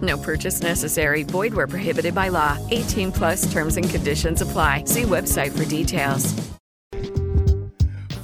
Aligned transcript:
No 0.00 0.18
purchase 0.18 0.62
necessary. 0.62 1.22
Void 1.22 1.54
where 1.54 1.68
prohibited 1.68 2.14
by 2.14 2.30
law. 2.30 2.58
18 2.70 3.12
plus 3.12 3.52
terms 3.52 3.76
and 3.76 3.88
conditions 3.88 4.40
apply. 4.40 4.84
See 4.86 5.02
website 5.02 5.52
for 5.52 5.64
details. 5.64 6.34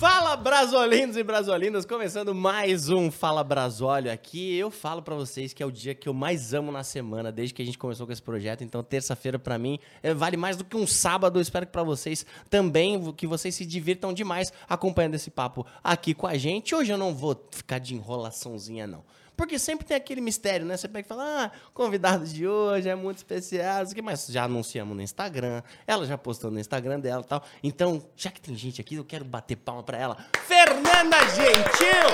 Fala 0.01 0.34
Brasolindos 0.34 1.19
e 1.19 1.23
Brasolinas, 1.23 1.85
começando 1.85 2.35
mais 2.35 2.88
um 2.88 3.10
Fala 3.10 3.45
Brasólio 3.45 4.10
aqui. 4.10 4.57
Eu 4.57 4.71
falo 4.71 5.02
pra 5.02 5.15
vocês 5.15 5.52
que 5.52 5.63
é 5.63 5.66
o 5.66 5.71
dia 5.71 5.95
que 5.95 6.09
eu 6.09 6.15
mais 6.15 6.54
amo 6.54 6.73
na 6.73 6.82
semana, 6.82 7.30
desde 7.30 7.52
que 7.52 7.60
a 7.60 7.65
gente 7.66 7.76
começou 7.76 8.07
com 8.07 8.13
esse 8.13 8.23
projeto. 8.23 8.65
Então, 8.65 8.82
terça-feira 8.82 9.38
pra 9.38 9.59
mim 9.59 9.79
é, 10.02 10.15
vale 10.15 10.38
mais 10.38 10.57
do 10.57 10.65
que 10.65 10.74
um 10.74 10.87
sábado. 10.87 11.38
Eu 11.38 11.43
espero 11.43 11.66
que 11.66 11.73
pra 11.73 11.82
vocês 11.82 12.24
também, 12.48 13.13
que 13.13 13.26
vocês 13.26 13.54
se 13.54 13.66
divirtam 13.66 14.10
demais 14.15 14.51
acompanhando 14.66 15.16
esse 15.16 15.30
papo 15.30 15.66
aqui 15.85 16.15
com 16.15 16.26
a 16.26 16.38
gente. 16.38 16.74
Hoje 16.74 16.91
eu 16.91 16.96
não 16.96 17.15
vou 17.15 17.38
ficar 17.51 17.79
de 17.79 17.95
enrolaçãozinha, 17.95 18.87
não. 18.87 19.04
Porque 19.41 19.59
sempre 19.59 19.87
tem 19.87 19.96
aquele 19.96 20.21
mistério, 20.21 20.66
né? 20.66 20.77
Você 20.77 20.87
pega 20.87 21.07
e 21.07 21.09
fala, 21.09 21.45
ah, 21.46 21.51
convidado 21.73 22.27
de 22.27 22.46
hoje 22.46 22.91
é 22.91 22.95
muito 22.95 23.16
especial, 23.16 23.85
o 23.85 23.95
que 23.95 24.02
mais? 24.02 24.27
Já 24.27 24.45
anunciamos 24.45 24.95
no 24.95 25.02
Instagram, 25.02 25.63
ela 25.87 26.05
já 26.05 26.19
postou 26.19 26.51
no 26.51 26.60
Instagram 26.60 27.01
dela 27.01 27.23
e 27.24 27.27
tal. 27.27 27.43
Então, 27.63 28.07
já 28.15 28.30
que 28.30 28.38
tem 28.38 28.55
gente 28.55 28.82
aqui, 28.82 28.97
eu 28.97 29.05
quero 29.05 29.24
bater 29.24 29.57
palma 29.57 29.82
pra 29.82 29.97
ela. 29.97 30.16
Fernanda 30.47 31.16
Gentil! 31.30 32.10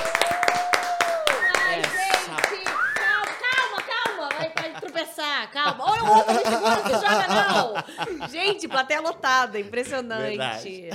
Ai, 1.67 1.81
Essa- 1.81 2.49
gente, 2.49 2.65
calma, 2.95 3.35
calma, 3.43 3.83
calma. 3.83 4.29
Vai, 4.39 4.51
vai 4.55 4.81
calma. 5.53 5.85
Olha 5.85 6.05
o 6.05 6.17
outro 6.17 6.35
me 6.35 6.41
segura, 6.41 6.77
não 6.77 6.85
se 6.85 6.93
joga, 6.93 7.27
não. 8.21 8.29
Gente, 8.29 8.69
plateia 8.69 9.01
lotada, 9.01 9.59
impressionante. 9.59 10.29
Verdade. 10.37 10.91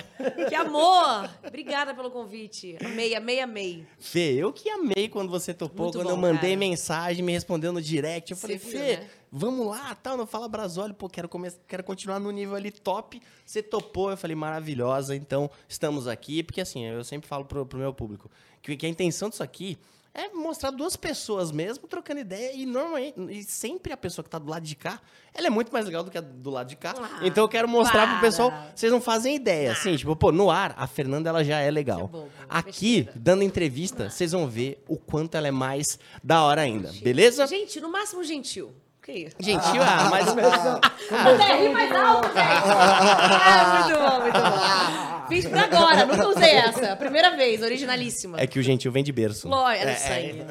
Que 0.50 0.56
amor. 0.56 1.30
Obrigada 1.46 1.94
pelo 1.94 2.10
convite. 2.10 2.78
Amei, 2.84 3.14
amei, 3.16 3.40
amei. 3.40 3.86
Fê, 4.00 4.34
eu 4.34 4.52
que 4.54 4.70
amei 4.70 5.10
quando 5.10 5.30
você 5.30 5.54
topou, 5.54 5.86
Muito 5.88 5.98
quando 6.00 6.06
bom, 6.08 6.12
eu 6.14 6.18
mandei 6.18 6.52
cara. 6.52 6.58
mensagem, 6.60 7.24
me 7.24 7.32
respondeu 7.34 7.72
no 7.74 7.82
direct. 7.82 8.32
Eu 8.32 8.38
falei, 8.38 8.58
viu, 8.58 8.72
Fê, 8.72 8.98
né? 8.98 9.10
vamos 9.32 9.68
lá, 9.68 9.96
tal, 9.96 10.16
não 10.18 10.26
fala 10.26 10.48
Brasólio, 10.48 10.94
pô, 10.96 11.10
quero, 11.10 11.28
come- 11.30 11.52
quero 11.68 11.84
continuar 11.84 12.20
no 12.20 12.32
nível 12.32 12.56
ali 12.56 12.72
top. 12.72 13.22
Você 13.46 13.62
topou, 13.62 14.10
eu 14.12 14.18
falei, 14.18 14.36
maravilhosa, 14.36 15.16
então 15.16 15.50
estamos 15.68 16.08
aqui, 16.08 16.42
porque 16.44 16.62
assim, 16.62 16.86
eu 16.86 17.04
sempre 17.04 17.28
falo 17.28 17.46
pro, 17.46 17.66
pro 17.66 17.78
meu 17.78 17.94
público 17.94 18.30
que, 18.62 18.78
que 18.78 18.86
a 18.86 18.90
intenção 18.90 19.30
disso 19.30 19.42
aqui 19.44 19.78
é 20.14 20.30
mostrar 20.30 20.72
duas 20.72 20.96
pessoas 20.96 21.52
mesmo 21.52 21.88
trocando 21.88 22.20
ideia 22.20 22.54
e 22.54 22.66
normalmente, 22.66 23.16
e 23.30 23.44
sempre 23.44 23.94
a 23.94 23.98
pessoa 23.98 24.24
que 24.24 24.30
tá 24.30 24.38
do 24.38 24.50
lado 24.50 24.64
de 24.66 24.76
cá, 24.76 25.00
ela 25.34 25.48
é 25.48 25.50
muito 25.50 25.72
mais 25.72 25.86
legal 25.86 26.04
do 26.04 26.12
que 26.12 26.18
a 26.18 26.22
do 26.22 26.50
lado 26.50 26.68
de 26.68 26.76
cá. 26.76 26.94
Ah, 26.98 27.20
então 27.26 27.44
eu 27.44 27.48
quero 27.50 27.68
mostrar 27.68 28.04
pro 28.04 28.12
para. 28.16 28.22
pessoal, 28.22 28.54
vocês 28.76 28.92
não 28.92 29.00
fazem 29.00 29.36
ideia, 29.36 29.72
assim, 29.72 29.96
tipo, 29.96 30.16
pô, 30.16 30.32
no 30.32 30.52
ar, 30.52 30.74
a 30.78 30.86
Fernanda 30.86 31.30
ela 31.30 31.44
já 31.44 31.60
é 31.60 31.72
legal. 31.72 32.08
Bobo, 32.08 32.30
Aqui, 32.50 33.04
besteira. 33.04 33.14
dando 33.16 33.44
entrevista, 33.44 34.10
vocês 34.10 34.34
vão 34.34 34.48
ver 34.48 34.84
o 34.88 34.98
quanto 34.98 35.36
ela 35.36 35.48
é 35.48 35.52
mais 35.52 35.98
da 36.24 36.44
hora 36.44 36.62
ainda, 36.62 36.92
beleza? 37.02 37.48
Gente, 37.48 37.80
no 37.80 37.90
máximo 37.90 38.24
gentil. 38.24 38.74
Que 39.04 39.12
isso? 39.14 39.36
Gentil, 39.40 39.82
ah, 39.82 40.10
mas. 40.12 40.28
Até 41.12 41.56
ri 41.64 41.70
mais 41.70 41.92
alto, 41.92 42.28
gente. 42.28 42.38
Ah, 42.38 43.84
muito 43.84 44.00
bom, 44.00 44.22
muito 44.22 44.40
bom. 44.40 45.28
Fiz 45.28 45.46
pra 45.48 45.64
agora, 45.64 46.06
nunca 46.06 46.28
usei 46.28 46.52
essa. 46.52 46.96
Primeira 46.96 47.36
vez, 47.36 47.62
originalíssima. 47.64 48.40
É 48.40 48.46
que 48.46 48.60
o 48.60 48.64
gentil 48.64 48.92
vem 48.92 49.04
de 49.04 49.12
berço. 49.12 49.48
Lógico, 49.48 49.84
é 49.84 49.86
no 49.86 49.92
É, 49.92 49.96
sangue. 49.96 50.44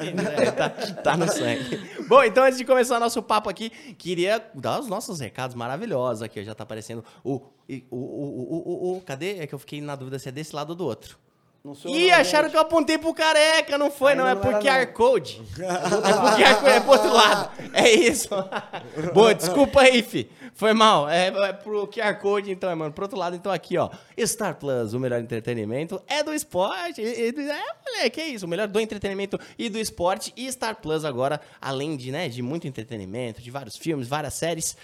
é, 0.47 0.51
tá, 0.51 0.69
tá 0.69 1.15
no 1.17 1.31
sangue. 1.31 1.79
Bom, 2.07 2.23
então 2.23 2.43
antes 2.43 2.57
de 2.57 2.65
começar 2.65 2.99
nosso 2.99 3.21
papo 3.23 3.49
aqui, 3.49 3.69
queria 3.97 4.43
dar 4.53 4.79
os 4.79 4.87
nossos 4.87 5.19
recados 5.21 5.55
maravilhosos 5.55 6.21
aqui. 6.23 6.43
Já 6.43 6.53
tá 6.53 6.63
aparecendo 6.63 7.05
o. 7.23 7.41
O, 7.89 7.95
o, 7.95 7.97
o, 7.97 8.91
o, 8.91 8.97
o- 8.97 9.01
Cadê? 9.01 9.39
É 9.39 9.47
que 9.47 9.55
eu 9.55 9.59
fiquei 9.59 9.79
na 9.79 9.95
dúvida 9.95 10.19
se 10.19 10.27
é 10.27 10.31
desse 10.31 10.53
lado 10.53 10.71
ou 10.71 10.75
do 10.75 10.83
outro. 10.85 11.17
Não, 11.63 11.75
acharam 12.15 12.49
que 12.49 12.55
eu 12.55 12.61
apontei 12.61 12.97
pro 12.97 13.13
careca, 13.13 13.77
não 13.77 13.91
foi, 13.91 14.15
não, 14.15 14.27
é 14.27 14.33
não 14.33 14.41
por 14.41 14.51
era, 14.53 14.61
QR 14.61 14.85
não. 14.87 14.93
Code. 14.93 15.41
É 15.61 15.89
por 15.89 16.01
QR 16.01 16.55
Code, 16.55 16.69
é 16.71 16.79
pro 16.79 16.91
outro 16.91 17.13
lado. 17.13 17.51
É 17.73 17.91
isso. 17.91 18.29
Boa, 19.13 19.35
desculpa 19.35 19.81
aí, 19.81 20.01
fi. 20.01 20.27
Foi 20.55 20.73
mal. 20.73 21.07
É, 21.07 21.27
é 21.27 21.53
pro 21.53 21.87
QR 21.87 22.15
Code, 22.19 22.49
então, 22.49 22.67
é, 22.67 22.73
mano. 22.73 22.91
Pro 22.91 23.05
outro 23.05 23.17
lado, 23.17 23.35
então, 23.35 23.51
aqui, 23.51 23.77
ó. 23.77 23.91
Star 24.25 24.55
Plus, 24.55 24.93
o 24.95 24.99
melhor 24.99 25.21
entretenimento 25.21 26.01
é 26.07 26.23
do 26.23 26.33
esporte. 26.33 26.99
E, 26.99 27.29
e- 27.29 27.49
é, 27.49 27.63
moleque, 27.85 28.19
é 28.19 28.27
isso. 28.27 28.47
O 28.47 28.49
melhor 28.49 28.67
do 28.67 28.79
entretenimento 28.79 29.39
e 29.57 29.69
do 29.69 29.77
esporte. 29.77 30.33
E 30.35 30.51
Star 30.51 30.77
Plus 30.77 31.05
agora, 31.05 31.39
além 31.61 31.95
de, 31.95 32.11
né, 32.11 32.27
de 32.27 32.41
muito 32.41 32.67
entretenimento, 32.67 33.39
de 33.39 33.51
vários 33.51 33.77
filmes, 33.77 34.07
várias 34.07 34.33
séries, 34.33 34.75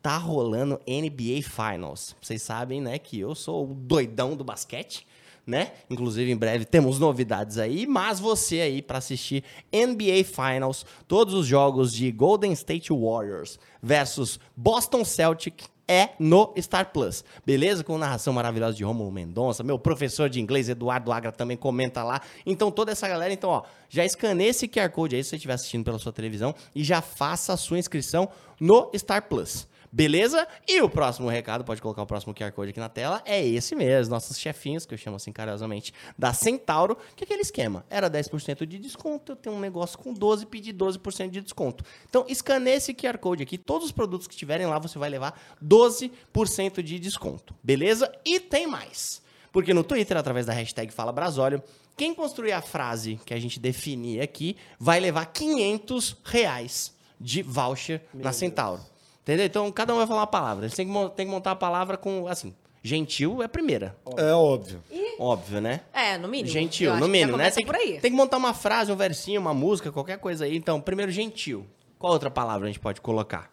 tá 0.00 0.16
rolando 0.16 0.80
NBA 0.86 1.42
Finals. 1.42 2.14
Vocês 2.22 2.40
sabem, 2.40 2.80
né, 2.80 3.00
que 3.00 3.18
eu 3.18 3.34
sou 3.34 3.64
o 3.68 3.74
doidão 3.74 4.36
do 4.36 4.44
basquete 4.44 5.09
né? 5.46 5.72
Inclusive, 5.88 6.30
em 6.30 6.36
breve 6.36 6.64
temos 6.64 6.98
novidades 6.98 7.58
aí, 7.58 7.86
mas 7.86 8.20
você 8.20 8.60
aí 8.60 8.82
para 8.82 8.98
assistir 8.98 9.44
NBA 9.72 10.24
Finals, 10.24 10.84
todos 11.06 11.34
os 11.34 11.46
jogos 11.46 11.92
de 11.92 12.10
Golden 12.10 12.52
State 12.52 12.92
Warriors 12.92 13.58
versus 13.82 14.38
Boston 14.56 15.04
Celtic 15.04 15.64
é 15.90 16.10
no 16.20 16.54
Star 16.56 16.92
Plus, 16.92 17.24
beleza? 17.44 17.82
Com 17.82 17.98
narração 17.98 18.32
maravilhosa 18.32 18.76
de 18.76 18.84
Romulo 18.84 19.10
Mendonça, 19.10 19.64
meu 19.64 19.76
professor 19.76 20.30
de 20.30 20.40
inglês 20.40 20.68
Eduardo 20.68 21.10
Agra 21.10 21.32
também 21.32 21.56
comenta 21.56 22.04
lá. 22.04 22.22
Então 22.46 22.70
toda 22.70 22.92
essa 22.92 23.08
galera, 23.08 23.32
então, 23.32 23.50
ó, 23.50 23.64
já 23.88 24.04
escaneie 24.04 24.50
esse 24.50 24.68
QR 24.68 24.88
Code 24.90 25.16
aí 25.16 25.24
se 25.24 25.30
você 25.30 25.36
estiver 25.36 25.54
assistindo 25.54 25.84
pela 25.84 25.98
sua 25.98 26.12
televisão 26.12 26.54
e 26.76 26.84
já 26.84 27.02
faça 27.02 27.52
a 27.52 27.56
sua 27.56 27.76
inscrição 27.76 28.28
no 28.60 28.88
Star 28.96 29.28
Plus. 29.28 29.66
Beleza? 29.92 30.46
E 30.68 30.80
o 30.80 30.88
próximo 30.88 31.28
recado, 31.28 31.64
pode 31.64 31.82
colocar 31.82 32.02
o 32.02 32.06
próximo 32.06 32.32
QR 32.32 32.52
Code 32.52 32.70
aqui 32.70 32.78
na 32.78 32.88
tela, 32.88 33.22
é 33.24 33.44
esse 33.44 33.74
mesmo, 33.74 34.12
nossos 34.12 34.38
chefinhos, 34.38 34.86
que 34.86 34.94
eu 34.94 34.98
chamo 34.98 35.16
assim 35.16 35.32
carinhosamente, 35.32 35.92
da 36.16 36.32
Centauro, 36.32 36.96
que 37.16 37.24
é 37.24 37.26
aquele 37.26 37.42
esquema. 37.42 37.84
Era 37.90 38.08
10% 38.08 38.64
de 38.66 38.78
desconto, 38.78 39.32
eu 39.32 39.36
tenho 39.36 39.56
um 39.56 39.60
negócio 39.60 39.98
com 39.98 40.12
12, 40.12 40.46
pedi 40.46 40.72
12% 40.72 41.30
de 41.30 41.40
desconto. 41.40 41.84
Então, 42.08 42.24
escaneie 42.28 42.76
esse 42.76 42.94
QR 42.94 43.18
Code 43.18 43.42
aqui, 43.42 43.58
todos 43.58 43.86
os 43.86 43.92
produtos 43.92 44.28
que 44.28 44.34
estiverem 44.34 44.66
lá, 44.66 44.78
você 44.78 44.98
vai 44.98 45.10
levar 45.10 45.38
12% 45.64 46.82
de 46.82 46.98
desconto. 46.98 47.54
Beleza? 47.62 48.12
E 48.24 48.38
tem 48.38 48.66
mais. 48.66 49.20
Porque 49.52 49.74
no 49.74 49.82
Twitter, 49.82 50.16
através 50.16 50.46
da 50.46 50.52
hashtag 50.52 50.92
Fala 50.92 51.10
Brasólio, 51.10 51.60
quem 51.96 52.14
construir 52.14 52.52
a 52.52 52.62
frase 52.62 53.20
que 53.26 53.34
a 53.34 53.40
gente 53.40 53.58
definir 53.58 54.20
aqui 54.22 54.56
vai 54.78 55.00
levar 55.00 55.26
500 55.26 56.16
reais 56.24 56.94
de 57.20 57.42
voucher 57.42 58.02
na 58.14 58.32
Centauro. 58.32 58.80
Entendeu? 59.22 59.46
Então, 59.46 59.70
cada 59.70 59.94
um 59.94 59.98
vai 59.98 60.06
falar 60.06 60.20
uma 60.20 60.26
palavra. 60.26 60.64
Eles 60.64 60.74
têm 60.74 60.86
que, 60.86 61.24
que 61.24 61.30
montar 61.30 61.52
a 61.52 61.56
palavra 61.56 61.96
com, 61.96 62.26
assim, 62.26 62.54
gentil 62.82 63.42
é 63.42 63.44
a 63.44 63.48
primeira. 63.48 63.96
É 64.16 64.32
óbvio. 64.32 64.82
Óbvio, 65.18 65.60
né? 65.60 65.80
É, 65.92 66.16
no 66.16 66.26
mínimo. 66.28 66.48
Gentil, 66.48 66.94
no 66.96 67.02
que 67.04 67.08
mínimo, 67.08 67.36
né? 67.36 67.50
Tem, 67.50 67.64
por 67.66 67.74
aí. 67.76 67.94
que- 67.94 68.00
tem 68.00 68.10
que 68.10 68.16
montar 68.16 68.38
uma 68.38 68.54
frase, 68.54 68.90
um 68.90 68.96
versinho, 68.96 69.40
uma 69.40 69.52
música, 69.52 69.92
qualquer 69.92 70.18
coisa 70.18 70.46
aí. 70.46 70.56
Então, 70.56 70.80
primeiro, 70.80 71.12
gentil. 71.12 71.66
Qual 71.98 72.12
outra 72.12 72.30
palavra 72.30 72.66
a 72.66 72.70
gente 72.70 72.80
pode 72.80 73.00
colocar? 73.02 73.50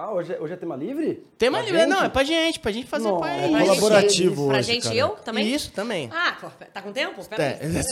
Ah, 0.00 0.12
hoje 0.12 0.32
é, 0.32 0.40
hoje 0.40 0.54
é 0.54 0.56
tema 0.56 0.76
livre? 0.76 1.24
Tem 1.36 1.50
mais 1.50 1.64
Pra 1.66 1.72
livre, 1.72 1.88
não, 1.90 1.96
gente? 1.98 2.06
é 2.06 2.08
pra 2.10 2.22
gente, 2.22 2.60
pra 2.60 2.70
gente 2.70 2.86
fazer 2.86 3.08
Não, 3.08 3.18
pra 3.18 3.34
é 3.36 3.48
isso. 3.48 3.58
colaborativo 3.58 4.46
Pra 4.46 4.58
hoje, 4.58 4.72
gente 4.72 4.82
cara. 4.84 4.94
e 4.94 4.98
eu 4.98 5.08
também? 5.16 5.52
Isso 5.52 5.72
também. 5.72 6.08
Ah, 6.12 6.36
tá 6.72 6.80
com 6.80 6.92
tempo? 6.92 7.24
Pera 7.28 7.42
É, 7.42 7.58
aí. 7.60 7.82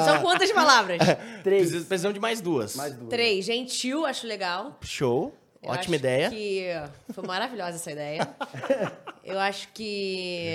São 0.06 0.22
quantas 0.22 0.50
palavras? 0.50 0.96
Três. 1.44 1.68
Precis- 1.68 1.86
Precisamos 1.86 2.14
de 2.14 2.20
mais 2.20 2.40
duas. 2.40 2.74
Mais 2.74 2.94
duas. 2.94 3.10
Três. 3.10 3.44
Gentil, 3.44 4.06
acho 4.06 4.26
legal. 4.26 4.78
Show. 4.80 5.34
Eu 5.62 5.72
Ótima 5.72 5.96
acho 5.96 6.04
ideia. 6.06 6.30
que 6.30 6.68
foi 7.12 7.26
maravilhosa 7.26 7.72
essa 7.76 7.92
ideia. 7.92 8.26
Eu 9.22 9.38
acho 9.38 9.68
que... 9.74 10.54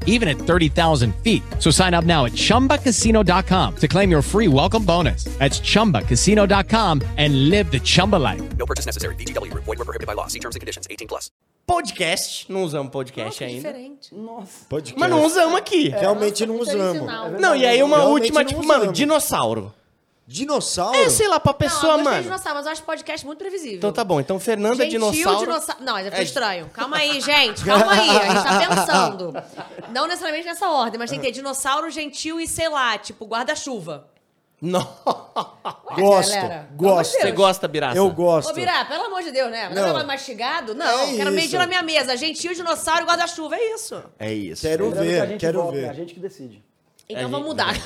even 0.05 0.29
at 0.29 0.37
30,000 0.37 1.13
feet. 1.23 1.43
So 1.59 1.71
sign 1.71 1.93
up 1.93 2.05
now 2.05 2.23
at 2.25 2.31
chumbacasino.com 2.33 3.75
to 3.75 3.87
claim 3.89 4.09
your 4.09 4.21
free 4.21 4.47
welcome 4.47 4.85
bonus. 4.85 5.25
That's 5.39 5.59
chumbacasino.com 5.59 7.01
and 7.17 7.49
live 7.49 7.69
the 7.71 7.79
Chumba 7.79 8.15
life. 8.17 8.41
No 8.57 8.65
purchase 8.65 8.85
necessary. 8.85 9.15
VGW 9.15 9.51
Group. 9.51 9.65
Void 9.65 9.79
were 9.79 9.85
prohibited 9.85 10.07
by 10.07 10.13
law. 10.13 10.27
See 10.27 10.39
terms 10.39 10.55
and 10.55 10.61
conditions. 10.61 10.87
18 10.89 11.07
plus. 11.07 11.29
Podcast. 11.67 12.51
Não 12.51 12.63
usamos 12.63 12.91
podcast 12.91 13.41
Nossa, 13.41 13.45
ainda. 13.45 13.71
diferente. 13.71 14.13
Nossa. 14.13 14.65
Podcast. 14.67 14.99
Mas 14.99 15.09
não 15.09 15.25
usamos 15.25 15.55
aqui. 15.55 15.89
Realmente 15.89 16.45
não 16.45 16.59
usamos. 16.59 17.03
Tradicional. 17.03 17.31
Não, 17.39 17.55
e 17.55 17.65
aí 17.65 17.81
uma 17.81 17.97
Realmente 17.97 18.21
última, 18.23 18.43
tipo, 18.43 18.65
mano, 18.65 18.91
dinossauro. 18.91 19.73
Dinossauro? 20.31 20.97
É, 20.97 21.09
sei 21.09 21.27
lá, 21.27 21.39
pra 21.39 21.51
Não, 21.51 21.57
pessoa, 21.59 21.93
eu 21.93 21.97
gostei 21.97 22.03
de 22.03 22.09
mano. 22.09 22.23
dinossauro, 22.23 22.57
mas 22.57 22.65
eu 22.65 22.71
acho 22.71 22.83
podcast 22.83 23.25
muito 23.25 23.39
previsível. 23.39 23.77
Então 23.77 23.91
tá 23.91 24.03
bom. 24.03 24.19
Então, 24.19 24.39
Fernanda 24.39 24.83
Gentil 24.85 25.11
Dinossauro. 25.11 25.39
dinossauro. 25.41 25.83
Não, 25.83 25.97
É- 25.97 26.23
estranho. 26.23 26.69
Calma 26.73 26.97
aí, 26.97 27.19
gente. 27.19 27.63
Calma 27.65 27.91
aí. 27.91 28.09
A 28.09 28.23
gente 28.29 28.43
tá 28.43 28.67
pensando. 28.75 29.33
Não 29.91 30.07
necessariamente 30.07 30.47
nessa 30.47 30.69
ordem, 30.69 30.97
mas 30.97 31.09
tem 31.09 31.19
que 31.19 31.25
ter 31.25 31.31
dinossauro, 31.31 31.89
gentil 31.91 32.39
e, 32.39 32.47
sei 32.47 32.69
lá, 32.69 32.97
tipo, 32.97 33.25
guarda-chuva. 33.25 34.07
Não. 34.61 34.87
Gosto, 35.95 36.31
galera, 36.33 36.69
gosto. 36.75 37.11
Você 37.19 37.31
gosta, 37.31 37.67
Biraça? 37.67 37.97
Eu 37.97 38.09
gosto. 38.11 38.51
Ô, 38.51 38.53
Birá, 38.53 38.85
pelo 38.85 39.05
amor 39.05 39.23
de 39.23 39.31
Deus, 39.31 39.49
né? 39.51 39.65
Mas 39.69 39.75
Não. 39.75 39.93
não. 39.93 39.99
é 39.99 40.03
mastigado? 40.03 40.75
Não, 40.75 41.09
É 41.09 41.15
quero 41.15 41.31
medir 41.31 41.57
na 41.57 41.65
minha 41.65 41.81
mesa. 41.81 42.15
Gentil, 42.15 42.53
dinossauro 42.53 43.01
e 43.01 43.05
guarda-chuva, 43.05 43.55
é 43.55 43.73
isso. 43.73 44.03
É 44.19 44.31
isso. 44.31 44.61
Quero 44.61 44.91
ver, 44.91 45.37
quero 45.37 45.63
vota, 45.63 45.77
É 45.77 45.85
a 45.85 45.87
ver. 45.89 45.95
gente 45.95 46.13
que 46.13 46.19
decide. 46.19 46.63
Então 47.11 47.23
É, 47.23 47.27
vamos 47.27 47.47
mudar. 47.47 47.73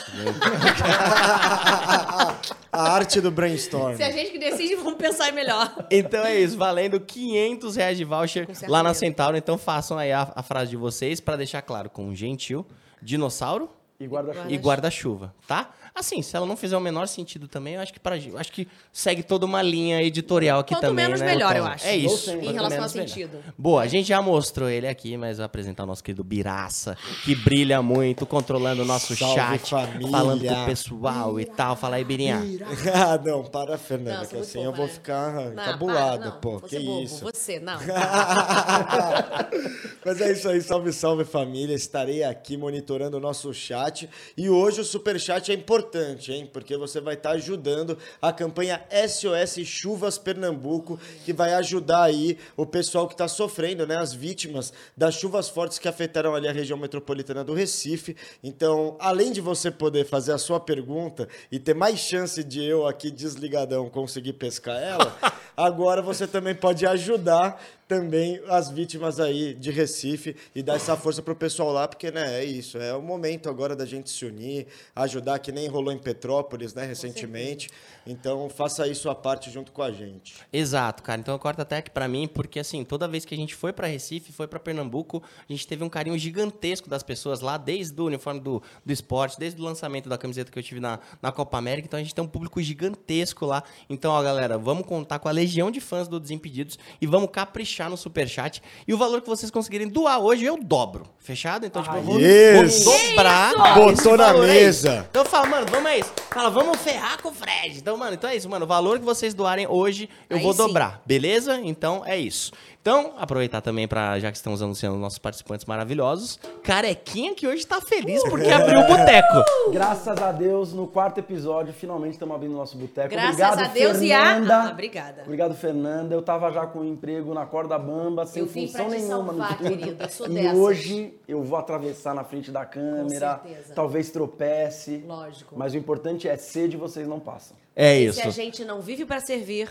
A 2.72 2.92
arte 2.92 3.22
do 3.22 3.32
brainstorm. 3.32 3.96
Se 3.96 4.04
a 4.04 4.12
gente 4.12 4.32
que 4.32 4.40
decide, 4.40 4.76
vamos 4.76 4.96
pensar 4.96 5.32
melhor. 5.32 5.88
Então 5.90 6.26
é 6.26 6.36
isso, 6.40 6.58
valendo 6.58 7.00
500 7.00 7.76
reais 7.78 7.98
de 7.98 8.04
voucher 8.04 8.48
lá 8.68 8.84
na 8.84 8.94
Centauro. 8.94 9.38
Então 9.38 9.58
façam 9.58 9.98
aí 9.98 10.12
a, 10.12 10.30
a 10.36 10.44
frase 10.44 10.72
de 10.72 10.78
vocês 10.78 11.20
pra 11.22 11.36
deixar 11.38 11.62
claro 11.62 11.90
com 11.90 12.14
gentil, 12.14 12.66
dinossauro 13.02 13.70
E 14.00 14.06
guarda-chuva. 14.06 14.52
e 14.52 14.58
guarda-chuva, 14.58 15.34
tá? 15.48 15.70
Assim, 15.96 16.22
se 16.22 16.36
ela 16.36 16.46
não 16.46 16.58
fizer 16.58 16.76
o 16.76 16.82
menor 16.82 17.08
sentido 17.08 17.48
também, 17.48 17.76
eu 17.76 17.82
acho 17.82 17.94
que 17.94 18.00
pra, 18.02 18.18
eu 18.18 18.38
acho 18.38 18.52
que 18.52 18.68
segue 18.92 19.24
toda 19.24 19.46
uma 19.46 19.62
linha 19.62 20.04
editorial 20.04 20.60
aqui 20.60 20.74
Quanto 20.74 20.82
também, 20.82 21.06
menos, 21.06 21.22
né? 21.22 21.28
melhor, 21.28 21.56
eu 21.56 21.66
acho. 21.66 21.88
É 21.88 21.96
isso. 21.96 22.32
Em 22.32 22.40
quanto 22.40 22.54
relação 22.54 22.78
menos, 22.80 22.92
ao 22.92 22.98
melhor. 22.98 23.08
sentido. 23.08 23.38
Boa, 23.58 23.84
a 23.84 23.88
gente 23.88 24.08
já 24.08 24.22
mostrou 24.22 24.70
ele 24.70 24.88
aqui, 24.88 25.16
mas 25.16 25.38
vou 25.38 25.46
apresentar 25.46 25.84
o 25.84 25.86
nosso 25.86 26.04
querido 26.04 26.22
Biraça, 26.22 26.98
que 27.24 27.34
brilha 27.34 27.82
muito, 27.82 28.26
controlando 28.26 28.82
o 28.82 28.86
nosso 28.86 29.16
Salve, 29.16 29.36
chat, 29.36 29.70
família. 29.70 30.12
falando 30.12 30.46
com 30.46 30.64
o 30.64 30.66
pessoal 30.66 31.40
e 31.40 31.46
tal. 31.46 31.78
Fala 31.78 31.96
aí, 31.96 32.04
Birinha. 32.04 32.42
ah, 32.94 33.18
não, 33.24 33.46
para, 33.46 33.78
Fernanda, 33.78 34.18
Não, 34.18 34.26
que 34.26 34.32
sou 34.32 34.40
muito 34.40 34.50
assim 34.50 34.64
eu 34.64 34.74
vou 34.74 34.86
né? 34.88 34.92
ficar 34.92 35.34
Não, 35.34 35.54
encabulada, 35.54 36.18
para, 36.18 36.30
não, 36.32 36.40
pô. 36.42 36.60
Você 36.60 36.78
Que 36.78 36.86
bobo, 36.86 37.02
isso? 37.04 37.24
Você, 37.24 37.60
não. 37.60 37.80
Mas 40.06 40.22
é 40.22 40.32
isso 40.32 40.50
aí, 40.50 40.62
salve, 40.62 40.92
salve 40.92 41.24
família. 41.24 41.74
Estarei 41.74 42.24
aqui 42.24 42.58
monitorando 42.58 43.18
o 43.18 43.20
nosso 43.20 43.54
chat. 43.54 44.10
E 44.38 44.50
hoje 44.50 44.82
o 44.82 44.84
super 44.84 45.20
chat 45.20 45.52
é 45.52 45.56
importante, 45.56 45.85
hein? 46.30 46.50
Porque 46.52 46.78
você 46.78 47.00
vai 47.00 47.16
estar 47.16 47.32
ajudando 47.32 47.98
a 48.22 48.32
campanha 48.32 48.84
SOS 49.08 49.66
Chuvas 49.66 50.18
Pernambuco, 50.18 51.00
que 51.24 51.34
vai 51.34 51.54
ajudar 51.54 52.04
aí 52.04 52.38
o 52.58 52.66
pessoal 52.66 53.08
que 53.08 53.14
está 53.14 53.28
sofrendo, 53.28 53.86
né? 53.86 53.98
As 53.98 54.14
vítimas 54.14 54.74
das 54.96 55.16
chuvas 55.16 55.50
fortes 55.50 55.80
que 55.80 55.88
afetaram 55.88 56.36
ali 56.36 56.48
a 56.48 56.52
região 56.52 56.78
metropolitana 56.78 57.44
do 57.44 57.54
Recife. 57.54 58.16
Então, 58.44 58.96
além 59.00 59.32
de 59.32 59.42
você 59.42 59.70
poder 59.72 60.06
fazer 60.06 60.32
a 60.32 60.38
sua 60.38 60.60
pergunta 60.60 61.28
e 61.52 61.60
ter 61.60 61.74
mais 61.74 62.00
chance 62.00 62.44
de 62.44 62.64
eu 62.64 62.88
aqui 62.88 63.12
desligadão 63.12 63.90
conseguir 63.90 64.34
pescar 64.34 64.82
ela, 64.82 65.18
agora 65.56 66.02
você 66.02 66.28
também 66.28 66.56
pode 66.56 66.86
ajudar 66.86 67.62
também 67.88 68.42
as 68.48 68.70
vítimas 68.70 69.20
aí 69.20 69.54
de 69.54 69.70
Recife 69.70 70.36
e 70.56 70.64
dar 70.64 70.76
essa 70.76 70.98
força 70.98 71.22
pro 71.22 71.36
pessoal 71.36 71.72
lá, 71.72 71.88
porque, 71.88 72.10
né, 72.12 72.40
é 72.40 72.44
isso, 72.44 72.78
é 72.78 72.94
o 72.96 73.02
momento 73.02 73.50
agora 73.50 73.76
da 73.76 73.86
gente 73.86 74.10
se 74.10 74.26
unir, 74.26 74.68
ajudar, 74.96 75.40
que 75.40 75.52
nem 75.52 75.68
rolou 75.68 75.94
em 75.94 75.98
Petrópolis, 75.98 76.74
né, 76.74 76.86
recentemente. 76.86 77.70
Então, 78.08 78.50
faça 78.50 78.88
isso 78.88 79.10
a 79.10 79.16
parte 79.16 79.50
junto 79.52 79.72
com 79.72 79.82
a 79.82 79.92
gente. 79.92 80.36
Exato, 80.52 81.04
cara. 81.04 81.20
Então 81.20 81.38
corta 81.38 81.62
até 81.62 81.78
aqui 81.78 81.90
pra 81.90 82.08
mim, 82.08 82.28
porque 82.28 82.60
assim, 82.60 82.84
toda 82.84 83.08
vez 83.08 83.26
que 83.26 83.34
a 83.34 83.38
gente 83.38 83.56
foi 83.56 83.74
pra 83.74 83.88
Recife, 83.88 84.32
foi 84.32 84.48
pra 84.48 84.60
Pernambuco, 84.60 85.24
a 85.48 85.52
gente 85.52 85.68
teve 85.68 85.84
um 85.84 85.90
carinho 85.90 86.18
gigantesco 86.18 86.90
das 86.90 87.04
pessoas 87.04 87.42
lá, 87.42 87.58
desde 87.58 88.00
o 88.00 88.06
uniforme 88.06 88.40
do, 88.40 88.62
do 88.84 88.94
esporte, 88.94 89.40
desde 89.40 89.60
o 89.62 89.64
lançamento 89.64 90.10
da 90.10 90.18
camiseta 90.18 90.52
que 90.52 90.58
eu 90.58 90.64
tive 90.64 90.80
na, 90.80 91.00
na 91.22 91.32
Copa 91.32 91.58
América. 91.58 91.88
Então 91.88 92.00
a 92.00 92.04
gente 92.04 92.14
tem 92.14 92.24
um 92.24 92.28
público 92.28 92.62
gigantesco 92.62 93.46
lá. 93.46 93.64
Então, 93.90 94.12
ó, 94.12 94.22
galera, 94.22 94.58
vamos 94.58 94.86
contar 94.86 95.20
com 95.20 95.28
a 95.28 95.32
legião 95.32 95.70
de 95.70 95.80
fãs 95.80 96.08
do 96.08 96.20
Desimpedidos 96.20 96.78
e 97.02 97.08
vamos 97.08 97.30
caprichar 97.32 97.75
no 97.90 97.98
superchat. 97.98 98.62
E 98.88 98.94
o 98.94 98.98
valor 98.98 99.22
que 99.22 99.28
vocês 99.28 99.52
conseguirem 99.52 99.88
doar 99.88 100.20
hoje, 100.20 100.46
eu 100.46 100.58
dobro. 100.62 101.04
Fechado? 101.20 101.66
Então, 101.66 101.82
tipo, 101.84 101.96
eu 101.96 102.02
vou, 102.04 102.20
Isso! 102.20 102.84
vou 102.86 102.98
dobrar. 103.10 103.52
Botou 103.76 104.16
na 104.18 104.28
valor 104.28 104.44
aí. 104.50 104.52
mesa. 104.64 105.06
Então 105.10 105.24
eu 105.24 105.30
falo, 105.30 105.50
mano, 105.50 105.66
vamos 105.70 105.90
é 105.92 106.00
isso. 106.00 106.14
Fala, 106.32 106.50
vamos 106.50 106.78
ferrar 106.78 107.22
com 107.22 107.30
o 107.30 107.34
Fred. 107.34 107.78
Então, 107.80 107.98
mano, 107.98 108.14
então 108.14 108.30
é 108.30 108.36
isso, 108.36 108.50
mano. 108.50 108.66
O 108.66 108.68
valor 108.68 109.00
que 109.00 109.06
vocês 109.06 109.34
doarem 109.34 109.68
hoje, 109.68 110.10
eu 110.30 110.38
Aí 110.38 110.44
vou 110.44 110.52
sim. 110.54 110.58
dobrar, 110.60 111.02
beleza? 111.06 111.60
Então 111.64 112.04
é 112.06 112.18
isso. 112.18 112.52
Então, 112.82 113.14
aproveitar 113.18 113.62
também 113.62 113.88
para 113.88 114.20
já 114.20 114.30
que 114.30 114.38
estamos 114.38 114.62
anunciando 114.62 114.96
nossos 114.98 115.18
participantes 115.18 115.66
maravilhosos, 115.66 116.38
Carequinha 116.62 117.34
que 117.34 117.48
hoje 117.48 117.66
tá 117.66 117.82
feliz 117.82 118.22
porque 118.30 118.48
abriu 118.48 118.80
o 118.82 118.86
boteco. 118.86 119.44
Graças 119.74 120.16
a 120.22 120.32
Deus, 120.32 120.72
no 120.72 120.86
quarto 120.86 121.18
episódio, 121.18 121.74
finalmente 121.74 122.12
estamos 122.14 122.36
abrindo 122.36 122.54
nosso 122.54 122.78
boteco. 122.78 123.10
Graças 123.10 123.32
Obrigado, 123.32 123.60
a 123.60 123.68
Deus 123.70 124.02
e 124.02 124.14
a- 124.14 124.26
Fernanda. 124.36 124.56
Ah, 124.56 124.70
obrigada. 124.72 125.22
Obrigado, 125.24 125.56
Fernanda. 125.56 126.14
Eu 126.14 126.22
tava 126.22 126.52
já 126.52 126.68
com 126.68 126.82
um 126.82 126.86
emprego 126.86 127.34
na 127.34 127.48
corda 127.48 127.65
bamba, 127.80 128.26
sem 128.26 128.42
Eu 128.44 128.48
vim 128.48 128.68
função 128.68 128.86
pra 128.88 128.96
te 128.96 129.02
nenhuma. 129.02 129.18
no 129.18 129.26
salvar, 129.40 129.58
tudo. 129.58 129.70
querido, 129.70 130.04
eu 130.04 130.10
sou 130.10 130.28
e 130.32 130.34
dessas. 130.34 130.58
hoje 130.58 131.14
eu 131.28 131.44
vou 131.44 131.58
atravessar 131.58 132.14
na 132.14 132.24
frente 132.24 132.52
da 132.52 132.66
câmera. 132.66 133.40
certeza. 133.44 133.74
Talvez 133.74 134.10
tropece. 134.12 135.04
Lógico. 135.08 135.56
Mas 135.58 135.74
o 135.74 135.78
importante 135.78 136.28
é 136.28 136.38
sede 136.38 136.78
vocês 136.78 137.08
não 137.08 137.20
passam. 137.20 137.56
É 137.76 138.00
isso. 138.00 138.22
Se 138.22 138.28
a 138.28 138.32
gente 138.32 138.64
não 138.64 138.82
vive 138.82 139.06
pra 139.06 139.20
servir, 139.20 139.70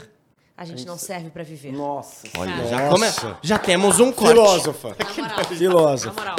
a 0.56 0.64
gente 0.64 0.86
não 0.86 0.96
serve 0.98 1.30
pra 1.30 1.42
viver. 1.42 1.72
Nossa. 1.72 2.26
Olha, 2.38 2.66
já, 2.66 2.88
come... 2.88 3.06
já 3.42 3.58
temos 3.58 3.98
um 4.00 4.12
corte. 4.12 4.32
Filósofa. 4.34 4.96
Na 4.98 5.22
moral. 5.28 5.44
Filósofo. 5.56 6.14
Na 6.16 6.20
moral. 6.34 6.36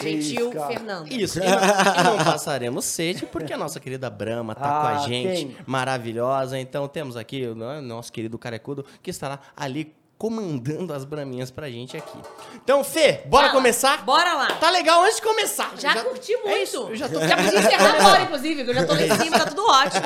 Gentil, 0.00 0.20
Isso, 0.20 0.50
cara. 0.52 0.66
Fernanda. 0.68 1.12
Isso, 1.12 1.38
e 1.40 1.42
não, 1.42 1.48
e 1.50 2.16
não 2.18 2.24
passaremos 2.24 2.84
sede, 2.84 3.26
porque 3.26 3.52
a 3.52 3.56
nossa 3.56 3.80
querida 3.80 4.08
Brahma 4.08 4.54
tá 4.54 4.60
com 4.60 4.66
a 4.86 4.90
Ah, 4.90 4.98
gente, 5.08 5.46
quem? 5.46 5.56
maravilhosa. 5.66 6.56
Então 6.56 6.86
temos 6.86 7.16
aqui 7.16 7.46
o 7.46 7.54
no- 7.56 7.80
nosso 7.82 8.12
querido 8.12 8.38
Carecudo, 8.38 8.84
que 9.02 9.10
estará 9.10 9.40
ali 9.56 9.92
comandando 10.18 10.92
as 10.92 11.04
braminhas 11.04 11.48
pra 11.50 11.70
gente 11.70 11.96
aqui. 11.96 12.18
Então, 12.56 12.82
Fê, 12.82 13.20
bora 13.26 13.46
Fala. 13.48 13.56
começar? 13.58 14.04
Bora 14.04 14.34
lá. 14.34 14.46
Tá 14.56 14.68
legal 14.68 15.02
antes 15.04 15.16
de 15.16 15.22
começar. 15.22 15.72
Já, 15.78 15.94
Eu 15.94 16.06
curti 16.06 16.32
muito. 16.34 16.48
É 16.48 16.62
isso, 16.62 16.76
eu 16.90 16.96
já 16.96 17.08
tô... 17.08 17.20
Já 17.20 17.36
podia 17.36 17.58
encerrar 17.60 17.94
agora, 18.00 18.22
inclusive, 18.24 18.64
que 18.64 18.70
eu 18.70 18.74
já 18.74 18.84
tô 18.84 18.94
lá 18.94 19.02
em 19.02 19.16
cima, 19.16 19.38
tá 19.38 19.46
tudo 19.46 19.64
ótimo. 19.64 20.02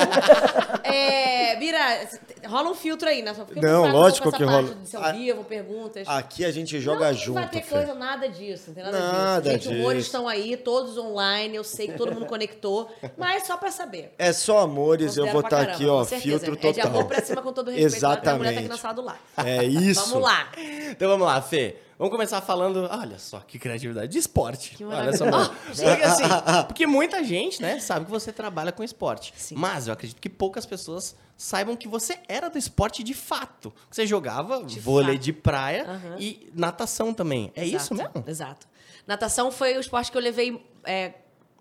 É, 0.83 1.55
Bira, 1.55 2.07
rola 2.47 2.69
um 2.69 2.75
filtro 2.75 3.09
aí, 3.09 3.21
né? 3.23 3.33
Só 3.33 3.45
Não, 3.55 3.87
lógico 3.91 4.29
com 4.29 4.29
essa 4.29 4.37
que 4.37 4.45
parte 4.45 4.65
rola. 4.67 4.75
De 4.83 4.89
seu 4.89 5.03
A- 5.03 5.11
vivo, 5.11 5.43
perguntas. 5.43 6.07
Aqui 6.07 6.45
a 6.45 6.51
gente 6.51 6.79
joga 6.79 7.07
não 7.07 7.13
junto, 7.17 7.33
vai 7.33 7.49
ter 7.49 7.61
Fê. 7.63 7.69
coisa, 7.75 7.95
nada 7.95 8.29
disso, 8.29 8.65
não 8.67 8.75
tem 8.75 8.83
nada, 8.83 8.99
Nada 8.99 9.57
disso. 9.57 9.69
Gente, 9.69 9.79
humores 9.79 9.97
disso. 10.03 10.07
estão 10.09 10.27
aí, 10.27 10.55
todos 10.57 10.97
online, 10.97 11.55
eu 11.55 11.63
sei 11.63 11.87
que 11.87 11.97
todo 11.97 12.11
mundo 12.13 12.25
conectou, 12.27 12.89
mas 13.17 13.47
só 13.47 13.57
pra 13.57 13.71
saber. 13.71 14.13
É 14.19 14.31
só 14.31 14.59
amores, 14.59 15.17
eu 15.17 15.25
vou 15.27 15.41
estar 15.41 15.49
caramba, 15.57 15.71
aqui, 15.73 15.87
ó, 15.87 15.99
com 15.99 16.05
certeza. 16.05 16.21
filtro 16.39 16.53
É 16.53 16.55
total. 16.57 16.73
de 16.73 16.81
amor 16.81 17.05
pra 17.05 17.21
cima 17.21 17.41
com 17.41 17.51
todo 17.53 17.71
respeito. 17.71 18.05
A 18.05 18.09
mulher 18.09 18.21
tá 18.21 18.29
aqui 18.31 18.37
Exatamente. 18.37 18.67
na 18.69 18.77
sala 18.77 18.93
do 18.93 19.01
lado. 19.01 19.17
É 19.37 19.63
isso. 19.63 20.02
Vamos 20.09 20.23
lá. 20.23 20.51
Então 20.89 21.09
vamos 21.09 21.25
lá, 21.27 21.41
Fê. 21.41 21.77
Vamos 21.97 22.11
começar 22.11 22.41
falando, 22.41 22.89
olha 22.91 23.17
só 23.19 23.39
que 23.39 23.57
criatividade, 23.59 24.11
de 24.11 24.17
esporte. 24.17 24.75
Que 24.75 24.83
olha 24.83 25.15
só. 25.15 25.25
Porque, 25.29 25.83
assim, 26.03 26.23
porque 26.67 26.87
muita 26.87 27.23
gente, 27.23 27.61
né, 27.61 27.79
sabe 27.79 28.05
que 28.05 28.11
você 28.11 28.31
trabalha 28.33 28.71
com 28.71 28.83
esporte. 28.83 29.33
Sim. 29.37 29.55
Mas 29.55 29.87
eu 29.87 29.93
acredito 29.93 30.19
que 30.19 30.29
poucas 30.29 30.65
pessoas 30.65 31.15
saibam 31.37 31.75
que 31.75 31.87
você 31.87 32.19
era 32.27 32.49
do 32.49 32.57
esporte 32.57 33.03
de 33.03 33.13
fato. 33.13 33.73
Você 33.89 34.05
jogava 34.05 34.63
De 34.63 34.79
vôlei 34.79 35.15
fato. 35.15 35.23
de 35.23 35.33
praia 35.33 35.85
Aham. 35.87 36.15
e 36.19 36.51
natação 36.53 37.13
também. 37.13 37.51
É 37.55 37.63
isso 37.65 37.93
Exato, 37.93 37.95
mesmo? 38.15 38.29
Exato. 38.29 38.67
Natação 39.07 39.51
foi 39.51 39.77
o 39.77 39.79
esporte 39.79 40.11
que 40.11 40.17
eu 40.17 40.21
levei 40.21 40.61
é, 40.83 41.13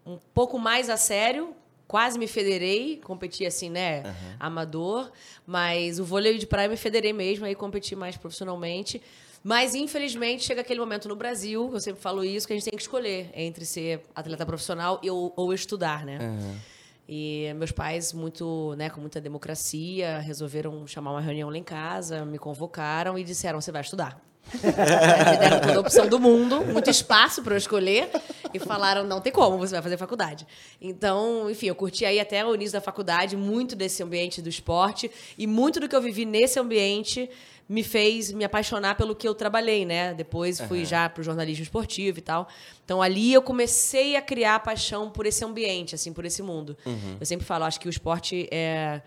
um 0.06 0.18
pouco 0.34 0.58
mais 0.58 0.88
a 0.90 0.96
sério, 0.96 1.54
quase 1.86 2.18
me 2.18 2.26
federei, 2.26 3.00
competi 3.04 3.44
assim, 3.44 3.70
né, 3.70 4.02
amador, 4.40 5.10
mas 5.46 5.98
o 5.98 6.04
vôlei 6.04 6.38
de 6.38 6.46
praia 6.46 6.68
me 6.68 6.76
federei 6.76 7.12
mesmo, 7.12 7.44
aí 7.44 7.54
competi 7.54 7.94
mais 7.94 8.16
profissionalmente. 8.16 9.00
Mas, 9.44 9.74
infelizmente, 9.74 10.44
chega 10.44 10.60
aquele 10.60 10.78
momento 10.78 11.08
no 11.08 11.16
Brasil, 11.16 11.68
eu 11.72 11.80
sempre 11.80 12.00
falo 12.00 12.24
isso, 12.24 12.46
que 12.46 12.52
a 12.52 12.56
gente 12.56 12.64
tem 12.64 12.76
que 12.76 12.82
escolher 12.82 13.30
entre 13.34 13.64
ser 13.64 14.00
atleta 14.14 14.46
profissional 14.46 15.00
ou, 15.04 15.32
ou 15.36 15.52
estudar, 15.52 16.06
né? 16.06 16.18
E 17.08 17.52
meus 17.56 17.72
pais, 17.72 18.12
muito, 18.12 18.74
né, 18.76 18.88
com 18.88 19.00
muita 19.00 19.20
democracia, 19.20 20.18
resolveram 20.20 20.86
chamar 20.86 21.10
uma 21.10 21.20
reunião 21.20 21.50
lá 21.50 21.58
em 21.58 21.64
casa, 21.64 22.24
me 22.24 22.38
convocaram 22.38 23.18
e 23.18 23.24
disseram: 23.24 23.60
você 23.60 23.72
vai 23.72 23.82
estudar. 23.82 24.20
Me 24.54 25.38
deram 25.38 25.60
toda 25.60 25.76
a 25.76 25.80
opção 25.80 26.08
do 26.08 26.18
mundo, 26.18 26.64
muito 26.64 26.90
espaço 26.90 27.42
para 27.42 27.54
eu 27.54 27.58
escolher, 27.58 28.10
e 28.52 28.58
falaram: 28.58 29.04
não 29.04 29.20
tem 29.20 29.32
como, 29.32 29.56
você 29.56 29.72
vai 29.72 29.82
fazer 29.82 29.96
faculdade. 29.96 30.46
Então, 30.80 31.50
enfim, 31.50 31.66
eu 31.66 31.74
curti 31.74 32.04
aí 32.04 32.20
até 32.20 32.44
o 32.44 32.54
início 32.54 32.72
da 32.72 32.80
faculdade 32.80 33.36
muito 33.36 33.74
desse 33.74 34.02
ambiente 34.02 34.42
do 34.42 34.48
esporte, 34.48 35.10
e 35.38 35.46
muito 35.46 35.80
do 35.80 35.88
que 35.88 35.96
eu 35.96 36.02
vivi 36.02 36.24
nesse 36.24 36.58
ambiente 36.58 37.30
me 37.68 37.82
fez 37.82 38.30
me 38.32 38.44
apaixonar 38.44 38.96
pelo 38.96 39.14
que 39.14 39.26
eu 39.26 39.34
trabalhei, 39.34 39.86
né? 39.86 40.12
Depois 40.12 40.60
fui 40.60 40.80
Aham. 40.80 40.86
já 40.86 41.08
para 41.08 41.20
o 41.22 41.24
jornalismo 41.24 41.62
esportivo 41.62 42.18
e 42.18 42.22
tal. 42.22 42.46
Então 42.84 43.00
ali 43.00 43.32
eu 43.32 43.40
comecei 43.40 44.14
a 44.14 44.20
criar 44.20 44.60
paixão 44.60 45.08
por 45.08 45.24
esse 45.24 45.42
ambiente, 45.42 45.94
assim, 45.94 46.12
por 46.12 46.26
esse 46.26 46.42
mundo. 46.42 46.76
Uhum. 46.84 47.16
Eu 47.18 47.24
sempre 47.24 47.46
falo, 47.46 47.64
acho 47.64 47.80
que 47.80 47.86
o 47.86 47.90
esporte 47.90 48.46
é 48.50 49.00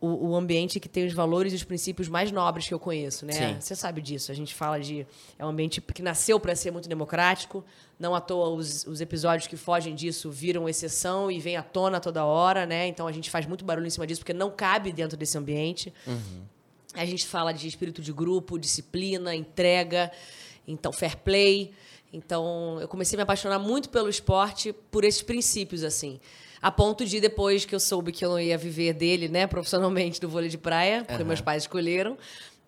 o, 0.00 0.28
o 0.28 0.36
ambiente 0.36 0.78
que 0.78 0.88
tem 0.88 1.06
os 1.06 1.12
valores 1.12 1.52
e 1.52 1.56
os 1.56 1.64
princípios 1.64 2.08
mais 2.08 2.30
nobres 2.30 2.68
que 2.68 2.74
eu 2.74 2.78
conheço, 2.78 3.24
né? 3.24 3.32
Sim. 3.32 3.56
Você 3.60 3.74
sabe 3.74 4.00
disso. 4.00 4.30
A 4.30 4.34
gente 4.34 4.54
fala 4.54 4.78
de 4.78 5.06
é 5.38 5.44
um 5.44 5.48
ambiente 5.48 5.80
que 5.80 6.02
nasceu 6.02 6.38
para 6.38 6.54
ser 6.54 6.70
muito 6.70 6.88
democrático. 6.88 7.64
Não 7.98 8.14
à 8.14 8.20
toa 8.20 8.50
os, 8.50 8.86
os 8.86 9.00
episódios 9.00 9.46
que 9.46 9.56
fogem 9.56 9.94
disso 9.94 10.30
viram 10.30 10.68
exceção 10.68 11.30
e 11.30 11.40
vêm 11.40 11.56
à 11.56 11.62
tona 11.62 11.98
toda 11.98 12.24
hora, 12.24 12.66
né? 12.66 12.86
Então 12.86 13.06
a 13.06 13.12
gente 13.12 13.30
faz 13.30 13.46
muito 13.46 13.64
barulho 13.64 13.86
em 13.86 13.90
cima 13.90 14.06
disso 14.06 14.20
porque 14.20 14.34
não 14.34 14.50
cabe 14.50 14.92
dentro 14.92 15.16
desse 15.16 15.36
ambiente. 15.38 15.92
A 16.94 17.04
gente 17.04 17.26
fala 17.26 17.52
de 17.52 17.66
espírito 17.68 18.00
de 18.00 18.12
grupo, 18.12 18.58
disciplina, 18.58 19.34
entrega, 19.34 20.10
então 20.66 20.92
fair 20.92 21.16
play. 21.16 21.72
Então, 22.12 22.78
eu 22.80 22.88
comecei 22.88 23.16
a 23.16 23.18
me 23.18 23.22
apaixonar 23.24 23.58
muito 23.58 23.90
pelo 23.90 24.08
esporte 24.08 24.72
por 24.90 25.04
esses 25.04 25.20
princípios 25.20 25.82
assim. 25.84 26.18
A 26.66 26.70
ponto 26.72 27.04
de 27.06 27.20
depois 27.20 27.64
que 27.64 27.72
eu 27.72 27.78
soube 27.78 28.10
que 28.10 28.24
eu 28.24 28.30
não 28.30 28.40
ia 28.40 28.58
viver 28.58 28.92
dele, 28.92 29.28
né, 29.28 29.46
profissionalmente 29.46 30.20
do 30.20 30.28
vôlei 30.28 30.48
de 30.48 30.58
praia, 30.58 31.02
porque 31.04 31.14
Aham. 31.22 31.24
meus 31.28 31.40
pais 31.40 31.62
escolheram, 31.62 32.18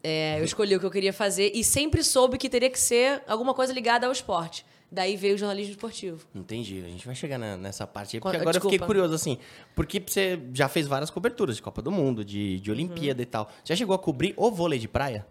é, 0.04 0.38
eu 0.38 0.44
escolhi 0.44 0.76
o 0.76 0.78
que 0.78 0.86
eu 0.86 0.90
queria 0.90 1.12
fazer 1.12 1.50
e 1.52 1.64
sempre 1.64 2.04
soube 2.04 2.38
que 2.38 2.48
teria 2.48 2.70
que 2.70 2.78
ser 2.78 3.20
alguma 3.26 3.52
coisa 3.52 3.72
ligada 3.72 4.06
ao 4.06 4.12
esporte. 4.12 4.64
Daí 4.90 5.16
veio 5.16 5.34
o 5.34 5.36
jornalismo 5.36 5.72
esportivo. 5.72 6.24
Entendi. 6.32 6.80
A 6.86 6.88
gente 6.88 7.04
vai 7.04 7.16
chegar 7.16 7.38
na- 7.38 7.56
nessa 7.56 7.88
parte 7.88 8.16
aí, 8.16 8.20
porque 8.20 8.36
agora 8.36 8.56
eu 8.56 8.60
fiquei 8.60 8.78
desculpa. 8.78 8.86
curioso, 8.86 9.14
assim. 9.14 9.36
Porque 9.74 10.00
você 10.06 10.38
já 10.54 10.68
fez 10.68 10.86
várias 10.86 11.10
coberturas 11.10 11.56
de 11.56 11.62
Copa 11.62 11.82
do 11.82 11.90
Mundo, 11.90 12.24
de, 12.24 12.60
de 12.60 12.70
Olimpíada 12.70 13.20
e 13.20 13.26
tal. 13.26 13.50
Já 13.64 13.74
chegou 13.74 13.96
a 13.96 13.98
cobrir 13.98 14.32
o 14.36 14.48
vôlei 14.50 14.78
de 14.78 14.86
praia? 14.86 15.26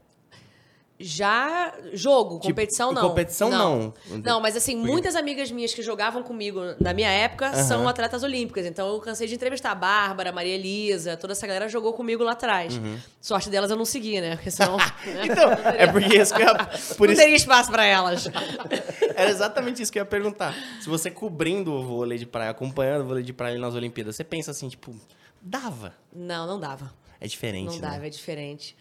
Já 0.99 1.73
jogo, 1.93 2.35
Tipo, 2.39 2.47
competição 2.47 2.91
não. 2.91 3.07
competição, 3.09 3.49
não. 3.51 3.93
Não, 4.23 4.41
mas 4.41 4.55
assim, 4.55 4.75
muitas 4.75 5.15
amigas 5.15 5.51
minhas 5.51 5.71
que 5.71 5.83
jogavam 5.83 6.23
comigo 6.23 6.59
na 6.79 6.91
minha 6.91 7.09
época 7.09 7.53
são 7.63 7.87
atletas 7.87 8.23
olímpicas. 8.23 8.65
Então 8.65 8.87
eu 8.87 8.99
cansei 8.99 9.27
de 9.27 9.35
entrevistar 9.35 9.71
a 9.71 9.75
Bárbara, 9.75 10.31
a 10.31 10.33
Maria 10.33 10.55
Elisa, 10.55 11.15
toda 11.15 11.33
essa 11.33 11.45
galera 11.45 11.69
jogou 11.69 11.93
comigo 11.93 12.23
lá 12.23 12.31
atrás. 12.31 12.75
Uhum. 12.77 12.97
Sorte 13.21 13.47
delas 13.47 13.69
eu 13.69 13.77
não 13.77 13.85
segui, 13.85 14.19
né? 14.19 14.35
Porque 14.37 14.49
senão. 14.49 14.77
Então, 15.23 15.51
é 15.51 15.87
porque 15.87 16.15
isso 16.17 16.33
que 16.33 16.41
eu 16.41 16.47
ia, 16.47 16.55
por 16.97 17.07
não 17.07 17.13
isso, 17.13 17.21
teria 17.21 17.35
espaço 17.35 17.71
pra 17.71 17.85
elas. 17.85 18.27
era 19.15 19.29
exatamente 19.29 19.81
isso 19.81 19.91
que 19.91 19.99
eu 19.99 20.01
ia 20.01 20.05
perguntar. 20.05 20.55
Se 20.81 20.89
você 20.89 21.11
cobrindo 21.11 21.71
o 21.73 21.83
vôlei 21.83 22.17
de 22.17 22.25
praia, 22.25 22.49
acompanhando 22.49 23.01
o 23.01 23.05
vôlei 23.07 23.23
de 23.23 23.33
praia 23.33 23.57
nas 23.59 23.75
Olimpíadas, 23.75 24.15
você 24.15 24.23
pensa 24.23 24.51
assim, 24.51 24.67
tipo, 24.67 24.95
dava. 25.41 25.93
Não, 26.11 26.47
não 26.47 26.59
dava. 26.59 26.91
É 27.19 27.27
diferente, 27.27 27.67
Não 27.67 27.75
né? 27.75 27.81
dava, 27.91 28.07
é 28.07 28.09
diferente. 28.09 28.75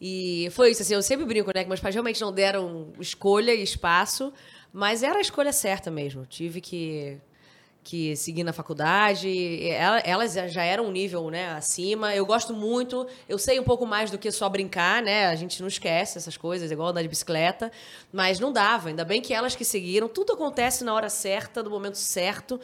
E 0.00 0.48
foi 0.52 0.70
isso, 0.70 0.82
assim, 0.82 0.94
eu 0.94 1.02
sempre 1.02 1.24
brinco, 1.24 1.50
né? 1.54 1.62
Que 1.62 1.68
meus 1.68 1.80
pais 1.80 1.94
realmente 1.94 2.20
não 2.20 2.32
deram 2.32 2.92
escolha 3.00 3.54
e 3.54 3.62
espaço, 3.62 4.32
mas 4.72 5.02
era 5.02 5.18
a 5.18 5.20
escolha 5.20 5.52
certa 5.52 5.90
mesmo. 5.90 6.26
Tive 6.26 6.60
que, 6.60 7.16
que 7.82 8.14
seguir 8.14 8.44
na 8.44 8.52
faculdade. 8.52 9.66
ela- 9.70 10.00
Elas 10.00 10.34
já 10.34 10.62
eram 10.62 10.84
um 10.86 10.90
nível 10.92 11.30
né, 11.30 11.48
acima. 11.52 12.14
Eu 12.14 12.26
gosto 12.26 12.52
muito, 12.52 13.06
eu 13.26 13.38
sei 13.38 13.58
um 13.58 13.64
pouco 13.64 13.86
mais 13.86 14.10
do 14.10 14.18
que 14.18 14.30
só 14.30 14.48
brincar, 14.50 15.02
né? 15.02 15.28
A 15.28 15.34
gente 15.34 15.60
não 15.62 15.68
esquece 15.68 16.18
essas 16.18 16.36
coisas, 16.36 16.70
igual 16.70 16.88
andar 16.88 17.00
de 17.02 17.08
bicicleta. 17.08 17.72
Mas 18.12 18.38
não 18.38 18.52
dava. 18.52 18.90
Ainda 18.90 19.04
bem 19.04 19.22
que 19.22 19.32
elas 19.32 19.56
que 19.56 19.64
seguiram. 19.64 20.08
Tudo 20.08 20.34
acontece 20.34 20.84
na 20.84 20.92
hora 20.92 21.08
certa, 21.08 21.62
no 21.62 21.70
momento 21.70 21.96
certo. 21.96 22.60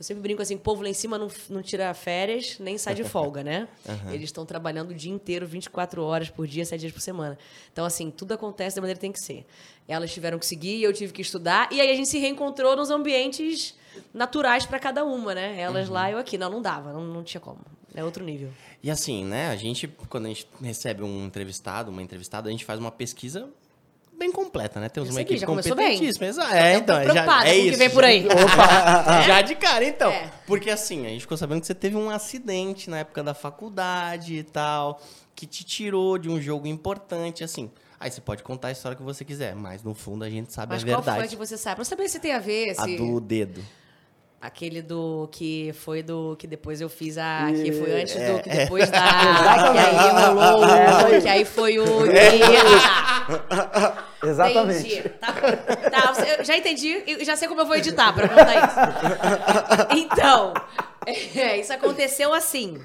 Eu 0.00 0.04
sempre 0.04 0.22
brinco 0.22 0.40
assim, 0.40 0.54
o 0.54 0.58
povo 0.58 0.82
lá 0.82 0.88
em 0.88 0.94
cima 0.94 1.18
não, 1.18 1.28
não 1.50 1.60
tira 1.60 1.92
férias, 1.92 2.58
nem 2.58 2.78
sai 2.78 2.94
de 2.94 3.04
folga, 3.04 3.44
né? 3.44 3.68
Aham. 3.86 4.14
Eles 4.14 4.30
estão 4.30 4.46
trabalhando 4.46 4.92
o 4.92 4.94
dia 4.94 5.12
inteiro, 5.12 5.46
24 5.46 6.02
horas 6.02 6.30
por 6.30 6.46
dia, 6.46 6.64
7 6.64 6.80
dias 6.80 6.90
por 6.90 7.02
semana. 7.02 7.36
Então, 7.70 7.84
assim, 7.84 8.10
tudo 8.10 8.32
acontece 8.32 8.76
da 8.76 8.80
maneira 8.80 8.96
que 8.96 9.02
tem 9.02 9.12
que 9.12 9.20
ser. 9.20 9.44
Elas 9.86 10.10
tiveram 10.10 10.38
que 10.38 10.46
seguir, 10.46 10.82
eu 10.82 10.90
tive 10.94 11.12
que 11.12 11.20
estudar, 11.20 11.68
e 11.70 11.82
aí 11.82 11.90
a 11.90 11.94
gente 11.94 12.08
se 12.08 12.18
reencontrou 12.18 12.74
nos 12.74 12.88
ambientes 12.88 13.74
naturais 14.14 14.64
para 14.64 14.78
cada 14.78 15.04
uma, 15.04 15.34
né? 15.34 15.60
Elas 15.60 15.90
lá, 15.90 16.10
eu 16.10 16.16
aqui. 16.16 16.38
Não, 16.38 16.48
não 16.48 16.62
dava, 16.62 16.94
não, 16.94 17.04
não 17.04 17.22
tinha 17.22 17.38
como. 17.42 17.60
É 17.94 18.02
outro 18.02 18.24
nível. 18.24 18.50
E 18.82 18.90
assim, 18.90 19.22
né, 19.26 19.50
a 19.50 19.56
gente, 19.56 19.86
quando 20.08 20.24
a 20.24 20.28
gente 20.28 20.48
recebe 20.62 21.02
um 21.02 21.26
entrevistado, 21.26 21.90
uma 21.90 22.00
entrevistada, 22.00 22.48
a 22.48 22.50
gente 22.50 22.64
faz 22.64 22.80
uma 22.80 22.90
pesquisa 22.90 23.50
bem 24.20 24.30
completa, 24.30 24.78
né? 24.78 24.88
Temos 24.88 25.08
uma 25.08 25.16
segui, 25.16 25.34
equipe 25.34 25.46
competentíssima. 25.46 26.26
Exa- 26.26 26.46
Tô 26.46 26.52
É, 26.54 26.74
então, 26.76 26.96
já, 27.04 27.22
é 27.22 27.24
com 27.24 27.30
o 27.32 27.42
que 27.42 27.50
isso. 27.70 27.78
vem 27.78 27.90
por 27.90 28.04
aí. 28.04 28.26
Opa, 28.30 29.20
É. 29.20 29.22
já 29.26 29.42
de 29.42 29.54
cara, 29.56 29.84
então. 29.84 30.10
É. 30.12 30.30
Porque 30.46 30.70
assim, 30.70 31.06
a 31.06 31.08
gente 31.08 31.22
ficou 31.22 31.36
sabendo 31.36 31.60
que 31.60 31.66
você 31.66 31.74
teve 31.74 31.96
um 31.96 32.08
acidente 32.10 32.88
na 32.88 32.98
época 33.00 33.22
da 33.22 33.34
faculdade 33.34 34.36
e 34.36 34.42
tal, 34.42 35.00
que 35.34 35.46
te 35.46 35.64
tirou 35.64 36.18
de 36.18 36.28
um 36.28 36.40
jogo 36.40 36.66
importante, 36.68 37.42
assim. 37.42 37.70
Aí 37.98 38.10
você 38.10 38.20
pode 38.20 38.42
contar 38.42 38.68
a 38.68 38.72
história 38.72 38.96
que 38.96 39.02
você 39.02 39.24
quiser, 39.24 39.54
mas 39.54 39.82
no 39.82 39.94
fundo 39.94 40.24
a 40.24 40.30
gente 40.30 40.52
sabe 40.52 40.72
Mas 40.72 40.82
a 40.82 40.86
qual 40.86 41.02
verdade. 41.02 41.18
foi 41.18 41.28
que 41.28 41.36
você 41.36 41.58
sabe? 41.58 41.76
Pra 41.76 41.84
saber 41.84 42.08
se 42.08 42.18
tem 42.18 42.32
a 42.32 42.38
ver, 42.38 42.70
A 42.78 42.84
se... 42.84 42.96
do 42.96 43.20
dedo. 43.20 43.62
Aquele 44.40 44.80
do 44.80 45.28
que 45.30 45.70
foi 45.74 46.02
do 46.02 46.34
que 46.38 46.46
depois 46.46 46.80
eu 46.80 46.88
fiz 46.88 47.18
a 47.18 47.48
que 47.52 47.70
foi 47.72 48.00
antes 48.00 48.14
do 48.14 48.42
que 48.42 48.48
é. 48.48 48.56
depois 48.64 48.88
da 48.88 48.98
que 49.70 49.78
aí 49.78 50.10
rolou 50.32 50.64
É, 51.12 51.20
que 51.20 51.28
aí 51.28 51.44
foi 51.44 51.78
o 51.78 51.84
Exatamente. 54.22 54.94
Entendi. 54.94 55.08
Tá. 55.20 55.32
Tá, 55.32 56.14
eu 56.38 56.44
já 56.44 56.56
entendi 56.56 57.02
e 57.06 57.22
já 57.24 57.36
sei 57.36 57.48
como 57.48 57.60
eu 57.60 57.66
vou 57.66 57.76
editar 57.76 58.14
pra 58.14 58.28
contar 58.28 58.66
isso. 58.66 58.76
Então, 59.98 60.54
é, 61.06 61.58
isso 61.58 61.72
aconteceu 61.72 62.32
assim. 62.32 62.80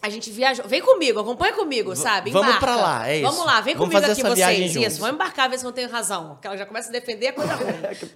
A 0.00 0.08
gente 0.08 0.30
viajou. 0.30 0.64
Vem 0.68 0.80
comigo, 0.80 1.18
acompanha 1.18 1.52
comigo, 1.52 1.96
sabe? 1.96 2.30
vamos 2.30 2.46
Embarca. 2.48 2.64
pra 2.66 2.76
lá, 2.76 3.08
é 3.08 3.16
isso. 3.18 3.28
Vamos 3.30 3.44
lá, 3.44 3.60
vem 3.60 3.74
Vamos 3.74 3.88
comigo 3.92 4.00
fazer 4.08 4.12
aqui 4.12 4.22
vocês. 4.42 4.72
juntos. 4.72 4.92
Isso, 4.92 5.00
vamos 5.00 5.14
embarcar, 5.16 5.50
ver 5.50 5.58
se 5.58 5.64
não 5.64 5.72
tenho 5.72 5.90
razão. 5.90 6.30
Porque 6.34 6.46
ela 6.46 6.56
já 6.56 6.64
começa 6.64 6.88
a 6.88 6.92
defender, 6.92 7.26
é 7.26 7.32
coisa 7.32 7.54
ruim. 7.54 7.72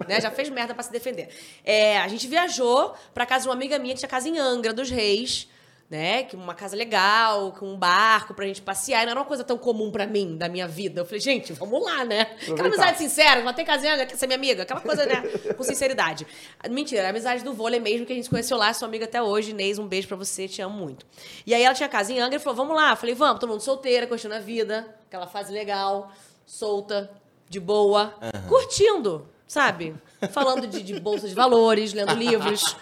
né? 0.07 0.21
Já 0.21 0.31
fez 0.31 0.49
merda 0.49 0.73
pra 0.73 0.81
se 0.81 0.91
defender. 0.91 1.27
É, 1.63 1.97
a 1.99 2.07
gente 2.07 2.25
viajou 2.27 2.93
pra 3.13 3.25
casa 3.25 3.43
de 3.43 3.49
uma 3.49 3.53
amiga 3.55 3.77
minha 3.79 3.93
que 3.93 3.99
tinha 3.99 4.07
casa 4.09 4.29
em 4.29 4.39
Angra 4.39 4.71
dos 4.73 4.89
Reis. 4.89 5.49
Né? 5.93 6.23
Que 6.23 6.35
uma 6.35 6.55
casa 6.55 6.75
legal, 6.75 7.51
com 7.51 7.67
um 7.67 7.77
barco 7.77 8.33
pra 8.33 8.47
gente 8.47 8.63
passear. 8.63 9.03
E 9.03 9.05
não 9.05 9.11
era 9.11 9.19
uma 9.19 9.27
coisa 9.27 9.43
tão 9.43 9.59
comum 9.59 9.91
pra 9.91 10.07
mim, 10.07 10.35
da 10.35 10.49
minha 10.49 10.67
vida. 10.67 11.01
Eu 11.01 11.05
falei, 11.05 11.19
gente, 11.19 11.53
vamos 11.53 11.85
lá, 11.85 12.03
né? 12.03 12.21
Aquela 12.21 12.53
Aproveitar. 12.53 12.65
amizade 12.65 12.97
sincera, 12.97 13.43
mas 13.43 13.55
tem 13.55 13.63
casinha, 13.63 14.03
quer 14.03 14.15
ser 14.17 14.25
minha 14.25 14.37
amiga, 14.37 14.63
aquela 14.63 14.81
coisa, 14.81 15.05
né? 15.05 15.21
Com 15.55 15.61
sinceridade. 15.61 16.25
Mentira, 16.67 17.05
a 17.05 17.09
amizade 17.11 17.43
do 17.43 17.53
vôlei 17.53 17.79
mesmo, 17.79 18.07
que 18.07 18.11
a 18.11 18.15
gente 18.15 18.27
conheceu 18.27 18.57
lá, 18.57 18.73
sua 18.73 18.87
amiga 18.87 19.05
até 19.05 19.21
hoje, 19.21 19.51
Inês, 19.51 19.77
um 19.77 19.85
beijo 19.87 20.07
pra 20.07 20.17
você, 20.17 20.47
te 20.47 20.63
amo 20.63 20.75
muito. 20.75 21.05
E 21.45 21.53
aí 21.53 21.61
ela 21.61 21.75
tinha 21.75 21.87
casa 21.87 22.11
em 22.11 22.19
Angra 22.19 22.37
e 22.37 22.39
falou: 22.39 22.57
vamos 22.57 22.75
lá. 22.75 22.93
Eu 22.93 22.97
falei, 22.97 23.13
vamos, 23.13 23.39
todo 23.39 23.51
mundo 23.51 23.61
solteira, 23.61 24.07
curtindo 24.07 24.33
a 24.33 24.39
vida, 24.39 24.87
aquela 25.05 25.27
fase 25.27 25.53
legal, 25.53 26.11
solta, 26.43 27.07
de 27.47 27.59
boa, 27.59 28.15
Aham. 28.19 28.47
curtindo, 28.47 29.27
sabe? 29.45 29.93
Falando 30.31 30.67
de, 30.67 30.81
de 30.81 30.99
bolsa 30.99 31.27
de 31.27 31.33
valores, 31.33 31.93
lendo 31.93 32.13
livros. 32.13 32.75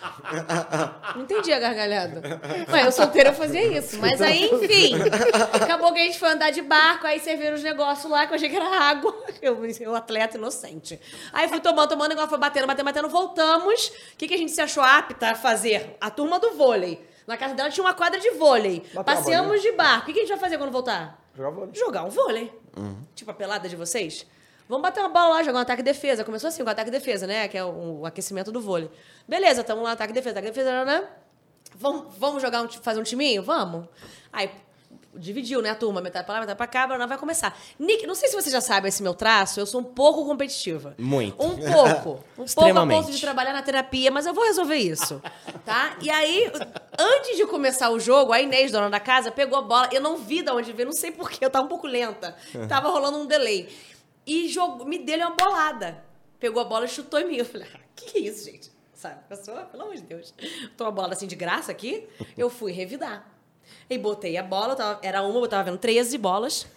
Não 1.15 1.23
entendi 1.23 1.51
a 1.51 1.59
gargalhada. 1.59 2.21
Ué, 2.71 2.85
eu 2.85 2.91
solteira 2.91 3.29
eu 3.29 3.33
fazia 3.33 3.77
isso. 3.77 3.99
Mas 3.99 4.21
aí, 4.21 4.49
enfim, 4.51 4.95
acabou 5.53 5.93
que 5.93 5.99
a 5.99 6.03
gente 6.03 6.19
foi 6.19 6.29
andar 6.29 6.51
de 6.51 6.61
barco, 6.61 7.07
aí 7.07 7.19
serviram 7.19 7.55
os 7.55 7.63
negócios 7.63 8.11
lá 8.11 8.25
que 8.25 8.33
eu 8.33 8.35
achei 8.35 8.49
que 8.49 8.55
era 8.55 8.69
água. 8.69 9.15
Eu, 9.41 9.65
eu 9.79 9.95
atleta 9.95 10.37
inocente. 10.37 10.99
Aí 11.33 11.47
fui 11.47 11.59
tomando, 11.59 11.89
tomando, 11.89 12.07
o 12.07 12.09
negócio 12.09 12.29
foi 12.29 12.37
batendo, 12.37 12.67
batendo, 12.67 12.85
batendo, 12.85 13.09
voltamos. 13.09 13.87
O 13.87 14.17
que, 14.17 14.27
que 14.27 14.33
a 14.33 14.37
gente 14.37 14.51
se 14.51 14.61
achou 14.61 14.83
apta 14.83 15.31
a 15.31 15.35
fazer? 15.35 15.97
A 15.99 16.09
turma 16.09 16.39
do 16.39 16.51
vôlei. 16.51 17.03
Na 17.25 17.37
casa 17.37 17.53
dela 17.53 17.69
tinha 17.69 17.83
uma 17.83 17.93
quadra 17.93 18.19
de 18.19 18.31
vôlei. 18.31 18.81
Bateu 18.93 19.01
a 19.01 19.03
Passeamos 19.03 19.47
bolinha. 19.47 19.71
de 19.71 19.77
barco. 19.77 20.11
O 20.11 20.13
que, 20.13 20.19
a 20.19 20.23
gente 20.23 20.29
vai 20.29 20.39
fazer 20.39 20.57
quando 20.57 20.71
voltar? 20.71 21.19
Jogar 21.35 21.49
vôlei. 21.51 21.69
Jogar 21.73 22.03
um 22.03 22.09
vôlei. 22.09 22.51
Tipo 23.15 23.31
a 23.31 23.33
pelada 23.33 23.69
de 23.69 23.75
vocês? 23.75 24.25
Vamos 24.71 24.83
bater 24.83 25.01
uma 25.01 25.09
bola 25.09 25.35
lá, 25.35 25.43
jogar 25.43 25.59
um 25.59 25.61
ataque 25.63 25.81
e 25.81 25.83
defesa. 25.83 26.23
Começou 26.23 26.47
assim, 26.47 26.63
com 26.63 26.69
ataque 26.69 26.87
e 26.87 26.91
defesa, 26.91 27.27
né? 27.27 27.45
Que 27.49 27.57
é 27.57 27.63
o, 27.65 27.99
o 27.99 28.05
aquecimento 28.05 28.53
do 28.53 28.61
vôlei. 28.61 28.89
Beleza, 29.27 29.59
estamos 29.59 29.83
lá, 29.83 29.91
ataque 29.91 30.11
e 30.11 30.13
defesa, 30.13 30.39
ataque 30.39 30.47
e 30.47 30.51
defesa, 30.51 30.85
né? 30.85 31.03
Vamos, 31.75 32.15
vamos 32.17 32.41
jogar 32.41 32.61
um, 32.61 32.69
fazer 32.69 33.01
um 33.01 33.03
timinho? 33.03 33.43
Vamos. 33.43 33.85
Aí 34.31 34.49
dividiu, 35.13 35.61
né, 35.61 35.71
a 35.71 35.75
turma, 35.75 35.99
metade 35.99 36.25
pra 36.25 36.35
lá, 36.35 36.39
metade 36.39 36.55
pra 36.55 36.67
cá, 36.67 36.87
Bruna 36.87 37.05
vai 37.05 37.17
começar. 37.17 37.57
Nick, 37.77 38.07
não 38.07 38.15
sei 38.15 38.29
se 38.29 38.35
você 38.35 38.49
já 38.49 38.61
sabe 38.61 38.87
esse 38.87 39.03
meu 39.03 39.13
traço, 39.13 39.59
eu 39.59 39.65
sou 39.65 39.81
um 39.81 39.83
pouco 39.83 40.25
competitiva. 40.25 40.95
Muito. 40.97 41.35
Um 41.43 41.57
pouco. 41.57 42.23
Um 42.41 42.45
pouco 42.45 42.79
a 42.79 42.87
ponto 42.87 43.11
de 43.11 43.21
trabalhar 43.21 43.53
na 43.53 43.61
terapia, 43.61 44.09
mas 44.09 44.25
eu 44.25 44.33
vou 44.33 44.43
resolver 44.45 44.77
isso, 44.77 45.21
tá? 45.63 45.95
E 46.01 46.09
aí, 46.09 46.51
antes 46.97 47.37
de 47.37 47.45
começar 47.45 47.91
o 47.91 47.99
jogo, 47.99 48.33
a 48.33 48.41
Inês, 48.41 48.71
dona 48.71 48.89
da 48.89 48.99
casa, 48.99 49.29
pegou 49.31 49.59
a 49.59 49.61
bola, 49.61 49.89
eu 49.91 50.01
não 50.01 50.17
vi 50.17 50.41
de 50.41 50.49
onde 50.49 50.71
veio, 50.71 50.87
não 50.87 50.93
sei 50.93 51.11
porquê, 51.11 51.45
eu 51.45 51.51
tava 51.51 51.65
um 51.65 51.67
pouco 51.67 51.85
lenta. 51.85 52.35
Tava 52.67 52.89
rolando 52.89 53.19
um 53.19 53.27
delay. 53.27 53.69
E 54.25 54.47
jogou, 54.49 54.85
me 54.85 54.99
deu 54.99 55.17
uma 55.19 55.31
bolada. 55.31 56.03
Pegou 56.39 56.61
a 56.61 56.65
bola 56.65 56.85
e 56.85 56.87
chutou 56.89 57.19
em 57.19 57.27
mim. 57.27 57.35
Eu 57.37 57.45
falei, 57.45 57.67
ah, 57.73 57.79
que 57.95 58.17
é 58.17 58.21
isso, 58.21 58.45
gente? 58.45 58.71
Sabe, 58.93 59.19
pessoa, 59.27 59.61
pelo 59.65 59.83
amor 59.83 59.95
de 59.95 60.03
Deus. 60.03 60.33
Tô 60.77 60.83
uma 60.85 60.91
bola 60.91 61.13
assim 61.13 61.25
de 61.27 61.35
graça 61.35 61.71
aqui. 61.71 62.07
Eu 62.37 62.49
fui 62.49 62.71
revidar. 62.71 63.27
E 63.89 63.97
botei 63.97 64.37
a 64.37 64.43
bola, 64.43 64.75
tava- 64.75 64.99
era 65.01 65.21
uma, 65.23 65.39
eu 65.39 65.47
tava 65.47 65.63
vendo 65.63 65.77
13 65.77 66.17
bolas. 66.17 66.67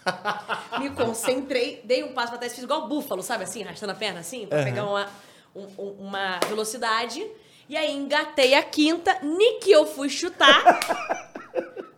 Me 0.79 0.91
concentrei, 0.91 1.81
dei 1.85 2.03
um 2.05 2.13
passo 2.15 2.29
pra 2.29 2.39
trás, 2.39 2.55
fiz 2.55 2.63
igual 2.65 2.89
búfalo, 2.89 3.23
sabe 3.23 3.45
assim, 3.45 3.63
arrastando 3.63 3.93
a 3.93 3.95
perna 3.95 4.21
assim, 4.21 4.47
pra 4.47 4.59
Aham. 4.59 4.65
pegar 4.65 4.85
uma, 4.87 5.11
um- 5.55 5.67
um- 5.83 5.93
uma 6.09 6.39
velocidade. 6.49 7.27
E 7.69 7.77
aí 7.77 7.91
engatei 7.93 8.55
a 8.55 8.63
quinta, 8.63 9.19
nem 9.23 9.59
que 9.61 9.71
eu 9.71 9.87
fui 9.87 10.09
chutar. 10.09 10.63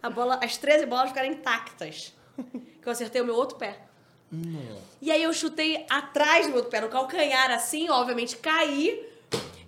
A 0.02 0.08
bola, 0.10 0.38
as 0.42 0.56
13 0.56 0.86
bolas 0.86 1.08
ficaram 1.08 1.28
intactas. 1.28 2.14
Que 2.80 2.88
eu 2.88 2.92
acertei 2.92 3.20
o 3.20 3.24
meu 3.24 3.34
outro 3.34 3.58
pé. 3.58 3.80
E 5.00 5.10
aí 5.10 5.22
eu 5.22 5.32
chutei 5.32 5.86
atrás 5.88 6.46
do 6.46 6.52
meu 6.52 6.64
pé, 6.64 6.80
no 6.80 6.88
calcanhar, 6.88 7.50
assim, 7.50 7.88
obviamente 7.88 8.36
caí. 8.36 9.06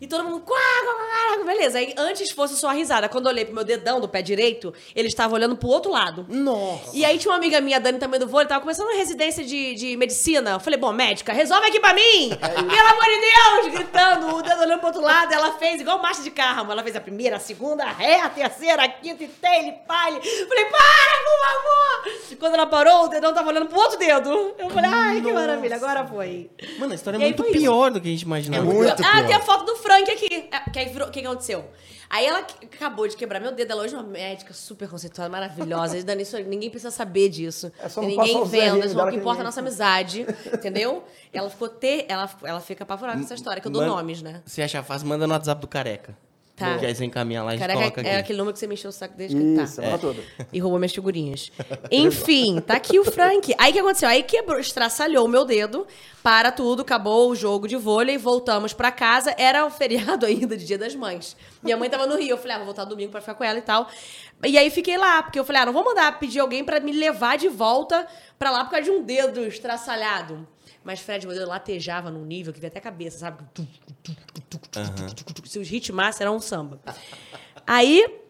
E 0.00 0.06
todo 0.06 0.24
mundo, 0.24 0.40
quá, 0.40 0.56
quá, 0.56 0.94
quá, 0.94 1.36
quá, 1.36 1.44
beleza. 1.44 1.78
Aí 1.78 1.92
antes 1.96 2.30
fosse 2.30 2.56
só 2.56 2.68
a 2.68 2.72
risada. 2.72 3.08
Quando 3.08 3.26
eu 3.26 3.32
olhei 3.32 3.44
pro 3.44 3.54
meu 3.54 3.64
dedão 3.64 4.00
do 4.00 4.08
pé 4.08 4.22
direito, 4.22 4.72
ele 4.94 5.08
estava 5.08 5.34
olhando 5.34 5.56
pro 5.56 5.68
outro 5.68 5.90
lado. 5.90 6.24
Nossa. 6.28 6.90
E 6.96 7.04
aí 7.04 7.18
tinha 7.18 7.32
uma 7.32 7.36
amiga 7.38 7.60
minha, 7.60 7.80
Dani, 7.80 7.98
também 7.98 8.20
do 8.20 8.26
vôlei, 8.26 8.46
tava 8.46 8.60
começando 8.60 8.88
a 8.90 8.94
residência 8.94 9.44
de, 9.44 9.74
de 9.74 9.96
medicina. 9.96 10.50
Eu 10.52 10.60
falei, 10.60 10.78
bom, 10.78 10.92
médica, 10.92 11.32
resolve 11.32 11.66
aqui 11.66 11.80
pra 11.80 11.92
mim! 11.94 12.30
Pelo 12.38 12.88
amor 12.88 13.04
de 13.04 13.20
Deus! 13.20 13.74
Gritando, 13.74 14.36
o 14.36 14.42
dedo 14.42 14.60
olhando 14.60 14.78
pro 14.78 14.88
outro 14.88 15.02
lado. 15.02 15.32
Ela 15.32 15.52
fez 15.54 15.80
igual 15.80 16.00
marcha 16.00 16.22
de 16.22 16.30
carro. 16.30 16.70
Ela 16.70 16.82
fez 16.82 16.94
a 16.94 17.00
primeira, 17.00 17.36
a 17.36 17.40
segunda, 17.40 17.84
a 17.84 17.90
ré, 17.92 18.20
a 18.20 18.28
terceira, 18.28 18.84
a 18.84 18.88
quinta, 18.88 19.24
e 19.24 19.28
tem, 19.28 19.72
pale. 19.86 20.20
Falei, 20.20 20.64
para, 20.66 21.18
por 21.24 21.46
favor! 21.46 22.36
Quando 22.38 22.54
ela 22.54 22.66
parou, 22.66 23.04
o 23.04 23.08
dedão 23.08 23.34
tava 23.34 23.48
olhando 23.48 23.66
pro 23.66 23.78
outro 23.80 23.98
dedo. 23.98 24.54
Eu 24.58 24.70
falei, 24.70 24.90
ai, 24.92 25.20
que 25.20 25.32
maravilha, 25.32 25.76
agora 25.76 26.06
foi. 26.06 26.50
Mano, 26.78 26.92
a 26.92 26.94
história 26.94 27.16
é 27.16 27.20
muito 27.20 27.42
foi 27.42 27.50
isso. 27.50 27.60
pior 27.60 27.90
do 27.90 28.00
que 28.00 28.08
a 28.08 28.10
gente 28.10 28.22
imaginava. 28.22 28.64
ah, 29.04 29.22
tem 29.24 29.34
a 29.34 29.40
foto 29.40 29.64
do 29.64 29.76
Frank 29.88 30.10
aqui. 30.10 30.48
É, 30.52 30.70
que 30.70 30.78
aí 30.78 30.88
virou- 30.90 31.08
O 31.08 31.10
que, 31.10 31.20
que 31.20 31.26
aconteceu? 31.26 31.64
Aí 32.10 32.24
ela 32.24 32.38
acabou 32.40 33.06
de 33.06 33.16
quebrar 33.16 33.38
meu 33.40 33.52
dedo. 33.52 33.70
Ela 33.72 33.82
hoje 33.82 33.94
é 33.94 33.98
uma 33.98 34.06
médica 34.06 34.54
super 34.54 34.88
conceituada, 34.88 35.28
maravilhosa. 35.30 36.02
Dani, 36.02 36.22
isso, 36.22 36.38
ninguém 36.40 36.70
precisa 36.70 36.90
saber 36.90 37.28
disso. 37.28 37.70
É 37.82 37.88
só 37.88 38.00
ninguém 38.00 38.36
o 38.36 38.44
vendo. 38.44 38.78
Isso 38.84 38.94
não 38.96 39.08
que 39.10 39.16
importa 39.16 39.40
a 39.40 39.44
ninguém- 39.44 39.44
nossa 39.44 39.60
amizade. 39.60 40.26
Entendeu? 40.52 41.04
Ela 41.32 41.50
ficou 41.50 41.68
ter. 41.68 42.06
Ela, 42.08 42.30
ela 42.44 42.60
fica 42.60 42.84
apavorada 42.84 43.18
com 43.18 43.24
essa 43.24 43.34
história, 43.34 43.60
que 43.60 43.68
eu 43.68 43.72
dou 43.72 43.82
nomes, 43.86 44.22
né? 44.22 44.42
Se 44.46 44.62
achar 44.62 44.82
fácil, 44.82 45.06
manda 45.06 45.26
no 45.26 45.32
WhatsApp 45.34 45.60
do 45.60 45.66
Careca. 45.66 46.16
Tá. 46.58 46.76
Que 46.78 46.86
aí 46.86 46.94
você 46.94 47.04
encaminha 47.04 47.42
lá 47.42 47.52
e 47.52 47.54
a 47.54 47.58
gente 47.58 47.60
Careca 47.60 47.80
coloca 47.80 48.00
aqui. 48.00 48.10
é 48.10 48.16
aquele 48.18 48.38
número 48.38 48.52
que 48.52 48.58
você 48.58 48.66
me 48.66 48.74
encheu 48.74 48.90
o 48.90 48.92
saco 48.92 49.14
desde 49.16 49.36
que 49.36 49.42
Isso, 49.42 49.80
tá. 49.80 49.86
é. 49.86 49.98
toda. 49.98 50.20
E 50.52 50.58
roubou 50.58 50.78
minhas 50.78 50.92
figurinhas. 50.92 51.52
Enfim, 51.90 52.60
tá 52.60 52.74
aqui 52.74 52.98
o 52.98 53.04
Frank. 53.04 53.54
Aí 53.56 53.70
o 53.70 53.72
que 53.72 53.78
aconteceu? 53.78 54.08
Aí 54.08 54.22
quebrou, 54.22 54.58
estraçalhou 54.58 55.24
o 55.24 55.28
meu 55.28 55.44
dedo, 55.44 55.86
para 56.22 56.50
tudo, 56.50 56.82
acabou 56.82 57.30
o 57.30 57.34
jogo 57.36 57.68
de 57.68 57.76
vôlei, 57.76 58.18
voltamos 58.18 58.72
pra 58.72 58.90
casa. 58.90 59.34
Era 59.38 59.64
o 59.64 59.70
feriado 59.70 60.26
ainda 60.26 60.56
de 60.56 60.64
Dia 60.64 60.78
das 60.78 60.94
Mães. 60.94 61.36
Minha 61.62 61.76
mãe 61.76 61.88
tava 61.88 62.06
no 62.06 62.16
Rio, 62.16 62.30
eu 62.30 62.38
falei, 62.38 62.54
ah, 62.54 62.58
vou 62.58 62.66
voltar 62.66 62.84
domingo 62.84 63.12
pra 63.12 63.20
ficar 63.20 63.34
com 63.34 63.44
ela 63.44 63.58
e 63.58 63.62
tal. 63.62 63.88
E 64.44 64.58
aí 64.58 64.70
fiquei 64.70 64.96
lá, 64.96 65.22
porque 65.22 65.38
eu 65.38 65.44
falei, 65.44 65.62
ah, 65.62 65.66
não 65.66 65.72
vou 65.72 65.84
mandar 65.84 66.18
pedir 66.18 66.40
alguém 66.40 66.64
pra 66.64 66.80
me 66.80 66.92
levar 66.92 67.38
de 67.38 67.48
volta 67.48 68.06
pra 68.38 68.50
lá 68.50 68.64
por 68.64 68.70
causa 68.72 68.84
de 68.84 68.90
um 68.90 69.02
dedo 69.02 69.44
estraçalhado. 69.44 70.46
Mas 70.88 71.00
Fred, 71.00 71.26
dedo 71.26 71.46
latejava 71.46 72.10
num 72.10 72.24
nível 72.24 72.50
que 72.50 72.58
veio 72.58 72.70
até 72.70 72.78
a 72.78 72.82
cabeça, 72.82 73.18
sabe? 73.18 73.44
Se 75.44 75.58
os 75.58 75.68
ritmassem, 75.68 76.24
era 76.24 76.32
um 76.32 76.40
samba. 76.40 76.80
Aí, 77.66 78.20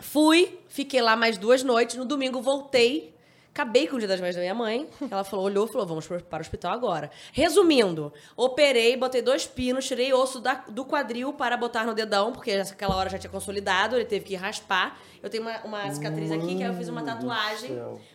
fui, 0.00 0.60
fiquei 0.68 1.02
lá 1.02 1.16
mais 1.16 1.36
duas 1.36 1.64
noites. 1.64 1.96
No 1.96 2.04
domingo, 2.04 2.40
voltei. 2.40 3.12
Acabei 3.50 3.88
com 3.88 3.96
o 3.96 3.98
dia 3.98 4.06
das 4.06 4.20
mães 4.20 4.36
da 4.36 4.40
minha 4.40 4.54
mãe. 4.54 4.88
Ela 5.10 5.24
falou, 5.24 5.44
olhou 5.46 5.66
e 5.66 5.72
falou: 5.72 5.84
vamos 5.88 6.06
para 6.06 6.38
o 6.38 6.40
hospital 6.40 6.72
agora. 6.72 7.10
Resumindo, 7.32 8.12
operei, 8.36 8.96
botei 8.96 9.20
dois 9.20 9.44
pinos, 9.48 9.84
tirei 9.84 10.12
osso 10.12 10.38
da- 10.38 10.64
do 10.68 10.84
quadril 10.84 11.32
para 11.32 11.56
botar 11.56 11.84
no 11.84 11.94
dedão, 11.94 12.30
porque 12.30 12.56
naquela 12.56 12.94
hora 12.94 13.10
já 13.10 13.18
tinha 13.18 13.30
consolidado, 13.30 13.96
ele 13.96 14.04
teve 14.04 14.24
que 14.24 14.36
raspar. 14.36 15.00
Eu 15.20 15.28
tenho 15.28 15.42
uma, 15.42 15.58
uma 15.64 15.90
cicatriz 15.92 16.30
aqui, 16.30 16.54
que 16.54 16.62
aí 16.62 16.68
eu 16.68 16.74
fiz 16.74 16.88
uma 16.88 17.02
tatuagem 17.02 17.72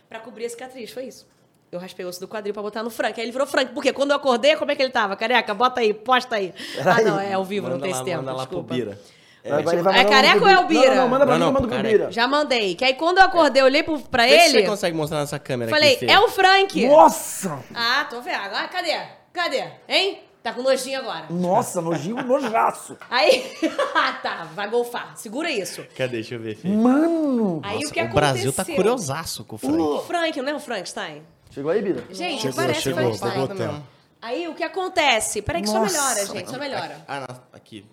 para 0.08 0.20
cobrir 0.20 0.46
a 0.46 0.48
cicatriz. 0.48 0.90
Foi 0.90 1.04
isso. 1.04 1.26
Eu 1.74 1.80
raspei 1.80 2.06
o 2.06 2.08
osso 2.08 2.20
do 2.20 2.28
quadril 2.28 2.54
pra 2.54 2.62
botar 2.62 2.82
no 2.82 2.90
Frank. 2.90 3.18
Aí 3.20 3.24
ele 3.26 3.32
virou 3.32 3.46
Frank. 3.46 3.72
Por 3.72 3.82
quê? 3.82 3.92
Quando 3.92 4.10
eu 4.12 4.16
acordei, 4.16 4.54
como 4.56 4.70
é 4.70 4.76
que 4.76 4.82
ele 4.82 4.92
tava? 4.92 5.16
Careca, 5.16 5.52
bota 5.54 5.80
aí, 5.80 5.92
posta 5.92 6.36
aí. 6.36 6.54
Ah, 6.84 7.02
não, 7.02 7.18
é 7.20 7.32
ao 7.32 7.44
vivo, 7.44 7.68
não 7.68 7.80
tem 7.80 7.90
lá, 7.90 7.96
esse 7.96 8.04
tempo. 8.04 8.18
Manda 8.18 8.32
lá 8.32 8.46
pro 8.46 8.58
desculpa. 8.62 8.74
Bira. 8.74 8.98
Vai- 9.46 9.60
É, 9.60 9.62
vai 9.62 9.76
mandar 9.76 10.04
careca 10.06 10.36
pro 10.36 10.44
ou 10.44 10.50
é 10.50 10.54
o 10.56 10.60
Não, 10.62 10.66
Bira? 10.68 10.94
Não, 10.94 11.02
não, 11.02 11.08
manda 11.08 11.26
pra 11.26 11.36
Não, 11.38 11.46
mim, 11.48 11.52
manda 11.52 11.66
pro 11.66 11.76
careca. 11.76 11.98
Bira. 11.98 12.12
Já 12.12 12.26
mandei. 12.26 12.74
Que 12.76 12.84
aí 12.84 12.94
quando 12.94 13.18
eu 13.18 13.24
acordei, 13.24 13.60
eu 13.60 13.66
olhei 13.66 13.82
pro- 13.82 13.98
pra 13.98 14.22
Vê 14.24 14.38
se 14.40 14.44
ele. 14.56 14.60
você 14.60 14.62
consegue 14.70 14.96
mostrar 14.96 15.18
nessa 15.20 15.38
câmera 15.38 15.70
Falei, 15.70 15.94
aqui, 15.96 16.06
é 16.10 16.18
o 16.18 16.28
Frank. 16.28 16.86
Nossa! 16.86 17.58
Ah, 17.74 18.06
tô 18.08 18.20
vendo. 18.22 18.36
Agora, 18.36 18.68
cadê? 18.68 18.96
Cadê? 19.32 19.64
Hein? 19.88 20.20
Tá 20.42 20.52
com 20.52 20.62
nojinho 20.62 20.98
agora. 21.00 21.24
Nossa, 21.30 21.80
nojinho, 21.80 22.22
nojaço. 22.22 22.96
Aí. 23.10 23.50
Ah, 23.96 24.12
tá, 24.22 24.48
vai 24.54 24.68
golfar. 24.68 25.12
Segura 25.16 25.50
isso. 25.50 25.82
Cadê? 25.96 26.16
Deixa 26.16 26.34
eu 26.34 26.40
ver, 26.40 26.54
Fê. 26.56 26.68
Mano! 26.68 27.60
Aí 27.62 27.76
Nossa, 27.76 27.88
o 27.88 27.92
que 27.92 28.02
o 28.02 28.08
Brasil 28.08 28.52
tá 28.52 28.64
curiosaço 28.64 29.44
com 29.44 29.56
o 29.56 29.58
Frank. 29.58 29.78
O 29.78 29.98
Frank, 30.00 30.40
não 30.42 30.48
é 30.52 30.54
o 30.54 30.58
Frankenstein? 30.60 31.22
Chegou 31.54 31.70
aí, 31.70 31.80
Bira? 31.80 32.04
Gente, 32.10 32.42
Chegou, 32.42 32.56
parece 32.56 32.80
chegou, 32.82 32.98
Frankenstein. 33.00 33.30
tá 33.32 33.38
botando. 33.38 33.86
Aí 34.20 34.48
o 34.48 34.54
que 34.54 34.62
acontece? 34.64 35.40
Peraí 35.42 35.62
que 35.62 35.70
Nossa. 35.70 35.88
só 35.94 36.02
melhora, 36.08 36.26
gente, 36.26 36.50
só 36.50 36.58
melhora. 36.58 37.04
Ah, 37.06 37.20
não, 37.28 37.40
aqui. 37.52 37.86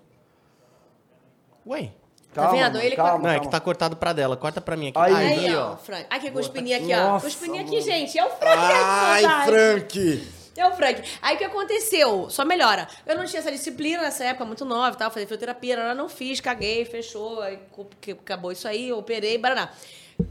Ué? 1.67 1.91
Tá 2.33 2.47
vendo? 2.49 2.61
mano, 2.75 2.79
Ele- 2.79 2.95
calma, 2.95 3.23
não, 3.23 3.29
é 3.29 3.33
que 3.33 3.39
calma. 3.41 3.51
tá 3.51 3.59
cortado 3.59 3.95
pra 3.97 4.13
dela. 4.13 4.37
Corta 4.37 4.61
pra 4.61 4.77
mim 4.77 4.87
aqui. 4.87 4.97
Aí. 4.97 5.13
Aí, 5.13 5.55
ó, 5.55 5.75
Frank. 5.75 6.05
Aqui 6.09 6.31
com 6.31 6.39
os 6.39 6.47
pininhos 6.47 6.81
aqui, 6.81 6.93
ó. 6.93 6.97
Nossa, 7.09 7.29
pininhos 7.37 7.67
aqui, 7.67 7.81
gente. 7.81 8.17
É 8.17 8.25
o 8.25 8.29
Frank. 8.29 8.57
Ai, 8.57 9.25
é 9.25 9.45
Frank! 9.45 10.27
É 10.55 10.67
o 10.67 10.71
Frank. 10.75 11.03
Aí 11.21 11.35
o 11.35 11.37
que 11.37 11.43
aconteceu? 11.43 12.29
Só 12.29 12.45
melhora. 12.45 12.87
Eu 13.05 13.17
não 13.17 13.25
tinha 13.25 13.39
essa 13.41 13.51
disciplina 13.51 14.01
nessa 14.03 14.23
época, 14.23 14.45
muito 14.45 14.63
nova 14.63 14.95
e 14.95 14.97
tal. 14.97 15.09
Fazia 15.11 15.27
fisioterapia, 15.27 15.75
eu 15.75 15.95
não 15.95 16.07
fiz, 16.07 16.39
caguei, 16.39 16.85
fechou, 16.85 17.41
aí 17.41 17.59
que- 17.99 18.11
acabou 18.11 18.51
isso 18.53 18.65
aí, 18.67 18.91
operei, 18.93 19.37
baraná. 19.37 19.69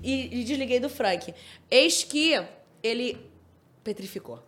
E, 0.03 0.41
e 0.41 0.45
desliguei 0.45 0.81
do 0.81 0.89
Frank. 0.89 1.35
Eis 1.71 2.03
que 2.03 2.43
ele 2.83 3.19
petrificou. 3.83 4.43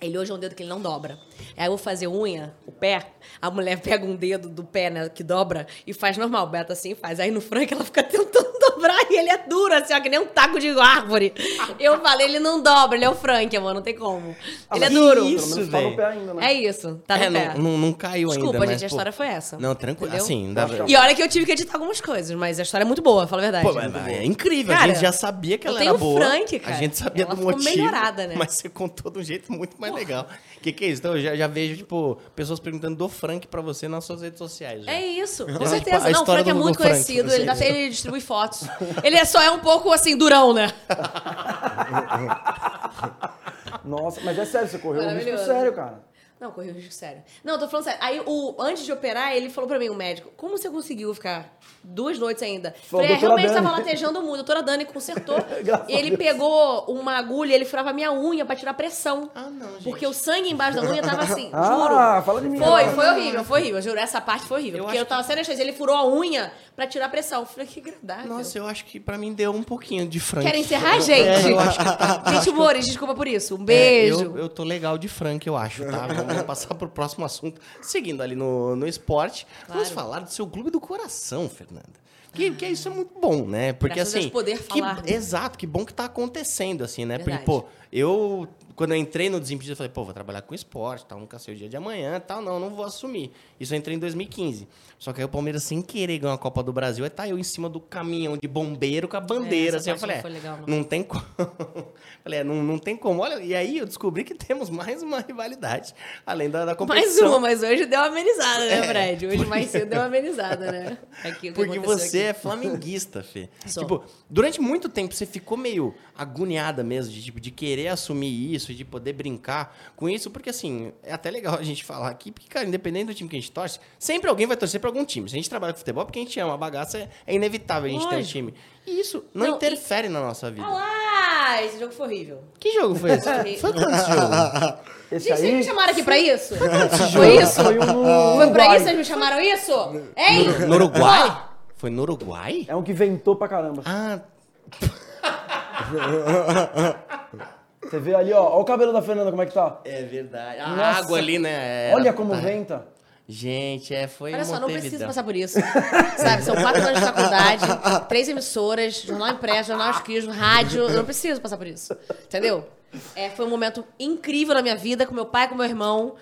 Ele 0.00 0.16
hoje 0.16 0.30
é 0.30 0.34
um 0.34 0.38
dedo 0.38 0.54
que 0.54 0.62
ele 0.62 0.70
não 0.70 0.80
dobra. 0.80 1.18
Aí 1.56 1.66
eu 1.66 1.70
vou 1.70 1.78
fazer 1.78 2.06
unha, 2.06 2.54
o 2.66 2.70
pé, 2.70 3.14
a 3.42 3.50
mulher 3.50 3.80
pega 3.80 4.04
um 4.04 4.14
dedo 4.14 4.48
do 4.48 4.62
pé, 4.62 4.90
né, 4.90 5.08
que 5.08 5.24
dobra, 5.24 5.66
e 5.86 5.92
faz 5.92 6.16
normal, 6.16 6.46
beta 6.46 6.72
assim 6.72 6.94
faz. 6.94 7.18
Aí 7.18 7.30
no 7.30 7.40
Frank 7.40 7.72
ela 7.72 7.84
fica 7.84 8.02
tentando 8.04 8.47
dobrar 8.78 8.98
e 9.10 9.18
ele 9.18 9.28
é 9.30 9.38
duro, 9.38 9.74
assim, 9.74 9.92
ó, 9.94 10.00
que 10.00 10.08
nem 10.08 10.18
um 10.20 10.26
taco 10.26 10.58
de 10.58 10.68
árvore. 10.78 11.32
Eu 11.78 12.00
falei, 12.00 12.26
ele 12.26 12.38
não 12.38 12.62
dobra, 12.62 12.96
ele 12.96 13.04
é 13.04 13.10
o 13.10 13.14
Frank, 13.14 13.54
amor, 13.56 13.74
não 13.74 13.82
tem 13.82 13.94
como. 13.94 14.34
ele 14.74 14.84
é 14.84 14.90
duro. 14.90 15.24
isso, 15.26 15.54
Pelo 15.56 15.56
menos 15.56 15.70
tá 15.70 15.80
no 15.80 15.96
pé 15.96 16.06
ainda, 16.06 16.34
né? 16.34 16.46
É 16.46 16.52
isso, 16.54 17.02
tá 17.06 17.16
no 17.16 17.24
é, 17.24 17.30
pé. 17.30 17.54
não, 17.56 17.62
não, 17.62 17.78
não 17.78 17.92
caiu 17.92 18.28
Desculpa, 18.28 18.56
ainda, 18.58 18.66
gente, 18.66 18.72
mas, 18.72 18.82
a 18.82 18.86
pô, 18.88 18.94
história 18.94 19.12
foi 19.12 19.26
essa. 19.26 19.58
Não, 19.58 19.74
tranquilo. 19.74 20.08
Entendeu? 20.08 20.24
Assim, 20.24 20.54
dá 20.54 20.66
E 20.86 20.96
olha 20.96 21.14
que 21.14 21.22
eu 21.22 21.28
tive 21.28 21.44
que 21.46 21.52
editar 21.52 21.74
algumas 21.74 22.00
coisas, 22.00 22.36
mas 22.36 22.58
a 22.58 22.62
história 22.62 22.84
é 22.84 22.86
muito 22.86 23.02
boa, 23.02 23.26
fala 23.26 23.42
a 23.42 23.44
verdade. 23.44 23.66
Pô, 23.66 23.72
mas 23.74 24.08
é 24.08 24.24
incrível. 24.24 24.74
Cara, 24.74 24.84
a 24.84 24.88
gente 24.94 25.02
já 25.02 25.12
sabia 25.12 25.58
que 25.58 25.66
eu 25.66 25.70
ela 25.70 25.78
tenho 25.78 25.90
era 25.90 25.98
boa. 25.98 26.20
Frank, 26.20 26.58
cara. 26.60 26.74
A 26.76 26.78
gente 26.78 26.96
sabia 26.96 27.24
Ela 27.24 27.34
do 27.34 27.38
ficou 27.40 27.52
motivo. 27.52 27.76
melhorada, 27.76 28.26
né? 28.26 28.34
Mas 28.36 28.54
você 28.54 28.68
contou 28.68 29.10
de 29.10 29.18
um 29.18 29.22
jeito 29.22 29.52
muito 29.52 29.80
mais 29.80 29.94
legal. 29.94 30.26
O 30.56 30.60
que, 30.60 30.72
que 30.72 30.84
é 30.84 30.88
isso? 30.88 31.00
Então 31.00 31.16
eu 31.16 31.22
já, 31.22 31.34
já 31.36 31.46
vejo, 31.46 31.76
tipo, 31.76 32.18
pessoas 32.34 32.60
perguntando 32.60 32.96
do 32.96 33.08
Frank 33.08 33.46
pra 33.46 33.60
você 33.60 33.88
nas 33.88 34.04
suas 34.04 34.22
redes 34.22 34.38
sociais. 34.38 34.84
já. 34.84 34.92
É 34.92 35.04
isso, 35.06 35.46
com 35.46 35.64
certeza. 35.66 35.98
não, 35.98 36.06
o 36.06 36.10
história 36.10 36.44
Frank 36.44 36.50
é 36.50 36.52
muito 36.54 36.76
Frank, 36.78 36.92
conhecido, 36.92 37.32
ele, 37.32 37.44
dá- 37.44 37.56
ele 37.64 37.88
distribui 37.90 38.20
fotos. 38.20 38.67
Ele 39.02 39.16
é 39.16 39.24
só 39.24 39.40
é 39.42 39.50
um 39.50 39.58
pouco 39.60 39.92
assim, 39.92 40.16
durão, 40.16 40.52
né? 40.52 40.70
Nossa, 43.84 44.20
mas 44.22 44.38
é 44.38 44.44
sério, 44.44 44.68
você 44.68 44.78
correu 44.78 45.02
um 45.02 45.16
risco 45.16 45.38
sério, 45.38 45.72
cara. 45.72 46.06
Não, 46.40 46.52
corri 46.52 46.70
um 46.70 46.74
risco 46.74 46.94
sério. 46.94 47.20
Não, 47.42 47.58
tô 47.58 47.66
falando 47.66 47.86
sério. 47.86 47.98
Aí, 48.00 48.22
o, 48.24 48.54
antes 48.60 48.84
de 48.84 48.92
operar, 48.92 49.32
ele 49.34 49.50
falou 49.50 49.66
pra 49.66 49.76
mim, 49.76 49.88
o 49.88 49.94
médico, 49.94 50.30
como 50.36 50.56
você 50.56 50.70
conseguiu 50.70 51.12
ficar 51.12 51.52
duas 51.82 52.16
noites 52.16 52.40
ainda? 52.44 52.72
Falou, 52.84 53.04
Falei, 53.04 53.06
é, 53.06 53.08
"Doutora 53.18 53.40
realmente 53.40 53.54
Dani." 53.54 53.66
tava 53.66 53.76
latejando 53.78 54.22
muito. 54.22 54.34
A 54.34 54.36
doutora 54.36 54.62
Dani 54.62 54.84
consertou. 54.84 55.34
A 55.36 55.84
ele 55.88 56.16
pegou 56.16 56.84
uma 56.84 57.18
agulha, 57.18 57.54
ele 57.56 57.64
furava 57.64 57.92
minha 57.92 58.12
unha 58.12 58.44
pra 58.44 58.54
tirar 58.54 58.72
pressão. 58.74 59.28
Ah, 59.34 59.48
não, 59.50 59.68
gente. 59.72 59.82
Porque 59.84 60.06
o 60.06 60.12
sangue 60.12 60.48
embaixo 60.48 60.80
da 60.80 60.88
unha 60.88 61.02
tava 61.02 61.22
assim, 61.24 61.50
Ah, 61.52 61.64
juro. 61.64 62.22
fala 62.22 62.40
de 62.40 62.48
mim 62.50 62.58
Foi, 62.58 62.84
foi 62.90 63.06
horrível, 63.08 63.44
foi 63.44 63.60
horrível. 63.60 63.82
Juro, 63.82 63.98
essa 63.98 64.20
parte 64.20 64.46
foi 64.46 64.58
horrível. 64.60 64.78
Eu 64.78 64.84
porque 64.84 64.98
eu 65.00 65.06
tava 65.06 65.24
sem 65.24 65.32
anestesia. 65.32 65.64
Ele 65.64 65.72
furou 65.72 65.96
a 65.96 66.06
unha 66.06 66.52
pra 66.78 66.86
tirar 66.86 67.08
pressão. 67.08 67.40
Eu 67.40 67.46
falei, 67.46 67.66
que 67.66 67.80
agradável. 67.80 68.28
Nossa, 68.28 68.56
eu 68.56 68.64
acho 68.68 68.84
que 68.84 69.00
pra 69.00 69.18
mim 69.18 69.32
deu 69.32 69.50
um 69.52 69.64
pouquinho 69.64 70.06
de 70.06 70.20
Frank. 70.20 70.46
Querem 70.46 70.60
encerrar, 70.60 71.00
gente? 71.00 71.26
É, 71.26 71.50
eu 71.50 71.58
acho 71.58 71.76
que 71.76 71.84
tá- 71.84 72.22
gente, 72.32 72.52
Boris, 72.52 72.86
desculpa 72.86 73.16
por 73.16 73.26
isso. 73.26 73.56
Um 73.56 73.62
É, 73.62 73.64
beijo. 73.64 74.20
eu, 74.22 74.38
eu 74.38 74.48
tô 74.48 74.62
legal 74.62 74.96
de 74.96 75.08
Frank, 75.08 75.44
eu 75.44 75.56
acho, 75.56 75.84
tá? 75.84 76.06
Vamos 76.06 76.42
passar 76.44 76.72
pro 76.76 76.88
próximo 76.88 77.24
assunto. 77.24 77.60
Seguindo 77.82 78.22
ali 78.22 78.36
no, 78.36 78.76
no 78.76 78.86
esporte, 78.86 79.44
vamos 79.68 79.90
falar 79.90 80.20
do 80.20 80.30
seu 80.30 80.46
clube 80.46 80.70
do 80.70 80.80
coração, 80.80 81.48
Fernanda. 81.48 82.06
Que, 82.32 82.52
que 82.52 82.66
isso 82.66 82.86
é 82.86 82.90
muito 82.92 83.18
bom, 83.18 83.44
né? 83.44 83.72
Porque 83.72 83.96
Graças 83.96 84.14
a 84.14 84.18
assim. 84.20 84.28
Poder 84.28 84.58
que- 84.62 84.78
falar. 84.78 85.02
exato, 85.08 85.58
que 85.58 85.66
bom 85.66 85.84
que 85.84 85.92
tá 85.92 86.04
acontecendo, 86.04 86.84
assim, 86.84 87.04
né? 87.04 87.16
Verdade. 87.16 87.44
Porque, 87.44 87.62
pô, 87.62 87.68
eu. 87.90 88.46
Quando 88.78 88.92
eu 88.92 88.96
entrei 88.96 89.28
no 89.28 89.40
Desimpedido, 89.40 89.72
eu 89.72 89.76
falei, 89.76 89.90
pô, 89.90 90.04
vou 90.04 90.14
trabalhar 90.14 90.40
com 90.40 90.54
esporte, 90.54 91.04
tal, 91.04 91.18
nunca 91.18 91.36
sei 91.36 91.52
o 91.52 91.56
dia 91.56 91.68
de 91.68 91.76
amanhã, 91.76 92.20
tal, 92.20 92.40
não, 92.40 92.60
não 92.60 92.70
vou 92.70 92.84
assumir. 92.84 93.32
Isso 93.58 93.74
eu 93.74 93.78
entrei 93.78 93.96
em 93.96 93.98
2015. 93.98 94.68
Só 94.96 95.12
que 95.12 95.20
aí 95.20 95.24
o 95.24 95.28
Palmeiras, 95.28 95.64
sem 95.64 95.82
querer, 95.82 96.18
ganhou 96.18 96.32
a 96.32 96.38
Copa 96.38 96.62
do 96.62 96.72
Brasil, 96.72 97.02
aí 97.04 97.10
tá 97.10 97.26
eu 97.26 97.36
em 97.36 97.42
cima 97.42 97.68
do 97.68 97.80
caminhão 97.80 98.36
de 98.36 98.46
bombeiro 98.46 99.08
com 99.08 99.16
a 99.16 99.20
bandeira, 99.20 99.78
essa 99.78 99.78
assim, 99.78 99.90
eu 99.90 99.98
falei, 99.98 100.16
não 100.16 100.22
foi 100.22 100.30
é, 100.30 100.34
legal, 100.34 100.58
não. 100.58 100.76
não 100.76 100.84
tem 100.84 101.02
como. 101.02 101.24
falei, 102.22 102.38
é, 102.38 102.44
não, 102.44 102.62
não 102.62 102.78
tem 102.78 102.96
como. 102.96 103.20
Olha, 103.20 103.42
e 103.42 103.52
aí 103.52 103.78
eu 103.78 103.86
descobri 103.86 104.22
que 104.22 104.34
temos 104.34 104.70
mais 104.70 105.02
uma 105.02 105.18
rivalidade, 105.20 105.92
além 106.24 106.48
da, 106.48 106.60
da 106.60 106.66
Mais 106.66 106.78
competição. 106.78 107.30
uma, 107.30 107.40
mas 107.40 107.64
hoje 107.64 107.84
deu 107.84 107.98
uma 107.98 108.06
amenizada, 108.06 108.64
né, 108.64 108.78
É, 108.78 108.82
Fred? 108.84 109.26
Hoje 109.26 109.44
mais 109.44 109.70
cedo 109.70 109.90
deu 109.90 109.98
uma 109.98 110.06
amenizada, 110.10 110.70
né? 110.70 110.98
Aqui, 111.24 111.50
Porque 111.50 111.80
você 111.80 112.18
aqui. 112.18 112.28
é 112.28 112.32
flamenguista, 112.32 113.24
Fê. 113.24 113.48
Sou. 113.66 113.82
Tipo, 113.82 114.04
durante 114.30 114.60
muito 114.60 114.88
tempo 114.88 115.12
você 115.14 115.26
ficou 115.26 115.56
meio 115.58 115.94
agoniada 116.16 116.84
mesmo 116.84 117.12
de, 117.12 117.22
tipo, 117.22 117.40
de 117.40 117.50
querer 117.50 117.88
assumir 117.88 118.54
isso, 118.54 118.67
de 118.74 118.84
poder 118.84 119.12
brincar 119.12 119.76
com 119.96 120.08
isso, 120.08 120.30
porque 120.30 120.50
assim, 120.50 120.92
é 121.02 121.12
até 121.12 121.30
legal 121.30 121.56
a 121.56 121.62
gente 121.62 121.84
falar 121.84 122.08
aqui, 122.08 122.30
porque, 122.30 122.48
cara, 122.48 122.66
independente 122.66 123.06
do 123.06 123.14
time 123.14 123.28
que 123.28 123.36
a 123.36 123.40
gente 123.40 123.52
torce, 123.52 123.78
sempre 123.98 124.28
alguém 124.28 124.46
vai 124.46 124.56
torcer 124.56 124.80
pra 124.80 124.90
algum 124.90 125.04
time. 125.04 125.28
Se 125.28 125.34
a 125.34 125.38
gente 125.38 125.50
trabalha 125.50 125.72
com 125.72 125.78
futebol, 125.78 126.04
porque 126.04 126.18
a 126.18 126.22
gente 126.22 126.38
ama, 126.40 126.54
a 126.54 126.56
bagaça 126.56 126.98
é, 126.98 127.08
é 127.26 127.34
inevitável 127.34 127.88
a 127.88 127.92
gente 127.92 128.06
ter 128.08 128.14
um 128.14 128.18
Lógico. 128.18 128.32
time. 128.32 128.54
E 128.86 129.00
isso 129.00 129.24
não, 129.34 129.46
Não, 129.48 129.56
interfere 129.56 130.08
na 130.08 130.20
nossa 130.20 130.50
vida. 130.50 130.66
Ah 130.66 130.70
lá! 130.70 131.62
Esse 131.62 131.78
jogo 131.78 131.92
foi 131.92 132.06
horrível. 132.06 132.42
Que 132.58 132.72
jogo 132.72 132.94
foi 132.94 133.10
esse? 133.12 133.28
foi 133.60 133.72
quanto 133.72 133.90
esse 133.90 134.12
jogo? 134.12 134.78
Esse 135.10 135.28
Gente, 135.28 135.38
vocês 135.38 135.52
me 135.52 135.58
aí 135.58 135.64
chamaram 135.64 135.92
aqui 135.92 136.02
pra 136.02 136.18
isso? 136.18 136.56
Foi 136.56 136.68
jogo 137.08 137.24
isso? 137.24 137.62
Foi 137.62 137.78
um 137.78 138.36
Foi 138.36 138.50
pra 138.50 138.64
isso 138.66 138.74
que 138.76 138.82
vocês 138.84 138.96
me 138.96 139.04
chamaram 139.04 139.40
isso? 139.40 139.72
Hein? 140.16 140.48
No 140.66 140.74
Uruguai? 140.74 141.44
Foi 141.76 141.90
no 141.90 142.02
Uruguai? 142.02 142.64
É 142.68 142.76
um 142.76 142.82
que 142.82 142.92
ventou 142.92 143.36
pra 143.36 143.48
caramba. 143.48 143.82
Ah, 143.86 144.20
Você 147.82 147.98
vê 147.98 148.14
ali, 148.14 148.32
ó, 148.32 148.42
ó 148.42 148.60
o 148.60 148.64
cabelo 148.64 148.92
da 148.92 149.00
Fernanda 149.00 149.30
como 149.30 149.42
é 149.42 149.46
que 149.46 149.54
tá. 149.54 149.80
é 149.84 150.02
verdade. 150.02 150.60
A 150.60 150.68
Nossa. 150.68 151.00
água 151.00 151.18
ali, 151.18 151.38
né? 151.38 151.92
Olha 151.94 152.12
como 152.12 152.34
tá. 152.34 152.40
venta. 152.40 152.86
Gente, 153.30 153.94
é, 153.94 154.08
foi 154.08 154.32
Olha 154.32 154.44
só, 154.44 154.58
não 154.58 154.68
precisa 154.68 155.06
passar 155.06 155.22
por 155.22 155.36
isso. 155.36 155.58
Sabe, 156.16 156.42
são 156.42 156.56
quatro 156.56 156.80
anos 156.80 156.98
de 156.98 157.04
faculdade, 157.04 157.62
três 158.08 158.26
emissoras, 158.26 159.02
jornal 159.02 159.28
impresso, 159.28 159.68
jornal 159.68 159.90
escrito, 159.90 160.30
rádio. 160.30 160.84
Eu 160.84 160.96
não 160.96 161.04
preciso 161.04 161.38
passar 161.38 161.58
por 161.58 161.66
isso. 161.66 161.94
Entendeu? 162.24 162.66
É, 163.14 163.28
foi 163.28 163.44
um 163.44 163.50
momento 163.50 163.84
incrível 164.00 164.54
na 164.54 164.62
minha 164.62 164.76
vida, 164.76 165.04
com 165.04 165.14
meu 165.14 165.26
pai, 165.26 165.46
com 165.46 165.54
meu 165.54 165.66
irmão, 165.66 166.14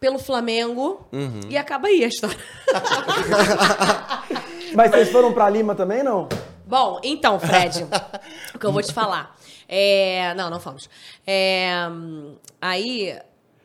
pelo 0.00 0.18
Flamengo. 0.18 1.06
Uhum. 1.12 1.42
E 1.48 1.56
acaba 1.56 1.86
aí 1.86 2.02
a 2.02 2.08
história. 2.08 2.36
Mas 4.74 4.90
vocês 4.90 5.10
foram 5.10 5.32
pra 5.32 5.48
Lima 5.48 5.76
também, 5.76 6.02
não? 6.02 6.28
Bom, 6.68 7.00
então, 7.02 7.40
Fred, 7.40 7.86
o 8.54 8.58
que 8.58 8.66
eu 8.66 8.70
vou 8.70 8.82
te 8.82 8.92
falar. 8.92 9.34
É, 9.66 10.34
não, 10.34 10.50
não 10.50 10.60
fomos. 10.60 10.86
É, 11.26 11.88
hum, 11.90 12.36
aí, 12.60 13.18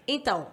então, 0.07 0.47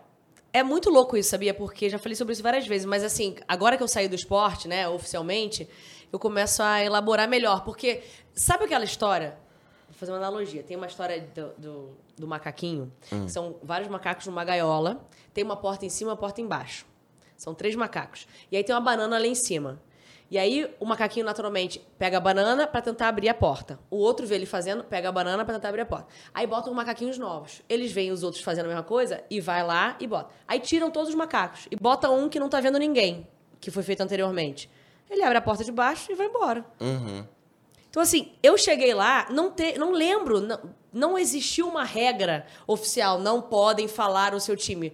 é 0.53 0.61
muito 0.61 0.91
louco 0.91 1.17
isso, 1.17 1.31
sabia? 1.31 1.55
Porque 1.55 1.89
já 1.89 1.97
falei 1.97 2.17
sobre 2.17 2.33
isso 2.33 2.43
várias 2.43 2.67
vezes, 2.67 2.85
mas 2.85 3.05
assim, 3.05 3.37
agora 3.47 3.77
que 3.77 3.85
eu 3.85 3.87
saí 3.87 4.09
do 4.09 4.17
esporte, 4.17 4.67
né, 4.67 4.89
oficialmente, 4.89 5.69
eu 6.13 6.19
começo 6.19 6.61
a 6.61 6.83
elaborar 6.85 7.29
melhor. 7.29 7.63
Porque, 7.63 8.03
sabe 8.35 8.65
aquela 8.65 8.85
história? 8.85 9.39
Vou 9.89 9.95
fazer 9.97 10.11
uma 10.11 10.19
analogia. 10.19 10.65
Tem 10.65 10.77
uma 10.77 10.89
história 10.89 11.21
do, 11.33 11.53
do, 11.57 11.91
do 12.19 12.27
macaquinho. 12.27 12.93
que 13.09 13.31
São 13.31 13.61
vários 13.63 13.89
macacos 13.89 14.27
numa 14.27 14.43
gaiola. 14.45 15.09
Tem 15.33 15.45
uma 15.45 15.57
porta 15.57 15.87
em 15.87 15.89
cima 15.89 16.11
e 16.11 16.15
uma 16.15 16.19
porta 16.19 16.41
embaixo. 16.41 16.85
São 17.37 17.55
três 17.55 17.77
macacos. 17.77 18.27
E 18.51 18.57
aí 18.57 18.65
tem 18.65 18.75
uma 18.75 18.81
banana 18.81 19.19
lá 19.21 19.27
em 19.27 19.37
cima. 19.37 19.81
E 20.31 20.39
aí 20.39 20.73
o 20.79 20.87
macaquinho 20.87 21.27
naturalmente 21.27 21.85
pega 21.99 22.19
a 22.19 22.21
banana 22.21 22.65
para 22.67 22.81
tentar 22.81 23.09
abrir 23.09 23.29
a 23.29 23.35
porta. 23.35 23.81
O 23.91 23.97
outro 23.97 24.25
vê 24.27 24.37
ele 24.37 24.47
fazendo, 24.47 24.85
pega 24.85 25.09
a 25.09 25.13
banana 25.13 25.45
para 25.45 25.55
tentar 25.55 25.71
abrir 25.71 25.81
a 25.81 25.87
porta. 25.87 26.07
Aí 26.33 26.47
botam 26.47 26.73
macaquinhos 26.73 27.19
novos. 27.19 27.63
Eles 27.69 27.91
veem 27.91 28.13
os 28.13 28.23
outros 28.23 28.43
fazendo 28.43 28.67
a 28.67 28.69
mesma 28.69 28.85
coisa 28.85 29.25
e 29.29 29.41
vai 29.41 29.65
lá 29.65 29.97
e 29.99 30.07
bota. 30.07 30.31
Aí 30.47 30.61
tiram 30.61 30.89
todos 30.89 31.09
os 31.09 31.15
macacos 31.17 31.67
e 31.69 31.75
bota 31.75 32.09
um 32.11 32.29
que 32.29 32.39
não 32.39 32.49
tá 32.49 32.61
vendo 32.61 32.79
ninguém, 32.79 33.27
que 33.61 33.73
foi 33.73 33.83
feito 33.83 34.03
anteriormente. 34.03 34.71
Ele 35.11 35.25
abre 35.25 35.39
a 35.39 35.43
porta 35.43 35.65
de 35.65 35.73
baixo 35.73 36.13
e 36.13 36.15
vai 36.15 36.29
embora. 36.29 36.65
Uhum. 36.81 37.27
Então, 37.91 38.01
assim, 38.01 38.31
eu 38.41 38.57
cheguei 38.57 38.95
lá, 38.95 39.27
não, 39.31 39.51
te, 39.51 39.77
não 39.77 39.91
lembro, 39.91 40.41
não, 40.41 40.61
não 40.93 41.19
existiu 41.19 41.67
uma 41.67 41.83
regra 41.83 42.47
oficial, 42.65 43.19
não 43.19 43.43
podem 43.43 43.89
falar 43.89 44.33
o 44.33 44.39
seu 44.39 44.57
time. 44.57 44.93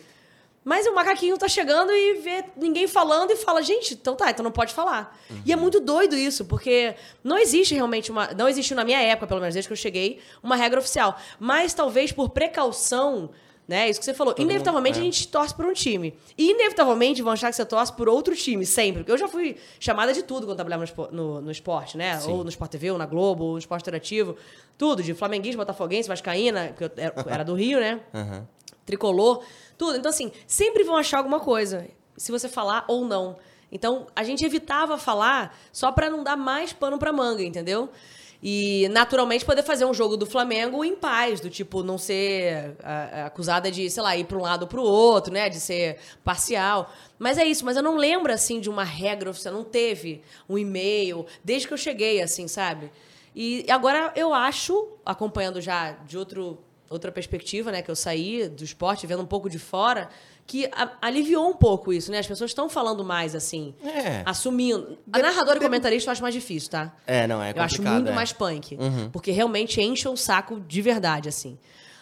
Mas 0.68 0.84
o 0.84 0.92
macaquinho 0.92 1.38
tá 1.38 1.46
chegando 1.46 1.92
e 1.92 2.14
vê 2.14 2.44
ninguém 2.56 2.88
falando 2.88 3.30
e 3.30 3.36
fala, 3.36 3.62
gente, 3.62 3.94
então 3.94 4.16
tá, 4.16 4.28
então 4.32 4.42
não 4.42 4.50
pode 4.50 4.74
falar. 4.74 5.16
E 5.44 5.52
é 5.52 5.56
muito 5.56 5.78
doido 5.78 6.16
isso, 6.16 6.44
porque 6.44 6.96
não 7.22 7.38
existe 7.38 7.72
realmente 7.72 8.10
uma. 8.10 8.34
Não 8.34 8.48
existiu 8.48 8.74
na 8.76 8.82
minha 8.84 9.00
época, 9.00 9.28
pelo 9.28 9.38
menos 9.40 9.54
desde 9.54 9.68
que 9.68 9.72
eu 9.72 9.76
cheguei, 9.76 10.18
uma 10.42 10.56
regra 10.56 10.80
oficial. 10.80 11.16
Mas 11.38 11.72
talvez 11.72 12.10
por 12.10 12.30
precaução. 12.30 13.30
Né? 13.68 13.88
Isso 13.90 13.98
que 13.98 14.04
você 14.06 14.14
falou. 14.14 14.32
inevitavelmente 14.42 14.96
mundo- 14.98 15.04
é. 15.06 15.08
a 15.08 15.12
gente 15.12 15.26
torce 15.28 15.52
por 15.54 15.64
um 15.66 15.72
time. 15.72 16.14
E 16.38 16.50
inevitavelmente 16.52 17.20
vão 17.22 17.32
achar 17.32 17.50
que 17.50 17.56
você 17.56 17.64
torce 17.64 17.92
por 17.92 18.08
outro 18.08 18.34
time, 18.36 18.64
sempre. 18.66 19.00
Porque 19.02 19.10
eu 19.12 19.18
já 19.18 19.26
fui 19.28 19.56
chamada 19.80 20.12
de 20.12 20.22
tudo 20.22 20.46
quando 20.46 20.56
trabalhava 20.56 20.84
no, 20.84 21.10
no- 21.10 21.40
no 21.42 21.50
esporte, 21.50 21.96
né? 21.96 22.14
Ou 22.30 22.44
no 22.44 22.48
Sport 22.50 22.70
TV, 22.70 22.92
ou 22.92 22.98
na 22.98 23.06
Globo, 23.06 23.42
ou 23.44 23.52
no 23.54 23.58
Esporte 23.58 23.82
Interativo. 23.82 24.36
Tudo, 24.78 25.02
de 25.02 25.14
flamenguista, 25.14 25.56
botafoguense, 25.58 26.08
vascaína, 26.08 26.74
que 26.78 26.84
eu 26.84 26.90
era- 26.96 27.24
era 27.28 27.44
do 27.44 27.54
Rio, 27.54 27.80
né? 27.80 28.00
tricolor, 28.84 29.42
tudo. 29.76 29.98
Então, 29.98 30.10
assim, 30.10 30.32
sempre 30.46 30.84
vão 30.84 30.96
achar 30.96 31.18
alguma 31.18 31.40
coisa, 31.40 31.86
se 32.16 32.32
você 32.32 32.48
falar 32.48 32.84
ou 32.88 33.04
não. 33.04 33.36
Então, 33.70 34.06
a 34.14 34.22
gente 34.22 34.44
evitava 34.44 34.96
falar 34.96 35.58
só 35.72 35.90
pra 35.92 36.08
não 36.08 36.22
dar 36.22 36.36
mais 36.36 36.72
pano 36.72 36.98
pra 36.98 37.12
manga, 37.12 37.42
entendeu? 37.42 37.90
E, 38.42 38.88
naturalmente, 38.90 39.44
poder 39.44 39.62
fazer 39.62 39.84
um 39.86 39.94
jogo 39.94 40.16
do 40.16 40.26
Flamengo 40.26 40.84
em 40.84 40.94
paz, 40.94 41.40
do 41.40 41.50
tipo, 41.50 41.82
não 41.82 41.98
ser 41.98 42.76
ah, 42.82 43.26
acusada 43.26 43.70
de, 43.70 43.90
sei 43.90 44.02
lá, 44.02 44.16
ir 44.16 44.24
pra 44.24 44.38
um 44.38 44.42
lado 44.42 44.62
ou 44.62 44.68
pro 44.68 44.82
outro, 44.82 45.32
né? 45.32 45.48
De 45.48 45.58
ser 45.58 45.98
parcial. 46.22 46.92
Mas 47.18 47.38
é 47.38 47.44
isso, 47.44 47.64
mas 47.64 47.76
eu 47.76 47.82
não 47.82 47.96
lembro, 47.96 48.32
assim, 48.32 48.60
de 48.60 48.68
uma 48.70 48.84
regra 48.84 49.30
oficial. 49.30 49.54
Não 49.54 49.64
teve 49.64 50.22
um 50.48 50.56
e-mail, 50.56 51.26
desde 51.42 51.66
que 51.66 51.74
eu 51.74 51.78
cheguei, 51.78 52.22
assim, 52.22 52.46
sabe? 52.46 52.90
E 53.34 53.66
agora 53.68 54.12
eu 54.16 54.32
acho, 54.32 54.88
acompanhando 55.04 55.60
já 55.60 55.92
de 55.92 56.16
outro, 56.16 56.58
outra 56.90 57.10
perspectiva, 57.12 57.70
né, 57.72 57.82
que 57.82 57.90
eu 57.90 57.96
saí 57.96 58.48
do 58.48 58.62
esporte, 58.64 59.06
vendo 59.06 59.22
um 59.22 59.26
pouco 59.26 59.48
de 59.50 59.58
fora, 59.58 60.08
que 60.46 60.66
a- 60.66 60.92
aliviou 61.02 61.48
um 61.48 61.54
pouco 61.54 61.92
isso, 61.92 62.10
né? 62.12 62.18
As 62.20 62.26
pessoas 62.26 62.50
estão 62.52 62.68
falando 62.68 63.04
mais 63.04 63.34
assim, 63.34 63.74
É. 63.84 64.22
assumindo. 64.24 64.96
A 65.12 65.18
narradora 65.18 65.58
e 65.58 65.60
comentarista 65.60 66.08
eu 66.08 66.12
acho 66.12 66.22
mais 66.22 66.32
difícil, 66.34 66.70
tá? 66.70 66.94
É, 67.06 67.26
não, 67.26 67.42
é 67.42 67.52
eu 67.54 67.62
acho 67.62 67.76
complicado, 67.78 67.94
muito 67.96 68.10
é. 68.10 68.14
mais 68.14 68.32
punk, 68.32 68.76
Uhum. 68.78 69.10
porque 69.10 69.32
realmente 69.32 69.80
enche 69.80 70.08
o 70.08 70.16
saco 70.16 70.60
de 70.60 70.80
verdade, 70.80 71.28
assim. 71.28 71.58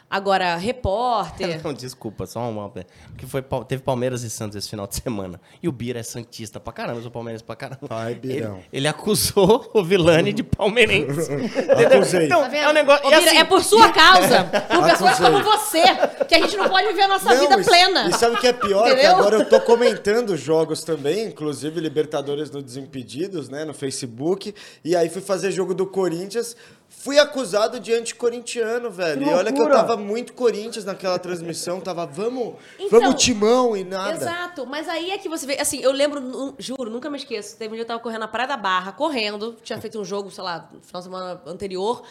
Agora, 0.09 0.57
repórter. 0.57 1.61
Não, 1.65 1.73
desculpa, 1.73 2.27
só 2.27 2.49
uma. 2.49 2.69
Porque 2.69 3.27
foi, 3.27 3.43
teve 3.67 3.83
Palmeiras 3.83 4.23
e 4.23 4.31
Santos 4.31 4.57
esse 4.57 4.69
final 4.69 4.87
de 4.87 4.95
semana. 4.95 5.41
E 5.63 5.69
o 5.69 5.73
Bira 5.73 5.99
é 5.99 6.03
Santista 6.03 6.61
pra 6.61 6.73
caramba, 6.73 6.99
eu 6.99 7.03
sou 7.03 7.11
Palmeiras 7.11 7.43
pra 7.43 7.57
caramba. 7.57 7.81
Vai, 7.89 8.15
Birão. 8.15 8.57
Ele, 8.57 8.65
ele 8.73 8.89
acusou 8.89 9.71
o 9.75 9.83
Vilani 9.83 10.33
de 10.33 10.43
palmeirense. 10.43 11.31
Acusei. 11.95 12.27
Então, 12.27 12.43
Tá 12.43 12.57
é 12.57 12.69
um 12.69 12.73
negócio. 12.73 13.07
Ô, 13.07 13.11
Bira, 13.11 13.23
assim, 13.25 13.39
é 13.39 13.45
por 13.45 13.63
sua 13.65 13.91
causa, 13.93 14.45
por 14.71 14.85
pessoas 14.85 15.19
como 15.19 15.43
você, 15.43 15.83
que 16.29 16.35
a 16.35 16.39
gente 16.41 16.57
não 16.57 16.69
pode 16.69 16.87
viver 16.89 17.03
a 17.03 17.09
nossa 17.09 17.35
Não, 17.35 17.41
vida 17.41 17.61
e- 17.61 17.65
plena. 17.65 18.09
E 18.09 18.13
sabe 18.13 18.37
o 18.37 18.39
que 18.41 18.47
é 18.47 18.53
pior? 18.53 18.85
Que 18.85 19.07
agora 19.07 19.37
eu 19.37 19.49
tô 19.49 19.61
comentando 19.61 20.37
jogos 20.37 20.85
também, 20.85 21.27
inclusive 21.27 21.81
Libertadores 21.81 22.51
no 22.51 22.63
Desimpedidos, 22.63 23.49
né, 23.49 23.65
no 23.65 23.75
Facebook. 23.75 24.55
E 24.85 24.95
aí 24.95 25.09
fui 25.09 25.23
fazer 25.23 25.51
jogo 25.51 25.75
do 25.75 25.87
Corinthians. 25.87 26.57
Fui 26.99 27.19
acusado 27.19 27.79
de 27.79 27.93
anticorintiano, 27.93 28.91
velho. 28.91 29.27
E 29.27 29.29
olha 29.29 29.53
que 29.53 29.61
eu 29.61 29.71
tava 29.71 29.97
muito 29.97 30.33
Corinthians 30.33 30.87
naquela 30.87 31.19
transmissão. 31.19 31.81
Tava, 31.81 32.07
vamos, 32.07 32.55
Então, 32.79 33.01
vamos 33.01 33.23
timão 33.23 33.77
e 33.77 33.85
nada. 33.85 34.17
Exato, 34.17 34.67
mas 34.67 34.89
aí 34.89 35.11
é 35.11 35.19
que 35.19 35.29
você 35.29 35.45
vê, 35.45 35.61
assim, 35.61 35.81
eu 35.81 35.93
lembro, 35.93 36.55
juro, 36.59 36.89
nunca 36.89 37.11
me 37.11 37.19
esqueço. 37.19 37.59
Teve 37.59 37.73
um 37.73 37.75
dia 37.75 37.83
eu 37.83 37.87
tava 37.87 38.01
correndo 38.01 38.21
na 38.21 38.29
Praia 38.29 38.49
da 38.49 38.57
Barra, 38.57 38.93
correndo, 38.93 39.57
tinha 39.63 39.79
feito 39.79 40.01
um 40.01 40.05
jogo, 40.05 40.31
sei 40.31 40.43
lá, 40.43 40.69
no 40.73 40.81
final 40.81 41.01
de 41.01 41.05
semana 41.05 41.43
anterior. 41.47 42.03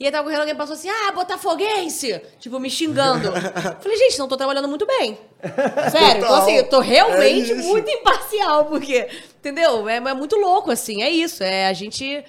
E 0.00 0.06
aí 0.06 0.12
tava 0.12 0.22
correndo, 0.22 0.40
alguém 0.40 0.54
passou 0.54 0.74
assim, 0.74 0.88
ah, 0.88 1.10
botafoguense! 1.12 2.20
Tipo, 2.38 2.60
me 2.60 2.70
xingando. 2.70 3.32
Falei, 3.82 3.98
gente, 3.98 4.18
não 4.18 4.28
tô 4.28 4.36
trabalhando 4.36 4.68
muito 4.68 4.86
bem. 4.86 5.18
Sério, 5.90 6.22
então 6.22 6.34
assim, 6.36 6.52
eu 6.52 6.68
tô 6.68 6.78
realmente 6.78 7.50
É 7.50 7.54
muito 7.56 7.90
imparcial, 7.90 8.66
porque, 8.66 9.08
entendeu? 9.38 9.88
É, 9.88 9.96
é 9.96 10.14
muito 10.14 10.36
louco, 10.36 10.70
assim, 10.70 11.02
é 11.02 11.10
isso. 11.10 11.42
É 11.42 11.66
a 11.66 11.72
gente. 11.72 12.24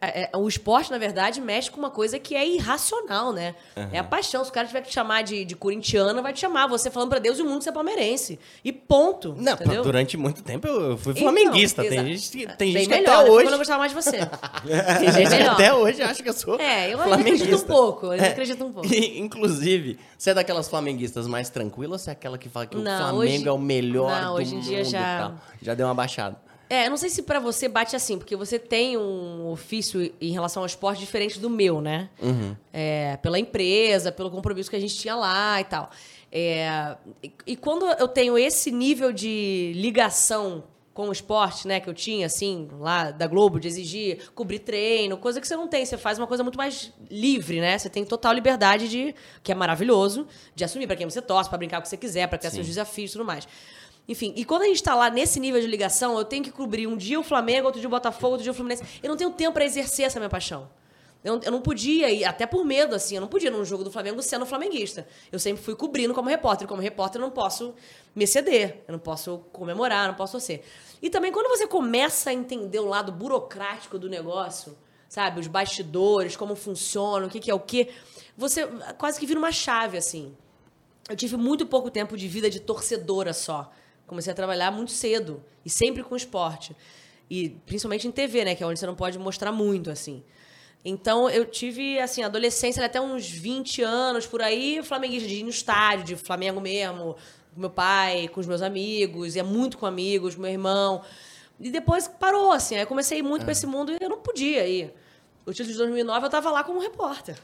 É- 0.00 0.22
é- 0.32 0.36
o 0.36 0.48
esporte, 0.48 0.90
na 0.90 0.98
verdade, 0.98 1.40
mexe 1.40 1.70
com 1.70 1.78
uma 1.78 1.90
coisa 1.90 2.18
que 2.18 2.34
é 2.34 2.46
irracional, 2.46 3.32
né? 3.32 3.54
É 3.92 3.98
a 3.98 4.04
paixão. 4.04 4.42
Se 4.44 4.50
o 4.50 4.52
cara 4.52 4.66
tiver 4.66 4.80
que 4.82 4.88
te 4.88 4.94
chamar 4.94 5.22
de, 5.22 5.44
de 5.44 5.54
corintiano, 5.54 6.20
vai 6.22 6.32
te 6.32 6.40
chamar. 6.40 6.66
Você 6.66 6.90
falando 6.90 7.10
pra 7.10 7.18
Deus 7.20 7.38
e 7.38 7.42
o 7.42 7.44
mundo, 7.44 7.62
você 7.62 7.68
é 7.68 7.72
palmeirense. 7.72 8.38
E 8.64 8.72
ponto. 8.72 9.34
Não, 9.38 9.52
entendeu? 9.52 9.82
durante 9.82 10.16
muito 10.16 10.42
tempo 10.42 10.66
eu 10.66 10.98
fui 10.98 11.12
Então, 11.12 11.22
flamenguista. 11.22 11.82
tem 11.82 11.92
exato. 11.92 12.08
gente, 12.08 12.30
que- 12.30 12.46
tem 12.56 12.72
Bem 12.72 12.82
gente 12.84 12.92
que 12.92 13.00
melhor, 13.00 13.14
até 13.14 13.24
né? 13.24 13.30
hoje. 13.30 13.44
Quando 13.44 13.52
eu 13.52 13.58
gostava 13.58 13.78
mais 13.78 13.92
de 13.92 13.94
você. 14.02 14.18
Tem 14.98 15.12
gente 15.12 15.28
que 15.30 15.36
melhor. 15.36 15.52
até 15.54 15.72
hoje 15.74 16.02
acha 16.02 16.22
que 16.22 16.28
eu 16.28 16.32
sou 16.32 16.58
É, 16.60 16.92
eu 16.92 17.00
acredito 17.00 17.56
um 17.56 17.60
pouco. 17.60 18.06
Eu 18.06 18.12
É. 18.14 18.28
acredito 18.28 18.64
um 18.64 18.72
pouco. 18.72 18.92
E, 18.92 19.18
inclusive, 19.20 19.98
você 20.16 20.30
é 20.30 20.34
daquelas 20.34 20.68
flamenguistas 20.68 21.26
mais 21.26 21.48
tranquilas 21.50 21.92
ou 21.92 21.98
você 22.04 22.10
é 22.10 22.12
aquela 22.12 22.36
que 22.36 22.48
fala 22.48 22.66
que 22.66 22.76
o 22.76 22.80
Não, 22.80 22.98
Flamengo 22.98 23.18
hoje- 23.22 23.48
é 23.48 23.52
o 23.52 23.58
melhor 23.58 24.10
não, 24.22 24.34
do 24.34 24.40
hoje 24.40 24.54
em 24.56 24.60
dia 24.60 24.78
mundo 24.78 24.86
e 24.86 24.90
já-? 24.90 25.32
Já 25.62 25.74
deu 25.74 25.86
uma 25.86 25.94
baixada. 25.94 26.36
É, 26.70 26.88
não 26.88 26.96
sei 26.96 27.08
se 27.08 27.22
pra 27.22 27.40
você 27.40 27.66
bate 27.68 27.96
assim, 27.96 28.18
porque 28.18 28.36
você 28.36 28.58
tem 28.58 28.96
um 28.96 29.48
ofício 29.48 30.12
em 30.20 30.32
relação 30.32 30.62
ao 30.62 30.66
esporte 30.66 31.00
diferente 31.00 31.38
do 31.38 31.48
meu, 31.48 31.80
né? 31.80 32.10
Uhum. 32.20 32.54
É, 32.72 33.16
pela 33.18 33.38
empresa, 33.38 34.12
pelo 34.12 34.30
compromisso 34.30 34.68
que 34.68 34.76
a 34.76 34.80
gente 34.80 34.96
tinha 34.96 35.14
lá 35.14 35.60
e 35.60 35.64
tal. 35.64 35.90
É, 36.30 36.96
e, 37.22 37.32
e 37.46 37.56
quando 37.56 37.86
eu 37.86 38.06
tenho 38.06 38.36
esse 38.36 38.70
nível 38.70 39.12
de 39.12 39.72
ligação 39.76 40.62
com 40.98 41.10
o 41.10 41.12
esporte, 41.12 41.68
né, 41.68 41.78
que 41.78 41.88
eu 41.88 41.94
tinha, 41.94 42.26
assim, 42.26 42.68
lá 42.80 43.12
da 43.12 43.28
Globo, 43.28 43.60
de 43.60 43.68
exigir 43.68 44.30
cobrir 44.34 44.58
treino, 44.58 45.16
coisa 45.16 45.40
que 45.40 45.46
você 45.46 45.54
não 45.54 45.68
tem. 45.68 45.86
Você 45.86 45.96
faz 45.96 46.18
uma 46.18 46.26
coisa 46.26 46.42
muito 46.42 46.58
mais 46.58 46.92
livre, 47.08 47.60
né? 47.60 47.78
Você 47.78 47.88
tem 47.88 48.04
total 48.04 48.32
liberdade 48.32 48.88
de, 48.88 49.14
que 49.40 49.52
é 49.52 49.54
maravilhoso, 49.54 50.26
de 50.56 50.64
assumir 50.64 50.88
pra 50.88 50.96
quem 50.96 51.08
você 51.08 51.22
torce, 51.22 51.48
pra 51.48 51.56
brincar 51.56 51.76
com 51.76 51.82
o 51.82 51.84
que 51.84 51.88
você 51.88 51.96
quiser, 51.96 52.26
pra 52.26 52.36
ter 52.36 52.50
Sim. 52.50 52.56
seus 52.56 52.66
desafios 52.66 53.10
e 53.10 53.12
tudo 53.12 53.24
mais. 53.24 53.46
Enfim, 54.08 54.32
e 54.36 54.44
quando 54.44 54.62
a 54.62 54.66
gente 54.66 54.82
tá 54.82 54.94
lá 54.94 55.10
nesse 55.10 55.38
nível 55.38 55.60
de 55.60 55.66
ligação, 55.66 56.16
eu 56.16 56.24
tenho 56.24 56.42
que 56.42 56.50
cobrir 56.50 56.86
um 56.86 56.96
dia 56.96 57.20
o 57.20 57.22
Flamengo, 57.22 57.66
outro 57.66 57.78
dia 57.80 57.88
o 57.88 57.90
Botafogo, 57.90 58.32
outro 58.32 58.42
dia 58.42 58.52
o 58.52 58.54
Fluminense. 58.54 58.82
Eu 59.02 59.08
não 59.10 59.16
tenho 59.16 59.30
tempo 59.30 59.52
pra 59.52 59.64
exercer 59.64 60.06
essa 60.06 60.18
minha 60.18 60.30
paixão. 60.30 60.68
Eu, 61.22 61.34
não- 61.36 61.42
eu 61.42 61.52
não 61.52 61.60
podia 61.60 62.08
ir, 62.10 62.24
até 62.24 62.46
por 62.46 62.64
medo, 62.64 62.94
assim, 62.94 63.16
eu 63.16 63.20
não 63.20 63.28
podia 63.28 63.50
num 63.50 63.64
jogo 63.64 63.84
do 63.84 63.90
Flamengo 63.90 64.22
sendo 64.22 64.46
flamenguista. 64.46 65.06
Eu 65.30 65.38
sempre 65.38 65.62
fui 65.62 65.74
cobrindo 65.74 66.14
como 66.14 66.28
repórter. 66.30 66.64
e 66.64 66.68
Como 66.68 66.80
repórter, 66.80 67.20
eu 67.20 67.24
não 67.26 67.30
posso 67.32 67.74
me 68.14 68.24
exceder. 68.24 68.82
Eu 68.88 68.92
não 68.92 68.98
posso 69.00 69.38
comemorar, 69.52 70.04
eu 70.04 70.08
não 70.08 70.14
posso 70.14 70.32
torcer. 70.32 70.62
E 71.02 71.10
também, 71.10 71.30
quando 71.30 71.48
você 71.48 71.66
começa 71.66 72.30
a 72.30 72.32
entender 72.32 72.78
o 72.78 72.86
lado 72.86 73.12
burocrático 73.12 73.98
do 73.98 74.08
negócio, 74.08 74.78
sabe? 75.08 75.40
Os 75.40 75.48
bastidores, 75.48 76.34
como 76.36 76.54
funciona, 76.54 77.26
o 77.26 77.28
que, 77.28 77.40
que 77.40 77.50
é 77.50 77.54
o 77.54 77.60
quê, 77.60 77.88
você 78.36 78.66
quase 78.96 79.18
que 79.20 79.26
vira 79.26 79.38
uma 79.38 79.52
chave, 79.52 79.98
assim. 79.98 80.34
Eu 81.10 81.16
tive 81.16 81.36
muito 81.36 81.66
pouco 81.66 81.90
tempo 81.90 82.16
de 82.16 82.26
vida 82.28 82.48
de 82.48 82.60
torcedora 82.60 83.32
só. 83.34 83.70
Comecei 84.08 84.32
a 84.32 84.34
trabalhar 84.34 84.72
muito 84.72 84.90
cedo 84.90 85.44
e 85.64 85.70
sempre 85.70 86.02
com 86.02 86.16
esporte. 86.16 86.74
E 87.30 87.50
principalmente 87.66 88.08
em 88.08 88.10
TV, 88.10 88.44
né, 88.44 88.54
que 88.54 88.62
é 88.64 88.66
onde 88.66 88.80
você 88.80 88.86
não 88.86 88.94
pode 88.96 89.18
mostrar 89.18 89.52
muito 89.52 89.90
assim. 89.90 90.24
Então 90.84 91.28
eu 91.28 91.44
tive 91.44 91.98
assim, 92.00 92.22
adolescência 92.22 92.84
até 92.84 93.00
uns 93.00 93.28
20 93.28 93.82
anos 93.82 94.26
por 94.26 94.40
aí, 94.40 94.80
flamenguista 94.82 95.28
de 95.28 95.34
ir 95.36 95.42
no 95.42 95.50
estádio, 95.50 96.04
de 96.04 96.16
Flamengo 96.16 96.60
mesmo, 96.60 97.16
com 97.54 97.60
meu 97.60 97.70
pai, 97.70 98.28
com 98.28 98.40
os 98.40 98.46
meus 98.46 98.62
amigos, 98.62 99.36
ia 99.36 99.44
muito 99.44 99.76
com 99.76 99.84
amigos, 99.84 100.36
meu 100.36 100.50
irmão. 100.50 101.02
E 101.60 101.70
depois 101.70 102.08
parou 102.08 102.50
assim, 102.50 102.76
aí 102.76 102.82
eu 102.82 102.86
comecei 102.86 103.22
muito 103.22 103.42
pra 103.42 103.52
esse 103.52 103.66
mundo 103.66 103.92
e 103.92 103.98
eu 104.00 104.08
não 104.08 104.18
podia 104.18 104.66
ir. 104.66 104.94
O 105.44 105.52
título 105.52 105.72
de 105.72 105.78
2009 105.78 106.26
eu 106.26 106.30
tava 106.30 106.50
lá 106.50 106.64
como 106.64 106.80
repórter. 106.80 107.36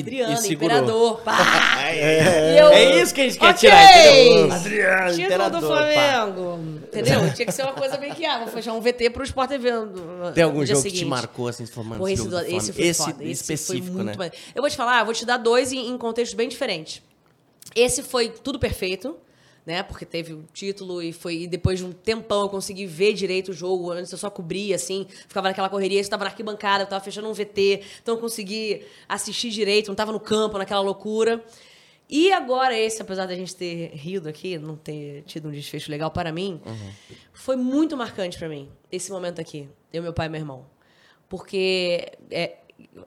Adriano, 0.00 0.32
e 0.32 0.36
segurou. 0.38 0.76
imperador. 0.78 1.20
Pá! 1.20 1.38
É, 1.94 2.54
E 2.54 2.58
eu- 2.58 2.68
é 2.68 3.00
isso 3.02 3.14
que 3.14 3.20
a 3.20 3.24
gente 3.24 3.38
quer 3.38 3.46
Ok! 3.50 3.58
tirar, 3.60 3.92
entendeu? 3.92 4.52
Adriano, 4.52 5.08
Título 5.10 5.22
imperador, 5.24 5.60
do 5.60 5.68
pá. 5.68 5.74
Flamengo. 5.76 6.60
Entendeu? 6.86 7.34
Tinha 7.34 7.46
que 7.46 7.52
ser 7.52 7.62
uma 7.62 7.72
coisa 7.72 7.98
meio 7.98 8.14
que, 8.14 8.24
ah, 8.26 8.38
vou 8.40 8.48
fechar 8.48 8.72
um 8.72 8.80
VT 8.80 9.10
pro 9.10 9.22
Sport 9.24 9.48
TV. 9.50 9.70
no- 9.70 10.32
Tem 10.32 10.42
no 10.44 10.50
algum 10.50 10.64
dia 10.64 10.74
jogo 10.74 10.82
que 10.84 10.90
te 10.90 10.96
seguinte. 10.98 11.04
marcou, 11.08 11.48
assim, 11.48 11.66
mano, 11.76 11.96
Pô, 11.98 12.08
esse 12.08 12.22
esse, 12.22 12.28
do- 12.30 12.38
foi 12.74 12.84
Esse 12.84 13.02
foda. 13.04 13.22
Esse 13.24 13.32
específico, 13.32 13.86
foi 13.94 14.02
muito 14.04 14.18
né? 14.18 14.30
Eu 14.54 14.62
vou 14.62 14.70
te 14.70 14.76
falar, 14.76 15.04
vou 15.04 15.14
te 15.14 15.24
dar 15.24 15.36
dois 15.36 15.72
em, 15.72 15.88
em 15.88 15.96
contextos 15.98 16.34
bem 16.34 16.48
diferentes. 16.48 17.00
Esse 17.74 18.02
foi 18.02 18.28
tudo 18.28 18.58
perfeito, 18.58 19.16
né? 19.66 19.82
Porque 19.82 20.04
teve 20.04 20.32
o 20.32 20.44
título 20.52 21.02
e 21.02 21.12
foi 21.12 21.42
e 21.42 21.46
depois 21.46 21.78
de 21.78 21.84
um 21.84 21.92
tempão 21.92 22.42
eu 22.42 22.48
consegui 22.48 22.86
ver 22.86 23.14
direito 23.14 23.50
o 23.50 23.52
jogo. 23.52 23.90
Antes 23.90 24.12
eu 24.12 24.18
só 24.18 24.30
cobria, 24.30 24.76
assim, 24.76 25.06
ficava 25.08 25.48
naquela 25.48 25.68
correria, 25.68 26.00
estava 26.00 26.24
na 26.24 26.30
arquibancada, 26.30 26.82
eu 26.82 26.84
estava 26.84 27.02
fechando 27.02 27.28
um 27.28 27.32
VT, 27.32 27.82
então 28.02 28.14
eu 28.14 28.20
consegui 28.20 28.84
assistir 29.08 29.50
direito, 29.50 29.88
não 29.88 29.94
estava 29.94 30.12
no 30.12 30.20
campo, 30.20 30.58
naquela 30.58 30.80
loucura. 30.80 31.42
E 32.08 32.30
agora 32.32 32.78
esse, 32.78 33.00
apesar 33.00 33.26
da 33.26 33.34
gente 33.34 33.56
ter 33.56 33.90
rido 33.94 34.28
aqui, 34.28 34.58
não 34.58 34.76
ter 34.76 35.22
tido 35.22 35.48
um 35.48 35.50
desfecho 35.50 35.90
legal 35.90 36.10
para 36.10 36.30
mim, 36.30 36.60
foi 37.32 37.56
muito 37.56 37.96
marcante 37.96 38.38
para 38.38 38.48
mim, 38.48 38.68
esse 38.92 39.10
momento 39.10 39.40
aqui. 39.40 39.68
Eu, 39.92 40.02
meu 40.02 40.12
pai 40.12 40.26
e 40.26 40.28
meu 40.28 40.40
irmão. 40.40 40.66
Porque 41.28 42.12
é, 42.30 42.58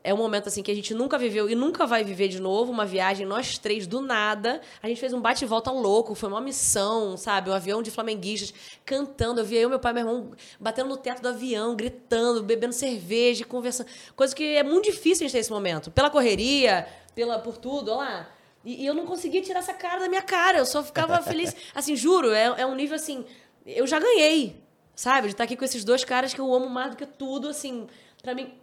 é 0.04 0.14
um 0.14 0.18
momento 0.18 0.48
assim 0.48 0.62
que 0.62 0.72
a 0.72 0.76
gente 0.76 0.94
nunca 0.94 1.18
viveu 1.18 1.50
e 1.50 1.56
nunca 1.56 1.86
vai 1.86 2.04
viver 2.04 2.28
de 2.28 2.42
novo, 2.42 2.72
uma 2.72 2.86
viagem, 2.86 3.26
nós 3.26 3.58
três, 3.58 3.88
do 3.88 4.02
nada. 4.02 4.62
A 4.82 4.88
gente 4.88 5.00
fez 5.00 5.14
um 5.14 5.22
bate 5.22 5.44
e 5.44 5.48
volta 5.48 5.72
louco, 5.72 6.16
foi 6.16 6.30
uma 6.30 6.42
missão, 6.42 7.18
sabe? 7.18 7.50
Um 7.50 7.54
avião 7.54 7.82
de 7.82 7.92
flamenguistas 7.92 8.54
cantando. 8.86 9.42
Eu 9.42 9.46
via 9.46 9.62
eu, 9.62 9.70
meu 9.70 9.80
pai 9.80 9.92
e 9.92 9.96
meu 9.96 10.04
irmão 10.04 10.32
batendo 10.60 10.90
no 10.90 10.98
teto 10.98 11.22
do 11.22 11.30
avião, 11.30 11.76
gritando, 11.76 12.44
bebendo 12.44 12.74
cerveja, 12.74 13.46
conversando. 13.46 13.88
Coisa 14.16 14.36
que 14.36 14.56
é 14.56 14.64
muito 14.64 14.86
difícil 14.86 15.26
a 15.26 15.28
gente 15.28 15.34
ter 15.34 15.40
esse 15.40 15.52
momento. 15.52 15.92
Pela 15.92 16.10
correria, 16.10 16.88
pela, 17.16 17.40
por 17.40 17.58
tudo, 17.58 17.92
olha 17.92 17.98
lá. 17.98 18.30
E, 18.64 18.84
e 18.84 18.86
eu 18.86 18.94
não 18.94 19.06
conseguia 19.06 19.42
tirar 19.42 19.60
essa 19.60 19.74
cara 19.74 20.00
da 20.00 20.10
minha 20.10 20.22
cara. 20.22 20.58
Eu 20.58 20.66
só 20.66 20.84
ficava 20.84 21.22
feliz. 21.22 21.56
Assim, 21.74 21.96
juro, 21.96 22.32
é, 22.32 22.44
é 22.58 22.66
um 22.66 22.76
nível 22.76 22.96
assim. 22.96 23.26
Eu 23.66 23.88
já 23.88 24.00
ganhei, 24.00 24.62
sabe? 24.96 25.28
De 25.28 25.34
estar 25.34 25.44
aqui 25.44 25.56
com 25.56 25.66
esses 25.66 25.84
dois 25.84 26.04
caras 26.04 26.34
que 26.34 26.42
eu 26.42 26.54
amo 26.54 26.70
mais 26.70 26.92
do 26.92 26.98
que 26.98 27.06
tudo, 27.06 27.48
assim. 27.48 27.88
Pra 28.22 28.36
mim. 28.36 28.54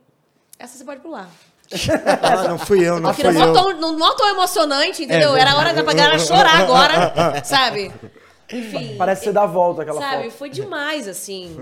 Essa 0.59 0.79
você 0.79 0.85
pode 0.85 1.01
pular. 1.01 1.29
Ah, 2.23 2.49
não 2.49 2.59
fui 2.59 2.87
eu, 2.87 3.01
não 3.01 3.11
Aqui 3.11 3.23
fui 3.23 3.33
não, 3.33 3.47
eu. 3.47 3.53
tão, 3.53 3.81
não, 3.81 3.93
não 3.99 4.17
tão 4.17 4.29
emocionante, 4.29 5.03
entendeu? 5.03 5.35
É, 5.35 5.41
Era 5.41 5.57
hora 5.57 5.73
da 5.73 5.83
galera 5.83 6.19
chorar 6.19 6.61
agora, 6.61 7.43
sabe? 7.45 7.91
Enfim. 8.53 8.97
Parece 8.97 9.25
ser 9.25 9.33
da 9.33 9.47
volta 9.47 9.83
aquela 9.83 10.01
Sabe, 10.01 10.25
foto. 10.25 10.35
foi 10.35 10.51
demais, 10.51 11.09
assim. 11.09 11.57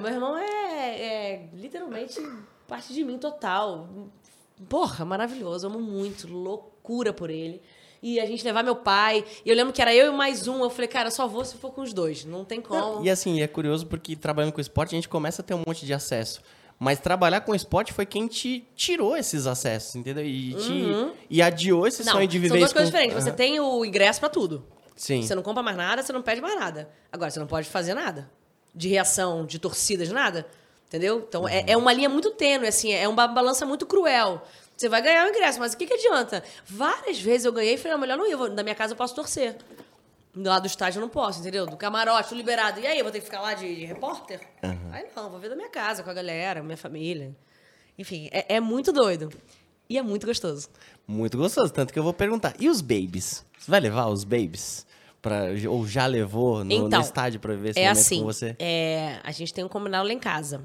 Meu 0.00 0.10
irmão 0.10 0.36
é, 0.38 1.00
é 1.00 1.48
literalmente 1.52 2.20
parte 2.66 2.92
de 2.94 3.04
mim 3.04 3.18
total. 3.18 3.86
Porra, 4.68 5.04
maravilhoso, 5.04 5.66
amo 5.66 5.80
muito, 5.80 6.26
loucura 6.26 7.12
por 7.12 7.28
ele. 7.28 7.60
E 8.02 8.20
a 8.20 8.26
gente 8.26 8.44
levar 8.44 8.62
meu 8.62 8.76
pai. 8.76 9.24
E 9.44 9.48
eu 9.48 9.56
lembro 9.56 9.72
que 9.72 9.80
era 9.80 9.94
eu 9.94 10.12
e 10.12 10.16
mais 10.16 10.46
um. 10.46 10.62
Eu 10.62 10.70
falei, 10.70 10.88
cara, 10.88 11.10
só 11.10 11.26
vou 11.26 11.44
se 11.44 11.56
for 11.56 11.70
com 11.72 11.80
os 11.82 11.92
dois. 11.92 12.24
Não 12.24 12.44
tem 12.44 12.60
como. 12.60 13.02
E 13.04 13.08
assim, 13.08 13.40
é 13.40 13.46
curioso 13.46 13.86
porque 13.86 14.14
trabalhando 14.14 14.52
com 14.52 14.60
esporte 14.60 14.94
a 14.94 14.96
gente 14.98 15.08
começa 15.08 15.40
a 15.40 15.44
ter 15.44 15.54
um 15.54 15.62
monte 15.66 15.86
de 15.86 15.94
acesso. 15.94 16.42
Mas 16.78 16.98
trabalhar 16.98 17.40
com 17.42 17.54
esporte 17.54 17.92
foi 17.92 18.04
quem 18.04 18.26
te 18.26 18.66
tirou 18.74 19.16
esses 19.16 19.46
acessos, 19.46 19.94
entendeu? 19.94 20.24
E, 20.24 20.54
te, 20.54 20.72
Uhum. 20.72 21.12
e 21.30 21.40
adiou 21.40 21.86
esse 21.86 22.04
Não, 22.04 22.12
sonho 22.14 22.26
de 22.28 22.38
viver 22.38 22.48
são 22.48 22.58
duas 22.58 22.72
coisas 22.72 22.90
com- 22.90 22.96
diferentes. 22.96 23.22
Você 23.22 23.30
Aham. 23.30 23.36
tem 23.36 23.60
o 23.60 23.84
ingresso 23.84 24.20
pra 24.20 24.28
tudo. 24.28 24.66
Sim. 24.96 25.22
Você 25.22 25.34
não 25.34 25.42
compra 25.42 25.62
mais 25.62 25.76
nada, 25.76 26.02
você 26.02 26.12
não 26.12 26.22
pede 26.22 26.40
mais 26.40 26.58
nada. 26.58 26.88
Agora, 27.12 27.30
você 27.30 27.38
não 27.40 27.46
pode 27.46 27.68
fazer 27.68 27.94
nada. 27.94 28.30
De 28.74 28.88
reação, 28.88 29.46
de 29.46 29.58
torcida, 29.58 30.04
de 30.04 30.12
nada. 30.12 30.46
Entendeu? 30.88 31.24
Então, 31.28 31.48
é, 31.48 31.64
é 31.68 31.76
uma 31.76 31.92
linha 31.92 32.08
muito 32.08 32.30
tênue, 32.32 32.68
assim, 32.68 32.92
é 32.92 33.08
uma 33.08 33.26
balança 33.26 33.64
muito 33.66 33.86
cruel. 33.86 34.42
Você 34.76 34.88
vai 34.88 35.00
ganhar 35.00 35.26
o 35.26 35.30
ingresso, 35.30 35.58
mas 35.60 35.72
o 35.72 35.76
que, 35.76 35.86
que 35.86 35.94
adianta? 35.94 36.42
Várias 36.66 37.18
vezes 37.20 37.44
eu 37.44 37.52
ganhei 37.52 37.74
e 37.74 37.76
falei, 37.78 37.92
não, 37.92 38.00
melhor 38.00 38.18
não 38.18 38.26
ir. 38.26 38.50
Na 38.52 38.62
minha 38.62 38.74
casa 38.74 38.92
eu 38.92 38.96
posso 38.96 39.14
torcer. 39.14 39.56
Do 40.34 40.48
lado 40.48 40.62
do 40.62 40.66
estádio 40.66 40.98
eu 40.98 41.02
não 41.02 41.08
posso, 41.08 41.40
entendeu? 41.40 41.64
Do 41.66 41.76
camarote, 41.76 42.28
tô 42.30 42.34
liberado. 42.34 42.80
E 42.80 42.86
aí, 42.86 42.98
eu 42.98 43.04
vou 43.04 43.12
ter 43.12 43.20
que 43.20 43.24
ficar 43.24 43.40
lá 43.40 43.54
de, 43.54 43.72
de 43.74 43.84
repórter? 43.84 44.40
Aí 44.90 45.06
não, 45.14 45.30
vou 45.30 45.38
ver 45.38 45.48
da 45.48 45.54
minha 45.56 45.68
casa, 45.70 46.02
com 46.02 46.10
a 46.10 46.14
galera, 46.14 46.62
minha 46.62 46.76
família. 46.76 47.34
Enfim, 47.96 48.28
é, 48.32 48.56
é 48.56 48.60
muito 48.60 48.92
doido. 48.92 49.30
E 49.88 49.96
é 49.96 50.02
muito 50.02 50.26
gostoso. 50.26 50.68
Muito 51.06 51.36
gostoso, 51.38 51.72
tanto 51.72 51.92
que 51.92 51.98
eu 51.98 52.02
vou 52.02 52.12
perguntar. 52.12 52.54
E 52.58 52.68
os 52.68 52.80
babies? 52.80 53.44
Você 53.58 53.70
vai 53.70 53.80
levar 53.80 54.06
os 54.06 54.24
babies? 54.24 54.86
Pra, 55.22 55.44
ou 55.70 55.86
já 55.86 56.04
levou 56.06 56.58
no, 56.58 56.64
no 56.64 56.86
Então, 56.86 57.00
estádio 57.00 57.40
pra 57.40 57.54
viver 57.54 57.70
esse 57.70 57.80
é 57.80 57.88
assim, 57.88 58.18
com 58.20 58.24
você? 58.26 58.56
É, 58.58 59.20
a 59.22 59.30
gente 59.30 59.54
tem 59.54 59.64
um 59.64 59.68
combinado 59.68 60.06
lá 60.06 60.12
em 60.12 60.18
casa. 60.18 60.62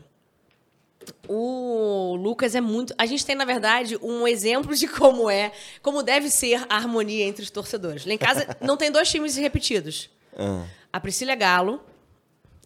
O 1.28 2.16
Lucas 2.16 2.56
é 2.56 2.62
muito. 2.62 2.94
A 2.98 3.06
gente 3.06 3.26
tem, 3.26 3.36
na 3.36 3.46
verdade, 3.46 3.98
um 4.02 4.28
exemplo 4.28 4.76
de 4.76 4.88
como 4.88 5.30
é, 5.30 5.52
como 5.82 6.04
deve 6.04 6.30
ser 6.30 6.66
a 6.70 6.76
harmonia 6.76 7.26
entre 7.26 7.44
os 7.44 7.50
torcedores. 7.50 8.06
Lá 8.06 8.14
em 8.14 8.18
casa 8.18 8.56
não 8.62 8.76
tem 8.76 8.92
dois 8.92 9.10
times 9.10 9.36
repetidos. 9.36 10.10
Ah. 10.38 10.66
A 10.92 11.00
Priscila 11.00 11.32
é 11.32 11.36
Galo, 11.36 11.82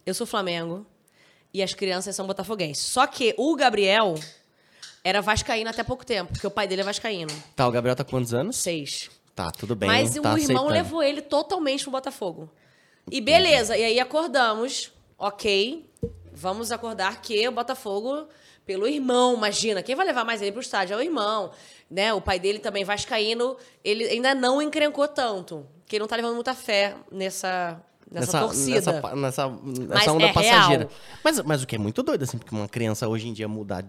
eu 0.06 0.14
sou 0.14 0.26
Flamengo 0.26 0.86
e 1.52 1.62
as 1.62 1.74
crianças 1.74 2.16
são 2.16 2.26
botafoguenses. 2.26 2.84
Só 2.84 3.06
que 3.06 3.34
o 3.36 3.54
Gabriel 3.54 4.14
era 5.04 5.20
vascaíno 5.20 5.70
até 5.70 5.84
pouco 5.84 6.04
tempo, 6.04 6.32
porque 6.32 6.46
o 6.46 6.50
pai 6.50 6.66
dele 6.66 6.80
é 6.80 6.84
vascaíno. 6.84 7.30
Tá, 7.54 7.68
o 7.68 7.70
Gabriel 7.70 7.94
tá 7.94 8.02
com 8.02 8.10
quantos 8.10 8.32
anos? 8.32 8.56
Seis. 8.56 9.10
Tá, 9.34 9.50
tudo 9.50 9.76
bem. 9.76 9.88
Mas 9.88 10.14
tá 10.14 10.16
o 10.16 10.20
irmão 10.20 10.34
aceitando. 10.34 10.68
levou 10.68 11.02
ele 11.02 11.20
totalmente 11.20 11.82
pro 11.82 11.90
Botafogo. 11.90 12.50
E 13.10 13.20
beleza, 13.20 13.76
e 13.76 13.84
aí 13.84 14.00
acordamos, 14.00 14.90
ok, 15.18 15.84
vamos 16.34 16.72
acordar 16.72 17.20
que 17.22 17.46
o 17.48 17.52
Botafogo, 17.52 18.26
pelo 18.66 18.86
irmão, 18.86 19.34
imagina, 19.34 19.82
quem 19.82 19.94
vai 19.94 20.04
levar 20.06 20.24
mais 20.24 20.42
ele 20.42 20.52
pro 20.52 20.60
estádio 20.60 20.94
é 20.94 20.96
o 20.96 21.02
irmão, 21.02 21.50
né? 21.90 22.12
O 22.12 22.20
pai 22.20 22.38
dele 22.38 22.58
também 22.58 22.84
vascaíno, 22.84 23.56
ele 23.84 24.04
ainda 24.04 24.34
não 24.34 24.60
encrencou 24.60 25.06
tanto, 25.06 25.66
que 25.86 25.96
ele 25.96 26.00
não 26.00 26.08
tá 26.08 26.16
levando 26.16 26.34
muita 26.34 26.54
fé 26.54 26.94
nessa, 27.12 27.80
nessa, 28.10 28.40
torcida. 28.40 28.74
Nessa, 28.76 28.92
pa- 29.00 29.14
nessa, 29.16 29.48
Mas 29.48 29.78
nessa 29.88 30.12
onda 30.12 30.24
é 30.24 30.32
passageira. 30.32 30.82
real. 30.84 30.90
Mas, 31.22 31.40
mas 31.42 31.62
o 31.62 31.66
que 31.66 31.76
é 31.76 31.78
muito 31.78 32.02
doido, 32.02 32.22
assim, 32.24 32.38
porque 32.38 32.54
uma 32.54 32.68
criança 32.68 33.06
hoje 33.08 33.28
em 33.28 33.32
dia 33.32 33.46
mudar, 33.46 33.84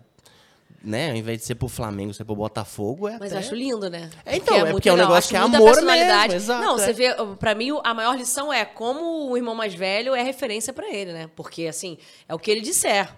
né? 0.86 1.10
Ao 1.12 1.15
invés 1.15 1.39
de 1.39 1.45
ser 1.45 1.56
pro 1.56 1.67
Flamengo, 1.67 2.13
ser 2.13 2.24
pro 2.26 2.36
Botafogo, 2.36 3.08
é 3.08 3.17
Mas 3.19 3.32
até... 3.32 3.36
eu 3.36 3.39
acho 3.39 3.56
lindo, 3.56 3.89
né? 3.89 4.10
É, 4.26 4.38
então, 4.38 4.56
é 4.56 4.60
muito 4.62 4.71
porque 4.74 4.89
é 4.89 4.93
um 4.93 4.98
negócio 4.98 5.30
que 5.30 5.36
é 5.36 5.39
amor 5.39 5.65
personalidade. 5.74 6.34
mesmo, 6.34 6.45
exato, 6.54 6.62
Não, 6.63 6.76
é. 6.76 6.80
você 6.80 6.93
vê, 6.93 7.15
pra 7.39 7.56
mim, 7.56 7.71
a 7.84 7.93
maior 7.93 8.15
lição 8.15 8.52
é 8.54 8.63
como 8.63 9.30
o 9.30 9.36
irmão 9.38 9.56
mais 9.56 9.74
velho 9.74 10.13
é 10.15 10.21
referência 10.24 10.71
pra 10.71 10.88
ele, 10.93 11.12
né? 11.12 11.30
Porque, 11.36 11.67
assim, 11.67 11.98
é 12.28 12.34
o 12.36 12.39
que 12.39 12.52
ele 12.52 12.62
disser. 12.62 13.10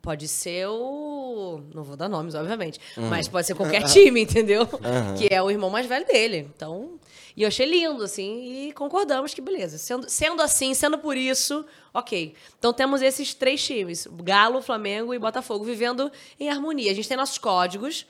Pode 0.00 0.28
ser 0.28 0.68
o. 0.68 1.60
Não 1.74 1.82
vou 1.82 1.96
dar 1.96 2.08
nomes, 2.08 2.36
obviamente. 2.36 2.78
Hum. 2.96 3.08
Mas 3.10 3.26
pode 3.26 3.44
ser 3.44 3.56
qualquer 3.56 3.82
time, 3.90 4.20
entendeu? 4.22 4.62
Aham. 4.62 5.14
Que 5.16 5.34
é 5.34 5.42
o 5.42 5.50
irmão 5.50 5.68
mais 5.68 5.84
velho 5.86 6.06
dele. 6.06 6.48
Então. 6.54 6.90
E 7.36 7.42
eu 7.42 7.48
achei 7.48 7.66
lindo, 7.66 8.02
assim, 8.02 8.68
e 8.68 8.72
concordamos 8.72 9.34
que 9.34 9.42
beleza. 9.42 9.76
Sendo, 9.76 10.08
sendo 10.08 10.40
assim, 10.40 10.72
sendo 10.72 10.96
por 10.96 11.16
isso, 11.18 11.66
ok. 11.92 12.34
Então 12.58 12.72
temos 12.72 13.02
esses 13.02 13.34
três 13.34 13.62
times: 13.62 14.08
Galo, 14.22 14.62
Flamengo 14.62 15.12
e 15.12 15.18
Botafogo, 15.18 15.62
vivendo 15.64 16.10
em 16.40 16.48
harmonia. 16.48 16.90
A 16.90 16.94
gente 16.94 17.06
tem 17.06 17.16
nossos 17.16 17.36
códigos, 17.36 18.06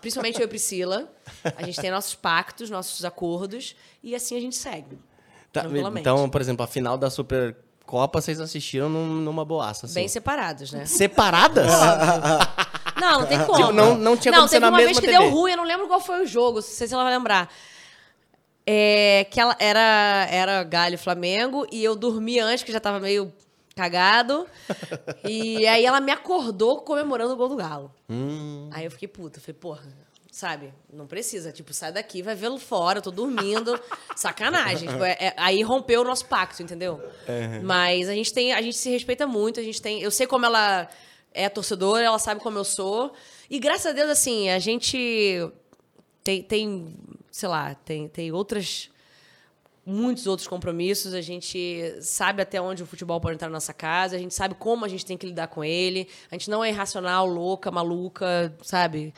principalmente 0.00 0.38
eu 0.40 0.44
e 0.44 0.48
Priscila. 0.48 1.12
A 1.56 1.64
gente 1.64 1.80
tem 1.80 1.90
nossos 1.90 2.14
pactos, 2.14 2.70
nossos 2.70 3.04
acordos, 3.04 3.74
e 4.02 4.14
assim 4.14 4.36
a 4.36 4.40
gente 4.40 4.54
segue. 4.54 4.96
Tá, 5.52 5.64
então, 5.98 6.30
por 6.30 6.40
exemplo, 6.40 6.64
a 6.64 6.66
final 6.68 6.96
da 6.96 7.10
Supercopa 7.10 8.20
vocês 8.20 8.40
assistiram 8.40 8.88
num- 8.88 9.06
numa 9.16 9.44
boaça, 9.44 9.86
assim. 9.86 9.94
Bem 9.96 10.08
separados, 10.08 10.72
né? 10.72 10.86
Separadas? 10.86 11.66
Não, 13.00 13.20
não 13.22 13.26
tem 13.26 13.38
como. 13.44 13.58
Tipo, 13.58 13.72
não- 13.72 13.96
não 13.98 14.16
tinha 14.16 14.32
como 14.32 14.46
ser 14.46 14.56
teve 14.56 14.60
na 14.60 14.68
uma 14.68 14.76
mesma 14.78 14.92
vez 14.92 15.00
que 15.00 15.06
TV. 15.06 15.18
deu 15.18 15.30
ruim, 15.30 15.50
eu 15.52 15.56
não 15.56 15.64
lembro 15.64 15.88
qual 15.88 16.00
foi 16.00 16.22
o 16.22 16.26
jogo, 16.26 16.56
não 16.56 16.62
sei 16.62 16.86
se 16.86 16.94
ela 16.94 17.02
vai 17.02 17.12
lembrar. 17.12 17.52
É, 18.66 19.26
que 19.30 19.40
ela 19.40 19.56
era, 19.58 20.26
era 20.30 20.62
Galho 20.62 20.96
Flamengo, 20.98 21.66
e 21.72 21.82
eu 21.82 21.96
dormi 21.96 22.38
antes, 22.38 22.62
que 22.62 22.70
já 22.72 22.78
tava 22.80 23.00
meio 23.00 23.32
cagado. 23.74 24.46
e 25.24 25.66
aí 25.66 25.84
ela 25.84 26.00
me 26.00 26.12
acordou 26.12 26.80
comemorando 26.82 27.32
o 27.32 27.36
gol 27.36 27.48
do 27.48 27.56
Galo. 27.56 27.92
Hum. 28.08 28.68
Aí 28.72 28.84
eu 28.84 28.90
fiquei 28.90 29.08
puta, 29.08 29.40
falei, 29.40 29.54
porra, 29.58 29.82
sabe, 30.30 30.72
não 30.92 31.06
precisa, 31.06 31.50
tipo, 31.52 31.74
sai 31.74 31.92
daqui, 31.92 32.22
vai 32.22 32.34
vê-lo 32.34 32.58
fora, 32.58 32.98
eu 32.98 33.02
tô 33.02 33.10
dormindo, 33.10 33.78
sacanagem. 34.16 34.88
Tipo, 34.88 35.04
é- 35.04 35.16
é- 35.18 35.34
aí 35.36 35.62
rompeu 35.62 36.02
o 36.02 36.04
nosso 36.04 36.26
pacto, 36.26 36.62
entendeu? 36.62 36.94
Uhum. 37.28 37.62
Mas 37.64 38.08
a 38.08 38.14
gente 38.14 38.32
tem, 38.32 38.52
a 38.52 38.62
gente 38.62 38.76
se 38.76 38.90
respeita 38.90 39.26
muito, 39.26 39.58
a 39.58 39.62
gente 39.62 39.80
tem, 39.82 40.00
eu 40.00 40.10
sei 40.10 40.26
como 40.26 40.46
ela 40.46 40.88
é 41.34 41.48
torcedora, 41.48 42.04
ela 42.04 42.18
sabe 42.18 42.40
como 42.40 42.58
eu 42.58 42.64
sou, 42.64 43.12
e 43.50 43.58
graças 43.58 43.86
a 43.86 43.92
Deus, 43.92 44.08
assim, 44.10 44.50
a 44.50 44.58
gente 44.58 45.50
tem, 46.22 46.42
tem 46.42 46.94
sei 47.32 47.48
lá, 47.48 47.74
tem, 47.74 48.06
tem 48.08 48.30
outras 48.30 48.92
muitos 49.84 50.28
outros 50.28 50.46
compromissos, 50.46 51.12
a 51.12 51.20
gente 51.20 51.96
sabe 52.00 52.40
até 52.40 52.60
onde 52.60 52.84
o 52.84 52.86
futebol 52.86 53.20
pode 53.20 53.34
entrar 53.34 53.48
na 53.48 53.54
nossa 53.54 53.74
casa, 53.74 54.14
a 54.14 54.18
gente 54.18 54.32
sabe 54.32 54.54
como 54.54 54.84
a 54.84 54.88
gente 54.88 55.04
tem 55.04 55.16
que 55.16 55.26
lidar 55.26 55.48
com 55.48 55.64
ele, 55.64 56.08
a 56.30 56.36
gente 56.36 56.48
não 56.48 56.62
é 56.62 56.68
irracional, 56.68 57.26
louca, 57.26 57.68
maluca, 57.70 58.54
sabe? 58.62 59.12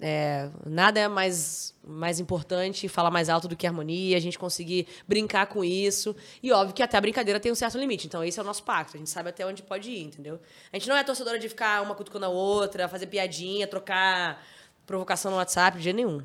É, 0.00 0.48
nada 0.64 1.00
é 1.00 1.06
mais, 1.06 1.74
mais 1.86 2.18
importante 2.18 2.88
falar 2.88 3.10
mais 3.10 3.28
alto 3.28 3.46
do 3.46 3.54
que 3.54 3.66
harmonia, 3.66 4.16
a 4.16 4.20
gente 4.20 4.38
conseguir 4.38 4.86
brincar 5.06 5.48
com 5.48 5.62
isso. 5.62 6.16
E 6.42 6.50
óbvio 6.50 6.74
que 6.74 6.82
até 6.82 6.96
a 6.96 7.00
brincadeira 7.00 7.38
tem 7.38 7.52
um 7.52 7.54
certo 7.54 7.76
limite, 7.76 8.06
então 8.06 8.24
esse 8.24 8.38
é 8.38 8.42
o 8.42 8.46
nosso 8.46 8.62
pacto, 8.62 8.96
a 8.96 8.98
gente 8.98 9.10
sabe 9.10 9.28
até 9.28 9.44
onde 9.44 9.62
pode 9.62 9.90
ir, 9.90 10.04
entendeu? 10.04 10.40
A 10.72 10.78
gente 10.78 10.88
não 10.88 10.96
é 10.96 11.04
torcedora 11.04 11.38
de 11.38 11.46
ficar 11.46 11.82
uma 11.82 11.94
cutucando 11.94 12.24
a 12.24 12.30
outra, 12.30 12.88
fazer 12.88 13.06
piadinha, 13.06 13.66
trocar 13.66 14.42
provocação 14.86 15.30
no 15.30 15.36
WhatsApp, 15.36 15.76
de 15.76 15.84
jeito 15.84 15.96
nenhum. 15.96 16.22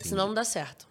Senão 0.00 0.28
não 0.28 0.34
dá 0.34 0.44
certo. 0.44 0.86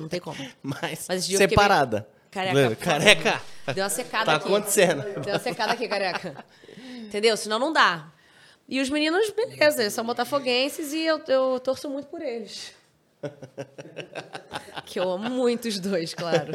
Não 0.00 0.08
tem 0.08 0.20
como. 0.20 0.36
Mas, 0.62 1.06
Mas 1.08 1.24
separada. 1.24 2.08
Careca. 2.30 2.76
Careca. 2.76 3.42
Deu 3.74 3.84
uma 3.84 3.90
secada 3.90 4.24
Tá 4.26 4.34
aqui. 4.36 4.46
acontecendo. 4.46 5.02
Deu 5.22 5.34
uma 5.34 5.38
secada 5.38 5.72
aqui, 5.72 5.88
careca. 5.88 6.44
Entendeu? 6.78 7.36
Senão 7.36 7.58
não 7.58 7.72
dá. 7.72 8.08
E 8.68 8.80
os 8.80 8.90
meninos, 8.90 9.30
beleza, 9.30 9.82
eles 9.82 9.92
são 9.94 10.04
botafoguenses 10.04 10.92
e 10.92 11.02
eu, 11.04 11.20
eu 11.28 11.60
torço 11.60 11.88
muito 11.88 12.08
por 12.08 12.20
eles. 12.20 12.72
Que 14.84 15.00
eu 15.00 15.10
amo 15.10 15.28
muito 15.30 15.66
os 15.66 15.80
dois, 15.80 16.14
claro. 16.14 16.52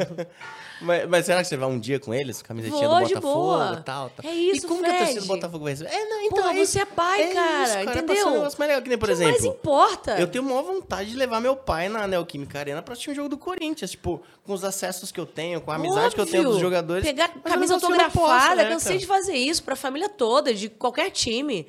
Mas, 0.80 1.08
mas 1.08 1.26
será 1.26 1.42
que 1.42 1.48
você 1.48 1.56
vai 1.56 1.68
um 1.68 1.78
dia 1.78 2.00
com 2.00 2.12
eles? 2.14 2.42
Camisetinha 2.42 2.88
Vou, 2.88 3.00
do 3.00 3.08
Botafogo 3.08 3.74
e 3.74 3.82
tal, 3.82 4.10
tal? 4.10 4.30
É 4.30 4.34
isso, 4.34 4.64
E 4.64 4.68
como 4.68 4.82
que 4.82 4.90
a 4.90 4.98
torcida 4.98 5.20
do 5.20 5.26
Fred. 5.26 5.28
Botafogo 5.28 5.64
vai 5.64 5.72
receber? 5.74 5.90
É, 5.90 6.04
não, 6.06 6.20
então 6.22 6.42
Pô, 6.42 6.48
é 6.48 6.66
você 6.66 6.80
é 6.80 6.84
pai, 6.84 7.22
É 7.22 7.34
cara, 7.34 7.62
isso, 7.62 7.72
cara, 7.72 7.98
entendeu? 7.98 8.16
ser 8.16 8.24
um 8.24 8.32
negócio 8.32 8.58
mais 8.58 8.68
legal, 8.68 8.82
que 8.82 8.88
nem, 8.88 8.98
por 8.98 9.06
que 9.06 9.12
exemplo... 9.12 9.32
mais 9.32 9.44
importa? 9.44 10.18
Eu 10.18 10.26
tenho 10.26 10.44
maior 10.44 10.62
vontade 10.62 11.10
de 11.10 11.16
levar 11.16 11.40
meu 11.40 11.54
pai 11.54 11.88
na 11.88 12.06
Neoquímica 12.06 12.58
Arena 12.58 12.82
pra 12.82 12.92
assistir 12.94 13.10
um 13.10 13.14
jogo 13.14 13.28
do 13.28 13.38
Corinthians. 13.38 13.90
Tipo, 13.92 14.22
com 14.44 14.52
os 14.52 14.64
acessos 14.64 15.12
que 15.12 15.20
eu 15.20 15.26
tenho, 15.26 15.60
com 15.60 15.70
a 15.70 15.76
amizade 15.76 16.14
que 16.14 16.20
eu 16.20 16.26
tenho 16.26 16.38
Óbvio. 16.38 16.52
dos 16.52 16.60
jogadores. 16.60 17.04
Pegar 17.04 17.30
Mas 17.34 17.52
camisa 17.52 17.74
não 17.74 17.80
posso, 17.80 17.92
autografada, 17.92 18.64
né, 18.64 18.70
cansei 18.70 18.98
de 18.98 19.06
fazer 19.06 19.34
isso 19.34 19.62
pra 19.62 19.76
família 19.76 20.08
toda, 20.08 20.52
de 20.54 20.68
qualquer 20.68 21.10
time. 21.10 21.68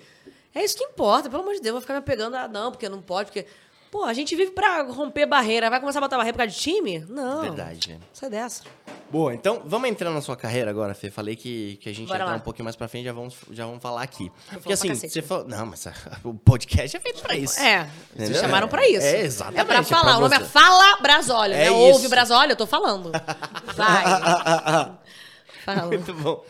É 0.55 0.63
isso 0.63 0.77
que 0.77 0.83
importa, 0.83 1.29
pelo 1.29 1.41
amor 1.43 1.55
de 1.55 1.61
Deus, 1.61 1.73
vou 1.73 1.81
ficar 1.81 1.95
me 1.95 2.01
pegando, 2.01 2.35
ah, 2.35 2.47
não, 2.47 2.71
porque 2.71 2.87
não 2.87 3.01
pode, 3.01 3.31
porque. 3.31 3.45
Pô, 3.93 4.05
a 4.05 4.13
gente 4.13 4.35
vive 4.35 4.49
pra 4.49 4.81
romper 4.81 5.27
barreira. 5.27 5.69
Vai 5.69 5.79
começar 5.79 5.99
a 5.99 6.01
botar 6.01 6.17
barreira 6.17 6.33
por 6.33 6.39
causa 6.39 6.51
de 6.51 6.59
time? 6.59 7.05
Não. 7.07 7.41
Verdade? 7.41 7.99
Sai 8.11 8.27
dessa. 8.27 8.63
Boa, 9.11 9.35
então 9.35 9.61
vamos 9.65 9.87
entrar 9.87 10.09
na 10.09 10.19
sua 10.19 10.35
carreira 10.35 10.71
agora, 10.71 10.95
Fê. 10.95 11.11
Falei 11.11 11.35
que, 11.35 11.75
que 11.79 11.87
a 11.89 11.91
gente 11.93 12.01
ia 12.01 12.07
Bora 12.07 12.23
entrar 12.23 12.31
lá. 12.31 12.37
um 12.37 12.43
pouquinho 12.43 12.63
mais 12.63 12.75
pra 12.75 12.87
frente, 12.87 13.05
já 13.05 13.13
vamos, 13.13 13.35
já 13.51 13.67
vamos 13.67 13.83
falar 13.83 14.01
aqui. 14.01 14.31
Porque 14.49 14.61
pra 14.63 14.73
assim, 14.73 14.87
cacete, 14.87 15.13
você 15.13 15.21
né? 15.21 15.27
falou. 15.27 15.47
Não, 15.47 15.65
mas 15.67 15.85
a- 15.85 15.93
o 16.25 16.33
podcast 16.33 16.97
é 16.97 16.99
feito 16.99 17.21
pra 17.21 17.35
isso. 17.35 17.59
É, 17.59 17.87
Entendeu? 18.09 18.27
vocês 18.29 18.39
chamaram 18.41 18.67
pra 18.67 18.89
isso. 18.89 19.05
É, 19.05 19.21
exatamente. 19.21 19.61
É 19.61 19.63
pra 19.63 19.83
falar. 19.83 20.17
o 20.17 20.21
nome 20.21 20.35
é. 20.37 20.39
Fala 20.39 20.97
Brasólio, 20.99 21.55
É 21.55 21.65
né? 21.65 21.69
Ouve. 21.71 22.07
Brasólio, 22.07 22.53
eu 22.53 22.57
tô 22.57 22.65
falando. 22.65 23.11
Vai. 23.77 24.03
Fala. 25.63 25.85
Muito 25.85 26.11
bom. 26.15 26.43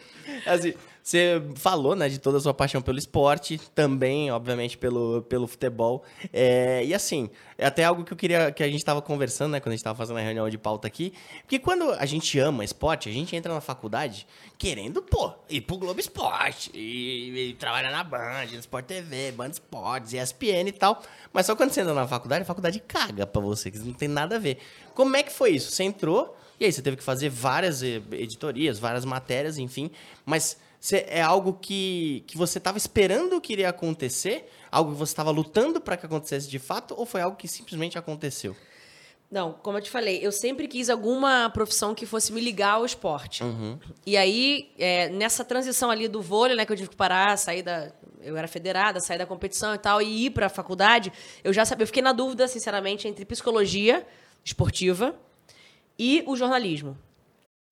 Assim, 0.45 0.73
você 1.03 1.43
falou, 1.55 1.97
né, 1.97 2.07
de 2.07 2.17
toda 2.17 2.37
a 2.37 2.39
sua 2.39 2.53
paixão 2.53 2.81
pelo 2.81 2.97
esporte, 2.97 3.59
também, 3.75 4.31
obviamente, 4.31 4.77
pelo, 4.77 5.21
pelo 5.23 5.45
futebol. 5.45 6.01
É, 6.31 6.81
e 6.85 6.93
assim, 6.93 7.29
é 7.57 7.65
até 7.65 7.83
algo 7.83 8.05
que 8.05 8.13
eu 8.13 8.17
queria 8.17 8.53
que 8.53 8.63
a 8.63 8.67
gente 8.67 8.77
estava 8.77 9.01
conversando, 9.01 9.51
né, 9.51 9.59
quando 9.59 9.67
a 9.67 9.71
gente 9.71 9.81
estava 9.81 9.97
fazendo 9.97 10.17
a 10.17 10.21
reunião 10.21 10.49
de 10.49 10.57
pauta 10.57 10.87
aqui. 10.87 11.11
Porque 11.41 11.59
quando 11.59 11.91
a 11.91 12.05
gente 12.05 12.39
ama 12.39 12.63
esporte, 12.63 13.09
a 13.09 13.11
gente 13.11 13.35
entra 13.35 13.53
na 13.53 13.59
faculdade 13.59 14.25
querendo, 14.57 15.01
pô, 15.01 15.33
ir 15.49 15.59
pro 15.59 15.75
Globo 15.75 15.99
Esporte, 15.99 16.71
e, 16.73 17.49
e 17.49 17.53
trabalhar 17.55 17.91
na 17.91 18.01
Band, 18.01 18.45
no 18.53 18.59
Sport 18.59 18.85
TV, 18.85 19.33
Band 19.33 19.49
Esportes, 19.49 20.13
ESPN 20.13 20.69
e 20.69 20.71
tal. 20.71 21.03
Mas 21.33 21.45
só 21.45 21.53
quando 21.53 21.71
você 21.71 21.81
entra 21.81 21.93
na 21.93 22.07
faculdade, 22.07 22.43
a 22.43 22.45
faculdade 22.45 22.79
caga 22.79 23.27
pra 23.27 23.41
você, 23.41 23.69
que 23.69 23.77
não 23.79 23.93
tem 23.93 24.07
nada 24.07 24.37
a 24.37 24.39
ver. 24.39 24.57
Como 24.95 25.17
é 25.17 25.23
que 25.23 25.33
foi 25.33 25.51
isso? 25.51 25.69
Você 25.69 25.83
entrou, 25.83 26.37
e 26.57 26.63
aí 26.63 26.71
você 26.71 26.81
teve 26.81 26.95
que 26.95 27.03
fazer 27.03 27.27
várias 27.27 27.83
eh, 27.83 28.01
editorias, 28.13 28.79
várias 28.79 29.03
matérias, 29.03 29.57
enfim. 29.57 29.91
Mas 30.25 30.57
você- 30.85 31.05
é 31.07 31.21
algo 31.21 31.53
que, 31.53 32.23
que 32.27 32.37
você 32.37 32.57
estava 32.57 32.77
esperando 32.77 33.39
que 33.39 33.53
iria 33.53 33.69
acontecer? 33.69 34.49
Algo 34.69 34.91
que 34.91 34.97
você 34.97 35.11
estava 35.13 35.31
lutando 35.31 35.79
para 35.79 35.95
que 35.95 36.05
acontecesse 36.05 36.49
de 36.49 36.59
fato? 36.59 36.93
Ou 36.97 37.05
foi 37.05 37.21
algo 37.21 37.37
que 37.37 37.47
simplesmente 37.47 37.97
aconteceu? 37.97 38.53
Não, 39.31 39.53
como 39.53 39.77
eu 39.77 39.81
te 39.81 39.89
falei, 39.89 40.19
eu 40.21 40.31
sempre 40.31 40.67
quis 40.67 40.89
alguma 40.89 41.49
profissão 41.49 41.95
que 41.95 42.05
fosse 42.05 42.31
me 42.33 42.39
ligar 42.41 42.73
ao 42.73 42.85
esporte. 42.85 43.41
E 44.05 44.15
aí, 44.17 44.71
é, 44.77 45.09
nessa 45.09 45.43
transição 45.45 45.89
ali 45.89 46.07
do 46.07 46.21
vôlei, 46.21 46.55
né, 46.55 46.65
que 46.65 46.71
eu 46.71 46.77
tive 46.77 46.89
que 46.89 46.95
parar, 46.95 47.35
sair 47.37 47.63
da. 47.63 47.91
Eu 48.21 48.37
era 48.37 48.47
federada, 48.47 48.99
sair 48.99 49.17
da 49.17 49.25
competição 49.25 49.73
e 49.73 49.77
tal, 49.77 50.01
e 50.01 50.25
ir 50.25 50.29
pra 50.31 50.49
faculdade, 50.49 51.11
eu 51.43 51.51
já 51.51 51.65
sabia. 51.65 51.83
Eu 51.83 51.87
fiquei 51.87 52.03
na 52.03 52.11
dúvida, 52.13 52.47
sinceramente, 52.47 53.07
entre 53.07 53.25
psicologia 53.25 54.05
esportiva 54.45 55.15
e 55.97 56.23
o 56.27 56.35
jornalismo. 56.35 56.97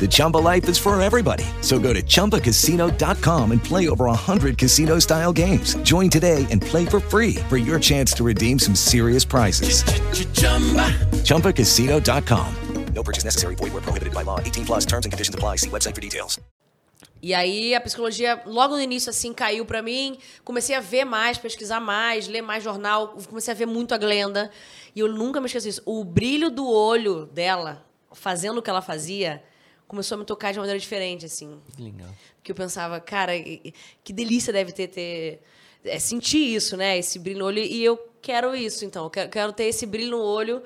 The 0.00 0.06
Chumba 0.08 0.36
life 0.36 0.68
is 0.68 0.78
for 0.78 1.00
everybody. 1.00 1.44
So 1.62 1.78
go 1.78 1.92
to 1.92 2.02
ChumbaCasino.com 2.02 3.52
and 3.52 3.64
play 3.64 3.88
over 3.88 4.04
100 4.04 4.58
casino 4.58 5.00
style 5.00 5.32
games. 5.32 5.74
Join 5.76 6.10
today 6.10 6.46
and 6.50 6.60
play 6.60 6.84
for 6.84 7.00
free 7.00 7.36
for 7.48 7.56
your 7.56 7.80
chance 7.80 8.12
to 8.14 8.24
redeem 8.24 8.58
some 8.58 8.76
serious 8.76 9.24
prizes. 9.24 9.82
ChumbaCasino.com. 11.24 12.54
No 12.94 13.02
purchase 13.02 13.24
necessary. 13.24 13.54
Void 13.56 13.72
where 13.72 13.82
prohibited 13.82 14.14
by 14.14 14.22
law. 14.22 14.40
18 14.40 14.64
plus 14.64 14.86
terms 14.86 15.06
and 15.06 15.12
conditions 15.12 15.34
apply. 15.34 15.56
See 15.56 15.68
website 15.68 15.94
for 15.94 16.00
details. 16.00 16.40
E 17.22 17.34
aí 17.34 17.74
a 17.74 17.80
psicologia, 17.80 18.42
logo 18.46 18.76
no 18.76 18.80
início, 18.80 19.10
assim, 19.10 19.32
caiu 19.32 19.64
pra 19.64 19.82
mim. 19.82 20.18
Comecei 20.44 20.76
a 20.76 20.80
ver 20.80 21.04
mais, 21.04 21.38
pesquisar 21.38 21.80
mais, 21.80 22.28
ler 22.28 22.42
mais 22.42 22.62
jornal. 22.62 23.16
Comecei 23.28 23.52
a 23.52 23.56
ver 23.56 23.66
muito 23.66 23.94
a 23.94 23.98
Glenda. 23.98 24.50
E 24.94 25.00
eu 25.00 25.08
nunca 25.12 25.40
me 25.40 25.46
esqueci 25.46 25.68
disso. 25.68 25.82
O 25.84 26.04
brilho 26.04 26.50
do 26.50 26.66
olho 26.68 27.26
dela, 27.26 27.85
fazendo 28.16 28.58
o 28.58 28.62
que 28.62 28.70
ela 28.70 28.82
fazia, 28.82 29.42
começou 29.86 30.16
a 30.16 30.18
me 30.18 30.24
tocar 30.24 30.52
de 30.52 30.58
uma 30.58 30.62
maneira 30.62 30.78
diferente, 30.78 31.26
assim. 31.26 31.60
Legal. 31.78 32.08
Que 32.42 32.52
eu 32.52 32.56
pensava, 32.56 33.00
cara, 33.00 33.32
que 33.38 34.12
delícia 34.12 34.52
deve 34.52 34.72
ter 34.72 34.88
ter. 34.88 35.42
é, 35.84 35.98
sentir 35.98 36.54
isso, 36.54 36.76
né? 36.76 36.98
Esse 36.98 37.18
brilho 37.18 37.40
no 37.40 37.44
olho. 37.44 37.58
E 37.58 37.84
eu 37.84 37.96
quero 38.20 38.54
isso, 38.54 38.84
então. 38.84 39.04
Eu 39.04 39.10
quero, 39.10 39.30
quero 39.30 39.52
ter 39.52 39.64
esse 39.64 39.86
brilho 39.86 40.10
no 40.10 40.22
olho 40.22 40.62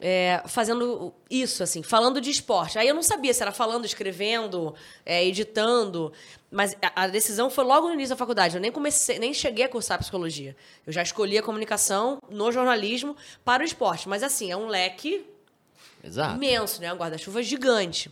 é, 0.00 0.42
fazendo 0.46 1.14
isso, 1.30 1.62
assim, 1.62 1.82
falando 1.82 2.20
de 2.20 2.30
esporte. 2.30 2.78
Aí 2.78 2.86
eu 2.86 2.94
não 2.94 3.02
sabia 3.02 3.32
se 3.32 3.42
era 3.42 3.52
falando, 3.52 3.84
escrevendo, 3.84 4.74
é, 5.04 5.24
editando. 5.24 6.12
Mas 6.50 6.76
a, 6.82 7.04
a 7.04 7.06
decisão 7.06 7.48
foi 7.48 7.64
logo 7.64 7.88
no 7.88 7.94
início 7.94 8.14
da 8.14 8.18
faculdade. 8.18 8.54
Eu 8.54 8.60
nem 8.60 8.70
comecei, 8.70 9.18
nem 9.18 9.32
cheguei 9.32 9.64
a 9.64 9.68
cursar 9.68 9.98
psicologia. 9.98 10.56
Eu 10.86 10.92
já 10.92 11.02
escolhi 11.02 11.38
a 11.38 11.42
comunicação 11.42 12.18
no 12.30 12.52
jornalismo 12.52 13.16
para 13.44 13.62
o 13.62 13.66
esporte. 13.66 14.08
Mas 14.08 14.22
assim, 14.22 14.50
é 14.50 14.56
um 14.56 14.66
leque 14.66 15.24
Exato. 16.04 16.36
imenso, 16.36 16.80
né? 16.80 16.92
Um 16.92 16.96
guarda-chuva 16.96 17.42
gigante. 17.42 18.10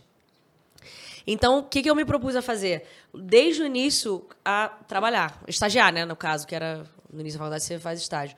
Então, 1.25 1.59
o 1.59 1.63
que, 1.63 1.81
que 1.81 1.89
eu 1.89 1.95
me 1.95 2.03
propus 2.03 2.35
a 2.35 2.41
fazer? 2.41 2.85
Desde 3.13 3.61
o 3.61 3.65
início, 3.65 4.25
a 4.43 4.67
trabalhar. 4.87 5.41
Estagiar, 5.47 5.93
né? 5.93 6.03
No 6.05 6.15
caso, 6.15 6.45
que 6.45 6.53
era 6.53 6.85
no 7.11 7.21
início 7.21 7.37
da 7.39 7.43
faculdade, 7.45 7.63
você 7.63 7.79
faz 7.79 7.99
estágio. 8.01 8.35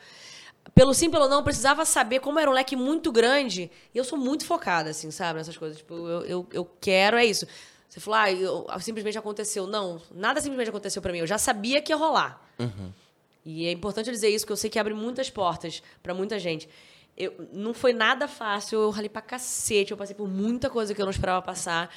Pelo 0.73 0.93
sim, 0.93 1.09
pelo 1.09 1.27
não, 1.27 1.37
eu 1.37 1.43
precisava 1.43 1.85
saber 1.85 2.19
como 2.19 2.37
era 2.39 2.49
um 2.49 2.53
leque 2.53 2.75
muito 2.75 3.11
grande. 3.11 3.71
E 3.93 3.97
eu 3.97 4.03
sou 4.03 4.17
muito 4.17 4.45
focada, 4.45 4.89
assim, 4.91 5.09
sabe? 5.09 5.39
Nessas 5.39 5.57
coisas. 5.57 5.77
Tipo, 5.77 5.93
eu, 5.95 6.21
eu, 6.25 6.47
eu 6.51 6.69
quero, 6.79 7.17
é 7.17 7.25
isso. 7.25 7.47
Você 7.89 7.99
falou, 7.99 8.19
ah, 8.19 8.31
eu- 8.31 8.67
simplesmente 8.81 9.17
aconteceu. 9.17 9.65
Não, 9.65 10.01
nada 10.13 10.39
simplesmente 10.41 10.69
aconteceu 10.69 11.01
pra 11.01 11.11
mim. 11.11 11.19
Eu 11.19 11.27
já 11.27 11.37
sabia 11.37 11.81
que 11.81 11.91
ia 11.91 11.95
rolar. 11.95 12.41
Uhum. 12.59 12.91
E 13.45 13.67
é 13.67 13.71
importante 13.71 14.07
eu 14.07 14.13
dizer 14.13 14.29
isso, 14.29 14.43
porque 14.43 14.53
eu 14.53 14.57
sei 14.57 14.69
que 14.69 14.77
abre 14.77 14.93
muitas 14.93 15.29
portas 15.29 15.81
pra 16.03 16.13
muita 16.13 16.37
gente. 16.39 16.67
Eu, 17.17 17.47
não 17.53 17.73
foi 17.73 17.93
nada 17.93 18.27
fácil, 18.27 18.79
eu 18.79 18.89
ralei 18.89 19.09
pra 19.09 19.21
cacete, 19.21 19.91
eu 19.91 19.97
passei 19.97 20.15
por 20.15 20.27
muita 20.27 20.69
coisa 20.69 20.93
que 20.93 21.01
eu 21.01 21.05
não 21.05 21.11
esperava 21.11 21.41
passar, 21.41 21.89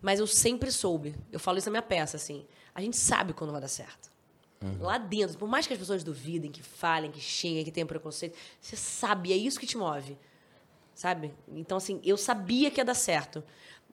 mas 0.00 0.18
eu 0.18 0.26
sempre 0.26 0.72
soube. 0.72 1.14
Eu 1.30 1.38
falo 1.38 1.58
isso 1.58 1.68
na 1.68 1.72
minha 1.72 1.82
peça, 1.82 2.16
assim. 2.16 2.46
A 2.74 2.80
gente 2.80 2.96
sabe 2.96 3.32
quando 3.32 3.52
vai 3.52 3.60
dar 3.60 3.68
certo. 3.68 4.10
Lá 4.80 4.96
dentro, 4.96 5.36
por 5.36 5.48
mais 5.48 5.66
que 5.66 5.72
as 5.72 5.78
pessoas 5.78 6.04
duvidem, 6.04 6.50
que 6.50 6.62
falem, 6.62 7.10
que 7.10 7.20
xinguem, 7.20 7.64
que 7.64 7.72
tenham 7.72 7.86
preconceito, 7.86 8.36
você 8.60 8.76
sabe, 8.76 9.32
é 9.32 9.36
isso 9.36 9.58
que 9.58 9.66
te 9.66 9.76
move. 9.76 10.16
Sabe? 10.94 11.34
Então, 11.48 11.78
assim, 11.78 12.00
eu 12.04 12.16
sabia 12.16 12.70
que 12.70 12.80
ia 12.80 12.84
dar 12.84 12.94
certo. 12.94 13.42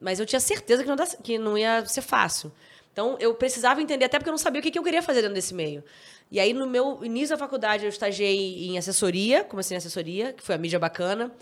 Mas 0.00 0.20
eu 0.20 0.26
tinha 0.26 0.38
certeza 0.40 0.82
que 0.82 0.88
não, 0.88 0.96
que 1.22 1.38
não 1.38 1.58
ia 1.58 1.84
ser 1.86 2.02
fácil. 2.02 2.52
Então, 2.92 3.16
eu 3.20 3.34
precisava 3.34 3.80
entender, 3.80 4.04
até 4.04 4.18
porque 4.18 4.28
eu 4.28 4.32
não 4.32 4.38
sabia 4.38 4.60
o 4.60 4.62
que 4.62 4.70
que 4.70 4.78
eu 4.78 4.82
queria 4.82 5.02
fazer 5.02 5.22
dentro 5.22 5.34
desse 5.34 5.54
meio. 5.54 5.82
E 6.30 6.38
aí, 6.38 6.52
no 6.52 6.66
meu 6.66 7.04
início 7.04 7.36
da 7.36 7.38
faculdade, 7.38 7.84
eu 7.84 7.88
estagiei 7.88 8.66
em 8.66 8.78
assessoria, 8.78 9.44
comecei 9.44 9.74
em 9.74 9.78
assessoria, 9.78 10.32
que 10.32 10.42
foi 10.42 10.54
a 10.54 10.58
mídia 10.58 10.78
bacana. 10.78 11.32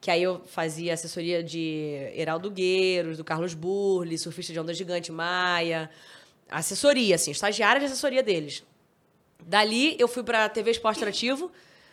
Que 0.00 0.10
aí 0.10 0.22
eu 0.22 0.40
fazia 0.46 0.94
assessoria 0.94 1.42
de 1.42 2.12
Heraldo 2.14 2.50
Gueiros, 2.50 3.16
do 3.16 3.24
Carlos 3.24 3.52
Burli, 3.52 4.16
surfista 4.16 4.52
de 4.52 4.60
onda 4.60 4.72
gigante, 4.72 5.10
Maia. 5.10 5.90
Assessoria, 6.48 7.16
assim, 7.16 7.30
estagiária 7.30 7.80
de 7.80 7.86
assessoria 7.86 8.22
deles. 8.22 8.62
Dali, 9.44 9.96
eu 9.98 10.06
fui 10.06 10.22
pra 10.22 10.48
TV 10.48 10.70
Esporte 10.70 10.98
Interativo. 10.98 11.50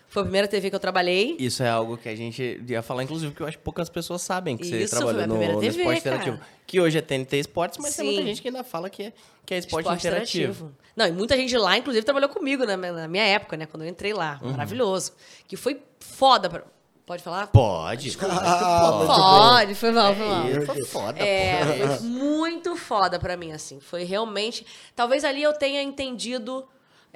Foi 0.08 0.22
a 0.22 0.26
primeira 0.26 0.48
TV 0.48 0.70
que 0.70 0.76
eu 0.76 0.80
trabalhei. 0.80 1.36
Isso 1.40 1.62
é 1.62 1.70
algo 1.70 1.98
que 1.98 2.08
a 2.08 2.16
gente 2.16 2.62
ia 2.68 2.82
falar, 2.82 3.04
inclusive, 3.04 3.34
que 3.34 3.42
eu 3.42 3.48
acho 3.48 3.58
que 3.58 3.64
poucas 3.64 3.90
pessoas 3.90 4.22
sabem 4.22 4.56
que 4.56 4.66
você 4.66 4.84
Isso, 4.84 4.96
foi 4.96 5.06
trabalhou 5.06 5.28
no, 5.28 5.34
primeira 5.34 5.54
no 5.54 5.60
TV, 5.60 5.78
esporte 5.80 6.02
cara. 6.02 6.16
interativo. 6.16 6.46
Que 6.66 6.80
hoje 6.80 6.98
é 6.98 7.02
TNT 7.02 7.38
Esportes, 7.38 7.78
mas 7.80 7.96
tem 7.96 8.06
muita 8.06 8.22
Sim. 8.22 8.28
gente 8.28 8.42
que 8.42 8.48
ainda 8.48 8.64
fala 8.64 8.90
que 8.90 9.04
é, 9.04 9.14
que 9.46 9.54
é 9.54 9.58
esporte, 9.58 9.90
interativo. 9.92 10.72
Não, 10.96 11.06
e 11.06 11.12
muita 11.12 11.36
gente 11.36 11.56
lá, 11.58 11.78
inclusive, 11.78 12.06
trabalhou 12.06 12.30
comigo 12.30 12.66
na 12.66 12.78
minha, 12.78 12.92
na 12.94 13.08
minha 13.08 13.24
época, 13.26 13.58
né? 13.58 13.66
Quando 13.66 13.84
eu 13.84 13.90
entrei 13.90 14.14
lá. 14.14 14.40
Uhum. 14.42 14.52
Maravilhoso. 14.52 15.12
Que 15.48 15.58
foi 15.58 15.82
foda. 16.00 16.50
Pra... 16.50 16.64
Pode 17.06 17.22
falar? 17.22 17.48
Pode. 17.48 18.06
Desculpa. 18.06 18.34
Ah, 18.42 19.60
pode, 19.60 19.76
foi 19.76 19.92
mal, 19.92 20.16
foi 20.16 20.26
É 20.26 20.30
mal. 20.30 20.50
isso, 20.50 20.66
foi 20.66 20.84
foda, 20.86 21.20
É, 21.20 21.60
pô. 21.88 21.88
foi 21.98 22.08
muito 22.08 22.76
foda 22.76 23.20
pra 23.20 23.36
mim, 23.38 23.52
assim. 23.52 23.80
Foi 23.80 24.04
realmente... 24.04 24.66
Talvez 24.96 25.24
ali 25.24 25.44
eu 25.44 25.54
tenha 25.54 25.84
entendido 25.84 26.66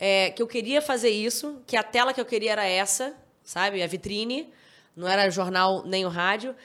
é, 0.01 0.31
que 0.31 0.41
eu 0.41 0.47
queria 0.47 0.81
fazer 0.81 1.09
isso, 1.09 1.61
que 1.67 1.75
a 1.75 1.83
tela 1.83 2.13
que 2.13 2.21
eu 2.21 2.25
queria 2.25 2.53
era 2.53 2.65
essa, 2.65 3.13
sabe? 3.43 3.83
A 3.83 3.87
vitrine. 3.87 4.49
Não 4.95 5.07
era 5.07 5.29
jornal 5.29 5.83
nem 5.85 6.05
o 6.05 6.09
rádio. 6.09 6.55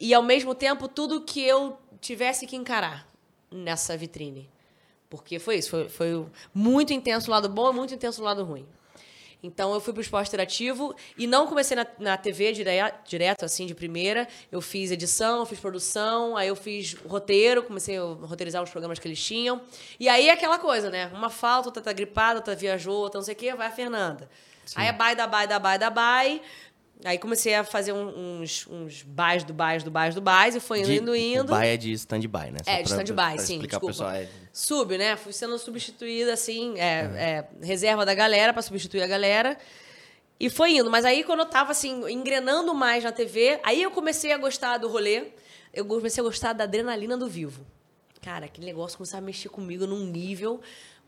E, 0.00 0.14
ao 0.14 0.22
mesmo 0.22 0.54
tempo, 0.54 0.88
tudo 0.88 1.20
que 1.20 1.42
eu 1.42 1.78
tivesse 2.00 2.46
que 2.46 2.56
encarar 2.56 3.06
nessa 3.50 3.96
vitrine. 3.98 4.48
Porque 5.10 5.38
foi 5.38 5.56
isso, 5.56 5.70
foi, 5.70 5.88
foi 5.90 6.26
muito 6.54 6.92
intenso 6.94 7.28
o 7.28 7.30
lado 7.30 7.50
bom 7.50 7.70
e 7.70 7.74
muito 7.74 7.94
intenso 7.94 8.22
o 8.22 8.24
lado 8.24 8.42
ruim. 8.42 8.66
Então 9.46 9.74
eu 9.74 9.80
fui 9.80 9.92
pro 9.92 10.00
esporte 10.00 10.28
interativo 10.28 10.94
e 11.18 11.26
não 11.26 11.46
comecei 11.46 11.76
na, 11.76 11.86
na 11.98 12.16
TV 12.16 12.52
dire- 12.52 12.92
direto, 13.06 13.44
assim, 13.44 13.66
de 13.66 13.74
primeira. 13.74 14.26
Eu 14.50 14.60
fiz 14.62 14.90
edição, 14.90 15.44
fiz 15.44 15.60
produção, 15.60 16.36
aí 16.36 16.48
eu 16.48 16.56
fiz 16.56 16.94
roteiro, 17.06 17.62
comecei 17.62 17.98
a 17.98 18.02
roteirizar 18.02 18.62
os 18.62 18.70
programas 18.70 18.98
que 18.98 19.06
eles 19.06 19.22
tinham. 19.22 19.60
E 20.00 20.08
aí 20.08 20.28
é 20.28 20.32
aquela 20.32 20.58
coisa, 20.58 20.88
né? 20.90 21.10
Uma 21.14 21.28
falta, 21.28 21.68
outra 21.68 21.82
tá 21.82 21.92
gripada, 21.92 22.38
outra 22.40 22.56
viajou, 22.56 22.96
outra 22.96 23.18
não 23.18 23.24
sei 23.24 23.34
o 23.34 23.36
quê, 23.36 23.54
vai 23.54 23.66
a 23.66 23.70
Fernanda. 23.70 24.28
Aí 24.76 24.86
é 24.88 24.92
bye 24.92 25.14
da 25.14 25.26
bye 25.26 25.46
da 25.46 25.58
bye 25.58 25.78
da 25.78 25.90
bye. 25.90 26.40
Aí 27.04 27.18
comecei 27.18 27.54
a 27.54 27.62
fazer 27.62 27.92
um- 27.92 28.40
uns, 28.40 28.66
uns 28.66 29.02
buys 29.02 29.44
do 29.44 29.52
buys 29.52 29.82
do 29.84 29.90
buys 29.90 30.14
do 30.14 30.22
buys 30.22 30.54
e 30.54 30.60
foi 30.60 30.78
indo, 30.80 30.86
De- 30.86 30.96
indo, 30.96 31.14
indo. 31.16 31.52
O 31.52 31.56
buy 31.56 31.66
é 31.68 31.76
de 31.76 31.92
stand-by, 31.92 32.50
né? 32.50 32.58
Só 32.64 32.70
É, 32.70 32.82
de 32.82 32.88
stand-by, 32.88 33.38
sim, 33.38 33.54
explicar 33.54 33.78
desculpa. 33.78 33.86
pessoal, 33.92 34.10
é- 34.12 34.28
Sub, 34.52 34.96
né? 34.96 35.14
Fui 35.16 35.32
sendo 35.32 35.58
substituída, 35.58 36.32
assim, 36.32 36.78
é, 36.78 37.44
é, 37.60 37.64
reserva 37.66 38.06
da 38.06 38.14
galera 38.14 38.52
pra 38.52 38.62
substituir 38.62 39.02
a 39.02 39.06
galera. 39.06 39.58
E 40.40 40.48
foi 40.48 40.76
indo. 40.76 40.90
Mas 40.90 41.04
aí, 41.04 41.22
quando 41.24 41.40
eu 41.40 41.46
tava, 41.46 41.72
assim, 41.72 42.10
engrenando 42.10 42.74
mais 42.74 43.04
na 43.04 43.12
TV, 43.12 43.60
aí 43.62 43.82
eu 43.82 43.90
comecei 43.90 44.32
a 44.32 44.38
gostar 44.38 44.78
do 44.78 44.88
rolê. 44.88 45.24
Eu 45.72 45.84
comecei 45.84 46.20
a 46.22 46.24
gostar 46.24 46.52
da 46.52 46.64
adrenalina 46.64 47.16
do 47.16 47.28
vivo. 47.28 47.66
Cara, 48.22 48.46
aquele 48.46 48.66
negócio 48.66 48.96
começava 48.96 49.22
a 49.22 49.26
mexer 49.26 49.48
comigo 49.50 49.86
num 49.86 50.06
nível, 50.06 50.60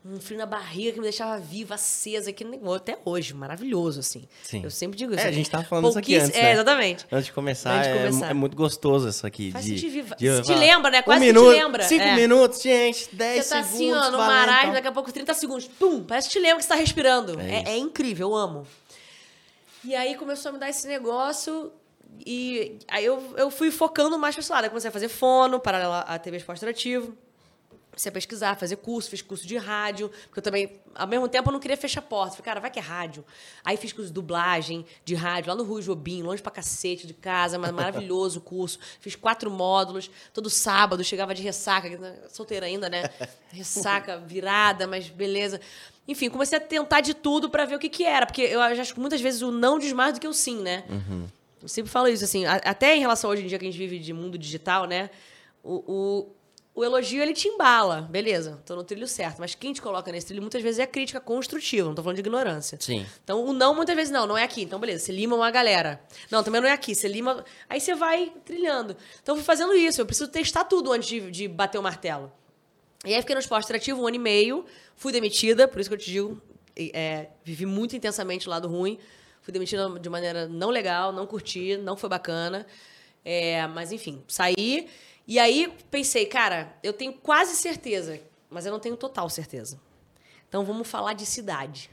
um 0.09 0.19
frio 0.21 0.37
na 0.37 0.45
barriga 0.45 0.91
que 0.93 0.97
me 0.99 1.03
deixava 1.03 1.37
viva, 1.39 1.75
acesa, 1.75 2.31
negócio, 2.45 2.77
até 2.77 2.97
hoje, 3.03 3.33
maravilhoso, 3.33 3.99
assim. 3.99 4.23
Sim. 4.43 4.61
Eu 4.63 4.71
sempre 4.71 4.97
digo 4.97 5.13
isso. 5.13 5.23
É, 5.23 5.27
a 5.27 5.31
gente 5.31 5.49
tava 5.49 5.63
falando 5.65 5.89
isso 5.89 5.99
aqui 5.99 6.15
antes, 6.15 6.37
É, 6.37 6.41
né? 6.43 6.51
exatamente. 6.53 7.05
Antes 7.11 7.25
de 7.25 7.33
começar, 7.33 7.71
Antes 7.77 7.87
de 7.91 7.93
é- 7.93 7.97
começar. 7.97 8.29
É, 8.29 8.33
muito 8.33 8.55
gostoso 8.55 9.09
isso 9.09 9.27
aqui. 9.27 9.51
Faz 9.51 9.65
de, 9.65 9.71
sentir 9.71 9.89
viva- 9.89 10.15
de 10.15 10.35
se 10.37 10.41
te 10.43 10.53
lembra, 10.55 10.89
né? 10.91 10.99
um 10.99 11.03
Quase 11.03 11.19
que 11.19 11.25
te 11.31 11.33
minuto, 11.33 11.49
lembra. 11.57 11.83
Cinco 11.83 12.03
É. 12.03 12.15
minutos, 12.15 12.61
gente, 12.61 13.09
dez 13.13 13.45
Você 13.45 13.55
tá 13.55 13.63
segundos. 13.63 13.97
assim, 13.97 14.07
ó, 14.07 14.11
no 14.11 14.17
marasmo, 14.17 14.63
tal. 14.63 14.73
daqui 14.73 14.87
a 14.87 14.91
pouco 14.91 15.11
30 15.11 15.33
segundos. 15.33 15.67
Pum, 15.67 16.03
parece 16.03 16.27
que 16.29 16.33
te 16.33 16.39
lembra 16.39 16.57
que 16.57 16.63
você 16.63 16.69
tá 16.69 16.75
respirando. 16.75 17.39
É 17.39 17.63
É, 17.67 17.69
é 17.73 17.77
incrível, 17.77 18.29
eu 18.29 18.35
amo. 18.35 18.67
E 19.83 19.95
aí 19.95 20.15
começou 20.15 20.49
a 20.49 20.51
me 20.53 20.59
dar 20.59 20.69
esse 20.69 20.87
negócio 20.87 21.71
e 22.25 22.77
aí 22.87 23.05
eu, 23.05 23.21
eu 23.37 23.49
fui 23.51 23.71
focando 23.71 24.17
mais 24.17 24.35
pra 24.35 24.41
esse 24.41 24.51
lado. 24.51 24.65
Eu 24.65 24.69
comecei 24.69 24.89
a 24.89 24.91
fazer 24.91 25.07
fono, 25.09 25.59
paralelo 25.59 25.93
à 25.93 26.17
TV 26.19 26.37
Esporte 26.37 26.59
Interativo. 26.59 27.15
Comecei 27.97 28.09
a 28.11 28.13
pesquisar, 28.13 28.55
fazer 28.55 28.75
curso, 28.75 29.09
fiz 29.09 29.23
curso 29.23 29.47
de 29.47 29.57
rádio, 29.57 30.11
porque 30.27 30.37
eu 30.37 30.43
também, 30.43 30.71
ao 30.93 31.07
mesmo 31.07 31.27
tempo, 31.27 31.49
eu 31.49 31.51
não 31.53 31.59
queria 31.59 31.75
fechar 31.75 31.99
porta. 31.99 32.33
Falei, 32.35 32.45
cara, 32.45 32.59
vai 32.59 32.69
que 32.69 32.77
é 32.77 32.81
rádio. 32.81 33.25
Aí 33.65 33.75
fiz 33.75 33.91
curso 33.91 34.09
de 34.09 34.13
dublagem, 34.13 34.85
de 35.03 35.15
rádio, 35.15 35.49
lá 35.49 35.55
no 35.55 35.63
Rui 35.63 35.81
Jobim, 35.81 36.21
longe 36.21 36.39
pra 36.39 36.51
cacete 36.51 37.07
de 37.07 37.13
casa, 37.15 37.57
mas 37.57 37.71
maravilhoso 37.71 38.37
o 38.37 38.41
curso. 38.43 38.77
Fiz 38.99 39.15
quatro 39.15 39.49
módulos, 39.49 40.11
todo 40.31 40.47
sábado, 40.47 41.03
chegava 41.03 41.33
de 41.33 41.41
ressaca, 41.41 41.89
solteira 42.29 42.67
ainda, 42.67 42.87
né? 42.87 43.09
Ressaca, 43.51 44.19
virada, 44.19 44.85
mas 44.85 45.09
beleza. 45.09 45.59
Enfim, 46.07 46.29
comecei 46.29 46.59
a 46.59 46.61
tentar 46.61 47.01
de 47.01 47.15
tudo 47.15 47.49
pra 47.49 47.65
ver 47.65 47.77
o 47.77 47.79
que 47.79 47.89
que 47.89 48.03
era, 48.03 48.27
porque 48.27 48.43
eu 48.43 48.61
acho 48.61 48.93
que 48.93 48.99
muitas 48.99 49.19
vezes 49.19 49.41
o 49.41 49.49
não 49.51 49.79
diz 49.79 49.91
mais 49.91 50.13
do 50.13 50.19
que 50.19 50.27
o 50.27 50.33
sim, 50.33 50.61
né? 50.61 50.83
Eu 51.63 51.67
sempre 51.67 51.91
falo 51.91 52.07
isso, 52.07 52.23
assim, 52.23 52.45
a- 52.45 52.61
até 52.63 52.95
em 52.95 52.99
relação 52.99 53.31
hoje 53.31 53.41
em 53.43 53.47
dia 53.47 53.57
que 53.57 53.65
a 53.65 53.67
gente 53.71 53.77
vive 53.79 53.97
de 53.97 54.13
mundo 54.13 54.37
digital, 54.37 54.85
né? 54.85 55.09
O, 55.63 55.83
o, 55.87 56.31
o 56.77 56.85
elogio, 56.85 57.23
ele 57.23 57.33
te 57.33 57.47
embala, 57.47 58.03
beleza, 58.03 58.61
tô 58.63 58.75
no 58.75 58.83
trilho 58.83 59.07
certo. 59.07 59.39
Mas 59.39 59.55
quem 59.55 59.73
te 59.73 59.81
coloca 59.81 60.11
nesse 60.11 60.27
trilho, 60.27 60.43
muitas 60.43 60.61
vezes, 60.61 60.77
é 60.77 60.85
crítica 60.85 61.19
construtiva, 61.19 61.87
não 61.87 61.95
tô 61.95 62.03
falando 62.03 62.17
de 62.17 62.21
ignorância. 62.21 62.77
Sim. 62.79 63.03
Então, 63.23 63.43
o 63.43 63.51
não, 63.51 63.73
muitas 63.73 63.95
vezes, 63.95 64.11
não, 64.11 64.27
não 64.27 64.37
é 64.37 64.43
aqui. 64.43 64.61
Então, 64.61 64.79
beleza, 64.79 65.03
você 65.03 65.11
lima 65.11 65.35
uma 65.35 65.49
galera. 65.49 65.99
Não, 66.29 66.43
também 66.43 66.61
não 66.61 66.69
é 66.69 66.71
aqui, 66.71 66.93
você 66.93 67.07
lima... 67.07 67.43
Aí 67.67 67.81
você 67.81 67.95
vai 67.95 68.31
trilhando. 68.45 68.95
Então, 69.23 69.33
eu 69.33 69.37
fui 69.37 69.43
fazendo 69.43 69.73
isso, 69.73 69.99
eu 69.99 70.05
preciso 70.05 70.29
testar 70.29 70.65
tudo 70.65 70.91
antes 70.91 71.09
de, 71.09 71.31
de 71.31 71.47
bater 71.47 71.79
o 71.79 71.81
martelo. 71.81 72.31
E 73.03 73.11
aí, 73.11 73.19
fiquei 73.21 73.33
no 73.33 73.41
esporte 73.41 73.65
interativo 73.65 73.99
um 73.99 74.05
ano 74.05 74.17
e 74.17 74.19
meio, 74.19 74.63
fui 74.95 75.11
demitida, 75.11 75.67
por 75.67 75.81
isso 75.81 75.89
que 75.89 75.95
eu 75.95 75.99
te 75.99 76.11
digo, 76.11 76.39
é, 76.93 77.29
vivi 77.43 77.65
muito 77.65 77.95
intensamente 77.95 78.45
o 78.45 78.51
lado 78.51 78.67
ruim. 78.67 78.99
Fui 79.41 79.51
demitida 79.51 79.89
de 79.99 80.09
maneira 80.09 80.47
não 80.47 80.69
legal, 80.69 81.11
não 81.11 81.25
curti, 81.25 81.75
não 81.75 81.97
foi 81.97 82.07
bacana. 82.07 82.67
É, 83.25 83.65
mas, 83.65 83.91
enfim, 83.91 84.21
saí. 84.27 84.87
E 85.27 85.37
aí, 85.39 85.73
pensei, 85.91 86.25
cara, 86.25 86.73
eu 86.81 86.93
tenho 86.93 87.11
quase 87.13 87.55
certeza, 87.55 88.19
mas 88.49 88.65
eu 88.65 88.71
não 88.71 88.79
tenho 88.79 88.95
total 88.95 89.29
certeza. 89.29 89.79
Então, 90.47 90.63
vamos 90.63 90.87
falar 90.87 91.13
de 91.13 91.25
cidade. 91.25 91.89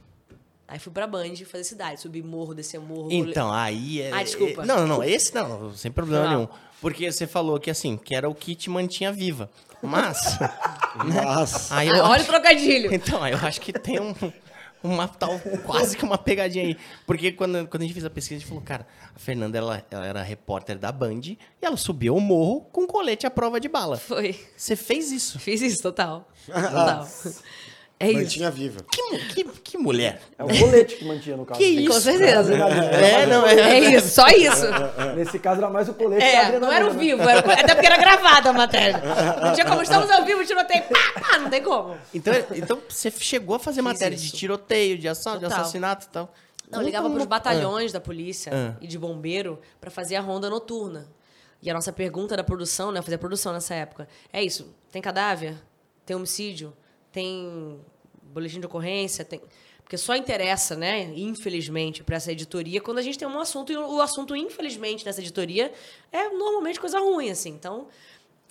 Aí 0.68 0.78
fui 0.78 0.92
pra 0.92 1.06
Band 1.06 1.34
fazer 1.44 1.64
cidade, 1.64 2.00
subir 2.00 2.22
morro, 2.22 2.54
descer 2.54 2.80
morro. 2.80 3.12
Então, 3.12 3.52
aí 3.52 4.00
é. 4.00 4.12
Ah, 4.12 4.22
desculpa. 4.22 4.62
é- 4.62 4.66
Não, 4.66 4.78
não, 4.78 4.86
não, 4.86 5.04
esse 5.04 5.34
não, 5.34 5.74
sem 5.74 5.90
problema 5.90 6.24
Não. 6.24 6.30
nenhum. 6.36 6.48
Porque 6.80 7.10
você 7.10 7.26
falou 7.26 7.58
que 7.58 7.70
assim, 7.70 7.96
que 7.96 8.14
era 8.14 8.28
o 8.28 8.34
que 8.34 8.54
te 8.54 8.70
mantinha 8.70 9.10
viva. 9.12 9.50
Mas. 9.82 10.38
Mas. 11.04 11.72
Aí 11.72 11.88
eu 11.88 11.96
Ah, 11.96 12.08
olha 12.10 12.14
acho- 12.16 12.24
o 12.24 12.26
trocadilho. 12.26 12.94
Então, 12.94 13.22
aí 13.22 13.32
eu 13.32 13.38
acho 13.38 13.60
que 13.60 13.72
tem 13.72 14.00
um, 14.00 14.14
uma 14.84 15.08
tal, 15.08 15.40
quase 15.64 15.96
que 15.96 16.04
uma 16.04 16.18
pegadinha 16.18 16.66
aí. 16.66 16.76
Porque 17.06 17.32
quando, 17.32 17.66
quando 17.66 17.82
a 17.82 17.84
gente 17.86 17.94
fez 17.94 18.04
a 18.04 18.10
pesquisa, 18.10 18.36
a 18.36 18.38
gente 18.38 18.48
falou, 18.48 18.62
cara, 18.62 18.86
a 19.14 19.18
Fernanda 19.18 19.56
ela, 19.56 19.84
ela 19.90 20.06
era 20.06 20.22
repórter 20.22 20.78
da 20.78 20.92
Band 20.92 21.20
e 21.24 21.38
ela 21.62 21.76
subiu 21.76 22.14
o 22.14 22.20
morro 22.20 22.60
com 22.70 22.86
colete 22.86 23.26
à 23.26 23.30
prova 23.30 23.58
de 23.58 23.68
bala. 23.68 23.96
Foi. 23.96 24.38
Você 24.54 24.76
fez 24.76 25.10
isso? 25.10 25.38
Fiz 25.38 25.62
isso, 25.62 25.82
total. 25.82 26.28
Total. 26.46 27.08
É 27.98 28.08
isso. 28.10 28.20
Mantinha 28.20 28.50
viva. 28.50 28.80
Que, 28.90 29.18
que, 29.34 29.44
que 29.44 29.78
mulher. 29.78 30.20
É 30.36 30.42
o 30.44 30.48
colete 30.48 30.96
que 30.96 31.04
mantinha 31.04 31.36
no 31.36 31.46
caso. 31.46 31.60
Que 31.60 31.86
Com 31.86 31.92
isso? 31.92 32.00
certeza. 32.00 32.52
É, 32.54 33.26
não, 33.26 33.46
é. 33.46 33.54
É 33.78 33.78
isso, 33.96 34.08
só 34.08 34.26
isso. 34.28 34.66
Nesse 35.14 35.38
caso 35.38 35.60
era 35.60 35.70
mais 35.70 35.88
o 35.88 35.94
colete 35.94 36.20
que 36.20 36.36
a 36.36 36.42
É, 36.54 36.58
não 36.58 36.72
era 36.72 36.86
o 36.86 36.90
vivo, 36.90 37.22
era, 37.22 37.38
até 37.40 37.72
porque 37.74 37.86
era 37.86 37.96
gravada 37.96 38.50
a 38.50 38.52
matéria. 38.52 39.00
Não 39.42 39.52
tinha 39.54 39.64
como, 39.64 39.80
estamos 39.80 40.10
ao 40.10 40.24
vivo, 40.24 40.44
tiroteio, 40.44 40.82
pá, 40.84 41.20
pá, 41.20 41.38
não 41.38 41.48
tem 41.48 41.62
como. 41.62 41.96
Então, 42.12 42.34
então 42.54 42.82
você 42.88 43.10
chegou 43.12 43.56
a 43.56 43.58
fazer 43.60 43.80
matéria 43.80 44.16
de 44.16 44.26
isso. 44.26 44.36
tiroteio, 44.36 44.98
de 44.98 45.08
assalto, 45.08 45.38
de 45.40 45.46
assassinato 45.46 46.06
e 46.06 46.10
tal. 46.10 46.34
Não, 46.70 46.80
eu 46.80 46.84
ligava 46.84 47.08
para 47.08 47.18
os 47.20 47.26
batalhões 47.26 47.92
da 47.92 48.00
polícia 48.00 48.50
Ah. 48.52 48.76
e 48.80 48.86
de 48.88 48.98
bombeiro 48.98 49.60
para 49.80 49.90
fazer 49.90 50.16
a 50.16 50.20
ronda 50.20 50.50
noturna. 50.50 51.06
E 51.62 51.70
a 51.70 51.74
nossa 51.74 51.92
pergunta 51.92 52.36
da 52.36 52.42
produção, 52.42 52.90
né? 52.90 52.98
Eu 52.98 53.02
fazia 53.02 53.18
produção 53.18 53.52
nessa 53.52 53.74
época. 53.74 54.08
É 54.32 54.42
isso, 54.42 54.74
tem 54.90 55.00
cadáver? 55.00 55.54
Tem 56.04 56.16
homicídio? 56.16 56.74
Tem 57.14 57.80
boletim 58.24 58.58
de 58.58 58.66
ocorrência? 58.66 59.24
Tem... 59.24 59.40
Porque 59.84 59.96
só 59.96 60.16
interessa, 60.16 60.74
né, 60.74 61.12
infelizmente, 61.14 62.02
para 62.02 62.16
essa 62.16 62.32
editoria 62.32 62.80
quando 62.80 62.98
a 62.98 63.02
gente 63.02 63.18
tem 63.18 63.28
um 63.28 63.38
assunto, 63.38 63.70
e 63.72 63.76
o 63.76 64.00
assunto, 64.00 64.34
infelizmente, 64.34 65.04
nessa 65.04 65.20
editoria 65.20 65.72
é 66.10 66.30
normalmente 66.30 66.80
coisa 66.80 66.98
ruim, 66.98 67.30
assim. 67.30 67.50
Então, 67.50 67.86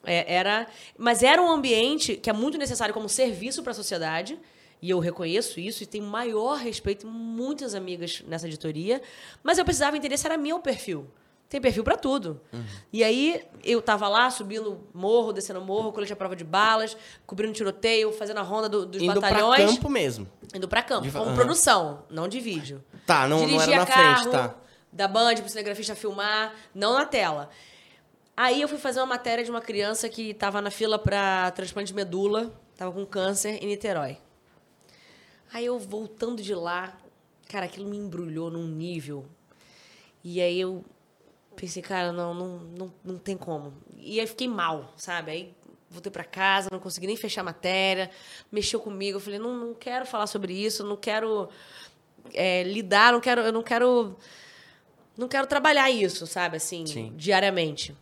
é, 0.06 0.34
era, 0.34 0.68
mas 0.98 1.24
era 1.24 1.42
um 1.42 1.50
ambiente 1.50 2.16
que 2.16 2.30
é 2.30 2.34
muito 2.34 2.58
necessário 2.58 2.94
como 2.94 3.10
serviço 3.10 3.64
para 3.64 3.72
a 3.72 3.76
sociedade, 3.76 4.40
e 4.82 4.90
eu 4.90 5.00
reconheço 5.00 5.60
isso 5.60 5.82
e 5.84 5.86
tenho 5.86 6.06
maior 6.06 6.58
respeito, 6.58 7.08
muitas 7.08 7.74
amigas 7.74 8.24
nessa 8.28 8.48
editoria, 8.48 9.02
mas 9.42 9.58
eu 9.58 9.66
precisava 9.66 9.98
entender 9.98 10.18
se 10.18 10.26
era 10.26 10.38
meu 10.38 10.60
perfil. 10.60 11.08
Tem 11.54 11.62
perfil 11.62 11.84
para 11.84 11.96
tudo. 11.96 12.42
E 12.92 13.04
aí 13.04 13.46
eu 13.64 13.80
tava 13.80 14.08
lá 14.10 14.28
subindo 14.32 14.88
morro, 14.92 15.32
descendo 15.32 15.62
morro, 15.62 15.92
colete 15.94 16.12
à 16.12 16.16
prova 16.16 16.36
de 16.36 16.44
balas, 16.44 16.98
cobrindo 17.28 17.54
tiroteio, 17.54 18.12
fazendo 18.12 18.40
a 18.40 18.42
ronda 18.42 18.68
do- 18.68 18.88
dos 18.88 19.00
Indo 19.00 19.22
batalhões. 19.22 19.62
pra 19.64 19.68
campo 19.72 19.88
mesmo. 19.88 20.28
Indo 20.52 20.68
pra 20.68 20.82
campo, 20.82 21.12
como 21.12 21.26
aham. 21.26 21.36
produção, 21.36 22.06
não 22.10 22.28
de 22.28 22.40
vídeo. 22.40 22.84
Tá, 23.06 23.28
não, 23.28 23.42
não 23.42 23.46
Dirigia 23.46 23.76
era 23.76 23.86
na 23.86 23.86
carro, 23.86 24.22
frente, 24.24 24.32
tá. 24.32 24.56
Da 24.92 25.08
Band 25.08 25.36
pro 25.36 25.48
cinegrafista 25.50 25.94
filmar, 25.94 26.56
não 26.74 26.94
na 26.96 27.06
tela. 27.06 27.52
Aí 28.36 28.60
eu 28.60 28.68
fui 28.68 28.80
fazer 28.80 29.00
uma 29.00 29.06
matéria 29.06 29.44
de 29.46 29.52
uma 29.52 29.62
criança 29.62 30.10
que 30.10 30.32
estava 30.32 30.60
na 30.60 30.72
fila 30.72 30.98
para 30.98 31.52
transplante 31.52 31.90
de 31.90 31.94
medula, 31.94 32.52
estava 32.72 32.92
com 32.92 33.06
câncer 33.06 33.64
em 33.64 33.68
Niterói. 33.68 34.18
Aí 35.54 35.68
eu 35.68 35.78
voltando 35.78 36.42
de 36.42 36.56
lá, 36.56 36.98
cara, 37.48 37.66
aquilo 37.68 37.88
me 37.88 37.96
embrulhou 37.98 38.50
num 38.50 38.68
nível. 38.68 39.24
E 40.24 40.42
aí 40.42 40.60
eu 40.60 40.84
pensei, 41.54 41.82
cara, 41.82 42.12
não, 42.12 42.34
não, 42.34 42.60
não, 42.60 42.94
não 43.04 43.18
tem 43.18 43.38
como. 43.38 43.74
E 43.98 44.20
aí 44.20 44.28
fiquei 44.28 44.48
mal, 44.48 44.94
sabe? 44.98 45.32
Aí 45.32 45.56
voltei 45.90 46.12
para 46.12 46.24
casa, 46.24 46.70
não 46.72 46.80
consegui 46.80 47.08
nem 47.08 47.16
fechar 47.16 47.42
a 47.42 47.46
matéria, 47.46 48.10
mexeu 48.52 48.80
comigo. 48.80 49.18
Eu 49.18 49.22
falei, 49.22 49.40
não, 49.40 49.56
não 49.56 49.74
quero 49.74 50.06
falar 50.06 50.28
sobre 50.28 50.54
isso, 50.54 50.84
não 50.84 50.98
quero 50.98 51.48
é, 52.34 52.64
lidar, 52.64 53.14
não 53.14 53.22
quero, 53.22 53.42
eu 53.42 53.52
não 53.52 53.64
quero, 53.64 54.16
não 55.18 55.28
quero 55.28 55.48
trabalhar 55.48 55.90
isso, 55.92 56.26
sabe? 56.26 56.58
Assim, 56.58 56.86
Sim. 56.86 57.14
diariamente. 57.16 57.96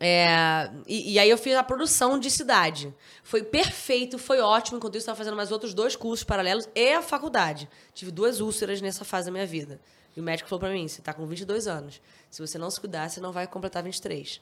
É, 0.00 0.70
e, 0.86 1.12
e 1.12 1.18
aí 1.18 1.28
eu 1.28 1.38
fiz 1.38 1.54
a 1.56 1.62
produção 1.62 2.18
de 2.18 2.30
cidade. 2.30 2.94
Foi 3.22 3.42
perfeito, 3.42 4.18
foi 4.18 4.40
ótimo. 4.40 4.78
Enquanto 4.78 4.94
isso, 4.94 5.02
estava 5.02 5.18
fazendo 5.18 5.36
mais 5.36 5.52
outros 5.52 5.74
dois 5.74 5.94
cursos 5.94 6.24
paralelos 6.24 6.68
e 6.74 6.92
a 6.92 7.02
faculdade. 7.02 7.68
Tive 7.92 8.10
duas 8.10 8.40
úlceras 8.40 8.80
nessa 8.80 9.04
fase 9.04 9.26
da 9.26 9.32
minha 9.32 9.46
vida. 9.46 9.80
E 10.16 10.20
o 10.20 10.22
médico 10.22 10.48
falou 10.48 10.60
pra 10.60 10.70
mim: 10.70 10.86
você 10.86 11.02
tá 11.02 11.12
com 11.12 11.26
22 11.26 11.66
anos. 11.66 12.00
Se 12.34 12.44
você 12.44 12.58
não 12.58 12.68
se 12.68 12.80
cuidar, 12.80 13.08
você 13.08 13.20
não 13.20 13.30
vai 13.30 13.46
completar 13.46 13.80
23. 13.80 14.40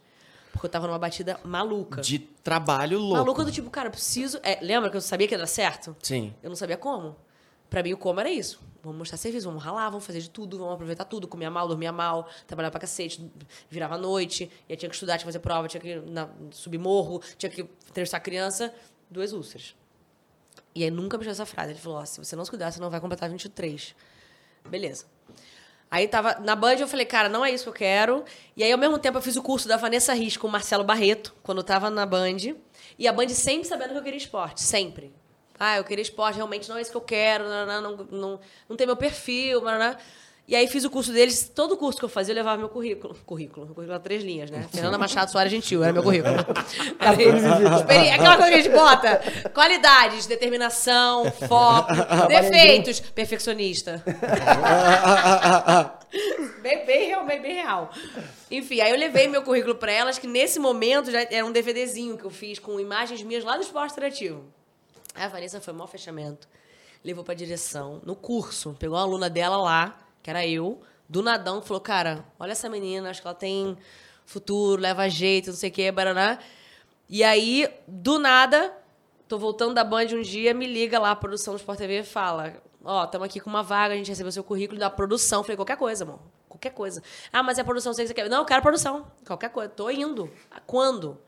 Porque 0.50 0.64
eu 0.64 0.70
tava 0.70 0.86
numa 0.86 0.98
batida 0.98 1.38
maluca. 1.44 2.00
De 2.00 2.18
trabalho 2.18 2.98
louco. 2.98 3.18
Maluca 3.18 3.44
do 3.44 3.52
tipo, 3.52 3.68
cara, 3.68 3.88
eu 3.88 3.90
preciso. 3.90 4.40
É, 4.42 4.58
lembra 4.62 4.88
que 4.88 4.96
eu 4.96 5.00
sabia 5.02 5.28
que 5.28 5.34
ia 5.34 5.38
dar 5.38 5.46
certo? 5.46 5.94
Sim. 6.02 6.32
Eu 6.42 6.48
não 6.48 6.56
sabia 6.56 6.78
como. 6.78 7.14
Pra 7.68 7.82
mim, 7.82 7.92
o 7.92 7.98
como 7.98 8.18
era 8.18 8.30
isso. 8.30 8.58
Vamos 8.82 8.96
mostrar 8.96 9.18
serviço, 9.18 9.46
vamos 9.46 9.62
ralar, 9.62 9.90
vamos 9.90 10.06
fazer 10.06 10.22
de 10.22 10.30
tudo, 10.30 10.56
vamos 10.56 10.72
aproveitar 10.72 11.04
tudo. 11.04 11.28
Comia 11.28 11.50
mal, 11.50 11.68
dormia 11.68 11.92
mal, 11.92 12.26
trabalhava 12.46 12.70
pra 12.70 12.80
cacete, 12.80 13.30
virava 13.68 13.96
à 13.96 13.98
noite, 13.98 14.50
e 14.66 14.72
aí 14.72 14.76
tinha 14.78 14.88
que 14.88 14.96
estudar, 14.96 15.18
tinha 15.18 15.26
que 15.26 15.26
fazer 15.26 15.40
prova, 15.40 15.68
tinha 15.68 15.80
que 15.82 15.96
na, 16.10 16.30
subir 16.50 16.78
morro, 16.78 17.20
tinha 17.36 17.50
que 17.50 17.60
entrevistar 17.90 18.20
criança. 18.20 18.74
Duas 19.10 19.34
úlceras. 19.34 19.76
E 20.74 20.82
aí 20.82 20.90
nunca 20.90 21.18
me 21.18 21.26
essa 21.26 21.44
frase. 21.44 21.72
Ele 21.72 21.78
falou: 21.78 21.98
ó, 21.98 22.06
se 22.06 22.18
você 22.18 22.34
não 22.34 22.42
se 22.42 22.50
cuidar, 22.50 22.72
você 22.72 22.80
não 22.80 22.88
vai 22.88 23.02
completar 23.02 23.28
23. 23.28 23.94
Beleza. 24.66 25.04
Aí 25.92 26.08
tava 26.08 26.40
na 26.40 26.56
Band, 26.56 26.76
eu 26.76 26.88
falei, 26.88 27.04
cara, 27.04 27.28
não 27.28 27.44
é 27.44 27.50
isso 27.50 27.64
que 27.64 27.68
eu 27.68 27.74
quero. 27.74 28.24
E 28.56 28.64
aí, 28.64 28.72
ao 28.72 28.78
mesmo 28.78 28.98
tempo, 28.98 29.18
eu 29.18 29.22
fiz 29.22 29.36
o 29.36 29.42
curso 29.42 29.68
da 29.68 29.76
Vanessa 29.76 30.14
Riz 30.14 30.38
com 30.38 30.46
o 30.46 30.50
Marcelo 30.50 30.82
Barreto, 30.82 31.34
quando 31.42 31.58
eu 31.58 31.62
tava 31.62 31.90
na 31.90 32.06
Band. 32.06 32.56
E 32.98 33.06
a 33.06 33.12
Band 33.12 33.28
sempre 33.28 33.68
sabendo 33.68 33.90
que 33.90 33.98
eu 33.98 34.02
queria 34.02 34.16
esporte, 34.16 34.62
sempre. 34.62 35.12
Ah, 35.60 35.76
eu 35.76 35.84
queria 35.84 36.00
esporte, 36.00 36.36
realmente 36.36 36.66
não 36.66 36.78
é 36.78 36.80
isso 36.80 36.90
que 36.90 36.96
eu 36.96 37.02
quero, 37.02 37.44
não, 37.44 37.66
não, 37.66 37.96
não, 38.10 38.40
não, 38.70 38.76
tem 38.76 38.86
meu 38.86 38.96
perfil, 38.96 39.60
não. 39.60 39.96
E 40.46 40.56
aí 40.56 40.66
fiz 40.66 40.84
o 40.84 40.90
curso 40.90 41.12
deles, 41.12 41.50
todo 41.54 41.76
curso 41.76 41.98
que 41.98 42.04
eu 42.04 42.08
fazia 42.08 42.32
eu 42.32 42.36
levava 42.36 42.58
meu 42.58 42.68
currículo. 42.68 43.14
Currículo, 43.24 43.64
meu 43.64 43.74
currículo 43.74 43.94
era 43.94 44.02
três 44.02 44.22
linhas, 44.24 44.50
né? 44.50 44.66
Fernanda 44.72 44.98
Machado 44.98 45.30
Soares 45.30 45.52
Gentil, 45.52 45.82
era 45.84 45.92
meu 45.92 46.02
currículo. 46.02 46.34
Aí, 46.98 47.28
experi- 47.76 48.10
aquela 48.10 48.36
coisa 48.36 48.50
que 48.50 48.58
a 48.58 48.62
gente 48.62 48.74
bota. 48.74 49.22
Qualidades, 49.54 50.26
determinação, 50.26 51.30
foco, 51.48 51.92
defeitos, 52.28 52.98
perfeccionista. 53.00 54.02
bem, 56.60 56.84
bem 56.86 57.06
real, 57.08 57.24
bem, 57.24 57.40
bem 57.40 57.54
real. 57.54 57.90
Enfim, 58.50 58.80
aí 58.80 58.90
eu 58.90 58.98
levei 58.98 59.28
meu 59.28 59.42
currículo 59.42 59.74
pra 59.76 59.92
elas, 59.92 60.18
que 60.18 60.26
nesse 60.26 60.58
momento 60.58 61.10
já 61.10 61.22
era 61.22 61.44
um 61.46 61.52
DVDzinho 61.52 62.18
que 62.18 62.24
eu 62.24 62.30
fiz 62.30 62.58
com 62.58 62.78
imagens 62.80 63.22
minhas 63.22 63.44
lá 63.44 63.56
do 63.56 63.62
esporte 63.62 63.92
interativo. 63.92 64.44
Aí 65.14 65.24
a 65.24 65.28
Vanessa 65.28 65.60
foi 65.60 65.72
o 65.72 65.76
maior 65.76 65.88
fechamento. 65.88 66.48
Levou 67.04 67.24
pra 67.24 67.34
direção, 67.34 68.00
no 68.04 68.14
curso. 68.14 68.76
Pegou 68.78 68.96
uma 68.96 69.02
aluna 69.04 69.28
dela 69.30 69.56
lá, 69.56 69.96
que 70.22 70.30
era 70.30 70.46
eu, 70.46 70.80
do 71.08 71.22
nadão, 71.22 71.60
falou: 71.60 71.80
Cara, 71.80 72.24
olha 72.38 72.52
essa 72.52 72.68
menina, 72.68 73.10
acho 73.10 73.20
que 73.20 73.26
ela 73.26 73.34
tem 73.34 73.76
futuro, 74.24 74.80
leva 74.80 75.08
jeito, 75.08 75.50
não 75.50 75.56
sei 75.56 75.70
o 75.70 75.72
quê, 75.72 75.90
baraná. 75.92 76.38
E 77.08 77.22
aí, 77.22 77.68
do 77.86 78.18
nada, 78.18 78.72
tô 79.28 79.38
voltando 79.38 79.74
da 79.74 79.84
Band 79.84 80.06
um 80.14 80.22
dia, 80.22 80.54
me 80.54 80.66
liga 80.66 80.98
lá 80.98 81.10
a 81.10 81.16
produção 81.16 81.54
do 81.54 81.58
Sport 81.58 81.78
TV 81.78 82.00
e 82.00 82.04
fala: 82.04 82.54
Ó, 82.84 83.04
estamos 83.04 83.26
aqui 83.26 83.40
com 83.40 83.50
uma 83.50 83.62
vaga, 83.62 83.94
a 83.94 83.96
gente 83.96 84.08
recebeu 84.08 84.32
seu 84.32 84.44
currículo 84.44 84.78
da 84.78 84.88
produção. 84.88 85.42
Falei: 85.42 85.56
Qualquer 85.56 85.76
coisa, 85.76 86.04
amor. 86.04 86.20
Qualquer 86.48 86.70
coisa. 86.70 87.02
Ah, 87.32 87.42
mas 87.42 87.58
é 87.58 87.64
produção, 87.64 87.92
sei 87.92 88.04
que 88.04 88.08
você 88.08 88.14
quer. 88.14 88.28
Não, 88.28 88.38
eu 88.38 88.44
quero 88.44 88.62
produção. 88.62 89.06
Qualquer 89.26 89.50
coisa. 89.50 89.68
Tô 89.70 89.90
indo. 89.90 90.30
Quando? 90.66 91.18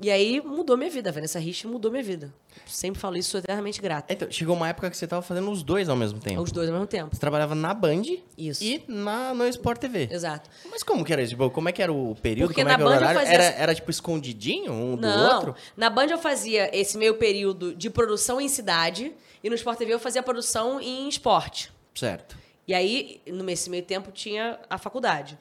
E 0.00 0.10
aí 0.10 0.40
mudou 0.40 0.76
minha 0.76 0.90
vida. 0.90 1.10
A 1.10 1.12
Vanessa 1.12 1.38
Rich 1.38 1.66
mudou 1.66 1.90
minha 1.90 2.02
vida. 2.02 2.32
Sempre 2.66 3.00
falo 3.00 3.16
isso, 3.16 3.30
sou 3.30 3.40
eternamente 3.40 3.80
grata. 3.80 4.12
Então, 4.12 4.28
chegou 4.30 4.56
uma 4.56 4.68
época 4.68 4.90
que 4.90 4.96
você 4.96 5.06
tava 5.06 5.22
fazendo 5.22 5.48
os 5.50 5.62
dois 5.62 5.88
ao 5.88 5.96
mesmo 5.96 6.18
tempo. 6.18 6.42
Os 6.42 6.50
dois 6.50 6.68
ao 6.68 6.74
mesmo 6.74 6.86
tempo. 6.86 7.14
Você 7.14 7.20
trabalhava 7.20 7.54
na 7.54 7.72
Band 7.72 8.02
Isso. 8.36 8.62
e 8.64 8.82
na, 8.88 9.32
no 9.32 9.46
Sport 9.46 9.78
TV. 9.78 10.08
Exato. 10.10 10.50
Mas 10.70 10.82
como 10.82 11.04
que 11.04 11.12
era 11.12 11.22
isso? 11.22 11.30
Tipo, 11.30 11.48
como 11.50 11.68
é 11.68 11.72
que 11.72 11.80
era 11.82 11.92
o 11.92 12.16
período? 12.16 12.48
Porque 12.48 12.62
como 12.62 12.70
é 12.70 12.72
na 12.72 12.78
que 12.78 12.82
era 12.82 12.88
o 12.88 12.92
Band 12.92 12.94
eu 12.96 13.02
horário? 13.02 13.20
fazia 13.20 13.34
Era, 13.34 13.44
era 13.62 13.74
tipo 13.74 13.90
escondidinho 13.90 14.72
um 14.72 14.96
do 14.96 15.02
Não. 15.02 15.34
outro? 15.36 15.54
Na 15.76 15.88
Band 15.88 16.06
eu 16.06 16.18
fazia 16.18 16.76
esse 16.76 16.98
meio 16.98 17.14
período 17.14 17.74
de 17.74 17.88
produção 17.88 18.40
em 18.40 18.48
cidade 18.48 19.12
e 19.42 19.48
no 19.48 19.54
Sport 19.54 19.78
TV 19.78 19.94
eu 19.94 20.00
fazia 20.00 20.22
produção 20.22 20.80
em 20.80 21.08
esporte. 21.08 21.72
Certo. 21.94 22.36
E 22.66 22.74
aí, 22.74 23.20
nesse 23.26 23.68
meio 23.70 23.84
tempo, 23.84 24.10
tinha 24.10 24.58
a 24.68 24.78
faculdade. 24.78 25.38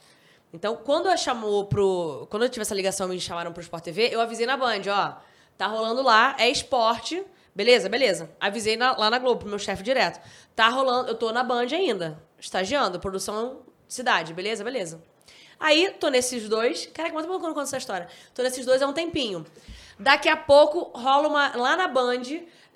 Então, 0.54 0.76
quando 0.76 1.10
eu 1.10 1.18
chamou 1.18 1.66
pro. 1.66 2.28
Quando 2.30 2.44
eu 2.44 2.50
tive 2.50 2.62
essa 2.62 2.76
ligação 2.76 3.08
me 3.08 3.20
chamaram 3.20 3.52
pro 3.52 3.62
Sport 3.62 3.84
TV, 3.84 4.10
eu 4.12 4.22
avisei 4.22 4.46
na 4.46 4.56
Band, 4.56 4.82
ó, 4.88 5.16
tá 5.58 5.66
rolando 5.68 6.02
lá, 6.04 6.36
é 6.40 6.48
esporte. 6.50 7.24
Beleza, 7.56 7.88
beleza. 7.90 8.32
Avisei 8.40 8.76
na- 8.78 8.96
lá 8.98 9.10
na 9.10 9.20
Globo, 9.20 9.42
pro 9.42 9.50
meu 9.50 9.60
chefe 9.60 9.84
direto. 9.84 10.20
Tá 10.56 10.70
rolando, 10.70 11.10
eu 11.10 11.16
tô 11.16 11.32
na 11.32 11.44
Band 11.44 11.68
ainda, 11.72 12.22
estagiando, 12.40 13.00
produção 13.00 13.62
cidade, 13.88 14.34
beleza, 14.34 14.64
beleza. 14.64 15.04
Aí, 15.60 15.92
tô 16.00 16.10
nesses 16.10 16.50
dois. 16.50 16.88
Caraca, 16.88 17.14
mas 17.16 17.26
quando 17.26 17.36
eu 17.46 17.54
conto 17.54 17.62
essa 17.62 17.78
história? 17.78 18.08
Tô 18.34 18.42
nesses 18.44 18.66
dois 18.66 18.82
há 18.82 18.88
um 18.88 18.94
tempinho. 18.94 19.46
Daqui 20.00 20.28
a 20.30 20.36
pouco 20.38 20.92
rola 21.00 21.28
uma. 21.28 21.56
Lá 21.56 21.76
na 21.78 21.88
Band, 21.88 22.22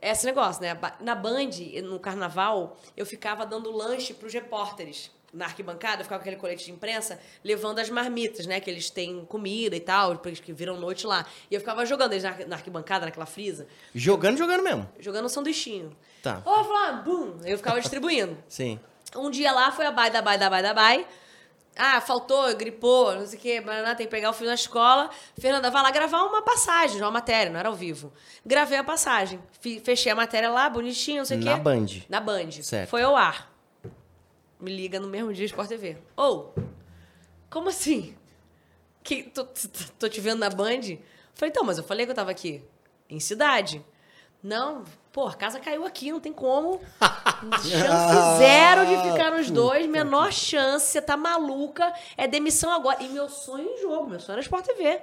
esse 0.01 0.25
negócio, 0.25 0.61
né? 0.61 0.77
Na 1.01 1.15
Band, 1.15 1.49
no 1.83 1.99
carnaval, 1.99 2.77
eu 2.95 3.05
ficava 3.05 3.45
dando 3.45 3.71
lanche 3.71 4.13
pros 4.13 4.31
repórteres. 4.33 5.11
Na 5.37 5.45
arquibancada, 5.45 6.01
eu 6.01 6.03
ficava 6.03 6.19
com 6.19 6.23
aquele 6.27 6.35
colete 6.41 6.65
de 6.65 6.71
imprensa, 6.71 7.19
levando 7.43 7.77
as 7.77 7.89
marmitas, 7.91 8.47
né? 8.47 8.59
Que 8.59 8.71
eles 8.71 8.89
têm 8.89 9.23
comida 9.25 9.75
e 9.75 9.79
tal, 9.79 10.15
depois 10.15 10.39
que 10.39 10.51
viram 10.51 10.77
noite 10.79 11.05
lá. 11.05 11.25
E 11.49 11.53
eu 11.53 11.59
ficava 11.59 11.85
jogando 11.85 12.13
eles 12.13 12.23
na, 12.23 12.35
na 12.47 12.55
arquibancada, 12.55 13.05
naquela 13.05 13.27
frisa, 13.27 13.67
Jogando, 13.93 14.35
jogando 14.37 14.63
mesmo. 14.63 14.89
jogando 14.99 15.25
um 15.25 15.29
sanduichinho. 15.29 15.95
Tá. 16.23 16.41
Ô, 16.43 16.63
Flávio, 16.63 17.03
bum! 17.03 17.37
Eu 17.45 17.55
ficava 17.55 17.79
distribuindo. 17.79 18.35
Sim. 18.49 18.79
Um 19.15 19.29
dia 19.29 19.51
lá 19.51 19.71
foi 19.71 19.85
a 19.85 19.91
bai 19.91 20.09
da 20.09 20.21
bai 20.23 20.39
da 20.39 20.49
bai 20.49 20.63
da 20.63 20.73
bai. 20.73 21.07
Ah, 21.79 22.01
faltou, 22.01 22.55
gripou, 22.55 23.13
não 23.13 23.27
sei 23.27 23.37
o 23.37 23.41
quê, 23.41 23.63
tem 23.95 24.07
que 24.07 24.07
pegar 24.07 24.31
o 24.31 24.33
filho 24.33 24.47
na 24.49 24.55
escola. 24.55 25.11
Fernanda, 25.39 25.69
vai 25.69 25.83
lá 25.83 25.91
gravar 25.91 26.23
uma 26.23 26.41
passagem, 26.41 26.99
uma 26.99 27.11
matéria, 27.11 27.51
não 27.51 27.59
era 27.59 27.69
ao 27.69 27.75
vivo. 27.75 28.11
Gravei 28.43 28.79
a 28.79 28.83
passagem. 28.83 29.39
Fechei 29.83 30.11
a 30.11 30.15
matéria 30.15 30.49
lá, 30.49 30.67
bonitinho, 30.67 31.19
não 31.19 31.25
sei 31.25 31.37
o 31.37 31.41
quê. 31.41 31.49
Na 31.49 31.57
Band. 31.57 31.85
Na 32.09 32.19
Band. 32.19 32.51
Certo. 32.63 32.89
Foi 32.89 33.03
ao 33.03 33.15
ar. 33.15 33.55
Me 34.59 34.75
liga 34.75 34.99
no 34.99 35.07
mesmo 35.07 35.33
dia 35.33 35.45
Sport 35.45 35.69
TV. 35.69 35.97
Ou, 36.15 36.53
como 37.49 37.69
assim? 37.69 38.15
Que, 39.03 39.23
tô, 39.23 39.45
tô- 39.99 40.09
te 40.09 40.19
vendo 40.19 40.39
na 40.39 40.49
Band? 40.49 40.81
Falei, 41.33 41.51
então, 41.51 41.63
mas 41.63 41.77
eu 41.77 41.83
falei 41.83 42.05
que 42.05 42.11
eu 42.11 42.15
tava 42.15 42.31
aqui. 42.31 42.63
Em 43.09 43.19
cidade. 43.19 43.83
Não, 44.43 44.83
pô, 45.11 45.27
a 45.27 45.33
casa 45.33 45.59
caiu 45.59 45.85
aqui, 45.85 46.11
não 46.11 46.19
tem 46.19 46.31
como. 46.33 46.79
Chance 47.63 48.37
zero 48.37 48.85
de 48.85 49.11
ficar 49.11 49.31
nos 49.31 49.49
dois, 49.49 49.85
menor 49.87 50.31
chance, 50.31 50.87
você 50.87 51.01
tá 51.01 51.15
maluca, 51.17 51.91
é 52.15 52.27
demissão 52.27 52.71
agora. 52.71 53.01
E 53.03 53.09
meu 53.09 53.27
sonho 53.29 53.67
em 53.67 53.81
jogo, 53.81 54.09
meu 54.09 54.19
sonho 54.19 54.33
era 54.35 54.41
Sport 54.41 54.65
TV. 54.65 55.01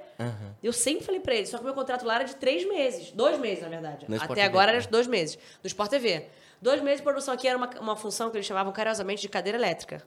Eu 0.63 0.71
sempre 0.73 1.05
falei 1.05 1.19
pra 1.21 1.33
ele, 1.35 1.45
só 1.47 1.57
que 1.57 1.63
meu 1.63 1.73
contrato 1.73 2.05
lá 2.05 2.15
era 2.15 2.23
de 2.25 2.35
três 2.35 2.67
meses. 2.67 3.11
Dois 3.11 3.39
meses, 3.39 3.61
na 3.63 3.69
verdade. 3.69 4.05
No 4.07 4.15
Sport 4.15 4.31
Até 4.31 4.41
TV, 4.41 4.47
agora 4.47 4.71
é. 4.71 4.75
era 4.75 4.81
de 4.81 4.89
dois 4.89 5.07
meses. 5.07 5.37
Do 5.61 5.67
Sport 5.67 5.89
TV. 5.89 6.27
Dois 6.61 6.81
meses 6.81 6.99
de 6.99 7.03
produção 7.03 7.33
aqui 7.33 7.47
era 7.47 7.57
uma, 7.57 7.69
uma 7.79 7.95
função 7.95 8.29
que 8.29 8.37
eles 8.37 8.45
chamavam 8.45 8.71
carinhosamente 8.73 9.21
de 9.21 9.29
cadeira 9.29 9.57
elétrica. 9.57 10.01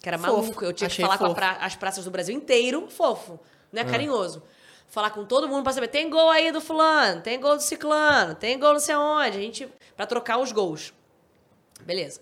Que 0.00 0.08
era 0.08 0.18
Fofo. 0.18 0.32
maluco. 0.42 0.64
Eu 0.64 0.72
tinha 0.72 0.86
Achei 0.86 0.96
que 0.96 1.02
falar 1.02 1.18
com 1.18 1.24
fofo. 1.26 1.34
pra- 1.36 1.56
as 1.64 1.74
praças 1.76 2.04
do 2.04 2.10
Brasil 2.10 2.34
inteiro, 2.34 2.88
fofo, 2.90 3.38
né? 3.72 3.82
Ah. 3.82 3.84
Carinhoso. 3.84 4.42
Falar 4.88 5.10
com 5.10 5.24
todo 5.24 5.48
mundo 5.48 5.62
pra 5.64 5.72
saber, 5.72 5.88
tem 5.88 6.10
gol 6.10 6.28
aí 6.28 6.52
do 6.52 6.60
fulano, 6.60 7.22
tem 7.22 7.40
gol 7.40 7.56
do 7.56 7.62
ciclano, 7.62 8.34
tem 8.34 8.58
gol 8.58 8.72
não 8.74 8.80
sei 8.80 8.94
onde. 8.94 9.38
A 9.38 9.40
gente, 9.40 9.68
pra 9.96 10.04
trocar 10.06 10.38
os 10.38 10.52
gols. 10.52 10.92
Beleza. 11.80 12.20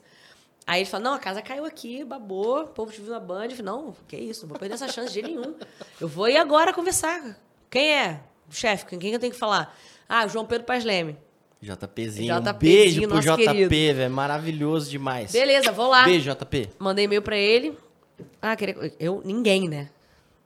Aí 0.66 0.82
ele 0.82 0.88
fala, 0.90 1.02
não, 1.02 1.14
a 1.14 1.18
casa 1.18 1.42
caiu 1.42 1.64
aqui, 1.64 2.04
babou, 2.04 2.60
o 2.62 2.66
povo 2.68 2.92
te 2.92 3.00
viu 3.00 3.10
na 3.12 3.18
Band. 3.18 3.44
Eu 3.46 3.50
falei, 3.50 3.62
não, 3.64 3.96
que 4.06 4.16
isso, 4.16 4.42
não 4.42 4.50
vou 4.50 4.58
perder 4.58 4.74
essa 4.76 4.86
chance 4.86 5.08
de 5.08 5.14
jeito 5.14 5.28
nenhum. 5.28 5.56
Eu 6.00 6.06
vou 6.06 6.28
ir 6.28 6.36
agora 6.36 6.72
conversar. 6.72 7.36
Quem 7.68 7.92
é? 7.92 8.20
O 8.48 8.52
chefe, 8.54 8.84
com 8.84 8.90
quem 8.98 9.10
que 9.10 9.16
eu 9.16 9.20
tenho 9.20 9.32
que 9.32 9.38
falar? 9.38 9.76
Ah, 10.08 10.24
o 10.24 10.28
João 10.28 10.46
Pedro 10.46 10.64
Paz 10.66 10.84
Leme. 10.84 11.18
JPzinho. 11.60 12.34
um 12.34 12.40
JPzinho, 12.40 12.58
beijo 12.58 13.08
pro 13.08 13.20
JP, 13.20 13.92
velho. 13.92 14.10
Maravilhoso 14.10 14.90
demais. 14.90 15.30
Beleza, 15.30 15.70
vou 15.72 15.88
lá. 15.88 16.04
Beijo, 16.04 16.30
JP. 16.32 16.70
Mandei 16.78 17.04
e-mail 17.04 17.22
pra 17.22 17.36
ele. 17.36 17.76
Ah, 18.40 18.56
queria... 18.56 18.94
eu, 18.98 19.20
ninguém, 19.24 19.68
né? 19.68 19.90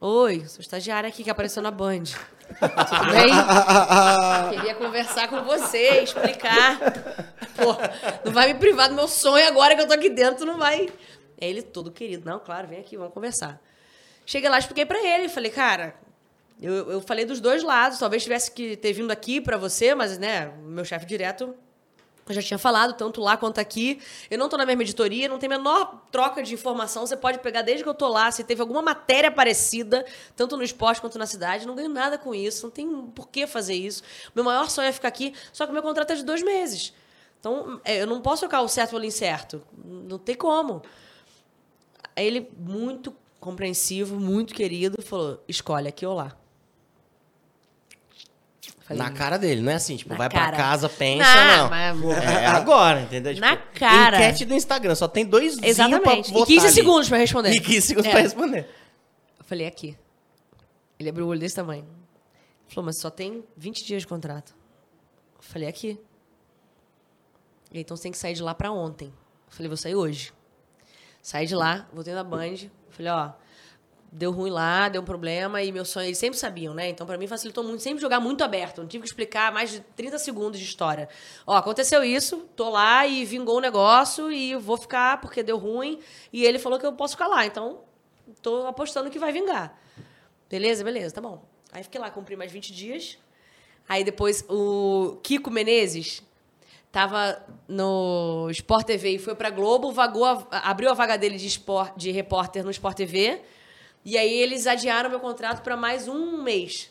Oi, 0.01 0.45
sou 0.47 0.61
estagiária 0.61 1.09
aqui 1.09 1.23
que 1.25 1.31
apareceu 1.31 1.63
na 1.63 1.71
Band. 1.71 2.03
Tudo 2.05 3.11
bem? 3.11 3.31
Queria 4.51 4.75
conversar 4.75 5.29
com 5.29 5.43
você, 5.45 6.03
explicar. 6.03 6.79
Pô, 7.57 7.75
não 8.25 8.33
vai 8.33 8.53
me 8.53 8.59
privar 8.59 8.89
do 8.89 8.95
meu 8.95 9.09
sonho 9.09 9.47
agora 9.47 9.75
que 9.75 9.81
eu 9.81 9.87
tô 9.87 9.95
aqui 9.95 10.11
dentro, 10.11 10.45
não 10.45 10.59
vai. 10.59 10.91
Aí 11.41 11.49
ele, 11.51 11.63
todo 11.63 11.91
querido, 11.91 12.29
não, 12.29 12.39
claro, 12.39 12.69
vem 12.69 12.81
aqui, 12.81 12.97
vamos 12.97 13.15
conversar. 13.15 13.61
Cheguei 14.27 14.49
lá, 14.51 14.59
expliquei 14.59 14.85
pra 14.85 14.99
ele, 14.99 15.29
falei, 15.29 15.51
cara, 15.51 15.95
eu, 16.61 16.93
eu 16.93 17.01
falei 17.01 17.25
dos 17.25 17.41
dois 17.41 17.63
lados, 17.63 17.99
talvez 17.99 18.23
tivesse 18.23 18.51
que 18.51 18.77
ter 18.77 18.93
vindo 18.93 19.11
aqui 19.11 19.41
pra 19.41 19.57
você, 19.57 19.95
mas, 19.95 20.19
né, 20.19 20.53
meu 20.65 20.85
chefe 20.85 21.07
direto 21.07 21.55
eu 22.27 22.35
já 22.35 22.43
tinha 22.43 22.59
falado, 22.59 22.95
tanto 22.95 23.21
lá 23.21 23.37
quanto 23.37 23.59
aqui. 23.59 24.01
Eu 24.31 24.39
não 24.39 24.49
tô 24.49 24.57
na 24.57 24.65
mesma 24.65 24.83
editoria, 24.83 25.29
não 25.29 25.39
tem 25.39 25.47
a 25.47 25.59
menor 25.59 26.03
troca 26.11 26.43
de 26.43 26.55
informação. 26.55 27.07
Você 27.07 27.17
pode 27.17 27.39
pegar 27.41 27.63
desde 27.63 27.83
que 27.83 27.89
eu 27.89 27.95
tô 27.95 28.09
lá, 28.09 28.31
se 28.31 28.43
teve 28.43 28.63
alguma 28.63 28.81
matéria 28.81 29.31
parecida, 29.31 30.07
tanto 30.35 30.57
no 30.57 30.63
esporte 30.63 31.01
quanto 31.01 31.19
na 31.19 31.27
cidade. 31.27 31.67
Não 31.67 31.75
ganho 31.75 31.91
nada 31.91 32.17
com 32.17 32.35
isso, 32.35 32.65
não 32.65 32.71
tem 32.71 32.89
por 33.15 33.29
que 33.29 33.47
fazer 33.47 33.75
isso. 33.75 34.03
Meu 34.35 34.43
maior 34.43 34.71
sonho 34.71 34.89
é 34.89 34.93
ficar 34.93 35.09
aqui, 35.09 35.35
só 35.53 35.67
que 35.67 35.73
meu 35.73 35.83
contrato 35.83 36.13
é 36.13 36.17
de 36.17 36.25
dois 36.25 36.43
meses. 36.43 36.95
Então, 37.39 37.79
é, 37.85 38.01
eu 38.01 38.07
não 38.07 38.23
posso 38.23 38.41
trocar 38.41 38.63
o 38.63 38.69
certo 38.69 38.93
pelo 38.93 39.05
incerto. 39.05 39.63
Não 39.85 40.19
tem 40.19 40.35
como. 40.35 40.83
Ele, 42.17 42.51
muito 42.57 43.15
compreensivo, 43.39 44.19
muito 44.19 44.55
querido, 44.55 45.03
falou: 45.03 45.45
escolhe 45.47 45.89
aqui 45.89 46.07
ou 46.07 46.15
lá. 46.15 46.35
Falei, 48.85 49.03
Na 49.03 49.11
cara 49.11 49.39
dele, 49.39 49.63
não 49.63 49.73
é 49.73 49.77
assim, 49.77 49.97
tipo, 49.97 50.11
Na 50.11 50.17
vai 50.19 50.29
cara. 50.29 50.49
pra 50.49 50.57
casa, 50.59 50.89
pensa, 50.91 51.25
Não, 51.25 51.57
não. 51.65 51.71
mas, 51.71 51.91
amor. 51.97 52.15
É 52.23 52.47
agora, 52.47 53.01
entendeu? 53.01 53.35
Na 53.41 53.57
Tipo, 53.57 53.79
cara. 53.79 54.17
Enquete 54.19 54.45
do 54.45 54.55
Instagram, 54.55 54.95
só 54.95 55.09
tem 55.09 55.25
dois 55.25 55.57
Exatamente. 55.63 56.03
pra 56.03 56.15
E 56.19 56.33
votar 56.33 56.47
15 56.49 56.67
ali. 56.67 56.75
segundos 56.75 57.09
pra 57.09 57.17
responder. 57.19 57.51
E 57.53 57.61
15 57.61 57.81
segundos 57.87 58.09
É. 58.09 58.11
pra 58.13 58.21
responder. 58.21 58.69
Eu 59.39 59.45
falei, 59.45 59.67
aqui. 59.67 59.97
Ele 60.99 61.09
abriu 61.09 61.25
o 61.25 61.29
olho 61.31 61.41
desse 61.41 61.57
tamanho. 61.57 61.87
Falou, 62.69 62.85
mas 62.87 62.99
só 62.99 63.09
tem 63.09 63.43
20 63.57 63.85
dias 63.85 64.03
de 64.03 64.07
contrato. 64.07 64.55
Eu 65.37 65.43
falei, 65.43 65.67
aqui. 65.69 65.99
E 67.73 67.79
aí, 67.79 67.83
então 67.83 67.97
você 67.97 68.05
tem 68.05 68.13
que 68.13 68.19
sair 68.19 68.35
de 68.35 68.43
lá 68.43 68.55
pra 68.55 68.71
ontem. 68.71 69.07
Eu 69.09 69.13
falei, 69.53 69.69
vou 69.69 69.77
sair 69.77 69.95
hoje. 69.95 70.33
Saí 71.23 71.47
de 71.47 71.55
lá, 71.55 71.89
voltei 71.93 72.13
na 72.13 72.23
Band. 72.23 72.69
Falei, 72.91 73.11
ó, 73.11 73.31
deu 74.17 74.31
ruim 74.31 74.51
lá, 74.51 74.89
deu 74.89 75.03
um 75.03 75.05
problema. 75.05 75.61
E 75.63 75.73
meu 75.73 75.85
sonho, 75.85 76.07
eles 76.07 76.19
sempre 76.19 76.39
sabiam, 76.39 76.73
né? 76.73 76.89
Então, 76.89 77.05
pra 77.07 77.19
mim, 77.19 77.27
facilitou 77.27 77.65
muito. 77.65 77.83
Sempre 77.83 78.01
jogar 78.01 78.21
muito 78.21 78.45
aberto. 78.45 78.81
Não 78.81 78.87
tive 78.89 79.03
que 79.03 79.09
explicar 79.09 79.53
mais 79.53 79.71
de 79.73 79.81
30 79.81 80.19
segundos 80.19 80.59
de 80.61 80.65
história. 80.65 81.09
Ó, 81.47 81.55
aconteceu 81.57 82.05
isso, 82.05 82.49
tô 82.55 82.71
lá 82.71 83.05
e 83.07 83.25
vingou 83.25 83.57
o 83.57 83.61
negócio 83.61 84.31
e 84.31 84.55
vou 84.57 84.77
ficar 84.77 85.21
porque 85.21 85.43
deu 85.43 85.59
ruim. 85.59 85.99
E 86.33 86.45
ele 86.45 86.59
falou 86.61 86.79
que 86.79 86.87
eu 86.87 86.93
posso 86.93 87.15
ficar 87.15 87.27
lá. 87.27 87.45
Então, 87.45 87.81
tô 88.41 88.67
apostando 88.67 89.11
que 89.11 89.19
vai 89.19 89.33
vingar. 89.33 89.77
Beleza, 90.49 90.85
beleza, 90.85 91.15
tá 91.17 91.21
bom. 91.21 91.43
Aí 91.73 91.83
fiquei 91.83 92.01
lá, 92.01 92.09
cumpri 92.11 92.37
mais 92.37 92.53
20 92.53 92.73
dias. 92.73 93.19
Aí 93.89 94.05
depois 94.05 94.45
o 94.49 95.19
Kiko 95.23 95.51
Menezes 95.51 96.23
tava 96.93 97.45
no 97.67 98.49
Sport 98.51 98.87
TV 98.87 99.11
e 99.17 99.19
foi 99.19 99.35
pra 99.35 99.51
Globo, 99.51 99.91
vagou 99.91 100.25
abriu 100.51 100.89
a 100.91 100.95
vaga 100.95 101.19
dele 101.19 101.37
de, 101.37 101.49
espor- 101.49 101.93
de 101.97 102.13
repórter 102.13 102.63
no 102.65 102.71
Sport 102.71 102.97
TV. 102.97 103.43
E 104.05 104.19
aí 104.19 104.35
eles 104.35 104.67
adiaram 104.67 105.09
meu 105.09 105.21
contrato 105.21 105.63
pra 105.63 105.77
mais 105.77 106.09
um 106.09 106.43
mês. 106.43 106.91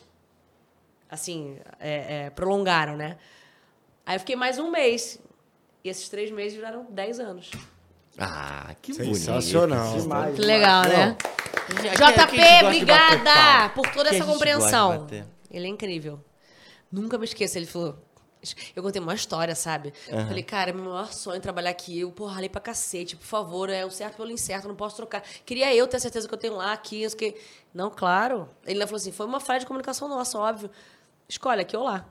Assim, 1.08 1.58
é, 1.78 2.24
é, 2.24 2.30
prolongaram, 2.30 2.96
né? 2.96 3.16
Aí 4.04 4.16
eu 4.16 4.20
fiquei 4.20 4.34
mais 4.34 4.58
um 4.58 4.70
mês. 4.70 5.20
E 5.84 5.88
esses 5.88 6.08
três 6.08 6.30
meses 6.30 6.54
viraram 6.54 6.86
10 6.90 7.20
anos. 7.20 7.50
Ah, 8.18 8.74
que 8.80 8.94
Sensacional. 8.94 9.86
bonito. 9.88 10.02
Demais, 10.02 10.34
Que 10.34 10.40
legal, 10.40 10.82
né? 10.84 11.16
JP, 11.68 12.30
quem 12.30 12.38
bater 12.40 12.64
obrigada 12.64 13.68
por 13.70 13.86
toda 13.92 14.10
Quem 14.10 14.18
essa 14.18 14.30
compreensão. 14.30 15.06
Ele 15.50 15.66
é 15.66 15.68
incrível. 15.68 16.18
Nunca 16.90 17.18
me 17.18 17.24
esqueço. 17.24 17.58
Ele 17.58 17.66
falou. 17.66 17.96
Eu 18.74 18.82
contei 18.82 19.00
uma 19.00 19.14
história, 19.14 19.54
sabe? 19.54 19.92
Aham. 20.12 20.26
Falei, 20.26 20.42
cara, 20.42 20.72
meu 20.72 20.84
maior 20.84 21.12
sonho 21.12 21.36
é 21.36 21.40
trabalhar 21.40 21.70
aqui. 21.70 22.00
Eu, 22.00 22.10
porra, 22.10 22.34
ralei 22.34 22.48
pra 22.48 22.60
cacete. 22.60 23.16
Por 23.16 23.26
favor, 23.26 23.70
é 23.70 23.84
o 23.84 23.90
certo 23.90 24.16
pelo 24.16 24.30
incerto, 24.30 24.68
não 24.68 24.74
posso 24.74 24.96
trocar. 24.96 25.22
Queria 25.44 25.74
eu 25.74 25.86
ter 25.86 26.00
certeza 26.00 26.28
que 26.28 26.34
eu 26.34 26.38
tenho 26.38 26.56
lá, 26.56 26.72
aqui, 26.72 27.02
isso 27.02 27.16
que. 27.16 27.34
Não, 27.72 27.90
claro. 27.90 28.48
Ele 28.66 28.80
falou 28.86 28.96
assim: 28.96 29.12
foi 29.12 29.26
uma 29.26 29.40
falha 29.40 29.60
de 29.60 29.66
comunicação 29.66 30.08
nossa, 30.08 30.38
óbvio. 30.38 30.70
Escolhe 31.28 31.60
aqui 31.62 31.76
ou 31.76 31.84
lá. 31.84 32.06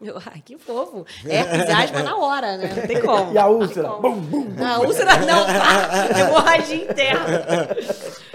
Eu, 0.00 0.20
ai, 0.26 0.42
que 0.44 0.58
fofo. 0.58 1.06
É, 1.24 1.40
entusiasmo 1.40 1.98
na 2.00 2.16
hora, 2.16 2.56
né? 2.56 2.74
Não 2.74 2.86
tem 2.86 3.00
como. 3.00 3.32
E 3.32 3.38
a 3.38 3.46
úlcera? 3.46 3.88
Bum, 3.88 4.20
bum. 4.20 4.64
A 4.64 4.80
úlcera 4.80 5.16
não, 5.18 5.46
tá. 5.46 6.08
Hemorragia 6.20 6.84
interna. 6.84 7.46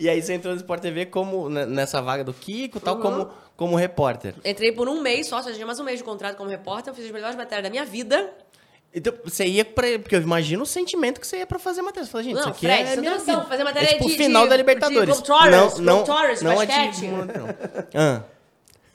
E 0.00 0.08
aí 0.08 0.22
você 0.22 0.32
entrou 0.32 0.54
no 0.54 0.58
Sport 0.60 0.80
TV 0.80 1.04
como, 1.06 1.50
né, 1.50 1.66
nessa 1.66 2.00
vaga 2.00 2.24
do 2.24 2.32
Kiko, 2.32 2.80
tal, 2.80 2.96
Uhum. 2.96 3.02
como, 3.02 3.30
como 3.54 3.76
repórter. 3.76 4.34
Entrei 4.42 4.72
por 4.72 4.88
um 4.88 5.00
mês 5.02 5.26
só, 5.26 5.42
só 5.42 5.52
tinha 5.52 5.66
mais 5.66 5.78
um 5.78 5.84
mês 5.84 5.98
de 5.98 6.04
contrato 6.04 6.36
como 6.36 6.48
repórter. 6.48 6.90
Eu 6.90 6.94
fiz 6.96 7.04
as 7.04 7.10
melhores 7.10 7.36
matérias 7.36 7.64
da 7.64 7.70
minha 7.70 7.84
vida. 7.84 8.32
Então, 8.94 9.12
você 9.22 9.44
ia 9.44 9.62
pra... 9.64 9.86
Porque 9.98 10.16
eu 10.16 10.22
imagino 10.22 10.62
o 10.62 10.66
sentimento 10.66 11.20
que 11.20 11.26
você 11.26 11.36
ia 11.36 11.46
pra 11.46 11.58
fazer 11.58 11.82
matéria. 11.82 12.06
Você 12.06 12.10
fala, 12.12 12.24
gente, 12.24 12.32
Não, 12.34 12.40
isso 12.40 12.48
aqui 12.50 12.60
Fred, 12.66 12.82
é 12.82 12.86
você 12.94 13.00
minha 13.02 13.12
noção, 13.12 13.34
vida. 13.36 13.46
fazer 13.48 13.62
matéria 13.64 13.86
é 13.86 13.92
tipo 13.92 14.06
de- 14.08 14.14
o 14.14 14.16
final 14.16 14.42
de- 14.44 14.48
da 14.48 14.56
de 14.56 14.62
Libertadores. 14.62 15.20
Globetrotters, 15.20 15.50
não, 15.78 15.84
não, 15.84 16.04
Globetrotters, 16.04 16.42
não 16.42 16.52
é 16.52 16.66
basquete. 16.66 16.96
de... 17.00 17.06
Não. 17.08 17.26
Ah. 17.94 18.22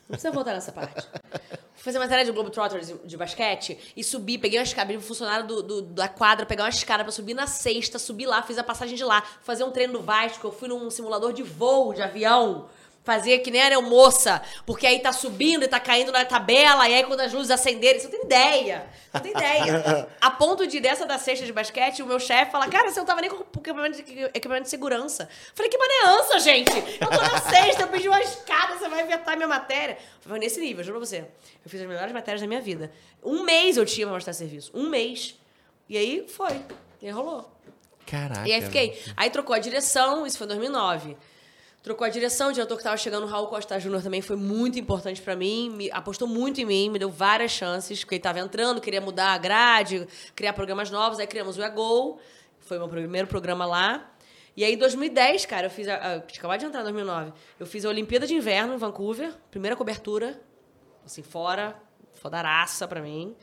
Não 0.08 0.10
precisa 0.10 0.32
voltar 0.32 0.53
nessa 0.53 0.72
parte. 0.72 1.08
Fazer 1.86 2.00
matéria 2.00 2.26
de 2.26 2.32
Globetrotters 2.32 2.88
de, 2.88 2.94
de 3.08 3.16
basquete 3.16 3.78
e 3.96 4.04
subi, 4.04 4.40
peguei 4.40 4.58
uma 4.58 4.64
escada, 4.64 4.92
um 4.92 5.00
funcionário 5.00 5.46
do, 5.46 5.62
do- 5.62 5.82
da 5.84 6.08
quadra, 6.08 6.44
pegar 6.44 6.64
uma 6.64 6.70
escada 6.70 7.04
pra 7.04 7.12
subir 7.12 7.36
na 7.36 7.46
sexta, 7.46 8.00
subi 8.00 8.26
lá, 8.26 8.42
fiz 8.42 8.58
a 8.58 8.64
passagem 8.64 8.96
de 8.96 9.04
lá, 9.04 9.22
fazer 9.44 9.64
um 9.64 9.70
treino 9.70 9.94
no 9.94 10.02
Vasco, 10.02 10.48
eu 10.48 10.52
fui 10.52 10.68
num 10.68 10.90
simulador 10.90 11.32
de 11.32 11.44
voo 11.44 11.94
de 11.94 12.02
avião. 12.02 12.66
Fazia 13.06 13.38
que 13.38 13.51
nem 13.51 13.62
aeromoça, 13.62 14.41
porque 14.66 14.88
aí 14.88 14.99
tá 14.99 15.14
subindo 15.14 15.64
e 15.64 15.68
tá 15.68 15.80
caindo 15.80 16.12
na 16.12 16.26
tabela, 16.26 16.89
e 16.89 16.95
aí 16.95 17.03
quando 17.03 17.20
as 17.20 17.32
luzes 17.32 17.51
acenderem, 17.51 17.99
você 17.99 18.08
não 18.08 18.12
tem 18.14 18.26
ideia. 18.26 18.88
Não 19.14 19.22
tem 19.22 19.32
ideia. 19.32 20.08
A 20.20 20.32
ponto 20.32 20.66
de 20.66 20.80
dessa 20.80 21.06
da 21.06 21.20
sexta 21.20 21.45
de 21.45 21.53
basquete, 21.53 22.01
o 22.01 22.08
meu 22.08 22.20
chefe 22.20 22.51
fala: 22.51 22.68
Cara, 22.68 22.89
você 22.89 22.99
não 22.99 23.06
tava 23.06 23.22
nem 23.22 23.30
com 23.30 23.43
equipamento 23.60 24.01
de, 24.01 24.24
equipamento 24.34 24.64
de 24.64 24.70
segurança. 24.72 25.30
Falei: 25.53 25.70
Que 25.70 25.78
maneança, 25.78 26.39
gente! 26.39 26.72
Eu 26.99 27.08
tô 27.08 27.22
na 27.22 27.38
sexta, 27.47 27.84
eu 27.84 27.88
pedi 27.89 28.08
uma 28.08 28.20
escada, 28.20 28.76
você 28.76 28.89
vai 28.89 29.06
vetar 29.06 29.38
minha 29.38 29.47
matéria. 29.47 29.99
Foi 30.22 30.39
nesse 30.39 30.60
nível, 30.60 30.84
juro 30.84 30.97
pra 30.97 31.06
você. 31.06 31.20
Eu 31.64 31.70
fiz 31.70 31.80
as 31.80 31.88
melhores 31.88 32.12
matérias 32.12 32.41
da 32.41 32.47
minha 32.47 32.62
vida. 32.62 32.91
Um 33.24 33.43
mês 33.43 33.78
eu 33.78 33.86
tinha 33.86 34.08
pra 34.08 34.16
mostrar 34.16 34.34
serviço. 34.34 34.72
Um 34.74 34.89
mês. 34.89 35.36
E 35.88 35.95
aí 35.95 36.26
foi. 36.28 36.60
E 37.03 37.06
aí 37.06 37.12
rolou. 37.12 37.51
Caraca. 38.08 38.47
E 38.47 38.51
aí 38.51 38.62
fiquei. 38.64 38.99
Aí 39.16 39.30
trocou 39.30 39.56
a 39.56 39.60
direção, 39.60 40.26
isso 40.26 40.39
foi 40.39 40.45
em 40.45 40.49
2009. 40.49 41.16
Trocou 41.86 42.04
a 42.04 42.10
direção, 42.10 42.50
o 42.50 42.52
diretor 42.52 42.78
que 42.78 42.84
tava 42.84 42.98
chegando, 42.98 43.26
o 43.26 43.28
Raul 43.28 43.46
Costa 43.46 43.80
Júnior, 43.80 44.02
também 44.02 44.20
foi 44.20 44.36
muito 44.36 44.80
importante 44.80 45.22
pra 45.22 45.36
mim, 45.36 45.70
me 45.70 45.92
apostou 45.92 46.28
muito 46.28 46.60
em 46.60 46.66
mim, 46.66 46.90
me 46.90 46.98
deu 46.98 47.12
várias 47.12 47.52
chances, 47.52 48.00
porque 48.00 48.16
ele 48.16 48.24
tava 48.24 48.40
entrando, 48.40 48.82
queria 48.82 49.00
mudar 49.00 49.36
a 49.36 49.38
grade, 49.38 50.08
criar 50.36 50.54
programas 50.54 50.90
novos, 50.90 51.20
aí 51.20 51.28
criamos 51.28 51.60
o 51.60 51.64
E-Go, 51.64 52.20
foi 52.58 52.80
meu 52.80 52.90
primeiro 52.90 53.28
programa 53.28 53.68
lá. 53.68 54.12
E 54.58 54.64
aí, 54.64 54.74
em 54.74 54.78
2010, 54.80 55.46
cara, 55.46 55.68
eu 55.68 55.70
fiz. 55.70 55.88
A, 55.88 56.16
a, 56.16 56.58
de 56.58 56.66
entrar 56.66 56.80
em 56.80 56.84
2009. 56.86 57.34
Eu 57.60 57.68
fiz 57.68 57.86
a 57.86 57.90
Olimpíada 57.90 58.26
de 58.26 58.34
Inverno 58.34 58.74
em 58.74 58.78
Vancouver, 58.78 59.32
primeira 59.52 59.76
cobertura, 59.76 60.42
assim, 61.06 61.22
fora, 61.22 61.76
fodaraça 62.16 62.88
pra 62.88 63.00
mim. 63.00 63.36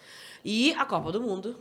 E 0.45 0.73
a 0.73 0.85
Copa 0.85 1.13
do 1.13 1.21
Mundo, 1.21 1.61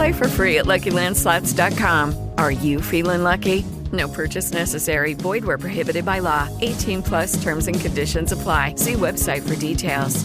Play 0.00 0.12
for 0.12 0.28
free 0.28 0.56
at 0.56 0.64
LuckyLandSlots.com. 0.64 2.30
Are 2.38 2.50
you 2.50 2.80
feeling 2.80 3.22
lucky? 3.22 3.66
No 3.92 4.08
purchase 4.08 4.50
necessary. 4.50 5.12
Void 5.12 5.44
where 5.44 5.58
prohibited 5.58 6.06
by 6.06 6.20
law. 6.20 6.48
18 6.62 7.02
plus 7.02 7.42
terms 7.42 7.68
and 7.68 7.78
conditions 7.78 8.32
apply. 8.32 8.76
See 8.76 8.94
website 8.94 9.46
for 9.46 9.54
details. 9.56 10.24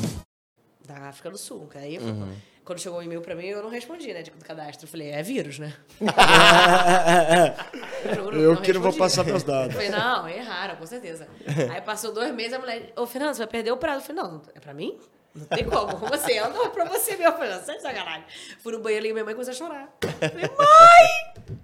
Da 0.88 1.10
África 1.10 1.30
do 1.30 1.38
Sul. 1.38 1.68
que 1.70 1.78
Aí, 1.78 1.98
Uhum. 1.98 2.30
quando 2.64 2.80
chegou 2.80 3.00
o 3.00 3.04
e-mail 3.04 3.20
pra 3.20 3.36
mim, 3.36 3.48
eu 3.48 3.62
não 3.64 3.70
respondi, 3.70 4.14
né? 4.14 4.22
de- 4.22 4.32
Do 4.32 4.46
cadastro. 4.46 4.86
Eu 4.86 4.90
falei, 4.90 5.10
é 5.10 5.22
vírus, 5.22 5.60
né? 5.60 5.74
juro, 8.16 8.38
Eu 8.40 8.56
que 8.56 8.72
não 8.72 8.80
vou 8.82 8.94
passar 8.94 9.26
meus 9.26 9.44
dados. 9.44 9.76
Eu 9.76 9.82
falei, 9.82 9.90
não, 9.90 10.26
erraram, 10.30 10.78
com 10.78 10.86
certeza. 10.86 11.28
Aí 11.70 11.82
passou 11.82 12.14
dois 12.14 12.34
meses, 12.34 12.54
a 12.54 12.60
mulher, 12.60 12.94
ô, 12.96 13.06
Fernando, 13.06 13.34
você 13.34 13.40
vai 13.40 13.48
perder 13.48 13.74
o 13.74 13.78
prazo. 13.78 14.06
Eu 14.10 14.16
falei, 14.16 14.24
não, 14.24 14.42
é 14.56 14.60
pra 14.62 14.74
mim? 14.74 14.98
Não 15.36 15.46
tem 15.48 15.66
como, 15.66 16.00
não, 16.00 16.66
é 16.66 16.70
pra 16.70 16.86
você 16.86 17.12
mesmo. 17.12 17.26
Eu 17.26 17.34
falei, 17.34 17.50
não, 17.50 17.62
você 17.62 17.72
é 17.74 17.80
sacanagem. 17.80 18.24
Fui 18.64 18.72
no 18.72 18.80
banheiro, 18.80 19.04
liguei 19.04 19.14
minha 19.14 19.26
mãe 19.26 19.34
e 19.34 19.36
comecei 19.36 19.54
a 19.54 19.58
chorar. 19.58 19.94
Falei, 20.02 20.50
mãe! 20.58 21.56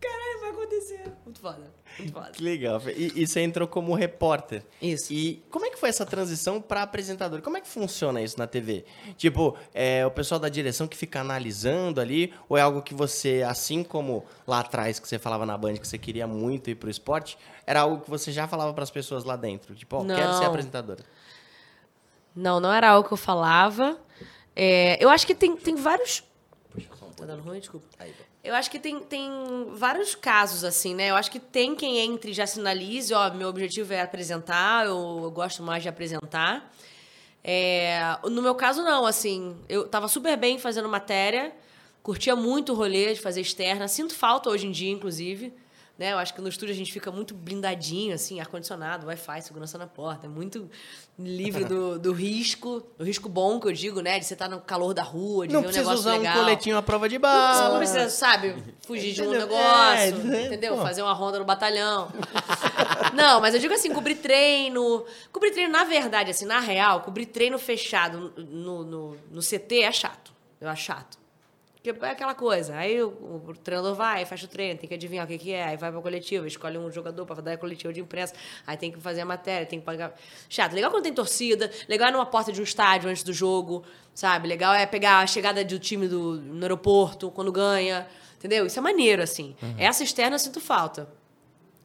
Caralho, 0.00 0.40
vai 0.40 0.50
acontecer. 0.50 1.12
Muito 1.24 1.40
foda, 1.40 1.72
muito 1.98 2.12
foda. 2.12 2.30
Que 2.30 2.42
legal. 2.42 2.80
E, 2.96 3.22
e 3.22 3.26
você 3.26 3.40
entrou 3.40 3.66
como 3.66 3.94
repórter. 3.94 4.62
Isso. 4.80 5.12
E 5.12 5.42
como 5.50 5.66
é 5.66 5.70
que 5.70 5.76
foi 5.76 5.88
essa 5.88 6.06
transição 6.06 6.60
para 6.60 6.82
apresentador? 6.82 7.42
Como 7.42 7.56
é 7.56 7.60
que 7.60 7.68
funciona 7.68 8.22
isso 8.22 8.38
na 8.38 8.46
TV? 8.46 8.84
Tipo, 9.16 9.56
é 9.74 10.06
o 10.06 10.10
pessoal 10.10 10.38
da 10.38 10.48
direção 10.48 10.86
que 10.86 10.96
fica 10.96 11.20
analisando 11.20 12.00
ali? 12.00 12.32
Ou 12.48 12.56
é 12.56 12.60
algo 12.60 12.80
que 12.80 12.94
você, 12.94 13.44
assim 13.46 13.82
como 13.82 14.24
lá 14.46 14.60
atrás 14.60 14.98
que 14.98 15.08
você 15.08 15.18
falava 15.18 15.44
na 15.44 15.58
Band 15.58 15.74
que 15.74 15.86
você 15.86 15.98
queria 15.98 16.26
muito 16.26 16.70
ir 16.70 16.76
pro 16.76 16.88
esporte, 16.88 17.36
era 17.66 17.80
algo 17.80 18.00
que 18.02 18.08
você 18.08 18.30
já 18.30 18.46
falava 18.46 18.72
para 18.72 18.84
as 18.84 18.90
pessoas 18.90 19.24
lá 19.24 19.36
dentro? 19.36 19.74
Tipo, 19.74 19.96
ó, 19.96 20.04
quero 20.04 20.32
ser 20.38 20.44
apresentadora. 20.44 21.04
Não, 22.38 22.60
não 22.60 22.72
era 22.72 22.90
algo 22.90 23.08
que 23.08 23.12
eu 23.12 23.18
falava. 23.18 23.98
É, 24.54 24.96
eu 25.02 25.10
acho 25.10 25.26
que 25.26 25.34
tem, 25.34 25.56
tem 25.56 25.74
vários. 25.74 26.22
Tá 27.16 27.24
dando 27.26 27.42
ruim? 27.42 27.58
Desculpa. 27.58 27.84
Eu 28.44 28.54
acho 28.54 28.70
que 28.70 28.78
tem, 28.78 29.00
tem 29.00 29.28
vários 29.72 30.14
casos, 30.14 30.62
assim, 30.62 30.94
né? 30.94 31.10
Eu 31.10 31.16
acho 31.16 31.32
que 31.32 31.40
tem 31.40 31.74
quem 31.74 31.98
entre 31.98 32.30
e 32.30 32.34
já 32.34 32.46
sinalize, 32.46 33.12
ó, 33.12 33.34
meu 33.34 33.48
objetivo 33.48 33.92
é 33.92 34.00
apresentar, 34.00 34.86
eu, 34.86 35.20
eu 35.24 35.30
gosto 35.32 35.64
mais 35.64 35.82
de 35.82 35.88
apresentar. 35.88 36.72
É, 37.42 38.16
no 38.30 38.40
meu 38.40 38.54
caso, 38.54 38.84
não, 38.84 39.04
assim, 39.04 39.56
eu 39.68 39.88
tava 39.88 40.06
super 40.06 40.36
bem 40.36 40.60
fazendo 40.60 40.88
matéria, 40.88 41.52
curtia 42.04 42.36
muito 42.36 42.72
o 42.72 42.76
rolê 42.76 43.14
de 43.14 43.20
fazer 43.20 43.40
externa, 43.40 43.88
sinto 43.88 44.14
falta 44.14 44.48
hoje 44.48 44.68
em 44.68 44.70
dia, 44.70 44.92
inclusive. 44.92 45.52
Né? 45.98 46.12
Eu 46.12 46.18
acho 46.18 46.32
que 46.32 46.40
no 46.40 46.48
estúdio 46.48 46.72
a 46.72 46.76
gente 46.76 46.92
fica 46.92 47.10
muito 47.10 47.34
blindadinho, 47.34 48.14
assim, 48.14 48.38
ar-condicionado, 48.38 49.08
Wi-Fi, 49.08 49.40
segurança 49.42 49.76
na 49.76 49.86
porta. 49.88 50.26
É 50.26 50.28
muito 50.28 50.70
livre 51.18 51.64
do, 51.64 51.98
do 52.00 52.12
risco, 52.12 52.86
do 52.96 53.04
risco 53.04 53.28
bom 53.28 53.58
que 53.58 53.66
eu 53.66 53.72
digo, 53.72 54.00
né? 54.00 54.16
De 54.20 54.24
você 54.24 54.34
estar 54.34 54.48
no 54.48 54.60
calor 54.60 54.94
da 54.94 55.02
rua, 55.02 55.48
de 55.48 55.52
Não 55.52 55.60
ver 55.60 55.66
um 55.66 55.70
precisa 55.70 55.90
negócio 55.90 56.08
usar 56.08 56.16
legal. 56.18 56.36
um 56.36 56.40
coletinho 56.40 56.76
à 56.76 56.82
prova 56.82 57.08
de 57.08 57.16
Você 57.16 57.18
bala. 57.18 57.68
não 57.70 57.78
precisa, 57.78 58.08
sabe, 58.10 58.54
fugir 58.86 59.12
de 59.12 59.22
um 59.22 59.24
Entendeu? 59.34 59.48
negócio, 59.48 60.32
É, 60.32 60.46
entendeu? 60.46 60.76
pô. 60.76 60.82
Fazer 60.82 61.02
uma 61.02 61.12
ronda 61.12 61.40
no 61.40 61.44
batalhão. 61.44 62.12
Não, 63.14 63.40
mas 63.40 63.54
eu 63.54 63.60
digo 63.60 63.74
assim, 63.74 63.92
cobrir 63.92 64.16
treino. 64.16 65.04
Cobrir 65.32 65.50
treino, 65.50 65.72
na 65.72 65.82
verdade, 65.84 66.30
assim, 66.30 66.44
na 66.44 66.60
real, 66.60 67.00
cobrir 67.00 67.26
treino 67.26 67.58
fechado 67.58 68.32
no, 68.36 68.84
no, 68.84 69.16
no 69.32 69.40
CT 69.40 69.82
é 69.82 69.90
chato. 69.92 70.32
Eu 70.60 70.68
acho 70.68 70.84
chato. 70.84 71.18
Porque 71.82 72.04
é 72.04 72.10
aquela 72.10 72.34
coisa. 72.34 72.76
Aí 72.76 73.00
o, 73.02 73.08
o 73.48 73.54
treinador 73.54 73.94
vai, 73.94 74.24
fecha 74.26 74.46
o 74.46 74.48
treino, 74.48 74.78
tem 74.78 74.88
que 74.88 74.94
adivinhar 74.94 75.24
o 75.24 75.28
que, 75.28 75.38
que 75.38 75.52
é. 75.52 75.64
Aí 75.64 75.76
vai 75.76 75.92
pra 75.92 76.00
coletiva, 76.00 76.46
escolhe 76.46 76.76
um 76.76 76.90
jogador 76.90 77.24
pra 77.24 77.36
dar 77.36 77.52
a 77.52 77.56
coletiva 77.56 77.92
de 77.92 78.00
imprensa. 78.00 78.34
Aí 78.66 78.76
tem 78.76 78.90
que 78.90 79.00
fazer 79.00 79.20
a 79.20 79.24
matéria, 79.24 79.66
tem 79.66 79.78
que 79.78 79.86
pagar. 79.86 80.14
Chato. 80.48 80.72
Legal 80.72 80.90
quando 80.90 81.04
tem 81.04 81.14
torcida. 81.14 81.70
Legal 81.88 82.08
é 82.08 82.12
numa 82.12 82.26
porta 82.26 82.52
de 82.52 82.60
um 82.60 82.64
estádio 82.64 83.08
antes 83.08 83.22
do 83.22 83.32
jogo, 83.32 83.84
sabe? 84.12 84.48
Legal 84.48 84.74
é 84.74 84.86
pegar 84.86 85.20
a 85.20 85.26
chegada 85.26 85.64
do 85.64 85.78
time 85.78 86.08
do, 86.08 86.34
no 86.34 86.62
aeroporto, 86.62 87.30
quando 87.30 87.52
ganha. 87.52 88.06
Entendeu? 88.36 88.66
Isso 88.66 88.78
é 88.78 88.82
maneiro, 88.82 89.22
assim. 89.22 89.56
Essa 89.78 90.02
externa 90.04 90.34
eu 90.36 90.38
sinto 90.38 90.60
falta. 90.60 91.08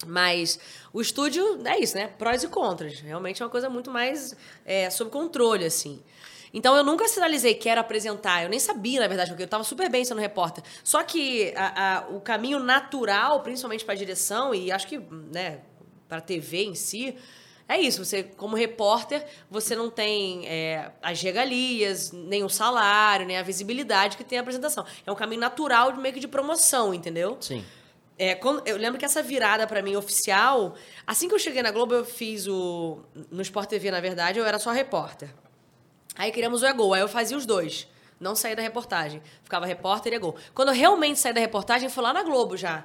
Mas 0.06 0.60
o 0.92 1.02
estúdio 1.02 1.62
é 1.66 1.80
isso, 1.80 1.96
né? 1.96 2.08
Prós 2.08 2.44
e 2.44 2.48
contras. 2.48 3.00
Realmente 3.00 3.42
é 3.42 3.46
uma 3.46 3.52
coisa 3.52 3.70
muito 3.70 3.90
mais 3.90 4.36
é, 4.66 4.90
sob 4.90 5.10
controle, 5.10 5.66
assim. 5.66 6.02
Então 6.54 6.76
eu 6.78 6.84
nunca 6.84 7.08
sinalizei 7.08 7.56
quero 7.56 7.82
apresentar. 7.82 8.44
Eu 8.44 8.50
nem 8.50 8.60
sabia, 8.60 9.00
na 9.00 9.08
verdade, 9.08 9.32
porque 9.32 9.42
eu 9.44 9.46
estava 9.46 9.64
super 9.64 9.90
bem 9.90 10.06
sendo 10.06 10.22
repórter. 10.22 10.64
Só 10.84 11.02
que 11.04 11.52
a- 11.56 11.98
a- 11.98 12.08
o 12.10 12.22
caminho 12.22 12.60
natural, 12.60 13.42
principalmente 13.42 13.84
para 13.84 13.96
a 13.96 13.98
direção, 13.98 14.54
e 14.54 14.72
acho 14.72 14.88
que 14.88 15.00
né, 15.32 15.62
para 16.08 16.22
TV 16.22 16.66
em 16.66 16.76
si, 16.76 17.16
é 17.68 17.80
isso. 17.80 18.06
Você, 18.06 18.22
como 18.24 18.56
repórter, 18.56 19.26
você 19.50 19.76
não 19.76 19.90
tem 19.90 20.46
é, 20.48 20.92
as 21.02 21.20
regalias, 21.22 22.12
nem 22.12 22.44
o 22.44 22.50
salário, 22.50 23.26
nem 23.26 23.38
a 23.38 23.42
visibilidade 23.42 24.16
que 24.16 24.24
tem 24.24 24.38
a 24.38 24.42
apresentação. 24.42 24.86
É 25.08 25.12
um 25.12 25.16
caminho 25.16 25.42
natural 25.42 25.92
de 25.92 26.00
meio 26.00 26.14
que 26.14 26.20
de 26.20 26.28
promoção, 26.28 26.94
entendeu? 26.94 27.36
Sim. 27.40 27.64
É, 28.16 28.36
quando- 28.36 28.62
eu 28.68 28.78
lembro 28.78 29.00
que 29.00 29.06
essa 29.06 29.24
virada 29.24 29.66
pra 29.66 29.82
mim 29.82 29.96
oficial, 29.96 30.76
assim 31.08 31.28
que 31.28 31.34
eu 31.34 31.40
cheguei 31.40 31.64
na 31.64 31.72
Globo, 31.72 31.96
eu 31.96 32.06
fiz 32.06 32.46
o. 32.48 33.00
No 33.32 33.42
Sport 33.42 33.68
TV, 33.68 33.90
na 33.90 34.00
verdade, 34.00 34.38
eu 34.38 34.46
era 34.46 34.60
só 34.60 34.70
repórter. 34.72 35.30
Aí 36.16 36.32
criamos 36.32 36.62
o 36.62 36.66
Egol, 36.66 36.94
aí 36.94 37.02
eu 37.02 37.08
fazia 37.08 37.38
os 37.38 37.46
dois. 37.46 37.88
Não 38.20 38.36
saía 38.36 38.56
da 38.56 38.62
reportagem. 38.62 39.22
Ficava 39.44 39.66
repórter 39.66 40.14
e 40.14 40.16
Egol. 40.16 40.36
Quando 40.54 40.70
eu 40.70 40.76
realmente 40.76 41.20
saí 41.20 41.34
da 41.34 41.42
reportagem, 41.42 41.90
foi 41.90 42.04
lá 42.04 42.14
na 42.14 42.24
Globo 42.24 42.56
já. 42.56 42.84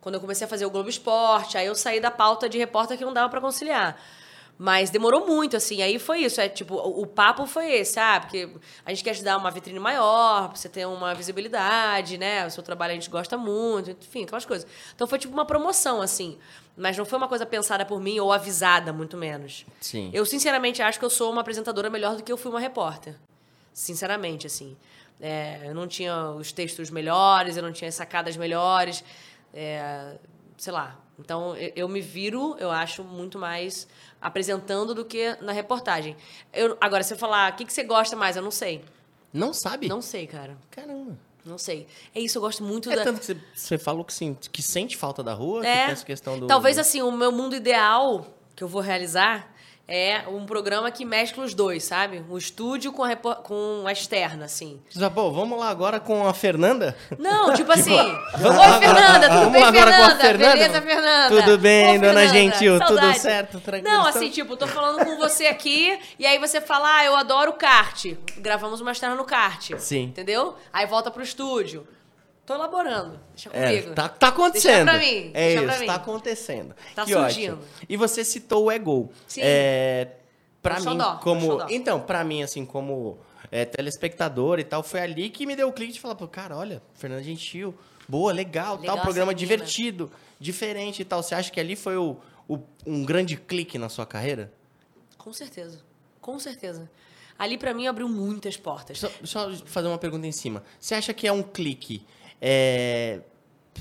Quando 0.00 0.14
eu 0.14 0.20
comecei 0.20 0.46
a 0.46 0.48
fazer 0.48 0.64
o 0.64 0.70
Globo 0.70 0.88
Esporte, 0.88 1.58
aí 1.58 1.66
eu 1.66 1.74
saí 1.74 2.00
da 2.00 2.10
pauta 2.10 2.48
de 2.48 2.56
repórter 2.56 2.96
que 2.96 3.04
não 3.04 3.12
dava 3.12 3.28
pra 3.28 3.40
conciliar. 3.40 4.00
Mas 4.58 4.90
demorou 4.90 5.24
muito, 5.24 5.56
assim. 5.56 5.80
Aí 5.82 6.00
foi 6.00 6.20
isso. 6.22 6.40
É 6.40 6.48
tipo, 6.48 6.74
o, 6.74 7.02
o 7.02 7.06
papo 7.06 7.46
foi 7.46 7.72
esse, 7.74 8.00
ah, 8.00 8.18
porque 8.20 8.48
a 8.84 8.90
gente 8.90 9.04
quer 9.04 9.14
te 9.14 9.22
dar 9.22 9.36
uma 9.36 9.50
vitrine 9.52 9.78
maior, 9.78 10.48
pra 10.48 10.56
você 10.56 10.68
ter 10.68 10.84
uma 10.84 11.14
visibilidade, 11.14 12.18
né? 12.18 12.44
O 12.44 12.50
seu 12.50 12.62
trabalho 12.62 12.90
a 12.90 12.94
gente 12.94 13.08
gosta 13.08 13.38
muito, 13.38 13.92
enfim, 13.92 14.24
aquelas 14.24 14.44
coisas. 14.44 14.66
Então 14.94 15.06
foi 15.06 15.18
tipo 15.18 15.32
uma 15.32 15.44
promoção, 15.44 16.02
assim. 16.02 16.36
Mas 16.76 16.96
não 16.96 17.04
foi 17.04 17.18
uma 17.18 17.28
coisa 17.28 17.46
pensada 17.46 17.84
por 17.84 18.00
mim 18.00 18.18
ou 18.18 18.32
avisada, 18.32 18.92
muito 18.92 19.16
menos. 19.16 19.64
Sim. 19.80 20.10
Eu, 20.12 20.26
sinceramente, 20.26 20.82
acho 20.82 20.98
que 20.98 21.04
eu 21.04 21.10
sou 21.10 21.30
uma 21.30 21.40
apresentadora 21.40 21.88
melhor 21.88 22.16
do 22.16 22.22
que 22.22 22.32
eu 22.32 22.36
fui 22.36 22.50
uma 22.50 22.60
repórter. 22.60 23.14
Sinceramente, 23.72 24.46
assim. 24.46 24.76
É, 25.20 25.60
eu 25.64 25.74
não 25.74 25.86
tinha 25.86 26.30
os 26.30 26.50
textos 26.50 26.90
melhores, 26.90 27.56
eu 27.56 27.62
não 27.62 27.72
tinha 27.72 27.88
as 27.88 27.94
sacadas 27.94 28.36
melhores. 28.36 29.04
é, 29.54 30.16
sei 30.58 30.72
lá. 30.72 30.98
Então, 31.18 31.56
eu, 31.56 31.72
eu 31.74 31.88
me 31.88 32.00
viro, 32.00 32.54
eu 32.58 32.70
acho, 32.70 33.02
muito 33.02 33.38
mais 33.38 33.88
apresentando 34.20 34.94
do 34.94 35.04
que 35.04 35.34
na 35.40 35.52
reportagem. 35.52 36.16
Eu, 36.52 36.76
agora, 36.80 37.02
se 37.02 37.14
eu 37.14 37.18
falar, 37.18 37.52
o 37.52 37.56
que, 37.56 37.64
que 37.64 37.72
você 37.72 37.82
gosta 37.84 38.14
mais? 38.14 38.36
Eu 38.36 38.42
não 38.42 38.50
sei. 38.50 38.84
Não 39.32 39.52
sabe? 39.54 39.88
Não 39.88 40.02
sei, 40.02 40.26
cara. 40.26 40.56
Caramba. 40.70 41.16
Não 41.44 41.56
sei. 41.56 41.86
É 42.14 42.20
isso, 42.20 42.36
eu 42.36 42.42
gosto 42.42 42.62
muito 42.62 42.90
É 42.90 42.96
da... 42.96 43.04
tanto 43.04 43.20
que 43.20 43.36
você, 43.54 43.78
falou 43.78 44.04
que, 44.04 44.12
sim, 44.12 44.36
que 44.52 44.62
sente 44.62 44.96
falta 44.96 45.22
da 45.22 45.32
rua, 45.32 45.62
que 45.62 45.66
É. 45.66 45.84
tem 45.86 45.92
essa 45.92 46.04
questão 46.04 46.38
do... 46.38 46.46
Talvez 46.46 46.78
assim, 46.78 47.00
o 47.00 47.10
meu 47.10 47.32
mundo 47.32 47.56
ideal 47.56 48.26
que 48.54 48.62
eu 48.62 48.68
vou 48.68 48.82
realizar 48.82 49.50
é 49.90 50.22
um 50.28 50.44
programa 50.44 50.90
que 50.90 51.02
mescla 51.02 51.42
os 51.42 51.54
dois, 51.54 51.82
sabe? 51.82 52.22
O 52.28 52.36
estúdio 52.36 52.92
com 52.92 53.02
a, 53.02 53.16
com 53.16 53.84
a 53.86 53.90
externa, 53.92 54.44
assim. 54.44 54.78
Pô, 55.14 55.32
vamos 55.32 55.58
lá 55.58 55.70
agora 55.70 55.98
com 55.98 56.26
a 56.26 56.34
Fernanda? 56.34 56.94
Não, 57.18 57.54
tipo 57.54 57.72
assim. 57.72 57.96
vamos 58.36 58.58
Oi, 58.58 58.78
Fernanda, 58.78 59.28
tudo 59.28 59.38
vamos 59.38 59.52
bem, 59.52 59.64
agora 59.64 59.96
com 59.96 60.02
a 60.02 60.10
Fernanda? 60.10 60.20
Fernanda? 60.20 60.52
Beleza, 60.52 60.82
Fernanda? 60.82 61.40
Tudo 61.40 61.58
bem, 61.58 61.96
Ô, 61.96 62.00
dona 62.00 62.20
Fernanda, 62.20 62.28
Gentil? 62.28 62.78
Tudo 62.80 62.86
saudade. 62.88 63.18
certo? 63.18 63.60
Tranquilo? 63.60 63.94
Não, 63.96 64.06
assim, 64.06 64.28
tipo, 64.28 64.56
tô 64.58 64.66
falando 64.66 65.04
com 65.06 65.16
você 65.16 65.46
aqui, 65.46 65.98
e 66.18 66.26
aí 66.26 66.38
você 66.38 66.60
fala, 66.60 66.98
ah, 66.98 67.04
eu 67.06 67.16
adoro 67.16 67.54
kart. 67.54 68.04
Gravamos 68.36 68.82
uma 68.82 68.92
externa 68.92 69.16
no 69.16 69.24
kart. 69.24 69.70
Sim. 69.78 70.02
Entendeu? 70.02 70.54
Aí 70.70 70.84
volta 70.84 71.10
pro 71.10 71.22
estúdio. 71.22 71.88
Tô 72.48 72.54
elaborando. 72.54 73.20
Deixa 73.34 73.50
É, 73.52 73.68
comigo. 73.80 73.94
tá, 73.94 74.08
tá 74.08 74.28
acontecendo. 74.28 74.86
Deixa 74.86 74.98
pra 74.98 74.98
mim. 74.98 75.30
É 75.34 75.54
deixa 75.54 75.64
isso, 75.72 75.80
mim. 75.80 75.86
tá 75.86 75.94
acontecendo. 75.96 76.74
Tá 76.94 77.04
que 77.04 77.12
surgindo. 77.12 77.56
ótimo. 77.58 77.68
E 77.86 77.96
você 77.98 78.24
citou 78.24 78.64
o 78.64 78.72
Egol. 78.72 79.12
Sim. 79.26 79.40
É, 79.44 80.08
pra 80.62 80.80
Meu 80.80 80.92
mim, 80.92 80.96
meu 80.96 81.16
como... 81.18 81.62
Então, 81.68 82.00
pra 82.00 82.24
mim, 82.24 82.42
assim, 82.42 82.64
como 82.64 83.18
é, 83.52 83.66
telespectador 83.66 84.58
e 84.58 84.64
tal, 84.64 84.82
foi 84.82 85.00
ali 85.00 85.28
que 85.28 85.44
me 85.44 85.54
deu 85.54 85.68
o 85.68 85.72
clique 85.74 85.92
de 85.92 86.00
falar, 86.00 86.14
pô, 86.14 86.26
cara, 86.26 86.56
olha, 86.56 86.82
Fernanda 86.94 87.22
Gentil, 87.22 87.74
boa, 88.08 88.32
legal, 88.32 88.76
Legal 88.78 88.96
tal, 88.96 89.04
programa 89.04 89.32
menina. 89.32 89.38
divertido. 89.46 90.10
diferente 90.40 91.02
e 91.02 91.04
tal. 91.04 91.22
Você 91.22 91.34
acha 91.34 91.50
que 91.52 91.60
ali 91.60 91.76
foi 91.76 91.98
o, 91.98 92.16
o- 92.48 92.60
um 92.86 93.04
grande 93.04 93.36
clique 93.36 93.76
na 93.76 93.90
sua 93.90 94.06
carreira? 94.06 94.50
Com 95.18 95.34
certeza. 95.34 95.80
Com 96.18 96.38
certeza. 96.38 96.90
Ali, 97.38 97.56
pra 97.58 97.72
mim, 97.74 97.86
abriu 97.86 98.08
muitas 98.08 98.56
portas. 98.56 98.98
Só, 98.98 99.08
só 99.22 99.52
fazer 99.66 99.86
uma 99.86 99.98
pergunta 99.98 100.26
em 100.26 100.32
cima. 100.32 100.62
Você 100.80 100.94
acha 100.94 101.12
que 101.14 101.26
é 101.26 101.32
um 101.32 101.42
clique? 101.42 102.04
É, 102.40 103.20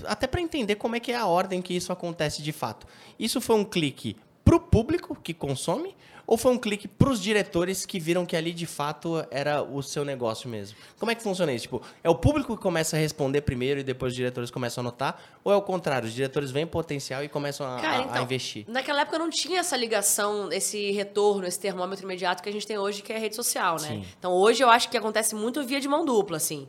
Até 0.06 0.28
para 0.28 0.42
entender 0.42 0.76
como 0.76 0.96
é 0.96 1.00
que 1.00 1.12
é 1.12 1.16
a 1.16 1.26
ordem 1.26 1.62
que 1.62 1.76
isso 1.76 1.92
acontece 1.92 2.42
de 2.42 2.52
fato. 2.52 2.88
Isso 3.20 3.42
foi 3.42 3.56
um 3.56 3.66
clique 3.66 4.16
pro 4.44 4.60
público 4.60 5.18
que 5.22 5.34
consome 5.34 5.96
ou 6.28 6.38
foi 6.38 6.52
um 6.52 6.58
clique 6.58 6.90
pros 6.90 7.22
diretores 7.22 7.86
que 7.86 8.00
viram 8.00 8.26
que 8.26 8.36
ali 8.36 8.52
de 8.52 8.66
fato 8.66 9.26
era 9.32 9.64
o 9.64 9.82
seu 9.82 10.04
negócio 10.04 10.50
mesmo? 10.50 10.78
Como 11.00 11.10
é 11.10 11.16
que 11.16 11.24
funciona 11.24 11.54
isso? 11.54 11.64
Tipo, 11.64 11.82
é 12.04 12.10
o 12.10 12.16
público 12.16 12.56
que 12.58 12.62
começa 12.62 12.98
a 12.98 13.00
responder 13.00 13.42
primeiro 13.42 13.80
e 13.80 13.84
depois 13.84 14.12
os 14.12 14.16
diretores 14.16 14.52
começam 14.52 14.82
a 14.82 14.88
anotar? 14.88 15.18
Ou 15.42 15.54
é 15.54 15.56
o 15.56 15.62
contrário? 15.62 16.06
Os 16.06 16.14
diretores 16.14 16.52
veem 16.52 16.68
potencial 16.68 17.24
e 17.24 17.30
começam 17.30 17.66
a, 17.66 17.80
Cara, 17.80 18.04
a 18.04 18.06
então, 18.08 18.24
investir? 18.24 18.66
Naquela 18.68 19.02
época 19.02 19.18
não 19.18 19.30
tinha 19.30 19.62
essa 19.62 19.78
ligação, 19.78 20.52
esse 20.52 20.92
retorno, 20.92 21.48
esse 21.48 21.60
termômetro 21.60 22.04
imediato 22.04 22.44
que 22.44 22.50
a 22.50 22.52
gente 22.52 22.68
tem 22.68 22.78
hoje, 22.78 23.02
que 23.02 23.14
é 23.14 23.16
a 23.16 23.20
rede 23.20 23.36
social, 23.36 23.78
né? 23.80 23.88
Sim. 23.88 24.06
Então 24.20 24.34
hoje 24.34 24.62
eu 24.62 24.70
acho 24.70 24.90
que 24.90 24.98
acontece 24.98 25.34
muito 25.34 25.64
via 25.64 25.80
de 25.80 25.88
mão 25.88 26.04
dupla, 26.04 26.36
assim. 26.36 26.68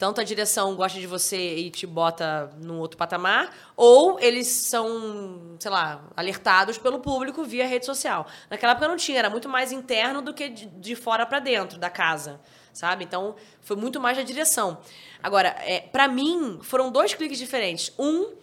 Tanto 0.00 0.18
a 0.18 0.24
direção 0.24 0.74
gosta 0.76 0.98
de 0.98 1.06
você 1.06 1.56
e 1.56 1.70
te 1.70 1.86
bota 1.86 2.50
num 2.56 2.78
outro 2.78 2.96
patamar, 2.96 3.54
ou 3.76 4.18
eles 4.18 4.46
são, 4.46 5.58
sei 5.58 5.70
lá, 5.70 6.02
alertados 6.16 6.78
pelo 6.78 7.00
público 7.00 7.44
via 7.44 7.66
rede 7.66 7.84
social. 7.84 8.26
Naquela 8.48 8.72
época 8.72 8.88
não 8.88 8.96
tinha, 8.96 9.18
era 9.18 9.28
muito 9.28 9.46
mais 9.46 9.72
interno 9.72 10.22
do 10.22 10.32
que 10.32 10.48
de, 10.48 10.96
fora 10.96 11.26
pra 11.26 11.38
dentro 11.38 11.78
da 11.78 11.90
casa, 11.90 12.40
sabe? 12.72 13.04
Então 13.04 13.36
foi 13.60 13.76
muito 13.76 14.00
mais 14.00 14.16
da 14.16 14.22
direção. 14.22 14.78
Agora, 15.22 15.54
é, 15.58 15.80
para 15.80 16.08
mim, 16.08 16.60
foram 16.62 16.90
dois 16.90 17.12
cliques 17.12 17.36
diferentes. 17.38 17.92
Um, 17.98 18.40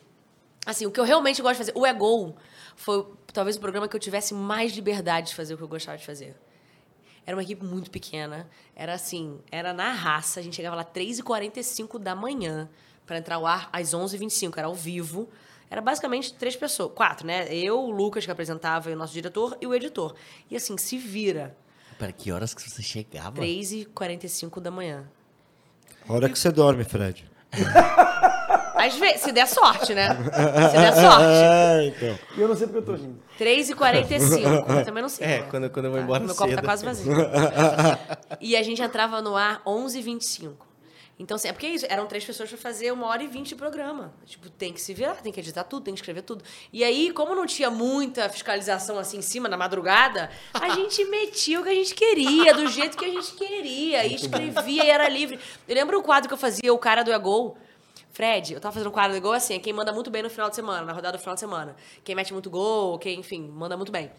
Assim, 0.63 0.85
o 0.85 0.91
que 0.91 0.99
eu 0.99 1.05
realmente 1.05 1.41
gosto 1.41 1.53
de 1.53 1.57
fazer, 1.59 1.71
o 1.73 1.85
É 1.85 1.93
Gol, 1.93 2.35
foi 2.75 3.05
talvez 3.31 3.55
o 3.55 3.59
programa 3.61 3.87
que 3.87 3.95
eu 3.95 3.99
tivesse 4.01 4.33
mais 4.33 4.73
liberdade 4.73 5.29
de 5.29 5.35
fazer 5.35 5.53
o 5.53 5.57
que 5.57 5.63
eu 5.63 5.67
gostava 5.67 5.97
de 5.97 6.05
fazer. 6.05 6.35
Era 7.27 7.35
uma 7.35 7.43
equipe 7.43 7.65
muito 7.65 7.91
pequena. 7.91 8.49
Era 8.73 8.93
assim, 8.93 9.37
era 9.51 9.73
na 9.73 9.91
raça. 9.91 10.39
A 10.39 10.43
gente 10.43 10.55
chegava 10.55 10.77
lá 10.77 10.85
3h45 10.85 11.99
da 11.99 12.15
manhã 12.15 12.69
para 13.05 13.17
entrar 13.17 13.35
ao 13.35 13.45
ar 13.45 13.69
às 13.73 13.89
11h25. 13.93 14.57
Era 14.57 14.67
ao 14.67 14.73
vivo. 14.73 15.27
Era 15.69 15.81
basicamente 15.81 16.33
três 16.33 16.55
pessoas. 16.55 16.93
Quatro, 16.95 17.27
né? 17.27 17.53
Eu, 17.53 17.81
o 17.81 17.91
Lucas, 17.91 18.23
que 18.23 18.31
apresentava, 18.31 18.89
e 18.89 18.93
o 18.93 18.97
nosso 18.97 19.11
diretor, 19.11 19.57
e 19.59 19.67
o 19.67 19.75
editor. 19.75 20.15
E 20.49 20.55
assim, 20.55 20.77
se 20.77 20.97
vira. 20.97 21.53
Para 21.99 22.13
que 22.13 22.31
horas 22.31 22.53
que 22.53 22.61
você 22.61 22.81
chegava? 22.81 23.41
3h45 23.41 24.61
da 24.61 24.71
manhã. 24.71 25.05
Hora 26.07 26.29
que 26.29 26.39
você 26.39 26.49
dorme, 26.49 26.85
Fred. 26.85 27.29
Às 28.77 28.95
vezes, 28.95 29.21
se 29.21 29.31
der 29.31 29.47
sorte, 29.47 29.93
né? 29.93 30.09
Se 30.15 30.77
der 30.77 30.93
sorte. 30.93 31.27
É, 31.57 31.85
então. 31.85 32.19
E 32.37 32.41
eu 32.41 32.47
não 32.47 32.55
sei 32.55 32.67
porque 32.67 32.79
eu 32.79 32.85
tô 32.85 32.93
rindo. 32.93 33.19
3h45. 33.39 34.77
Eu 34.77 34.85
também 34.85 35.01
não 35.01 35.09
sei. 35.09 35.25
É, 35.25 35.39
né? 35.39 35.47
quando, 35.49 35.69
quando 35.69 35.85
eu 35.85 35.91
vou 35.91 35.99
embora 35.99 36.19
Meu 36.19 36.29
cedo. 36.33 36.37
copo 36.37 36.55
tá 36.55 36.61
quase 36.61 36.85
vazio. 36.85 37.13
e 38.39 38.55
a 38.55 38.63
gente 38.63 38.81
entrava 38.81 39.21
no 39.21 39.35
ar 39.35 39.61
11h25. 39.65 40.53
Então, 41.19 41.35
assim, 41.35 41.47
é 41.47 41.51
porque 41.51 41.65
é 41.65 41.69
isso. 41.71 41.85
Eram 41.89 42.05
três 42.05 42.23
pessoas 42.23 42.47
pra 42.47 42.57
fazer 42.57 42.91
uma 42.91 43.07
hora 43.07 43.23
e 43.23 43.27
vinte 43.27 43.49
de 43.49 43.55
programa. 43.55 44.13
Tipo, 44.25 44.49
tem 44.51 44.71
que 44.71 44.79
se 44.79 44.93
virar, 44.93 45.15
tem 45.15 45.31
que 45.31 45.39
editar 45.39 45.63
tudo, 45.63 45.83
tem 45.83 45.93
que 45.93 45.99
escrever 45.99 46.21
tudo. 46.21 46.43
E 46.71 46.83
aí, 46.83 47.11
como 47.11 47.33
não 47.33 47.45
tinha 47.45 47.71
muita 47.71 48.29
fiscalização 48.29 48.99
assim 48.99 49.17
em 49.17 49.21
cima, 49.23 49.49
na 49.49 49.57
madrugada, 49.57 50.29
a 50.53 50.69
gente 50.75 51.03
metia 51.05 51.59
o 51.59 51.63
que 51.63 51.69
a 51.69 51.73
gente 51.73 51.95
queria, 51.95 52.53
do 52.53 52.67
jeito 52.67 52.95
que 52.95 53.05
a 53.05 53.09
gente 53.09 53.33
queria. 53.33 54.05
E 54.05 54.13
escrevia 54.13 54.85
e 54.85 54.89
era 54.89 55.09
livre. 55.09 55.39
Eu 55.67 55.75
lembro 55.75 55.99
o 55.99 56.03
quadro 56.03 56.27
que 56.27 56.33
eu 56.33 56.37
fazia, 56.37 56.71
o 56.71 56.77
cara 56.77 57.03
do 57.03 57.11
Egol. 57.11 57.57
Fred, 58.17 58.51
eu 58.55 58.59
tava 58.59 58.73
fazendo 58.73 58.87
um 58.87 58.91
quadro 58.91 59.11
do 59.11 59.17
Egol 59.17 59.33
assim, 59.33 59.53
é 59.53 59.59
quem 59.59 59.71
manda 59.71 59.93
muito 59.93 60.09
bem 60.09 60.23
no 60.23 60.29
final 60.31 60.49
de 60.49 60.55
semana, 60.55 60.83
na 60.83 60.91
rodada 60.91 61.19
do 61.19 61.21
final 61.21 61.35
de 61.35 61.39
semana. 61.39 61.75
Quem 62.03 62.15
mete 62.15 62.33
muito 62.33 62.49
gol, 62.49 62.97
quem, 62.97 63.19
enfim, 63.19 63.47
manda 63.47 63.77
muito 63.77 63.91
bem. 63.91 64.11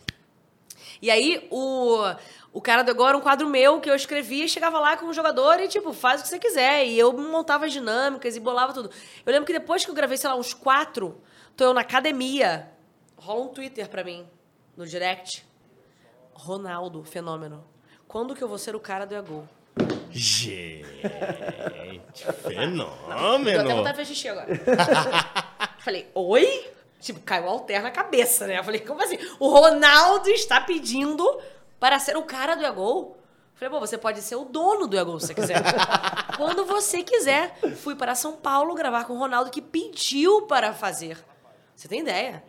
E 1.02 1.10
aí, 1.10 1.48
o, 1.50 1.98
o 2.52 2.60
cara 2.62 2.84
do 2.84 2.92
agora, 2.92 3.16
um 3.18 3.20
quadro 3.20 3.48
meu 3.48 3.80
que 3.80 3.90
eu 3.90 3.96
escrevia, 3.96 4.44
e 4.44 4.48
chegava 4.48 4.78
lá 4.78 4.96
com 4.96 5.06
o 5.06 5.12
jogador 5.12 5.58
e, 5.58 5.66
tipo, 5.66 5.92
faz 5.92 6.20
o 6.20 6.22
que 6.22 6.28
você 6.28 6.38
quiser. 6.38 6.86
E 6.86 6.96
eu 6.96 7.12
montava 7.12 7.66
as 7.66 7.72
dinâmicas 7.72 8.36
e 8.36 8.40
bolava 8.40 8.72
tudo. 8.72 8.88
Eu 9.26 9.32
lembro 9.32 9.44
que 9.44 9.52
depois 9.52 9.84
que 9.84 9.90
eu 9.90 9.94
gravei, 9.96 10.16
sei 10.16 10.30
lá, 10.30 10.36
uns 10.36 10.54
quatro, 10.54 11.20
tô 11.56 11.64
eu 11.64 11.74
na 11.74 11.80
academia, 11.80 12.70
rola 13.16 13.46
um 13.46 13.48
Twitter 13.48 13.88
pra 13.88 14.04
mim, 14.04 14.24
no 14.76 14.86
direct. 14.86 15.44
Ronaldo, 16.34 17.02
fenômeno. 17.02 17.64
Quando 18.06 18.32
que 18.36 18.44
eu 18.44 18.48
vou 18.48 18.58
ser 18.58 18.76
o 18.76 18.80
cara 18.80 19.04
do 19.04 19.16
Egol? 19.16 19.48
Gente, 20.10 20.84
Deu 21.02 22.30
até 22.30 22.32
fenômeno. 22.50 23.76
vontade 23.76 23.98
de 23.98 24.06
xixi 24.06 24.28
agora. 24.28 24.48
Falei, 25.80 26.08
oi? 26.14 26.70
Tipo, 27.00 27.20
caiu 27.20 27.44
o 27.44 27.48
alter 27.48 27.82
na 27.82 27.90
cabeça, 27.90 28.46
né? 28.46 28.58
Eu 28.58 28.64
falei, 28.64 28.80
como 28.80 29.02
assim? 29.02 29.18
O 29.38 29.48
Ronaldo 29.48 30.28
está 30.30 30.60
pedindo 30.60 31.24
para 31.78 31.98
ser 32.00 32.16
o 32.16 32.22
cara 32.24 32.56
do 32.56 32.66
Egol? 32.66 33.16
Falei, 33.54 33.70
pô, 33.70 33.80
você 33.80 33.96
pode 33.96 34.20
ser 34.20 34.36
o 34.36 34.44
dono 34.44 34.86
do 34.86 34.98
Egol 34.98 35.20
se 35.20 35.28
você 35.28 35.34
quiser. 35.34 35.62
Quando 36.36 36.64
você 36.64 37.02
quiser. 37.02 37.56
Fui 37.76 37.94
para 37.94 38.14
São 38.14 38.32
Paulo 38.32 38.74
gravar 38.74 39.04
com 39.04 39.14
o 39.14 39.18
Ronaldo, 39.18 39.50
que 39.50 39.62
pediu 39.62 40.42
para 40.42 40.72
fazer. 40.72 41.16
Você 41.74 41.86
tem 41.86 42.00
ideia? 42.00 42.42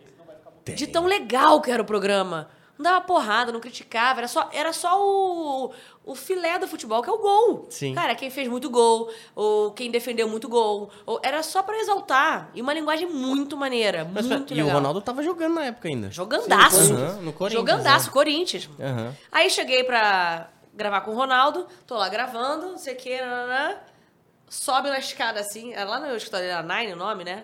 De 0.66 0.88
tão 0.88 1.06
legal 1.06 1.62
que 1.62 1.72
era 1.72 1.82
o 1.82 1.86
programa. 1.86 2.50
Não 2.80 2.84
dava 2.92 3.02
porrada, 3.02 3.52
não 3.52 3.60
criticava, 3.60 4.22
era 4.22 4.28
só, 4.30 4.50
era 4.54 4.72
só 4.72 4.98
o, 5.06 5.74
o 6.06 6.16
filé 6.16 6.58
do 6.58 6.66
futebol, 6.66 7.04
que 7.04 7.10
é 7.10 7.12
o 7.14 7.18
gol. 7.18 7.68
Sim. 7.70 7.94
Cara, 7.94 8.16
quem 8.16 8.30
fez 8.30 8.48
muito 8.48 8.70
gol, 8.70 9.12
ou 9.36 9.72
quem 9.72 9.92
defendeu 9.92 10.30
muito 10.30 10.48
gol. 10.48 10.90
Ou, 11.06 11.20
era 11.22 11.44
só 11.44 11.62
pra 11.62 11.78
exaltar. 11.78 12.50
E 12.56 12.62
uma 12.62 12.74
linguagem 12.74 13.06
muito 13.06 13.58
maneira, 13.58 14.10
Mas, 14.14 14.26
muito 14.26 14.54
e 14.54 14.56
legal. 14.56 14.70
o 14.70 14.74
Ronaldo 14.76 15.02
tava 15.02 15.22
jogando 15.22 15.56
na 15.56 15.66
época 15.66 15.90
ainda. 15.90 16.10
Jogandaço. 16.10 16.94
Aham, 16.94 17.16
no 17.22 17.34
Corinthians. 17.34 17.52
Jogandaço, 17.70 18.06
né? 18.08 18.12
Corinthians. 18.14 18.70
Aham. 18.80 19.14
Aí 19.30 19.50
cheguei 19.50 19.84
pra 19.84 20.50
gravar 20.74 21.02
com 21.02 21.12
o 21.12 21.16
Ronaldo, 21.16 21.68
tô 21.86 21.98
lá 21.98 22.08
gravando, 22.08 22.68
não 22.70 22.78
sei 22.78 22.94
o 22.94 22.98
que, 22.98 23.20
nananã. 23.20 23.76
sobe 24.48 24.88
na 24.90 25.00
escada 25.00 25.42
assim, 25.42 25.74
é 25.74 25.84
lá 25.84 26.00
no 26.00 26.16
escritório 26.16 26.46
dele, 26.48 26.58
era 26.60 26.76
Nine 26.80 26.94
o 26.94 26.96
nome, 26.96 27.26
né? 27.26 27.44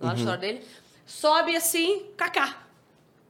no 0.00 0.06
Uhum. 0.08 0.12
escritório 0.14 0.40
dele. 0.40 0.66
Sobe 1.06 1.54
assim, 1.54 2.06
Kaká. 2.16 2.56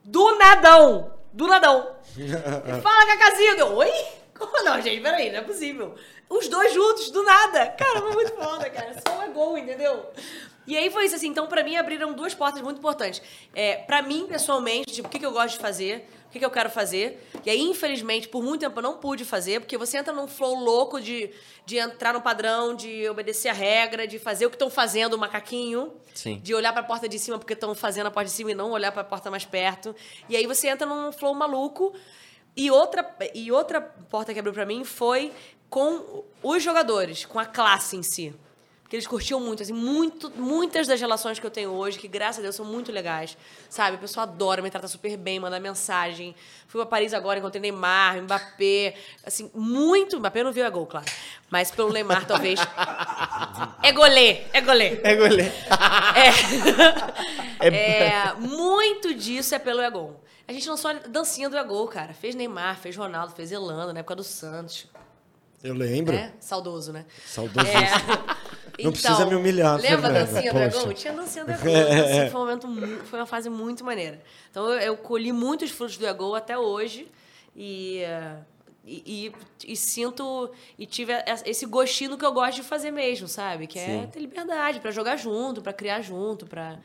Do 0.03 0.35
nadão! 0.39 1.15
Do 1.33 1.47
nadão! 1.47 1.95
Fala, 2.81 3.05
Cacazinho! 3.05 3.55
Eu, 3.55 3.75
oi? 3.75 3.91
Como 4.37 4.63
não, 4.63 4.81
gente? 4.81 5.01
Peraí, 5.01 5.31
não 5.31 5.39
é 5.39 5.41
possível. 5.41 5.95
Os 6.29 6.47
dois 6.47 6.73
juntos, 6.73 7.09
do 7.09 7.23
nada. 7.23 7.67
Cara, 7.67 8.01
foi 8.01 8.11
muito 8.13 8.33
foda, 8.33 8.69
cara. 8.69 8.93
Só 9.07 9.23
é 9.23 9.27
gol, 9.29 9.57
entendeu? 9.57 10.05
E 10.65 10.75
aí 10.77 10.89
foi 10.89 11.05
isso, 11.05 11.15
assim. 11.15 11.29
Então, 11.29 11.47
pra 11.47 11.63
mim, 11.63 11.75
abriram 11.75 12.13
duas 12.13 12.33
portas 12.33 12.61
muito 12.61 12.77
importantes. 12.77 13.21
É, 13.55 13.77
pra 13.77 14.01
mim, 14.01 14.27
pessoalmente, 14.27 14.93
tipo, 14.93 15.07
o 15.07 15.11
que, 15.11 15.19
que 15.19 15.25
eu 15.25 15.31
gosto 15.31 15.55
de 15.55 15.59
fazer, 15.61 16.07
o 16.27 16.29
que, 16.29 16.39
que 16.39 16.45
eu 16.45 16.51
quero 16.51 16.69
fazer. 16.69 17.25
E 17.45 17.49
aí, 17.49 17.61
infelizmente, 17.61 18.27
por 18.27 18.43
muito 18.43 18.61
tempo 18.61 18.77
eu 18.77 18.83
não 18.83 18.97
pude 18.97 19.23
fazer, 19.23 19.61
porque 19.61 19.77
você 19.77 19.97
entra 19.97 20.13
num 20.13 20.27
flow 20.27 20.55
louco 20.55 20.99
de, 20.99 21.31
de 21.65 21.77
entrar 21.77 22.13
no 22.13 22.21
padrão, 22.21 22.75
de 22.75 23.07
obedecer 23.09 23.47
a 23.47 23.53
regra, 23.53 24.05
de 24.05 24.19
fazer 24.19 24.45
o 24.45 24.49
que 24.49 24.55
estão 24.55 24.69
fazendo 24.69 25.13
o 25.13 25.17
macaquinho. 25.17 25.93
Sim. 26.13 26.39
De 26.43 26.53
olhar 26.53 26.73
pra 26.73 26.83
porta 26.83 27.07
de 27.07 27.17
cima 27.17 27.39
porque 27.39 27.53
estão 27.53 27.73
fazendo 27.73 28.07
a 28.07 28.11
porta 28.11 28.29
de 28.29 28.35
cima 28.35 28.51
e 28.51 28.55
não 28.55 28.71
olhar 28.71 28.91
pra 28.91 29.03
porta 29.03 29.31
mais 29.31 29.45
perto. 29.45 29.95
E 30.27 30.35
aí 30.35 30.45
você 30.45 30.67
entra 30.67 30.85
num 30.85 31.11
flow 31.11 31.33
maluco. 31.33 31.93
E 32.55 32.71
outra, 32.71 33.15
e 33.33 33.51
outra 33.51 33.79
porta 33.79 34.33
que 34.33 34.39
abriu 34.39 34.53
pra 34.53 34.65
mim 34.65 34.83
foi 34.83 35.31
com 35.69 36.25
os 36.41 36.61
jogadores, 36.61 37.23
com 37.23 37.39
a 37.39 37.45
classe 37.45 37.95
em 37.95 38.03
si. 38.03 38.33
Porque 38.87 38.95
eles 38.95 39.05
curtiam 39.05 39.37
muito, 39.41 39.61
assim, 39.61 39.73
muito, 39.73 40.31
muitas 40.37 40.87
das 40.87 40.97
relações 41.01 41.37
que 41.37 41.45
eu 41.45 41.51
tenho 41.51 41.71
hoje, 41.71 41.99
que 41.99 42.07
graças 42.07 42.39
a 42.39 42.41
Deus 42.41 42.55
são 42.55 42.63
muito 42.63 42.89
legais, 42.89 43.37
sabe? 43.69 43.97
A 43.97 43.99
pessoa 43.99 44.23
adora, 44.23 44.61
me 44.61 44.71
trata 44.71 44.87
super 44.87 45.17
bem, 45.17 45.41
manda 45.41 45.59
mensagem. 45.59 46.33
Fui 46.69 46.79
pra 46.79 46.89
Paris 46.89 47.13
agora, 47.13 47.37
encontrei 47.37 47.61
Neymar, 47.61 48.21
Mbappé, 48.21 48.95
assim, 49.25 49.51
muito... 49.53 50.17
Mbappé 50.17 50.41
não 50.41 50.53
viu 50.53 50.65
a 50.65 50.69
gol, 50.69 50.85
claro. 50.85 51.05
Mas 51.49 51.69
pelo 51.69 51.91
Neymar, 51.91 52.25
talvez... 52.25 52.61
É 53.83 53.91
golê, 53.91 54.43
é 54.53 54.61
golê. 54.61 55.01
É 55.03 55.15
golê. 55.17 55.43
É. 55.43 56.31
É, 57.59 58.33
muito 58.35 59.15
disso 59.15 59.55
é 59.55 59.59
pelo 59.59 59.81
Egol. 59.81 60.23
A 60.47 60.53
gente 60.53 60.69
lançou 60.69 60.91
a 60.91 60.93
dancinha 60.93 61.49
do 61.49 61.57
Egol, 61.57 61.87
cara. 61.87 62.13
Fez 62.13 62.35
Neymar, 62.35 62.77
fez 62.77 62.95
Ronaldo, 62.95 63.33
fez 63.33 63.51
Elano, 63.51 63.91
na 63.91 63.99
época 63.99 64.15
do 64.15 64.23
Santos. 64.23 64.87
Eu 65.67 65.73
lembro. 65.73 66.15
É, 66.15 66.31
saudoso, 66.39 66.91
né? 66.93 67.05
Saudosíssimo. 67.25 67.77
É. 68.79 68.83
Não 68.83 68.91
precisa 68.91 69.25
me 69.25 69.33
humilhar, 69.35 69.75
Lembra 69.79 70.21
a 70.21 70.25
Fernanda, 70.25 70.25
dancinha 70.25 70.53
do 70.53 70.71
poxa. 70.83 70.93
Tinha 70.93 71.13
a 71.13 71.15
dancinha 71.15 71.45
do 71.45 71.51
Egol. 71.51 71.67
É. 71.75 72.21
Assim, 72.21 72.31
foi, 72.31 72.39
um 72.41 72.45
momento, 72.45 73.05
foi 73.05 73.19
uma 73.19 73.25
fase 73.25 73.49
muito 73.49 73.83
maneira. 73.83 74.21
Então 74.51 74.67
eu, 74.71 74.79
eu 74.79 74.97
colhi 74.97 75.31
muitos 75.31 75.71
frutos 75.71 75.97
do 75.97 76.05
Egol 76.05 76.35
até 76.35 76.57
hoje. 76.57 77.07
E, 77.55 77.99
eh, 78.03 78.35
e, 78.85 79.25
e- 79.65 79.71
e 79.73 79.75
sinto 79.75 80.51
e 80.77 80.85
tive 80.85 81.11
a- 81.11 81.25
esse 81.45 81.65
gostinho 81.65 82.11
do 82.11 82.17
que 82.19 82.25
eu 82.25 82.31
gosto 82.31 82.57
de 82.57 82.63
fazer 82.63 82.91
mesmo, 82.91 83.27
sabe? 83.27 83.65
Que 83.65 83.79
é 83.79 83.85
Sim. 84.01 84.07
ter 84.11 84.19
liberdade 84.19 84.79
pra 84.79 84.91
jogar 84.91 85.17
junto, 85.17 85.59
pra 85.61 85.73
criar 85.73 86.01
junto, 86.01 86.45
pra 86.45 86.77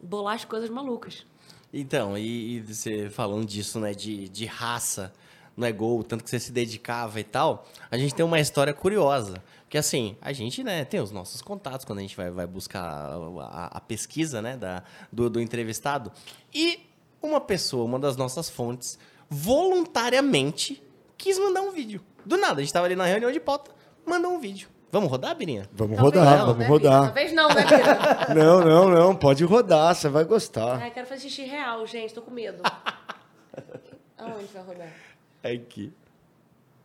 bolar 0.00 0.36
as 0.36 0.44
coisas 0.44 0.70
malucas. 0.70 1.26
Então, 1.74 2.16
e, 2.16 2.56
e 2.56 2.60
você 2.60 3.10
falando 3.10 3.44
disso, 3.44 3.80
né, 3.80 3.92
de, 3.92 4.28
de 4.28 4.44
raça 4.46 5.12
no 5.56 5.66
É 5.66 5.72
Gol, 5.72 6.02
tanto 6.02 6.24
que 6.24 6.30
você 6.30 6.38
se 6.38 6.52
dedicava 6.52 7.20
e 7.20 7.24
tal, 7.24 7.66
a 7.90 7.96
gente 7.96 8.14
tem 8.14 8.24
uma 8.24 8.40
história 8.40 8.72
curiosa. 8.72 9.42
Porque 9.62 9.78
assim, 9.78 10.16
a 10.20 10.32
gente 10.32 10.62
né, 10.62 10.84
tem 10.84 11.00
os 11.00 11.10
nossos 11.10 11.40
contatos 11.40 11.84
quando 11.84 12.00
a 12.00 12.02
gente 12.02 12.16
vai, 12.16 12.30
vai 12.30 12.46
buscar 12.46 12.82
a, 12.82 13.66
a 13.78 13.80
pesquisa 13.80 14.42
né, 14.42 14.56
da, 14.56 14.82
do, 15.10 15.30
do 15.30 15.40
entrevistado. 15.40 16.12
E 16.52 16.80
uma 17.22 17.40
pessoa, 17.40 17.84
uma 17.84 17.98
das 17.98 18.16
nossas 18.16 18.50
fontes, 18.50 18.98
voluntariamente 19.30 20.82
quis 21.16 21.38
mandar 21.38 21.62
um 21.62 21.70
vídeo. 21.70 22.02
Do 22.24 22.36
nada, 22.36 22.60
a 22.60 22.62
gente 22.62 22.72
tava 22.72 22.86
ali 22.86 22.96
na 22.96 23.06
reunião 23.06 23.32
de 23.32 23.40
pauta, 23.40 23.70
mandou 24.04 24.32
um 24.32 24.40
vídeo. 24.40 24.68
Vamos 24.92 25.10
rodar, 25.10 25.34
Birinha? 25.34 25.66
Vamos 25.72 25.96
Talvez 25.96 26.20
rodar, 26.22 26.38
não, 26.38 26.46
vamos 26.48 26.58
né, 26.58 26.66
rodar. 26.66 27.04
Talvez 27.04 27.32
não, 27.32 27.48
né, 27.48 27.64
Pedro? 27.66 28.34
Não, 28.36 28.60
não, 28.60 28.90
não. 28.90 29.16
Pode 29.16 29.42
rodar, 29.42 29.94
você 29.94 30.06
vai 30.10 30.22
gostar. 30.22 30.82
Ai, 30.82 30.90
quero 30.90 31.06
fazer 31.06 31.30
xixi 31.30 31.44
real, 31.44 31.86
gente. 31.86 32.12
Tô 32.12 32.20
com 32.20 32.30
medo. 32.30 32.62
Aonde 34.18 34.52
vai 34.52 34.62
rodar? 34.62 34.92
Aqui. 35.42 35.92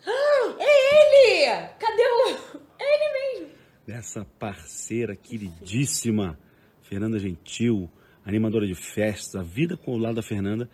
Ah, 0.05 0.55
É 0.59 1.43
ele! 1.43 1.67
Cadê 1.79 2.03
o... 2.03 2.57
É 2.79 2.83
ele 2.83 3.39
mesmo. 3.41 3.55
dessa 3.85 4.25
parceira 4.39 5.15
queridíssima, 5.15 6.37
Fernanda 6.83 7.17
Gentil, 7.19 7.89
animadora 8.25 8.67
de 8.67 8.75
festas. 8.75 9.35
A 9.35 9.43
vida 9.43 9.75
com 9.75 9.93
o 9.93 9.97
lado 9.97 10.15
da 10.15 10.23
Fernanda 10.23 10.69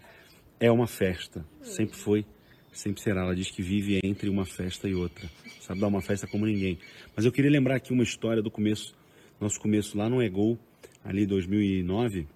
é 0.59 0.71
uma 0.71 0.87
festa. 0.87 1.45
Sempre 1.61 1.97
foi, 1.97 2.25
sempre 2.71 3.01
será. 3.01 3.21
Ela 3.21 3.35
diz 3.35 3.49
que 3.49 3.61
vive 3.61 3.99
entre 4.03 4.29
uma 4.29 4.45
festa 4.45 4.87
e 4.87 4.93
outra. 4.93 5.29
Sabe 5.61 5.79
dar 5.79 5.87
uma 5.87 6.01
festa 6.01 6.27
como 6.27 6.45
ninguém. 6.45 6.77
Mas 7.15 7.25
eu 7.25 7.31
queria 7.31 7.51
lembrar 7.51 7.75
aqui 7.75 7.93
uma 7.93 8.03
história 8.03 8.41
do 8.41 8.51
começo, 8.51 8.93
nosso 9.39 9.59
começo 9.59 9.97
lá 9.97 10.09
no 10.09 10.21
Egol, 10.21 10.57
ali 11.03 11.23
em 11.23 11.27
2009. 11.27 12.27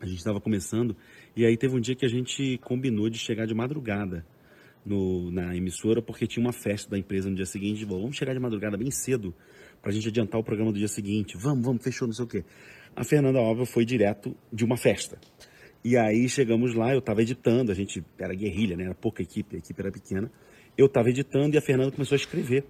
A 0.00 0.06
gente 0.06 0.18
estava 0.18 0.40
começando 0.40 0.96
e 1.36 1.44
aí 1.44 1.56
teve 1.56 1.76
um 1.76 1.80
dia 1.80 1.94
que 1.94 2.04
a 2.06 2.08
gente 2.08 2.58
combinou 2.58 3.08
de 3.08 3.18
chegar 3.18 3.46
de 3.46 3.54
madrugada 3.54 4.26
no, 4.84 5.30
na 5.30 5.54
emissora 5.56 6.00
porque 6.00 6.26
tinha 6.26 6.44
uma 6.44 6.52
festa 6.52 6.90
da 6.90 6.98
empresa 6.98 7.28
no 7.28 7.36
dia 7.36 7.46
seguinte. 7.46 7.84
Falou, 7.84 8.02
vamos 8.02 8.16
chegar 8.16 8.32
de 8.32 8.40
madrugada 8.40 8.76
bem 8.76 8.90
cedo 8.90 9.34
para 9.80 9.90
a 9.90 9.94
gente 9.94 10.08
adiantar 10.08 10.40
o 10.40 10.44
programa 10.44 10.72
do 10.72 10.78
dia 10.78 10.88
seguinte. 10.88 11.36
Vamos, 11.36 11.64
vamos, 11.64 11.82
fechou, 11.82 12.06
não 12.06 12.14
sei 12.14 12.24
o 12.24 12.28
quê. 12.28 12.44
A 12.94 13.04
Fernanda, 13.04 13.38
óbvio, 13.38 13.66
foi 13.66 13.84
direto 13.84 14.36
de 14.52 14.64
uma 14.64 14.76
festa. 14.76 15.18
E 15.82 15.96
aí 15.96 16.28
chegamos 16.28 16.74
lá, 16.74 16.92
eu 16.92 16.98
estava 16.98 17.22
editando, 17.22 17.72
a 17.72 17.74
gente 17.74 18.04
era 18.18 18.34
guerrilha, 18.34 18.76
né? 18.76 18.84
Era 18.84 18.94
pouca 18.94 19.22
equipe, 19.22 19.56
a 19.56 19.58
equipe 19.58 19.80
era 19.80 19.90
pequena. 19.90 20.30
Eu 20.76 20.86
estava 20.86 21.08
editando 21.08 21.54
e 21.54 21.58
a 21.58 21.62
Fernanda 21.62 21.90
começou 21.90 22.14
a 22.14 22.18
escrever 22.18 22.64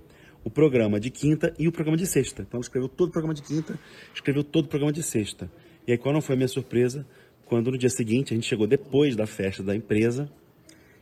o 0.45 0.51
programa 0.51 0.99
de 1.01 1.11
quinta 1.11 1.53
e 1.59 1.67
o 1.67 1.73
programa 1.73 1.97
de 1.97 2.07
sexta. 2.07 2.43
Então 2.43 2.59
ela 2.59 2.63
escreveu 2.63 2.89
todo 2.89 3.09
o 3.09 3.13
programa 3.13 3.35
de 3.35 3.43
quinta, 3.43 3.79
escreveu 4.15 4.45
todo 4.45 4.67
o 4.67 4.69
programa 4.69 4.93
de 4.93 5.03
sexta. 5.03 5.51
E 5.87 5.93
aí 5.93 5.99
qual 5.99 6.15
não 6.15 6.21
foi 6.21 6.35
a 6.35 6.37
minha 6.37 6.49
surpresa? 6.49 7.07
Quando 7.47 7.71
no 7.71 7.77
dia 7.77 7.91
seguinte 7.91 8.33
a 8.33 8.37
gente 8.37 8.47
chegou 8.47 8.67
depois 8.67 9.17
da 9.17 9.27
festa 9.27 9.63
da 9.63 9.75
empresa 9.75 10.31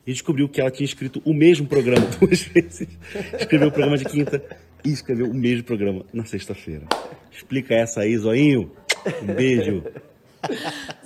e 0.08 0.12
descobriu 0.12 0.48
que 0.48 0.58
ela 0.58 0.70
tinha 0.70 0.86
escrito 0.86 1.20
o 1.22 1.34
mesmo 1.34 1.66
programa 1.66 2.06
duas 2.18 2.40
vezes. 2.40 2.88
Escreveu 3.38 3.68
o 3.68 3.70
programa 3.70 3.98
de 3.98 4.06
quinta 4.06 4.42
e 4.82 4.90
escreveu 4.90 5.26
o 5.26 5.34
mesmo 5.34 5.64
programa 5.64 6.02
na 6.14 6.24
sexta-feira. 6.24 6.86
Explica 7.30 7.74
essa 7.74 8.00
aí, 8.00 8.16
Zoinho. 8.16 8.72
Um 9.22 9.34
beijo. 9.34 9.84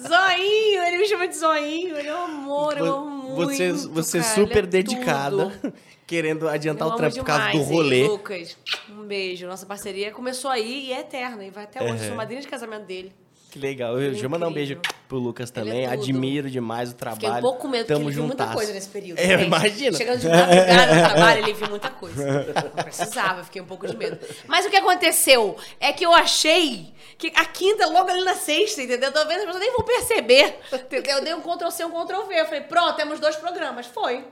Zoinho! 0.01 0.83
Ele 0.87 0.99
me 0.99 1.07
chama 1.09 1.27
de 1.27 1.37
zoinho. 1.37 1.97
Ele 1.99 2.07
é 2.07 2.15
um 2.15 2.25
amor, 2.27 2.79
eu 2.79 2.95
amo 2.95 3.11
muito. 3.35 3.51
Você, 3.51 3.73
você 3.73 4.21
cara, 4.21 4.35
super 4.35 4.65
é 4.65 4.67
dedicada, 4.69 5.51
tudo. 5.51 5.75
querendo 6.07 6.49
adiantar 6.49 6.87
Eu 6.87 6.95
o 6.95 6.97
trampo 6.97 7.17
por 7.17 7.25
causa 7.25 7.51
do 7.51 7.63
rolê. 7.63 8.07
Lucas, 8.07 8.57
um 8.89 9.03
beijo. 9.03 9.49
Nossa 9.49 9.67
parceria 9.67 10.13
começou 10.13 10.49
aí 10.49 10.87
e 10.87 10.93
é 10.93 11.01
eterna. 11.01 11.45
E 11.45 11.51
vai 11.51 11.65
até 11.65 11.83
hoje. 11.83 12.03
Uhum. 12.03 12.09
Sou 12.09 12.15
madrinha 12.15 12.41
de 12.41 12.47
casamento 12.47 12.87
dele. 12.87 13.13
Que 13.53 13.59
legal. 13.59 14.01
Eu, 14.01 14.13
deixa 14.13 14.25
eu 14.25 14.31
mandar 14.31 14.49
um 14.49 14.53
beijo 14.53 14.81
pro 15.07 15.19
Lucas 15.19 15.51
também. 15.51 15.85
é. 15.85 15.91
Admiro 15.91 16.51
demais 16.51 16.89
o 16.89 16.93
Fiquei 16.93 17.11
trabalho. 17.19 17.37
um 17.37 17.41
pouco 17.43 17.59
com 17.61 17.69
medo, 17.69 17.81
porque 17.85 17.93
Tamo 17.93 18.09
ele 18.09 18.15
viu 18.15 18.25
muita 18.25 18.47
coisa 18.47 18.73
nesse 18.73 18.89
período. 18.89 19.19
É, 19.19 19.35
eu 19.35 19.39
gente. 19.41 19.47
imagino. 19.47 19.95
Chegando 19.95 20.21
de 20.21 20.27
madrugada 20.29 20.95
no 20.95 21.01
trabalho, 21.03 21.39
ele 21.45 21.53
viu 21.53 21.69
muita 21.69 21.91
coisa. 21.91 22.47
Não 22.75 22.83
precisava, 22.83 23.45
fiquei 23.45 23.61
um 23.61 23.67
pouco 23.67 23.87
de 23.87 23.95
medo. 23.95 24.19
Mas 24.49 24.65
o 24.65 24.71
que 24.71 24.77
aconteceu 24.77 25.55
é 25.79 25.93
que 25.93 26.07
eu 26.07 26.15
achei 26.15 26.95
que 27.19 27.31
a 27.37 27.45
quinta 27.45 27.83
é 27.85 27.87
logo 27.89 28.09
ali 28.11 28.25
na 28.25 28.35
sexta, 28.35 28.81
entendeu? 28.83 29.13
Talvez 29.13 29.41
as 29.41 29.45
pessoas 29.45 29.63
nem 29.63 29.71
vão 29.73 29.85
perceber. 29.85 30.57
Entendeu? 30.73 31.17
Eu 31.17 31.23
dei 31.23 31.35
um 31.35 31.43
Ctrl 31.43 31.71
C, 31.71 31.85
um 31.85 31.91
Ctrl 31.91 32.23
V. 32.27 32.35
Eu 32.35 32.47
falei, 32.47 32.63
pronto, 32.63 32.97
temos 32.97 33.21
dois 33.21 33.37
programas. 33.37 33.85
Foi. 33.87 34.25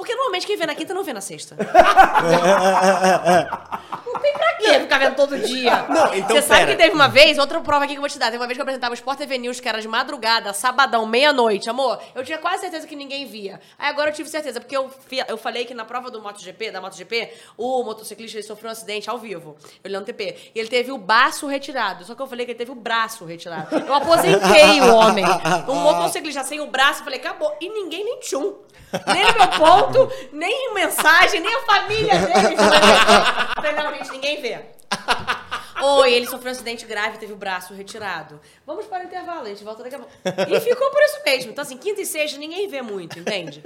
Porque 0.00 0.14
normalmente 0.14 0.46
quem 0.46 0.56
vê 0.56 0.64
na 0.64 0.74
quinta 0.74 0.94
não 0.94 1.04
vê 1.04 1.12
na 1.12 1.20
sexta. 1.20 1.54
Não 4.06 4.18
tem 4.20 4.32
pra 4.32 4.52
quê 4.54 4.80
ficar 4.80 4.98
vendo 4.98 5.14
todo 5.14 5.38
dia? 5.38 5.82
Não, 5.88 6.14
então 6.14 6.36
Você 6.36 6.42
sabe 6.42 6.60
pera. 6.60 6.72
que 6.72 6.76
teve 6.82 6.94
uma 6.94 7.06
vez, 7.08 7.36
outra 7.36 7.60
prova 7.60 7.84
aqui 7.84 7.92
que 7.92 7.98
eu 7.98 8.02
vou 8.02 8.08
te 8.08 8.18
dar. 8.18 8.26
Teve 8.30 8.38
uma 8.38 8.46
vez 8.46 8.56
que 8.56 8.60
eu 8.60 8.62
apresentava 8.62 8.92
o 8.92 8.94
Sport 8.94 9.18
TV 9.18 9.36
News, 9.36 9.60
que 9.60 9.68
era 9.68 9.78
de 9.80 9.86
madrugada, 9.86 10.54
sabadão, 10.54 11.04
meia-noite, 11.04 11.68
amor. 11.68 12.00
Eu 12.14 12.24
tinha 12.24 12.38
quase 12.38 12.62
certeza 12.62 12.86
que 12.86 12.96
ninguém 12.96 13.26
via. 13.26 13.60
Aí 13.78 13.90
agora 13.90 14.08
eu 14.10 14.14
tive 14.14 14.28
certeza, 14.30 14.58
porque 14.58 14.74
eu, 14.76 14.90
eu 15.28 15.36
falei 15.36 15.66
que 15.66 15.74
na 15.74 15.84
prova 15.84 16.10
do 16.10 16.20
MotoGP, 16.22 16.70
da 16.70 16.80
MotoGP, 16.80 17.30
o 17.58 17.82
motociclista 17.82 18.38
ele 18.38 18.46
sofreu 18.46 18.68
um 18.70 18.72
acidente 18.72 19.10
ao 19.10 19.18
vivo. 19.18 19.56
Eu 19.84 19.90
no 20.00 20.04
TP. 20.06 20.36
E 20.54 20.58
ele 20.58 20.68
teve 20.68 20.90
o 20.90 20.96
baço 20.96 21.46
retirado. 21.46 22.04
Só 22.04 22.14
que 22.14 22.22
eu 22.22 22.26
falei 22.26 22.46
que 22.46 22.52
ele 22.52 22.58
teve 22.58 22.70
o 22.70 22.74
braço 22.74 23.26
retirado. 23.26 23.76
Eu 23.76 23.94
aposentei 23.94 24.80
o 24.80 24.94
homem. 24.94 25.24
Um 25.68 25.74
motociclista 25.74 26.42
sem 26.42 26.58
o 26.60 26.66
braço, 26.66 27.00
eu 27.00 27.04
falei, 27.04 27.18
acabou. 27.20 27.54
E 27.60 27.68
ninguém 27.68 28.04
nem 28.04 28.18
tchum. 28.20 28.54
Nem 29.06 29.24
no 29.24 29.34
meu 29.38 29.48
nem 30.32 30.70
em 30.70 30.74
mensagem, 30.74 31.40
nem 31.40 31.54
a 31.54 31.60
família 31.60 32.14
dele. 32.18 32.56
Falei, 33.54 33.72
não, 33.72 33.94
gente, 33.94 34.10
ninguém 34.12 34.40
vê. 34.40 34.60
Oi, 35.82 36.12
ele 36.12 36.26
sofreu 36.26 36.50
um 36.50 36.54
acidente 36.54 36.84
grave, 36.84 37.16
teve 37.16 37.32
o 37.32 37.36
braço 37.36 37.72
retirado. 37.72 38.38
Vamos 38.66 38.84
para 38.84 39.02
o 39.02 39.06
intervalo, 39.06 39.46
a 39.46 39.48
gente 39.48 39.64
volta 39.64 39.82
daqui 39.82 39.94
a 39.94 39.98
pouco. 39.98 40.12
E 40.24 40.60
ficou 40.60 40.90
por 40.90 41.02
isso 41.02 41.20
mesmo. 41.24 41.50
Então, 41.52 41.62
assim, 41.62 41.78
quinta 41.78 42.02
e 42.02 42.06
sexta 42.06 42.38
ninguém 42.38 42.68
vê 42.68 42.82
muito, 42.82 43.18
entende? 43.18 43.62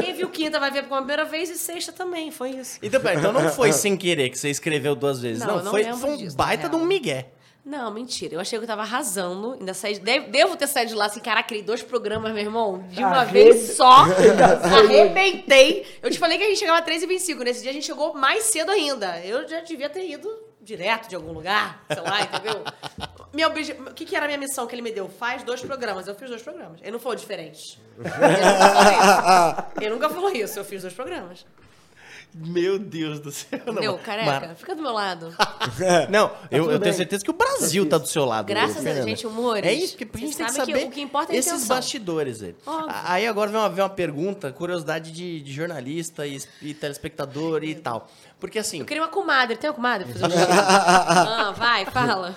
Quem 0.00 0.12
viu 0.12 0.28
quinta 0.28 0.58
vai 0.58 0.72
ver 0.72 0.82
pela 0.84 0.96
primeira 0.96 1.24
vez 1.24 1.50
e 1.50 1.56
sexta 1.56 1.92
também, 1.92 2.32
foi 2.32 2.50
isso. 2.50 2.78
Então, 2.82 3.00
pera, 3.00 3.18
então 3.18 3.32
não 3.32 3.48
foi 3.48 3.72
sem 3.72 3.96
querer 3.96 4.30
que 4.30 4.38
você 4.38 4.50
escreveu 4.50 4.96
duas 4.96 5.20
vezes. 5.20 5.44
Não, 5.44 5.58
Não, 5.58 5.64
não 5.64 5.70
foi, 5.70 5.84
foi 5.84 6.10
um 6.10 6.16
disso, 6.16 6.36
baita 6.36 6.68
de 6.68 6.74
um 6.74 6.84
migué. 6.84 7.28
Não, 7.64 7.92
mentira. 7.92 8.34
Eu 8.34 8.40
achei 8.40 8.58
que 8.58 8.64
eu 8.64 8.66
tava 8.68 8.82
arrasando. 8.82 9.52
Ainda 9.52 9.72
saí. 9.72 9.96
de- 9.98 10.20
Devo 10.20 10.56
ter 10.56 10.66
saído 10.66 10.90
de 10.90 10.96
lá 10.96 11.06
assim, 11.06 11.20
caraca, 11.20 11.48
criei 11.48 11.62
dois 11.62 11.80
programas, 11.82 12.32
meu 12.32 12.42
irmão, 12.42 12.84
de 12.90 12.98
uma 12.98 13.20
Arrebe- 13.20 13.52
vez 13.52 13.76
só. 13.76 14.04
Arrebentei. 14.64 15.86
Eu 16.02 16.10
te 16.10 16.18
falei 16.18 16.38
que 16.38 16.44
a 16.44 16.48
gente 16.48 16.58
chegava 16.58 16.78
às 16.80 16.84
3h25. 16.84 17.38
Nesse 17.44 17.62
dia 17.62 17.70
a 17.70 17.74
gente 17.74 17.86
chegou 17.86 18.14
mais 18.14 18.44
cedo 18.44 18.70
ainda. 18.70 19.18
Eu 19.20 19.48
já 19.48 19.60
devia 19.60 19.88
ter 19.88 20.08
ido 20.08 20.28
direto 20.60 21.08
de 21.08 21.14
algum 21.16 21.32
lugar, 21.32 21.84
sei 21.92 22.02
lá, 22.02 22.20
entendeu? 22.22 22.62
Meu 23.32 23.48
obje... 23.48 23.72
O 23.72 23.94
que, 23.94 24.04
que 24.04 24.14
era 24.14 24.26
a 24.26 24.28
minha 24.28 24.38
missão 24.38 24.66
que 24.66 24.74
ele 24.74 24.82
me 24.82 24.92
deu? 24.92 25.08
Faz 25.08 25.42
dois 25.42 25.60
programas. 25.60 26.06
Eu 26.06 26.14
fiz 26.14 26.28
dois 26.30 26.42
programas. 26.42 26.80
Ele 26.82 26.90
não 26.92 26.98
falou 27.00 27.16
diferente. 27.16 27.80
Ele 27.98 28.10
nunca 28.40 28.68
falou 28.68 28.92
isso. 28.92 29.80
Ele 29.80 29.90
nunca 29.90 30.08
falou 30.10 30.30
isso. 30.30 30.58
Eu 30.58 30.64
fiz 30.64 30.82
dois 30.82 30.94
programas. 30.94 31.46
Meu 32.34 32.78
Deus 32.78 33.20
do 33.20 33.30
céu. 33.30 33.60
Não, 33.66 33.74
Meu, 33.74 33.92
mas- 33.92 34.02
careca, 34.02 34.54
fica 34.54 34.74
do 34.74 34.82
meu 34.82 34.92
lado. 34.92 35.34
Não, 36.08 36.30
eu, 36.50 36.62
tudo 36.62 36.72
eu 36.72 36.78
bem. 36.78 36.80
tenho 36.80 36.94
certeza 36.94 37.22
que 37.24 37.30
o 37.30 37.34
Brasil 37.34 37.86
tá 37.88 37.98
do 37.98 38.06
seu 38.08 38.24
lado. 38.24 38.46
Graças 38.46 38.86
a 38.86 39.02
gente, 39.02 39.26
humores. 39.26 39.64
É 39.68 39.72
isso, 39.74 39.96
porque 39.96 40.16
a 40.16 40.20
gente 40.20 40.34
Vocês 40.34 40.36
tem 40.36 40.46
que 40.46 40.52
saber 40.52 40.80
que 40.80 40.86
o 40.86 40.90
que 40.90 41.00
importa 41.02 41.32
é 41.32 41.36
esses 41.36 41.52
intenção. 41.52 41.76
bastidores 41.76 42.42
aí. 42.42 42.54
Aí 43.04 43.26
agora 43.26 43.50
vem 43.50 43.60
uma, 43.60 43.68
vem 43.68 43.82
uma 43.84 43.90
pergunta, 43.90 44.50
curiosidade 44.50 45.12
de, 45.12 45.40
de 45.40 45.52
jornalista 45.52 46.26
e, 46.26 46.40
e 46.62 46.72
telespectador 46.72 47.62
e 47.64 47.74
tal. 47.74 48.10
Porque 48.42 48.58
assim... 48.58 48.80
Eu 48.80 48.84
queria 48.84 49.00
uma 49.04 49.08
comadre. 49.08 49.56
Tem 49.56 49.70
uma 49.70 49.76
comadre 49.76 50.04
pra 50.04 50.18
fazer 50.18 50.34
um? 50.34 50.40
Ah, 50.52 51.52
vai, 51.52 51.86
fala. 51.86 52.34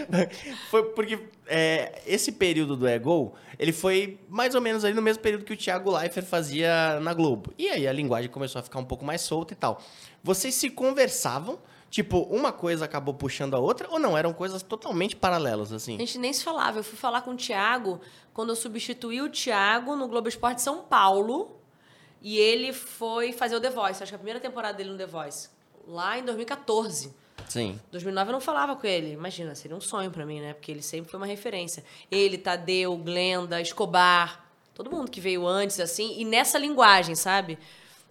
Foi 0.70 0.82
porque 0.84 1.18
é, 1.46 2.00
esse 2.06 2.32
período 2.32 2.74
do 2.74 2.88
Egol, 2.88 3.34
ele 3.58 3.70
foi 3.70 4.18
mais 4.26 4.54
ou 4.54 4.62
menos 4.62 4.86
ali 4.86 4.94
no 4.94 5.02
mesmo 5.02 5.22
período 5.22 5.44
que 5.44 5.52
o 5.52 5.56
Thiago 5.56 5.94
Leifert 5.94 6.26
fazia 6.26 6.98
na 7.00 7.12
Globo. 7.12 7.52
E 7.58 7.68
aí 7.68 7.86
a 7.86 7.92
linguagem 7.92 8.30
começou 8.30 8.58
a 8.58 8.62
ficar 8.62 8.78
um 8.78 8.86
pouco 8.86 9.04
mais 9.04 9.20
solta 9.20 9.52
e 9.52 9.56
tal. 9.56 9.82
Vocês 10.22 10.54
se 10.54 10.70
conversavam, 10.70 11.58
tipo, 11.90 12.20
uma 12.20 12.50
coisa 12.50 12.86
acabou 12.86 13.12
puxando 13.12 13.52
a 13.52 13.58
outra, 13.58 13.86
ou 13.90 13.98
não? 13.98 14.16
Eram 14.16 14.32
coisas 14.32 14.62
totalmente 14.62 15.14
paralelas, 15.14 15.74
assim? 15.74 15.96
A 15.96 15.98
gente 15.98 16.16
nem 16.16 16.32
se 16.32 16.42
falava. 16.42 16.78
Eu 16.78 16.84
fui 16.84 16.96
falar 16.96 17.20
com 17.20 17.32
o 17.32 17.36
Thiago 17.36 18.00
quando 18.32 18.48
eu 18.48 18.56
substituí 18.56 19.20
o 19.20 19.28
Thiago 19.28 19.94
no 19.94 20.08
Globo 20.08 20.26
Esporte 20.26 20.62
São 20.62 20.84
Paulo. 20.84 21.60
E 22.24 22.38
ele 22.38 22.72
foi 22.72 23.34
fazer 23.34 23.54
o 23.54 23.60
The 23.60 23.68
Voice. 23.68 24.02
Acho 24.02 24.10
que 24.10 24.16
a 24.16 24.18
primeira 24.18 24.40
temporada 24.40 24.78
dele 24.78 24.88
no 24.88 24.96
The 24.96 25.04
Voice. 25.04 25.50
Lá 25.86 26.18
em 26.18 26.24
2014. 26.24 27.14
Sim. 27.46 27.78
2009 27.92 28.30
eu 28.30 28.32
não 28.32 28.40
falava 28.40 28.74
com 28.74 28.86
ele. 28.86 29.12
Imagina, 29.12 29.54
seria 29.54 29.76
um 29.76 29.80
sonho 29.80 30.10
pra 30.10 30.24
mim, 30.24 30.40
né? 30.40 30.54
Porque 30.54 30.72
ele 30.72 30.80
sempre 30.80 31.10
foi 31.10 31.20
uma 31.20 31.26
referência. 31.26 31.84
Ele, 32.10 32.38
Tadeu, 32.38 32.96
Glenda, 32.96 33.60
Escobar, 33.60 34.48
todo 34.74 34.90
mundo 34.90 35.10
que 35.10 35.20
veio 35.20 35.46
antes, 35.46 35.78
assim, 35.78 36.18
e 36.18 36.24
nessa 36.24 36.58
linguagem, 36.58 37.14
sabe? 37.14 37.58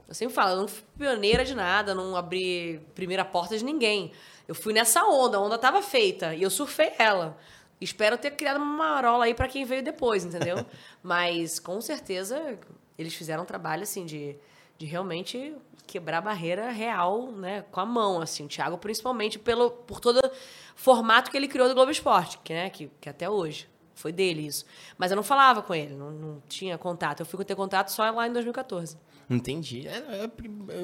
Eu 0.07 0.14
sempre 0.14 0.36
falo, 0.36 0.51
eu 0.51 0.57
não 0.57 0.68
fui 0.68 0.84
pioneira 0.95 1.43
de 1.43 1.55
nada, 1.55 1.95
não 1.95 2.16
abri 2.16 2.80
primeira 2.93 3.26
porta 3.26 3.57
de 3.57 3.66
ninguém. 3.66 4.11
Eu 4.47 4.53
fui 4.53 4.74
nessa 4.74 5.03
onda, 5.05 5.38
a 5.38 5.41
onda 5.41 5.57
tava 5.57 5.82
feita, 5.82 6.36
e 6.36 6.43
eu 6.43 6.51
surfei 6.51 6.91
ela. 6.99 7.36
Espero 7.82 8.16
ter 8.16 8.32
criado 8.32 8.57
uma 8.57 8.66
marola 8.66 9.26
aí 9.26 9.34
pra 9.34 9.47
quem 9.47 9.66
veio 9.66 9.82
depois, 9.82 10.24
entendeu? 10.24 10.64
Mas, 11.01 11.59
com 11.59 11.82
certeza, 11.82 12.59
eles 12.97 13.13
fizeram 13.13 13.43
um 13.43 13.45
trabalho, 13.45 13.83
assim, 13.83 14.05
de, 14.05 14.35
de 14.77 14.85
realmente 14.85 15.55
quebrar 15.85 16.19
a 16.19 16.21
barreira 16.21 16.69
real, 16.71 17.31
né, 17.31 17.63
com 17.71 17.79
a 17.79 17.85
mão, 17.85 18.21
assim. 18.21 18.45
O 18.45 18.47
Thiago, 18.47 18.77
principalmente, 18.77 19.37
pelo, 19.37 19.69
por 19.71 19.99
todo 19.99 20.17
o 20.17 20.31
formato 20.75 21.29
que 21.29 21.37
ele 21.37 21.47
criou 21.47 21.67
do 21.67 21.75
Globo 21.75 21.91
Esporte, 21.91 22.39
que, 22.43 22.53
né, 22.53 22.69
que, 22.69 22.89
que 23.01 23.09
até 23.09 23.29
hoje. 23.29 23.67
Foi 23.95 24.11
dele 24.11 24.47
isso. 24.47 24.65
Mas 24.97 25.11
eu 25.11 25.15
não 25.15 25.23
falava 25.23 25.61
com 25.61 25.73
ele, 25.73 25.93
não, 25.93 26.09
não 26.09 26.43
tinha 26.49 26.77
contato. 26.79 27.19
Eu 27.19 27.25
fui 27.27 27.45
ter 27.45 27.55
contato 27.55 27.89
só 27.89 28.09
lá 28.09 28.27
em 28.27 28.33
2014. 28.33 28.97
Entendi. 29.29 29.87
É, 29.87 30.25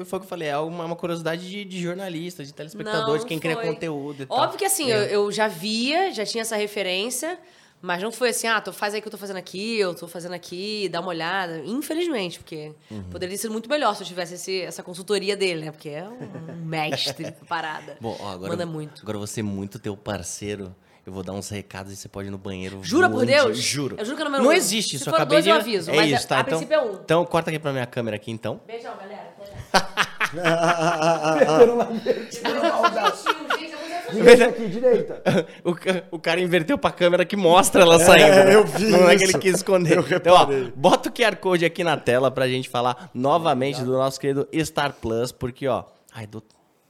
é, 0.00 0.04
foi 0.04 0.18
o 0.18 0.20
que 0.20 0.26
eu 0.26 0.28
falei, 0.28 0.48
é 0.48 0.56
uma, 0.58 0.84
uma 0.84 0.96
curiosidade 0.96 1.48
de, 1.50 1.64
de 1.64 1.82
jornalista, 1.82 2.44
de 2.44 2.54
telespectador, 2.54 3.18
de 3.18 3.26
quem 3.26 3.38
cria 3.38 3.56
foi. 3.56 3.66
conteúdo 3.66 4.22
e 4.22 4.26
tal. 4.26 4.38
Óbvio 4.38 4.58
que 4.58 4.64
assim, 4.64 4.90
É. 4.92 4.96
eu, 4.96 5.24
eu 5.24 5.32
já 5.32 5.48
via, 5.48 6.12
já 6.12 6.24
tinha 6.24 6.42
essa 6.42 6.56
referência, 6.56 7.38
mas 7.82 8.02
não 8.02 8.12
foi 8.12 8.28
assim, 8.30 8.46
ah, 8.46 8.60
tu 8.60 8.72
faz 8.72 8.92
aí 8.94 9.00
o 9.00 9.02
que 9.02 9.08
eu 9.08 9.12
tô 9.12 9.18
fazendo 9.18 9.36
aqui, 9.38 9.78
eu 9.78 9.94
tô 9.94 10.06
fazendo 10.06 10.32
aqui, 10.34 10.88
dá 10.90 11.00
uma 11.00 11.08
olhada. 11.10 11.62
Infelizmente, 11.64 12.38
porque 12.38 12.72
Uhum. 12.90 13.04
poderia 13.04 13.36
ser 13.38 13.48
muito 13.48 13.68
melhor 13.68 13.94
se 13.96 14.02
eu 14.02 14.06
tivesse 14.06 14.34
esse- 14.34 14.60
essa 14.62 14.82
consultoria 14.82 15.36
dele, 15.36 15.64
né? 15.64 15.70
Porque 15.70 15.88
é 15.88 16.04
um 16.06 16.18
mestre 16.64 17.24
da 17.24 17.32
parada. 17.48 17.96
Bom, 18.00 18.16
ó, 18.20 18.32
agora, 18.32 18.50
Manda 18.52 18.66
muito. 18.66 19.02
agora 19.02 19.18
você 19.18 19.40
é 19.40 19.42
muito 19.42 19.78
teu 19.78 19.96
parceiro. 19.96 20.74
Eu 21.06 21.14
vou 21.14 21.22
dar 21.22 21.32
uns 21.32 21.48
recados 21.48 21.90
e 21.92 21.96
você 21.96 22.08
pode 22.08 22.28
ir 22.28 22.30
no 22.30 22.36
banheiro. 22.36 22.80
Jura 22.82 23.08
por 23.08 23.24
Deus? 23.24 23.56
Juro. 23.58 23.96
Eu 23.98 24.04
juro 24.04 24.16
que 24.16 24.22
é 24.22 24.26
o 24.26 24.28
número 24.28 24.44
Não 24.44 24.50
um. 24.50 24.52
existe 24.54 24.96
isso. 24.96 25.08
acabei 25.08 25.36
dois, 25.36 25.44
de... 25.44 25.50
eu 25.50 25.56
aviso, 25.56 25.90
é 25.90 25.96
mas 25.96 26.12
isso, 26.12 26.28
tá? 26.28 26.36
a 26.36 26.40
então, 26.42 26.58
princípio 26.58 26.74
é 26.74 26.82
um. 26.82 26.92
Então, 26.92 27.24
corta 27.24 27.48
aqui 27.50 27.58
pra 27.58 27.72
minha 27.72 27.86
câmera 27.86 28.16
aqui, 28.16 28.30
então. 28.30 28.60
Beijão, 28.66 28.92
galera. 28.96 29.30
Meteram 30.34 31.76
na 31.76 31.86
Direita 34.12 34.44
aqui, 34.46 34.66
direita. 34.68 35.22
o, 35.64 36.16
o 36.16 36.18
cara 36.18 36.40
inverteu 36.40 36.76
pra 36.76 36.90
câmera 36.90 37.24
que 37.24 37.36
mostra 37.36 37.82
ela 37.82 37.98
saindo. 37.98 38.26
É, 38.26 38.54
eu 38.54 38.66
vi 38.66 38.84
Não 38.90 39.08
é 39.08 39.16
que 39.16 39.24
ele 39.24 39.38
quis 39.38 39.56
esconder. 39.56 39.98
Eu 39.98 40.04
então, 40.10 40.34
ó, 40.34 40.46
bota 40.74 41.08
o 41.08 41.12
QR 41.12 41.36
Code 41.36 41.64
aqui 41.64 41.84
na 41.84 41.96
tela 41.96 42.30
pra 42.30 42.48
gente 42.48 42.68
falar 42.68 43.10
novamente 43.14 43.82
do 43.82 43.92
nosso 43.92 44.20
querido 44.20 44.48
Star 44.64 44.92
Plus, 45.00 45.32
porque, 45.32 45.66
ó. 45.66 45.84
Ai, 46.12 46.26
do. 46.26 46.42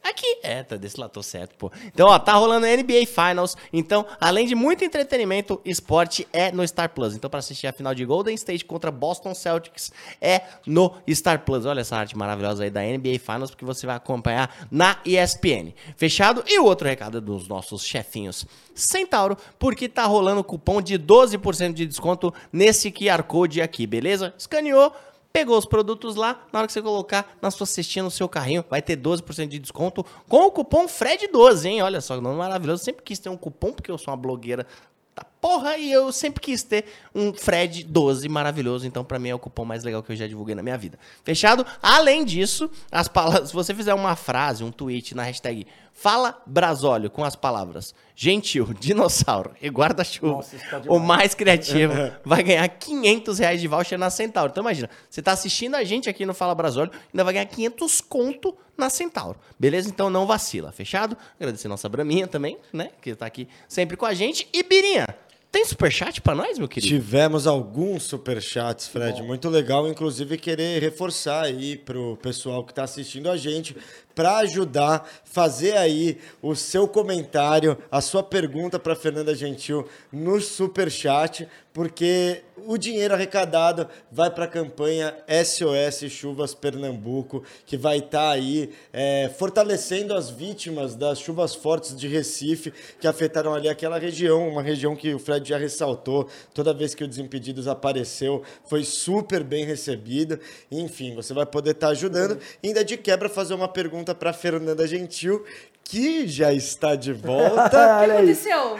Aqui, 0.03 0.39
é, 0.43 0.63
tá 0.63 0.77
desse 0.77 0.99
lado, 0.99 1.11
tô 1.11 1.23
certo, 1.23 1.55
pô. 1.57 1.71
Então, 1.87 2.09
ó, 2.09 2.19
tá 2.19 2.33
rolando 2.35 2.67
NBA 2.67 3.07
Finals. 3.07 3.57
Então, 3.73 4.07
além 4.19 4.47
de 4.47 4.55
muito 4.55 4.83
entretenimento, 4.83 5.61
esporte 5.65 6.27
é 6.33 6.51
no 6.51 6.67
Star 6.67 6.89
Plus. 6.91 7.15
Então, 7.15 7.29
pra 7.29 7.41
assistir 7.41 7.67
a 7.67 7.73
final 7.73 7.95
de 7.95 8.05
Golden 8.05 8.35
State 8.35 8.65
contra 8.65 8.91
Boston 8.91 9.35
Celtics, 9.35 9.93
é 10.21 10.43
no 10.67 10.95
Star 11.11 11.45
Plus. 11.45 11.67
Olha 11.67 11.81
essa 11.81 11.97
arte 11.97 12.17
maravilhosa 12.17 12.65
aí 12.65 12.71
da 12.71 12.81
NBA 12.81 13.19
Finals, 13.19 13.51
porque 13.51 13.65
você 13.65 13.87
vai 13.87 13.97
acompanhar 13.97 14.67
na 14.71 14.99
ESPN. 15.05 15.75
Fechado? 15.97 16.43
E 16.47 16.59
o 16.59 16.65
outro 16.65 16.89
recado 16.89 17.19
é 17.19 17.21
dos 17.21 17.47
nossos 17.47 17.85
chefinhos 17.85 18.47
Centauro, 18.75 19.37
porque 19.59 19.89
tá 19.89 20.05
rolando 20.05 20.43
cupom 20.43 20.81
de 20.81 20.99
12% 20.99 21.73
de 21.73 21.87
desconto 21.87 22.33
nesse 22.53 22.91
QR 22.91 23.23
Code 23.23 23.61
aqui, 23.61 23.87
beleza? 23.87 24.35
Escaneou. 24.39 24.93
Pegou 25.33 25.57
os 25.57 25.65
produtos 25.65 26.17
lá, 26.17 26.45
na 26.53 26.59
hora 26.59 26.67
que 26.67 26.73
você 26.73 26.83
colocar 26.83 27.37
na 27.41 27.51
sua 27.51 27.67
cestinha, 27.67 28.03
no 28.03 28.11
seu 28.11 28.29
carrinho, 28.29 28.65
vai 28.69 28.83
ter 28.83 28.97
12% 28.97 29.47
de 29.47 29.61
desconto 29.61 30.05
com 30.29 30.47
o 30.47 30.51
cupom 30.51 30.87
FRED12, 30.87 31.67
hein? 31.67 31.83
Olha 31.83 32.01
só, 32.01 32.17
que 32.17 32.21
nome 32.21 32.37
maravilhoso. 32.37 32.83
Sempre 32.83 33.05
quis 33.05 33.19
ter 33.19 33.29
um 33.29 33.37
cupom, 33.37 33.73
porque 33.73 33.91
eu 33.91 33.97
sou 33.97 34.11
uma 34.13 34.17
blogueira 34.17 34.67
da 35.15 35.25
porra 35.41 35.77
e 35.77 35.91
eu 35.93 36.13
sempre 36.13 36.41
quis 36.41 36.63
ter 36.63 36.85
um 37.15 37.33
FRED12 37.33 38.29
maravilhoso. 38.29 38.87
Então, 38.87 39.05
pra 39.05 39.19
mim, 39.19 39.29
é 39.29 39.35
o 39.35 39.39
cupom 39.39 39.65
mais 39.65 39.85
legal 39.85 40.03
que 40.03 40.11
eu 40.11 40.17
já 40.17 40.27
divulguei 40.27 40.55
na 40.55 40.63
minha 40.63 40.77
vida. 40.77 40.99
Fechado? 41.23 41.65
Além 41.81 42.25
disso, 42.25 42.69
as 42.91 43.07
palavras, 43.07 43.51
se 43.51 43.55
você 43.55 43.73
fizer 43.73 43.95
uma 43.95 44.17
frase, 44.17 44.65
um 44.65 44.73
tweet 44.73 45.15
na 45.15 45.23
hashtag 45.23 45.67
Fala 45.93 46.41
Brasólio 46.47 47.11
com 47.11 47.25
as 47.25 47.37
palavras 47.37 47.95
gentil, 48.17 48.73
dinossauro 48.79 49.53
e 49.61 49.69
guarda-chuva, 49.69 50.43
tá 50.71 50.83
o 50.89 50.99
mais 50.99 51.35
criativo, 51.35 51.93
vai 52.25 52.43
ganhar 52.43 52.69
500 52.69 53.39
reais 53.39 53.61
de 53.61 53.69
voucher 53.69 53.99
na 53.99 54.11
Centauro. 54.11 54.51
Então 54.51 54.63
imagina, 54.63 54.89
você 55.09 55.21
tá 55.21 55.33
assistindo 55.33 55.75
a 55.75 55.85
gente 55.85 56.09
aqui 56.09 56.25
no 56.25 56.35
Fala 56.35 56.55
Brasólio, 56.55 56.93
ainda 57.13 57.25
vai 57.25 57.35
ganhar 57.35 57.47
500 57.47 58.01
conto 58.01 58.57
na 58.77 58.89
Centauro. 58.89 59.39
Beleza? 59.59 59.89
Então 59.89 60.09
não 60.09 60.27
vacila, 60.27 60.73
fechado? 60.73 61.17
Agradecer 61.39 61.69
nossa 61.69 61.89
Braminha 61.89 62.27
também, 62.27 62.59
né? 62.73 62.91
Que 63.01 63.15
tá 63.15 63.27
aqui 63.27 63.47
sempre 63.69 63.97
com 63.97 64.07
a 64.07 64.15
gente. 64.15 64.49
E 64.53 64.63
Birinha, 64.63 65.07
tem 65.53 65.65
superchat 65.65 66.21
pra 66.21 66.33
nós, 66.33 66.59
meu 66.59 66.69
querido? 66.69 66.95
Tivemos 66.95 67.45
alguns 67.45 68.05
superchats, 68.05 68.87
Fred, 68.87 69.21
muito 69.21 69.49
legal. 69.49 69.89
Inclusive, 69.89 70.39
querer 70.39 70.81
reforçar 70.81 71.43
aí 71.43 71.77
pro 71.77 72.17
pessoal 72.19 72.65
que 72.65 72.71
está 72.71 72.85
assistindo 72.85 73.29
a 73.29 73.37
gente 73.37 73.77
para 74.21 74.37
ajudar, 74.41 75.09
fazer 75.25 75.79
aí 75.79 76.19
o 76.43 76.55
seu 76.55 76.87
comentário, 76.87 77.79
a 77.91 78.03
sua 78.03 78.23
pergunta 78.23 78.79
para 78.79 78.95
Fernanda 78.95 79.35
Gentil 79.35 79.89
no 80.13 80.39
superchat, 80.43 81.49
porque 81.73 82.43
o 82.67 82.77
dinheiro 82.77 83.15
arrecadado 83.15 83.89
vai 84.11 84.31
para 84.31 84.45
a 84.45 84.49
campanha 84.49 85.17
SOS 85.45 86.11
Chuvas 86.11 86.55
Pernambuco, 86.55 87.43
que 87.65 87.77
vai 87.77 87.99
estar 87.99 88.31
aí 88.31 88.71
é, 88.93 89.31
fortalecendo 89.39 90.15
as 90.15 90.31
vítimas 90.31 90.95
das 90.95 91.19
chuvas 91.19 91.55
fortes 91.55 91.97
de 91.97 92.09
Recife, 92.09 92.73
que 93.01 93.07
afetaram 93.07 93.55
ali 93.55 93.69
aquela 93.69 93.99
região, 93.99 94.49
uma 94.49 94.63
região 94.63 94.97
que 94.97 95.15
o 95.15 95.19
Fred 95.19 95.49
já 95.49 95.59
ressaltou, 95.59 96.29
toda 96.53 96.75
vez 96.75 96.95
que 96.95 97.05
o 97.05 97.09
Desimpedidos 97.09 97.69
apareceu, 97.69 98.43
foi 98.65 98.85
super 98.85 99.43
bem 99.45 99.65
recebido. 99.65 100.39
Enfim, 100.71 101.15
você 101.15 101.33
vai 101.33 101.47
poder 101.47 101.71
estar 101.73 101.89
ajudando. 101.89 102.39
E 102.63 102.69
ainda 102.69 102.85
de 102.85 102.97
quebra 102.97 103.29
fazer 103.29 103.55
uma 103.55 103.69
pergunta 103.69 104.15
para 104.15 104.33
Fernanda 104.33 104.87
Gentil, 104.87 105.45
que 105.91 106.29
já 106.29 106.53
está 106.53 106.95
de 106.95 107.13
volta. 107.13 107.65
O 107.67 108.05
que 108.05 108.11
aconteceu? 108.13 108.77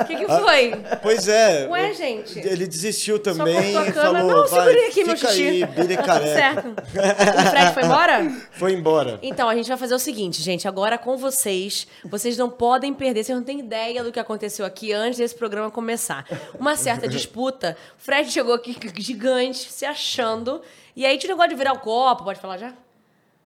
O 0.00 0.04
que, 0.04 0.16
que 0.16 0.26
foi? 0.26 0.72
Pois 1.00 1.28
é. 1.28 1.68
Ué, 1.68 1.94
gente. 1.94 2.38
Ele 2.40 2.66
desistiu 2.66 3.16
Só 3.16 3.22
também 3.22 3.72
cortou 3.72 3.82
a 3.82 3.86
e 3.86 3.92
falou, 3.92 4.12
Não, 4.12 4.48
vai, 4.48 4.60
segurei 4.60 4.88
aqui 4.88 5.04
meu 5.04 5.16
xixi. 5.16 5.42
aí, 5.46 5.66
bile 5.66 5.96
Tá 5.96 6.18
tudo 6.18 6.26
certo. 6.26 6.68
O 6.90 7.50
Fred 7.50 7.72
foi 7.74 7.82
embora? 7.84 8.32
Foi 8.52 8.72
embora. 8.72 9.18
Então, 9.22 9.48
a 9.48 9.54
gente 9.54 9.68
vai 9.68 9.76
fazer 9.76 9.94
o 9.94 9.98
seguinte, 9.98 10.42
gente. 10.42 10.66
Agora 10.66 10.98
com 10.98 11.16
vocês, 11.16 11.86
vocês 12.04 12.36
não 12.36 12.50
podem 12.50 12.92
perder, 12.92 13.22
vocês 13.22 13.36
não 13.36 13.44
têm 13.44 13.60
ideia 13.60 14.02
do 14.02 14.10
que 14.10 14.18
aconteceu 14.18 14.66
aqui 14.66 14.92
antes 14.92 15.18
desse 15.18 15.34
programa 15.34 15.70
começar. 15.70 16.26
Uma 16.58 16.76
certa 16.76 17.06
disputa. 17.08 17.76
O 17.98 18.02
Fred 18.02 18.30
chegou 18.30 18.54
aqui 18.54 18.76
gigante, 18.96 19.70
se 19.70 19.86
achando. 19.86 20.60
E 20.96 21.06
aí, 21.06 21.16
tinha 21.16 21.32
o 21.32 21.36
negócio 21.36 21.50
de 21.50 21.56
virar 21.56 21.72
o 21.74 21.78
copo, 21.78 22.24
pode 22.24 22.40
falar 22.40 22.58
já? 22.58 22.72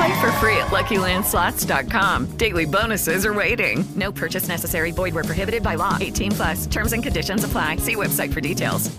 Play 0.00 0.16
for 0.18 0.32
free 0.40 0.56
at 0.56 0.68
LuckyLandSlots.com. 0.68 2.24
Daily 2.38 2.64
bonuses 2.64 3.26
are 3.26 3.34
waiting. 3.34 3.84
No 3.94 4.10
purchase 4.10 4.48
necessary. 4.48 4.92
Void 4.92 5.12
where 5.12 5.24
prohibited 5.24 5.62
by 5.62 5.74
law. 5.74 5.98
18 6.00 6.32
plus. 6.32 6.66
Terms 6.66 6.94
and 6.94 7.02
conditions 7.02 7.44
apply. 7.44 7.76
See 7.76 7.96
website 7.96 8.32
for 8.32 8.40
details. 8.40 8.90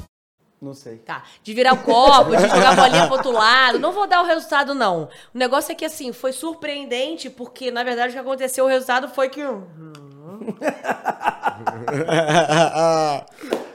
Não 0.61 0.75
sei. 0.75 0.97
Tá. 0.97 1.23
De 1.43 1.55
virar 1.55 1.73
o 1.73 1.77
copo, 1.77 2.35
de 2.35 2.43
jogar 2.43 2.73
a 2.73 2.75
bolinha 2.75 3.07
pro 3.07 3.15
outro 3.15 3.31
lado. 3.31 3.79
Não 3.79 3.91
vou 3.91 4.05
dar 4.05 4.21
o 4.21 4.27
resultado, 4.27 4.75
não. 4.75 5.09
O 5.33 5.39
negócio 5.39 5.71
é 5.71 5.75
que, 5.75 5.85
assim, 5.85 6.13
foi 6.13 6.33
surpreendente, 6.33 7.31
porque, 7.31 7.71
na 7.71 7.83
verdade, 7.83 8.09
o 8.09 8.13
que 8.13 8.19
aconteceu, 8.19 8.65
o 8.65 8.67
resultado 8.67 9.09
foi 9.09 9.29
que. 9.29 9.41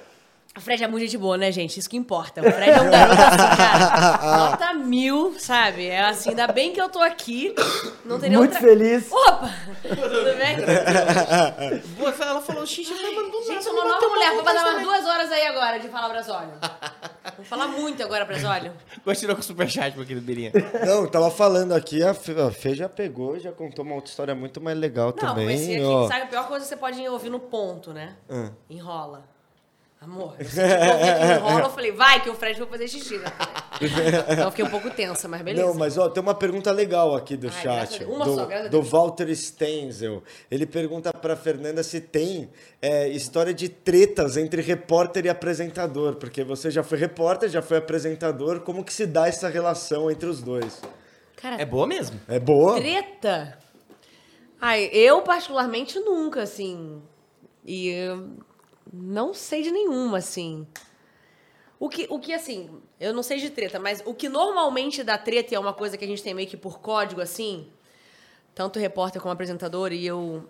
O 0.56 0.60
Fred 0.60 0.82
é 0.82 0.88
muito 0.88 1.04
gente 1.04 1.18
boa, 1.18 1.36
né, 1.36 1.52
gente? 1.52 1.78
Isso 1.78 1.88
que 1.88 1.98
importa. 1.98 2.40
O 2.40 2.50
Fred 2.50 2.70
é 2.70 2.80
um 2.80 2.90
garoto 2.90 3.20
assim, 3.20 3.56
cara. 3.56 4.50
Nota 4.50 4.72
mil, 4.72 5.38
sabe? 5.38 5.86
É 5.86 6.00
assim, 6.00 6.30
ainda 6.30 6.46
bem 6.46 6.72
que 6.72 6.80
eu 6.80 6.88
tô 6.88 6.98
aqui. 6.98 7.54
Não 8.06 8.18
teria 8.18 8.38
Muito 8.38 8.54
outra... 8.54 8.66
feliz. 8.66 9.12
Opa! 9.12 9.50
Tudo 9.82 10.36
bem? 10.38 11.82
Boa, 11.98 12.14
ela 12.20 12.40
falou 12.40 12.66
xixi, 12.66 12.90
eu 12.90 12.96
falei, 12.96 13.14
mano, 13.14 13.30
do 13.30 13.38
Gente, 13.40 13.48
nada, 13.50 13.62
sou 13.62 13.72
uma 13.74 13.82
vou 13.82 13.92
nova 13.92 14.08
mulher. 14.08 14.32
Vou 14.32 14.42
passar 14.42 14.70
umas 14.70 14.82
duas 14.82 15.04
horas 15.04 15.30
aí 15.30 15.46
agora 15.46 15.78
de 15.78 15.88
falar 15.88 16.08
Brasólio. 16.08 16.52
Vou 17.36 17.44
falar 17.44 17.68
muito 17.68 18.02
agora, 18.02 18.24
Brasólio. 18.24 18.72
Continuou 19.04 19.36
com 19.36 19.42
o 19.42 19.44
superchat, 19.44 19.94
meu 19.94 20.06
querido 20.06 20.24
Birinha. 20.24 20.52
Não, 20.86 21.06
tava 21.06 21.30
falando 21.30 21.72
aqui, 21.72 22.02
a 22.02 22.14
Fê, 22.14 22.32
a 22.40 22.50
Fê 22.50 22.74
já 22.74 22.88
pegou, 22.88 23.38
já 23.38 23.52
contou 23.52 23.84
uma 23.84 23.94
outra 23.94 24.08
história 24.08 24.34
muito 24.34 24.58
mais 24.58 24.78
legal 24.78 25.08
Não, 25.08 25.14
também. 25.14 25.54
esse 25.54 25.74
aqui, 25.74 25.82
ó. 25.82 26.08
sabe, 26.08 26.22
a 26.22 26.26
pior 26.26 26.48
coisa 26.48 26.64
que 26.64 26.68
você 26.70 26.76
pode 26.76 27.06
ouvir 27.06 27.28
no 27.28 27.40
ponto, 27.40 27.92
né? 27.92 28.16
Ah. 28.30 28.50
Enrola. 28.70 29.35
Amor, 29.98 30.36
eu 30.38 31.36
enrola, 31.38 31.60
eu 31.62 31.70
falei, 31.70 31.90
vai 31.90 32.22
que 32.22 32.28
o 32.28 32.34
Fred 32.34 32.58
vai 32.60 32.68
fazer 32.68 32.86
xixi. 32.86 33.16
Né? 33.18 33.24
Então 34.30 34.44
eu 34.44 34.50
fiquei 34.50 34.64
um 34.64 34.70
pouco 34.70 34.90
tensa, 34.90 35.26
mas 35.26 35.40
beleza. 35.42 35.66
Não, 35.66 35.74
mas 35.74 35.96
ó, 35.96 36.08
tem 36.08 36.22
uma 36.22 36.34
pergunta 36.34 36.70
legal 36.70 37.14
aqui 37.14 37.36
do 37.36 37.48
Ai, 37.48 37.62
graças 37.62 37.82
a 37.82 37.86
chat. 37.86 37.98
Deus. 38.00 38.14
Uma 38.14 38.24
do, 38.24 38.34
só, 38.34 38.46
graças 38.46 38.66
a 38.66 38.70
do. 38.70 38.82
Walter 38.82 39.34
Stenzel. 39.34 40.22
Ele 40.50 40.66
pergunta 40.66 41.12
pra 41.12 41.34
Fernanda 41.34 41.82
se 41.82 42.00
tem 42.00 42.50
é, 42.80 43.08
história 43.08 43.54
de 43.54 43.68
tretas 43.70 44.36
entre 44.36 44.60
repórter 44.60 45.24
e 45.24 45.28
apresentador, 45.30 46.16
porque 46.16 46.44
você 46.44 46.70
já 46.70 46.82
foi 46.82 46.98
repórter, 46.98 47.48
já 47.48 47.62
foi 47.62 47.78
apresentador. 47.78 48.60
Como 48.60 48.84
que 48.84 48.92
se 48.92 49.06
dá 49.06 49.26
essa 49.26 49.48
relação 49.48 50.10
entre 50.10 50.28
os 50.28 50.42
dois? 50.42 50.80
Cara, 51.36 51.60
É 51.60 51.64
boa 51.64 51.86
mesmo? 51.86 52.20
É 52.28 52.38
boa? 52.38 52.76
Treta? 52.76 53.58
Ai, 54.60 54.88
eu 54.92 55.22
particularmente 55.22 55.98
nunca, 55.98 56.42
assim. 56.42 57.02
E 57.64 57.88
eu 57.88 58.28
não 58.92 59.34
sei 59.34 59.62
de 59.62 59.70
nenhuma, 59.70 60.18
assim. 60.18 60.66
O 61.78 61.88
que, 61.88 62.06
o 62.08 62.18
que, 62.18 62.32
assim, 62.32 62.70
eu 62.98 63.12
não 63.12 63.22
sei 63.22 63.38
de 63.38 63.50
treta, 63.50 63.78
mas 63.78 64.02
o 64.06 64.14
que 64.14 64.28
normalmente 64.28 65.02
dá 65.02 65.18
treta 65.18 65.52
e 65.52 65.56
é 65.56 65.60
uma 65.60 65.74
coisa 65.74 65.96
que 65.96 66.04
a 66.04 66.08
gente 66.08 66.22
tem 66.22 66.32
meio 66.32 66.48
que 66.48 66.56
por 66.56 66.80
código, 66.80 67.20
assim. 67.20 67.68
tanto 68.54 68.78
repórter 68.78 69.20
como 69.20 69.32
apresentador, 69.32 69.92
e 69.92 70.06
eu 70.06 70.48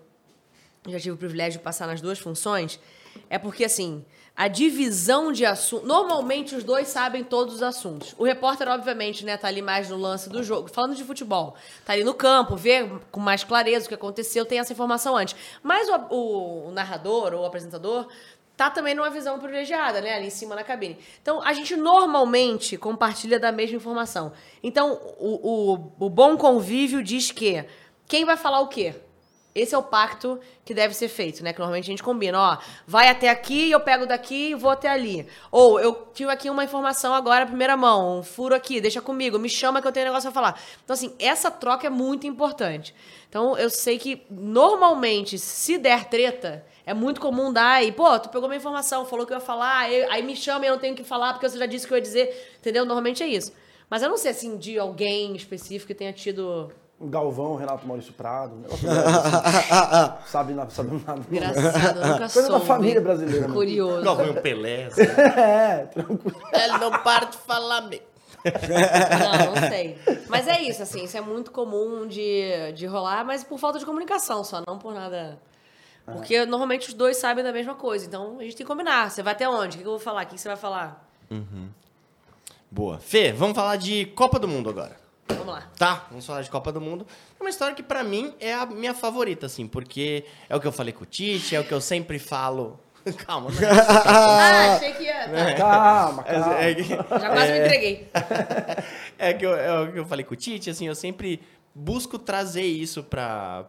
já 0.87 0.97
tive 0.97 1.11
o 1.11 1.17
privilégio 1.17 1.59
de 1.59 1.63
passar 1.63 1.85
nas 1.85 1.99
duas 1.99 2.17
funções, 2.17 2.79
é 3.29 3.37
porque, 3.37 3.65
assim, 3.65 4.05
a 4.37 4.47
divisão 4.47 5.31
de 5.31 5.43
assuntos. 5.43 5.87
Normalmente 5.87 6.53
os 6.55 6.63
dois 6.63 6.87
sabem 6.89 7.23
todos 7.23 7.55
os 7.55 7.63
assuntos. 7.63 8.13
O 8.19 8.23
repórter, 8.23 8.67
obviamente, 8.69 9.25
né, 9.25 9.35
tá 9.35 9.47
ali 9.47 9.63
mais 9.63 9.89
no 9.89 9.97
lance 9.97 10.29
do 10.29 10.43
jogo. 10.43 10.69
Falando 10.69 10.95
de 10.95 11.03
futebol, 11.03 11.55
tá 11.83 11.93
ali 11.93 12.03
no 12.03 12.13
campo, 12.13 12.55
vê 12.55 12.87
com 13.11 13.19
mais 13.19 13.43
clareza 13.43 13.85
o 13.85 13.89
que 13.89 13.95
aconteceu, 13.95 14.45
tem 14.45 14.59
essa 14.59 14.71
informação 14.71 15.17
antes. 15.17 15.35
Mas 15.63 15.89
o, 15.89 15.95
o- 16.15 16.67
o 16.67 16.71
narrador 16.71 17.33
ou 17.33 17.41
o 17.41 17.45
apresentador 17.45 18.07
tá 18.55 18.69
também 18.69 18.93
numa 18.93 19.09
visão 19.09 19.39
privilegiada, 19.39 20.01
né? 20.01 20.13
Ali 20.13 20.27
em 20.27 20.31
cima 20.31 20.53
na 20.55 20.63
cabine. 20.63 20.97
Então, 21.21 21.41
a 21.43 21.51
gente 21.53 21.75
normalmente 21.75 22.77
compartilha 22.77 23.39
da 23.39 23.51
mesma 23.51 23.77
informação. 23.77 24.31
Então, 24.61 24.99
o, 25.19 25.73
o, 25.99 26.05
o 26.05 26.09
bom 26.09 26.37
convívio 26.37 27.03
diz 27.03 27.31
que 27.31 27.65
quem 28.07 28.23
vai 28.23 28.37
falar 28.37 28.59
o 28.61 28.67
quê? 28.67 28.93
Esse 29.57 29.73
é 29.73 29.77
o 29.77 29.81
pacto 29.81 30.39
que 30.63 30.73
deve 30.73 30.93
ser 30.93 31.07
feito, 31.07 31.43
né? 31.43 31.51
Que 31.51 31.59
normalmente 31.59 31.85
a 31.85 31.91
gente 31.91 32.03
combina, 32.03 32.39
ó, 32.39 32.57
vai 32.85 33.09
até 33.09 33.29
aqui, 33.29 33.71
eu 33.71 33.79
pego 33.79 34.05
daqui 34.05 34.51
e 34.51 34.55
vou 34.55 34.69
até 34.69 34.87
ali. 34.87 35.27
Ou 35.51 35.79
eu 35.79 36.07
tive 36.13 36.31
aqui 36.31 36.49
uma 36.49 36.63
informação 36.63 37.13
agora, 37.13 37.45
primeira 37.45 37.75
mão, 37.75 38.19
um 38.19 38.23
furo 38.23 38.53
aqui, 38.53 38.79
deixa 38.79 39.01
comigo, 39.01 39.39
me 39.39 39.49
chama 39.49 39.81
que 39.81 39.87
eu 39.87 39.91
tenho 39.91 40.05
um 40.05 40.09
negócio 40.09 40.29
a 40.29 40.31
falar. 40.31 40.61
Então, 40.83 40.93
assim, 40.93 41.15
essa 41.17 41.49
troca 41.49 41.87
é 41.87 41.89
muito 41.89 42.27
importante. 42.27 42.93
Então, 43.27 43.57
eu 43.57 43.69
sei 43.69 43.97
que 43.97 44.21
normalmente, 44.29 45.39
se 45.39 45.77
der 45.77 46.05
treta, 46.05 46.63
é 46.85 46.93
muito 46.93 47.19
comum 47.19 47.51
dar 47.51 47.83
e, 47.83 47.91
pô, 47.91 48.19
tu 48.19 48.29
pegou 48.29 48.47
minha 48.47 48.59
informação, 48.59 49.05
falou 49.05 49.25
que 49.25 49.33
eu 49.33 49.37
ia 49.37 49.41
falar, 49.41 49.79
aí, 49.79 50.03
aí 50.03 50.21
me 50.21 50.35
chama 50.35 50.65
e 50.65 50.67
eu 50.69 50.73
não 50.73 50.79
tenho 50.79 50.95
que 50.95 51.03
falar 51.03 51.33
porque 51.33 51.49
você 51.49 51.57
já 51.57 51.65
disse 51.65 51.87
que 51.87 51.93
eu 51.93 51.97
ia 51.97 52.01
dizer, 52.01 52.55
entendeu? 52.59 52.85
Normalmente 52.85 53.23
é 53.23 53.27
isso. 53.27 53.51
Mas 53.89 54.03
eu 54.03 54.09
não 54.09 54.17
sei, 54.17 54.31
assim, 54.31 54.57
de 54.57 54.77
alguém 54.77 55.35
específico 55.35 55.87
que 55.87 55.95
tenha 55.95 56.13
tido 56.13 56.71
O 56.99 57.07
Galvão, 57.07 57.55
Renato 57.55 57.85
Maurício 57.87 58.11
Prado. 58.13 58.55
um 58.55 58.59
negócio 58.59 58.89
assim. 58.89 60.17
sabe, 60.31 60.53
na- 60.53 60.67
sabe 60.69 61.03
nada. 61.05 61.21
Engraçado, 61.31 61.99
eu 62.01 62.07
nunca 62.07 62.17
Coisa 62.19 62.41
da 62.41 62.47
soube. 62.47 62.65
família 62.65 63.01
brasileira. 63.01 63.47
né? 63.47 63.53
Curioso. 63.53 64.03
Galvão 64.03 64.33
Pelé. 64.35 64.89
é, 65.37 65.85
tranquilo. 65.93 66.41
Ele 66.53 66.77
não 66.79 66.91
para 67.03 67.25
de 67.25 67.37
falar 67.37 67.81
mesmo. 67.81 68.05
Não, 68.45 69.45
não 69.53 69.69
sei. 69.69 69.97
Mas 70.29 70.47
é 70.47 70.61
isso, 70.61 70.81
assim, 70.81 71.03
isso 71.03 71.17
é 71.17 71.21
muito 71.21 71.51
comum 71.51 72.07
de, 72.07 72.71
de 72.73 72.85
rolar, 72.85 73.23
mas 73.25 73.43
por 73.43 73.59
falta 73.59 73.77
de 73.77 73.85
comunicação 73.85 74.43
só, 74.43 74.61
não 74.65 74.77
por 74.79 74.93
nada. 74.93 75.37
Porque 76.05 76.45
normalmente 76.45 76.87
os 76.87 76.93
dois 76.93 77.17
sabem 77.17 77.43
da 77.43 77.51
mesma 77.51 77.75
coisa, 77.75 78.05
então 78.05 78.37
a 78.39 78.43
gente 78.43 78.55
tem 78.55 78.65
que 78.65 78.71
combinar. 78.71 79.11
Você 79.11 79.21
vai 79.21 79.33
até 79.33 79.47
onde? 79.49 79.77
O 79.77 79.81
que 79.81 79.85
eu 79.85 79.91
vou 79.91 79.99
falar? 79.99 80.23
O 80.23 80.27
que 80.27 80.37
você 80.37 80.47
vai 80.47 80.55
falar? 80.57 81.05
Uhum. 81.29 81.67
Boa. 82.71 82.97
Fê, 82.99 83.33
vamos 83.33 83.55
falar 83.55 83.75
de 83.75 84.05
Copa 84.07 84.39
do 84.39 84.47
Mundo 84.47 84.69
agora. 84.69 84.95
Vamos 85.29 85.47
lá. 85.47 85.67
Tá, 85.77 86.05
vamos 86.09 86.25
falar 86.25 86.41
de 86.41 86.49
Copa 86.49 86.71
do 86.71 86.79
Mundo. 86.81 87.05
É 87.39 87.43
uma 87.43 87.49
história 87.49 87.75
que 87.75 87.83
pra 87.83 88.03
mim 88.03 88.33
é 88.39 88.53
a 88.53 88.65
minha 88.65 88.93
favorita, 88.93 89.45
assim, 89.45 89.67
porque 89.67 90.25
é 90.49 90.55
o 90.55 90.59
que 90.59 90.67
eu 90.67 90.71
falei 90.71 90.93
com 90.93 91.03
o 91.03 91.05
Tite, 91.07 91.55
é 91.55 91.59
o 91.59 91.63
que 91.63 91.73
eu 91.73 91.81
sempre 91.81 92.17
falo. 92.19 92.79
Calma, 93.25 93.49
não 93.51 93.57
é 93.67 93.71
isso. 93.71 93.81
Ah, 93.89 94.73
achei 94.75 94.93
que 94.93 95.03
ia. 95.03 95.13
É. 95.23 95.53
Calma, 95.53 96.23
calma. 96.23 96.59
É, 96.59 96.71
é 96.71 96.75
que- 96.75 96.83
Já 96.83 97.05
quase 97.07 97.51
me 97.51 97.57
é- 97.59 97.65
entreguei. 97.65 98.09
É, 99.19 99.33
que 99.33 99.43
eu, 99.45 99.55
é 99.55 99.81
o 99.81 99.91
que 99.93 99.99
eu 99.99 100.05
falei 100.05 100.23
com 100.23 100.33
o 100.35 100.37
Tite, 100.37 100.69
assim, 100.69 100.87
eu 100.87 100.93
sempre 100.93 101.41
busco 101.73 102.19
trazer 102.19 102.61
isso 102.65 103.01
para 103.03 103.65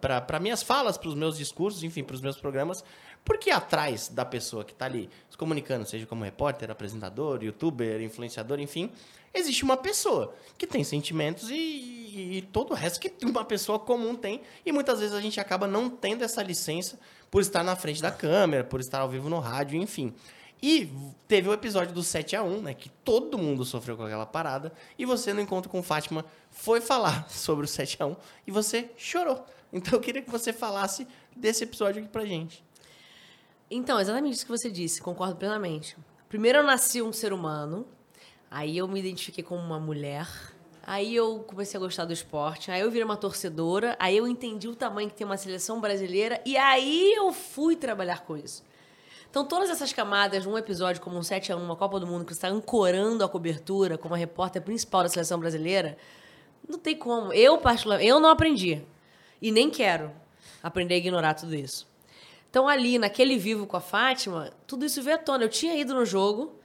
para 0.00 0.40
minhas 0.40 0.62
falas, 0.62 0.96
para 0.96 1.08
os 1.10 1.14
meus 1.14 1.36
discursos, 1.36 1.82
enfim, 1.82 2.02
para 2.02 2.14
os 2.14 2.20
meus 2.22 2.38
programas, 2.38 2.82
porque 3.24 3.50
atrás 3.50 4.08
da 4.08 4.24
pessoa 4.24 4.64
que 4.64 4.72
está 4.72 4.86
ali 4.86 5.10
se 5.28 5.36
comunicando, 5.36 5.86
seja 5.86 6.06
como 6.06 6.24
repórter, 6.24 6.70
apresentador, 6.70 7.42
youtuber, 7.42 8.00
influenciador, 8.00 8.60
enfim, 8.60 8.90
existe 9.34 9.62
uma 9.64 9.76
pessoa 9.76 10.34
que 10.56 10.66
tem 10.66 10.82
sentimentos 10.84 11.50
e, 11.50 11.54
e- 11.54 12.38
e 12.38 12.42
todo 12.42 12.70
o 12.72 12.74
resto 12.74 12.98
que 13.00 13.12
uma 13.24 13.44
pessoa 13.44 13.78
comum 13.78 14.14
tem, 14.14 14.40
e 14.66 14.72
muitas 14.72 14.98
vezes 15.00 15.14
a 15.14 15.20
gente 15.20 15.38
acaba 15.40 15.66
não 15.66 15.88
tendo 15.88 16.24
essa 16.24 16.42
licença 16.42 16.98
por 17.30 17.40
estar 17.42 17.62
na 17.62 17.76
frente 17.76 18.00
da 18.02 18.10
câmera, 18.10 18.64
por 18.64 18.80
estar 18.80 19.00
ao 19.00 19.08
vivo 19.08 19.28
no 19.28 19.38
rádio, 19.38 19.80
enfim. 19.80 20.12
E 20.60 20.90
teve 21.28 21.48
o 21.48 21.52
episódio 21.52 21.94
do 21.94 22.02
7 22.02 22.34
a 22.34 22.42
1 22.42 22.62
né? 22.62 22.74
Que 22.74 22.88
todo 22.88 23.38
mundo 23.38 23.64
sofreu 23.64 23.96
com 23.96 24.02
aquela 24.02 24.26
parada. 24.26 24.72
E 24.98 25.04
você, 25.04 25.32
no 25.32 25.40
encontro 25.40 25.70
com 25.70 25.80
Fátima, 25.84 26.24
foi 26.50 26.80
falar 26.80 27.28
sobre 27.30 27.64
o 27.64 27.68
7 27.68 28.02
a 28.02 28.06
1 28.06 28.16
e 28.44 28.50
você 28.50 28.90
chorou. 28.96 29.46
Então 29.72 29.92
eu 29.92 30.00
queria 30.00 30.20
que 30.20 30.30
você 30.30 30.52
falasse 30.52 31.06
desse 31.36 31.62
episódio 31.62 32.02
aqui 32.02 32.10
pra 32.10 32.24
gente. 32.24 32.64
Então, 33.70 34.00
exatamente 34.00 34.34
isso 34.34 34.46
que 34.46 34.50
você 34.50 34.70
disse, 34.70 35.00
concordo 35.00 35.36
plenamente. 35.36 35.96
Primeiro 36.28 36.58
eu 36.58 36.64
nasci 36.64 37.02
um 37.02 37.12
ser 37.12 37.32
humano, 37.32 37.86
aí 38.50 38.78
eu 38.78 38.88
me 38.88 39.00
identifiquei 39.00 39.44
como 39.44 39.62
uma 39.62 39.78
mulher, 39.78 40.26
aí 40.82 41.14
eu 41.14 41.40
comecei 41.40 41.78
a 41.78 41.80
gostar 41.80 42.04
do 42.04 42.12
esporte, 42.12 42.70
aí 42.70 42.80
eu 42.80 42.90
virei 42.90 43.04
uma 43.04 43.16
torcedora, 43.16 43.96
aí 43.98 44.16
eu 44.16 44.26
entendi 44.26 44.68
o 44.68 44.74
tamanho 44.74 45.08
que 45.08 45.16
tem 45.16 45.26
uma 45.26 45.36
seleção 45.36 45.80
brasileira, 45.80 46.40
e 46.44 46.56
aí 46.56 47.12
eu 47.14 47.32
fui 47.32 47.76
trabalhar 47.76 48.20
com 48.24 48.36
isso. 48.36 48.62
Então, 49.30 49.44
todas 49.44 49.68
essas 49.68 49.92
camadas 49.92 50.46
num 50.46 50.56
episódio 50.56 51.02
como 51.02 51.18
um 51.18 51.22
7 51.22 51.52
a 51.52 51.56
1 51.56 51.62
uma 51.62 51.76
Copa 51.76 52.00
do 52.00 52.06
Mundo, 52.06 52.24
que 52.24 52.32
está 52.32 52.48
ancorando 52.48 53.22
a 53.22 53.28
cobertura 53.28 53.98
como 53.98 54.14
a 54.14 54.16
repórter 54.16 54.62
principal 54.62 55.02
da 55.02 55.08
seleção 55.08 55.38
brasileira, 55.38 55.98
não 56.66 56.78
tem 56.78 56.96
como. 56.96 57.32
Eu, 57.32 57.58
particularmente, 57.58 58.08
eu 58.08 58.18
não 58.18 58.30
aprendi. 58.30 58.82
E 59.40 59.52
nem 59.52 59.68
quero 59.68 60.10
aprender 60.62 60.94
a 60.94 60.98
ignorar 60.98 61.34
tudo 61.34 61.54
isso. 61.54 61.86
Então, 62.48 62.66
ali, 62.66 62.98
naquele 62.98 63.36
vivo 63.36 63.66
com 63.66 63.76
a 63.76 63.80
Fátima, 63.80 64.50
tudo 64.66 64.86
isso 64.86 65.02
veio 65.02 65.16
à 65.16 65.18
tona. 65.18 65.44
Eu 65.44 65.50
tinha 65.50 65.76
ido 65.76 65.94
no 65.94 66.06
jogo, 66.06 66.57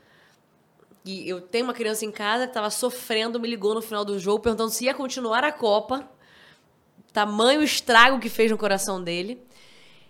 e 1.06 1.28
eu 1.28 1.42
tenho 1.42 1.66
uma 1.66 1.74
criança 1.74 2.06
em 2.06 2.12
casa 2.12 2.46
que 2.46 2.52
estava 2.52 2.70
sofrendo, 2.70 3.40
me 3.40 3.48
ligou 3.48 3.74
no 3.76 3.82
final 3.82 4.06
do 4.06 4.18
jogo 4.18 4.42
perguntando 4.42 4.72
se 4.72 4.86
ia 4.86 4.94
continuar 4.94 5.44
a 5.44 5.52
Copa. 5.52 6.10
Tamanho 7.12 7.62
estrago 7.62 8.20
que 8.20 8.30
fez 8.30 8.50
no 8.50 8.58
coração 8.58 9.04
dele. 9.04 9.42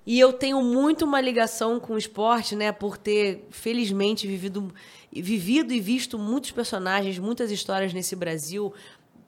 E 0.05 0.19
eu 0.19 0.33
tenho 0.33 0.61
muito 0.61 1.05
uma 1.05 1.19
ligação 1.19 1.79
com 1.79 1.93
o 1.93 1.97
esporte, 1.97 2.55
né? 2.55 2.71
Por 2.71 2.97
ter, 2.97 3.47
felizmente, 3.49 4.27
vivido, 4.27 4.73
vivido 5.11 5.73
e 5.73 5.79
visto 5.79 6.19
muitos 6.19 6.51
personagens, 6.51 7.17
muitas 7.17 7.51
histórias 7.51 7.93
nesse 7.93 8.15
Brasil, 8.15 8.73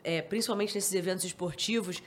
é, 0.03 0.21
principalmente 0.21 0.75
nesses 0.75 0.93
eventos 0.93 1.23
esportivos. 1.25 2.03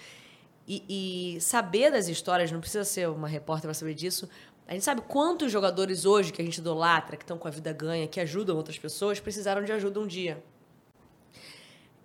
E, 0.68 1.34
e 1.36 1.40
saber 1.40 1.90
das 1.90 2.08
histórias, 2.08 2.52
não 2.52 2.60
precisa 2.60 2.84
ser 2.84 3.08
uma 3.08 3.26
repórter 3.26 3.68
para 3.68 3.74
saber 3.74 3.94
disso. 3.94 4.28
A 4.68 4.74
gente 4.74 4.84
sabe 4.84 5.00
quantos 5.00 5.50
jogadores 5.50 6.04
hoje 6.04 6.30
que 6.30 6.42
a 6.42 6.44
gente 6.44 6.58
idolatra, 6.58 7.16
que 7.16 7.24
estão 7.24 7.38
com 7.38 7.48
a 7.48 7.50
vida 7.50 7.72
ganha, 7.72 8.06
que 8.06 8.20
ajudam 8.20 8.54
outras 8.54 8.78
pessoas, 8.78 9.18
precisaram 9.18 9.64
de 9.64 9.72
ajuda 9.72 9.98
um 9.98 10.06
dia. 10.06 10.44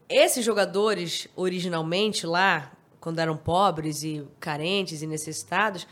Esses 0.08 0.46
jogadores, 0.46 1.28
originalmente 1.36 2.26
lá, 2.26 2.72
quando 3.02 3.20
eram 3.20 3.36
pobres 3.36 4.02
e 4.04 4.26
carentes 4.40 5.02
e 5.02 5.08
necessitados, 5.08 5.86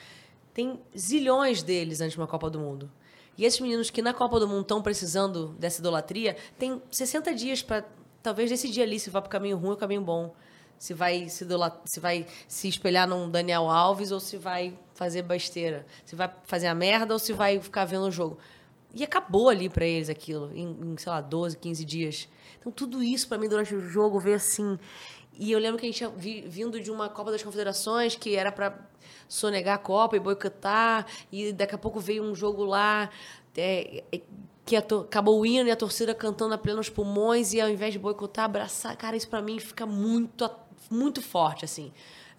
tem 0.54 0.80
zilhões 0.98 1.62
deles 1.62 2.00
antes 2.00 2.14
de 2.14 2.20
uma 2.20 2.28
Copa 2.28 2.50
do 2.50 2.58
Mundo. 2.60 2.90
E 3.38 3.44
esses 3.44 3.60
meninos 3.60 3.90
que 3.90 4.02
na 4.02 4.14
Copa 4.14 4.40
do 4.40 4.48
Mundo 4.48 4.62
estão 4.62 4.82
precisando 4.82 5.50
dessa 5.60 5.82
idolatria, 5.82 6.38
tem 6.58 6.82
60 6.90 7.34
dias 7.34 7.62
para 7.62 7.84
talvez 8.24 8.50
decidir 8.50 8.82
ali 8.82 8.98
se 8.98 9.10
vai 9.10 9.22
para 9.22 9.28
o 9.28 9.32
caminho 9.32 9.58
ruim 9.58 9.72
ou 9.72 9.78
caminho 9.78 10.02
bom. 10.02 10.34
Se 10.78 10.94
vai 10.94 11.28
se, 11.28 11.44
idola- 11.44 11.82
se 11.86 12.00
vai 12.00 12.26
se 12.48 12.68
espelhar 12.68 13.08
num 13.08 13.30
Daniel 13.30 13.70
Alves 13.70 14.12
ou 14.12 14.20
se 14.20 14.38
vai 14.38 14.78
fazer 15.02 15.24
besteira. 15.24 15.84
Se 16.06 16.16
vai 16.16 16.32
fazer 16.44 16.68
a 16.68 16.76
merda 16.76 17.12
ou 17.12 17.18
se 17.18 17.34
vai 17.34 17.60
ficar 17.60 17.86
vendo 17.86 18.06
o 18.06 18.12
jogo. 18.12 18.38
E 18.94 19.04
acabou 19.04 19.50
ali 19.50 19.68
para 19.68 19.84
eles 19.84 20.10
aquilo, 20.10 20.52
em, 20.54 20.68
em, 20.80 20.96
sei 20.96 21.12
lá, 21.12 21.20
12, 21.20 21.58
15 21.58 21.84
dias. 21.84 22.30
Então, 22.60 22.72
tudo 22.72 23.02
isso 23.02 23.28
para 23.28 23.40
mim 23.40 23.50
durante 23.50 23.74
o 23.74 23.82
jogo 23.82 24.20
veio 24.20 24.36
assim. 24.36 24.78
E 25.40 25.52
eu 25.52 25.58
lembro 25.58 25.80
que 25.80 25.88
a 25.88 25.90
gente 25.90 25.98
tinha 25.98 26.10
vi- 26.12 26.42
vindo 26.42 26.80
de 26.80 26.92
uma 26.92 27.10
Copa 27.10 27.32
das 27.32 27.42
Confederações 27.42 28.16
que 28.16 28.36
era 28.36 28.52
para 28.52 28.78
sonegar 29.28 29.74
a 29.74 29.80
Copa 29.80 30.18
e 30.18 30.20
boicotar, 30.20 31.08
e 31.32 31.52
daqui 31.52 31.74
a 31.74 31.80
pouco 31.80 32.00
veio 32.00 32.24
um 32.24 32.36
jogo 32.36 32.64
lá 32.64 33.10
é, 33.58 34.04
é, 34.12 34.22
que 34.64 34.76
acabou 34.76 35.40
o 35.40 35.46
hino 35.48 35.68
e 35.68 35.72
a 35.72 35.76
torcida 35.76 36.14
cantando 36.14 36.54
a 36.54 36.60
plenos 36.60 36.90
pulmões, 36.90 37.54
e 37.54 37.60
ao 37.60 37.70
invés 37.70 37.92
de 37.92 37.98
boicotar, 37.98 38.46
abraçar. 38.46 38.96
Cara, 38.98 39.16
isso 39.16 39.28
para 39.28 39.42
mim 39.42 39.58
fica 39.58 39.88
muito, 39.88 40.48
muito 40.92 41.24
forte, 41.24 41.66
assim. 41.66 41.92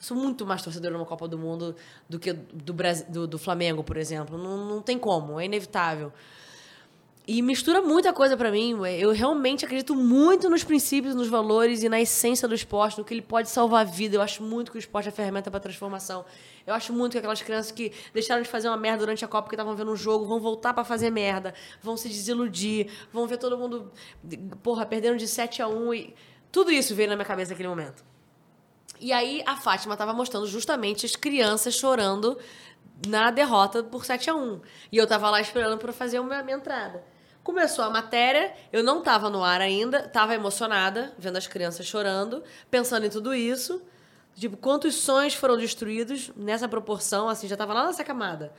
Sou 0.03 0.17
muito 0.17 0.45
mais 0.45 0.61
torcedora 0.61 0.93
numa 0.95 1.07
Copa 1.07 1.29
do 1.29 1.39
Mundo 1.39 1.77
do 2.09 2.19
que 2.19 2.33
do, 2.33 2.75
Brasil, 2.75 3.07
do, 3.09 3.25
do 3.25 3.39
Flamengo, 3.39 3.85
por 3.85 3.97
exemplo. 3.97 4.37
Não, 4.37 4.67
não 4.67 4.83
tem 4.83 4.99
como, 4.99 5.39
é 5.39 5.45
inevitável. 5.45 6.13
E 7.25 7.41
mistura 7.41 7.81
muita 7.81 8.13
coisa 8.13 8.37
pra 8.37 8.51
mim. 8.51 8.77
Eu 8.99 9.13
realmente 9.13 9.65
acredito 9.65 9.95
muito 9.95 10.51
nos 10.51 10.65
princípios, 10.65 11.15
nos 11.15 11.29
valores 11.29 11.85
e 11.85 11.89
na 11.89 12.01
essência 12.01 12.49
do 12.49 12.55
esporte, 12.55 12.99
no 12.99 13.05
que 13.05 13.15
ele 13.15 13.23
pode 13.23 13.49
salvar 13.49 13.83
a 13.83 13.85
vida. 13.89 14.17
Eu 14.17 14.23
acho 14.23 14.43
muito 14.43 14.73
que 14.73 14.77
o 14.77 14.81
esporte 14.81 15.09
é 15.09 15.13
ferramenta 15.13 15.53
para 15.53 15.61
transformação. 15.61 16.25
Eu 16.67 16.75
acho 16.75 16.93
muito 16.93 17.13
que 17.13 17.19
aquelas 17.19 17.41
crianças 17.41 17.71
que 17.71 17.93
deixaram 18.13 18.43
de 18.43 18.49
fazer 18.49 18.67
uma 18.67 18.77
merda 18.77 18.99
durante 18.99 19.25
a 19.25 19.29
Copa 19.29 19.45
porque 19.45 19.55
estavam 19.55 19.77
vendo 19.77 19.93
um 19.93 19.97
jogo 19.97 20.27
vão 20.27 20.41
voltar 20.41 20.75
pra 20.75 20.83
fazer 20.83 21.11
merda, 21.11 21.55
vão 21.81 21.97
se 21.97 22.09
desiludir, 22.09 22.91
vão 23.13 23.25
ver 23.29 23.37
todo 23.37 23.57
mundo, 23.57 23.93
porra, 24.65 24.85
perdendo 24.85 25.17
de 25.17 25.29
7 25.29 25.63
a 25.63 25.69
1 25.69 25.95
e 25.95 26.15
tudo 26.51 26.73
isso 26.73 26.93
veio 26.93 27.09
na 27.09 27.15
minha 27.15 27.25
cabeça 27.25 27.53
naquele 27.53 27.69
momento. 27.69 28.11
E 29.03 29.13
aí 29.13 29.43
a 29.45 29.57
Fátima 29.57 29.95
estava 29.95 30.15
mostrando 30.15 30.47
justamente 30.47 31.05
as 31.05 31.17
crianças 31.17 31.75
chorando 31.75 32.39
na 33.09 33.33
derrota 33.33 33.83
por 33.83 34.05
7 34.05 34.31
a 34.31 34.35
1 34.37 34.61
E 34.93 34.97
eu 34.97 35.09
tava 35.09 35.29
lá 35.29 35.41
esperando 35.41 35.77
para 35.77 35.93
fazer 35.93 36.19
a 36.19 36.23
minha, 36.23 36.57
entrada. 36.57 37.05
Começou 37.43 37.85
a 37.85 37.91
matéria, 37.91 38.55
eu 38.73 38.85
não 38.85 39.03
tava 39.03 39.29
no 39.29 39.43
ar 39.43 39.61
ainda, 39.61 40.07
tava 40.07 40.37
emocionada, 40.37 41.13
vendo 41.19 41.37
as 41.37 41.49
crianças 41.49 41.85
chorando, 41.85 42.45
pensando 42.71 43.05
em 43.05 43.11
tudo 43.11 43.35
isso. 43.35 43.83
Tipo, 44.37 44.57
quantos 44.57 44.95
sonhos 44.95 45.35
foram 45.35 45.57
destruídos 45.57 46.31
nessa 46.37 46.69
proporção, 46.69 47.29
assim, 47.29 47.49
já 47.49 47.57
tava 47.57 47.75
lá 47.75 47.87
nessa 47.87 48.05
camada. 48.05 48.53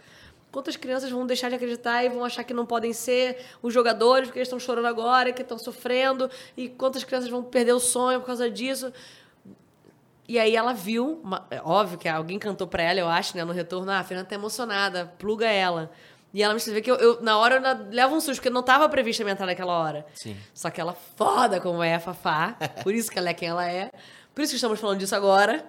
Quantas 0.51 0.75
crianças 0.75 1.09
vão 1.09 1.25
deixar 1.25 1.47
de 1.47 1.55
acreditar 1.55 2.03
e 2.03 2.09
vão 2.09 2.25
achar 2.25 2.43
que 2.43 2.53
não 2.53 2.65
podem 2.65 2.91
ser 2.91 3.43
os 3.61 3.73
jogadores 3.73 4.27
porque 4.27 4.39
eles 4.39 4.49
estão 4.49 4.59
chorando 4.59 4.87
agora, 4.87 5.31
que 5.31 5.41
estão 5.41 5.57
sofrendo, 5.57 6.29
e 6.57 6.67
quantas 6.67 7.05
crianças 7.05 7.29
vão 7.29 7.41
perder 7.41 7.71
o 7.71 7.79
sonho 7.79 8.19
por 8.19 8.27
causa 8.27 8.51
disso. 8.51 8.91
E 10.27 10.39
aí 10.39 10.55
ela 10.55 10.73
viu, 10.73 11.19
uma- 11.23 11.45
é 11.51 11.61
óbvio 11.63 11.97
que 11.97 12.07
alguém 12.07 12.39
cantou 12.39 12.65
pra 12.65 12.81
ela, 12.83 12.99
eu 12.99 13.09
acho, 13.09 13.35
né, 13.35 13.43
no 13.43 13.51
retorno, 13.51 13.91
ah, 13.91 13.99
a 13.99 14.03
Fernanda 14.03 14.29
tá 14.29 14.35
emocionada, 14.35 15.13
pluga 15.19 15.47
ela. 15.47 15.91
E 16.33 16.41
ela 16.41 16.53
me 16.53 16.57
escreveu 16.57 16.81
que 16.81 16.89
eu, 16.89 16.95
eu, 16.95 17.21
na 17.21 17.37
hora, 17.37 17.55
eu 17.55 17.61
na- 17.61 17.73
levo 17.91 18.15
um 18.15 18.19
susto, 18.19 18.37
porque 18.37 18.49
não 18.49 18.63
tava 18.63 18.87
prevista 18.89 19.21
a 19.21 19.25
minha 19.25 19.33
entrada 19.33 19.51
naquela 19.51 19.77
hora. 19.77 20.05
Sim. 20.15 20.35
Só 20.53 20.69
que 20.71 20.79
ela 20.81 20.93
foda 21.15 21.59
como 21.59 21.83
é 21.83 21.93
a 21.95 21.99
Fafá, 21.99 22.55
por 22.83 22.93
isso 22.95 23.11
que 23.11 23.19
ela 23.19 23.29
é 23.29 23.33
quem 23.33 23.49
ela 23.49 23.69
é, 23.69 23.91
por 24.33 24.41
isso 24.41 24.51
que 24.51 24.55
estamos 24.55 24.79
falando 24.79 24.97
disso 24.99 25.15
agora. 25.15 25.63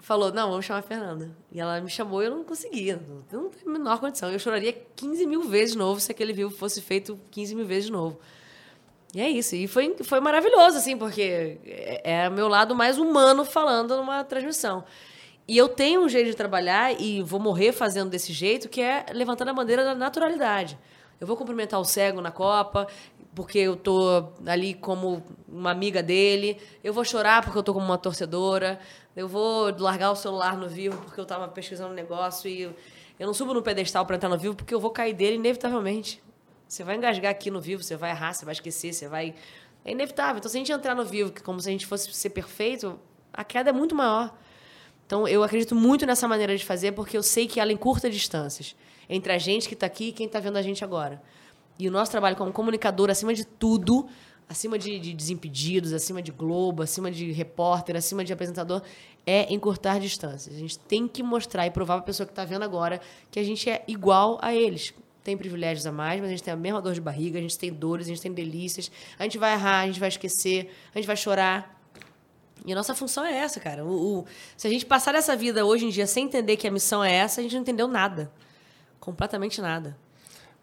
Falou, 0.00 0.32
não, 0.32 0.50
vamos 0.50 0.66
chamar 0.66 0.80
a 0.80 0.82
Fernanda. 0.82 1.30
E 1.52 1.60
ela 1.60 1.80
me 1.80 1.88
chamou 1.88 2.20
e 2.22 2.26
eu 2.26 2.30
não 2.32 2.42
conseguia. 2.42 3.00
Não, 3.30 3.42
não 3.44 3.48
tem 3.50 3.62
a 3.66 3.70
menor 3.70 4.00
condição. 4.00 4.30
Eu 4.32 4.38
choraria 4.40 4.72
15 4.96 5.24
mil 5.24 5.42
vezes 5.44 5.72
de 5.72 5.78
novo 5.78 6.00
se 6.00 6.10
aquele 6.10 6.32
vivo 6.32 6.50
fosse 6.50 6.82
feito 6.82 7.18
15 7.30 7.54
mil 7.54 7.64
vezes 7.64 7.84
de 7.86 7.92
novo. 7.92 8.18
E 9.14 9.20
é 9.20 9.28
isso. 9.28 9.54
E 9.54 9.66
foi, 9.66 9.96
foi 10.02 10.20
maravilhoso, 10.20 10.78
assim, 10.78 10.96
porque 10.96 11.58
é, 11.64 12.24
é 12.24 12.30
meu 12.30 12.48
lado 12.48 12.74
mais 12.74 12.98
humano 12.98 13.44
falando 13.44 13.96
numa 13.96 14.24
transmissão. 14.24 14.84
E 15.46 15.58
eu 15.58 15.68
tenho 15.68 16.02
um 16.02 16.08
jeito 16.08 16.30
de 16.30 16.36
trabalhar 16.36 16.98
e 16.98 17.22
vou 17.22 17.38
morrer 17.38 17.72
fazendo 17.72 18.08
desse 18.08 18.32
jeito, 18.32 18.68
que 18.68 18.80
é 18.80 19.06
levantando 19.12 19.50
a 19.50 19.54
bandeira 19.54 19.84
da 19.84 19.94
naturalidade. 19.94 20.78
Eu 21.20 21.26
vou 21.26 21.36
cumprimentar 21.36 21.78
o 21.78 21.84
cego 21.84 22.20
na 22.20 22.30
Copa, 22.30 22.86
porque 23.34 23.58
eu 23.58 23.76
tô 23.76 24.28
ali 24.46 24.74
como 24.74 25.22
uma 25.48 25.70
amiga 25.70 26.02
dele. 26.02 26.58
Eu 26.82 26.92
vou 26.92 27.04
chorar 27.04 27.42
porque 27.42 27.58
eu 27.58 27.62
tô 27.62 27.74
como 27.74 27.84
uma 27.84 27.98
torcedora. 27.98 28.78
Eu 29.14 29.28
vou 29.28 29.74
largar 29.78 30.10
o 30.10 30.16
celular 30.16 30.56
no 30.56 30.68
vivo 30.68 30.96
porque 31.04 31.20
eu 31.20 31.26
tava 31.26 31.48
pesquisando 31.48 31.92
um 31.92 31.94
negócio 31.94 32.48
e 32.48 32.62
eu 32.62 33.26
não 33.26 33.34
subo 33.34 33.52
no 33.52 33.62
pedestal 33.62 34.06
para 34.06 34.16
entrar 34.16 34.28
no 34.28 34.38
vivo 34.38 34.54
porque 34.54 34.74
eu 34.74 34.80
vou 34.80 34.90
cair 34.90 35.12
dele 35.12 35.36
inevitavelmente. 35.36 36.22
Você 36.72 36.84
vai 36.84 36.96
engasgar 36.96 37.30
aqui 37.30 37.50
no 37.50 37.60
vivo, 37.60 37.82
você 37.82 37.98
vai 37.98 38.12
errar, 38.12 38.32
você 38.32 38.46
vai 38.46 38.52
esquecer, 38.52 38.94
você 38.94 39.06
vai. 39.06 39.34
É 39.84 39.92
inevitável. 39.92 40.38
Então, 40.38 40.50
se 40.50 40.56
a 40.56 40.58
gente 40.58 40.72
entrar 40.72 40.94
no 40.94 41.04
vivo, 41.04 41.30
como 41.44 41.60
se 41.60 41.68
a 41.68 41.72
gente 41.72 41.84
fosse 41.84 42.10
ser 42.14 42.30
perfeito, 42.30 42.98
a 43.30 43.44
queda 43.44 43.68
é 43.68 43.72
muito 43.74 43.94
maior. 43.94 44.34
Então, 45.04 45.28
eu 45.28 45.44
acredito 45.44 45.74
muito 45.74 46.06
nessa 46.06 46.26
maneira 46.26 46.56
de 46.56 46.64
fazer, 46.64 46.92
porque 46.92 47.14
eu 47.14 47.22
sei 47.22 47.46
que 47.46 47.60
ela 47.60 47.70
encurta 47.70 48.08
distâncias 48.08 48.74
entre 49.06 49.34
a 49.34 49.36
gente 49.36 49.68
que 49.68 49.74
está 49.74 49.84
aqui 49.84 50.06
e 50.06 50.12
quem 50.12 50.24
está 50.24 50.40
vendo 50.40 50.56
a 50.56 50.62
gente 50.62 50.82
agora. 50.82 51.22
E 51.78 51.86
o 51.86 51.92
nosso 51.92 52.10
trabalho 52.10 52.36
como 52.36 52.50
comunicador, 52.50 53.10
acima 53.10 53.34
de 53.34 53.44
tudo, 53.44 54.08
acima 54.48 54.78
de, 54.78 54.98
de 54.98 55.12
Desimpedidos, 55.12 55.92
acima 55.92 56.22
de 56.22 56.32
Globo, 56.32 56.82
acima 56.82 57.10
de 57.10 57.32
repórter, 57.32 57.96
acima 57.96 58.24
de 58.24 58.32
apresentador, 58.32 58.80
é 59.26 59.52
encurtar 59.52 60.00
distâncias. 60.00 60.56
A 60.56 60.58
gente 60.58 60.78
tem 60.78 61.06
que 61.06 61.22
mostrar 61.22 61.66
e 61.66 61.70
provar 61.70 61.96
para 61.96 62.04
a 62.04 62.06
pessoa 62.06 62.26
que 62.26 62.32
está 62.32 62.46
vendo 62.46 62.62
agora 62.62 62.98
que 63.30 63.38
a 63.38 63.44
gente 63.44 63.68
é 63.68 63.84
igual 63.86 64.38
a 64.40 64.54
eles. 64.54 64.94
Tem 65.24 65.36
privilégios 65.36 65.86
a 65.86 65.92
mais, 65.92 66.20
mas 66.20 66.28
a 66.28 66.32
gente 66.32 66.42
tem 66.42 66.52
a 66.52 66.56
mesma 66.56 66.82
dor 66.82 66.94
de 66.94 67.00
barriga, 67.00 67.38
a 67.38 67.42
gente 67.42 67.56
tem 67.58 67.72
dores, 67.72 68.06
a 68.06 68.08
gente 68.08 68.20
tem 68.20 68.32
delícias. 68.32 68.90
A 69.18 69.22
gente 69.22 69.38
vai 69.38 69.52
errar, 69.52 69.80
a 69.80 69.86
gente 69.86 70.00
vai 70.00 70.08
esquecer, 70.08 70.72
a 70.94 70.98
gente 70.98 71.06
vai 71.06 71.16
chorar. 71.16 71.80
E 72.66 72.72
a 72.72 72.74
nossa 72.76 72.94
função 72.94 73.24
é 73.24 73.32
essa, 73.38 73.60
cara. 73.60 73.84
O, 73.84 74.20
o- 74.20 74.26
se 74.56 74.66
a 74.66 74.70
gente 74.70 74.84
passar 74.86 75.14
essa 75.14 75.36
vida 75.36 75.64
hoje 75.64 75.84
em 75.86 75.90
dia 75.90 76.06
sem 76.06 76.24
entender 76.24 76.56
que 76.56 76.66
a 76.66 76.70
missão 76.70 77.02
é 77.04 77.12
essa, 77.12 77.40
a 77.40 77.42
gente 77.42 77.54
não 77.54 77.62
entendeu 77.62 77.86
nada. 77.88 78.32
Completamente 79.00 79.60
nada. 79.60 79.96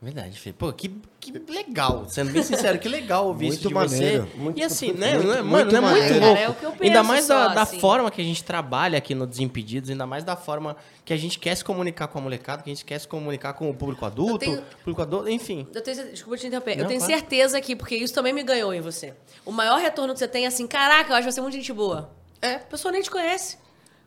Verdade, 0.01 0.39
Fê. 0.39 0.53
Pô, 0.53 0.71
que, 0.71 0.89
que 1.19 1.29
legal. 1.51 2.07
Sendo 2.07 2.31
bem 2.31 2.41
sincero, 2.41 2.79
que 2.79 2.87
legal 2.87 3.27
ouvir 3.27 3.47
Muito 3.47 3.59
isso 3.59 3.67
de 3.67 3.73
maneiro. 3.73 4.23
você. 4.31 4.37
Muito- 4.37 4.57
e 4.57 4.63
assim, 4.63 4.93
né? 4.97 5.15
muito- 5.15 5.27
não 5.27 5.33
é, 5.33 5.41
muito 5.41 5.51
mano, 5.51 5.71
não 5.73 5.77
é 5.77 5.81
muito 5.81 5.93
maneiro. 6.03 6.19
louco. 6.25 6.35
Cara, 6.35 6.39
é 6.39 6.49
o 6.49 6.53
que 6.53 6.63
eu 6.65 6.71
penso 6.71 6.83
ainda 6.83 7.03
mais 7.03 7.27
da, 7.27 7.47
só, 7.49 7.53
da 7.53 7.61
assim. 7.63 7.79
forma 7.81 8.09
que 8.09 8.21
a 8.21 8.23
gente 8.23 8.41
trabalha 8.41 8.97
aqui 8.97 9.13
no 9.13 9.27
Desimpedidos, 9.27 9.89
ainda 9.89 10.07
mais 10.07 10.23
da 10.23 10.37
forma 10.37 10.77
que 11.03 11.11
a 11.11 11.17
gente 11.17 11.37
quer 11.37 11.53
se 11.55 11.65
comunicar 11.65 12.07
com 12.07 12.17
a 12.17 12.21
molecada, 12.21 12.63
que 12.63 12.69
a 12.69 12.73
gente 12.73 12.85
quer 12.85 12.97
se 12.97 13.07
comunicar 13.09 13.51
com 13.53 13.69
o 13.69 13.73
público 13.73 14.05
adulto, 14.05 14.37
tenho- 14.39 14.61
público 14.85 15.01
adulto, 15.01 15.27
enfim. 15.29 15.67
Eu 15.75 15.81
tenho, 15.81 16.11
desculpa 16.11 16.37
te 16.37 16.47
interromper. 16.47 16.77
Não, 16.77 16.83
eu 16.83 16.87
tenho 16.87 16.99
claro. 17.01 17.13
certeza 17.13 17.59
que, 17.59 17.75
porque 17.75 17.97
isso 17.97 18.13
também 18.13 18.31
me 18.31 18.41
ganhou 18.41 18.73
em 18.73 18.79
você. 18.79 19.13
O 19.45 19.51
maior 19.51 19.81
retorno 19.81 20.13
que 20.13 20.19
você 20.19 20.29
tem 20.29 20.45
é 20.45 20.47
assim, 20.47 20.65
caraca, 20.65 21.11
eu 21.11 21.15
acho 21.17 21.29
você 21.29 21.41
muito 21.41 21.55
gente 21.55 21.73
boa. 21.73 22.09
É. 22.41 22.55
A 22.55 22.59
pessoa 22.59 22.89
nem 22.93 23.01
te 23.01 23.11
conhece. 23.11 23.57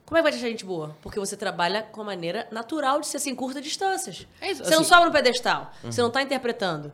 Como 0.06 0.18
é 0.18 0.20
que 0.20 0.22
vai 0.24 0.32
te 0.32 0.38
achar 0.38 0.48
gente 0.48 0.64
boa? 0.64 0.94
Porque 1.00 1.18
você 1.18 1.36
trabalha 1.36 1.82
com 1.82 2.02
a 2.02 2.04
maneira 2.04 2.46
natural 2.50 3.00
de 3.00 3.06
ser 3.06 3.16
assim, 3.16 3.34
curta 3.34 3.60
distâncias. 3.62 4.26
isso, 4.42 4.62
você 4.64 4.70
não 4.72 4.80
assim- 4.80 4.88
sobe 4.88 5.06
no 5.06 5.12
pedestal. 5.12 5.72
Uhum. 5.82 5.92
Você 5.92 6.02
não 6.02 6.10
tá 6.10 6.20
interpretando. 6.22 6.92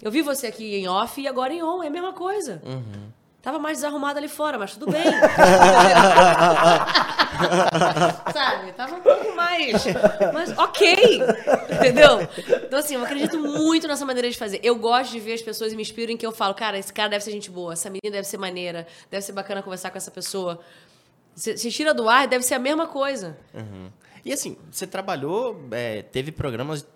Eu 0.00 0.10
vi 0.10 0.22
você 0.22 0.46
aqui 0.46 0.76
em 0.76 0.88
off 0.88 1.20
e 1.20 1.28
agora 1.28 1.52
em 1.52 1.62
on. 1.62 1.82
É 1.82 1.88
a 1.88 1.90
mesma 1.90 2.12
coisa. 2.12 2.60
Uhum. 2.64 3.10
Tava 3.42 3.58
mais 3.58 3.78
desarrumado 3.78 4.18
ali 4.18 4.28
fora, 4.28 4.58
mas 4.58 4.72
tudo 4.72 4.90
bem. 4.90 5.02
Sabe? 8.32 8.72
Tava 8.72 8.96
um 8.96 9.00
pouco 9.02 9.34
mais. 9.36 9.84
Mas 10.32 10.56
ok. 10.58 11.20
Entendeu? 11.72 12.26
Então, 12.64 12.78
assim, 12.78 12.94
eu 12.94 13.04
acredito 13.04 13.38
muito 13.38 13.86
nessa 13.86 14.04
maneira 14.06 14.30
de 14.30 14.36
fazer. 14.38 14.60
Eu 14.62 14.76
gosto 14.76 15.10
de 15.12 15.20
ver 15.20 15.34
as 15.34 15.42
pessoas 15.42 15.72
e 15.72 15.76
me 15.76 15.82
inspiro 15.82 16.10
em 16.12 16.16
que 16.16 16.24
eu 16.26 16.32
falo, 16.32 16.54
cara, 16.54 16.78
esse 16.78 16.92
cara 16.92 17.08
deve 17.08 17.24
ser 17.24 17.30
gente 17.32 17.50
boa, 17.50 17.72
essa 17.74 17.88
menina 17.90 18.10
deve 18.10 18.26
ser 18.26 18.38
maneira, 18.38 18.86
deve 19.10 19.22
ser 19.22 19.32
bacana 19.32 19.62
conversar 19.62 19.90
com 19.90 19.98
essa 19.98 20.10
pessoa. 20.10 20.60
Se, 21.34 21.70
tira 21.70 21.92
do 21.92 22.08
ar, 22.08 22.28
deve 22.28 22.44
ser 22.44 22.54
a 22.54 22.58
mesma 22.58 22.86
coisa. 22.86 23.36
Uhum. 23.52 23.90
E 24.24 24.32
assim, 24.32 24.56
você 24.70 24.86
trabalhou, 24.86 25.60
é, 25.70 26.02
teve 26.02 26.32
programas 26.32 26.86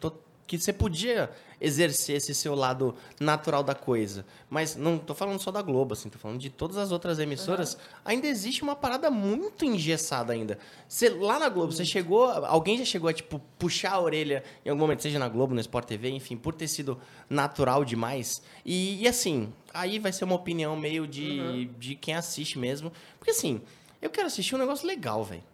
que 0.46 0.58
você 0.58 0.72
podia 0.72 1.30
exercer 1.60 2.16
esse 2.16 2.34
seu 2.34 2.54
lado 2.54 2.94
natural 3.20 3.62
da 3.62 3.74
coisa. 3.74 4.24
Mas 4.48 4.74
não 4.74 4.96
tô 4.96 5.14
falando 5.14 5.38
só 5.40 5.50
da 5.50 5.60
Globo, 5.60 5.92
assim, 5.92 6.08
tô 6.08 6.18
falando 6.18 6.38
de 6.38 6.48
todas 6.48 6.78
as 6.78 6.90
outras 6.90 7.18
emissoras. 7.18 7.76
Ainda 8.04 8.26
existe 8.26 8.62
uma 8.62 8.74
parada 8.74 9.10
muito 9.10 9.64
engessada 9.64 10.32
ainda. 10.32 10.58
Você, 10.88 11.10
lá 11.10 11.38
na 11.38 11.48
Globo, 11.48 11.72
você 11.72 11.84
chegou. 11.84 12.24
Alguém 12.30 12.78
já 12.78 12.84
chegou 12.84 13.10
a, 13.10 13.12
tipo, 13.12 13.40
puxar 13.58 13.92
a 13.92 14.00
orelha 14.00 14.42
em 14.64 14.70
algum 14.70 14.80
momento, 14.80 15.02
seja 15.02 15.18
na 15.18 15.28
Globo, 15.28 15.54
no 15.54 15.60
Sport 15.60 15.86
TV, 15.86 16.08
enfim, 16.10 16.36
por 16.36 16.54
ter 16.54 16.68
sido 16.68 16.98
natural 17.28 17.84
demais. 17.84 18.40
E, 18.64 19.02
e, 19.02 19.08
assim, 19.08 19.52
aí 19.74 19.98
vai 19.98 20.12
ser 20.12 20.24
uma 20.24 20.34
opinião 20.34 20.76
meio 20.76 21.06
de, 21.06 21.66
de 21.78 21.94
quem 21.94 22.14
assiste 22.14 22.58
mesmo. 22.58 22.90
Porque 23.18 23.32
assim, 23.32 23.60
eu 24.00 24.10
quero 24.10 24.26
assistir 24.26 24.54
um 24.54 24.58
negócio 24.58 24.86
legal, 24.86 25.24
velho. 25.24 25.44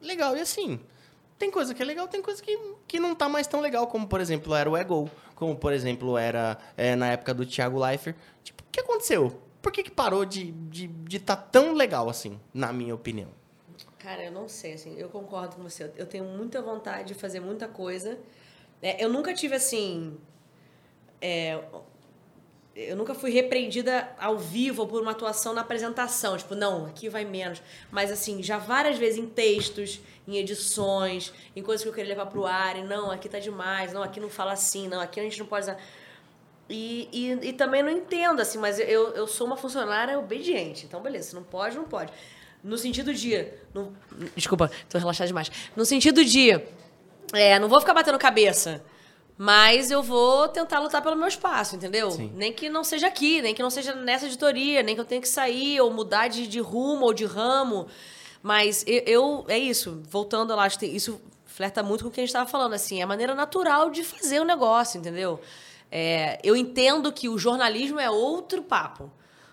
Legal, 0.00 0.36
e 0.36 0.40
assim. 0.40 0.80
Tem 1.36 1.50
coisa 1.50 1.74
que 1.74 1.82
é 1.82 1.84
legal, 1.84 2.06
tem 2.06 2.22
coisa 2.22 2.40
que, 2.40 2.56
que 2.86 3.00
não 3.00 3.12
tá 3.14 3.28
mais 3.28 3.46
tão 3.46 3.60
legal, 3.60 3.88
como 3.88 4.06
por 4.06 4.20
exemplo 4.20 4.54
era 4.54 4.70
o 4.70 4.76
Ego, 4.76 5.10
como 5.34 5.56
por 5.56 5.72
exemplo 5.72 6.16
era 6.16 6.56
é, 6.76 6.94
na 6.94 7.10
época 7.10 7.34
do 7.34 7.44
Thiago 7.44 7.78
Leifert. 7.78 8.16
Tipo, 8.44 8.62
o 8.62 8.66
que 8.70 8.80
aconteceu? 8.80 9.42
Por 9.60 9.72
que, 9.72 9.82
que 9.82 9.90
parou 9.90 10.24
de 10.24 10.50
estar 10.50 10.68
de, 10.70 10.86
de 10.86 11.18
tá 11.18 11.34
tão 11.34 11.72
legal 11.72 12.08
assim, 12.08 12.38
na 12.52 12.72
minha 12.72 12.94
opinião? 12.94 13.30
Cara, 13.98 14.22
eu 14.22 14.30
não 14.30 14.48
sei, 14.48 14.74
assim, 14.74 14.94
eu 14.96 15.08
concordo 15.08 15.56
com 15.56 15.62
você. 15.62 15.90
Eu 15.96 16.06
tenho 16.06 16.24
muita 16.24 16.62
vontade 16.62 17.08
de 17.08 17.14
fazer 17.14 17.40
muita 17.40 17.66
coisa. 17.66 18.18
É, 18.80 19.02
eu 19.02 19.08
nunca 19.08 19.34
tive, 19.34 19.56
assim... 19.56 20.16
é, 21.20 21.58
eu 22.74 22.96
nunca 22.96 23.14
fui 23.14 23.30
repreendida 23.30 24.08
ao 24.18 24.36
vivo 24.38 24.86
por 24.86 25.00
uma 25.00 25.12
atuação 25.12 25.52
na 25.52 25.60
apresentação. 25.60 26.36
Tipo, 26.36 26.54
não, 26.54 26.86
aqui 26.86 27.08
vai 27.08 27.24
menos. 27.24 27.62
Mas, 27.90 28.10
assim, 28.10 28.42
já 28.42 28.58
várias 28.58 28.98
vezes 28.98 29.18
em 29.18 29.26
textos, 29.26 30.00
em 30.26 30.36
edições, 30.38 31.32
em 31.54 31.62
coisas 31.62 31.82
que 31.82 31.88
eu 31.88 31.92
queria 31.92 32.08
levar 32.10 32.26
pro 32.26 32.44
ar. 32.46 32.76
E, 32.76 32.82
não, 32.82 33.10
aqui 33.10 33.28
tá 33.28 33.38
demais. 33.38 33.92
Não, 33.92 34.02
aqui 34.02 34.18
não 34.18 34.28
fala 34.28 34.52
assim. 34.52 34.88
Não, 34.88 35.00
aqui 35.00 35.20
a 35.20 35.22
gente 35.22 35.38
não 35.38 35.46
pode 35.46 35.64
usar... 35.64 35.78
E, 36.68 37.08
e, 37.12 37.48
e 37.48 37.52
também 37.52 37.82
não 37.82 37.90
entendo, 37.90 38.40
assim, 38.40 38.56
mas 38.56 38.78
eu, 38.80 39.10
eu 39.10 39.26
sou 39.26 39.46
uma 39.46 39.56
funcionária 39.56 40.18
obediente. 40.18 40.86
Então, 40.86 41.00
beleza, 41.02 41.28
se 41.28 41.34
não 41.34 41.42
pode, 41.42 41.76
não 41.76 41.84
pode. 41.84 42.10
No 42.62 42.78
sentido 42.78 43.12
de. 43.12 43.46
no- 43.74 43.94
desculpa, 44.34 44.70
tô 44.88 44.96
relaxada 44.96 45.26
demais. 45.28 45.52
No 45.76 45.84
sentido 45.84 46.24
de. 46.24 46.58
É, 47.34 47.58
não 47.58 47.68
vou 47.68 47.78
ficar 47.80 47.92
batendo 47.92 48.18
cabeça. 48.18 48.82
Mas 49.36 49.90
eu 49.90 50.02
vou 50.02 50.46
tentar 50.48 50.78
lutar 50.78 51.02
pelo 51.02 51.16
meu 51.16 51.26
espaço, 51.26 51.74
entendeu? 51.74 52.08
Nem 52.34 52.52
que 52.52 52.68
não 52.68 52.84
seja 52.84 53.08
aqui, 53.08 53.42
nem 53.42 53.52
que 53.54 53.62
não 53.62 53.70
seja 53.70 53.92
nessa 53.94 54.26
editoria, 54.26 54.82
nem 54.82 54.94
que 54.94 55.00
eu 55.00 55.04
tenha 55.04 55.20
que 55.20 55.28
sair 55.28 55.80
ou 55.80 55.92
mudar 55.92 56.28
de, 56.28 56.46
de 56.46 56.60
rumo 56.60 57.04
ou 57.06 57.12
de 57.12 57.24
ramo. 57.24 57.86
Mas 58.42 58.84
eu, 58.86 59.02
eu- 59.06 59.44
é 59.48 59.58
isso, 59.58 60.00
voltando 60.08 60.54
lá, 60.54 60.68
isso 60.82 61.20
flerta 61.46 61.82
muito 61.82 62.04
com 62.04 62.10
o 62.10 62.12
que 62.12 62.20
a 62.20 62.22
gente 62.22 62.28
estava 62.28 62.48
falando, 62.48 62.74
assim, 62.74 63.00
é 63.00 63.02
a 63.02 63.06
maneira 63.06 63.34
natural 63.34 63.90
de 63.90 64.04
fazer 64.04 64.40
o 64.40 64.44
negócio, 64.44 64.98
entendeu? 64.98 65.40
É, 65.90 66.38
eu 66.44 66.56
entendo 66.56 67.12
que 67.12 67.28
o 67.28 67.36
jornalismo 67.38 67.98
é 68.00 68.10
outro 68.10 68.62
papo. 68.62 69.10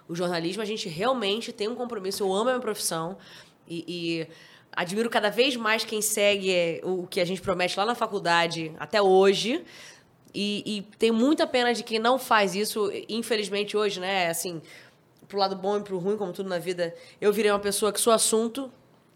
O 0.07 0.15
jornalismo, 0.15 0.61
a 0.61 0.65
gente 0.65 0.89
realmente 0.89 1.51
tem 1.53 1.67
um 1.67 1.75
compromisso. 1.75 2.23
Eu 2.23 2.33
amo 2.33 2.49
a 2.49 2.53
minha 2.53 2.59
profissão 2.59 3.17
e, 3.67 3.85
e 3.87 4.27
admiro 4.71 5.09
cada 5.09 5.29
vez 5.29 5.55
mais 5.55 5.83
quem 5.83 6.01
segue 6.01 6.51
é, 6.53 6.81
o 6.83 7.05
que 7.07 7.19
a 7.19 7.25
gente 7.25 7.41
promete 7.41 7.77
lá 7.77 7.85
na 7.85 7.95
faculdade 7.95 8.71
até 8.79 9.01
hoje. 9.01 9.63
E, 10.33 10.63
e 10.65 10.81
tenho 10.97 11.13
muita 11.13 11.45
pena 11.45 11.73
de 11.73 11.83
quem 11.83 11.99
não 11.99 12.17
faz 12.17 12.55
isso, 12.55 12.89
infelizmente, 13.09 13.75
hoje, 13.75 13.99
né? 13.99 14.29
Assim, 14.29 14.61
pro 15.27 15.37
lado 15.37 15.55
bom 15.55 15.77
e 15.77 15.81
pro 15.81 15.97
ruim, 15.97 16.17
como 16.17 16.31
tudo 16.31 16.49
na 16.49 16.57
vida, 16.57 16.95
eu 17.19 17.33
virei 17.33 17.51
uma 17.51 17.59
pessoa 17.59 17.91
que 17.91 17.99
sou 17.99 18.13
assunto 18.13 18.71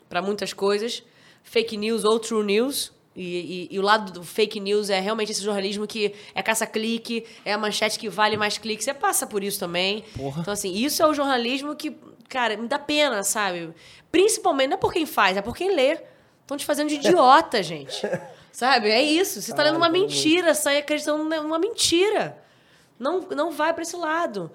para 0.10 0.22
muitas 0.22 0.53
coisas, 0.53 1.03
fake 1.44 1.77
news 1.77 2.03
ou 2.03 2.19
true 2.19 2.44
news, 2.44 2.91
E, 3.16 3.68
e- 3.72 3.76
e 3.76 3.80
o 3.80 3.82
lado 3.82 4.12
do 4.12 4.24
fake 4.24 4.60
news 4.60 4.90
é 4.90 5.00
realmente 5.00 5.32
esse 5.32 5.42
jornalismo 5.42 5.88
que 5.88 6.14
é 6.34 6.44
caça-clique, 6.44 7.26
é 7.46 7.54
a 7.54 7.58
manchete 7.58 7.98
que 7.98 8.10
vale 8.10 8.36
mais 8.36 8.58
clique. 8.58 8.84
Você 8.84 8.94
passa 8.94 9.26
por 9.26 9.44
isso 9.44 9.58
também. 9.60 10.04
Porra. 10.18 10.42
Então, 10.42 10.54
assim, 10.54 10.74
isso 10.74 11.02
é 11.02 11.08
o 11.08 11.14
jornalismo 11.14 11.76
que, 11.76 11.96
cara, 12.28 12.58
me 12.58 12.68
dá 12.68 12.78
pena, 12.78 13.24
sabe? 13.24 13.74
Principalmente, 14.12 14.68
não 14.70 14.76
é 14.78 14.80
por 14.80 14.92
quem 14.92 15.06
faz, 15.06 15.38
é 15.38 15.42
por 15.42 15.56
quem 15.56 15.74
lê. 15.74 15.98
Estão 16.42 16.58
te 16.58 16.66
fazendo 16.66 16.90
de 16.90 16.96
idiota, 16.96 17.62
gente. 17.64 18.02
Sabe? 18.52 18.90
É 18.90 19.02
isso. 19.02 19.42
Você 19.42 19.52
está 19.52 19.64
lendo 19.64 19.78
uma 19.78 19.90
mentira, 19.90 20.54
sai 20.54 20.78
acreditando 20.78 21.24
numa 21.24 21.58
mentira. 21.60 22.38
Não, 23.00 23.22
não 23.22 23.52
vai 23.52 23.74
para 23.74 23.82
esse 23.84 23.96
lado. 23.96 24.52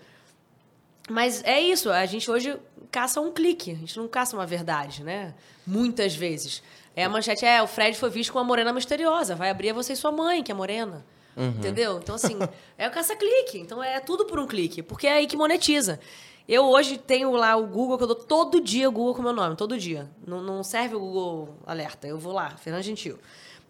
Mas 1.08 1.42
é 1.44 1.60
isso, 1.60 1.90
a 1.90 2.06
gente 2.06 2.30
hoje 2.30 2.56
caça 2.90 3.20
um 3.20 3.32
clique, 3.32 3.72
a 3.72 3.74
gente 3.74 3.96
não 3.96 4.06
caça 4.06 4.36
uma 4.36 4.46
verdade, 4.46 5.02
né? 5.02 5.34
Muitas 5.66 6.14
vezes. 6.14 6.62
É 6.94 7.04
a 7.04 7.08
manchete, 7.08 7.44
é, 7.44 7.62
o 7.62 7.66
Fred 7.66 7.96
foi 7.96 8.10
visto 8.10 8.32
com 8.32 8.38
uma 8.38 8.44
morena 8.44 8.72
misteriosa, 8.72 9.34
vai 9.34 9.50
abrir 9.50 9.70
a 9.70 9.74
você 9.74 9.92
e 9.92 9.96
sua 9.96 10.10
mãe, 10.10 10.42
que 10.42 10.50
é 10.50 10.54
morena. 10.54 11.04
Uhum. 11.36 11.48
Entendeu? 11.48 11.98
Então, 11.98 12.14
assim, 12.14 12.36
é 12.76 12.88
o 12.88 12.90
caça-clique. 12.90 13.58
Então, 13.58 13.82
é 13.82 14.00
tudo 14.00 14.26
por 14.26 14.38
um 14.38 14.46
clique, 14.46 14.82
porque 14.82 15.06
é 15.06 15.12
aí 15.14 15.26
que 15.26 15.36
monetiza. 15.36 16.00
Eu 16.48 16.64
hoje 16.64 16.98
tenho 16.98 17.30
lá 17.32 17.54
o 17.54 17.66
Google, 17.66 17.96
que 17.96 18.02
eu 18.02 18.08
dou 18.08 18.16
todo 18.16 18.60
dia 18.60 18.88
o 18.88 18.92
Google 18.92 19.14
com 19.14 19.20
o 19.20 19.24
meu 19.24 19.32
nome, 19.32 19.54
todo 19.54 19.78
dia. 19.78 20.10
Não, 20.26 20.42
não 20.42 20.64
serve 20.64 20.96
o 20.96 21.00
Google 21.00 21.56
Alerta. 21.64 22.08
Eu 22.08 22.18
vou 22.18 22.32
lá, 22.32 22.50
Fernando 22.56 22.82
Gentil. 22.82 23.18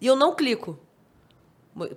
E 0.01 0.07
eu 0.07 0.17
não 0.17 0.35
clico. 0.35 0.79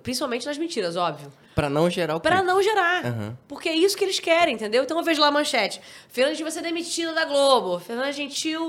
Principalmente 0.02 0.46
nas 0.46 0.56
mentiras, 0.56 0.96
óbvio. 0.96 1.32
Pra 1.54 1.68
não 1.68 1.90
gerar 1.90 2.16
o 2.16 2.20
Pra 2.20 2.36
clique. 2.36 2.46
não 2.46 2.62
gerar. 2.62 3.04
Aham. 3.06 3.38
Porque 3.48 3.68
é 3.68 3.74
isso 3.74 3.96
que 3.96 4.04
eles 4.04 4.18
querem, 4.20 4.54
entendeu? 4.54 4.82
Então 4.84 4.96
eu 4.96 5.04
vejo 5.04 5.20
lá 5.20 5.28
a 5.28 5.30
manchete. 5.32 5.80
Fernanda 6.08 6.34
Gentil 6.34 6.44
vai 6.46 6.52
ser 6.52 6.62
demitida 6.62 7.12
da 7.12 7.24
Globo. 7.24 7.78
Fernanda 7.80 8.12
Gentil, 8.12 8.62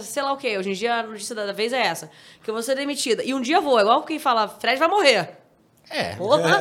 sei 0.00 0.22
lá 0.22 0.32
o 0.32 0.36
quê. 0.36 0.56
Hoje 0.58 0.70
em 0.70 0.74
dia 0.74 0.94
a 0.96 1.02
notícia 1.02 1.34
da 1.34 1.52
vez 1.52 1.72
é 1.72 1.80
essa. 1.80 2.10
Que 2.42 2.50
eu 2.50 2.54
vou 2.54 2.62
ser 2.62 2.74
demitida. 2.76 3.24
E 3.24 3.32
um 3.34 3.40
dia 3.40 3.56
eu 3.56 3.62
vou. 3.62 3.78
É 3.78 3.82
igual 3.82 4.02
quem 4.02 4.18
fala, 4.18 4.46
Fred 4.48 4.78
vai 4.78 4.88
morrer. 4.88 5.30
É. 5.90 6.14
Porra! 6.16 6.60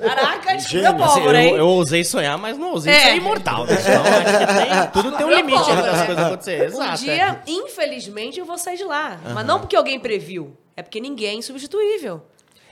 Caraca, 0.00 0.54
descobriu 0.56 0.82
Gênio. 0.84 0.96
pólvora, 1.06 1.38
Assim, 1.38 1.48
hein? 1.48 1.52
eu, 1.52 1.58
eu 1.58 1.68
ousei 1.68 2.04
sonhar, 2.04 2.38
mas 2.38 2.56
não 2.56 2.70
ousei 2.72 2.92
É. 2.94 3.00
ser 3.00 3.16
imortal. 3.16 3.66
Né? 3.66 3.76
Então, 3.78 4.02
acho 4.02 4.38
que 4.38 4.46
tem, 4.46 4.90
tudo 5.02 5.16
tem 5.16 5.26
um 5.26 5.30
limite 5.30 5.58
aí 5.58 5.64
pólvora, 5.66 5.82
das 5.92 6.06
coisas 6.06 6.24
acontecerem. 6.24 6.64
Exato. 6.66 6.90
Um 6.90 7.10
é. 7.10 7.14
dia, 7.16 7.42
infelizmente, 7.46 8.38
eu 8.40 8.46
vou 8.46 8.56
sair 8.56 8.76
de 8.78 8.84
lá. 8.84 9.18
Mas 9.22 9.32
Aham. 9.36 9.42
não 9.44 9.60
porque 9.60 9.76
alguém 9.76 9.98
previu. 9.98 10.56
É 10.76 10.82
porque 10.82 10.98
ninguém 11.00 11.28
é 11.30 11.34
insubstituível. 11.34 12.22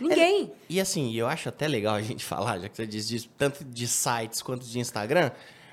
Ninguém. 0.08 0.52
E 0.68 0.80
assim, 0.80 1.14
eu 1.14 1.26
acho 1.26 1.48
até 1.48 1.66
legal 1.68 1.94
a 1.94 2.02
gente 2.02 2.24
falar, 2.26 2.58
já 2.58 2.68
que 2.68 2.76
você 2.76 2.86
diz 2.86 3.08
disso, 3.08 3.28
tanto 3.36 3.64
de 3.64 3.86
sites 3.86 4.42
quanto 4.42 4.66
de 4.66 4.78
Instagram, 4.78 5.30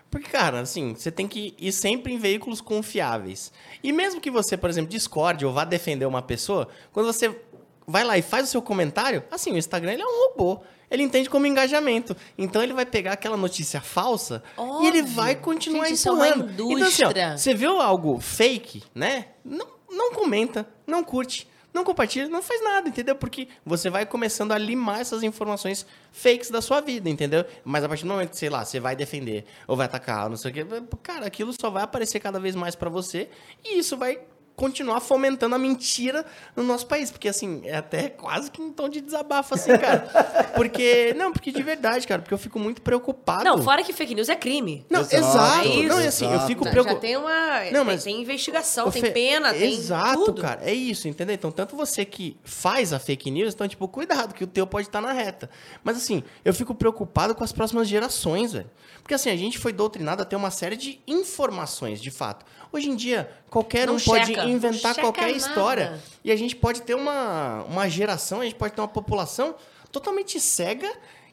porque, 0.10 0.30
cara, 0.30 0.60
assim, 0.61 0.95
você 0.95 1.11
tem 1.11 1.27
que 1.27 1.53
ir 1.57 1.72
sempre 1.72 2.14
em 2.14 2.18
veículos 2.18 2.61
confiáveis. 2.61 3.51
E 3.84 3.91
mesmo 3.91 4.19
que 4.19 4.31
você, 4.31 4.57
por 4.57 4.69
exemplo, 4.69 4.89
discorde 4.89 5.45
ou 5.45 5.53
vá 5.53 5.64
defender 5.64 6.06
uma 6.06 6.22
pessoa, 6.22 6.68
quando 6.91 7.06
você 7.06 7.39
vai 7.85 8.03
lá 8.03 8.18
e 8.18 8.22
faz 8.22 8.47
o 8.47 8.51
seu 8.51 8.61
comentário, 8.61 9.23
assim, 9.30 9.51
o 9.51 9.57
Instagram 9.57 9.93
ele 9.93 10.01
é 10.01 10.06
um 10.06 10.30
robô. 10.30 10.61
Ele 10.89 11.03
entende 11.03 11.30
como 11.30 11.45
engajamento. 11.45 12.15
Então 12.38 12.64
ele 12.64 12.73
vai 12.73 12.85
pegar 12.85 13.14
aquela 13.14 13.38
notícia 13.38 13.80
falsa 13.80 14.41
e 14.81 14.88
ele 14.88 15.01
Óbvio. 15.01 15.15
vai 15.15 15.35
continuar 15.35 15.85
Gente, 15.85 15.95
isso 15.95 16.10
é 16.10 16.11
uma 16.11 16.27
empurrando. 16.27 16.51
Então, 16.53 16.65
assim, 16.65 17.03
ó, 17.03 17.10
indústria. 17.10 17.38
você 17.38 17.53
viu 17.53 17.80
algo 17.80 18.19
fake, 18.19 18.84
né? 18.95 19.27
Não, 19.45 19.68
não 19.91 20.14
comenta, 20.14 20.68
não 20.88 21.03
curte, 21.03 21.47
não 21.80 21.85
compartilha, 21.85 22.27
não 22.27 22.41
faz 22.41 22.61
nada, 22.64 22.89
entendeu? 22.89 23.15
Porque 23.15 23.47
você 23.65 23.89
vai 23.89 24.06
começando 24.06 24.51
a 24.51 24.57
limar 24.57 24.99
essas 24.99 25.23
informações 25.23 25.85
fakes 26.11 26.51
da 26.51 26.61
sua 26.61 26.81
vida, 26.81 27.10
entendeu? 27.10 27.45
Mas 27.64 27.84
a 27.84 27.88
partir 27.89 28.03
do 28.03 28.10
momento 28.10 28.31
que, 28.31 28.38
sei 28.38 28.49
lá, 28.49 28.64
você 28.64 28.80
vai 28.80 28.95
defender 28.95 29.45
ou 29.68 29.76
vai 29.76 29.85
atacar, 29.85 30.30
não 30.30 30.38
sei 30.38 30.51
o 30.51 30.53
quê, 30.53 30.65
cara, 31.01 31.26
aquilo 31.26 31.53
só 31.60 31.69
vai 31.69 31.84
aparecer 31.84 32.19
cada 32.19 32.39
vez 32.39 32.56
mais 32.56 32.76
pra 32.76 32.89
você 32.89 33.30
e 33.64 33.80
isso 33.80 33.97
vai 33.97 34.19
continuar 34.60 34.99
fomentando 34.99 35.56
a 35.56 35.57
mentira 35.57 36.26
no 36.53 36.64
nosso 36.64 36.86
país, 36.86 37.10
porque 37.10 37.30
assim, 37.30 37.61
é 37.64 37.77
até 37.77 38.10
quase 38.10 38.52
que 38.52 38.61
um 38.61 38.73
tom 38.73 38.90
de 38.90 38.99
desabafo 38.99 39.56
assim, 39.56 39.72
cara. 39.77 39.99
Porque, 40.60 41.14
não, 41.18 41.31
porque 41.31 41.52
de 41.53 41.64
verdade, 41.64 42.06
cara, 42.06 42.22
porque 42.22 42.34
eu 42.34 42.38
fico 42.38 42.60
muito 42.60 42.81
preocupado. 42.81 43.45
Não, 43.45 43.61
fora 43.61 43.81
que 43.81 43.94
fake 43.94 44.14
news 44.14 44.27
é 44.27 44.36
crime. 44.36 44.86
Não, 44.90 44.99
exato. 45.02 45.65
É 45.65 45.68
isso. 45.68 45.88
Não, 45.88 45.98
assim, 45.99 46.34
eu 46.34 46.40
fico 46.41 46.65
Já 46.65 46.72
preocupado. 46.72 46.99
tem 46.99 47.15
uma. 47.15 47.64
Não, 47.65 47.72
tem- 47.72 47.84
mas- 47.86 48.03
tem 48.03 48.22
investigação, 48.22 48.88
Ô, 48.88 48.91
tem 48.91 49.02
pena, 49.14 49.53
tem. 49.53 49.73
Exato, 49.73 50.26
tudo. 50.26 50.41
cara. 50.41 50.60
É 50.61 50.73
isso, 50.73 51.07
entendeu? 51.07 51.34
Então, 51.36 51.49
tanto 51.52 51.77
você 51.77 52.03
que 52.03 52.36
faz 52.44 52.91
a 52.91 52.99
fake 52.99 53.31
news, 53.31 53.53
então, 53.53 53.68
tipo, 53.69 53.88
cuidado, 53.88 54.34
que 54.34 54.44
o 54.44 54.48
teu 54.48 54.68
pode 54.68 54.88
estar 54.88 54.99
na 54.99 55.14
reta. 55.14 55.49
Mas, 55.81 55.95
assim, 55.95 56.23
eu 56.44 56.53
fico 56.53 56.76
preocupado 56.76 57.34
com 57.34 57.44
as 57.44 57.53
próximas 57.53 57.88
gerações, 57.88 58.52
velho. 58.52 58.69
Porque, 59.10 59.15
assim, 59.15 59.31
a 59.31 59.36
gente 59.36 59.57
foi 59.57 59.73
doutrinado 59.73 60.22
a 60.22 60.26
ter 60.26 60.36
uma 60.36 60.52
série 60.52 60.76
de 60.77 61.02
informações, 61.07 61.99
de 61.99 62.11
fato. 62.11 62.45
Hoje 62.72 62.91
em 62.91 62.95
dia, 62.95 63.27
qualquer 63.49 63.88
Não 63.88 63.95
um 63.95 63.99
pode 63.99 64.27
checa. 64.27 64.44
inventar 64.45 64.94
Checa 64.94 65.02
qualquer 65.02 65.22
nada. 65.26 65.36
história. 65.36 65.99
E 66.23 66.31
a 66.31 66.36
gente 66.36 66.56
pode 66.56 66.84
ter 66.84 66.94
uma, 66.94 67.64
uma 67.64 67.90
geração, 67.90 68.41
a 68.41 68.44
gente 68.44 68.53
pode 68.53 68.76
ter 68.76 68.81
uma 68.81 68.88
população 68.88 69.56
totalmente 69.91 70.40
cega 70.40 70.88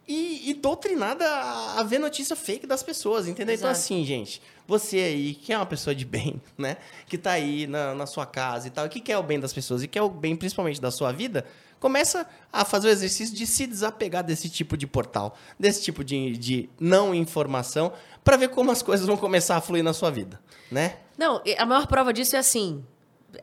e, 0.09 0.48
e 0.48 0.55
doutrinada 0.55 1.27
a, 1.28 1.81
a 1.81 1.82
ver 1.82 1.98
notícia 1.98 2.35
fake 2.35 2.66
das 2.66 2.82
pessoas, 2.82 3.28
entendeu? 3.28 3.55
Então, 3.55 3.69
Exato. 3.69 3.78
assim, 3.78 4.07
gente, 4.07 4.40
você 4.66 4.97
aí, 4.97 5.35
que 5.35 5.53
é 5.53 5.59
uma 5.59 5.66
pessoa 5.66 5.94
de 5.94 6.07
bem, 6.07 6.40
né? 6.57 6.78
Que 7.07 7.19
tá 7.19 7.32
aí 7.32 7.66
na, 7.66 7.94
na 7.94 8.07
sua 8.07 8.24
casa 8.24 8.69
e 8.69 8.70
tal, 8.70 8.86
e 8.86 8.89
que 8.89 9.01
quer 9.03 9.19
o 9.19 9.23
bem 9.23 9.39
das 9.39 9.53
pessoas 9.53 9.82
e 9.82 9.86
quer 9.89 10.01
o 10.01 10.09
bem 10.09 10.35
principalmente 10.35 10.81
da 10.81 10.90
sua 10.90 11.12
vida, 11.12 11.44
começa 11.81 12.27
a 12.53 12.65
fazer 12.65 12.89
o 12.89 12.90
exercício 12.90 13.35
de 13.35 13.47
se 13.47 13.66
desapegar 13.66 14.24
desse 14.24 14.48
tipo 14.48 14.77
de 14.77 14.86
portal, 14.86 15.36
desse 15.59 15.82
tipo 15.82 16.03
de, 16.05 16.36
de 16.36 16.70
não 16.81 17.15
informação, 17.15 17.93
para 18.24 18.36
ver 18.36 18.48
como 18.48 18.70
as 18.70 18.82
coisas 18.82 19.07
vão 19.07 19.16
começar 19.16 19.57
a 19.57 19.61
fluir 19.61 19.85
na 19.85 19.93
sua 19.93 20.11
vida, 20.11 20.40
né? 20.70 20.97
Não, 21.16 21.43
a 21.59 21.66
maior 21.66 21.86
prova 21.86 22.12
disso 22.12 22.36
é 22.36 22.39
assim. 22.39 22.85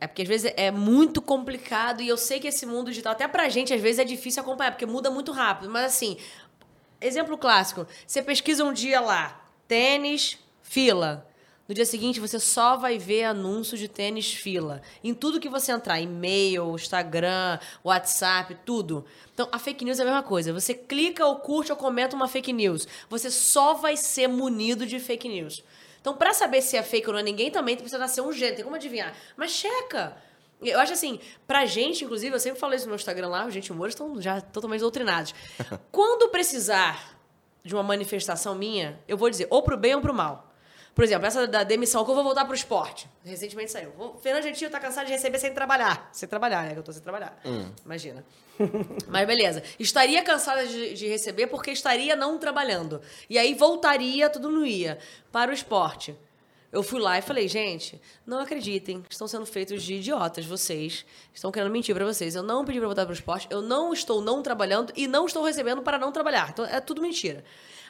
É 0.00 0.06
porque 0.06 0.22
às 0.22 0.28
vezes 0.28 0.52
é 0.56 0.70
muito 0.70 1.22
complicado 1.22 2.02
e 2.02 2.08
eu 2.08 2.16
sei 2.16 2.40
que 2.40 2.48
esse 2.48 2.66
mundo 2.66 2.90
digital, 2.90 3.12
até 3.12 3.28
pra 3.28 3.48
gente, 3.48 3.72
às 3.72 3.80
vezes 3.80 3.98
é 4.00 4.04
difícil 4.04 4.42
acompanhar, 4.42 4.72
porque 4.72 4.86
muda 4.86 5.10
muito 5.10 5.30
rápido. 5.30 5.70
Mas 5.70 5.84
assim, 5.84 6.16
exemplo 7.00 7.38
clássico: 7.38 7.86
você 8.06 8.22
pesquisa 8.22 8.64
um 8.64 8.72
dia 8.72 9.00
lá, 9.00 9.48
tênis, 9.68 10.38
fila. 10.62 11.28
No 11.66 11.74
dia 11.74 11.86
seguinte, 11.86 12.20
você 12.20 12.38
só 12.38 12.76
vai 12.76 12.98
ver 12.98 13.24
anúncio 13.24 13.78
de 13.78 13.88
tênis 13.88 14.34
fila. 14.34 14.82
Em 15.02 15.14
tudo 15.14 15.40
que 15.40 15.48
você 15.48 15.72
entrar, 15.72 15.98
e-mail, 15.98 16.74
Instagram, 16.74 17.58
WhatsApp, 17.82 18.54
tudo. 18.66 19.06
Então, 19.32 19.48
a 19.50 19.58
fake 19.58 19.82
news 19.82 19.98
é 19.98 20.02
a 20.02 20.04
mesma 20.04 20.22
coisa. 20.22 20.52
Você 20.52 20.74
clica 20.74 21.24
ou 21.24 21.36
curte 21.36 21.72
ou 21.72 21.78
comenta 21.78 22.14
uma 22.14 22.28
fake 22.28 22.52
news. 22.52 22.86
Você 23.08 23.30
só 23.30 23.72
vai 23.72 23.96
ser 23.96 24.28
munido 24.28 24.84
de 24.86 25.00
fake 25.00 25.26
news. 25.26 25.64
Então, 26.02 26.14
pra 26.14 26.34
saber 26.34 26.60
se 26.60 26.76
é 26.76 26.82
fake 26.82 27.06
ou 27.06 27.14
não 27.14 27.20
é 27.20 27.22
ninguém, 27.22 27.50
também 27.50 27.76
precisa 27.76 27.96
nascer 27.96 28.20
um 28.20 28.30
gênero. 28.30 28.56
Tem 28.56 28.64
como 28.64 28.76
adivinhar. 28.76 29.14
Mas 29.34 29.52
checa. 29.52 30.18
Eu 30.60 30.78
acho 30.78 30.92
assim, 30.92 31.18
pra 31.46 31.64
gente, 31.64 32.04
inclusive, 32.04 32.34
eu 32.34 32.40
sempre 32.40 32.60
falo 32.60 32.74
isso 32.74 32.84
no 32.84 32.90
meu 32.90 32.96
Instagram 32.96 33.28
lá, 33.28 33.48
gente 33.48 33.72
humores 33.72 33.94
estão 33.94 34.20
já 34.20 34.38
totalmente 34.40 34.80
doutrinados. 34.80 35.34
Quando 35.90 36.28
precisar 36.28 37.18
de 37.64 37.74
uma 37.74 37.82
manifestação 37.82 38.54
minha, 38.54 39.00
eu 39.08 39.16
vou 39.16 39.30
dizer 39.30 39.46
ou 39.48 39.62
pro 39.62 39.78
bem 39.78 39.94
ou 39.94 40.02
pro 40.02 40.12
mal. 40.12 40.53
Por 40.94 41.02
exemplo, 41.02 41.26
essa 41.26 41.46
da 41.46 41.64
demissão, 41.64 42.04
que 42.04 42.10
eu 42.10 42.14
vou 42.14 42.22
voltar 42.22 42.44
pro 42.44 42.54
esporte. 42.54 43.08
Recentemente 43.24 43.72
saiu. 43.72 43.92
O 43.98 44.16
Fernando 44.18 44.44
Gentil 44.44 44.70
tá 44.70 44.78
cansado 44.78 45.06
de 45.06 45.12
receber 45.12 45.38
sem 45.40 45.52
trabalhar. 45.52 46.08
Sem 46.12 46.28
trabalhar, 46.28 46.64
né? 46.64 46.72
Que 46.72 46.78
eu 46.78 46.84
tô 46.84 46.92
sem 46.92 47.02
trabalhar. 47.02 47.36
Imagina. 47.84 48.24
Mas 49.08 49.26
beleza. 49.26 49.62
Estaria 49.78 50.22
cansada 50.22 50.64
de, 50.64 50.94
de 50.94 51.08
receber 51.08 51.48
porque 51.48 51.72
estaria 51.72 52.14
não 52.14 52.38
trabalhando. 52.38 53.00
E 53.28 53.36
aí 53.36 53.54
voltaria, 53.54 54.30
tudo 54.30 54.50
não 54.50 54.64
ia. 54.64 54.98
Para 55.32 55.50
o 55.50 55.54
esporte. 55.54 56.16
Eu 56.70 56.82
fui 56.82 57.00
lá 57.00 57.16
e 57.16 57.22
falei, 57.22 57.46
gente, 57.46 58.00
não 58.26 58.40
acreditem, 58.40 59.04
estão 59.08 59.28
sendo 59.28 59.46
feitos 59.46 59.80
de 59.80 59.94
idiotas 59.94 60.44
vocês, 60.44 61.06
estão 61.32 61.52
querendo 61.52 61.70
mentir 61.70 61.94
pra 61.94 62.04
vocês. 62.04 62.34
Eu 62.34 62.42
não 62.42 62.64
pedi 62.64 62.80
pra 62.80 62.88
voltar 62.88 63.04
pro 63.04 63.14
esporte, 63.14 63.46
eu 63.48 63.62
não 63.62 63.92
estou 63.92 64.20
não 64.20 64.42
trabalhando 64.42 64.92
e 64.96 65.06
não 65.06 65.24
estou 65.24 65.44
recebendo 65.44 65.82
para 65.82 65.98
não 65.98 66.10
trabalhar. 66.10 66.50
Então 66.50 66.64
é 66.64 66.80
tudo 66.80 67.00
mentira. 67.00 67.44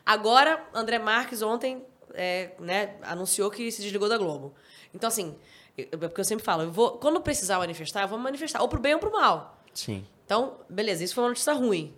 Agora, 0.05 0.63
André 0.75 0.99
Marques 0.99 1.41
ontem 1.41 1.83
é, 2.13 2.51
né, 2.59 2.95
anunciou 3.03 3.51
que 3.51 3.71
se 3.73 3.81
desligou 3.83 4.09
da 4.09 4.19
Globo. 4.19 4.53
Então, 4.95 5.09
assim, 5.09 5.35
eu- 5.79 5.87
é 5.93 5.97
porque 5.97 6.21
eu 6.21 6.25
sempre 6.25 6.45
falo, 6.45 6.63
eu 6.65 6.71
vou, 6.71 6.93
quando 6.99 7.21
precisar 7.21 7.59
manifestar, 7.59 8.03
eu 8.03 8.09
vou 8.09 8.19
manifestar, 8.19 8.61
ou 8.61 8.69
pro 8.69 8.81
bem 8.81 8.95
ou 8.95 9.01
pro 9.01 9.11
mal. 9.13 9.59
Sim. 9.73 10.05
Então, 10.25 10.55
beleza, 10.69 11.03
isso 11.05 11.15
foi 11.15 11.25
uma 11.25 11.31
notícia 11.31 11.53
ruim. 11.53 11.95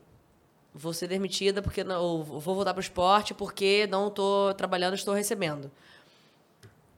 Vou 0.74 0.93
ser 0.93 1.07
demitida 1.09 1.62
porque 1.62 1.83
não, 1.83 2.03
ou 2.03 2.23
vou 2.24 2.55
voltar 2.55 2.74
pro 2.74 2.81
esporte 2.83 3.33
porque 3.33 3.87
não 3.91 4.09
estou 4.09 4.53
trabalhando, 4.55 4.95
estou 4.95 5.15
recebendo. 5.15 5.70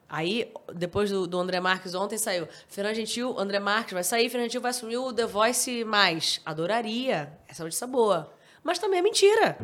Aí, 0.08 0.50
depois 0.74 1.10
do, 1.10 1.26
do 1.26 1.38
André 1.38 1.60
Marques 1.60 1.94
ontem, 1.94 2.16
saiu. 2.16 2.48
Fernando 2.66 2.94
Gentil, 2.96 3.38
André 3.38 3.58
Marques 3.58 3.92
vai 3.92 4.02
sair, 4.02 4.28
Fernando 4.30 4.46
Gentil 4.46 4.62
vai 4.62 4.70
assumir 4.70 4.96
o 4.96 5.12
The 5.12 5.26
Voice 5.26 5.84
mais. 5.84 6.40
Adoraria. 6.46 7.30
Essa 7.46 7.62
é 7.62 7.64
notícia 7.64 7.86
boa. 7.86 8.32
Mas 8.64 8.78
também 8.78 9.00
é 9.00 9.02
mentira. 9.02 9.58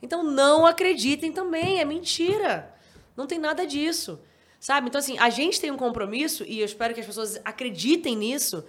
Então 0.00 0.22
não 0.22 0.64
acreditem 0.66 1.30
também, 1.32 1.80
é 1.80 1.84
mentira. 1.84 2.73
Não 3.16 3.26
tem 3.26 3.38
nada 3.38 3.66
disso. 3.66 4.18
Sabe? 4.60 4.88
Então, 4.88 4.98
assim, 4.98 5.18
a 5.18 5.28
gente 5.28 5.60
tem 5.60 5.70
um 5.70 5.76
compromisso, 5.76 6.42
e 6.46 6.60
eu 6.60 6.64
espero 6.64 6.94
que 6.94 7.00
as 7.00 7.06
pessoas 7.06 7.38
acreditem 7.44 8.16
nisso, 8.16 8.64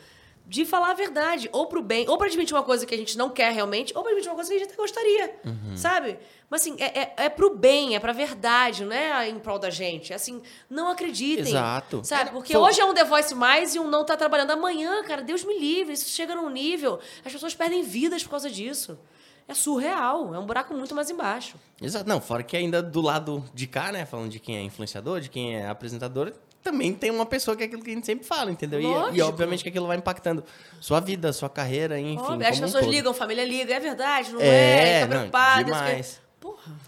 de 0.47 0.63
falar 0.63 0.91
a 0.91 0.93
verdade, 0.93 1.49
ou 1.51 1.65
pro 1.65 1.81
bem, 1.81 2.07
ou 2.07 2.17
pra 2.19 2.27
admitir 2.27 2.53
uma 2.53 2.61
coisa 2.61 2.85
que 2.85 2.93
a 2.93 2.97
gente 2.97 3.17
não 3.17 3.29
quer 3.31 3.51
realmente, 3.51 3.93
ou 3.95 4.03
pra 4.03 4.11
admitir 4.11 4.29
uma 4.29 4.35
coisa 4.35 4.49
que 4.51 4.55
a 4.57 4.59
gente 4.59 4.67
até 4.67 4.75
gostaria, 4.77 5.39
Uhum. 5.43 5.75
sabe? 5.75 6.19
Mas 6.49 6.61
assim, 6.61 6.75
é, 6.79 6.99
é, 6.99 7.13
é 7.25 7.29
pro 7.29 7.55
bem, 7.55 7.95
é 7.95 7.99
pra 7.99 8.11
verdade, 8.13 8.85
não 8.85 8.91
é 8.95 9.27
em 9.27 9.39
prol 9.39 9.57
da 9.57 9.71
gente. 9.71 10.11
É 10.13 10.15
assim, 10.17 10.43
não 10.69 10.87
acreditem. 10.89 11.47
Exato. 11.47 12.01
Sabe? 12.03 12.29
Porque 12.29 12.53
Foi- 12.53 12.61
hoje 12.61 12.79
é 12.79 12.85
um 12.85 12.93
The 12.93 13.03
Voice 13.05 13.33
mais 13.33 13.73
e 13.73 13.79
um 13.79 13.87
não 13.87 14.05
tá 14.05 14.15
trabalhando. 14.15 14.51
Amanhã, 14.51 15.01
cara, 15.03 15.23
Deus 15.23 15.43
me 15.43 15.57
livre, 15.57 15.93
isso 15.93 16.09
chega 16.09 16.35
num 16.35 16.49
nível, 16.49 16.99
as 17.23 17.31
pessoas 17.33 17.55
perdem 17.55 17.81
vidas 17.81 18.21
por 18.21 18.29
causa 18.31 18.49
disso. 18.49 18.99
É 19.47 19.53
surreal, 19.53 20.33
é 20.33 20.39
um 20.39 20.45
buraco 20.45 20.73
muito 20.73 20.95
mais 20.95 21.09
embaixo. 21.09 21.55
Exato. 21.79 22.09
Não, 22.09 22.19
fora 22.19 22.41
que 22.41 22.57
ainda 22.57 22.81
do 22.81 22.99
lado 22.99 23.43
de 23.53 23.67
cá, 23.67 23.91
né? 23.91 24.05
Falando 24.05 24.29
de 24.29 24.39
quem 24.39 24.57
é 24.57 24.61
influenciador, 24.61 25.21
de 25.21 25.29
quem 25.29 25.55
é 25.55 25.67
apresentador, 25.67 26.33
também 26.63 26.91
tem 26.93 27.11
uma 27.11 27.27
pessoa 27.27 27.55
que 27.55 27.61
é 27.61 27.67
aquilo 27.67 27.83
que 27.83 27.91
a 27.91 27.93
gente 27.93 28.07
sempre 28.07 28.25
fala, 28.25 28.49
entendeu? 28.49 28.81
E, 28.81 29.17
e 29.17 29.21
obviamente 29.21 29.61
que 29.61 29.69
aquilo 29.69 29.85
vai 29.85 29.97
impactando 29.97 30.43
sua 30.81 30.99
vida, 30.99 31.31
sua 31.31 31.47
carreira, 31.47 31.99
enfim. 31.99 32.17
Óbvio, 32.17 32.47
as 32.47 32.57
um 32.57 32.61
pessoas 32.61 32.83
todo. 32.85 32.91
ligam, 32.91 33.13
família 33.13 33.45
liga, 33.45 33.71
é 33.75 33.79
verdade, 33.79 34.31
não 34.33 34.41
é? 34.41 34.47
É, 34.47 35.01
não, 35.01 35.09
preocupada. 35.09 35.63
demais. 35.63 36.25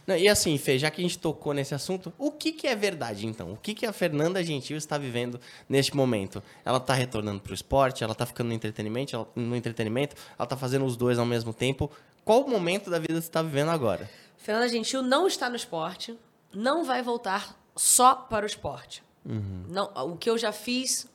Não, 0.06 0.16
e 0.16 0.28
assim, 0.28 0.58
Fê, 0.58 0.80
já 0.80 0.90
que 0.90 1.02
a 1.02 1.04
gente 1.04 1.18
tocou 1.20 1.54
nesse 1.54 1.76
assunto, 1.76 2.14
o 2.18 2.32
que, 2.32 2.52
que 2.52 2.68
é 2.68 2.76
verdade, 2.76 3.26
então? 3.28 3.54
O 3.54 3.58
que, 3.58 3.74
que 3.74 3.86
a 3.86 3.94
Fernanda 3.94 4.44
Gentil 4.44 4.78
está 4.78 4.98
vivendo 4.98 5.40
neste 5.68 5.96
momento? 5.96 6.42
Ela 6.64 6.78
está 6.78 6.94
retornando 6.94 7.40
para 7.40 7.52
o 7.52 7.54
esporte, 7.54 8.04
ela 8.04 8.14
está 8.14 8.26
ficando 8.26 8.48
no 8.48 8.54
entretenimento, 8.54 9.16
ela, 9.16 9.28
no 9.36 9.56
entretenimento, 9.56 10.16
ela 10.38 10.46
está 10.46 10.56
fazendo 10.56 10.86
os 10.86 10.96
dois 10.96 11.20
ao 11.20 11.26
mesmo 11.26 11.54
tempo. 11.54 11.92
Qual 12.28 12.46
momento 12.46 12.90
da 12.90 13.00
vida 13.00 13.14
você 13.14 13.30
está 13.30 13.42
vivendo 13.42 13.70
agora? 13.70 14.10
Fernanda 14.36 14.68
Gentil 14.68 15.02
não 15.02 15.28
está 15.28 15.50
no 15.50 15.56
esporte, 15.56 16.20
não 16.54 16.84
vai 16.84 17.02
voltar 17.02 17.58
só 17.74 18.14
para 18.16 18.44
o 18.44 18.46
esporte. 18.46 19.02
Uhum. 19.26 19.64
Não, 19.70 19.90
o 20.12 20.18
que 20.18 20.30
eu 20.30 20.38
já 20.38 20.52
fiz, 20.52 21.08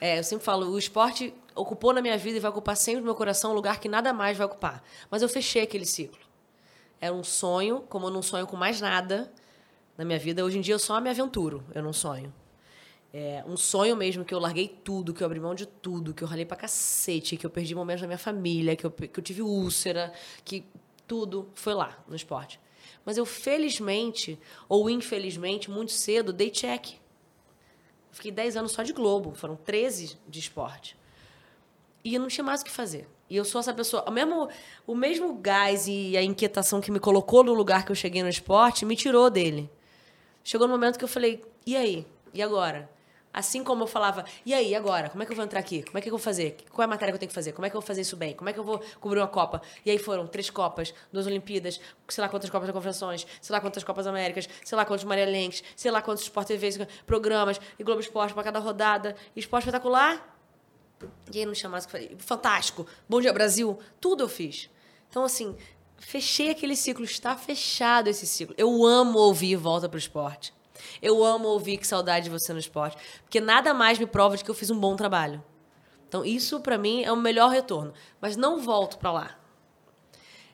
é, 0.00 0.18
eu 0.18 0.24
sempre 0.24 0.44
falo, 0.44 0.68
o 0.68 0.76
esporte 0.76 1.32
ocupou 1.54 1.92
na 1.92 2.02
minha 2.02 2.18
vida 2.18 2.38
e 2.38 2.40
vai 2.40 2.50
ocupar 2.50 2.76
sempre 2.76 2.98
no 2.98 3.04
meu 3.04 3.14
coração 3.14 3.52
um 3.52 3.54
lugar 3.54 3.78
que 3.78 3.88
nada 3.88 4.12
mais 4.12 4.36
vai 4.36 4.44
ocupar. 4.44 4.82
Mas 5.08 5.22
eu 5.22 5.28
fechei 5.28 5.62
aquele 5.62 5.86
ciclo. 5.86 6.18
Era 7.00 7.14
um 7.14 7.22
sonho, 7.22 7.84
como 7.88 8.08
eu 8.08 8.10
não 8.10 8.20
sonho 8.20 8.44
com 8.44 8.56
mais 8.56 8.80
nada 8.80 9.30
na 9.96 10.04
minha 10.04 10.18
vida. 10.18 10.44
Hoje 10.44 10.58
em 10.58 10.62
dia 10.62 10.74
eu 10.74 10.80
só 10.80 11.00
me 11.00 11.08
aventuro, 11.08 11.62
eu 11.76 11.82
não 11.82 11.92
sonho. 11.92 12.34
É 13.18 13.42
um 13.46 13.56
sonho 13.56 13.96
mesmo 13.96 14.26
que 14.26 14.34
eu 14.34 14.38
larguei 14.38 14.68
tudo, 14.68 15.14
que 15.14 15.22
eu 15.22 15.24
abri 15.24 15.40
mão 15.40 15.54
de 15.54 15.64
tudo, 15.64 16.12
que 16.12 16.22
eu 16.22 16.28
ralei 16.28 16.44
pra 16.44 16.54
cacete, 16.54 17.38
que 17.38 17.46
eu 17.46 17.48
perdi 17.48 17.74
momentos 17.74 18.02
da 18.02 18.06
minha 18.06 18.18
família, 18.18 18.76
que 18.76 18.84
eu, 18.84 18.90
que 18.90 19.18
eu 19.18 19.24
tive 19.24 19.40
úlcera, 19.40 20.12
que 20.44 20.66
tudo 21.06 21.48
foi 21.54 21.72
lá 21.72 21.98
no 22.06 22.14
esporte. 22.14 22.60
Mas 23.06 23.16
eu, 23.16 23.24
felizmente, 23.24 24.38
ou 24.68 24.90
infelizmente, 24.90 25.70
muito 25.70 25.92
cedo, 25.92 26.30
dei 26.30 26.50
check. 26.50 26.98
Fiquei 28.12 28.30
10 28.30 28.58
anos 28.58 28.72
só 28.72 28.82
de 28.82 28.92
Globo, 28.92 29.34
foram 29.34 29.56
13 29.56 30.18
de 30.28 30.38
esporte. 30.38 30.94
E 32.04 32.14
eu 32.14 32.20
não 32.20 32.28
tinha 32.28 32.44
mais 32.44 32.60
o 32.60 32.66
que 32.66 32.70
fazer. 32.70 33.08
E 33.30 33.36
eu 33.38 33.46
sou 33.46 33.62
essa 33.62 33.72
pessoa. 33.72 34.04
O 34.06 34.10
mesmo, 34.10 34.46
o 34.86 34.94
mesmo 34.94 35.32
gás 35.36 35.88
e 35.88 36.18
a 36.18 36.22
inquietação 36.22 36.82
que 36.82 36.90
me 36.90 37.00
colocou 37.00 37.42
no 37.42 37.54
lugar 37.54 37.86
que 37.86 37.90
eu 37.90 37.96
cheguei 37.96 38.22
no 38.22 38.28
esporte 38.28 38.84
me 38.84 38.94
tirou 38.94 39.30
dele. 39.30 39.70
Chegou 40.44 40.68
no 40.68 40.74
momento 40.74 40.98
que 40.98 41.04
eu 41.04 41.08
falei: 41.08 41.42
e 41.64 41.74
aí? 41.74 42.06
E 42.34 42.42
agora? 42.42 42.94
Assim 43.36 43.62
como 43.62 43.82
eu 43.82 43.86
falava, 43.86 44.24
e 44.46 44.54
aí, 44.54 44.74
agora? 44.74 45.10
Como 45.10 45.22
é 45.22 45.26
que 45.26 45.32
eu 45.32 45.36
vou 45.36 45.44
entrar 45.44 45.60
aqui? 45.60 45.82
Como 45.82 45.98
é 45.98 46.00
que 46.00 46.08
eu 46.08 46.10
vou 46.10 46.18
fazer? 46.18 46.56
Qual 46.72 46.82
é 46.82 46.86
a 46.86 46.88
matéria 46.88 47.12
que 47.12 47.16
eu 47.16 47.18
tenho 47.18 47.28
que 47.28 47.34
fazer? 47.34 47.52
Como 47.52 47.66
é 47.66 47.68
que 47.68 47.76
eu 47.76 47.80
vou 47.82 47.86
fazer 47.86 48.00
isso 48.00 48.16
bem? 48.16 48.32
Como 48.32 48.48
é 48.48 48.52
que 48.54 48.58
eu 48.58 48.64
vou 48.64 48.82
cobrir 48.98 49.20
uma 49.20 49.28
Copa? 49.28 49.60
E 49.84 49.90
aí 49.90 49.98
foram 49.98 50.26
três 50.26 50.48
Copas, 50.48 50.94
duas 51.12 51.26
Olimpíadas, 51.26 51.78
sei 52.08 52.22
lá 52.22 52.30
quantas 52.30 52.48
Copas 52.48 52.66
da 52.66 52.72
Confederações, 52.72 53.26
sei 53.42 53.52
lá 53.52 53.60
quantas 53.60 53.84
Copas 53.84 54.06
Américas, 54.06 54.48
sei 54.64 54.74
lá 54.74 54.86
quantos 54.86 55.04
Maria 55.04 55.26
Lenks, 55.26 55.62
sei 55.76 55.90
lá 55.90 56.00
quantos 56.00 56.22
Sport 56.22 56.46
TV, 56.46 56.86
programas, 57.04 57.60
e 57.78 57.84
Globo 57.84 58.00
Esporte 58.00 58.32
para 58.32 58.42
cada 58.42 58.58
rodada, 58.58 59.14
e 59.36 59.40
esporte 59.40 59.64
espetacular. 59.64 60.34
E 61.30 61.40
aí 61.40 61.44
não 61.44 61.52
o 61.52 61.56
fazer. 61.56 62.16
Fantástico, 62.16 62.86
Bom 63.06 63.20
Dia 63.20 63.34
Brasil, 63.34 63.78
tudo 64.00 64.24
eu 64.24 64.28
fiz. 64.30 64.70
Então, 65.10 65.24
assim, 65.24 65.54
fechei 65.98 66.48
aquele 66.48 66.74
ciclo, 66.74 67.04
está 67.04 67.36
fechado 67.36 68.08
esse 68.08 68.26
ciclo. 68.26 68.54
Eu 68.56 68.82
amo 68.82 69.18
ouvir 69.18 69.56
Volta 69.56 69.90
pro 69.90 69.98
Esporte. 69.98 70.54
Eu 71.00 71.24
amo 71.24 71.48
ouvir 71.48 71.76
que 71.78 71.86
saudade 71.86 72.24
de 72.24 72.30
você 72.30 72.52
no 72.52 72.58
esporte, 72.58 72.96
porque 73.22 73.40
nada 73.40 73.72
mais 73.74 73.98
me 73.98 74.06
prova 74.06 74.36
de 74.36 74.44
que 74.44 74.50
eu 74.50 74.54
fiz 74.54 74.70
um 74.70 74.78
bom 74.78 74.96
trabalho. 74.96 75.42
Então, 76.08 76.24
isso 76.24 76.60
para 76.60 76.78
mim 76.78 77.02
é 77.02 77.12
o 77.12 77.16
melhor 77.16 77.50
retorno, 77.50 77.92
mas 78.20 78.36
não 78.36 78.60
volto 78.60 78.98
para 78.98 79.12
lá. 79.12 79.38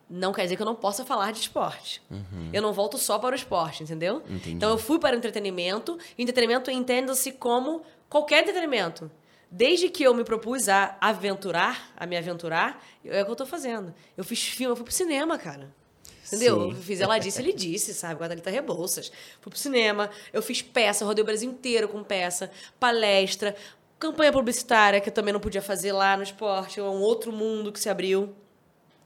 Não 0.09 0.33
quer 0.33 0.43
dizer 0.43 0.57
que 0.57 0.63
eu 0.63 0.67
não 0.67 0.75
possa 0.75 1.07
falar 1.07 1.33
de 1.33 1.41
esporte. 1.41 2.03
Eu 2.53 2.61
não 2.61 2.73
volto 2.75 2.99
só 2.99 3.19
para 3.19 3.33
o 3.33 3.37
esporte, 3.37 3.83
entendeu? 3.83 4.23
Entendi. 4.29 4.53
Então 4.53 4.69
eu 4.69 4.77
fui 4.77 4.99
para 4.99 5.15
o 5.15 5.19
entretenimento. 5.19 5.99
E 6.19 6.23
entretenimento 6.23 6.71
entenda-se 6.71 7.33
como 7.33 7.83
qualquer 8.11 8.43
entretenimento. 8.43 9.11
Desde 9.51 9.89
que 9.89 10.03
eu 10.03 10.13
me 10.13 10.23
propus 10.23 10.69
a 10.69 10.99
aventurar, 11.01 11.93
a 11.97 12.07
me 12.07 12.17
aventurar, 12.17 12.85
é 13.05 13.23
o 13.23 13.25
que 13.25 13.31
eu 13.31 13.37
tô 13.37 13.47
fazendo. 13.47 13.95
Eu 14.15 14.23
fiz 14.23 14.43
filme, 14.43 14.73
eu 14.73 14.77
fui 14.77 14.85
pro 14.85 14.93
cinema, 14.93 15.39
cara. 15.39 15.75
Entendeu? 16.33 16.63
Sim. 16.63 16.71
Eu 16.71 16.77
fiz 16.77 17.01
Ela 17.01 17.19
Disse, 17.19 17.43
Ele 17.43 17.53
Disse, 17.53 17.93
sabe? 17.93 18.17
Com 18.17 18.25
a 18.25 18.29
Thalita 18.29 18.51
Rebouças. 18.51 19.13
Fui 19.41 19.51
pro 19.51 19.59
cinema, 19.59 20.09
eu 20.33 20.41
fiz 20.41 20.63
peça, 20.63 21.05
rodei 21.05 21.23
o 21.23 21.27
Brasil 21.27 21.51
inteiro 21.51 21.89
com 21.89 22.03
peça, 22.03 22.51
palestra, 22.81 23.55
campanha 23.99 24.33
publicitária, 24.33 25.01
que 25.01 25.11
eu 25.11 25.13
também 25.13 25.33
não 25.33 25.41
podia 25.41 25.61
fazer 25.61 25.93
lá 25.93 26.17
no 26.17 26.23
esporte, 26.23 26.81
é 26.81 26.83
um 26.83 27.01
outro 27.01 27.31
mundo 27.31 27.71
que 27.71 27.79
se 27.79 27.91
abriu. 27.91 28.35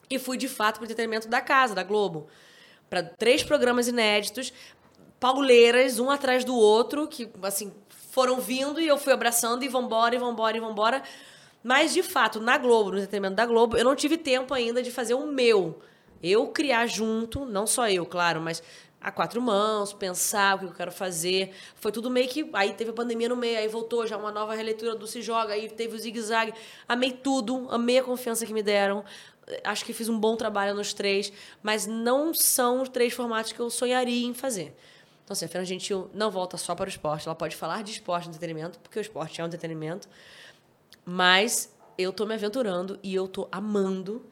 E 0.09 0.19
fui, 0.20 0.36
de 0.36 0.47
fato, 0.47 0.77
pro 0.77 0.85
entretenimento 0.85 1.27
da 1.27 1.40
casa, 1.40 1.74
da 1.74 1.82
Globo. 1.82 2.28
Para 2.89 3.03
três 3.03 3.43
programas 3.43 3.89
inéditos, 3.89 4.53
pauleiras, 5.19 5.98
um 5.98 6.11
atrás 6.11 6.44
do 6.44 6.55
outro, 6.55 7.09
que, 7.09 7.28
assim, 7.43 7.73
foram 8.12 8.40
vindo 8.40 8.81
e 8.81 8.86
eu 8.86 8.97
fui 8.97 9.12
abraçando 9.12 9.65
e 9.65 9.69
vambora, 9.69 10.15
e 10.15 10.19
vambora, 10.19 10.57
e 10.57 10.61
vambora. 10.61 11.03
Mas, 11.62 11.93
de 11.93 12.05
fato, 12.05 12.40
na 12.40 12.57
Globo, 12.57 12.93
no 12.93 12.98
entretenimento 12.98 13.35
da 13.35 13.44
Globo, 13.44 13.77
eu 13.77 13.85
não 13.85 13.97
tive 13.97 14.16
tempo 14.16 14.55
ainda 14.55 14.81
de 14.81 14.93
fazer 14.93 15.15
o 15.15 15.27
meu. 15.27 15.81
Eu 16.22 16.48
criar 16.48 16.86
junto, 16.86 17.44
não 17.44 17.66
só 17.66 17.88
eu, 17.88 18.06
claro, 18.06 18.40
mas 18.40 18.62
a 19.01 19.10
quatro 19.12 19.40
mãos, 19.40 19.93
pensar 19.93 20.56
o 20.56 20.59
que 20.59 20.64
eu 20.64 20.72
quero 20.72 20.90
fazer. 20.90 21.52
Foi 21.76 21.93
tudo 21.93 22.10
meio 22.10 22.28
que. 22.28 22.48
Aí 22.52 22.74
teve 22.74 22.90
a 22.90 22.93
pandemia 22.93 23.28
no 23.28 23.36
meio, 23.36 23.59
aí 23.59 23.68
voltou 23.68 24.06
já 24.06 24.16
uma 24.16 24.32
nova 24.32 24.55
releitura 24.55 24.97
do 24.97 25.06
Se 25.06 25.22
Joga, 25.22 25.55
aí 25.55 25.68
teve 25.68 25.94
o 25.94 25.98
zigue-zague. 25.98 26.52
Amei 26.88 27.12
tudo, 27.12 27.68
amei 27.70 27.98
a 27.98 28.02
confiança 28.02 28.44
que 28.44 28.52
me 28.52 28.62
deram. 28.62 29.05
Acho 29.62 29.84
que 29.84 29.93
fiz 29.93 30.09
um 30.09 30.18
bom 30.18 30.34
trabalho 30.34 30.74
nos 30.74 30.93
três, 30.93 31.32
mas 31.62 31.86
não 31.86 32.34
são 32.34 32.82
os 32.82 32.88
três 32.88 33.12
formatos 33.12 33.52
que 33.52 33.60
eu 33.60 33.70
sonharia 33.70 34.26
em 34.26 34.34
fazer. 34.34 34.74
Então, 35.24 35.34
assim, 35.34 35.44
a 35.44 35.48
Fernanda 35.48 35.68
Gentil 35.68 36.10
não 36.12 36.30
volta 36.30 36.56
só 36.56 36.74
para 36.74 36.86
o 36.86 36.88
esporte, 36.88 37.26
ela 37.26 37.34
pode 37.34 37.55
falar 37.55 37.84
de 37.84 37.93
esporte 37.93 38.26
e 38.26 38.28
entretenimento, 38.28 38.78
porque 38.80 38.98
o 38.98 39.01
esporte 39.01 39.40
é 39.40 39.44
um 39.44 39.47
entretenimento, 39.47 40.09
mas 41.05 41.72
eu 41.97 42.12
tô 42.12 42.26
me 42.26 42.34
aventurando 42.34 42.98
e 43.02 43.14
eu 43.14 43.28
tô 43.28 43.48
amando. 43.52 44.24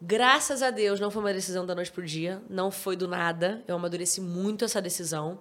Graças 0.00 0.62
a 0.62 0.70
Deus, 0.70 1.00
não 1.00 1.10
foi 1.10 1.20
uma 1.20 1.32
decisão 1.32 1.66
da 1.66 1.74
noite 1.74 1.90
pro 1.90 2.04
dia, 2.04 2.40
não 2.48 2.70
foi 2.70 2.94
do 2.94 3.08
nada. 3.08 3.64
Eu 3.66 3.74
amadureci 3.74 4.20
muito 4.20 4.64
essa 4.64 4.80
decisão. 4.80 5.40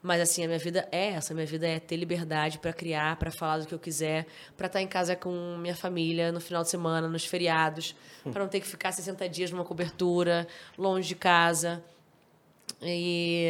Mas 0.00 0.20
assim, 0.20 0.44
a 0.44 0.46
minha 0.46 0.58
vida 0.58 0.88
é 0.92 1.08
essa, 1.08 1.32
a 1.32 1.34
minha 1.34 1.46
vida 1.46 1.66
é 1.66 1.80
ter 1.80 1.96
liberdade 1.96 2.58
para 2.58 2.72
criar, 2.72 3.16
para 3.16 3.32
falar 3.32 3.58
do 3.58 3.66
que 3.66 3.74
eu 3.74 3.78
quiser, 3.80 4.26
para 4.56 4.68
estar 4.68 4.80
em 4.80 4.86
casa 4.86 5.16
com 5.16 5.56
minha 5.58 5.74
família 5.74 6.30
no 6.30 6.40
final 6.40 6.62
de 6.62 6.70
semana, 6.70 7.08
nos 7.08 7.24
feriados, 7.24 7.96
para 8.22 8.40
não 8.40 8.48
ter 8.48 8.60
que 8.60 8.66
ficar 8.66 8.92
60 8.92 9.28
dias 9.28 9.50
numa 9.50 9.64
cobertura, 9.64 10.46
longe 10.76 11.08
de 11.08 11.16
casa. 11.16 11.82
E, 12.80 13.48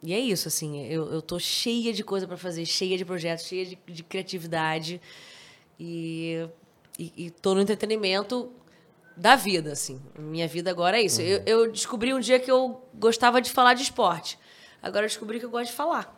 e 0.00 0.14
é 0.14 0.18
isso, 0.20 0.46
assim, 0.46 0.86
eu, 0.86 1.10
eu 1.10 1.20
tô 1.20 1.40
cheia 1.40 1.92
de 1.92 2.04
coisa 2.04 2.24
para 2.24 2.36
fazer, 2.36 2.64
cheia 2.66 2.96
de 2.96 3.04
projetos, 3.04 3.46
cheia 3.46 3.66
de, 3.66 3.76
de 3.88 4.04
criatividade. 4.04 5.00
E, 5.80 6.48
e, 6.96 7.12
e 7.16 7.30
tô 7.30 7.52
no 7.52 7.60
entretenimento 7.60 8.48
da 9.16 9.36
vida, 9.36 9.72
assim. 9.72 10.00
Minha 10.18 10.48
vida 10.48 10.70
agora 10.70 10.98
é 10.98 11.02
isso. 11.02 11.20
Eu, 11.20 11.42
eu 11.46 11.72
descobri 11.72 12.12
um 12.12 12.20
dia 12.20 12.38
que 12.38 12.50
eu 12.50 12.82
gostava 12.94 13.40
de 13.40 13.50
falar 13.50 13.74
de 13.74 13.82
esporte. 13.82 14.38
Agora 14.82 15.04
eu 15.04 15.08
descobri 15.08 15.38
que 15.38 15.46
eu 15.46 15.50
gosto 15.50 15.70
de 15.70 15.76
falar. 15.76 16.12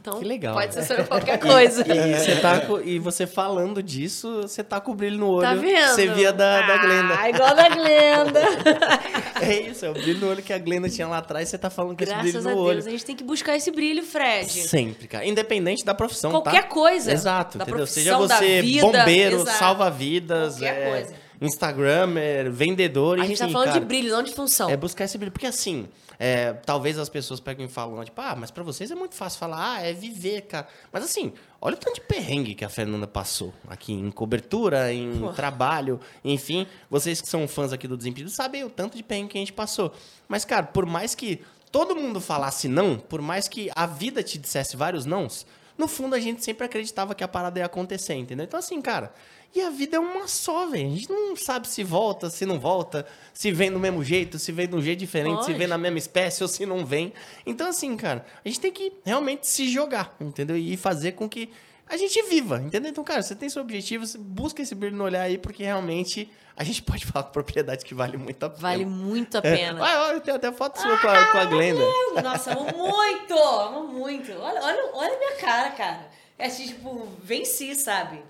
Então, 0.00 0.18
Que 0.18 0.24
legal. 0.24 0.52
pode 0.56 0.74
ser 0.74 0.82
sobre 0.82 1.04
E- 1.04 1.06
qualquer 1.06 1.38
coisa. 1.38 1.84
E, 1.86 2.14
você 2.18 2.36
tá 2.40 2.60
e 2.84 2.98
você 2.98 3.24
falando 3.24 3.80
disso, 3.80 4.42
você 4.42 4.64
tá 4.64 4.80
com 4.80 4.90
o 4.90 4.94
brilho 4.96 5.16
no 5.16 5.28
olho. 5.28 5.42
Tá 5.42 5.54
vendo? 5.54 5.94
Você 5.94 6.08
via 6.08 6.32
da, 6.32 6.60
da 6.66 6.76
Glenda. 6.78 7.14
Ah, 7.16 7.30
igual 7.30 7.54
da 7.54 7.68
Glenda. 7.68 8.40
É 9.42 9.54
isso, 9.60 9.84
é 9.84 9.90
o 9.90 9.92
brilho 9.92 10.20
no 10.20 10.28
olho 10.30 10.40
que 10.40 10.52
a 10.52 10.58
Glenda 10.58 10.88
tinha 10.88 11.08
lá 11.08 11.18
atrás, 11.18 11.48
você 11.48 11.58
tá 11.58 11.68
falando 11.68 11.96
com 11.96 12.04
esse 12.04 12.14
brilho 12.14 12.32
Graças 12.32 12.46
a 12.46 12.50
no 12.50 12.56
Deus, 12.64 12.68
olho. 12.68 12.78
a 12.86 12.90
gente 12.92 13.04
tem 13.04 13.16
que 13.16 13.24
buscar 13.24 13.56
esse 13.56 13.72
brilho, 13.72 14.04
Fred. 14.04 14.48
Sempre, 14.48 15.08
cara. 15.08 15.26
Independente 15.26 15.84
da 15.84 15.92
profissão, 15.94 16.30
Qualquer 16.30 16.62
tá? 16.62 16.68
coisa. 16.68 17.10
Exato, 17.12 17.58
Da 17.58 17.64
entendeu? 17.64 17.84
Seja 17.84 18.16
você 18.16 18.62
vida, 18.62 18.86
bombeiro, 18.86 19.44
salva-vidas, 19.44 20.54
Qualquer 20.54 20.76
é, 20.86 20.90
coisa. 20.90 21.14
Instagrammer, 21.46 22.50
vendedor, 22.50 23.18
A 23.18 23.20
enfim, 23.20 23.28
gente 23.28 23.38
tá 23.38 23.48
falando 23.48 23.68
cara, 23.68 23.80
de 23.80 23.86
brilho, 23.86 24.10
não 24.10 24.22
de 24.22 24.32
função. 24.32 24.70
É 24.70 24.76
buscar 24.76 25.04
esse 25.04 25.18
brilho. 25.18 25.32
Porque 25.32 25.46
assim, 25.46 25.88
é, 26.18 26.52
talvez 26.52 26.98
as 26.98 27.08
pessoas 27.08 27.40
pegam 27.40 27.66
e 27.66 27.68
falam, 27.68 28.04
tipo, 28.04 28.20
ah, 28.20 28.36
mas 28.36 28.50
pra 28.50 28.62
vocês 28.62 28.90
é 28.90 28.94
muito 28.94 29.14
fácil 29.14 29.38
falar, 29.38 29.74
ah, 29.74 29.80
é 29.82 29.92
viver, 29.92 30.42
cara. 30.42 30.68
Mas 30.92 31.04
assim, 31.04 31.32
olha 31.60 31.74
o 31.74 31.78
tanto 31.78 31.96
de 31.96 32.00
perrengue 32.02 32.54
que 32.54 32.64
a 32.64 32.68
Fernanda 32.68 33.06
passou 33.06 33.52
aqui 33.68 33.92
em 33.92 34.10
cobertura, 34.10 34.92
em 34.92 35.18
Pô. 35.18 35.32
trabalho, 35.32 36.00
enfim. 36.24 36.66
Vocês 36.88 37.20
que 37.20 37.28
são 37.28 37.48
fãs 37.48 37.72
aqui 37.72 37.88
do 37.88 37.96
Desimpedido 37.96 38.30
sabem 38.30 38.64
o 38.64 38.70
tanto 38.70 38.96
de 38.96 39.02
perrengue 39.02 39.30
que 39.30 39.38
a 39.38 39.40
gente 39.40 39.52
passou. 39.52 39.92
Mas, 40.28 40.44
cara, 40.44 40.66
por 40.66 40.86
mais 40.86 41.14
que 41.14 41.42
todo 41.72 41.96
mundo 41.96 42.20
falasse 42.20 42.68
não, 42.68 42.98
por 42.98 43.20
mais 43.20 43.48
que 43.48 43.70
a 43.74 43.86
vida 43.86 44.22
te 44.22 44.38
dissesse 44.38 44.76
vários 44.76 45.04
nãos, 45.06 45.46
no 45.76 45.88
fundo 45.88 46.14
a 46.14 46.20
gente 46.20 46.44
sempre 46.44 46.66
acreditava 46.66 47.14
que 47.14 47.24
a 47.24 47.28
parada 47.28 47.58
ia 47.58 47.66
acontecer, 47.66 48.14
entendeu? 48.14 48.44
Então, 48.44 48.58
assim, 48.58 48.80
cara, 48.80 49.12
e 49.54 49.60
a 49.60 49.68
vida 49.68 49.98
é 49.98 50.00
uma 50.00 50.26
só, 50.26 50.66
velho. 50.66 50.86
A 50.86 50.96
gente 50.96 51.10
não 51.10 51.36
sabe 51.36 51.68
se 51.68 51.84
volta, 51.84 52.30
se 52.30 52.46
não 52.46 52.58
volta, 52.58 53.06
se 53.34 53.52
vem 53.52 53.70
do 53.70 53.78
mesmo 53.78 54.02
jeito, 54.02 54.38
se 54.38 54.50
vem 54.50 54.66
de 54.66 54.74
um 54.74 54.80
jeito 54.80 55.00
diferente, 55.00 55.30
se 55.30 55.40
Lógico. 55.40 55.58
vem 55.58 55.66
na 55.66 55.76
mesma 55.76 55.98
espécie 55.98 56.42
ou 56.42 56.48
se 56.48 56.64
não 56.64 56.86
vem. 56.86 57.12
Então, 57.44 57.68
assim, 57.68 57.94
cara, 57.96 58.24
a 58.42 58.48
gente 58.48 58.60
tem 58.60 58.72
que 58.72 58.92
realmente 59.04 59.46
se 59.46 59.68
jogar, 59.68 60.16
entendeu? 60.20 60.56
E 60.56 60.76
fazer 60.76 61.12
com 61.12 61.28
que 61.28 61.50
a 61.88 61.96
gente 61.96 62.22
viva, 62.22 62.58
entendeu? 62.60 62.90
Então, 62.90 63.04
cara, 63.04 63.22
você 63.22 63.34
tem 63.34 63.48
seu 63.48 63.60
objetivo, 63.62 64.06
você 64.06 64.16
busca 64.18 64.62
esse 64.62 64.74
brilho 64.74 64.96
no 64.96 65.04
olhar 65.04 65.22
aí, 65.22 65.36
porque 65.38 65.62
realmente 65.62 66.30
a 66.56 66.64
gente 66.64 66.82
pode 66.84 67.04
falar 67.06 67.24
com 67.24 67.32
propriedade 67.32 67.84
que 67.84 67.94
vale 67.94 68.16
muito 68.16 68.42
a 68.44 68.48
pena. 68.50 68.60
Vale 68.62 68.84
muito 68.86 69.36
a 69.36 69.40
É. 69.40 69.56
pena. 69.56 69.82
Olha, 69.82 70.00
olha, 70.08 70.20
tem 70.20 70.34
até 70.34 70.50
foto 70.52 70.80
sua 70.80 70.98
com 70.98 71.08
a, 71.08 71.26
com 71.32 71.38
a 71.38 71.44
Glenda. 71.44 71.84
Nossa, 72.22 72.52
amo 72.52 72.64
muito! 72.76 73.34
Amo 73.38 73.88
muito. 73.88 74.32
Olha, 74.32 74.60
olha, 74.62 74.90
olha 74.94 75.14
a 75.14 75.18
minha 75.18 75.36
cara, 75.36 75.70
cara. 75.70 76.08
É 76.38 76.46
assim, 76.46 76.66
tipo, 76.66 77.06
venci, 77.22 77.74
sabe? 77.74 78.22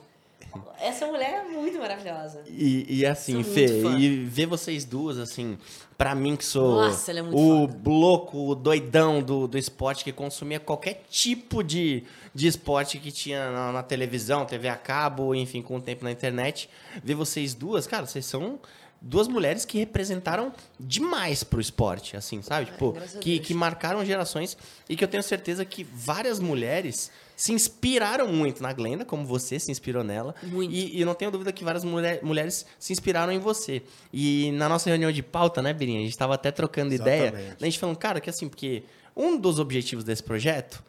Essa 0.80 1.06
mulher 1.06 1.44
é 1.44 1.48
muito 1.48 1.78
maravilhosa. 1.78 2.42
E, 2.46 2.98
e 3.00 3.06
assim, 3.06 3.42
Fê, 3.42 3.66
e 3.98 4.24
ver 4.24 4.46
vocês 4.46 4.84
duas, 4.84 5.18
assim, 5.18 5.56
pra 5.96 6.14
mim 6.14 6.34
que 6.36 6.44
sou 6.44 6.76
Nossa, 6.76 7.12
é 7.12 7.22
o 7.22 7.68
louco, 7.84 8.50
o 8.50 8.54
doidão 8.54 9.22
do, 9.22 9.46
do 9.46 9.56
esporte, 9.56 10.02
que 10.02 10.12
consumia 10.12 10.58
qualquer 10.58 11.04
tipo 11.08 11.62
de, 11.62 12.04
de 12.34 12.46
esporte 12.46 12.98
que 12.98 13.12
tinha 13.12 13.50
na, 13.50 13.72
na 13.72 13.82
televisão, 13.82 14.44
TV 14.44 14.68
a 14.68 14.76
cabo, 14.76 15.34
enfim, 15.34 15.62
com 15.62 15.76
o 15.76 15.80
tempo 15.80 16.04
na 16.04 16.10
internet, 16.10 16.68
ver 17.02 17.14
vocês 17.14 17.54
duas, 17.54 17.86
cara, 17.86 18.06
vocês 18.06 18.26
são 18.26 18.58
duas 19.02 19.26
mulheres 19.26 19.64
que 19.64 19.78
representaram 19.78 20.52
demais 20.78 21.42
pro 21.42 21.60
esporte, 21.60 22.16
assim, 22.16 22.40
sabe? 22.40 22.66
Tipo, 22.66 22.92
graças 22.92 23.16
a 23.16 23.18
que, 23.18 23.38
que 23.40 23.52
marcaram 23.52 24.04
gerações 24.04 24.56
e 24.88 24.96
que 24.96 25.02
eu 25.02 25.08
tenho 25.08 25.22
certeza 25.22 25.64
que 25.64 25.82
várias 25.82 26.38
mulheres 26.38 27.10
se 27.42 27.52
inspiraram 27.52 28.28
muito 28.28 28.62
na 28.62 28.72
Glenda, 28.72 29.04
como 29.04 29.26
você 29.26 29.58
se 29.58 29.68
inspirou 29.72 30.04
nela. 30.04 30.32
E, 30.70 30.96
e 30.96 31.00
eu 31.00 31.06
não 31.06 31.14
tenho 31.14 31.28
dúvida 31.28 31.50
que 31.52 31.64
várias 31.64 31.82
mulher- 31.82 32.22
mulheres 32.22 32.64
se 32.78 32.92
inspiraram 32.92 33.32
em 33.32 33.40
você. 33.40 33.82
E 34.12 34.52
na 34.52 34.68
nossa 34.68 34.88
reunião 34.88 35.10
de 35.10 35.24
pauta, 35.24 35.60
né, 35.60 35.72
Birinha? 35.72 35.98
A 35.98 36.02
gente 36.02 36.12
estava 36.12 36.34
até 36.36 36.52
trocando 36.52 36.94
ideia. 36.94 37.28
Exatamente. 37.30 37.56
A 37.60 37.64
gente 37.64 37.78
falando, 37.80 37.96
cara, 37.96 38.20
que 38.20 38.30
assim, 38.30 38.48
porque 38.48 38.84
um 39.16 39.36
dos 39.36 39.58
objetivos 39.58 40.04
desse 40.04 40.22
projeto 40.22 40.84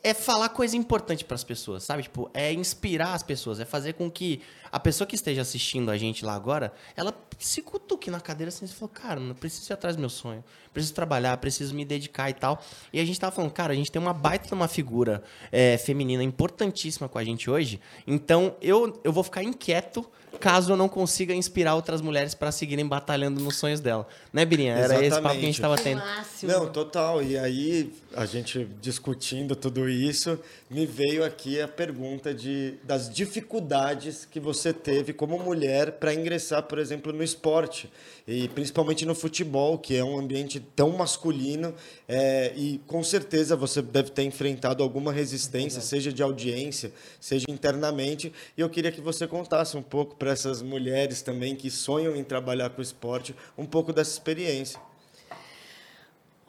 é 0.00 0.14
falar 0.14 0.50
coisa 0.50 0.76
importante 0.76 1.24
para 1.24 1.34
as 1.34 1.42
pessoas, 1.42 1.82
sabe? 1.82 2.04
Tipo, 2.04 2.30
é 2.32 2.52
inspirar 2.52 3.12
as 3.12 3.24
pessoas, 3.24 3.58
é 3.58 3.64
fazer 3.64 3.94
com 3.94 4.08
que 4.08 4.40
a 4.70 4.78
pessoa 4.78 5.08
que 5.08 5.16
esteja 5.16 5.42
assistindo 5.42 5.90
a 5.90 5.98
gente 5.98 6.24
lá 6.24 6.34
agora, 6.34 6.72
ela 6.96 7.12
se 7.40 7.62
cutuque 7.62 8.10
na 8.10 8.20
cadeira 8.20 8.48
assim 8.48 8.64
e 8.64 8.68
falou, 8.68 8.90
cara, 8.92 9.20
eu 9.20 9.34
preciso 9.34 9.72
ir 9.72 9.74
atrás 9.74 9.96
do 9.96 10.00
meu 10.00 10.10
sonho, 10.10 10.44
preciso 10.72 10.94
trabalhar, 10.94 11.36
preciso 11.38 11.74
me 11.74 11.84
dedicar 11.84 12.30
e 12.30 12.34
tal. 12.34 12.62
E 12.92 13.00
a 13.00 13.04
gente 13.04 13.18
tava 13.18 13.34
falando, 13.34 13.50
cara, 13.50 13.72
a 13.72 13.76
gente 13.76 13.90
tem 13.90 14.00
uma 14.00 14.12
baita 14.12 14.46
de 14.46 14.54
uma 14.54 14.68
figura 14.68 15.22
é, 15.50 15.78
feminina 15.78 16.22
importantíssima 16.22 17.08
com 17.08 17.18
a 17.18 17.24
gente 17.24 17.50
hoje, 17.50 17.80
então 18.06 18.54
eu, 18.60 19.00
eu 19.02 19.12
vou 19.12 19.24
ficar 19.24 19.42
inquieto 19.42 20.06
caso 20.38 20.72
eu 20.72 20.76
não 20.76 20.88
consiga 20.88 21.34
inspirar 21.34 21.74
outras 21.74 22.00
mulheres 22.00 22.34
para 22.34 22.52
seguirem 22.52 22.86
batalhando 22.86 23.40
nos 23.40 23.56
sonhos 23.56 23.80
dela. 23.80 24.06
Né, 24.32 24.44
Birinha? 24.44 24.74
Era 24.74 25.04
esse 25.04 25.20
papo 25.20 25.34
que 25.34 25.42
a 25.42 25.46
gente 25.46 25.60
tava 25.60 25.76
tendo. 25.76 26.02
Não, 26.42 26.70
total. 26.70 27.22
E 27.22 27.36
aí, 27.38 27.92
a 28.14 28.26
gente 28.26 28.66
discutindo 28.80 29.56
tudo 29.56 29.88
isso, 29.88 30.38
me 30.68 30.86
veio 30.86 31.24
aqui 31.24 31.60
a 31.60 31.68
pergunta 31.68 32.32
de, 32.32 32.74
das 32.84 33.10
dificuldades 33.12 34.24
que 34.24 34.38
você 34.38 34.72
teve 34.72 35.12
como 35.12 35.38
mulher 35.38 35.92
para 35.92 36.14
ingressar, 36.14 36.62
por 36.62 36.78
exemplo, 36.78 37.12
no 37.12 37.22
esporte. 37.30 37.90
E 38.26 38.48
principalmente 38.48 39.04
no 39.06 39.14
futebol, 39.14 39.78
que 39.78 39.96
é 39.96 40.04
um 40.04 40.18
ambiente 40.18 40.60
tão 40.60 40.90
masculino. 40.90 41.74
é, 42.08 42.52
e 42.56 42.78
com 42.86 43.02
certeza 43.02 43.56
você 43.56 43.80
deve 43.82 44.10
ter 44.10 44.22
enfrentado 44.22 44.82
alguma 44.82 45.12
resistência, 45.12 45.80
seja 45.80 46.12
de 46.12 46.22
audiência, 46.22 46.92
seja 47.20 47.46
internamente. 47.48 48.32
E 48.56 48.60
eu 48.60 48.68
queria 48.68 48.92
que 48.92 49.00
você 49.00 49.26
contasse 49.26 49.76
um 49.76 49.82
pouco 49.82 50.16
para 50.16 50.30
essas 50.30 50.62
mulheres 50.62 51.22
também 51.22 51.56
que 51.56 51.70
sonham 51.70 52.14
em 52.16 52.24
trabalhar 52.24 52.70
com 52.70 52.80
o 52.80 52.82
esporte, 52.82 53.34
um 53.56 53.66
pouco 53.66 53.92
dessa 53.92 54.12
experiência. 54.12 54.80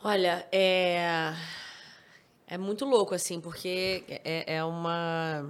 Olha, 0.03 0.45
é. 0.51 1.33
É 2.47 2.57
muito 2.57 2.83
louco, 2.83 3.15
assim, 3.15 3.39
porque 3.39 4.03
é, 4.09 4.55
é 4.57 4.63
uma. 4.63 5.49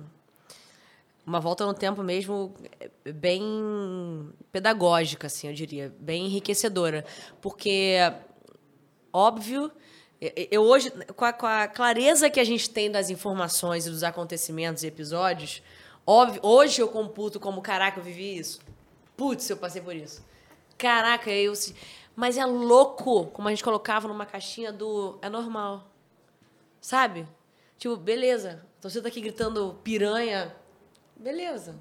Uma 1.26 1.40
volta 1.40 1.66
no 1.66 1.74
tempo 1.74 2.04
mesmo 2.04 2.54
é, 2.80 3.12
bem 3.12 4.30
pedagógica, 4.52 5.28
assim, 5.28 5.48
eu 5.48 5.54
diria. 5.54 5.94
Bem 6.00 6.26
enriquecedora. 6.26 7.06
Porque, 7.40 7.98
óbvio, 9.14 9.72
eu 10.52 10.62
hoje, 10.62 10.92
com 11.16 11.26
a, 11.26 11.34
com 11.34 11.48
a 11.48 11.68
clareza 11.68 12.30
que 12.30 12.40
a 12.40 12.44
gente 12.44 12.70
tem 12.70 12.92
das 12.92 13.10
informações 13.10 13.88
e 13.88 13.90
dos 13.90 14.04
acontecimentos 14.04 14.84
e 14.84 14.88
episódios, 14.88 15.64
óbvio, 16.06 16.40
hoje 16.44 16.82
eu 16.82 16.88
computo 16.88 17.40
como, 17.40 17.62
caraca, 17.62 18.00
eu 18.00 18.04
vivi 18.04 18.38
isso. 18.38 18.60
Putz, 19.18 19.50
eu 19.50 19.58
passei 19.58 19.82
por 19.82 19.96
isso. 19.96 20.24
Caraca, 20.78 21.32
eu. 21.32 21.54
Mas 22.16 22.38
é 22.38 22.46
louco 22.46 23.28
como 23.28 23.48
a 23.48 23.52
gente 23.52 23.64
colocava 23.64 24.08
numa 24.08 24.26
caixinha 24.26 24.72
do. 24.72 25.18
É 25.22 25.30
normal. 25.30 25.92
Sabe? 26.80 27.28
Tipo, 27.78 27.96
beleza. 27.96 28.66
A 28.78 28.82
torcida 28.82 29.04
tá 29.04 29.10
aqui 29.10 29.22
gritando 29.22 29.80
piranha. 29.84 30.56
Beleza. 31.22 31.76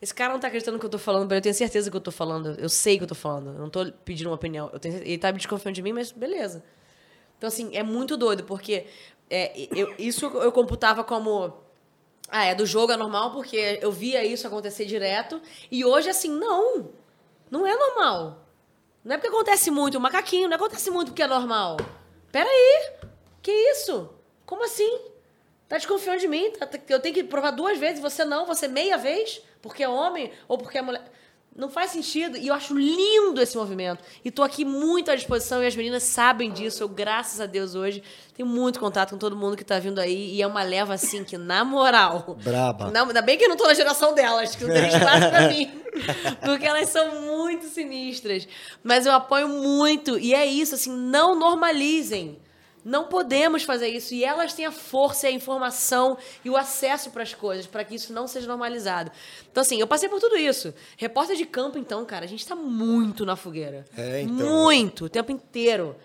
Esse 0.00 0.14
cara 0.14 0.32
não 0.32 0.40
tá 0.40 0.48
acreditando 0.48 0.76
no 0.76 0.80
que 0.80 0.86
eu 0.86 0.90
tô 0.90 0.98
falando, 0.98 1.28
mas 1.28 1.36
eu 1.36 1.42
tenho 1.42 1.54
certeza 1.54 1.90
que 1.90 1.96
eu 1.96 2.00
tô 2.00 2.10
falando. 2.10 2.54
Eu 2.58 2.68
sei 2.68 2.96
que 2.98 3.04
eu 3.04 3.08
tô 3.08 3.14
falando. 3.14 3.48
Eu 3.48 3.58
não 3.58 3.70
tô 3.70 3.90
pedindo 4.04 4.28
uma 4.28 4.36
opinião. 4.36 4.68
Tenho, 4.80 4.96
ele 4.98 5.18
tá 5.18 5.32
me 5.32 5.38
desconfiando 5.38 5.74
de 5.74 5.82
mim, 5.82 5.92
mas 5.92 6.12
beleza. 6.12 6.62
Então, 7.38 7.48
assim, 7.48 7.74
é 7.76 7.82
muito 7.82 8.16
doido, 8.16 8.44
porque 8.44 8.86
é, 9.30 9.52
eu- 9.76 9.94
isso 9.98 10.26
eu 10.26 10.52
computava 10.52 11.02
como. 11.02 11.52
Ah, 12.28 12.44
é 12.44 12.54
do 12.54 12.64
jogo, 12.66 12.92
é 12.92 12.96
normal, 12.96 13.32
porque 13.32 13.78
eu 13.82 13.92
via 13.92 14.24
isso 14.24 14.46
acontecer 14.46 14.84
direto. 14.86 15.40
E 15.70 15.84
hoje, 15.84 16.08
assim, 16.08 16.30
não. 16.30 16.90
Não 17.50 17.66
é 17.66 17.76
normal. 17.76 18.44
Não 19.04 19.14
é 19.14 19.18
porque 19.18 19.28
acontece 19.34 19.70
muito, 19.70 19.98
o 19.98 20.00
macaquinho, 20.00 20.48
não 20.48 20.56
acontece 20.56 20.90
muito 20.90 21.08
porque 21.08 21.22
é 21.22 21.26
normal. 21.26 21.76
Peraí. 22.32 22.92
Que 23.42 23.52
isso? 23.52 24.08
Como 24.46 24.64
assim? 24.64 24.98
Tá 25.68 25.76
desconfiando 25.76 26.20
de 26.20 26.28
mim? 26.28 26.50
Tá- 26.52 26.66
tá- 26.66 26.78
Eu 26.88 27.00
tenho 27.00 27.14
que 27.14 27.24
provar 27.24 27.50
duas 27.50 27.78
vezes, 27.78 28.00
você 28.00 28.24
não, 28.24 28.44
você 28.46 28.68
meia 28.68 28.96
vez, 28.98 29.40
porque 29.62 29.82
é 29.82 29.88
homem 29.88 30.30
ou 30.46 30.58
porque 30.58 30.78
é 30.78 30.82
mulher. 30.82 31.02
Não 31.56 31.70
faz 31.70 31.92
sentido. 31.92 32.36
E 32.36 32.48
eu 32.48 32.54
acho 32.54 32.76
lindo 32.76 33.40
esse 33.40 33.56
movimento. 33.56 34.02
E 34.24 34.30
tô 34.30 34.42
aqui 34.42 34.64
muito 34.64 35.08
à 35.12 35.14
disposição 35.14 35.62
e 35.62 35.66
as 35.68 35.76
meninas 35.76 36.02
sabem 36.02 36.50
disso. 36.50 36.82
Eu, 36.82 36.88
graças 36.88 37.40
a 37.40 37.46
Deus, 37.46 37.76
hoje 37.76 38.02
tenho 38.36 38.48
muito 38.48 38.80
contato 38.80 39.10
com 39.10 39.18
todo 39.18 39.36
mundo 39.36 39.56
que 39.56 39.62
tá 39.62 39.78
vindo 39.78 40.00
aí. 40.00 40.34
E 40.34 40.42
é 40.42 40.46
uma 40.48 40.64
leva, 40.64 40.94
assim, 40.94 41.22
que, 41.22 41.38
na 41.38 41.64
moral. 41.64 42.36
Braba. 42.42 42.90
Não, 42.90 43.06
ainda 43.06 43.22
bem 43.22 43.38
que 43.38 43.44
eu 43.44 43.48
não 43.48 43.56
tô 43.56 43.68
na 43.68 43.74
geração 43.74 44.12
delas, 44.12 44.56
que 44.56 44.64
não 44.64 44.74
tem 44.74 44.82
espaço 44.88 45.30
pra 45.30 45.48
mim. 45.48 45.70
Porque 46.44 46.66
elas 46.66 46.88
são 46.88 47.20
muito 47.22 47.66
sinistras. 47.66 48.48
Mas 48.82 49.06
eu 49.06 49.12
apoio 49.12 49.48
muito. 49.48 50.18
E 50.18 50.34
é 50.34 50.44
isso, 50.44 50.74
assim, 50.74 50.90
não 50.90 51.38
normalizem. 51.38 52.36
Não 52.84 53.04
podemos 53.04 53.62
fazer 53.62 53.88
isso. 53.88 54.12
E 54.12 54.24
elas 54.24 54.52
têm 54.52 54.66
a 54.66 54.72
força, 54.72 55.26
e 55.26 55.32
a 55.32 55.34
informação 55.34 56.18
e 56.44 56.50
o 56.50 56.56
acesso 56.56 57.10
para 57.10 57.22
as 57.22 57.32
coisas, 57.32 57.66
para 57.66 57.82
que 57.82 57.94
isso 57.94 58.12
não 58.12 58.28
seja 58.28 58.46
normalizado. 58.46 59.10
Então, 59.50 59.62
assim, 59.62 59.80
eu 59.80 59.86
passei 59.86 60.08
por 60.08 60.20
tudo 60.20 60.36
isso. 60.36 60.74
Repórter 60.96 61.36
de 61.36 61.46
campo, 61.46 61.78
então, 61.78 62.04
cara, 62.04 62.24
a 62.24 62.28
gente 62.28 62.46
tá 62.46 62.54
muito 62.54 63.24
na 63.24 63.36
fogueira. 63.36 63.84
É, 63.96 64.20
então. 64.20 64.46
Muito, 64.46 65.06
o 65.06 65.08
tempo 65.08 65.32
inteiro. 65.32 65.96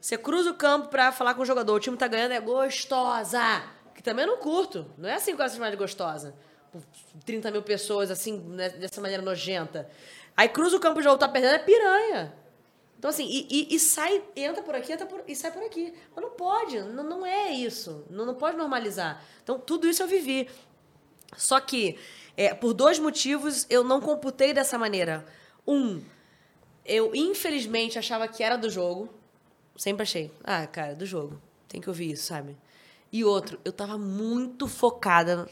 Você 0.00 0.18
cruza 0.18 0.50
o 0.50 0.54
campo 0.54 0.88
pra 0.88 1.10
falar 1.10 1.34
com 1.34 1.42
o 1.42 1.46
jogador, 1.46 1.74
o 1.74 1.80
time 1.80 1.96
tá 1.96 2.06
ganhando, 2.06 2.32
é 2.32 2.40
gostosa. 2.40 3.62
Que 3.94 4.02
também 4.02 4.24
eu 4.24 4.32
não 4.32 4.38
curto. 4.38 4.86
Não 4.96 5.08
é 5.08 5.14
assim 5.14 5.34
que 5.34 5.42
eu 5.42 5.48
chamar 5.48 5.70
de 5.70 5.76
gostosa. 5.76 6.34
Por 6.70 6.82
30 7.24 7.50
mil 7.50 7.62
pessoas, 7.62 8.10
assim, 8.10 8.38
né, 8.48 8.68
dessa 8.68 9.00
maneira 9.00 9.22
nojenta. 9.22 9.90
Aí 10.36 10.48
cruza 10.48 10.76
o 10.76 10.80
campo 10.80 10.98
e 10.98 11.00
o 11.00 11.02
jogo 11.02 11.18
tá 11.18 11.26
perdendo, 11.26 11.54
é 11.54 11.58
piranha. 11.58 12.32
Então, 12.98 13.10
assim, 13.10 13.26
e, 13.26 13.46
e- 13.48 13.74
e 13.76 13.78
sai, 13.78 14.22
entra 14.34 14.62
por 14.62 14.74
aqui 14.74 14.92
entra 14.92 15.06
por- 15.06 15.22
e 15.26 15.36
sai 15.36 15.52
por 15.52 15.62
aqui. 15.62 15.94
Mas 16.14 16.24
não 16.24 16.32
pode, 16.32 16.80
não, 16.80 17.04
não 17.04 17.24
é 17.26 17.50
isso. 17.52 18.04
Não, 18.10 18.26
não 18.26 18.34
pode 18.34 18.56
normalizar. 18.56 19.22
Então, 19.42 19.58
tudo 19.58 19.86
isso 19.88 20.02
eu 20.02 20.08
vivi. 20.08 20.48
Só 21.36 21.60
que, 21.60 21.96
é, 22.36 22.52
por 22.54 22.72
dois 22.74 22.98
motivos, 22.98 23.66
eu 23.70 23.84
não 23.84 24.00
computei 24.00 24.52
dessa 24.52 24.76
maneira. 24.78 25.24
Um, 25.66 26.02
eu 26.84 27.14
infelizmente 27.14 27.98
achava 27.98 28.26
que 28.26 28.42
era 28.42 28.56
do 28.56 28.68
jogo. 28.68 29.08
Sempre 29.76 30.02
achei. 30.02 30.32
Ah, 30.42 30.66
cara, 30.66 30.94
do 30.96 31.06
jogo. 31.06 31.40
Tem 31.68 31.80
que 31.80 31.88
ouvir 31.88 32.10
isso, 32.12 32.24
sabe? 32.26 32.56
E 33.12 33.24
outro, 33.24 33.60
eu 33.64 33.72
tava 33.72 33.96
muito 33.96 34.66
focada 34.66 35.48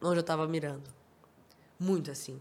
onde 0.00 0.18
eu 0.18 0.22
tava 0.22 0.46
mirando. 0.48 0.88
Muito 1.78 2.10
assim. 2.10 2.40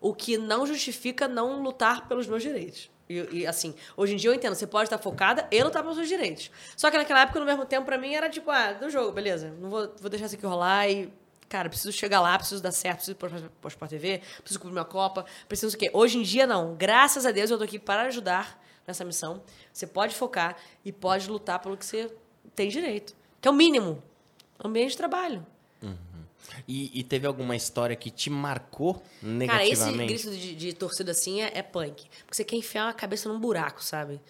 O 0.00 0.14
que 0.14 0.38
não 0.38 0.66
justifica 0.66 1.26
não 1.26 1.62
lutar 1.62 2.06
pelos 2.06 2.28
meus 2.28 2.42
direitos. 2.42 2.91
E, 3.08 3.40
e, 3.40 3.46
assim, 3.46 3.74
hoje 3.96 4.14
em 4.14 4.16
dia 4.16 4.30
eu 4.30 4.34
entendo, 4.34 4.54
você 4.54 4.66
pode 4.66 4.84
estar 4.84 4.98
focada 4.98 5.46
e 5.50 5.62
lutar 5.62 5.82
pelos 5.82 5.96
seus 5.96 6.08
direitos. 6.08 6.50
Só 6.76 6.90
que 6.90 6.96
naquela 6.96 7.22
época, 7.22 7.38
no 7.40 7.46
mesmo 7.46 7.64
tempo, 7.64 7.84
pra 7.84 7.98
mim 7.98 8.14
era 8.14 8.28
tipo, 8.28 8.50
ah, 8.50 8.72
do 8.72 8.88
jogo, 8.90 9.12
beleza. 9.12 9.54
Não 9.60 9.68
vou, 9.68 9.92
vou 10.00 10.10
deixar 10.10 10.26
isso 10.26 10.36
aqui 10.36 10.46
rolar 10.46 10.88
e. 10.88 11.12
Cara, 11.48 11.68
preciso 11.68 11.92
chegar 11.92 12.18
lá, 12.22 12.38
preciso 12.38 12.62
dar 12.62 12.72
certo, 12.72 12.96
preciso 12.96 13.12
ir 13.12 13.50
para 13.60 13.68
Sport 13.68 13.90
TV, 13.90 14.22
preciso 14.38 14.58
cobrir 14.58 14.72
minha 14.72 14.86
Copa, 14.86 15.26
preciso 15.46 15.76
o 15.76 15.78
quê? 15.78 15.90
Hoje 15.92 16.16
em 16.16 16.22
dia, 16.22 16.46
não. 16.46 16.74
Graças 16.74 17.26
a 17.26 17.30
Deus, 17.30 17.50
eu 17.50 17.58
tô 17.58 17.64
aqui 17.64 17.78
para 17.78 18.04
ajudar 18.04 18.58
nessa 18.86 19.04
missão. 19.04 19.42
Você 19.70 19.86
pode 19.86 20.14
focar 20.14 20.56
e 20.82 20.90
pode 20.90 21.28
lutar 21.28 21.58
pelo 21.58 21.76
que 21.76 21.84
você 21.84 22.10
tem 22.54 22.70
direito. 22.70 23.14
Que 23.38 23.48
é 23.48 23.50
o 23.50 23.54
mínimo. 23.54 24.02
Ambiente 24.64 24.92
de 24.92 24.96
trabalho. 24.96 25.44
E, 26.66 27.00
e 27.00 27.02
teve 27.02 27.26
alguma 27.26 27.56
história 27.56 27.96
que 27.96 28.10
te 28.10 28.30
marcou 28.30 28.94
Cara, 28.94 29.04
esse 29.66 29.84
negativamente? 29.84 30.12
grito 30.14 30.30
de, 30.30 30.54
de 30.54 30.72
torcida 30.72 31.12
assim 31.12 31.42
é, 31.42 31.52
é 31.54 31.62
punk. 31.62 32.08
Porque 32.24 32.36
você 32.36 32.44
quer 32.44 32.56
enfiar 32.56 32.88
a 32.88 32.92
cabeça 32.92 33.28
num 33.28 33.38
buraco, 33.38 33.82
sabe? 33.82 34.20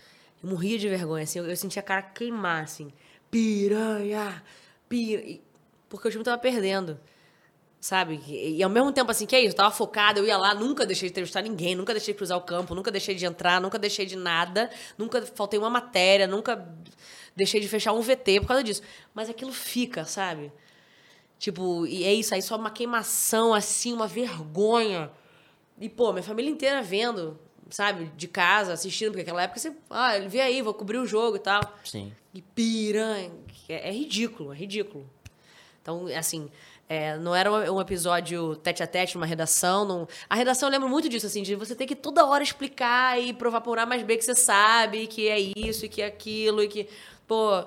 Eu 0.42 0.50
morria 0.50 0.78
de 0.78 0.88
vergonha, 0.88 1.24
assim. 1.24 1.38
Eu, 1.38 1.46
eu 1.46 1.56
sentia 1.56 1.80
a 1.80 1.84
cara 1.84 2.02
queimar, 2.02 2.64
assim. 2.64 2.92
Piranha! 3.30 4.42
Piranha! 4.88 5.40
Porque 5.88 6.08
o 6.08 6.10
time 6.10 6.24
tava 6.24 6.38
perdendo. 6.38 6.98
Sabe? 7.80 8.20
E, 8.28 8.58
e 8.58 8.62
ao 8.62 8.70
mesmo 8.70 8.92
tempo, 8.92 9.10
assim, 9.10 9.26
que 9.26 9.34
é 9.34 9.40
isso? 9.40 9.50
Eu 9.50 9.56
tava 9.56 9.70
focada, 9.70 10.20
eu 10.20 10.24
ia 10.24 10.36
lá, 10.36 10.54
nunca 10.54 10.86
deixei 10.86 11.08
de 11.08 11.12
entrevistar 11.12 11.42
ninguém, 11.42 11.74
nunca 11.74 11.92
deixei 11.92 12.14
de 12.14 12.18
cruzar 12.18 12.38
o 12.38 12.42
campo, 12.42 12.74
nunca 12.74 12.90
deixei 12.90 13.14
de 13.14 13.26
entrar, 13.26 13.60
nunca 13.60 13.78
deixei 13.78 14.06
de 14.06 14.14
nada, 14.14 14.70
nunca 14.96 15.20
faltei 15.22 15.58
uma 15.58 15.68
matéria, 15.68 16.26
nunca 16.26 16.64
deixei 17.34 17.60
de 17.60 17.68
fechar 17.68 17.92
um 17.92 18.00
VT 18.00 18.40
por 18.40 18.48
causa 18.48 18.62
disso. 18.62 18.82
Mas 19.12 19.28
aquilo 19.28 19.52
fica, 19.52 20.04
sabe? 20.04 20.52
Tipo, 21.42 21.84
e 21.88 22.04
é 22.04 22.14
isso 22.14 22.32
aí, 22.32 22.40
só 22.40 22.54
uma 22.54 22.70
queimação, 22.70 23.52
assim, 23.52 23.92
uma 23.92 24.06
vergonha. 24.06 25.10
E, 25.76 25.88
pô, 25.88 26.12
minha 26.12 26.22
família 26.22 26.48
inteira 26.48 26.80
vendo, 26.80 27.36
sabe, 27.68 28.12
de 28.16 28.28
casa, 28.28 28.72
assistindo, 28.72 29.08
porque 29.08 29.24
naquela 29.24 29.42
época 29.42 29.58
você, 29.58 29.72
ah, 29.90 30.20
vê 30.20 30.40
aí, 30.40 30.62
vou 30.62 30.72
cobrir 30.72 30.98
o 30.98 31.04
jogo 31.04 31.34
e 31.34 31.40
tal. 31.40 31.60
Sim. 31.82 32.12
E 32.32 32.40
piranha. 32.40 33.32
É, 33.68 33.88
é 33.88 33.90
ridículo, 33.90 34.52
é 34.52 34.56
ridículo. 34.56 35.04
Então, 35.82 36.06
assim, 36.16 36.48
é, 36.88 37.16
não 37.16 37.34
era 37.34 37.50
um 37.50 37.80
episódio 37.80 38.54
tete 38.54 38.80
a 38.80 38.86
tete, 38.86 39.16
uma 39.16 39.26
redação. 39.26 39.84
Não... 39.84 40.08
A 40.30 40.36
redação 40.36 40.68
eu 40.68 40.72
lembro 40.72 40.88
muito 40.88 41.08
disso, 41.08 41.26
assim, 41.26 41.42
de 41.42 41.56
você 41.56 41.74
ter 41.74 41.86
que 41.86 41.96
toda 41.96 42.24
hora 42.24 42.44
explicar 42.44 43.20
e 43.20 43.32
provar 43.32 43.62
por 43.62 43.80
A 43.80 43.84
mais 43.84 44.04
B 44.04 44.16
que 44.16 44.24
você 44.24 44.36
sabe, 44.36 45.08
que 45.08 45.26
é 45.26 45.40
isso 45.40 45.86
e 45.86 45.88
que 45.88 46.02
é 46.02 46.06
aquilo, 46.06 46.62
e 46.62 46.68
que, 46.68 46.88
pô. 47.26 47.66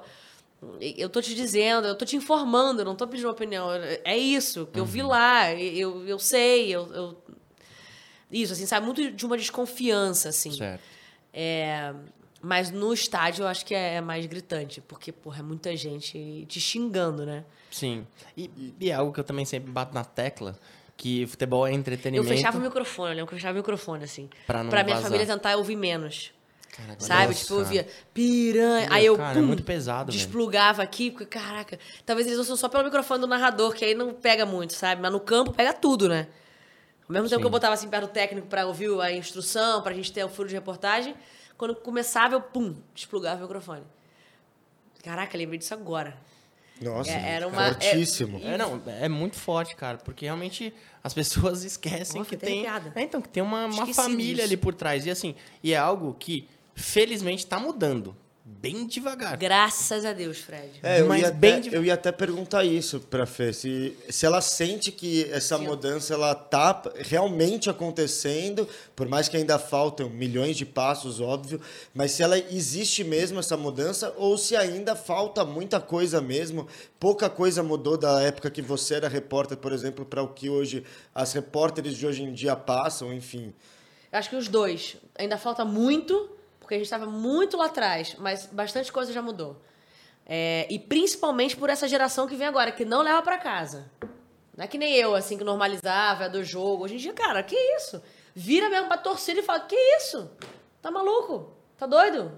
Eu 0.80 1.10
tô 1.10 1.22
te 1.22 1.34
dizendo, 1.36 1.88
eu 1.88 1.96
tô 1.96 2.06
te 2.06 2.16
informando, 2.16 2.82
eu 2.82 2.86
não 2.86 2.96
tô 2.96 3.08
pedindo 3.08 3.28
uma 3.28 3.34
opinião. 3.34 3.70
É 4.04 4.18
isso, 4.18 4.68
que 4.68 4.80
eu 4.80 4.86
vi 4.86 5.02
lá, 5.02 5.54
eu, 5.54 6.06
eu 6.08 6.20
sei, 6.20 6.70
eu, 6.70 6.92
eu- 6.94 7.18
Isso, 8.32 8.54
assim, 8.54 8.66
sabe? 8.66 8.86
Muito 8.86 9.12
de 9.12 9.26
uma 9.26 9.38
desconfiança, 9.38 10.30
assim. 10.30 10.52
Certo. 10.52 10.82
É, 11.34 11.94
mas 12.42 12.72
no 12.72 12.94
estádio 12.94 13.44
eu 13.44 13.48
acho 13.48 13.66
que 13.66 13.74
é 13.76 14.02
mais 14.02 14.26
gritante, 14.26 14.82
porque, 14.82 15.12
porra, 15.12 15.40
é 15.40 15.44
muita 15.44 15.76
gente 15.76 16.46
te 16.48 16.60
xingando, 16.60 17.26
né? 17.26 17.44
Sim. 17.72 18.06
E, 18.36 18.50
e 18.80 18.90
é 18.90 18.94
algo 18.94 19.12
que 19.14 19.20
eu 19.20 19.24
também 19.24 19.46
sempre 19.46 19.72
bato 19.72 19.94
na 19.94 20.04
tecla, 20.04 20.58
que 20.98 21.26
futebol 21.28 21.66
é 21.68 21.72
Eu 21.72 21.76
entretenimento. 21.76 22.28
fechava 22.30 22.58
o 22.58 22.62
microfone, 22.62 23.10
eu 23.12 23.16
lembro 23.16 23.28
que 23.28 23.34
eu 23.36 23.38
fechava 23.38 23.54
o 23.54 23.58
microfone, 23.62 24.04
assim. 24.04 24.30
Pra 24.48 24.64
não 24.64 24.70
minha 24.72 24.84
vazar. 24.86 25.02
família 25.04 25.26
tentar 25.26 25.56
ouvir 25.58 25.76
menos. 25.76 26.32
Caraca, 26.76 26.99
Sabe? 27.03 27.27
nossa. 27.27 27.39
Tipo, 27.39 27.53
eu 27.53 27.65
via 27.65 27.88
piranha. 28.14 28.85
Meu, 28.88 28.93
Aí 28.93 29.06
eu 29.06 29.15
cara, 29.18 29.38
é 29.38 29.41
pum, 29.41 29.47
muito 29.47 29.64
pesado, 29.64 30.11
velho. 30.11 30.18
desplugava 30.23 30.84
aqui, 30.84 31.10
porque, 31.11 31.26
caraca. 31.26 31.80
Talvez 32.06 32.27
eles 32.27 32.38
ouçam 32.39 32.57
só 32.57 32.68
pelo 32.68 32.84
microfone 32.84 33.22
do 33.22 33.27
narrador, 33.27 33.73
que 33.73 33.85
aí 33.85 33.95
não 33.95 34.14
pega 34.14 34.45
muito, 34.45 34.73
sabe? 34.73 35.02
Mas 35.02 35.11
no 35.11 35.19
campo 35.19 35.53
pega 35.53 35.72
tudo, 35.73 36.10
né? 36.10 36.27
Ao 37.07 37.14
mesmo 37.14 37.30
tempo 37.30 37.35
Sim. 37.38 37.41
que 37.41 37.45
eu 37.47 37.52
botava 37.52 37.73
assim 37.76 37.88
perto 37.88 38.07
do 38.07 38.11
técnico 38.11 38.47
pra 38.47 38.65
ouvir 38.65 38.89
a 38.99 39.11
instrução, 39.11 39.81
pra 39.81 39.93
gente 39.93 40.11
ter 40.11 40.23
o 40.26 40.30
furo 40.30 40.49
de 40.49 40.56
reportagem, 40.56 41.15
quando 41.57 41.76
começava, 41.76 42.34
eu 42.35 42.41
pum, 42.41 42.76
desplugava 42.93 43.39
o 43.39 43.43
microfone. 43.43 43.84
Caraca, 45.03 45.38
lembrei 45.38 45.60
disso 45.60 45.73
agora. 45.73 46.18
Nossa, 46.81 47.10
É, 47.11 47.35
era 47.35 47.47
uma- 47.47 47.68
fortíssimo. 47.69 48.41
É, 48.43 48.57
não, 48.57 48.81
é 48.88 49.07
muito 49.07 49.38
forte, 49.38 49.76
cara, 49.76 49.97
porque 49.99 50.26
realmente 50.26 50.73
as 51.03 51.14
pessoas 51.14 51.64
esquecem 51.64 52.18
Nossa, 52.19 52.30
que 52.30 52.35
tem, 52.38 52.65
é, 52.68 53.02
então 53.02 53.22
que 53.22 53.30
tem 53.30 53.41
uma, 53.41 53.65
uma 53.68 53.93
família 53.93 54.34
disso. 54.35 54.45
ali 54.47 54.57
por 54.57 54.73
trás 54.73 55.06
e 55.06 55.10
assim, 55.11 55.35
e 55.64 55.72
é 55.73 55.77
algo 55.77 56.14
que 56.19 56.49
felizmente 56.76 57.47
tá 57.47 57.60
mudando, 57.60 58.15
bem 58.47 58.85
devagar. 58.85 59.38
Graças 59.38 60.06
a 60.06 60.14
Deus, 60.14 60.38
Fred. 60.38 60.80
É, 60.84 61.02
eu 61.02 61.07
Mas 61.07 61.22
ia, 61.22 61.31
bem 61.31 61.56
até, 61.56 61.76
eu 61.76 61.84
ia 61.84 61.93
até 61.95 62.11
perguntar 62.11 62.64
isso 62.64 62.99
pra 62.99 63.26
Fê, 63.26 63.52
se, 63.52 63.97
se 64.07 64.23
ela 64.23 64.39
sente 64.39 64.91
que 64.91 65.23
essa 65.31 65.57
mudança 65.57 66.14
ela 66.14 66.35
tá 66.35 66.84
realmente 66.97 67.72
acontecendo, 67.72 68.68
por 68.95 69.07
mais 69.07 69.27
que 69.27 69.35
ainda 69.35 69.57
faltam 69.57 70.11
milhões 70.11 70.57
de 70.57 70.65
passos, 70.65 71.19
óbvio, 71.19 71.60
mas 71.91 72.11
se 72.11 72.22
ela 72.22 72.38
existe 72.38 73.03
mesmo 73.03 73.39
essa 73.39 73.57
mudança 73.57 74.14
ou 74.15 74.38
se 74.38 74.56
ainda 74.56 74.95
falta 74.95 75.43
muita 75.43 75.80
coisa 75.80 76.22
mesmo, 76.22 76.68
pouca 76.99 77.30
coisa 77.31 77.64
mudou 77.64 77.97
da 77.97 78.22
época 78.22 78.52
que 78.52 78.61
você 78.61 78.95
era 78.95 79.07
repórter, 79.07 79.57
por 79.57 79.72
exemplo, 79.72 80.06
para 80.06 80.22
o 80.22 80.27
que 80.27 80.49
hoje 80.49 80.84
as 81.15 81.34
repórteres 81.34 81.97
de 81.97 82.06
hoje 82.06 82.22
em 82.22 82.31
dia 82.31 82.56
passam, 82.56 83.11
enfim. 83.11 83.53
Eu 84.11 84.19
acho 84.19 84.30
que 84.30 84.35
os 84.35 84.47
dois. 84.47 84.97
Ainda 85.18 85.38
falta 85.38 85.65
muito, 85.65 86.35
porque 86.66 86.74
a 86.74 86.78
gente 86.78 86.88
estava 86.88 87.06
muito 87.06 87.56
lá 87.56 87.66
atrás, 87.68 88.16
mas 88.18 88.48
bastante 88.48 88.92
coisa 88.92 89.14
já 89.14 89.22
mudou. 89.22 89.56
É, 90.26 90.66
e 90.68 90.80
principalmente 90.80 91.56
por 91.56 91.70
essa 91.70 91.88
geração 91.88 92.26
que 92.28 92.36
vem 92.36 92.48
agora, 92.48 92.72
que 92.72 92.84
não 92.84 93.04
leva 93.04 93.22
pra 93.22 93.38
casa. 93.38 93.86
Não 94.58 94.66
é 94.66 94.68
que 94.68 94.76
nem 94.78 94.96
eu, 94.96 95.14
assim, 95.14 95.38
que 95.38 95.44
normalizava, 95.44 96.24
é 96.26 96.30
do 96.30 96.44
jogo. 96.44 96.86
Hoje 96.86 96.96
em 96.96 96.98
dia, 96.98 97.14
cara, 97.14 97.44
que 97.44 97.56
isso? 97.78 98.02
Vira 98.34 98.68
mesmo 98.70 98.88
pra 98.88 98.98
torcida 98.98 99.40
e 99.40 99.44
fala, 99.44 99.60
que 99.60 99.76
isso? 99.98 100.28
Tá 100.82 100.90
maluco? 100.90 101.52
Tá 101.78 101.86
doido? 101.86 102.32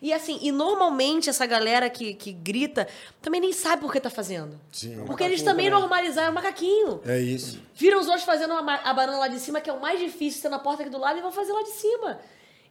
E 0.00 0.12
assim, 0.12 0.40
e 0.42 0.50
normalmente 0.50 1.30
essa 1.30 1.46
galera 1.46 1.88
que, 1.88 2.14
que 2.14 2.32
grita 2.32 2.88
também 3.20 3.40
nem 3.40 3.52
sabe 3.52 3.82
por 3.82 3.92
que 3.92 4.00
tá 4.00 4.10
fazendo. 4.10 4.58
Sim. 4.72 5.04
Porque 5.06 5.22
eles 5.22 5.42
também 5.42 5.70
normalizaram 5.70 6.32
o 6.32 6.34
macaquinho. 6.34 7.00
É 7.06 7.20
isso. 7.20 7.60
Viram 7.74 8.00
os 8.00 8.06
outros 8.08 8.24
fazendo 8.24 8.50
uma 8.50 8.62
ma- 8.62 8.80
a 8.82 8.92
banana 8.92 9.18
lá 9.18 9.28
de 9.28 9.38
cima, 9.38 9.60
que 9.60 9.70
é 9.70 9.72
o 9.72 9.80
mais 9.80 10.00
difícil, 10.00 10.42
ser 10.42 10.48
na 10.48 10.58
porta 10.58 10.82
aqui 10.82 10.90
do 10.90 10.98
lado, 10.98 11.18
e 11.20 11.22
vão 11.22 11.30
fazer 11.30 11.52
lá 11.52 11.62
de 11.62 11.70
cima. 11.70 12.18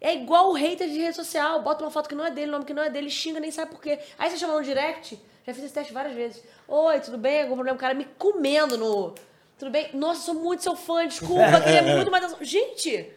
É 0.01 0.15
igual 0.15 0.49
o 0.49 0.53
hater 0.53 0.89
de 0.89 0.99
rede 0.99 1.15
social. 1.15 1.61
Bota 1.61 1.83
uma 1.83 1.91
foto 1.91 2.09
que 2.09 2.15
não 2.15 2.25
é 2.25 2.31
dele, 2.31 2.51
nome 2.51 2.65
que 2.65 2.73
não 2.73 2.81
é 2.83 2.89
dele, 2.89 3.09
xinga, 3.09 3.39
nem 3.39 3.51
sabe 3.51 3.69
por 3.71 3.79
quê. 3.79 3.99
Aí 4.17 4.31
você 4.31 4.37
chama 4.37 4.55
no 4.55 4.63
direct, 4.63 5.21
já 5.45 5.53
fiz 5.53 5.63
esse 5.63 5.73
teste 5.73 5.93
várias 5.93 6.15
vezes. 6.15 6.43
Oi, 6.67 6.99
tudo 7.01 7.19
bem? 7.19 7.43
Algum 7.43 7.53
problema? 7.53 7.77
O 7.77 7.79
cara 7.79 7.93
me 7.93 8.05
comendo 8.17 8.77
no. 8.77 9.13
Tudo 9.59 9.69
bem? 9.69 9.91
Nossa, 9.93 10.21
sou 10.21 10.33
muito 10.33 10.63
seu 10.63 10.75
fã, 10.75 11.07
desculpa, 11.07 11.61
queria 11.61 11.83
muito 11.83 12.09
mais. 12.09 12.23
atenção." 12.23 12.41
Gente, 12.43 13.11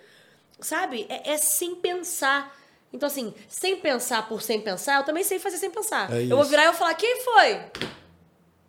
sabe? 0.61 1.07
É, 1.09 1.31
é 1.33 1.37
sem 1.39 1.75
pensar. 1.75 2.55
Então, 2.93 3.07
assim, 3.07 3.35
sem 3.49 3.77
pensar 3.79 4.29
por 4.29 4.43
sem 4.43 4.61
pensar, 4.61 4.99
eu 4.99 5.05
também 5.05 5.25
sei 5.25 5.39
fazer 5.39 5.57
sem 5.57 5.71
pensar. 5.71 6.13
É 6.13 6.25
eu 6.25 6.37
vou 6.37 6.45
virar 6.45 6.63
e 6.63 6.67
eu 6.67 6.73
vou 6.73 6.79
falar, 6.79 6.95
quem 6.95 7.23
foi? 7.23 7.61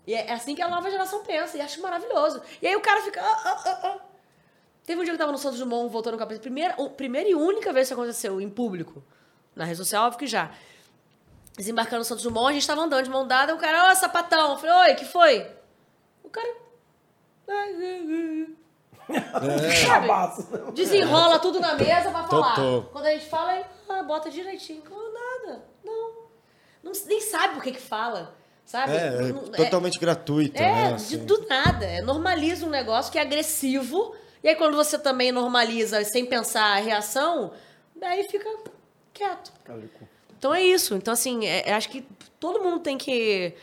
E 0.07 0.13
é 0.13 0.31
assim 0.31 0.55
que 0.55 0.61
a 0.61 0.67
nova 0.69 0.89
geração 0.89 1.23
pensa, 1.23 1.57
e 1.57 1.61
acho 1.61 1.81
maravilhoso. 1.81 2.41
E 2.61 2.67
aí 2.67 2.75
o 2.75 2.81
cara 2.81 3.01
fica. 3.01 3.21
"Ah, 3.21 3.41
ah, 3.43 3.63
ah, 3.65 3.79
ah." 3.83 4.04
Teve 4.85 5.01
um 5.01 5.03
dia 5.03 5.13
que 5.13 5.15
eu 5.15 5.19
tava 5.19 5.31
no 5.31 5.37
Santos 5.37 5.59
Dumont 5.59 5.91
voltando 5.91 6.13
com 6.13 6.17
a 6.23 6.25
cabeça. 6.25 6.41
Primeira, 6.41 6.75
primeira 6.89 7.27
e 7.29 7.33
única 7.35 7.73
vez 7.73 7.87
que 7.87 7.93
isso 7.93 7.99
aconteceu 7.99 8.39
em 8.39 8.49
público. 8.49 9.03
Na 9.55 9.65
rede 9.65 9.77
social, 9.77 10.05
óbvio 10.05 10.19
que 10.19 10.27
já. 10.27 10.51
Desembarcando 11.57 11.99
no 11.99 12.05
Santos 12.05 12.23
Dumont, 12.23 12.49
a 12.49 12.53
gente 12.53 12.67
tava 12.67 12.81
andando 12.81 13.03
de 13.03 13.09
mão 13.09 13.25
dada, 13.25 13.55
o 13.55 13.57
cara, 13.57 13.89
ó, 13.89 13.95
sapatão. 13.95 14.51
Eu 14.51 14.57
falei, 14.57 14.89
oi, 14.91 14.95
que 14.95 15.05
foi? 15.05 15.47
O 16.23 16.29
cara. 16.29 16.53
Sabe? 19.85 20.71
Desenrola 20.73 21.39
tudo 21.39 21.59
na 21.59 21.75
mesa 21.75 22.09
pra 22.11 22.23
falar. 22.23 22.55
Totô. 22.55 22.89
Quando 22.91 23.05
a 23.05 23.11
gente 23.11 23.25
fala, 23.27 23.51
aí, 23.51 23.65
ah, 23.89 24.03
bota 24.03 24.29
direitinho. 24.29 24.83
Não, 24.89 25.13
nada. 25.13 25.63
Não. 25.83 26.11
Não- 26.83 26.91
Nem 27.07 27.21
sabe 27.21 27.53
por 27.55 27.63
que 27.63 27.71
que 27.73 27.81
fala. 27.81 28.35
Sabe? 28.65 28.93
É, 28.93 28.97
é 29.07 29.21
Não- 29.31 29.43
totalmente 29.43 29.99
gratuito, 29.99 30.57
é, 30.57 30.61
né? 30.71 30.87
de, 30.89 30.93
assim. 30.95 31.17
do 31.25 31.45
nada. 31.47 31.85
É, 31.85 32.01
normaliza 32.01 32.65
um 32.65 32.69
negócio 32.69 33.11
que 33.11 33.19
é 33.19 33.21
agressivo. 33.21 34.15
E 34.43 34.49
aí, 34.49 34.55
quando 34.55 34.75
você 34.75 34.97
também 34.99 35.31
normaliza 35.31 36.03
sem 36.03 36.25
pensar 36.25 36.77
a 36.77 36.79
reação, 36.79 37.51
daí 37.95 38.23
fica 38.29 38.49
quieto. 39.13 39.51
Então 40.37 40.53
é 40.53 40.61
isso. 40.61 40.93
Então, 40.95 41.13
assim, 41.13 41.45
é- 41.45 41.69
é- 41.69 41.73
acho 41.73 41.89
que 41.89 42.05
todo 42.39 42.61
mundo 42.61 42.79
tem 42.79 42.97
que 42.97 43.53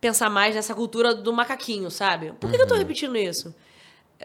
pensar 0.00 0.30
mais 0.30 0.54
nessa 0.54 0.74
cultura 0.74 1.14
do 1.14 1.32
macaquinho, 1.32 1.90
sabe? 1.90 2.32
Por 2.40 2.50
que, 2.50 2.56
que 2.56 2.62
eu 2.62 2.66
tô 2.66 2.74
repetindo 2.74 3.16
isso? 3.16 3.54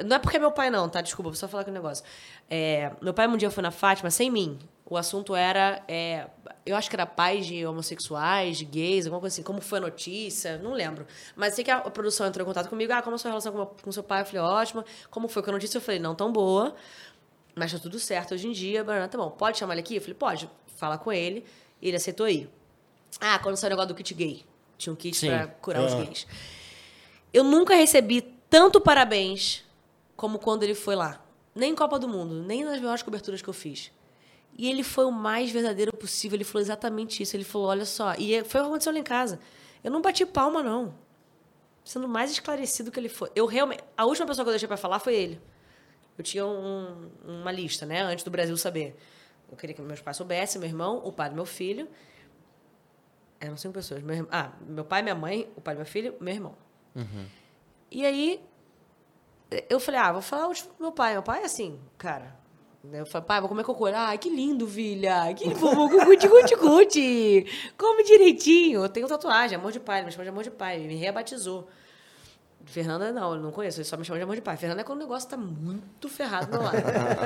Não 0.06 0.18
é 0.18 0.20
porque 0.20 0.38
é 0.38 0.40
meu 0.40 0.52
pai, 0.52 0.70
não, 0.70 0.88
tá? 0.90 1.02
Desculpa, 1.02 1.30
vou 1.30 1.36
só 1.38 1.48
falar 1.48 1.62
aqui 1.62 1.72
um 1.72 1.74
negócio. 1.74 2.04
É, 2.50 2.92
meu 3.02 3.14
pai 3.14 3.28
um 3.28 3.38
dia 3.38 3.50
foi 3.50 3.64
na 3.64 3.72
Fátima 3.72 4.12
sem 4.12 4.30
mim. 4.30 4.60
O 4.86 4.98
assunto 4.98 5.36
era. 5.36 5.82
é, 5.88 6.28
eu 6.66 6.76
acho 6.76 6.90
que 6.90 6.96
era 6.96 7.06
pais 7.06 7.46
de 7.46 7.66
homossexuais, 7.66 8.58
de 8.58 8.66
gays, 8.66 9.06
alguma 9.06 9.20
coisa 9.22 9.36
assim. 9.36 9.44
Como 9.44 9.62
foi 9.62 9.78
a 9.78 9.82
notícia? 9.82 10.58
Não 10.58 10.74
lembro. 10.74 11.06
Mas 11.36 11.54
sei 11.54 11.64
que 11.64 11.70
a 11.72 11.80
produção 11.82 12.26
entrou 12.26 12.44
em 12.44 12.48
contato 12.48 12.68
comigo. 12.70 12.92
Ah, 12.92 13.02
como 13.02 13.14
é 13.14 13.18
a 13.18 13.20
sua 13.20 13.30
relação 13.30 13.52
com, 13.52 13.58
meu- 13.60 13.68
com 13.84 13.92
seu 13.92 14.02
pai? 14.04 14.22
Eu 14.22 14.26
falei, 14.26 14.42
ótima. 14.42 14.84
Como 15.12 15.28
foi 15.28 15.44
com 15.44 15.52
a 15.52 15.54
notícia? 15.54 15.78
Eu 15.78 15.82
falei, 15.82 16.00
não 16.00 16.16
tão 16.16 16.32
boa. 16.32 16.76
Mas 17.54 17.72
tá 17.72 17.78
tudo 17.80 18.00
certo 18.00 18.34
hoje 18.34 18.48
em 18.48 18.52
dia. 18.52 18.84
Barana, 18.84 19.08
tá 19.08 19.18
bom. 19.18 19.30
Pode 19.30 19.58
chamar 19.58 19.74
ele 19.76 19.82
aqui? 19.82 19.96
Eu 19.98 20.02
falei, 20.02 20.16
pode. 20.16 20.50
Fala 20.76 20.98
com 20.98 21.12
ele. 21.14 21.46
Ele 21.82 21.96
aceitou 21.96 22.28
ir. 22.28 22.50
Ah, 23.22 23.38
quando 23.40 23.56
saiu 23.58 23.70
o 23.70 23.72
negócio 23.72 23.90
do 23.90 23.96
kit 23.96 24.14
gay. 24.14 24.44
Tinha 24.78 24.92
um 24.92 24.96
kit 24.96 25.16
Sim. 25.16 25.28
pra 25.28 25.48
curar 25.48 25.84
os 25.84 25.94
Ah. 25.94 25.98
gays. 26.04 26.26
Eu 27.34 27.44
nunca 27.44 27.76
recebi 27.76 28.22
tanto 28.50 28.82
parabéns 28.82 29.64
como 30.16 30.40
quando 30.40 30.64
ele 30.64 30.76
foi 30.76 30.96
lá. 30.96 31.22
Nem 31.54 31.72
em 31.72 31.76
Copa 31.76 31.98
do 32.00 32.08
Mundo, 32.08 32.44
nem 32.44 32.66
nas 32.66 32.80
maiores 32.82 33.02
coberturas 33.04 33.42
que 33.42 33.48
eu 33.48 33.54
fiz. 33.54 33.92
E 34.58 34.70
ele 34.70 34.84
foi 34.84 35.04
o 35.06 35.12
mais 35.12 35.52
verdadeiro 35.52 35.92
possível. 35.96 36.36
Ele 36.38 36.44
falou 36.46 36.62
exatamente 36.62 37.22
isso. 37.22 37.36
Ele 37.36 37.44
falou: 37.44 37.68
olha 37.68 37.86
só. 37.86 38.14
E 38.16 38.44
foi 38.46 38.62
o 38.62 38.64
que 38.64 38.70
aconteceu 38.70 38.94
lá 38.94 39.00
em 39.00 39.04
casa. 39.04 39.40
Eu 39.84 39.92
não 39.92 40.02
bati 40.02 40.26
palma, 40.26 40.64
não. 40.64 40.96
Sendo 41.84 42.06
o 42.06 42.10
mais 42.10 42.32
esclarecido 42.32 42.90
que 42.92 43.00
ele 43.00 43.10
foi. 43.10 43.30
Eu 43.36 43.46
realmente. 43.46 43.84
A 43.98 44.06
última 44.06 44.26
pessoa 44.26 44.44
que 44.46 44.50
eu 44.50 44.54
deixei 44.54 44.68
pra 44.68 44.78
falar 44.78 45.00
foi 45.00 45.14
ele. 45.16 45.42
Eu 46.18 46.24
tinha 46.24 46.46
um- 46.46 47.10
uma 47.26 47.52
lista, 47.52 47.86
né? 47.86 48.02
Antes 48.02 48.24
do 48.24 48.32
Brasil 48.32 48.56
saber. 48.58 48.98
Eu 49.52 49.58
queria 49.58 49.76
que 49.76 49.82
meus 49.82 50.02
pais 50.02 50.16
soubessem, 50.18 50.60
meu 50.60 50.70
irmão, 50.70 51.02
o 51.04 51.12
pai 51.12 51.30
do 51.30 51.36
meu 51.36 51.46
filho. 51.46 51.88
Eram 53.40 53.58
cinco 53.58 53.74
pessoas. 53.74 54.02
Meu, 54.02 54.28
ah, 54.32 54.52
meu 54.66 54.86
pai, 54.86 55.02
minha 55.02 55.14
mãe, 55.16 55.48
o 55.56 55.62
pai 55.62 55.76
do 55.76 55.80
meu 55.80 55.86
filho, 55.86 56.16
meu 56.20 56.34
irmão. 56.34 56.56
Uhum. 56.96 57.26
E 57.92 58.06
aí, 58.06 58.42
eu 59.70 59.80
falei, 59.80 60.00
ah, 60.00 60.12
vou 60.14 60.22
falar 60.22 60.48
o 60.48 60.54
tipo, 60.54 60.74
meu 60.80 60.92
pai. 60.92 61.14
Meu 61.14 61.22
pai 61.22 61.42
é 61.42 61.46
assim, 61.46 61.80
cara. 61.98 62.36
Eu 62.92 63.06
falei, 63.06 63.28
pai, 63.28 63.40
vou 63.40 63.50
comer 63.50 63.64
cocô. 63.64 63.86
Ah, 63.88 64.16
que 64.18 64.30
lindo, 64.30 64.68
filha. 64.68 65.34
Que 65.34 65.48
lindo, 65.48 65.60
guti, 65.60 66.28
guti, 66.28 66.56
guti. 66.56 67.46
Come 67.78 68.04
direitinho. 68.04 68.84
Eu 68.84 68.90
tenho 68.90 69.08
tatuagem, 69.08 69.58
amor 69.58 69.72
de 69.72 69.80
pai. 69.80 70.00
Ele 70.00 70.06
me 70.06 70.12
chama 70.12 70.24
de 70.24 70.30
amor 70.30 70.44
de 70.44 70.52
pai. 70.52 70.78
Ele 70.78 70.88
me 70.88 70.96
rebatizou. 70.96 71.68
Fernanda, 72.66 73.12
não, 73.12 73.36
eu 73.36 73.42
não 73.42 73.52
conheço. 73.52 73.80
Ele 73.80 73.86
só 73.86 73.96
me 73.98 74.04
chama 74.04 74.18
de 74.18 74.24
amor 74.24 74.36
de 74.36 74.42
pai. 74.42 74.58
Fernanda 74.58 74.82
é 74.82 74.84
quando 74.84 75.00
o 75.00 75.04
negócio 75.04 75.30
tá 75.30 75.38
muito 75.38 76.10
ferrado 76.10 76.48
do 76.48 76.52
meu 76.54 76.64
lado. 76.64 76.78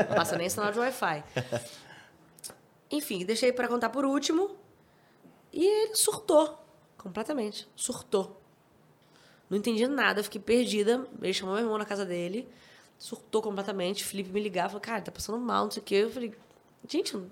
Não 0.09 0.15
passa 0.15 0.37
nem 0.37 0.49
sinal 0.49 0.71
de 0.71 0.79
Wi-Fi. 0.79 1.23
Enfim, 2.91 3.25
deixei 3.25 3.51
pra 3.51 3.67
contar 3.67 3.89
por 3.89 4.05
último. 4.05 4.57
E 5.51 5.65
ele 5.65 5.95
surtou. 5.95 6.57
Completamente. 6.97 7.67
Surtou. 7.75 8.41
Não 9.49 9.57
entendi 9.57 9.87
nada, 9.87 10.23
fiquei 10.23 10.39
perdida. 10.39 11.07
Ele 11.21 11.33
chamou 11.33 11.55
meu 11.55 11.63
irmão 11.63 11.77
na 11.77 11.85
casa 11.85 12.05
dele, 12.05 12.47
surtou 12.99 13.41
completamente. 13.41 14.03
Felipe 14.03 14.29
me 14.29 14.39
ligava, 14.39 14.69
falou, 14.69 14.81
cara, 14.81 15.01
tá 15.01 15.11
passando 15.11 15.39
mal, 15.39 15.63
não 15.63 15.71
sei 15.71 15.81
o 15.81 15.85
quê. 15.85 15.95
Eu 15.95 16.11
falei, 16.11 16.31
gente. 16.87 17.15
não- 17.17 17.25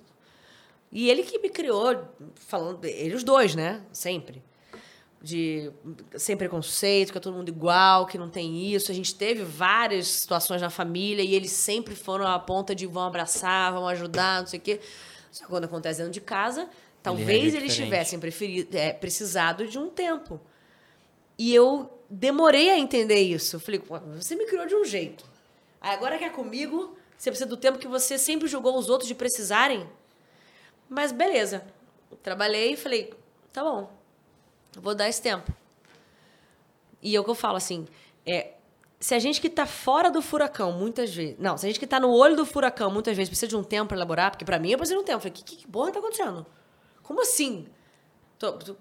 E 0.91 1.09
ele 1.09 1.21
que 1.21 1.37
me 1.37 1.49
criou, 1.49 2.07
falando, 2.35 2.83
ele 2.85 3.13
os 3.13 3.23
dois, 3.23 3.53
né? 3.53 3.81
Sempre. 3.91 4.41
De 5.21 5.71
sem 6.15 6.37
preconceito, 6.37 7.11
que 7.11 7.17
é 7.17 7.21
todo 7.21 7.35
mundo 7.35 7.49
igual, 7.49 8.05
que 8.05 8.17
não 8.17 8.29
tem 8.29 8.71
isso. 8.73 8.91
A 8.91 8.95
gente 8.95 9.13
teve 9.15 9.43
várias 9.43 10.07
situações 10.07 10.61
na 10.61 10.69
família 10.69 11.21
e 11.23 11.33
eles 11.35 11.51
sempre 11.51 11.95
foram 11.95 12.25
à 12.27 12.39
ponta 12.39 12.73
de 12.73 12.85
vão 12.85 13.03
abraçar, 13.03 13.73
vão 13.73 13.87
ajudar, 13.87 14.41
não 14.41 14.47
sei 14.47 14.59
o 14.59 14.61
quê. 14.61 14.79
Só 15.31 15.43
que 15.43 15.49
quando 15.49 15.65
acontece 15.65 15.97
dentro 15.99 16.13
de 16.13 16.21
casa, 16.21 16.69
talvez 17.03 17.27
reagiu 17.27 17.59
eles 17.59 17.75
tivessem 17.83 18.19
preferido, 18.19 18.77
é, 18.77 18.93
precisado 18.93 19.67
de 19.67 19.77
um 19.77 19.89
tempo. 19.89 20.39
E 21.37 21.53
eu 21.53 21.91
demorei 22.09 22.69
a 22.69 22.77
entender 22.77 23.19
isso. 23.19 23.55
Eu 23.57 23.59
falei, 23.59 23.79
"Pô, 23.79 23.99
você 24.15 24.35
me 24.35 24.45
criou 24.45 24.65
de 24.67 24.75
um 24.75 24.85
jeito. 24.85 25.25
Agora 25.93 26.17
que 26.17 26.23
é 26.23 26.29
comigo, 26.29 26.97
você 27.17 27.29
precisa 27.29 27.49
do 27.49 27.57
tempo 27.57 27.79
que 27.79 27.87
você 27.87 28.17
sempre 28.17 28.47
julgou 28.47 28.77
os 28.77 28.89
outros 28.89 29.07
de 29.07 29.15
precisarem. 29.15 29.87
Mas 30.89 31.11
beleza. 31.11 31.65
Trabalhei 32.23 32.73
e 32.73 32.77
falei, 32.77 33.13
tá 33.51 33.63
bom, 33.63 33.89
vou 34.75 34.95
dar 34.95 35.07
esse 35.09 35.21
tempo. 35.21 35.51
E 37.01 37.15
é 37.15 37.19
o 37.19 37.23
que 37.23 37.29
eu 37.29 37.35
falo 37.35 37.57
assim, 37.57 37.87
é, 38.25 38.53
se 38.99 39.13
a 39.13 39.19
gente 39.19 39.39
que 39.39 39.49
tá 39.49 39.65
fora 39.65 40.09
do 40.09 40.21
furacão, 40.21 40.71
muitas 40.71 41.13
vezes. 41.13 41.35
Não, 41.39 41.57
se 41.57 41.65
a 41.65 41.69
gente 41.69 41.79
que 41.79 41.87
tá 41.87 41.99
no 41.99 42.09
olho 42.11 42.35
do 42.35 42.45
furacão, 42.45 42.89
muitas 42.89 43.15
vezes 43.15 43.29
precisa 43.29 43.47
de 43.47 43.55
um 43.55 43.63
tempo 43.63 43.89
pra 43.89 43.97
elaborar, 43.97 44.31
porque 44.31 44.43
pra 44.45 44.57
mim 44.59 44.71
eu 44.71 44.77
preciso 44.77 44.97
de 44.99 45.03
um 45.03 45.05
tempo. 45.05 45.17
Eu 45.17 45.21
falei, 45.21 45.33
que, 45.33 45.43
que, 45.43 45.55
que 45.57 45.67
porra 45.67 45.91
tá 45.91 45.99
acontecendo? 45.99 46.45
Como 47.03 47.21
assim? 47.21 47.67
Tô- 48.39 48.53
tô- 48.53 48.75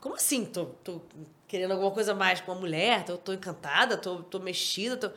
como 0.00 0.14
assim? 0.16 0.44
Tô, 0.44 0.66
tô 0.82 1.00
querendo 1.46 1.72
alguma 1.72 1.90
coisa 1.92 2.14
mais 2.14 2.40
com 2.40 2.50
uma 2.52 2.60
mulher? 2.60 3.04
Tô, 3.04 3.16
tô 3.16 3.32
encantada? 3.32 3.96
Tô, 3.96 4.22
tô 4.24 4.38
mexida? 4.40 4.96
Tô... 4.96 5.10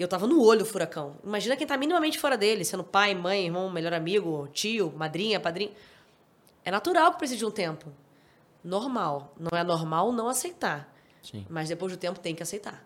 E 0.00 0.02
eu 0.02 0.08
tava 0.08 0.26
no 0.26 0.42
olho 0.42 0.60
do 0.60 0.64
furacão. 0.64 1.18
Imagina 1.22 1.54
quem 1.58 1.66
tá 1.66 1.76
minimamente 1.76 2.18
fora 2.18 2.34
dele, 2.34 2.64
sendo 2.64 2.82
pai, 2.82 3.14
mãe, 3.14 3.44
irmão, 3.44 3.68
melhor 3.68 3.92
amigo, 3.92 4.48
tio, 4.50 4.90
madrinha, 4.96 5.38
padrinho. 5.38 5.72
É 6.64 6.70
natural 6.70 7.12
que 7.12 7.18
precise 7.18 7.36
de 7.36 7.44
um 7.44 7.50
tempo. 7.50 7.92
Normal. 8.64 9.34
Não 9.38 9.58
é 9.58 9.62
normal 9.62 10.10
não 10.10 10.26
aceitar. 10.26 10.90
Sim. 11.22 11.46
Mas 11.50 11.68
depois 11.68 11.92
do 11.92 11.98
tempo 11.98 12.18
tem 12.18 12.34
que 12.34 12.42
aceitar. 12.42 12.82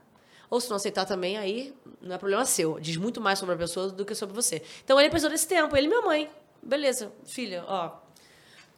Ou 0.51 0.61
se 0.61 0.69
não 0.69 0.75
aceitar 0.75 1.05
também, 1.05 1.37
aí 1.39 1.73
não 2.03 2.17
é 2.17 2.19
problema 2.19 2.45
seu. 2.45 2.81
Diz 2.81 2.97
muito 2.97 3.21
mais 3.21 3.39
sobre 3.39 3.55
a 3.55 3.59
pessoa 3.59 3.91
do 3.91 4.05
que 4.05 4.17
sobre 4.17 4.35
você. 4.35 4.61
Então 4.85 4.99
ele 4.99 5.09
precisou 5.09 5.31
desse 5.31 5.47
tempo. 5.47 5.77
Ele 5.77 5.87
e 5.87 5.91
minha 5.91 6.03
mãe. 6.03 6.29
Beleza, 6.61 7.13
filha, 7.25 7.65
ó. 7.69 7.93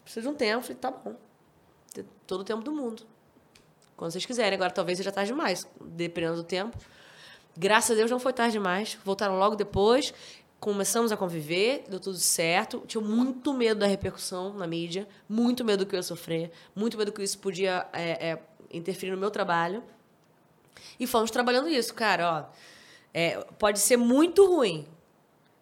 Precisa 0.04 0.28
de 0.28 0.28
um 0.28 0.36
tempo. 0.36 0.60
Falei, 0.60 0.76
tá 0.76 0.90
bom. 0.90 1.16
Todo 2.26 2.42
o 2.42 2.44
tempo 2.44 2.62
do 2.62 2.70
mundo. 2.70 3.02
Quando 3.96 4.12
vocês 4.12 4.26
quiserem. 4.26 4.56
Agora 4.56 4.70
talvez 4.70 4.98
seja 4.98 5.10
tarde 5.10 5.32
demais, 5.32 5.66
dependendo 5.80 6.36
do 6.36 6.44
tempo. 6.44 6.76
Graças 7.56 7.92
a 7.92 7.94
Deus 7.94 8.10
não 8.10 8.18
foi 8.18 8.32
tarde 8.32 8.52
demais. 8.52 8.98
Voltaram 9.04 9.38
logo 9.38 9.56
depois. 9.56 10.12
Começamos 10.60 11.12
a 11.12 11.16
conviver, 11.16 11.84
deu 11.88 12.00
tudo 12.00 12.18
certo. 12.18 12.82
Tinha 12.86 13.00
muito 13.00 13.52
medo 13.54 13.80
da 13.80 13.86
repercussão 13.86 14.52
na 14.54 14.66
mídia, 14.66 15.06
muito 15.28 15.64
medo 15.64 15.84
do 15.84 15.88
que 15.88 15.94
eu 15.94 15.98
ia 15.98 16.02
sofrer, 16.02 16.50
muito 16.74 16.96
medo 16.96 17.12
que 17.12 17.22
isso 17.22 17.38
podia 17.38 17.86
é, 17.92 18.30
é, 18.30 18.42
interferir 18.72 19.12
no 19.12 19.18
meu 19.18 19.30
trabalho. 19.30 19.82
E 20.98 21.06
fomos 21.06 21.30
trabalhando 21.30 21.68
isso, 21.68 21.94
cara, 21.94 22.30
ó. 22.30 22.56
É, 23.12 23.38
pode 23.58 23.78
ser 23.78 23.96
muito 23.96 24.46
ruim. 24.46 24.86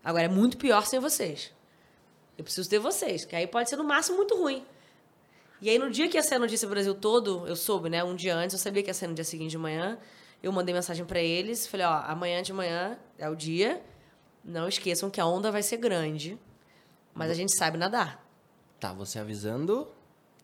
Agora 0.03 0.25
é 0.25 0.29
muito 0.29 0.57
pior 0.57 0.87
sem 0.87 1.01
vocês. 1.01 1.53
Eu 2.37 2.45
preciso 2.45 2.69
ter 2.69 2.79
vocês, 2.79 3.25
que 3.25 3.35
aí 3.35 3.47
pode 3.47 3.69
ser 3.69 3.77
no 3.77 3.85
máximo 3.85 4.17
muito 4.17 4.37
ruim. 4.37 4.65
E 5.61 5.71
aí 5.71 5.79
no 5.79 5.91
dia 5.91 6.09
que 6.09 6.17
ia 6.17 6.23
sair 6.23 6.37
a 6.37 6.41
notícia 6.41 6.67
do 6.67 6.71
Brasil 6.71 6.95
todo, 6.95 7.47
eu 7.47 7.57
soube, 7.57 7.89
né? 7.89 8.03
Um 8.03 8.15
dia 8.15 8.35
antes, 8.35 8.55
eu 8.55 8.59
sabia 8.59 8.83
que 8.83 8.91
ia 8.91 8.95
sair 8.95 9.09
no 9.09 9.15
dia 9.15 9.25
seguinte 9.25 9.51
de 9.51 9.59
manhã. 9.59 9.99
Eu 10.43 10.53
mandei 10.53 10.75
mensagem 10.75 11.05
pra 11.07 11.21
eles, 11.21 11.67
falei, 11.67 11.87
ó, 11.87 12.03
amanhã 12.07 12.43
de 12.43 12.53
manhã 12.53 12.99
é 13.19 13.29
o 13.29 13.35
dia. 13.35 13.83
Não 14.45 14.69
esqueçam 14.69 15.09
que 15.09 15.21
a 15.21 15.27
onda 15.27 15.51
vai 15.51 15.63
ser 15.63 15.79
grande, 15.79 16.39
mas 17.15 17.31
a 17.31 17.35
gente 17.35 17.57
sabe 17.57 17.79
nadar. 17.79 18.23
Tá, 18.79 18.93
você 18.93 19.19
avisando 19.19 19.89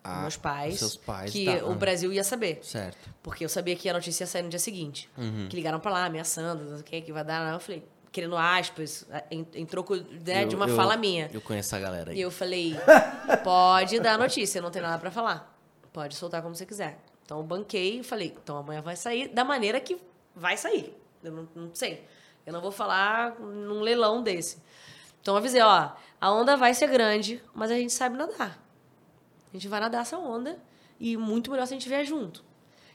a, 0.02 0.22
meus 0.22 0.38
pais, 0.38 0.78
seus 0.78 0.96
pais 0.96 1.30
que 1.30 1.44
tá, 1.44 1.66
o 1.66 1.74
Brasil 1.74 2.10
ia 2.10 2.24
saber. 2.24 2.60
Certo. 2.62 3.10
Porque 3.22 3.44
eu 3.44 3.48
sabia 3.50 3.76
que 3.76 3.86
a 3.90 3.92
notícia 3.92 4.22
ia 4.22 4.26
sair 4.26 4.42
no 4.42 4.48
dia 4.48 4.58
seguinte. 4.58 5.10
Uhum. 5.18 5.46
Que 5.50 5.56
ligaram 5.56 5.78
pra 5.78 5.90
lá, 5.90 6.06
ameaçando, 6.06 6.62
não 6.64 6.72
sei 6.76 6.80
o 6.80 6.84
que, 6.84 7.00
que 7.02 7.12
vai 7.12 7.22
dar. 7.22 7.52
Eu 7.52 7.60
falei, 7.60 7.86
querendo 8.10 8.34
aspas, 8.38 9.06
em, 9.30 9.46
em 9.54 9.66
troco 9.66 9.94
né, 9.96 10.46
de 10.46 10.56
uma 10.56 10.66
Eu- 10.66 10.76
fala 10.76 10.94
eu- 10.94 10.98
minha. 10.98 11.28
Eu 11.34 11.42
conheço 11.42 11.76
a 11.76 11.78
galera 11.78 12.10
aí. 12.12 12.16
E 12.16 12.20
eu 12.22 12.30
falei, 12.30 12.74
pode 13.44 14.00
dar 14.00 14.16
notícia, 14.18 14.62
não 14.62 14.70
tem 14.70 14.80
nada 14.80 14.98
pra 14.98 15.10
falar. 15.10 15.54
Pode 15.92 16.14
soltar 16.14 16.40
como 16.40 16.54
você 16.54 16.64
quiser. 16.64 16.98
Então 17.31 17.44
banquei 17.44 18.01
e 18.01 18.02
falei, 18.02 18.35
então 18.43 18.57
amanhã 18.57 18.82
vai 18.82 18.97
sair 18.97 19.28
da 19.28 19.44
maneira 19.44 19.78
que 19.78 19.97
vai 20.35 20.57
sair. 20.57 20.93
Eu 21.23 21.31
não, 21.31 21.48
não 21.55 21.70
sei. 21.73 22.05
Eu 22.44 22.52
não 22.52 22.61
vou 22.61 22.73
falar 22.73 23.39
num 23.39 23.82
leilão 23.82 24.20
desse. 24.20 24.61
Então 25.20 25.36
avisei, 25.36 25.61
ó, 25.61 25.93
a 26.20 26.32
onda 26.32 26.57
vai 26.57 26.74
ser 26.74 26.89
grande, 26.89 27.40
mas 27.55 27.70
a 27.70 27.77
gente 27.77 27.93
sabe 27.93 28.16
nadar. 28.16 28.61
A 29.48 29.52
gente 29.52 29.69
vai 29.69 29.78
nadar 29.78 30.02
essa 30.02 30.19
onda 30.19 30.61
e 30.98 31.16
muito 31.16 31.52
melhor 31.52 31.66
se 31.66 31.73
a 31.73 31.77
gente 31.78 31.89
vier 31.89 32.05
junto. 32.05 32.44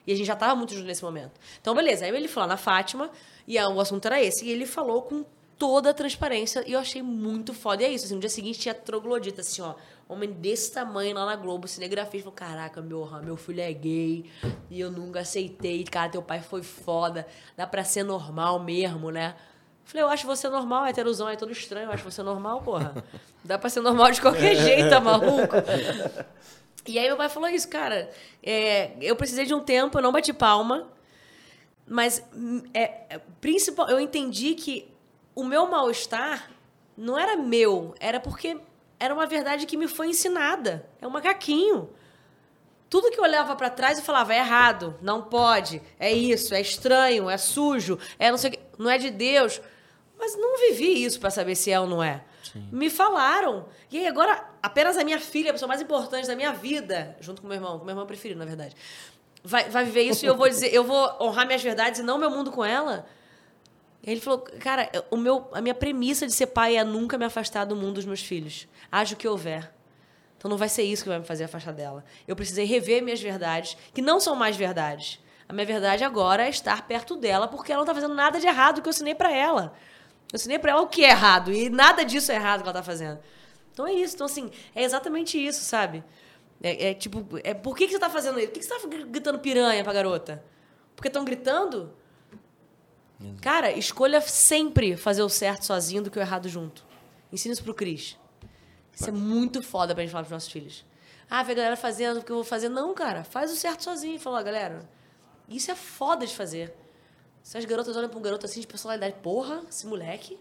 E 0.06 0.12
a 0.12 0.16
gente 0.18 0.28
já 0.28 0.36
tava 0.36 0.54
muito 0.54 0.74
junto 0.74 0.86
nesse 0.86 1.02
momento. 1.02 1.40
Então, 1.62 1.74
beleza. 1.74 2.04
Aí 2.04 2.14
ele 2.14 2.30
lá 2.36 2.46
na 2.46 2.58
Fátima 2.58 3.12
e 3.48 3.58
o 3.58 3.80
assunto 3.80 4.06
era 4.06 4.22
esse. 4.22 4.44
E 4.44 4.50
ele 4.50 4.66
falou 4.66 5.04
com 5.04 5.24
toda 5.58 5.90
a 5.90 5.94
transparência 5.94 6.64
e 6.68 6.74
eu 6.74 6.80
achei 6.80 7.02
muito 7.02 7.54
foda. 7.54 7.84
E 7.84 7.86
é 7.86 7.90
isso. 7.90 8.06
Assim, 8.06 8.16
no 8.16 8.20
dia 8.20 8.30
seguinte 8.30 8.60
tinha 8.60 8.74
troglodita, 8.74 9.42
assim, 9.42 9.62
ó. 9.62 9.76
Homem 10.08 10.32
desse 10.32 10.72
tamanho 10.72 11.16
lá 11.16 11.26
na 11.26 11.36
Globo, 11.36 11.68
cinegrafista. 11.68 12.30
Falou, 12.30 12.34
caraca, 12.36 12.82
meu, 12.82 13.10
meu 13.24 13.36
filho 13.36 13.62
é 13.62 13.74
gay 13.74 14.26
e 14.70 14.80
eu 14.80 14.92
nunca 14.92 15.22
aceitei. 15.22 15.84
Cara, 15.84 16.10
teu 16.10 16.22
pai 16.22 16.42
foi 16.42 16.62
foda. 16.62 17.28
Dá 17.58 17.66
pra 17.66 17.84
ser 17.84 18.04
normal 18.04 18.60
mesmo, 18.60 19.10
né? 19.10 19.36
Falei, 19.84 20.04
eu 20.04 20.10
acho 20.10 20.26
você 20.26 20.50
normal, 20.50 20.88
heterosão 20.88 21.30
é 21.30 21.36
todo 21.36 21.52
estranho, 21.52 21.88
eu 21.88 21.92
acho 21.92 22.04
você 22.04 22.24
normal, 22.24 22.62
porra. 22.62 23.04
Dá 23.44 23.58
pra 23.58 23.70
ser 23.70 23.82
normal 23.82 24.12
de 24.12 24.20
qualquer 24.20 24.56
jeito, 24.58 24.90
tá 24.90 25.00
maluco? 25.00 25.56
E 26.88 26.98
aí 26.98 27.08
meu 27.08 27.16
pai 27.16 27.30
falou 27.30 27.50
isso, 27.50 27.70
cara. 27.70 28.10
é, 28.42 28.94
eu 29.00 29.16
precisei 29.16 29.46
de 29.46 29.54
um 29.54 29.60
tempo, 29.60 29.98
eu 29.98 30.02
não 30.02 30.12
bati 30.12 30.34
palma, 30.34 30.88
mas 31.88 32.24
hum, 32.34 32.64
é, 32.74 32.84
é, 33.10 33.22
principal, 33.40 33.88
eu 33.90 34.00
entendi 34.00 34.56
que 34.56 34.92
o 35.36 35.44
meu 35.44 35.68
mal-estar 35.68 36.50
não 36.98 37.20
era 37.20 37.36
meu, 37.36 37.94
era 38.00 38.20
porque 38.20 38.58
era 39.00 39.14
uma 39.14 39.26
verdade 39.26 39.66
que 39.66 39.78
me 39.78 39.88
foi 39.88 40.08
ensinada. 40.08 40.88
É 41.02 41.06
um 41.06 41.12
macaquinho. 41.12 41.90
Tudo 42.90 43.12
que 43.12 43.20
eu 43.20 43.24
olhava 43.24 43.56
pra 43.56 43.70
trás 43.70 43.98
eu 43.98 44.04
falava, 44.04 44.34
é 44.34 44.38
errado, 44.38 44.98
não 45.02 45.22
pode, 45.22 45.82
é 46.00 46.12
isso, 46.12 46.54
é 46.54 46.62
estranho, 46.62 47.30
é 47.30 47.38
sujo, 47.38 48.00
é 48.18 48.32
não 48.32 48.38
sei 48.38 48.52
o 48.52 48.54
que, 48.54 48.60
não 48.78 48.90
é 48.90 48.98
de 48.98 49.10
Deus. 49.10 49.62
Mas 50.18 50.38
não 50.38 50.58
vivi 50.58 51.04
isso 51.04 51.20
pra 51.20 51.30
saber 51.30 51.56
se 51.56 51.70
é 51.72 51.80
ou 51.80 51.88
não 51.88 52.02
é. 52.02 52.24
Me 52.72 52.90
falaram. 52.90 53.66
E 53.92 53.98
aí 53.98 54.08
agora, 54.08 54.46
apenas 54.64 54.98
a 54.98 55.04
minha 55.04 55.20
filha, 55.20 55.50
a 55.50 55.54
pessoa 55.54 55.68
mais 55.68 55.82
importante 55.82 56.26
da 56.26 56.36
minha 56.36 56.54
vida, 56.54 57.18
junto 57.20 57.42
com 57.42 57.48
meu 57.48 57.58
irmão, 57.58 57.78
com 57.80 57.84
meu 57.86 57.92
irmão 57.92 58.06
preferido, 58.06 58.40
na 58.40 58.46
verdade, 58.46 58.76
vai, 59.44 59.70
vai 59.70 59.84
viver 59.84 60.04
isso 60.04 60.26
e 60.26 60.28
eu 60.28 60.38
vou 60.38 60.48
dizer, 60.48 60.74
eu 60.74 60.84
vou 60.84 61.18
honrar 61.20 61.46
minhas 61.46 61.62
verdades 61.62 62.00
e 62.00 62.04
não 62.04 62.18
meu 62.18 62.30
mundo 62.30 62.52
com 62.52 62.64
ela. 62.64 63.06
Ele 64.06 64.22
falou, 64.22 64.42
cara, 64.60 64.90
o 65.10 65.18
meu, 65.18 65.50
a 65.52 65.62
minha 65.62 65.74
premissa 65.74 66.28
de 66.28 66.34
ser 66.34 66.48
pai 66.48 66.78
é 66.78 66.84
nunca 66.84 67.18
me 67.18 67.26
afastar 67.26 67.66
do 67.66 67.76
mundo 67.76 67.96
dos 67.96 68.06
meus 68.06 68.22
filhos. 68.22 68.68
Haja 68.92 69.16
o 69.16 69.18
que 69.18 69.28
houver. 69.28 69.74
Então 70.38 70.48
não 70.48 70.58
vai 70.58 70.70
ser 70.70 70.84
isso 70.84 71.02
que 71.02 71.10
vai 71.10 71.18
me 71.18 71.26
fazer 71.26 71.46
afastar 71.46 71.74
dela. 71.74 72.06
Eu 72.28 72.36
precisei 72.36 72.66
rever 72.66 73.02
minhas 73.02 73.20
verdades, 73.20 73.76
que 73.94 74.02
não 74.04 74.20
são 74.20 74.36
mais 74.36 74.56
verdades. 74.56 75.20
A 75.50 75.54
minha 75.54 75.66
verdade 75.66 76.04
agora 76.04 76.46
é 76.46 76.50
estar 76.50 76.88
perto 76.88 77.16
dela, 77.16 77.48
porque 77.48 77.72
ela 77.72 77.80
não 77.80 77.86
tá 77.86 77.96
fazendo 77.96 78.14
nada 78.14 78.40
de 78.40 78.46
errado 78.46 78.80
que 78.82 78.88
eu 78.88 78.92
ensinei 78.92 79.16
pra 79.16 79.32
ela. 79.32 79.74
Eu 80.32 80.38
ensinei 80.38 80.60
pra 80.60 80.74
ela 80.74 80.82
o 80.82 80.88
que 80.88 81.04
é 81.04 81.10
errado, 81.10 81.52
e 81.52 81.70
nada 81.70 82.04
disso 82.04 82.32
é 82.32 82.36
errado 82.36 82.62
que 82.62 82.68
ela 82.68 82.74
tá 82.74 82.84
fazendo. 82.84 83.20
Então 83.74 83.88
é 83.88 83.94
isso. 83.94 84.14
Então, 84.14 84.26
assim, 84.26 84.52
é 84.76 84.84
exatamente 84.84 85.44
isso, 85.44 85.62
sabe? 85.62 86.04
É, 86.62 86.90
é 86.90 86.94
tipo, 86.94 87.26
é, 87.44 87.54
por 87.56 87.76
que, 87.76 87.88
que 87.88 87.94
você 87.94 88.00
tá 88.00 88.10
fazendo 88.10 88.40
isso? 88.40 88.50
Por 88.50 88.54
que, 88.54 88.60
que 88.60 88.66
você 88.66 88.88
tá 88.88 88.88
gritando 88.88 89.40
piranha 89.40 89.84
pra 89.84 89.94
garota? 89.94 90.44
Porque 90.96 91.08
estão 91.08 91.26
gritando? 91.26 91.92
Cara, 93.42 93.72
escolha 93.72 94.22
sempre 94.22 94.98
fazer 94.98 95.24
o 95.24 95.30
certo 95.30 95.66
sozinho 95.66 96.02
do 96.02 96.12
que 96.12 96.20
o 96.20 96.22
errado 96.22 96.50
junto. 96.50 96.84
Ensina 97.32 97.54
isso 97.54 97.64
pro 97.64 97.74
Cris. 97.74 98.18
Isso 98.94 99.10
é 99.10 99.12
muito 99.12 99.62
foda 99.62 99.94
pra 99.94 100.04
gente 100.04 100.12
falar 100.12 100.24
pros 100.24 100.32
nossos 100.32 100.52
filhos. 100.52 100.86
Ah, 101.30 101.44
vê 101.44 101.54
a 101.54 101.56
galera 101.56 101.78
fazendo 101.78 102.20
o 102.20 102.24
que 102.24 102.32
eu 102.32 102.38
vou 102.38 102.46
fazer. 102.46 102.70
Não, 102.70 102.94
cara, 102.94 103.24
faz 103.24 103.52
o 103.52 103.56
certo 103.56 103.84
sozinho. 103.84 104.20
Falou, 104.20 104.42
galera, 104.44 104.88
isso 105.50 105.72
é 105.72 105.76
foda 105.76 106.26
de 106.26 106.36
fazer. 106.36 106.74
Se 107.42 107.58
as 107.58 107.66
garotas 107.66 107.96
olham 107.96 108.10
pra 108.10 108.18
um 108.18 108.22
garoto 108.22 108.46
assim 108.46 108.60
de 108.60 108.68
personalidade, 108.68 109.16
porra, 109.22 109.64
esse 109.70 109.86
moleque. 109.86 110.40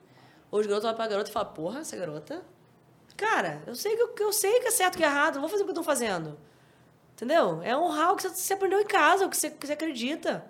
Ou 0.50 0.60
os 0.60 0.66
garotos 0.66 0.86
olham 0.86 0.96
pra 0.96 1.06
garota 1.06 1.30
e 1.30 1.32
falam, 1.32 1.52
porra, 1.52 1.80
essa 1.80 1.96
garota. 1.96 2.42
Cara, 3.16 3.62
eu 3.66 3.74
sei 3.74 3.96
que 3.96 4.22
eu, 4.22 4.32
sei 4.32 4.60
que 4.60 4.68
é 4.68 4.70
certo 4.70 4.94
e 4.94 4.98
que 4.98 5.04
é 5.04 5.06
errado, 5.06 5.34
não 5.34 5.42
vou 5.42 5.50
fazer 5.50 5.62
o 5.62 5.66
que 5.66 5.70
eu 5.70 5.76
tô 5.76 5.82
fazendo. 5.82 6.38
Entendeu? 7.12 7.62
É 7.62 7.76
honrar 7.76 8.12
o 8.12 8.16
que 8.16 8.22
você, 8.22 8.28
você 8.30 8.54
aprendeu 8.54 8.80
em 8.80 8.86
casa, 8.86 9.26
o 9.26 9.30
que 9.30 9.36
você, 9.36 9.50
que 9.50 9.66
você 9.66 9.72
acredita. 9.72 10.44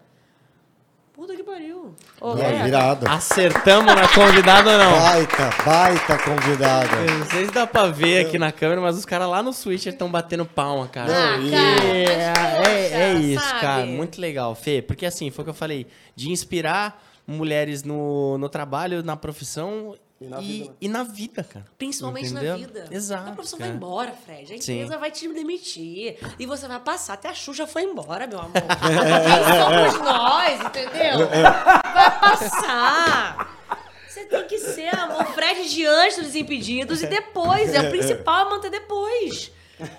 Puta 1.15 1.37
que 1.37 1.45
pariu. 1.45 1.95
Não, 2.21 2.37
é. 2.39 2.67
irado. 2.67 3.09
Acertamos 3.09 3.95
na 3.95 4.09
convidada 4.09 4.69
ou 4.73 4.79
não? 4.79 4.99
Baita, 5.01 5.51
baita 5.65 6.19
convidada. 6.19 6.97
Eu 6.97 7.19
Não 7.21 7.27
sei 7.27 7.47
se 7.47 7.53
dá 7.53 7.67
pra 7.69 7.87
ver 7.87 8.27
aqui 8.27 8.37
na 8.37 8.51
câmera, 8.51 8.81
mas 8.81 8.97
os 8.99 9.05
caras 9.07 9.29
lá 9.29 9.41
no 9.41 9.53
Switch 9.53 9.87
estão 9.87 10.11
batendo 10.11 10.45
palma, 10.45 10.89
cara. 10.89 11.13
Ah, 11.35 11.39
E 11.39 11.51
cara, 11.53 12.69
é, 12.69 12.89
é, 12.93 13.01
é 13.01 13.15
isso, 13.15 13.45
sabe? 13.45 13.61
cara. 13.61 13.87
Muito 13.87 14.21
legal, 14.21 14.57
Fê. 14.57 14.83
Porque 14.83 15.07
assim, 15.07 15.31
foi 15.31 15.43
o 15.43 15.45
que 15.45 15.51
eu 15.51 15.55
falei. 15.55 15.87
De 16.17 16.31
inspirar 16.33 17.01
mulheres 17.25 17.85
no, 17.85 18.37
no 18.37 18.49
trabalho, 18.49 19.03
na 19.05 19.17
profissão 19.17 19.95
e 20.21 20.27
na 20.27 20.41
vida, 20.41 20.65
né? 20.71 20.77
e 20.81 20.89
na 20.89 21.03
vida, 21.03 21.45
cara. 21.45 21.67
Principalmente 21.77 22.31
Entendeu? 22.31 22.53
na 22.53 22.57
vida. 22.57 22.89
Exato, 22.91 23.31
A 23.31 23.33
profissão 23.33 23.59
cara. 23.59 23.71
vai 23.71 23.77
embora, 23.77 24.13
Fred. 24.13 24.55
A 24.55 24.63
Sim. 24.63 24.75
empresa 24.75 24.99
vai 24.99 25.11
te 25.11 25.29
demitir. 25.29 26.19
E 26.39 26.47
você 26.47 26.69
vai 26.69 26.81
passar. 26.81 27.15
Até 27.15 27.29
a 27.29 27.35
Xuxa 27.35 27.67
foi 27.67 27.83
embora, 27.83 28.27
meu 28.27 28.39
amor. 28.39 28.53
Quem 28.63 29.93
somos 29.93 30.09
nós, 30.09 30.61
entendeu? 30.61 31.29
Vai 31.29 32.21
passar. 32.21 33.59
Você 34.09 34.25
tem 34.27 34.47
que 34.47 34.59
ser 34.59 34.95
amor. 34.95 35.27
Fred 35.27 35.69
de 35.69 35.85
antes 35.85 36.19
dos 36.19 36.35
impedidos 36.37 37.03
e 37.03 37.07
depois. 37.07 37.75
É 37.75 37.81
o 37.81 37.91
principal 37.91 38.47
é 38.47 38.51
manter 38.51 38.71
depois. 38.71 39.51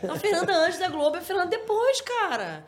A 0.10 0.18
Fernanda 0.18 0.54
antes 0.54 0.80
da 0.80 0.88
Globo 0.88 1.18
é 1.18 1.20
a 1.20 1.22
Fernanda 1.22 1.50
depois, 1.50 2.00
cara. 2.02 2.66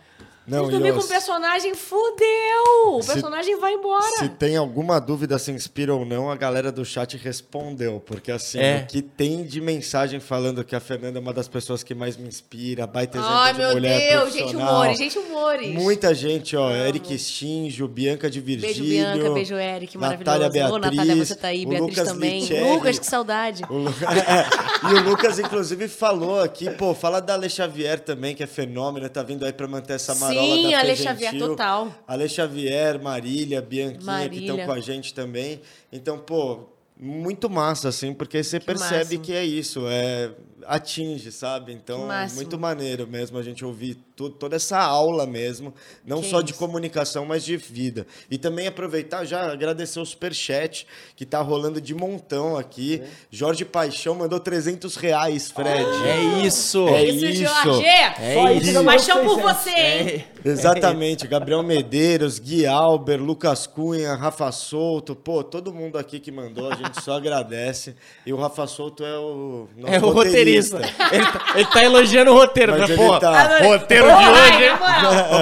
Não, 0.48 0.64
Se 0.66 0.70
e 0.70 0.72
dormir 0.72 0.92
ó, 0.92 0.96
com 0.96 1.02
o 1.02 1.08
personagem, 1.08 1.74
fudeu! 1.76 2.96
O 2.96 3.02
Se- 3.02 3.12
personagem 3.14 3.60
vai 3.60 3.74
embora. 3.74 4.18
Se 4.20 4.30
tem 4.30 4.56
alguma 4.56 5.00
dúvida 5.00 5.38
se 5.38 5.52
inspira 5.52 5.94
ou 5.94 6.06
não, 6.06 6.30
a 6.32 6.36
galera 6.36 6.72
do 6.72 6.86
chat 6.86 7.18
respondeu. 7.18 8.02
Porque 8.06 8.32
assim, 8.32 8.60
É. 8.60 8.78
o 8.84 8.88
que 8.88 9.02
tem 9.02 9.44
de 9.44 9.60
mensagem 9.60 10.20
falando 10.20 10.64
que 10.64 10.76
a 10.76 10.80
Fernanda 10.80 11.20
é 11.20 11.22
uma 11.22 11.34
das 11.34 11.48
pessoas 11.48 11.84
que 11.84 11.94
mais 11.94 12.16
me 12.18 12.28
inspira, 12.28 12.88
baita 12.88 13.18
exemplo 13.18 13.36
Ai, 13.36 13.54
de 13.54 13.60
meu 13.60 13.72
mulher 13.74 14.10
Deus, 14.12 14.34
gente 14.34 14.56
humores, 14.56 14.98
gente 14.98 15.20
humores. 15.20 15.74
Muita 15.74 16.16
gente, 16.16 16.56
ó. 16.56 16.72
Eric 16.72 17.18
Stinjo, 17.20 17.88
Bianca 17.88 18.30
de 18.30 18.40
Beijo, 18.42 18.66
Virgílio. 18.66 19.14
Bianca. 19.14 19.34
Beijo, 19.34 19.56
Eric. 19.56 19.98
Natália 19.98 20.48
Maravilhoso. 20.50 20.74
Ô, 20.76 20.80
Beatriz. 20.80 20.98
Natália, 21.00 21.26
você 21.26 21.36
tá 21.36 21.48
aí. 21.50 21.66
Beatriz 21.66 21.90
Lucas 21.98 22.08
também. 22.14 22.74
Lucas, 22.74 23.00
que 23.00 23.06
saudade. 23.06 23.64
O 23.70 23.74
Lu- 23.78 23.94
É, 24.08 24.90
E 24.90 24.94
o 24.94 25.04
Lucas, 25.10 25.40
inclusive, 25.40 25.88
falou 25.88 26.40
aqui, 26.42 26.70
pô, 26.72 26.94
fala 26.94 27.20
da 27.20 27.34
Ale 27.34 27.50
Xavier 27.50 28.00
também, 28.00 28.34
que 28.36 28.44
é 28.44 28.48
fenômeno, 28.48 29.08
tá 29.10 29.24
vindo 29.24 29.46
aí 29.46 29.52
pra 29.52 29.68
manter 29.68 29.94
essa 29.94 30.14
Sim, 30.42 30.72
da 30.72 30.96
Xavier, 30.96 31.38
total. 31.38 31.94
Ale 32.08 32.28
Xavier, 32.30 33.02
Marília, 33.02 33.62
Bianquinha, 33.62 34.00
que 34.00 34.06
Marília. 34.06 34.52
estão 34.52 34.66
com 34.66 34.72
a 34.72 34.80
gente 34.80 35.14
também. 35.14 35.62
Então, 35.92 36.18
pô, 36.20 36.70
muito 37.00 37.50
massa, 37.50 37.90
assim, 37.90 38.14
porque 38.14 38.44
você 38.44 38.60
percebe 38.60 39.04
máximo. 39.04 39.22
que 39.24 39.34
é 39.34 39.46
isso, 39.46 39.88
é 39.88 40.32
atinge, 40.66 41.32
sabe? 41.32 41.72
Então, 41.74 42.08
máximo. 42.08 42.38
muito 42.42 42.58
maneiro 42.58 43.08
mesmo 43.08 43.38
a 43.38 43.44
gente 43.44 43.64
ouvir 43.64 43.96
toda 44.40 44.56
essa 44.56 44.80
aula 44.80 45.28
mesmo, 45.28 45.72
não 46.04 46.22
Que 46.22 46.30
só 46.30 46.42
de 46.42 46.50
isso. 46.52 46.60
comunicação, 46.60 47.24
mas 47.24 47.44
de 47.46 47.56
vida. 47.56 48.08
E 48.32 48.38
também 48.38 48.66
aproveitar 48.68 49.24
já 49.26 49.52
agradecer 49.52 50.00
o 50.00 50.06
superchat 50.06 50.88
que 51.16 51.24
tá 51.24 51.40
rolando 51.40 51.80
de 51.80 51.94
montão 51.94 52.58
aqui. 52.58 53.04
Jorge 53.30 53.64
Paixão 53.64 54.16
mandou 54.16 54.40
300 54.40 54.96
reais, 54.96 55.52
Fred. 55.52 55.86
É 56.06 56.46
isso. 56.46 56.88
É 56.88 57.04
Isso, 57.06 57.26
isso. 57.26 57.44
Jorge. 57.64 57.86
É 57.86 58.34
Só 58.34 58.52
isso. 58.52 58.70
isso. 58.72 58.84
Paixão 58.84 59.24
por 59.24 59.40
você, 59.42 59.70
hein? 59.70 60.26
Exatamente, 60.44 61.28
Gabriel 61.28 61.62
Medeiros, 61.62 62.40
Gui 62.40 62.66
Alber, 62.66 63.22
Lucas 63.22 63.68
Cunha, 63.68 64.16
Rafa 64.16 64.52
Souto, 64.52 65.16
pô, 65.16 65.44
todo 65.44 65.74
mundo 65.74 65.98
aqui 65.98 66.20
que 66.20 66.32
mandou, 66.32 66.72
a 66.72 66.76
gente 66.76 67.02
só 67.04 67.18
agradece. 67.18 67.96
E 68.26 68.34
o 68.34 68.38
Rafa 68.38 68.66
Souto 68.66 69.04
é 69.06 69.18
o 69.20 69.68
nosso 69.78 69.94
É 69.94 69.98
o 70.00 70.10
roteirista. 70.10 70.57
Ele 70.58 71.26
tá, 71.26 71.42
ele 71.56 71.66
tá 71.66 71.84
elogiando 71.84 72.32
o 72.32 72.34
roteiro, 72.34 72.76
Mas 72.78 72.90
né? 72.90 72.96
Pô, 72.96 73.20
tá- 73.20 73.60
roteiro 73.64 74.06
Porra, 74.08 74.24
de 74.24 74.30
hoje, 74.30 74.64
hein? 74.66 74.72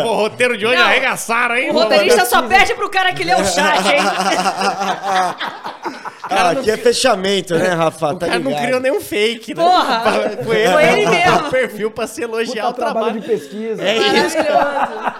Pô, 0.04 0.14
roteiro 0.16 0.58
de 0.58 0.66
hoje 0.66 0.76
Não. 0.78 0.84
arregaçaram, 0.86 1.56
hein? 1.56 1.70
O 1.72 1.74
roteirista 1.74 2.26
só 2.26 2.42
perde 2.44 2.74
pro 2.76 2.90
cara 2.90 3.14
que 3.14 3.24
lê 3.24 3.34
o 3.34 3.46
chat, 3.46 3.88
hein? 3.88 4.02
Ah, 6.28 6.50
aqui 6.50 6.72
é 6.72 6.78
fechamento, 6.78 7.54
né, 7.56 7.68
Rafa? 7.70 8.14
O 8.14 8.18
tá 8.18 8.26
cara 8.26 8.40
não 8.40 8.50
ligado? 8.50 8.64
criou 8.66 8.80
nenhum 8.80 9.00
fake, 9.00 9.54
né? 9.54 9.64
Porra! 9.64 10.02
Foi 10.44 10.56
ele, 10.58 10.72
Foi 10.74 10.84
ele 10.84 11.06
mesmo. 11.08 11.38
o 11.48 11.52
perfil 11.52 11.92
pra 11.92 12.08
se 12.08 12.24
elogiar 12.24 12.66
Puta 12.66 12.70
o 12.70 12.74
trabalho. 12.74 13.06
trabalho 13.06 13.22
de 13.22 13.28
pesquisa. 13.28 13.84
É 13.84 13.96
isso. 13.98 14.38
Maravilhoso. 14.38 15.14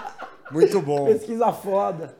Muito 0.50 0.80
bom. 0.80 1.06
Pesquisa 1.06 1.52
foda. 1.52 2.14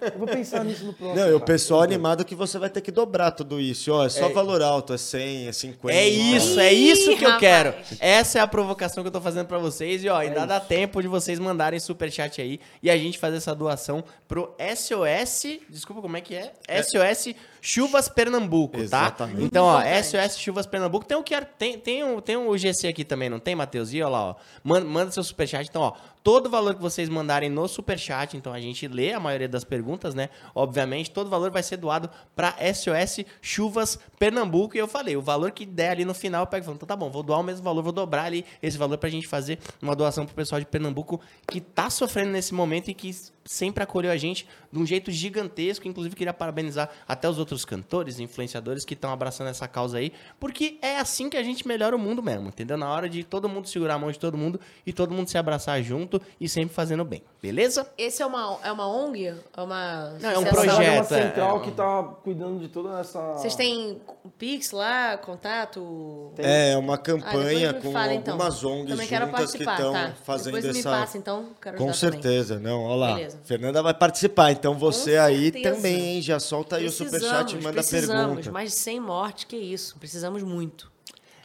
Eu 0.00 0.18
vou 0.18 0.28
pensar 0.28 0.64
nisso 0.64 0.84
no 0.84 0.92
próximo. 0.92 1.18
Não, 1.18 1.28
e 1.28 1.32
o 1.34 1.38
cara. 1.40 1.44
pessoal 1.46 1.82
animado 1.82 2.24
que 2.24 2.34
você 2.34 2.58
vai 2.58 2.68
ter 2.68 2.80
que 2.80 2.90
dobrar 2.90 3.30
tudo 3.30 3.58
isso. 3.60 3.92
Ó, 3.92 4.04
é 4.04 4.08
só 4.08 4.26
É. 4.26 4.32
valor 4.32 4.60
alto, 4.62 4.92
é 4.92 4.98
100, 4.98 5.48
é 5.48 5.52
50. 5.52 5.96
É 5.98 6.06
isso, 6.08 6.60
é 6.60 6.72
isso 6.72 7.16
que 7.16 7.24
eu 7.24 7.38
quero. 7.38 7.74
Essa 7.98 8.38
é 8.38 8.42
a 8.42 8.46
provocação 8.46 9.02
que 9.02 9.08
eu 9.08 9.12
tô 9.12 9.20
fazendo 9.20 9.46
pra 9.46 9.58
vocês. 9.58 10.04
E 10.04 10.08
ó, 10.08 10.16
ainda 10.18 10.44
dá 10.44 10.60
tempo 10.60 11.00
de 11.00 11.08
vocês 11.08 11.38
mandarem 11.38 11.80
superchat 11.80 12.40
aí 12.40 12.60
e 12.82 12.90
a 12.90 12.96
gente 12.96 13.18
fazer 13.18 13.36
essa 13.38 13.54
doação 13.54 14.04
pro 14.28 14.54
SOS. 14.76 15.60
Desculpa, 15.70 16.02
como 16.02 16.16
é 16.16 16.20
que 16.20 16.34
é? 16.34 16.52
SOS 16.82 17.34
Chuvas 17.60 18.08
Pernambuco, 18.08 18.76
tá? 18.76 18.82
Exatamente. 18.82 19.44
Então, 19.44 19.64
ó. 19.64 19.80
SOS 19.80 20.38
Chuvas 20.38 20.66
Pernambuco. 20.66 21.04
Tem 21.04 21.16
o 21.16 21.22
QR, 21.22 21.44
tem, 21.58 21.78
tem, 21.78 22.04
um, 22.04 22.20
tem 22.20 22.36
um 22.36 22.56
GC 22.56 22.88
aqui 22.88 23.04
também, 23.04 23.28
não 23.28 23.38
tem, 23.38 23.54
Matheus? 23.54 23.92
E 23.92 24.02
ó 24.02 24.08
lá, 24.08 24.24
ó. 24.30 24.34
Manda, 24.62 24.86
manda 24.86 25.10
seu 25.10 25.22
superchat. 25.22 25.68
Então, 25.68 25.82
ó, 25.82 25.92
todo 26.22 26.50
valor 26.50 26.74
que 26.74 26.82
vocês 26.82 27.08
mandarem 27.08 27.48
no 27.48 27.68
superchat, 27.68 28.36
então 28.36 28.52
a 28.52 28.60
gente 28.60 28.88
lê 28.88 29.12
a 29.12 29.20
maioria 29.20 29.48
das 29.48 29.64
perguntas, 29.64 30.14
né? 30.14 30.28
Obviamente, 30.54 31.10
todo 31.10 31.30
valor 31.30 31.50
vai 31.50 31.62
ser 31.62 31.76
doado 31.76 32.10
pra 32.34 32.54
SOS 32.74 33.24
Chuvas 33.40 33.98
Pernambuco. 34.18 34.76
E 34.76 34.80
eu 34.80 34.88
falei, 34.88 35.16
o 35.16 35.22
valor 35.22 35.50
que 35.52 35.64
der 35.64 35.90
ali 35.90 36.04
no 36.04 36.14
final, 36.14 36.42
eu 36.42 36.46
pego 36.46 36.62
e 36.62 36.66
falo, 36.66 36.76
então 36.76 36.86
tá 36.86 36.96
bom, 36.96 37.10
vou 37.10 37.22
doar 37.22 37.40
o 37.40 37.42
mesmo 37.42 37.62
valor, 37.62 37.82
vou 37.82 37.92
dobrar 37.92 38.24
ali 38.24 38.44
esse 38.62 38.76
valor 38.76 38.98
pra 38.98 39.08
gente 39.08 39.26
fazer 39.26 39.58
uma 39.80 39.94
doação 39.94 40.26
pro 40.26 40.34
pessoal 40.34 40.60
de 40.60 40.66
Pernambuco 40.66 41.20
que 41.46 41.60
tá 41.60 41.90
sofrendo 41.90 42.30
nesse 42.32 42.52
momento 42.54 42.90
e 42.90 42.94
que 42.94 43.08
sempre 43.46 43.82
acolheu 43.82 44.10
a 44.10 44.16
gente 44.16 44.46
de 44.70 44.78
um 44.78 44.84
jeito 44.86 45.10
gigantesco. 45.10 45.86
Inclusive, 45.88 46.14
queria 46.14 46.34
parabenizar 46.34 46.90
até 47.06 47.28
os 47.28 47.38
outros 47.38 47.64
cantores, 47.64 48.18
influenciadores 48.20 48.84
que 48.84 48.94
estão 48.94 49.12
abraçando 49.12 49.48
essa 49.48 49.66
causa 49.66 49.98
aí, 49.98 50.12
porque 50.38 50.78
é 50.82 50.98
assim 50.98 51.30
que 51.30 51.36
a 51.36 51.42
gente 51.42 51.66
melhora 51.66 51.96
o 51.96 51.98
mundo 51.98 52.22
mesmo, 52.22 52.48
entendeu? 52.48 52.76
Na 52.76 52.90
hora 52.90 53.08
de 53.08 53.24
todo 53.24 53.48
mundo 53.48 53.68
segurar 53.68 53.94
a 53.94 53.98
mão 53.98 54.10
de 54.10 54.18
todo 54.18 54.36
mundo 54.36 54.60
e 54.84 54.92
todo 54.92 55.14
mundo 55.14 55.28
se 55.28 55.38
abraçar 55.38 55.82
junto 55.82 56.20
e 56.40 56.48
sempre 56.48 56.74
fazendo 56.74 57.04
bem, 57.04 57.22
beleza? 57.40 57.88
Esse 57.96 58.22
é 58.22 58.26
uma, 58.26 58.58
é 58.62 58.72
uma 58.72 58.88
ONG? 58.88 59.26
É 59.56 59.60
uma 59.60 60.10
Não, 60.20 60.30
é 60.30 60.38
um 60.38 60.44
projeto. 60.44 60.80
É 60.80 60.90
uma 60.90 61.00
é, 61.00 61.02
central 61.04 61.56
é. 61.58 61.60
que 61.64 61.70
tá 61.70 62.02
cuidando 62.22 62.58
de 62.60 62.68
toda 62.68 62.98
essa. 63.00 63.32
Vocês 63.34 63.54
têm 63.54 64.00
Pix 64.38 64.72
lá, 64.72 65.16
contato? 65.16 66.32
É 66.38 66.76
uma 66.76 66.94
Ah, 66.94 66.98
campanha 66.98 67.72
me 67.72 67.80
com 67.80 67.92
fala, 67.92 68.14
então. 68.14 68.34
algumas 68.34 68.64
ONGs 68.64 68.90
Também 68.90 69.06
quero 69.06 69.26
juntas 69.26 69.52
que 69.52 69.64
participar, 69.64 69.74
estão 69.74 69.92
tá. 69.92 70.12
fazendo 70.24 70.54
Depois 70.54 70.76
essa. 70.76 70.90
me 70.90 70.96
passa, 70.96 71.18
então. 71.18 71.48
Quero 71.60 71.76
Com 71.76 71.90
ajudar 71.90 72.00
também. 72.10 72.22
certeza, 72.22 72.58
não, 72.58 72.82
olha 72.84 72.96
lá. 72.96 73.14
Beleza. 73.14 73.35
Fernanda 73.44 73.82
vai 73.82 73.94
participar, 73.94 74.52
então 74.52 74.74
você 74.74 75.16
aí 75.16 75.52
certeza. 75.52 75.74
também, 75.74 76.14
hein? 76.16 76.22
Já 76.22 76.38
solta 76.40 76.76
aí 76.76 76.86
o 76.86 76.90
superchat 76.90 77.52
e 77.52 77.56
manda 77.56 77.68
a 77.70 77.72
precisamos. 77.74 78.26
pergunta. 78.34 78.52
Mais 78.52 78.70
de 78.72 78.76
100 78.78 79.00
mortes, 79.00 79.44
que 79.44 79.56
isso. 79.56 79.96
Precisamos 79.98 80.42
muito. 80.42 80.90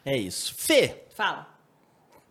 É 0.06 0.18
isso. 0.18 0.54
Fê, 0.58 1.04
Fala. 1.16 1.48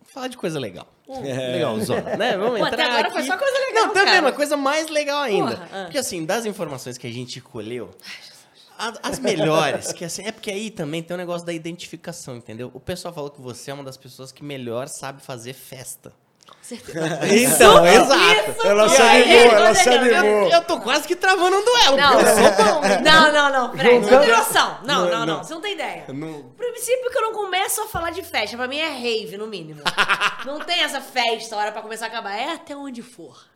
falar 0.05 0.27
de 0.27 0.37
coisa 0.37 0.59
legal. 0.59 0.87
É. 1.11 1.53
Legalzona, 1.53 2.15
né? 2.15 2.35
Vamos 2.39 2.57
Pô, 2.59 2.67
entrar 2.67 2.73
até 2.73 2.83
agora 2.85 3.07
aqui. 3.07 3.11
foi 3.11 3.23
só 3.23 3.37
coisa 3.37 3.59
legal, 3.59 3.87
Não, 3.87 3.93
também, 3.93 4.13
cara. 4.13 4.21
uma 4.27 4.31
coisa 4.31 4.55
mais 4.55 4.87
legal 4.89 5.21
ainda. 5.21 5.57
Porra, 5.57 5.69
ah. 5.73 5.83
Porque 5.83 5.97
assim, 5.97 6.25
das 6.25 6.45
informações 6.45 6.97
que 6.97 7.05
a 7.05 7.11
gente 7.11 7.41
colheu, 7.41 7.91
as 9.03 9.19
melhores, 9.19 9.91
que 9.91 10.05
assim, 10.05 10.23
é 10.25 10.31
porque 10.31 10.49
aí 10.49 10.71
também 10.71 11.03
tem 11.03 11.13
o 11.13 11.17
negócio 11.17 11.45
da 11.45 11.51
identificação, 11.53 12.35
entendeu? 12.37 12.71
O 12.73 12.79
pessoal 12.79 13.13
falou 13.13 13.29
que 13.29 13.41
você 13.41 13.71
é 13.71 13.73
uma 13.73 13.83
das 13.83 13.97
pessoas 13.97 14.31
que 14.31 14.43
melhor 14.43 14.87
sabe 14.87 15.21
fazer 15.21 15.53
festa. 15.53 16.13
Certeza. 16.71 17.19
Então, 17.41 17.85
exato. 17.85 18.51
Isso 18.51 18.67
Ela 18.67 18.89
se 18.89 19.01
Aí, 19.01 19.23
animou, 19.23 19.55
ela 19.57 19.75
se 19.75 19.89
animou. 19.89 20.49
Eu 20.49 20.61
tô 20.61 20.79
quase 20.79 21.07
que 21.07 21.15
travando 21.15 21.57
um 21.57 21.65
duelo. 21.65 21.97
Não, 21.97 22.19
eu 22.19 22.27
sou 22.27 22.65
bom. 22.65 22.81
não, 23.03 23.31
não, 23.31 23.51
não, 23.51 23.77
Fred, 23.77 24.05
você 24.05 24.11
não 24.11 24.19
tem 24.21 24.29
noção. 24.29 24.77
Não, 24.83 25.09
Não, 25.09 25.25
não, 25.25 25.43
você 25.43 25.53
não 25.53 25.61
tem 25.61 25.73
ideia. 25.73 26.05
Não. 26.07 26.43
Princípio 26.57 27.11
que 27.11 27.17
eu 27.17 27.21
não 27.23 27.33
começo 27.33 27.81
a 27.81 27.87
falar 27.87 28.11
de 28.11 28.23
festa, 28.23 28.55
pra 28.55 28.67
mim 28.67 28.79
é 28.79 28.89
rave, 28.89 29.37
no 29.37 29.47
mínimo. 29.47 29.81
não 30.45 30.59
tem 30.59 30.81
essa 30.81 31.01
festa, 31.01 31.55
hora 31.57 31.71
pra 31.71 31.81
começar 31.81 32.05
a 32.05 32.07
acabar, 32.07 32.33
é 32.35 32.53
até 32.53 32.75
onde 32.75 33.01
for. 33.01 33.51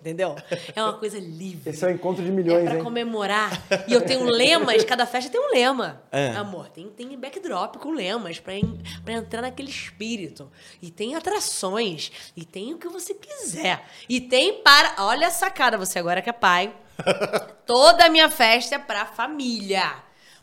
Entendeu? 0.00 0.36
É 0.74 0.82
uma 0.82 0.92
coisa 0.92 1.18
livre. 1.18 1.68
Esse 1.70 1.84
é 1.84 1.88
o 1.88 1.90
encontro 1.90 2.22
de 2.22 2.28
É 2.30 2.32
milhões, 2.32 2.64
pra 2.64 2.76
hein? 2.76 2.84
comemorar. 2.84 3.50
E 3.88 3.92
eu 3.92 4.00
tenho 4.02 4.24
lemas, 4.24 4.84
cada 4.84 5.04
festa 5.04 5.30
tem 5.30 5.40
um 5.40 5.50
lema. 5.50 6.00
É. 6.12 6.28
Amor, 6.30 6.68
tem, 6.68 6.88
tem 6.88 7.18
backdrop 7.18 7.76
com 7.78 7.90
lemas 7.90 8.38
pra, 8.38 8.54
en- 8.54 8.78
pra 9.04 9.14
entrar 9.14 9.42
naquele 9.42 9.68
espírito. 9.70 10.50
E 10.80 10.90
tem 10.90 11.16
atrações. 11.16 12.12
E 12.36 12.44
tem 12.44 12.72
o 12.74 12.78
que 12.78 12.88
você 12.88 13.14
quiser. 13.14 13.84
E 14.08 14.20
tem 14.20 14.62
para. 14.62 14.94
Olha 14.98 15.26
a 15.26 15.30
sacada, 15.30 15.76
você 15.76 15.98
agora 15.98 16.22
que 16.22 16.30
é 16.30 16.32
pai. 16.32 16.72
Toda 17.66 18.04
a 18.06 18.08
minha 18.08 18.28
festa 18.30 18.74
é 18.76 18.78
pra 18.78 19.06
família. 19.06 19.92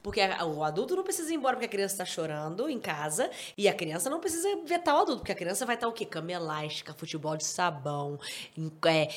Porque 0.06 0.22
a- 0.22 0.46
o 0.46 0.64
adulto 0.64 0.96
não 0.96 1.04
precisa 1.04 1.32
ir 1.34 1.36
embora 1.36 1.56
porque 1.56 1.66
a 1.66 1.70
criança 1.70 1.98
tá 1.98 2.06
chorando 2.06 2.70
em 2.70 2.78
casa. 2.80 3.28
E 3.58 3.68
a 3.68 3.74
criança 3.74 4.08
não 4.08 4.20
precisa 4.20 4.48
vetar 4.64 4.94
o 4.96 5.00
adulto, 5.00 5.22
porque 5.22 5.32
a 5.32 5.36
criança 5.36 5.66
vai 5.66 5.74
estar 5.74 5.88
o 5.88 5.92
quê? 5.92 6.06
Cama 6.06 6.32
elástica, 6.32 6.94
futebol 6.94 7.36
de 7.36 7.44
sabão, 7.44 8.20
é, 8.86 9.10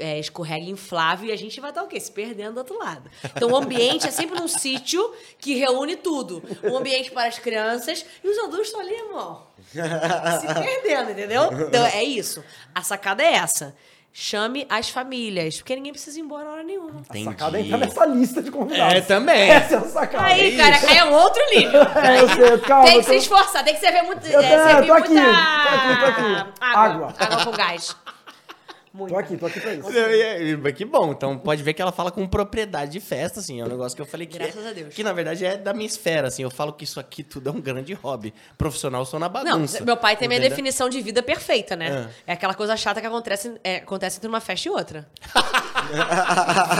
é, 0.00 0.18
escorrega 0.18 0.66
inflável, 0.68 1.28
e 1.28 1.32
a 1.32 1.36
gente 1.36 1.60
vai 1.60 1.70
estar 1.70 1.84
o 1.84 1.86
quê? 1.86 2.00
Se 2.00 2.10
perdendo 2.10 2.54
do 2.54 2.58
outro 2.58 2.76
lado. 2.80 3.08
Então 3.24 3.48
o 3.48 3.56
ambiente 3.56 4.08
é 4.08 4.10
sempre 4.10 4.36
num 4.36 4.48
sítio 4.48 5.14
que 5.38 5.54
reúne 5.54 5.94
tudo. 5.94 6.42
Um 6.64 6.76
ambiente 6.78 7.12
para 7.12 7.28
as 7.28 7.38
crianças 7.38 8.04
e 8.24 8.28
os 8.28 8.36
adultos 8.38 8.66
estão 8.66 8.80
ali, 8.80 8.92
irmão 8.92 9.46
se 9.72 10.54
perdendo, 10.62 11.10
entendeu? 11.12 11.44
Então 11.68 11.86
é 11.86 12.02
isso. 12.02 12.42
A 12.74 12.82
sacada 12.82 13.22
é 13.22 13.34
essa. 13.34 13.74
Chame 14.16 14.64
as 14.70 14.88
famílias, 14.90 15.56
porque 15.56 15.74
ninguém 15.74 15.90
precisa 15.92 16.16
ir 16.20 16.22
embora 16.22 16.48
a 16.48 16.52
hora 16.52 16.62
nenhuma. 16.62 17.00
Entendi. 17.00 17.24
Sacada 17.24 17.58
é 17.58 17.62
entrar 17.62 17.78
nessa 17.78 18.06
lista 18.06 18.40
de 18.40 18.48
convidados. 18.48 18.94
É, 18.94 19.00
também. 19.00 19.50
Essa 19.50 19.74
é 19.74 19.78
a 19.78 19.80
sacada. 19.82 20.24
Aí, 20.26 20.56
cara, 20.56 20.76
aí 20.88 20.98
é 20.98 21.04
um 21.04 21.12
outro 21.14 21.42
nível. 21.52 21.80
É, 22.00 22.20
eu 22.20 22.28
sei, 22.28 22.58
calma. 22.60 22.84
tem 22.86 23.00
que 23.00 23.06
tô- 23.06 23.10
se 23.12 23.18
esforçar, 23.18 23.64
tem 23.64 23.74
que 23.74 23.80
servir 23.80 24.02
muito. 24.04 24.24
Eu 24.28 24.40
é, 24.40 24.56
tô- 24.56 24.68
servir 24.70 24.86
tô 24.86 24.92
aqui, 24.92 25.08
muita 25.14 25.26
tô 25.32 25.74
aqui, 25.74 26.00
tô 26.00 26.06
aqui. 26.06 26.50
Água. 26.60 26.84
Água. 26.84 27.14
Água 27.18 27.44
com 27.44 27.50
gás. 27.50 27.96
Tô 28.96 29.16
aqui, 29.16 29.36
tô 29.36 29.46
aqui 29.46 29.58
pra 29.60 29.74
isso. 29.74 29.88
É, 29.90 30.72
Que 30.72 30.84
bom, 30.84 31.10
então 31.10 31.36
pode 31.36 31.62
ver 31.64 31.74
que 31.74 31.82
ela 31.82 31.90
fala 31.90 32.12
com 32.12 32.26
propriedade 32.28 32.92
de 32.92 33.00
festa, 33.00 33.40
assim, 33.40 33.60
é 33.60 33.64
um 33.64 33.68
negócio 33.68 33.96
que 33.96 34.00
eu 34.02 34.06
falei 34.06 34.24
que 34.26 34.38
Graças 34.38 34.64
é- 34.64 34.68
a 34.68 34.72
Deus. 34.72 34.94
que 34.94 35.02
na 35.02 35.12
verdade 35.12 35.44
é 35.44 35.56
da 35.56 35.72
minha 35.74 35.86
esfera, 35.86 36.28
assim, 36.28 36.42
eu 36.44 36.50
falo 36.50 36.72
que 36.72 36.84
isso 36.84 37.00
aqui 37.00 37.24
tudo 37.24 37.48
é 37.48 37.52
um 37.52 37.60
grande 37.60 37.92
hobby. 37.94 38.32
Profissional, 38.56 39.02
eu 39.02 39.06
sou 39.06 39.18
na 39.18 39.26
Não, 39.28 39.32
bagunça. 39.32 39.84
meu 39.84 39.96
pai 39.96 40.16
tem 40.16 40.28
minha 40.28 40.38
entendeu? 40.38 40.50
definição 40.56 40.88
de 40.88 41.00
vida 41.00 41.22
perfeita, 41.22 41.74
né? 41.74 42.08
É 42.26 42.32
aquela 42.34 42.54
coisa 42.54 42.76
chata 42.76 43.00
que 43.00 43.06
acontece, 43.06 43.54
é, 43.64 43.76
acontece 43.78 44.18
entre 44.18 44.28
uma 44.28 44.40
festa 44.40 44.68
e 44.68 44.70
outra. 44.70 45.08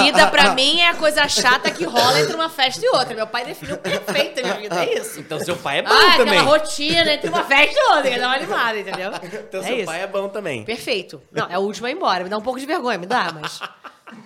vida, 0.03 0.27
pra 0.29 0.55
mim, 0.55 0.81
é 0.81 0.89
a 0.89 0.95
coisa 0.95 1.29
chata 1.29 1.71
que 1.71 1.85
rola 1.85 2.21
entre 2.21 2.35
uma 2.35 2.49
festa 2.49 2.85
e 2.85 2.89
outra. 2.89 3.15
Meu 3.15 3.27
pai 3.27 3.45
definiu 3.45 3.77
perfeita 3.79 4.41
a 4.41 4.45
minha 4.45 4.57
vida, 4.57 4.85
é 4.85 4.99
isso. 4.99 5.21
Então 5.21 5.39
seu 5.41 5.57
pai 5.57 5.79
é 5.79 5.83
bom 5.83 5.91
ah, 5.93 6.17
também. 6.17 6.39
aquela 6.39 6.43
rotina 6.43 7.13
entre 7.13 7.29
uma 7.29 7.45
festa 7.45 7.79
e 7.79 7.95
outra, 7.95 8.11
que 8.11 8.19
dá 8.19 8.27
uma 8.27 8.37
animada, 8.37 8.79
entendeu? 8.79 9.11
Então 9.49 9.61
é 9.61 9.65
seu 9.65 9.77
isso. 9.77 9.87
pai 9.87 10.03
é 10.03 10.07
bom 10.07 10.29
também. 10.29 10.65
Perfeito. 10.65 11.23
Não, 11.31 11.49
é 11.49 11.59
o 11.59 11.63
último 11.63 11.87
a 11.87 11.91
ir 11.91 11.95
embora. 11.95 12.25
Me 12.25 12.31
dá 12.31 12.39
um 12.39 12.43
pouco 12.43 12.59
de 12.59 12.67
vergonha, 12.67 12.99
me 12.99 13.07
dá, 13.07 13.33
mas. 13.33 13.61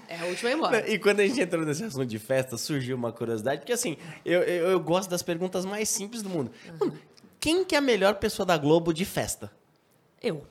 É 0.09 0.17
a 0.17 0.27
ir 0.27 0.55
embora. 0.55 0.91
E 0.91 0.99
quando 0.99 1.21
a 1.21 1.27
gente 1.27 1.41
entrou 1.41 1.65
nesse 1.65 1.85
assunto 1.85 2.07
de 2.07 2.19
festa, 2.19 2.57
surgiu 2.57 2.97
uma 2.97 3.13
curiosidade, 3.13 3.61
porque 3.61 3.73
assim, 3.73 3.97
eu, 4.25 4.43
eu, 4.43 4.71
eu 4.71 4.81
gosto 4.81 5.09
das 5.09 5.23
perguntas 5.23 5.65
mais 5.65 5.89
simples 5.89 6.23
do 6.23 6.29
mundo. 6.29 6.51
Mano, 6.79 6.99
quem 7.41 7.65
que 7.65 7.75
é 7.75 7.79
a 7.79 7.81
melhor 7.81 8.15
pessoa 8.15 8.45
da 8.45 8.57
Globo 8.57 8.93
de 8.93 9.05
festa? 9.05 9.51
Eu. 10.21 10.45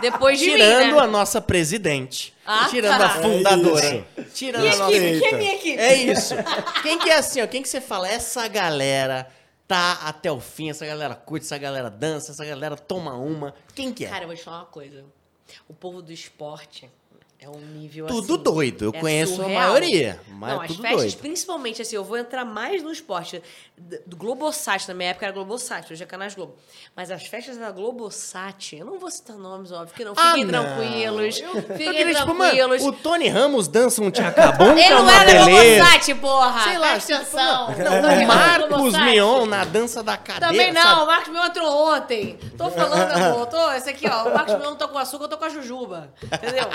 Depois 0.00 0.38
de 0.38 0.46
tirando 0.46 0.86
mim, 0.86 0.92
né? 0.92 0.98
a 0.98 1.06
nossa 1.06 1.40
presidente. 1.40 2.34
Ah, 2.46 2.68
tirando 2.70 2.98
tá. 2.98 3.06
a 3.06 3.10
fundadora. 3.10 4.06
É 4.16 4.22
tirando 4.32 4.62
Minha 4.62 4.74
a 4.74 4.78
nossa... 4.78 4.96
equipe, 4.96 5.20
quem 5.20 5.28
é 5.28 5.36
minha 5.36 5.54
equipe? 5.54 5.78
É 5.78 5.94
isso. 5.94 6.34
Quem 6.82 6.98
que 6.98 7.10
é 7.10 7.16
assim, 7.18 7.42
ó? 7.42 7.46
Quem 7.46 7.62
que 7.62 7.68
você 7.68 7.80
fala? 7.80 8.08
Essa 8.08 8.48
galera 8.48 9.28
tá 9.68 10.00
até 10.04 10.32
o 10.32 10.40
fim, 10.40 10.70
essa 10.70 10.86
galera 10.86 11.14
curte, 11.14 11.44
essa 11.44 11.58
galera 11.58 11.90
dança, 11.90 12.32
essa 12.32 12.44
galera 12.44 12.76
toma 12.76 13.14
uma. 13.14 13.54
Quem 13.74 13.92
que 13.92 14.06
é? 14.06 14.08
Cara, 14.08 14.24
eu 14.24 14.28
vou 14.28 14.36
te 14.36 14.42
falar 14.42 14.58
uma 14.58 14.66
coisa. 14.66 15.04
O 15.68 15.74
povo 15.74 16.00
do 16.00 16.12
esporte 16.12 16.90
é 17.42 17.48
um 17.48 17.58
nível 17.58 18.06
Tudo 18.06 18.34
assim, 18.34 18.42
doido. 18.42 18.84
Eu 18.84 18.90
é 18.94 19.00
conheço 19.00 19.36
surreal. 19.36 19.60
a 19.62 19.64
maioria, 19.66 20.20
mas 20.28 20.52
Não, 20.52 20.60
as 20.60 20.66
tudo 20.68 20.82
festas, 20.82 21.00
doido. 21.02 21.18
principalmente 21.18 21.82
assim, 21.82 21.96
eu 21.96 22.04
vou 22.04 22.18
entrar 22.18 22.44
mais 22.44 22.82
no 22.82 22.92
esporte 22.92 23.42
do 24.06 24.14
Globosat, 24.16 24.86
na 24.88 24.94
minha 24.94 25.10
época 25.10 25.24
era 25.26 25.32
Globosat, 25.34 25.90
hoje 25.90 26.02
é 26.02 26.06
Canais 26.06 26.34
Globo. 26.34 26.54
Mas 26.94 27.10
as 27.10 27.24
festas 27.26 27.56
da 27.56 27.70
Globosat, 27.70 28.76
eu 28.76 28.84
não 28.84 28.98
vou 28.98 29.10
citar 29.10 29.36
nomes, 29.36 29.72
óbvio 29.72 29.94
que 29.94 30.04
não. 30.04 30.12
Ah, 30.16 30.30
Fiquem 30.32 30.44
não. 30.44 30.62
tranquilos. 30.64 31.40
Eu 31.40 31.62
Fiquem 31.62 31.92
queria, 31.92 32.14
tipo, 32.14 32.26
mano, 32.34 32.38
tranquilos. 32.52 32.82
o 32.84 32.92
Tony 32.92 33.28
Ramos 33.28 33.68
dança 33.68 34.02
um 34.02 34.10
tchacabum, 34.10 34.74
que 34.74 34.80
Ele 34.80 34.82
é 34.82 34.90
não 34.90 35.08
era 35.10 35.32
da 35.32 35.44
beleza. 35.46 35.84
Globosat, 35.84 36.14
porra! 36.16 36.60
Sei 36.64 36.78
lá, 36.78 36.88
Presta 36.90 37.18
tipo, 37.18 37.36
atenção. 37.38 37.68
não, 37.70 37.84
Não, 37.84 37.98
o 37.98 38.20
não, 38.20 38.26
Marcos. 38.26 38.98
Mion 39.04 39.46
na 39.46 39.64
dança 39.64 40.02
da 40.02 40.16
cadeira. 40.16 40.46
Também 40.52 40.72
não, 40.72 40.82
sabe? 40.82 41.00
o 41.02 41.06
Marcos 41.06 41.28
Mion 41.32 41.44
entrou 41.46 41.94
ontem. 41.94 42.38
Tô 42.58 42.70
falando, 42.70 43.12
amor. 43.12 43.46
Tô, 43.46 43.72
esse 43.72 43.88
aqui, 43.88 44.06
ó. 44.06 44.28
O 44.28 44.34
Marcos 44.34 44.54
Mion 44.60 44.74
tô 44.74 44.88
com 44.88 44.98
açúcar, 44.98 45.24
eu 45.24 45.28
tô 45.28 45.38
com 45.38 45.44
a 45.44 45.48
jujuba. 45.48 46.12
Entendeu? 46.22 46.68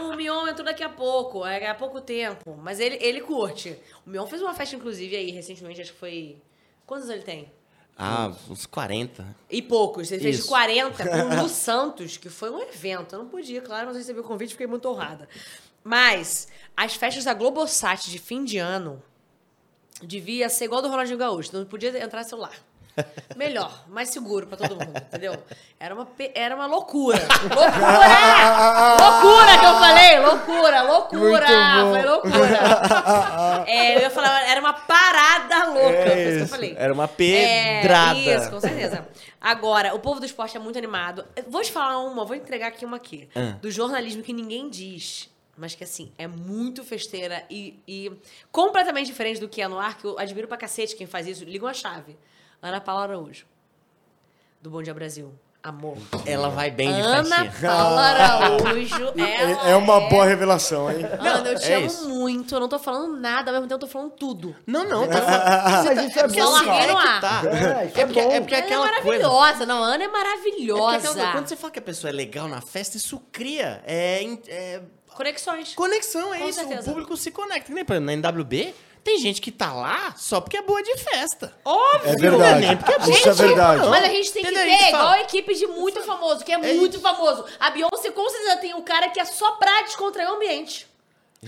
O 0.00 0.07
Mion 0.16 0.46
entrou 0.46 0.64
daqui 0.64 0.82
a 0.82 0.88
pouco, 0.88 1.44
é 1.44 1.66
há 1.66 1.74
pouco 1.74 2.00
tempo. 2.00 2.58
Mas 2.62 2.80
ele, 2.80 2.96
ele 3.00 3.20
curte. 3.20 3.78
O 4.06 4.10
Mion 4.10 4.26
fez 4.26 4.42
uma 4.42 4.54
festa, 4.54 4.76
inclusive, 4.76 5.16
aí, 5.16 5.30
recentemente, 5.30 5.80
acho 5.80 5.92
que 5.92 5.98
foi. 5.98 6.38
Quantos 6.86 7.08
ele 7.08 7.22
tem? 7.22 7.52
Ah, 7.96 8.32
uns 8.48 8.64
40. 8.64 9.26
E 9.50 9.60
poucos. 9.60 10.12
Ele 10.12 10.22
fez 10.22 10.38
Isso. 10.38 10.48
40 10.48 11.04
com 11.04 11.16
o 11.16 11.34
Lu 11.42 11.48
Santos, 11.48 12.16
que 12.16 12.28
foi 12.28 12.48
um 12.48 12.60
evento. 12.62 13.14
Eu 13.14 13.20
não 13.20 13.28
podia, 13.28 13.60
claro, 13.60 13.86
mas 13.86 13.96
eu 13.96 14.00
recebi 14.00 14.20
o 14.20 14.24
convite 14.24 14.50
e 14.50 14.52
fiquei 14.52 14.68
muito 14.68 14.88
honrada. 14.88 15.28
Mas 15.82 16.46
as 16.76 16.94
festas 16.94 17.24
da 17.24 17.34
Globosat 17.34 18.08
de 18.08 18.18
fim 18.18 18.44
de 18.44 18.58
ano 18.58 19.02
devia 20.00 20.48
ser 20.48 20.66
igual 20.66 20.80
do 20.80 20.88
Ronaldinho 20.88 21.18
Gaúcho. 21.18 21.50
Não 21.52 21.64
podia 21.64 22.02
entrar 22.02 22.22
celular. 22.22 22.54
Melhor, 23.36 23.84
mais 23.88 24.10
seguro 24.10 24.46
pra 24.46 24.56
todo 24.56 24.76
mundo, 24.76 24.96
entendeu? 24.96 25.36
Era 25.78 25.94
uma, 25.94 26.08
era 26.34 26.54
uma 26.54 26.66
loucura. 26.66 27.18
Loucura! 27.42 28.96
loucura 29.00 29.58
que 29.58 29.66
eu 29.66 29.74
falei! 29.78 30.18
Loucura, 30.20 30.82
loucura! 30.82 31.46
Foi 31.90 32.02
loucura. 32.02 33.64
É, 33.66 33.96
eu 33.96 34.00
ia 34.00 34.10
falar, 34.10 34.48
era 34.48 34.60
uma 34.60 34.72
parada 34.72 35.66
louca, 35.66 35.88
É 35.88 36.10
foi 36.10 36.22
isso 36.22 36.36
que 36.36 36.42
eu 36.42 36.48
falei. 36.48 36.74
Era 36.78 36.92
uma 36.92 37.08
pedrada. 37.08 38.18
É, 38.18 38.36
isso, 38.36 38.50
com 38.50 38.60
certeza. 38.60 39.06
Agora, 39.40 39.94
o 39.94 40.00
povo 40.00 40.18
do 40.20 40.26
esporte 40.26 40.56
é 40.56 40.60
muito 40.60 40.78
animado. 40.78 41.24
Vou 41.48 41.62
te 41.62 41.70
falar 41.70 41.98
uma, 42.00 42.24
vou 42.24 42.36
entregar 42.36 42.68
aqui 42.68 42.84
uma 42.84 42.96
aqui. 42.96 43.28
Ah. 43.34 43.56
Do 43.60 43.70
jornalismo 43.70 44.22
que 44.22 44.32
ninguém 44.32 44.68
diz. 44.68 45.30
Mas 45.56 45.74
que, 45.74 45.82
assim, 45.82 46.12
é 46.16 46.28
muito 46.28 46.84
festeira 46.84 47.44
e, 47.50 47.80
e 47.86 48.12
completamente 48.52 49.06
diferente 49.06 49.40
do 49.40 49.48
que 49.48 49.60
é 49.60 49.66
no 49.66 49.78
ar, 49.78 49.98
que 49.98 50.04
eu 50.04 50.16
admiro 50.16 50.46
pra 50.46 50.56
cacete 50.56 50.94
quem 50.94 51.06
faz 51.06 51.26
isso. 51.26 51.44
Liga 51.44 51.66
uma 51.66 51.74
chave. 51.74 52.16
Ana 52.62 52.80
Paula 52.80 53.02
Araújo. 53.04 53.46
Do 54.60 54.70
Bom 54.70 54.82
Dia 54.82 54.94
Brasil. 54.94 55.32
Amor. 55.62 55.96
Ela 56.24 56.48
vai 56.50 56.70
bem 56.70 56.92
de 56.92 57.00
Ana 57.00 57.24
festinha. 57.46 57.70
Paula 57.70 58.00
Araújo. 58.00 59.12
ela 59.18 59.68
É, 59.68 59.70
é 59.72 59.76
uma 59.76 60.08
boa 60.08 60.24
revelação, 60.24 60.90
hein? 60.90 61.04
Ana, 61.18 61.48
eu 61.50 61.58
te 61.58 61.70
é 61.72 61.76
amo 61.76 61.86
isso. 61.86 62.08
muito. 62.08 62.54
Eu 62.54 62.60
não 62.60 62.68
tô 62.68 62.78
falando 62.78 63.16
nada, 63.16 63.50
ao 63.50 63.54
mesmo 63.54 63.68
tempo 63.68 63.74
eu 63.74 63.86
tô 63.86 63.92
falando 63.92 64.10
tudo. 64.12 64.56
Não, 64.66 64.84
não, 64.88 65.06
tá 65.08 65.20
falando. 65.20 65.84
Mas 65.96 66.04
isso 66.10 66.18
é 66.18 66.22
Porque 66.22 66.40
eu 66.40 66.46
bom, 66.46 66.64
cara. 66.64 66.68
no 66.92 66.98
É 66.98 67.02
que 67.02 67.08
ar. 67.08 67.20
tá. 67.20 67.42
É, 67.44 67.86
isso 67.86 67.98
É 67.98 68.02
é 68.02 68.06
porque, 68.06 68.22
bom. 68.22 68.30
é 68.32 68.40
porque 68.40 68.54
é 68.54 68.58
aquela 68.58 68.88
coisa. 69.02 69.02
maravilhosa. 69.28 69.66
Não, 69.66 69.84
a 69.84 69.86
Ana 69.86 70.04
é 70.04 70.06
É 70.06 70.08
porque 70.08 70.24
maravilhosa. 70.24 71.10
aquela- 71.10 71.32
quando 71.32 71.48
você 71.48 71.56
fala 71.56 71.72
que 71.72 71.78
a 71.78 71.82
pessoa 71.82 72.10
é 72.10 72.14
legal 72.14 72.48
na 72.48 72.60
festa, 72.60 72.96
isso 72.96 73.20
cria 73.30 73.82
é, 73.86 74.22
é 74.48 74.80
Conexões. 75.14 75.74
conexão, 75.74 76.32
é 76.32 76.38
Com 76.38 76.48
isso. 76.48 76.60
certeza. 76.60 76.82
O 76.82 76.84
público 76.94 77.16
se 77.16 77.30
conecta. 77.32 77.72
Nem, 77.72 77.84
por 77.84 77.94
exemplo, 77.94 78.06
na 78.06 78.12
NWB, 78.12 78.74
tem 79.08 79.18
gente 79.18 79.40
que 79.40 79.50
tá 79.50 79.72
lá 79.72 80.12
só 80.18 80.38
porque 80.38 80.58
é 80.58 80.62
boa 80.62 80.82
de 80.82 80.94
festa. 80.98 81.50
Óbvio. 81.64 82.12
É 82.12 82.16
verdade. 82.16 82.60
Nem 82.60 82.76
porque 82.76 82.92
é 82.92 82.98
boa 82.98 83.10
Isso 83.10 83.28
é 83.28 83.32
de 83.32 83.42
verdade. 83.42 83.80
não. 83.80 83.88
Mas 83.88 84.04
a 84.04 84.08
gente 84.08 84.32
tem 84.32 84.42
Entendeu? 84.42 84.62
que 84.64 84.76
fala, 84.76 84.88
igual 84.88 85.08
a 85.08 85.20
equipe 85.20 85.54
de 85.54 85.66
muito 85.66 86.02
famoso, 86.02 86.44
que 86.44 86.52
é, 86.52 86.58
muito 86.58 87.00
famoso. 87.00 87.44
A 87.58 87.70
Beyoncé 87.70 88.10
com 88.10 88.28
certeza 88.28 88.56
tem 88.56 88.74
um 88.74 88.82
cara 88.82 89.08
que 89.08 89.18
é 89.18 89.24
só 89.24 89.52
pra 89.52 89.80
descontrair 89.82 90.28
o 90.30 90.34
ambiente. 90.34 90.86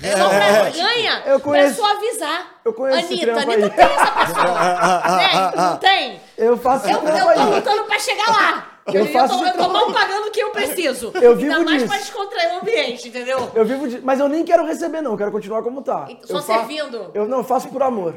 É, 0.02 0.16
só 0.16 0.28
pra 0.28 0.44
é. 0.46 0.70
ganha, 0.70 1.22
Eu 1.26 1.40
conheço- 1.40 1.74
pra 1.82 1.88
suavizar. 1.88 2.46
eu 2.64 2.72
conheço 2.72 3.06
Anitta, 3.08 3.32
Anitta 3.32 3.52
aí. 3.66 3.70
tem 3.70 3.84
essa 3.84 4.12
pessoa. 4.12 5.18
tem? 5.18 5.56
Não 5.60 5.76
tem? 5.76 6.20
Eu 6.38 6.56
faço 6.56 6.86
Eu, 6.88 6.92
eu 6.94 7.00
tô 7.02 7.28
aí. 7.28 7.50
lutando 7.56 7.84
pra 7.84 7.98
chegar 7.98 8.28
lá. 8.30 8.69
Eu 8.94 9.04
Eu, 9.06 9.12
faço 9.12 9.38
tô, 9.38 9.44
eu 9.46 9.52
tô 9.54 9.68
mal 9.68 9.92
pagando 9.92 10.26
o 10.28 10.30
que 10.30 10.40
eu 10.40 10.50
preciso. 10.50 11.10
Eu 11.20 11.32
Ainda 11.32 11.34
vivo 11.36 11.64
mais 11.64 11.76
disso. 11.82 11.86
pra 11.88 11.98
descontrair 11.98 12.54
o 12.54 12.58
ambiente, 12.60 13.08
entendeu? 13.08 13.50
Eu 13.54 13.64
vivo 13.64 13.88
de... 13.88 14.00
Mas 14.00 14.18
eu 14.20 14.28
nem 14.28 14.44
quero 14.44 14.64
receber, 14.64 15.00
não. 15.02 15.12
Eu 15.12 15.18
quero 15.18 15.30
continuar 15.32 15.62
como 15.62 15.82
tá. 15.82 16.08
Só 16.24 16.38
eu 16.38 16.42
fa- 16.42 16.54
servindo? 16.58 17.10
Eu 17.14 17.26
não, 17.28 17.38
eu 17.38 17.44
faço 17.44 17.68
por 17.68 17.82
amor. 17.82 18.12
O, 18.12 18.14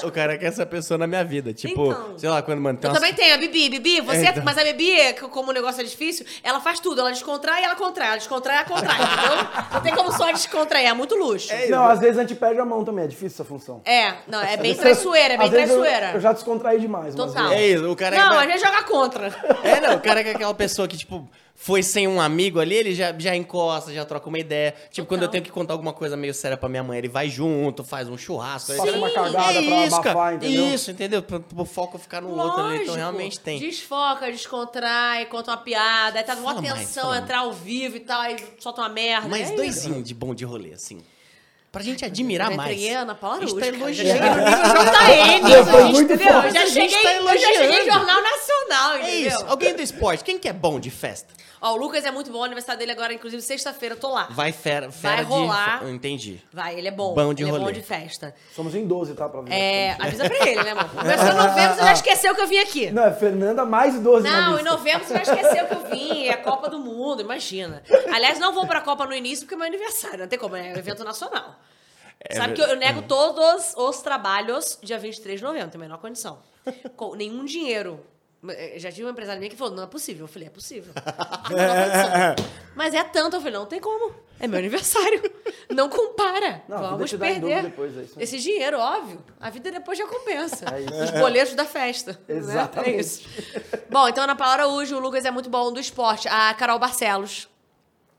ca- 0.00 0.06
o 0.06 0.10
cara 0.12 0.38
quer 0.38 0.46
essa 0.46 0.64
pessoa 0.66 0.96
na 0.98 1.06
minha 1.06 1.24
vida. 1.24 1.52
Tipo, 1.52 1.86
Então. 1.92 2.18
sei 2.18 2.28
lá, 2.28 2.42
quando 2.42 2.60
mano, 2.60 2.78
tem 2.78 2.88
Eu 2.88 2.92
umas- 2.92 3.00
também 3.00 3.14
tenho 3.14 3.34
a 3.34 3.38
Bibi. 3.38 3.68
Bibi, 3.68 4.00
você. 4.00 4.26
É, 4.26 4.30
então. 4.30 4.42
Mas 4.44 4.56
a 4.58 4.64
Bibi, 4.64 5.12
que- 5.14 5.28
como 5.28 5.50
o 5.50 5.52
negócio 5.54 5.80
é 5.80 5.84
difícil, 5.84 6.24
ela 6.42 6.60
faz 6.60 6.80
tudo. 6.80 7.00
Ela 7.00 7.10
descontrai 7.10 7.62
e 7.62 7.64
ela 7.64 7.74
contrai. 7.74 8.08
Ela 8.08 8.16
descontrai 8.16 8.56
e 8.56 8.58
ela 8.60 8.68
contrai, 8.68 8.96
entendeu? 8.96 9.46
Não 9.72 9.80
tem 9.80 9.94
como 9.94 10.12
só 10.12 10.30
descontrair. 10.30 10.88
É 10.88 10.92
muito 10.94 11.14
luxo. 11.16 11.52
É, 11.52 11.68
Não, 11.68 11.86
às 11.86 12.00
vezes 12.00 12.18
a 12.18 12.22
gente 12.22 12.34
perde 12.34 12.60
a 12.60 12.64
mão 12.64 12.84
também. 12.84 13.04
É 13.04 13.08
difícil 13.08 13.34
essa 13.36 13.44
função. 13.44 13.82
não, 14.26 14.40
é 14.42 14.56
bem 14.56 14.74
traiçoeira, 14.74 15.34
é 15.34 15.38
bem 15.38 15.50
vezes 15.50 15.70
eu- 15.70 15.80
traiçoeira. 15.80 16.12
Eu, 16.14 16.20
já 16.20 16.32
descontraí 16.32 16.80
demais. 16.80 17.14
Total. 17.14 17.50
É 17.52 17.66
isso, 17.66 17.90
o 17.90 17.96
cara 17.96 18.16
Não, 18.16 18.40
é. 18.40 18.44
a 18.44 18.48
gente 18.48 18.60
joga 18.60 18.82
contra. 18.84 19.26
É, 19.64 19.80
não, 19.80 19.96
o 19.96 20.00
cara 20.16 20.24
que 20.24 20.28
é 20.30 20.34
aquela 20.34 20.54
pessoa 20.54 20.88
que, 20.88 20.96
tipo, 20.96 21.28
foi 21.54 21.82
sem 21.82 22.06
um 22.06 22.20
amigo 22.20 22.60
ali, 22.60 22.74
ele 22.74 22.94
já, 22.94 23.14
já 23.18 23.34
encosta, 23.34 23.92
já 23.92 24.04
troca 24.04 24.28
uma 24.28 24.38
ideia. 24.38 24.74
Tipo, 24.90 25.06
quando 25.08 25.22
eu 25.22 25.28
tenho 25.28 25.42
que 25.42 25.50
contar 25.50 25.74
alguma 25.74 25.92
coisa 25.92 26.16
meio 26.16 26.34
séria 26.34 26.56
pra 26.56 26.68
minha 26.68 26.82
mãe, 26.82 26.98
ele 26.98 27.08
vai 27.08 27.28
junto, 27.28 27.82
faz 27.82 28.08
um 28.08 28.16
churrasco. 28.16 28.72
Aí- 28.72 28.90
uma 28.96 29.10
cagada 29.10 29.58
é 29.58 29.62
pra 29.66 29.86
isso, 29.86 29.94
abafar, 29.96 30.14
cara. 30.14 30.34
entendeu? 30.36 30.74
Isso, 30.74 30.90
entendeu? 30.90 31.22
Pro 31.22 31.64
foco 31.64 31.98
ficar 31.98 32.20
no 32.20 32.30
outro 32.30 32.60
ali. 32.60 32.74
Então, 32.76 32.76
Lógico. 32.78 32.94
realmente 32.96 33.40
tem. 33.40 33.58
Desfoca, 33.58 34.30
descontrai, 34.30 35.26
conta 35.26 35.50
uma 35.50 35.56
piada, 35.58 36.18
aí 36.18 36.24
tá 36.24 36.36
mais, 36.36 36.58
atenção, 36.58 37.08
mais. 37.10 37.22
entrar 37.22 37.38
ao 37.40 37.52
vivo 37.52 37.96
e 37.96 38.00
tal, 38.00 38.20
aí 38.20 38.36
solta 38.58 38.82
uma 38.82 38.88
merda. 38.88 39.28
Mais 39.28 39.50
é 39.50 39.56
doisinho 39.56 40.02
de 40.02 40.14
bom 40.14 40.34
de 40.34 40.44
rolê, 40.44 40.72
assim. 40.72 41.00
Pra 41.76 41.84
gente 41.84 42.06
admirar 42.06 42.50
Eu 42.50 42.56
mais. 42.56 42.70
entreguei 42.72 42.94
a 42.94 43.00
Ana 43.00 43.14
Paula 43.14 43.36
A 43.36 43.40
gente 43.40 43.54
tá 43.54 43.66
Araújo, 43.66 43.82
elogiando. 43.84 45.50
Já 45.50 45.64
foi 45.70 45.84
muito. 45.84 46.12
Eu 46.14 46.18
cheguei, 46.18 46.22
tá 46.22 46.42
eu 46.46 46.50
já 46.52 46.66
cheguei 46.68 46.86
em 46.86 47.16
elogiando. 47.18 47.84
Jornal 47.84 48.22
Nacional, 48.22 48.92
É 48.94 48.98
entendeu? 49.02 49.28
isso. 49.28 49.44
Alguém 49.46 49.76
do 49.76 49.82
esporte, 49.82 50.24
quem 50.24 50.38
que 50.38 50.48
é 50.48 50.54
bom 50.54 50.80
de 50.80 50.90
festa? 50.90 51.34
Ó, 51.60 51.72
o 51.72 51.76
Lucas 51.76 52.04
é 52.04 52.10
muito 52.10 52.30
bom, 52.30 52.38
o 52.40 52.44
aniversário 52.44 52.78
dele 52.78 52.92
agora, 52.92 53.12
inclusive 53.14 53.40
sexta-feira, 53.42 53.94
eu 53.94 53.98
tô 54.00 54.12
lá. 54.12 54.28
Vai 54.30 54.52
fera, 54.52 54.90
fera 54.90 55.16
Vai 55.16 55.24
de... 55.24 55.30
rolar. 55.30 55.82
Eu 55.82 55.90
Entendi. 55.90 56.42
Vai, 56.52 56.78
ele 56.78 56.88
é 56.88 56.90
bom. 56.90 57.14
Bom 57.14 57.32
de 57.32 57.42
ele 57.42 57.50
é 57.50 57.52
rolê. 57.52 57.64
bom 57.64 57.72
de 57.72 57.82
festa. 57.82 58.34
Somos 58.54 58.74
em 58.74 58.86
12, 58.86 59.14
tá? 59.14 59.28
Pra 59.28 59.40
avisar 59.40 59.58
É, 59.58 59.94
pra 59.94 60.06
avisa 60.06 60.28
pra 60.28 60.48
ele, 60.48 60.62
né, 60.62 60.70
amor? 60.72 60.88
Começou 60.90 61.28
em 61.28 61.34
novembro, 61.34 61.74
você 61.76 61.82
já 61.84 61.92
esqueceu 61.94 62.34
que 62.34 62.40
eu 62.40 62.46
vim 62.46 62.58
aqui. 62.58 62.90
Não, 62.90 63.04
é 63.04 63.12
Fernanda 63.12 63.64
mais 63.64 63.98
12 63.98 64.28
na 64.28 64.50
Não, 64.50 64.60
em 64.60 64.62
novembro 64.62 65.06
você 65.06 65.14
já 65.14 65.22
esqueceu 65.22 65.66
que 65.66 65.74
eu 65.74 65.84
vim, 65.90 66.24
é 66.26 66.32
a 66.32 66.36
Copa 66.42 66.68
do 66.68 66.78
Mundo, 66.78 67.22
imagina. 67.22 67.82
Aliás, 68.12 68.38
não 68.38 68.52
vou 68.52 68.66
pra 68.66 68.80
Copa 68.80 69.06
no 69.06 69.14
início 69.14 69.44
porque 69.46 69.54
é 69.54 69.58
meu 69.58 69.66
aniversário, 69.66 70.18
não 70.18 70.28
tem 70.28 70.38
como, 70.38 70.56
é 70.56 70.72
um 70.72 70.76
evento 70.76 71.02
nacional. 71.04 71.56
É 72.20 72.34
Sabe 72.34 72.54
que 72.54 72.62
eu, 72.62 72.66
eu 72.66 72.76
nego 72.76 73.02
todos 73.02 73.74
os 73.76 74.00
trabalhos 74.00 74.78
dia 74.82 74.98
23 74.98 75.38
de 75.38 75.44
novembro, 75.44 75.68
tem 75.70 75.78
a 75.80 75.84
menor 75.84 75.98
condição. 75.98 76.38
Com 76.96 77.14
nenhum 77.14 77.44
dinheiro. 77.44 78.04
Eu 78.52 78.78
Já 78.78 78.90
tive 78.90 79.04
uma 79.04 79.10
empresária 79.12 79.38
minha 79.38 79.50
que 79.50 79.56
falou, 79.56 79.74
não 79.74 79.82
é 79.84 79.86
possível. 79.86 80.24
Eu 80.24 80.28
falei, 80.28 80.48
é 80.48 80.50
possível. 80.50 80.92
Menor 81.48 81.76
condição. 81.76 82.46
Mas 82.74 82.94
é 82.94 83.02
tanto, 83.04 83.36
eu 83.36 83.40
falei, 83.40 83.58
não 83.58 83.66
tem 83.66 83.80
como. 83.80 84.14
É 84.38 84.46
meu 84.46 84.58
aniversário. 84.58 85.22
Não 85.70 85.88
compara. 85.88 86.62
Não, 86.68 86.90
Vamos 86.90 87.12
perder 87.12 87.62
depois, 87.62 87.96
é 87.96 88.22
esse 88.22 88.38
dinheiro, 88.38 88.78
óbvio. 88.78 89.22
A 89.40 89.48
vida 89.50 89.70
depois 89.70 89.96
já 89.98 90.06
compensa. 90.06 90.64
É. 90.66 91.04
Os 91.04 91.10
boletos 91.12 91.54
da 91.54 91.64
festa. 91.64 92.12
né? 92.28 92.36
Exatamente. 92.36 92.96
É 92.96 93.00
isso. 93.00 93.28
Bom, 93.90 94.06
então 94.08 94.24
Ana 94.24 94.36
Paula 94.36 94.54
Araújo, 94.54 94.96
o 94.96 95.00
Lucas 95.00 95.24
é 95.24 95.30
muito 95.30 95.48
bom 95.48 95.72
do 95.72 95.80
esporte. 95.80 96.28
A 96.28 96.52
Carol 96.54 96.78
Barcelos. 96.78 97.48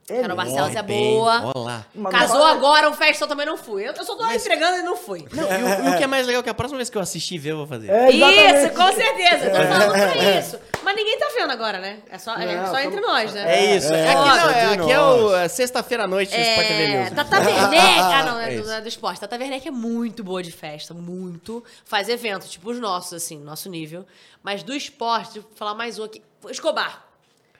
Carol 0.07 0.37
Barcelos 0.37 0.73
é 0.73 0.81
boa. 0.81 1.51
Olá. 1.53 1.85
Casou 2.09 2.41
agora, 2.45 2.89
o 2.89 2.93
festa 2.93 3.25
eu 3.25 3.27
também 3.27 3.45
não 3.45 3.57
fui. 3.57 3.85
Eu 3.85 3.91
eu 3.91 4.05
só 4.05 4.15
tô 4.15 4.25
entregando 4.31 4.77
e 4.77 4.81
não 4.81 4.95
fui. 4.95 5.25
Não, 5.33 5.43
e, 5.43 5.63
o, 5.63 5.85
e 5.91 5.93
o 5.93 5.97
que 5.97 6.03
é 6.03 6.07
mais 6.07 6.25
legal 6.25 6.39
é 6.39 6.43
que 6.43 6.49
a 6.49 6.53
próxima 6.53 6.77
vez 6.77 6.89
que 6.89 6.97
eu 6.97 7.01
assistir 7.01 7.35
e 7.35 7.37
ver, 7.37 7.51
eu 7.51 7.57
vou 7.57 7.67
fazer. 7.67 7.89
É, 7.89 8.09
Isso, 8.09 8.73
com 8.73 8.91
certeza. 8.93 9.45
Eu 9.45 9.51
tô 9.51 9.57
falando 9.67 9.91
pra 9.91 10.39
isso. 10.39 10.59
Mas 10.81 10.95
ninguém 10.95 11.19
tá 11.19 11.27
vendo 11.35 11.51
agora, 11.51 11.79
né? 11.79 11.99
É 12.09 12.17
só, 12.17 12.35
é 12.35 12.55
Não, 12.55 12.67
só 12.67 12.73
tamo- 12.75 12.85
entre 12.85 13.01
nós, 13.01 13.33
né? 13.33 13.53
É 13.53 13.75
isso. 13.75 13.93
É, 13.93 14.07
aqui 14.07 14.15
não, 14.15 14.39
só 14.39 14.49
é, 14.49 14.65
aqui 14.75 14.91
é 14.93 14.99
o 15.01 15.35
é 15.35 15.47
sexta-feira 15.49 16.05
à 16.05 16.07
noite 16.07 16.33
do 16.33 16.41
Sport 16.41 16.67
TV 16.67 16.83
É, 16.83 16.87
News. 17.03 17.09
Tata 17.11 17.39
Werneck. 17.39 17.77
Ah, 18.17 18.23
não, 18.23 18.39
é, 18.39 18.53
É 18.55 18.61
do, 18.61 18.71
é 18.71 18.81
do 18.81 18.87
esporte. 18.87 19.19
Tata 19.19 19.35
Werneck 19.37 19.67
é 19.67 19.71
muito 19.71 20.23
boa 20.23 20.41
de 20.41 20.53
festa, 20.53 20.93
muito. 20.93 21.61
Faz 21.83 22.07
eventos, 22.07 22.49
tipo 22.49 22.71
os 22.71 22.79
nossos, 22.79 23.11
assim, 23.11 23.37
nosso 23.39 23.69
nível. 23.69 24.05
Mas 24.41 24.63
do 24.63 24.73
esporte, 24.73 25.39
vou 25.41 25.51
falar 25.55 25.73
mais 25.73 25.99
um 25.99 26.05
aqui. 26.05 26.23
Escobar. 26.49 27.06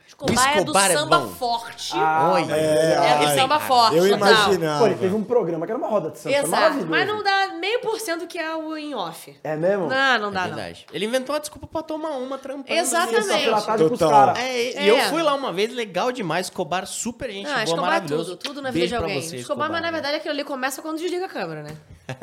Escobar, 0.08 0.52
é 0.52 0.56
do 0.56 0.72
Escobar 0.72 0.90
é 0.92 0.94
samba 0.96 1.20
bom. 1.20 1.28
forte. 1.28 1.92
Ah, 1.94 2.32
Olha. 2.34 2.46
mas 2.46 2.58
é 2.58 2.96
do 3.20 3.26
ai, 3.28 3.36
samba 3.36 3.56
cara. 3.58 3.68
forte, 3.68 3.98
Eu 3.98 4.08
imaginava. 4.08 4.80
Pô, 4.80 4.86
ele 4.88 4.96
teve 4.96 5.14
um 5.16 5.24
programa 5.24 5.66
que 5.66 5.72
era 5.72 5.78
uma 5.78 5.88
roda 5.90 6.10
de 6.12 6.18
samba. 6.20 6.36
Exato. 6.38 6.86
Mas 6.88 7.08
não 7.08 7.22
dá 7.22 7.50
meio 7.60 7.82
por 7.82 8.00
cento 8.00 8.26
que 8.26 8.40
é 8.40 8.56
o 8.56 8.76
em 8.78 8.96
off. 8.96 9.38
É 9.44 9.56
mesmo? 9.58 9.88
Não, 9.88 10.20
não 10.20 10.32
dá, 10.32 10.46
É 10.46 10.48
não. 10.48 10.56
verdade. 10.56 10.86
Ele 10.94 11.06
inventou 11.06 11.36
uma 11.36 11.40
desculpa 11.42 11.68
pra 11.68 11.84
tomar 11.84 12.12
uma 12.12 12.38
trampando. 12.38 12.72
Exatamente. 12.80 13.46
Total. 13.90 14.10
caras. 14.10 14.40
É, 14.40 14.82
e 14.82 14.90
É. 14.90 14.90
eu 14.90 15.10
fui 15.10 15.22
lá 15.22 15.34
uma 15.36 15.52
vez, 15.52 15.74
legal 15.74 16.12
demais. 16.12 16.48
Escobar, 16.48 16.88
super 16.88 17.30
gente 17.30 17.48
Ah, 17.48 17.54
boa, 17.56 17.64
Escobar 17.66 17.84
é 17.84 17.88
maravilhoso. 17.88 18.38
tudo, 18.38 18.44
tudo 18.54 18.62
na 18.62 18.72
vida 18.72 18.80
Beijo 18.88 18.98
de 18.98 19.04
alguém. 19.04 19.22
você, 19.22 19.36
Escobar, 19.38 19.70
mas 19.70 19.82
na 19.82 19.92
verdade 19.92 20.16
aquilo 20.16 20.34
ali 20.34 20.44
começa 20.44 20.82
quando 20.82 20.98
desliga 20.98 21.26
a 21.26 21.30
câmera, 21.30 21.62
né? 21.64 21.76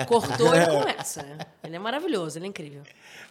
Cortou, 0.06 0.54
ele 0.54 0.66
começa, 0.66 1.22
né? 1.22 1.38
Ele 1.62 1.76
é 1.76 1.78
maravilhoso, 1.78 2.38
ele 2.38 2.46
é 2.46 2.48
incrível. 2.48 2.82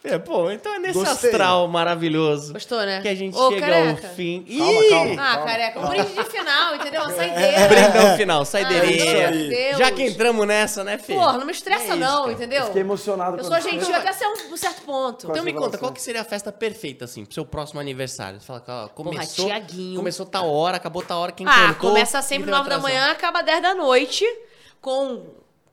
É, 0.04 0.18
pô, 0.20 0.52
então 0.52 0.74
é 0.76 0.80
nesse 0.80 1.00
Gostei. 1.00 1.30
astral 1.30 1.66
maravilhoso 1.70 2.52
Gostou, 2.52 2.82
né? 2.86 3.00
que 3.02 3.08
a 3.08 3.16
gente 3.16 3.38
Ô, 3.38 3.50
chega 3.52 3.62
careca. 3.68 4.08
ao 4.10 4.14
fim. 4.16 4.44
Calma, 4.44 4.72
Ih! 4.84 4.90
calma. 4.90 5.16
Ah, 5.32 5.38
careca, 5.46 5.80
um 5.80 5.88
brinde 5.88 6.14
de 6.14 6.24
final, 6.26 6.76
entendeu? 6.76 7.02
Uma 7.04 7.10
saideira. 7.16 7.68
Brindão 7.70 8.18
final, 8.18 8.42
Ah, 8.42 8.46
saideirinha. 8.46 9.32
meu 9.32 9.50
Deus. 9.50 9.78
Já 9.78 9.92
que 9.92 10.04
entramos 10.04 10.46
nessa, 10.46 10.84
né, 10.84 10.98
Fê? 10.98 11.14
Porra, 11.14 11.38
não 11.38 11.46
me 11.46 11.54
estressa 11.54 11.84
É 11.84 11.88
isso, 11.88 11.96
não, 11.96 12.22
cara. 12.24 12.34
entendeu? 12.34 12.66
Fiquei 12.66 12.82
emocionado. 12.82 13.38
Eu 13.38 13.44
sou 13.46 13.62
gentil 13.62 13.96
até 13.96 14.12
ser 14.12 14.28
um, 14.28 14.54
um 14.54 14.58
certo 14.58 14.82
ponto. 14.82 15.28
Então 15.32 15.44
me 15.44 15.54
conta, 15.54 15.78
qual 15.78 15.92
que 15.94 16.02
seria 16.02 16.22
a 16.22 16.26
festa 16.26 16.52
perfeita, 16.52 17.06
assim, 17.06 17.24
pro 17.24 17.34
seu 17.34 17.46
próximo 17.46 17.80
aniversário? 17.80 18.42
Você 18.42 18.46
fala, 18.46 18.64
ó, 18.68 18.88
começou, 18.90 19.46
Tiaguinho. 19.46 19.96
começou 19.96 20.26
tal 20.26 20.50
hora, 20.54 20.76
acabou 20.78 21.02
tal 21.02 21.22
hora, 21.22 21.32
quem 21.32 21.48
Ah, 21.48 21.68
cantou, 21.74 21.92
começa 21.92 22.22
sempre 22.22 22.48
deu 22.48 22.56
9 22.58 22.70
da 22.70 22.78
manhã, 22.80 23.10
acaba 23.10 23.42
10 23.42 23.62
da 23.62 23.74
noite, 23.74 24.26
com 24.82 25.24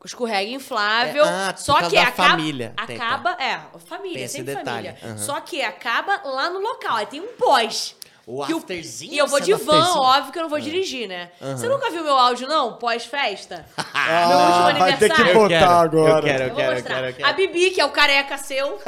escorrega 0.07 0.51
inflável. 0.51 1.25
É, 1.25 1.29
ah, 1.49 1.53
por 1.53 1.61
só 1.63 1.75
causa 1.75 1.91
que 1.91 1.97
da 1.97 2.03
acaba, 2.03 2.29
família. 2.31 2.75
Tem, 2.87 2.97
tá. 2.99 3.05
acaba, 3.07 3.31
é, 3.43 3.61
família, 3.87 4.17
Tem 4.17 4.25
esse 4.25 4.37
sempre 4.39 4.55
detalhe, 4.55 4.89
família. 4.93 4.99
aham. 5.05 5.19
Só 5.19 5.41
que 5.41 5.63
acaba 5.63 6.21
lá 6.25 6.49
no 6.51 6.59
local, 6.61 6.97
aí 6.97 7.07
tem 7.07 7.21
um 7.21 7.29
pós. 7.39 7.97
O 8.27 8.47
que 8.47 8.53
afterzinho, 8.53 9.13
E 9.13 9.19
eu 9.19 9.27
vou 9.27 9.41
de 9.41 9.53
van, 9.55 9.77
afterzinho. 9.81 10.03
óbvio 10.05 10.33
que 10.33 10.39
eu 10.39 10.43
não 10.43 10.49
vou 10.51 10.61
dirigir, 10.61 11.09
né? 11.09 11.31
Aham. 11.43 11.57
Você 11.57 11.69
nunca 11.69 11.91
viu 11.91 12.05
meu 12.05 12.17
áudio, 12.17 12.47
não? 12.47 12.75
Pós-festa? 12.75 13.67
Ah, 13.93 14.29
meu 14.29 14.39
último 14.39 14.63
vai 14.63 14.97
ter 14.99 15.11
aniversário. 15.11 15.25
que 15.25 15.31
Eu 15.31 15.35
botar 15.35 15.49
quero, 15.59 15.65
agora. 15.81 16.19
Eu 16.19 16.23
quero, 16.23 16.43
eu 16.45 16.47
Eu 16.49 16.55
vou 16.55 16.57
quero, 16.57 16.79
eu 16.79 16.83
quero, 16.85 17.07
eu 17.09 17.15
quero. 17.15 17.29
A 17.29 17.33
Bibi, 17.33 17.71
que 17.71 17.81
é 17.81 17.85
o 17.85 17.91
careca 17.91 18.39
seu. 18.39 18.79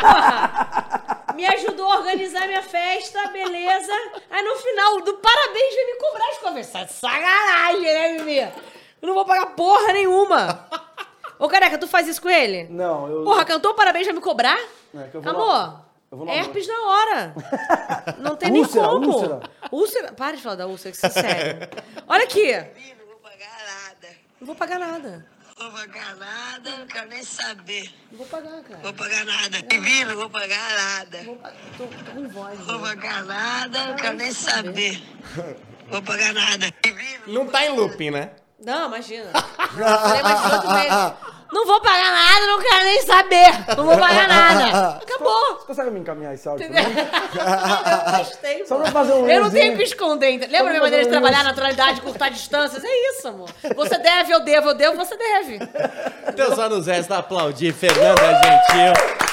Porra, 0.00 1.24
me 1.34 1.46
ajudou 1.46 1.90
a 1.90 1.98
organizar 1.98 2.46
minha 2.46 2.62
festa, 2.62 3.28
beleza. 3.28 3.92
Aí 4.30 4.42
no 4.42 4.54
final 4.56 5.00
do 5.02 5.14
parabéns 5.14 5.74
veio 5.74 5.86
me 5.86 5.96
cobrar 5.98 6.28
as 6.28 6.38
conversas. 6.38 6.90
Sacanagem, 6.90 7.80
né, 7.82 8.18
Bibi? 8.18 8.52
Eu 9.00 9.08
não 9.08 9.14
vou 9.14 9.24
pagar 9.24 9.46
porra 9.54 9.92
nenhuma. 9.92 10.68
Ô, 11.38 11.48
careca, 11.48 11.78
tu 11.78 11.86
faz 11.88 12.06
isso 12.06 12.20
com 12.20 12.28
ele? 12.28 12.64
Não, 12.68 13.08
eu. 13.08 13.24
Porra, 13.24 13.44
cantou 13.46 13.72
parabéns 13.74 14.04
vai 14.06 14.14
me 14.14 14.20
cobrar? 14.20 14.58
É, 14.94 15.04
que 15.10 15.16
eu 15.16 15.22
vou 15.22 15.30
Amor, 15.32 15.46
lá- 15.46 15.84
eu 16.12 16.18
vou 16.18 16.26
lá- 16.26 16.34
herpes 16.34 16.66
na 16.68 16.80
hora. 16.82 17.34
Não 18.20 18.36
tem 18.36 18.52
Úlcera, 18.52 18.82
nem 18.82 18.92
como. 19.00 19.06
úlcera. 19.12 19.40
Úlcera. 19.72 20.12
Para 20.12 20.36
de 20.36 20.42
falar 20.42 20.56
da 20.56 20.66
úlcera, 20.66 20.90
que 20.90 20.96
isso 20.98 21.06
é 21.06 21.10
sério. 21.10 21.68
Olha 22.06 22.24
aqui. 22.24 22.52
Não 22.52 23.06
vou 23.06 23.16
pagar 23.22 23.58
nada. 23.58 24.08
Não 24.40 24.46
vou 24.46 24.54
pagar 24.56 24.78
nada. 24.78 25.26
Vou 25.56 25.70
pagar 25.72 26.16
nada, 26.16 26.70
não 26.78 26.86
quero 26.86 27.08
nem 27.08 27.22
saber. 27.22 27.90
Não 28.10 28.18
vou 28.18 28.26
pagar, 28.26 28.62
cara. 28.62 28.80
Vou 28.82 28.92
pagar 28.94 29.24
nada. 29.24 29.58
Vivi, 29.70 30.04
não 30.06 30.16
vou 30.16 30.30
pagar 30.30 30.72
nada. 30.74 31.18
Tô, 31.78 31.84
tô 31.86 32.12
com 32.12 32.28
voz. 32.28 32.58
Vou 32.60 32.78
né? 32.80 32.88
pagar 32.88 33.24
nada, 33.24 33.86
não 33.86 33.96
quero 33.96 34.16
nem 34.16 34.32
saber. 34.32 35.02
Vou 35.88 36.02
pagar 36.02 36.32
nada. 36.32 36.66
Não 37.26 37.46
tá 37.46 37.64
em 37.64 37.70
looping, 37.76 38.10
né? 38.10 38.30
Não, 38.64 38.86
imagina. 38.88 39.30
Falei 39.32 40.22
mais 40.22 40.38
de 40.38 40.48
18 40.48 40.68
meses. 40.72 41.12
Não 41.52 41.66
vou 41.66 41.80
pagar 41.80 42.12
nada, 42.12 42.46
não 42.46 42.60
quero 42.60 42.84
nem 42.84 43.02
saber. 43.02 43.76
Não 43.76 43.84
vou 43.84 43.98
pagar 43.98 44.28
nada. 44.28 44.98
Acabou. 45.02 45.56
Você 45.58 45.66
consegue 45.66 45.90
me 45.90 45.98
encaminhar 45.98 46.32
esse 46.32 46.48
áudio? 46.48 46.64
Entendeu? 46.64 46.84
Eu 46.94 48.18
gostei. 48.18 48.64
Só 48.66 48.76
pra 48.76 48.92
fazer 48.92 49.14
um 49.14 49.28
Eu 49.28 49.40
não 49.42 49.50
tenho 49.50 49.76
que 49.76 49.82
esconder. 49.82 50.38
Lembra 50.42 50.58
Só 50.58 50.66
a 50.66 50.70
minha 50.70 50.80
maneira 50.80 51.04
de 51.04 51.10
trabalhar, 51.10 51.42
naturalidade, 51.42 52.02
curtar 52.02 52.30
distâncias? 52.30 52.84
É 52.84 53.10
isso, 53.10 53.26
amor. 53.26 53.50
Você 53.74 53.98
deve, 53.98 54.32
eu 54.32 54.44
devo, 54.44 54.68
eu 54.68 54.74
devo, 54.74 54.96
você 54.96 55.16
deve. 55.16 55.58
Então 56.28 56.54
só 56.54 56.68
nos 56.68 56.86
resta 56.86 57.18
aplaudir 57.18 57.72
Fernanda 57.72 58.32
Gentil 58.34 59.29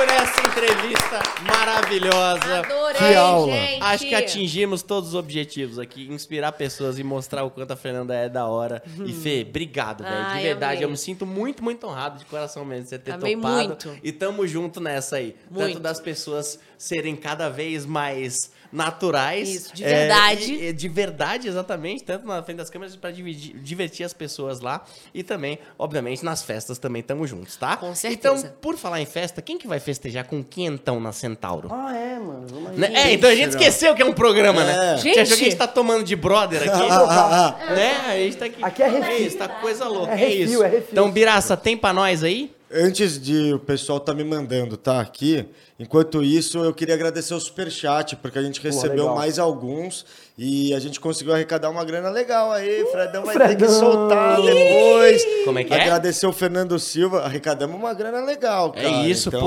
por 0.00 0.08
essa 0.08 0.40
entrevista 0.48 1.20
maravilhosa. 1.42 2.60
Adorei, 2.60 2.98
Que 2.98 3.14
aula. 3.14 3.52
gente. 3.52 3.82
Acho 3.82 4.06
que 4.06 4.14
atingimos 4.14 4.82
todos 4.82 5.10
os 5.10 5.14
objetivos 5.14 5.78
aqui, 5.78 6.08
inspirar 6.10 6.52
pessoas 6.52 6.98
e 6.98 7.04
mostrar 7.04 7.44
o 7.44 7.50
quanto 7.50 7.72
a 7.72 7.76
Fernanda 7.76 8.14
é 8.14 8.26
da 8.26 8.46
hora. 8.46 8.82
E 9.04 9.12
Fê, 9.12 9.44
obrigado, 9.46 10.02
velho. 10.02 10.36
De 10.36 10.42
verdade, 10.42 10.72
amei. 10.76 10.84
eu 10.84 10.90
me 10.90 10.96
sinto 10.96 11.26
muito, 11.26 11.62
muito 11.62 11.86
honrado 11.86 12.18
de 12.18 12.24
coração 12.24 12.64
mesmo 12.64 12.84
de 12.84 12.88
você 12.90 12.98
ter 12.98 13.12
Amei 13.12 13.36
topado. 13.36 13.54
muito. 13.54 13.96
E 14.02 14.10
tamo 14.10 14.46
junto 14.46 14.80
nessa 14.80 15.16
aí. 15.16 15.36
Tanto 15.48 15.60
Muito. 15.60 15.80
das 15.80 16.00
pessoas 16.00 16.58
serem 16.78 17.14
cada 17.14 17.50
vez 17.50 17.84
mais 17.84 18.34
naturais. 18.72 19.48
Isso, 19.48 19.74
de 19.74 19.84
é, 19.84 19.88
verdade. 19.88 20.52
e- 20.54 20.68
e 20.68 20.72
de 20.72 20.88
verdade, 20.88 21.48
exatamente. 21.48 22.04
Tanto 22.04 22.26
na 22.26 22.42
frente 22.42 22.58
das 22.58 22.70
câmeras 22.70 22.94
pra 22.96 23.10
dividir- 23.10 23.56
divertir 23.56 24.04
as 24.04 24.12
pessoas 24.12 24.60
lá. 24.60 24.84
E 25.14 25.22
também, 25.22 25.58
obviamente, 25.78 26.24
nas 26.24 26.42
festas 26.42 26.78
também 26.78 27.02
tamo 27.02 27.26
juntos, 27.26 27.56
tá? 27.56 27.76
Com 27.76 27.94
certeza. 27.94 28.38
Então, 28.38 28.52
por 28.60 28.76
falar 28.76 29.00
em 29.00 29.06
festa, 29.06 29.42
quem 29.42 29.58
que 29.58 29.66
vai 29.66 29.80
festejar 29.80 30.24
com 30.24 30.42
quentão 30.42 31.00
na 31.00 31.12
Centauro? 31.12 31.68
Ah, 31.72 31.96
é, 31.96 32.18
mano. 32.18 32.46
Vamos 32.48 32.70
aí. 32.70 32.76
Né? 32.78 32.92
É, 32.94 33.12
então 33.12 33.28
a 33.30 33.34
gente 33.34 33.50
esqueceu 33.50 33.94
que 33.94 34.02
é 34.02 34.04
um 34.04 34.12
programa, 34.12 34.64
né? 34.64 34.76
É. 34.80 34.90
A 34.92 34.96
gente 34.96 35.18
achou 35.18 35.36
que 35.36 35.42
a 35.42 35.46
Gente. 35.50 35.56
tá 35.58 35.66
tomando 35.66 36.04
de 36.04 36.14
brother 36.16 36.62
aqui. 36.62 36.70
Ah, 37.10 37.56
né? 37.70 37.92
A 38.08 38.16
gente 38.16 38.36
tá 38.36 38.44
aqui. 38.46 38.62
Aqui 38.64 38.82
é 38.82 38.88
refil. 38.88 39.26
isso, 39.26 39.36
tá 39.36 39.48
coisa 39.48 39.86
louca. 39.88 40.12
É 40.12 40.14
É, 40.14 40.16
refil, 40.28 40.44
isso. 40.44 40.62
é 40.62 40.68
refil. 40.68 40.88
Então, 40.92 41.10
Biraça, 41.10 41.56
tem 41.56 41.76
pra 41.76 41.92
nós 41.92 42.22
aí? 42.22 42.52
Antes 42.72 43.20
de 43.20 43.52
o 43.52 43.58
pessoal 43.58 43.98
tá 43.98 44.14
me 44.14 44.22
mandando, 44.22 44.76
tá 44.76 45.00
aqui. 45.00 45.44
Enquanto 45.76 46.22
isso, 46.22 46.58
eu 46.58 46.72
queria 46.74 46.94
agradecer 46.94 47.34
o 47.34 47.40
superchat, 47.40 48.14
porque 48.16 48.38
a 48.38 48.42
gente 48.42 48.60
recebeu 48.60 49.04
legal. 49.04 49.16
mais 49.16 49.38
alguns 49.38 50.04
e 50.38 50.72
a 50.74 50.78
gente 50.78 51.00
conseguiu 51.00 51.32
arrecadar 51.34 51.68
uma 51.70 51.84
grana 51.84 52.10
legal 52.10 52.52
aí. 52.52 52.84
Fredão 52.92 53.24
vai 53.24 53.34
ter 53.36 53.44
Fredão. 53.46 53.66
que 53.66 53.74
soltar 53.74 54.36
depois. 54.42 55.24
Como 55.44 55.58
é 55.58 55.64
que 55.64 55.72
é? 55.74 55.80
Agradecer 55.80 56.26
o 56.26 56.32
Fernando 56.32 56.78
Silva, 56.78 57.22
arrecadamos 57.22 57.74
uma 57.76 57.92
grana 57.94 58.20
legal, 58.20 58.72
É 58.76 58.82
cara. 58.82 59.06
isso, 59.08 59.30
então, 59.30 59.40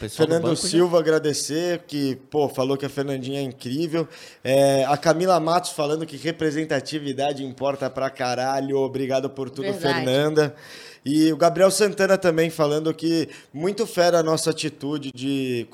pô. 0.00 0.08
Fernando 0.08 0.42
banco 0.44 0.56
já- 0.56 0.68
Silva 0.68 0.98
agradecer, 1.00 1.82
que, 1.86 2.16
pô, 2.30 2.48
falou 2.48 2.76
que 2.78 2.86
a 2.86 2.88
Fernandinha 2.88 3.40
é 3.40 3.42
incrível. 3.42 4.08
É, 4.42 4.84
a 4.86 4.96
Camila 4.96 5.38
Matos 5.40 5.72
falando 5.72 6.06
que 6.06 6.16
representatividade 6.16 7.44
importa 7.44 7.90
pra 7.90 8.08
caralho. 8.08 8.76
Obrigado 8.78 9.28
por 9.28 9.50
tudo, 9.50 9.64
Verdade. 9.64 9.82
Fernanda. 10.04 10.54
E 11.04 11.32
o 11.32 11.36
Gabriel 11.36 11.70
Santana 11.70 12.18
também 12.18 12.50
falando 12.50 12.92
que 12.92 13.28
muito 13.52 13.86
fera 13.86 14.18
a 14.18 14.22
nossa 14.22 14.50
atitude 14.50 15.10
de, 15.14 15.66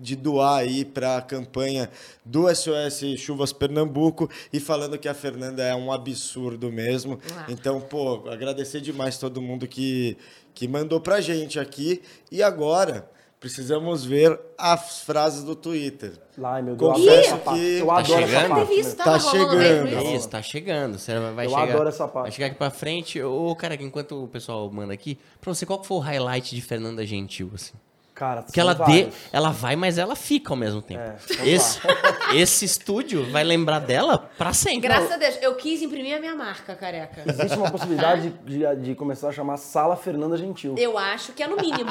de 0.00 0.16
doar 0.16 0.58
aí 0.58 0.84
para 0.84 1.16
a 1.16 1.22
campanha 1.22 1.90
do 2.24 2.52
SOS 2.54 3.18
Chuvas 3.18 3.52
Pernambuco 3.52 4.28
e 4.52 4.60
falando 4.60 4.98
que 4.98 5.08
a 5.08 5.14
Fernanda 5.14 5.62
é 5.62 5.74
um 5.74 5.90
absurdo 5.90 6.70
mesmo. 6.70 7.18
Ah. 7.34 7.46
Então, 7.48 7.80
pô, 7.80 8.28
agradecer 8.28 8.80
demais 8.80 9.16
todo 9.16 9.40
mundo 9.40 9.66
que, 9.66 10.18
que 10.54 10.68
mandou 10.68 11.00
pra 11.00 11.20
gente 11.20 11.58
aqui. 11.58 12.02
E 12.30 12.42
agora, 12.42 13.08
Precisamos 13.44 14.06
ver 14.06 14.40
as 14.56 15.00
frases 15.02 15.44
do 15.44 15.54
Twitter. 15.54 16.12
Ai, 16.42 16.62
meu 16.62 16.74
Deus, 16.74 16.92
Confesso 16.96 17.18
essa 17.28 17.36
parte. 17.36 17.60
que 17.60 17.78
Eu 17.78 17.86
Tá 17.86 17.98
adoro 17.98 18.18
essa 18.22 18.26
chegando? 18.26 18.48
parte, 18.48 18.68
Teve 18.68 18.80
isso, 18.80 18.96
né? 18.96 19.04
Tá 19.04 19.18
chegando. 19.20 20.16
isso. 20.16 20.28
Tá 20.30 20.42
chegando. 20.42 20.98
Você 20.98 21.18
vai 21.34 21.44
Eu 21.44 21.50
chegar, 21.50 21.62
adoro 21.64 21.88
essa 21.90 22.08
parte. 22.08 22.22
Vai 22.24 22.32
chegar 22.32 22.46
aqui 22.46 22.54
pra 22.56 22.70
frente. 22.70 23.22
Ô, 23.22 23.54
cara, 23.54 23.74
enquanto 23.74 24.24
o 24.24 24.28
pessoal 24.28 24.70
manda 24.72 24.94
aqui, 24.94 25.18
pra 25.42 25.52
você, 25.54 25.66
qual 25.66 25.78
que 25.78 25.86
foi 25.86 25.98
o 25.98 26.00
highlight 26.00 26.54
de 26.54 26.62
Fernanda 26.62 27.04
Gentil, 27.04 27.50
assim? 27.54 27.74
Cara, 28.14 28.42
Porque 28.42 28.60
ela, 28.60 28.76
são 28.76 28.86
dê, 28.86 29.02
vários. 29.02 29.14
ela 29.32 29.50
vai, 29.50 29.74
mas 29.74 29.98
ela 29.98 30.14
fica 30.14 30.52
ao 30.52 30.56
mesmo 30.56 30.80
tempo. 30.80 31.02
É, 31.02 31.16
esse, 31.48 31.80
esse 32.32 32.64
estúdio 32.64 33.28
vai 33.32 33.42
lembrar 33.42 33.80
dela 33.80 34.30
pra 34.38 34.52
sempre. 34.52 34.82
Graças 34.82 35.10
a 35.10 35.16
Deus, 35.16 35.36
eu 35.42 35.56
quis 35.56 35.82
imprimir 35.82 36.16
a 36.16 36.20
minha 36.20 36.34
marca, 36.34 36.76
careca. 36.76 37.24
Existe 37.26 37.58
uma 37.58 37.70
possibilidade 37.72 38.30
de, 38.44 38.76
de 38.76 38.94
começar 38.94 39.30
a 39.30 39.32
chamar 39.32 39.56
Sala 39.56 39.96
Fernanda 39.96 40.36
Gentil. 40.36 40.76
Eu 40.78 40.96
acho 40.96 41.32
que 41.32 41.42
é 41.42 41.48
no 41.48 41.56
mínimo. 41.56 41.90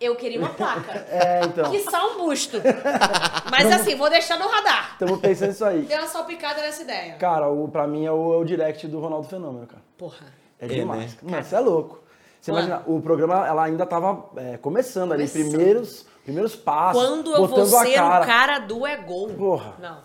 Eu 0.00 0.14
queria 0.14 0.38
uma 0.38 0.50
placa. 0.50 1.06
É, 1.10 1.40
então. 1.44 1.70
Que 1.70 1.78
um 1.78 2.18
busto. 2.18 2.58
Mas 3.50 3.72
assim, 3.72 3.96
vou 3.96 4.08
deixar 4.08 4.38
no 4.38 4.46
radar. 4.46 4.90
Estamos 4.92 5.18
pensando 5.20 5.48
nisso 5.48 5.64
aí. 5.64 5.82
Deu 5.82 5.98
uma 5.98 6.06
salpicada 6.06 6.60
nessa 6.62 6.82
ideia. 6.82 7.14
Cara, 7.14 7.48
o, 7.48 7.66
pra 7.68 7.86
mim 7.86 8.04
é 8.06 8.12
o, 8.12 8.34
é 8.34 8.36
o 8.36 8.44
direct 8.44 8.86
do 8.86 9.00
Ronaldo 9.00 9.26
Fenômeno, 9.28 9.66
cara. 9.66 9.82
Porra. 9.96 10.26
É 10.60 10.66
É, 10.66 10.68
demais. 10.68 11.14
né? 11.14 11.30
Mano, 11.32 11.44
você 11.44 11.54
é 11.56 11.60
louco. 11.60 12.07
Você 12.48 12.52
imagina, 12.52 12.82
o 12.86 13.00
programa 13.00 13.46
ela 13.46 13.64
ainda 13.64 13.84
tava 13.86 14.30
é, 14.36 14.56
começando, 14.56 15.12
ali, 15.12 15.28
primeiros, 15.28 16.06
primeiros 16.24 16.56
passos. 16.56 17.02
Quando 17.02 17.34
eu 17.34 17.46
vou 17.46 17.66
ser 17.66 17.94
cara. 17.94 18.24
o 18.24 18.26
cara 18.26 18.58
do 18.58 18.86
é 18.86 18.96
gol. 18.96 19.28
Porra. 19.28 19.74
Não. 19.78 19.98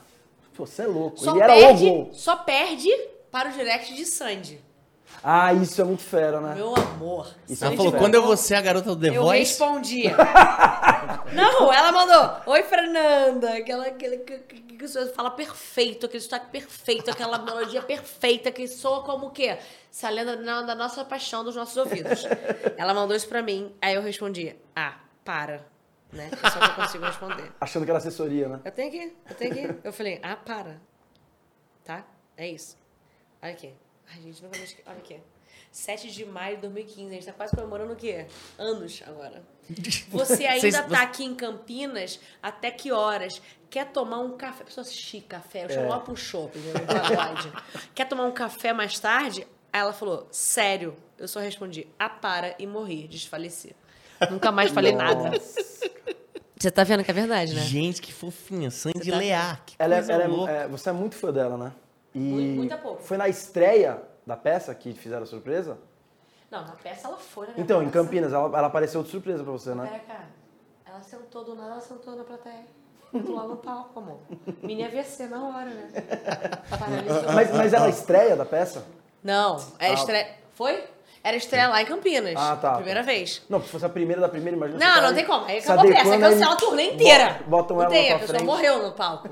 Pô, 0.56 0.65
Você 0.65 0.84
é 0.84 0.88
louco. 0.88 1.20
Só 1.20 1.32
Ele 1.32 1.41
era 1.41 1.53
perde, 1.53 1.86
o 1.86 1.90
gol. 1.90 2.10
só 2.14 2.36
perde 2.36 2.90
para 3.32 3.49
o 3.49 3.52
direct 3.52 3.94
de 3.95 4.06
Sandy. 4.06 4.61
Ah, 5.22 5.53
isso 5.53 5.81
é 5.81 5.84
muito 5.84 6.03
fera, 6.03 6.40
né? 6.41 6.56
Meu 6.56 6.73
amor. 6.76 7.34
Isso 7.48 7.64
Ela 7.64 7.73
é 7.73 7.77
falou, 7.77 7.91
muito 7.91 8.02
quando 8.02 8.14
fera. 8.14 8.23
eu 8.23 8.27
vou 8.27 8.38
ser 8.38 8.56
a 8.56 8.61
garota 8.61 8.95
do 8.95 8.99
The 9.02 9.18
eu 9.18 9.23
Voice... 9.23 9.40
respondia. 9.40 10.15
Não, 11.34 11.72
ela 11.73 11.91
mandou. 11.91 12.53
Oi, 12.53 12.64
Fernanda. 12.64 13.57
Aquela, 13.57 13.88
aquele 13.88 14.18
que, 14.19 14.40
que, 14.40 14.61
que 14.61 14.88
você 14.88 15.07
fala 15.14 15.31
perfeito, 15.31 16.06
aquele 16.06 16.22
sotaque 16.22 16.48
perfeito, 16.52 17.10
aquela 17.10 17.40
melodia 17.40 17.81
perfeita 17.81 18.52
que 18.52 18.68
soa 18.68 19.03
como 19.03 19.27
o 19.27 19.31
quê? 19.31 19.57
Se 19.90 20.06
a 20.06 20.10
lenda 20.10 20.38
da 20.38 20.61
da 20.61 20.76
nossa 20.76 21.03
paixão 21.06 21.44
dos 21.44 21.56
nossos 21.56 21.77
ouvidos. 21.77 22.26
Ela 22.77 22.94
mandou 22.94 23.15
isso 23.15 23.27
pra 23.27 23.41
mim, 23.41 23.73
aí 23.81 23.95
eu 23.95 24.02
respondi: 24.02 24.56
Ah, 24.76 24.95
para. 25.23 25.65
Né? 26.11 26.30
É 26.44 26.49
só 26.49 26.60
que 26.60 26.65
eu 26.65 26.76
consigo 26.76 27.06
responder. 27.06 27.52
Achando 27.60 27.85
que 27.85 27.91
era 27.91 27.98
assessoria, 27.98 28.48
né? 28.48 28.60
Eu 28.64 28.72
tenho 28.72 28.91
que, 28.91 29.15
eu 29.30 29.35
tenho 29.35 29.53
que. 29.53 29.88
Eu 29.88 29.94
falei: 29.94 30.19
Ah, 30.22 30.35
para. 30.35 30.80
Tá? 31.84 32.06
É 32.38 32.48
isso. 32.48 32.77
Olha 33.41 33.53
aqui. 33.53 33.73
Ai, 34.11 34.21
gente, 34.21 34.43
nunca 34.43 34.57
me. 34.57 34.65
Olha 34.85 34.97
aqui. 34.97 35.19
7 35.71 36.11
de 36.11 36.23
maio 36.25 36.55
de 36.57 36.61
2015. 36.63 37.09
A 37.09 37.13
gente 37.13 37.25
tá 37.25 37.34
quase 37.34 37.55
comemorando 37.55 37.93
o 37.93 37.95
quê? 37.95 38.27
Anos 38.59 39.01
agora. 39.07 39.41
Você 40.09 40.45
ainda 40.45 40.59
Vocês- 40.71 40.85
tá 40.88 41.01
aqui 41.01 41.23
em 41.23 41.34
Campinas 41.34 42.19
até 42.41 42.69
que 42.69 42.91
horas? 42.91 43.41
Quer 43.69 43.88
tomar 43.88 44.19
um 44.19 44.38
café? 44.38 44.61
A 44.61 44.65
pessoa 44.65 44.85
chique, 44.85 45.27
café. 45.27 45.65
Eu 45.65 45.69
chamo 45.69 45.85
É. 45.88 45.89
lá 45.89 45.99
pro 45.99 46.15
shopping, 46.15 46.59
né. 46.59 46.73
Quer 47.95 48.05
tomar 48.07 48.25
um 48.25 48.31
café 48.31 48.71
mais 48.71 48.99
tarde? 48.99 49.47
Aí 49.71 49.81
ela 49.81 49.93
falou, 49.93 50.27
sério. 50.31 50.95
Eu 51.17 51.27
só 51.27 51.39
respondi, 51.39 51.88
ah, 51.97 52.09
para, 52.09 52.53
e 52.59 52.67
morri, 52.67 53.07
desfaleci. 53.07 53.75
Nunca 54.30 54.51
mais 54.51 54.69
falei 54.71 54.91
nada. 54.93 55.31
Você 56.59 56.69
tá 56.71 56.84
vendo 56.84 57.03
que 57.03 57.09
é 57.11 57.13
verdade, 57.13 57.53
né? 57.55 57.61
Gente, 57.61 58.01
que 58.01 58.13
fofinha. 58.13 58.69
Sandy 58.69 59.09
tá- 59.09 59.17
Leá. 59.17 59.59
Que 59.65 59.75
Ela 59.80 59.95
é- 59.95 59.97
coisa 59.97 60.13
ela 60.13 60.51
é- 60.51 60.63
é, 60.63 60.67
você 60.67 60.89
é 60.89 60.93
muito 60.93 61.15
fã 61.15 61.31
dela, 61.34 61.57
né? 61.57 61.73
E 62.14 62.19
Muito- 62.19 62.57
muito 62.57 62.73
a 62.73 62.77
pouco. 62.77 63.02
Foi 63.02 63.18
na 63.18 63.27
estreia 63.27 64.02
da 64.26 64.38
peça 64.38 64.73
que 64.76 64.94
fizeram 64.94 65.23
a 65.23 65.26
surpresa? 65.26 65.77
Não, 66.52 66.61
na 66.65 66.73
peça 66.73 67.07
ela 67.07 67.18
foi, 67.18 67.48
né? 67.48 67.53
Então, 67.57 67.81
em 67.81 67.85
peça. 67.90 67.99
Campinas, 68.03 68.31
ela, 68.34 68.45
ela 68.57 68.68
apareceu 68.68 69.02
de 69.03 69.10
surpresa 69.10 69.44
pra 69.44 69.52
você, 69.52 69.73
né? 69.73 69.88
Pera, 69.88 69.99
cara. 70.03 70.26
Ela 70.85 71.02
sentou 71.02 71.44
do 71.44 71.56
nada, 71.56 71.72
ela 71.72 71.81
sentou 71.81 72.15
na 72.15 72.23
plateia. 72.23 72.65
Tô 73.11 73.34
lá 73.35 73.44
no 73.48 73.57
palco, 73.57 73.99
amor. 73.99 74.19
Mini 74.64 74.84
AVC 74.84 75.27
na 75.27 75.44
hora, 75.44 75.65
né? 75.69 75.91
Mas, 77.35 77.52
mas 77.52 77.73
ela 77.73 77.88
estreia 77.90 78.35
da 78.35 78.45
peça? 78.45 78.84
Não, 79.23 79.56
era 79.80 79.91
Ah. 79.91 79.94
estreia. 79.94 80.35
Foi? 80.53 80.84
Era 81.23 81.37
estreia 81.37 81.69
lá 81.69 81.81
em 81.81 81.85
Campinas. 81.85 82.33
Ah, 82.35 82.57
tá. 82.57 82.73
Primeira 82.75 83.01
vez. 83.01 83.41
Não, 83.49 83.61
se 83.61 83.69
fosse 83.69 83.85
a 83.85 83.89
primeira 83.89 84.19
da 84.21 84.27
primeira, 84.27 84.57
imagina. 84.57 84.77
Não, 84.77 84.95
tá 84.95 85.01
não 85.01 85.07
aí 85.07 85.15
tem 85.15 85.25
como. 85.25 85.45
Aí 85.45 85.57
acabou 85.59 85.89
a 85.89 85.93
peça. 85.93 86.17
Cancela 86.19 86.53
a 86.53 86.55
turnê 86.57 86.83
inteira. 86.91 87.39
Botam 87.47 87.77
não 87.77 87.83
ela 87.83 87.91
tem, 87.91 88.09
na 88.09 88.15
a 88.15 88.19
pessoa 88.19 88.37
frente. 88.37 88.47
morreu 88.47 88.83
no 88.83 88.91
palco. 88.91 89.29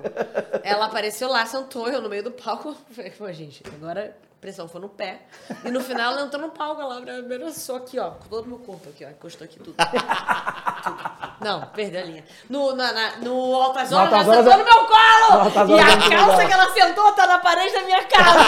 ela 0.63 0.85
apareceu 0.85 1.27
lá, 1.27 1.45
sentou, 1.45 1.89
eu 1.89 2.01
no 2.01 2.07
meio 2.07 2.23
do 2.23 2.31
palco. 2.31 2.73
Falei, 2.95 3.11
pô, 3.11 3.29
gente, 3.33 3.61
agora 3.75 4.15
pressão 4.41 4.67
foi 4.67 4.81
no 4.81 4.89
pé. 4.89 5.21
E 5.63 5.69
no 5.69 5.79
final 5.81 6.13
ela 6.13 6.23
entrou 6.23 6.41
no 6.41 6.49
palco, 6.49 6.81
ela 6.81 6.97
abraçou 6.97 7.75
aqui, 7.75 7.99
ó, 7.99 8.09
com 8.11 8.27
todo 8.27 8.45
o 8.45 8.47
meu 8.49 8.57
corpo 8.57 8.89
aqui, 8.89 9.05
ó, 9.05 9.09
encostou 9.09 9.45
aqui 9.45 9.59
tudo. 9.59 9.75
Tudo. 9.75 11.11
Não, 11.41 11.61
perdeu 11.67 12.01
a 12.01 12.03
linha. 12.05 12.23
No, 12.49 12.75
na, 12.75 12.91
na- 12.91 13.17
no 13.17 13.55
Altas 13.55 13.91
Horas, 13.91 14.11
ela 14.13 14.23
sentou 14.35 14.57
no 14.57 14.63
meu 14.65 14.85
colo! 14.85 15.75
E 15.75 15.79
a 15.79 16.09
calça 16.17 16.45
que 16.45 16.53
ela 16.53 16.69
sentou 16.71 17.11
tá 17.13 17.27
na 17.27 17.37
parede 17.39 17.73
da 17.73 17.81
minha 17.81 18.03
casa! 18.03 18.41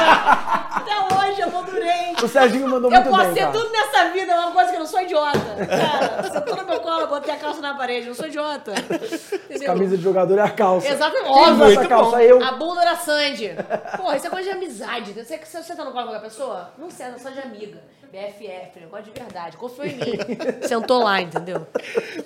Até 0.73 0.91
hoje 0.99 1.41
eu 1.41 1.51
moldurei. 1.51 2.15
O 2.21 2.27
Serginho 2.27 2.67
mandou 2.67 2.91
Eu 2.91 2.97
muito 3.01 3.09
posso 3.09 3.25
bem, 3.25 3.33
ser 3.35 3.39
cara. 3.41 3.51
tudo 3.51 3.71
nessa 3.71 4.09
vida, 4.09 4.31
é 4.31 4.39
uma 4.39 4.51
coisa 4.51 4.69
que 4.69 4.75
eu 4.75 4.79
não 4.79 4.87
sou 4.87 5.01
idiota. 5.01 5.39
Cara, 5.39 6.23
sentou 6.31 6.55
no 6.55 6.65
meu 6.65 6.79
colo, 6.81 7.01
eu 7.01 7.07
botei 7.07 7.33
a 7.33 7.37
calça 7.37 7.61
na 7.61 7.73
parede, 7.75 8.01
eu 8.07 8.07
não 8.09 8.15
sou 8.15 8.27
idiota. 8.27 8.71
Entendeu? 8.73 9.67
Camisa 9.67 9.97
de 9.97 10.03
jogador 10.03 10.37
é 10.37 10.41
a 10.41 10.49
calça. 10.49 10.87
Exatamente. 10.87 11.29
Óbvio. 11.31 11.65
essa 11.79 11.87
calça? 11.87 12.23
Eu. 12.23 12.43
A 12.43 12.51
bunda 12.53 12.81
era 12.81 12.95
Sandy. 12.95 13.55
Porra, 13.97 14.17
isso 14.17 14.27
é 14.27 14.29
coisa 14.29 14.49
de 14.49 14.55
amizade. 14.55 15.13
Você, 15.13 15.37
você 15.37 15.75
no 15.85 15.91
colo 15.91 16.05
com 16.05 16.11
qualquer 16.11 16.27
pessoa? 16.29 16.71
Não 16.77 16.89
senta, 16.89 17.19
só 17.19 17.29
de 17.29 17.39
amiga. 17.39 17.81
BFF, 18.13 18.79
negócio 18.79 19.05
de 19.11 19.19
verdade. 19.19 19.57
Confiou 19.57 19.87
em 19.87 19.95
mim. 19.95 20.13
Sentou 20.67 21.01
lá, 21.03 21.19
entendeu? 21.19 21.65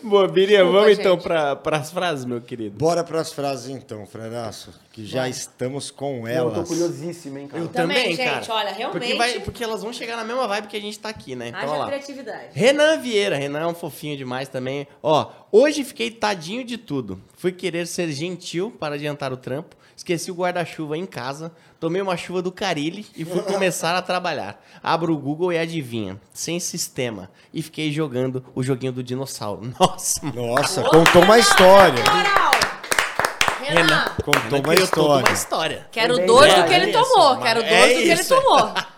Boa, 0.03 0.27
Desculpa, 0.27 0.65
vamos 0.65 0.99
então 0.99 1.13
gente. 1.13 1.23
pra, 1.23 1.55
pras 1.55 1.91
frases, 1.91 2.25
meu 2.25 2.41
querido. 2.41 2.77
Bora 2.77 3.05
pras 3.05 3.31
frases 3.31 3.69
então, 3.69 4.05
Frenaço, 4.05 4.73
que 4.91 5.05
já 5.05 5.21
Vai. 5.21 5.29
estamos 5.29 5.89
com 5.89 6.27
Eu 6.27 6.49
tô 6.49 6.55
elas. 6.57 6.67
curiosíssimo, 6.67 7.37
hein, 7.37 7.47
cara. 7.47 7.63
Eu 7.63 7.69
Também, 7.69 7.97
também, 7.97 8.15
gente, 8.17 8.47
cara. 8.49 8.53
olha, 8.53 8.73
realmente- 8.73 8.99
Porque, 9.01 9.15
vai- 9.15 9.39
porque 9.39 9.63
elas 9.63 9.81
vão 9.81 9.93
chegar 9.93 10.17
na 10.17 10.25
mesma 10.25 10.45
vibe 10.45 10.67
que 10.67 10.75
a 10.75 10.81
gente 10.81 10.99
tá 10.99 11.07
aqui, 11.07 11.37
né? 11.37 11.49
Então, 11.49 11.73
Haja 11.75 11.85
criatividade. 11.85 12.47
Renan 12.51 12.97
Vieira, 12.97 13.37
Renan 13.37 13.59
é 13.61 13.67
um 13.67 13.73
fofinho 13.73 14.17
demais 14.17 14.49
também. 14.49 14.85
Ó, 15.01 15.31
hoje 15.53 15.85
fiquei 15.85 16.11
tadinho 16.11 16.65
de 16.65 16.77
tudo. 16.77 17.21
Fui 17.37 17.53
querer 17.53 17.87
ser 17.87 18.11
gentil 18.11 18.71
para 18.77 18.95
adiantar 18.95 19.31
o 19.31 19.37
trampo. 19.37 19.73
Esqueci 19.97 20.29
o 20.29 20.35
guarda-chuva 20.35 20.95
em 20.95 21.07
casa. 21.07 21.51
Tomei 21.79 22.01
uma 22.03 22.15
chuva 22.15 22.39
do 22.39 22.51
Carilli 22.51 23.03
e 23.15 23.25
fui 23.25 23.41
começar 23.41 23.95
a 23.97 24.01
trabalhar. 24.01 24.63
Abro 24.83 25.11
o 25.11 25.17
Google 25.17 25.51
e 25.51 25.57
adivinha. 25.57 26.21
Sem 26.31 26.59
sistema. 26.59 27.31
E 27.51 27.63
fiquei 27.63 27.91
jogando 27.91 28.45
o 28.53 28.61
joguinho 28.61 28.91
do 28.91 29.01
dinossauro. 29.03 29.73
Nossa, 29.79 30.23
mano. 30.23 30.47
Nossa, 30.55 30.83
contou 30.83 31.23
uma 31.23 31.39
história. 31.39 32.03
Moral! 32.03 32.51
Renan, 33.59 34.05
Contou 34.23 34.41
Renan 34.43 34.63
uma 34.63 34.75
história. 34.75 35.25
uma 35.25 35.33
história. 35.33 35.87
quero 35.91 36.25
dois 36.25 36.53
é 36.53 36.61
do 36.61 36.67
que 36.69 36.73
ele 36.73 36.91
tomou. 36.93 37.29
mano. 37.31 37.41
Quero 37.41 37.61
É 37.63 37.79
dois 37.79 37.97
do 37.97 38.03
que 38.03 38.09
ele 38.09 38.23
tomou. 38.23 38.73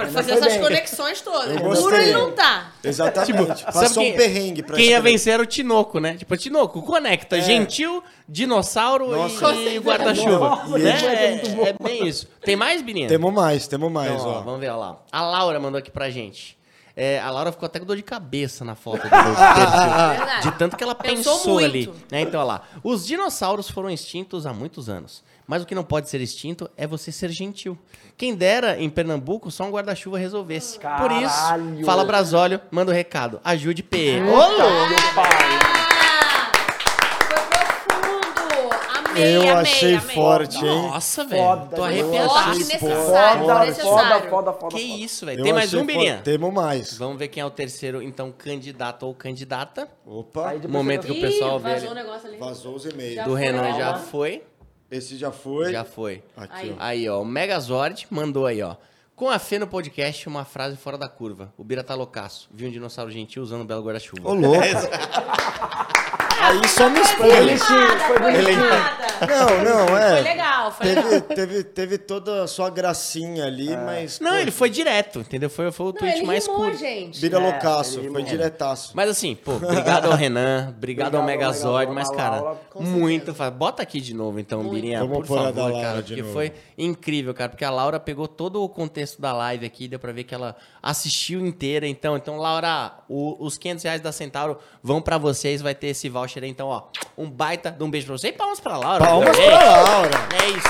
Pra 0.00 0.08
fazer 0.12 0.32
essas 0.32 0.52
bem. 0.54 0.60
conexões 0.62 1.20
todas. 1.20 1.60
Puro 1.80 1.96
ele 1.96 2.12
não 2.12 2.32
tá. 2.32 2.72
Exatamente. 2.82 3.64
Passou 3.64 3.82
Sabe 3.88 3.94
quem- 3.94 4.12
um 4.12 4.16
perrengue 4.16 4.62
pra 4.62 4.76
Quem 4.76 4.86
ia 4.90 5.00
vencer 5.00 5.34
era 5.34 5.42
o 5.42 5.46
Tinoco, 5.46 5.98
né? 6.00 6.16
Tipo, 6.16 6.36
Tinoco, 6.36 6.82
conecta. 6.82 7.40
Gentil, 7.40 8.02
dinossauro 8.28 9.10
Nossa. 9.10 9.52
e, 9.54 9.76
e 9.76 9.78
guarda-chuva. 9.78 10.64
Né? 10.78 10.90
é. 10.90 11.24
É, 11.24 11.68
é 11.70 11.74
bem 11.82 12.06
isso. 12.06 12.26
Tem 12.42 12.56
mais, 12.56 12.82
Bininha? 12.82 13.08
Temos 13.08 13.32
mais, 13.32 13.66
temos 13.66 13.90
mais, 13.90 14.12
Então, 14.12 14.26
ó, 14.28 14.38
ó. 14.38 14.40
Vamos 14.42 14.60
ver 14.60 14.70
ó 14.70 14.76
lá. 14.76 14.96
A 15.10 15.22
Laura 15.22 15.58
mandou 15.60 15.78
aqui 15.78 15.90
pra 15.90 16.10
gente. 16.10 16.58
É, 16.96 17.18
a 17.20 17.30
Laura 17.30 17.50
ficou 17.52 17.64
até 17.66 17.78
com 17.78 17.86
dor 17.86 17.96
de 17.96 18.02
cabeça 18.02 18.64
na 18.64 18.74
foto. 18.74 19.00
De 20.42 20.50
tanto 20.58 20.76
que 20.76 20.82
ela 20.84 20.94
Pensou 20.94 21.36
pensou, 21.36 21.58
ali. 21.58 21.90
né? 22.10 22.20
Então, 22.22 22.40
ó 22.40 22.44
lá. 22.44 22.62
Os 22.82 23.06
dinossauros 23.06 23.70
foram 23.70 23.90
extintos 23.90 24.44
há 24.46 24.52
muitos 24.52 24.88
anos. 24.88 25.22
Mas 25.50 25.64
o 25.64 25.66
que 25.66 25.74
não 25.74 25.82
pode 25.82 26.08
ser 26.08 26.20
extinto 26.20 26.70
é 26.76 26.86
você 26.86 27.10
ser 27.10 27.28
gentil. 27.30 27.76
Quem 28.16 28.36
dera, 28.36 28.80
em 28.80 28.88
Pernambuco, 28.88 29.50
só 29.50 29.64
um 29.64 29.70
guarda-chuva 29.72 30.16
resolvesse. 30.16 30.74
Por 30.74 30.82
Caralho. 30.82 31.74
isso, 31.74 31.84
fala 31.84 32.04
Brasólio, 32.04 32.60
manda 32.70 32.92
o 32.92 32.94
recado. 32.94 33.40
Ajude 33.42 33.82
PM. 33.82 34.30
Ô. 34.30 34.36
Ah. 34.40 34.50
Amei, 39.08 39.36
Eu 39.36 39.40
amei, 39.40 39.50
achei 39.50 39.96
amei. 39.96 40.14
forte, 40.14 40.64
hein? 40.64 40.82
Nossa, 40.82 41.24
velho. 41.24 41.42
Foda, 41.42 41.66
Tô 41.66 41.76
eu 41.78 41.84
arrepiado. 41.84 42.28
Forte, 42.28 42.48
achei 42.48 42.58
necessário, 42.58 43.40
Foda, 43.42 43.74
foda, 43.74 44.20
foda, 44.30 44.52
foda. 44.52 44.76
Que 44.76 44.82
isso, 44.82 45.26
velho. 45.26 45.42
Tem 45.42 45.52
mais 45.52 45.74
um, 45.74 45.84
Birinha? 45.84 46.20
Temos 46.22 46.54
mais. 46.54 46.96
Vamos 46.96 47.18
ver 47.18 47.26
quem 47.26 47.40
é 47.40 47.44
o 47.44 47.50
terceiro, 47.50 48.00
então, 48.00 48.30
candidato 48.30 49.04
ou 49.04 49.12
candidata. 49.12 49.88
Opa, 50.06 50.50
Aí 50.50 50.60
depois 50.60 50.72
Momento 50.72 51.06
que 51.08 51.12
o 51.12 51.20
pessoal 51.20 51.58
Ih, 51.58 51.62
vê 51.64 51.72
vazou 51.72 51.90
o 51.90 51.94
negócio 51.94 52.28
ali. 52.28 52.36
vazou 52.38 52.74
os 52.76 52.86
e-mails. 52.86 53.24
Do 53.24 53.34
Renan 53.34 53.62
né? 53.62 53.74
já 53.76 53.94
foi. 53.94 54.44
Esse 54.90 55.16
já 55.16 55.30
foi. 55.30 55.72
Já 55.72 55.84
foi. 55.84 56.22
Aqui, 56.36 56.52
Aí. 56.54 56.70
ó. 56.70 56.76
Aí, 56.82 57.08
ó, 57.08 57.22
o 57.22 57.24
Megazord 57.24 58.06
mandou 58.10 58.46
aí, 58.46 58.60
ó. 58.62 58.76
Com 59.14 59.28
a 59.28 59.38
fé 59.38 59.58
no 59.58 59.66
podcast, 59.66 60.26
uma 60.28 60.44
frase 60.44 60.76
fora 60.76 60.96
da 60.96 61.08
curva. 61.08 61.52
O 61.58 61.62
Bira 61.62 61.84
tá 61.84 61.94
loucaço. 61.94 62.48
Viu 62.52 62.68
um 62.68 62.72
dinossauro 62.72 63.10
gentil 63.10 63.42
usando 63.42 63.62
um 63.62 63.66
belo 63.66 63.82
guarda-chuva. 63.82 64.28
Ô, 64.28 64.34
louco. 64.34 64.60
Aí 66.42 66.68
só 66.68 66.88
me 66.88 67.00
Foi 67.04 67.28
expõe. 67.28 67.28
Bonitinho, 67.46 67.88
foi 67.88 67.98
foi 67.98 68.18
bonitinho. 68.20 68.58
animada. 68.58 69.00
Não, 69.20 69.64
não, 69.64 69.88
Foi 69.88 70.00
é. 70.00 70.20
legal, 70.22 70.64
Eu 70.66 70.70
falei, 70.72 70.94
Teve, 70.94 71.20
teve, 71.34 71.64
teve 71.64 71.98
toda 71.98 72.42
a 72.44 72.46
sua 72.46 72.70
gracinha 72.70 73.44
ali, 73.44 73.70
É. 73.72 73.76
mas. 73.76 74.18
Não, 74.18 74.30
pô, 74.32 74.36
ele 74.38 74.50
foi 74.50 74.70
direto, 74.70 75.20
entendeu? 75.20 75.50
Foi, 75.50 75.70
foi 75.70 75.86
o 75.86 75.88
Não, 75.90 75.94
tweet 75.98 76.16
ele 76.18 76.26
mais 76.26 76.46
rimou, 76.46 76.62
curto. 76.64 76.78
gente. 76.78 77.20
Vira 77.20 77.38
É, 77.38 77.40
loucaço, 77.42 77.98
ele 78.00 78.10
foi 78.10 78.22
diretaço. 78.22 78.92
Mas 78.94 79.10
assim, 79.10 79.34
pô, 79.34 79.52
obrigado 79.56 80.06
ao 80.06 80.12
Renan, 80.16 80.70
obrigado, 80.70 80.70
ao 80.70 80.76
Obrigado 80.76 81.16
ao 81.16 81.22
Megazord, 81.24 81.92
mas, 81.92 82.10
cara, 82.10 82.56
muito. 82.76 83.34
fa- 83.34 83.50
Bota 83.50 83.82
aqui 83.82 84.00
de 84.00 84.14
novo, 84.14 84.40
então, 84.40 84.60
Muito. 84.62 84.74
Birinha, 84.74 85.00
Vamos 85.00 85.18
por 85.18 85.36
favor, 85.36 85.54
Laura 85.70 85.80
cara, 85.82 86.02
porque 86.02 86.22
novo. 86.22 86.32
foi 86.32 86.52
incrível, 86.78 87.34
cara, 87.34 87.50
porque 87.50 87.64
a 87.64 87.70
Laura 87.70 88.00
pegou 88.00 88.26
todo 88.26 88.62
o 88.62 88.68
contexto 88.68 89.20
da 89.20 89.32
live 89.34 89.66
aqui, 89.66 89.86
deu 89.86 89.98
pra 89.98 90.12
ver 90.12 90.24
que 90.24 90.34
ela 90.34 90.56
assistiu 90.82 91.44
inteira, 91.46 91.86
então, 91.86 92.16
então, 92.16 92.36
Laura, 92.38 92.92
o- 93.08 93.36
os 93.44 93.58
500 93.58 93.84
reais 93.84 94.00
da 94.00 94.12
Centauro 94.12 94.56
vão 94.82 95.02
pra 95.02 95.18
vocês, 95.18 95.60
vai 95.60 95.74
ter 95.74 95.88
esse 95.88 96.08
voucher 96.08 96.29
aí, 96.38 96.48
então, 96.48 96.68
ó, 96.68 96.84
um 97.16 97.28
baita 97.28 97.70
de 97.70 97.82
um 97.82 97.90
beijo 97.90 98.06
pra 98.06 98.16
você 98.16 98.28
e 98.28 98.32
palmas 98.32 98.60
pra 98.60 98.76
Laura. 98.76 99.04
Palmas 99.04 99.36
pra 99.36 99.82
Laura. 99.82 100.10
É 100.42 100.48
isso. 100.50 100.68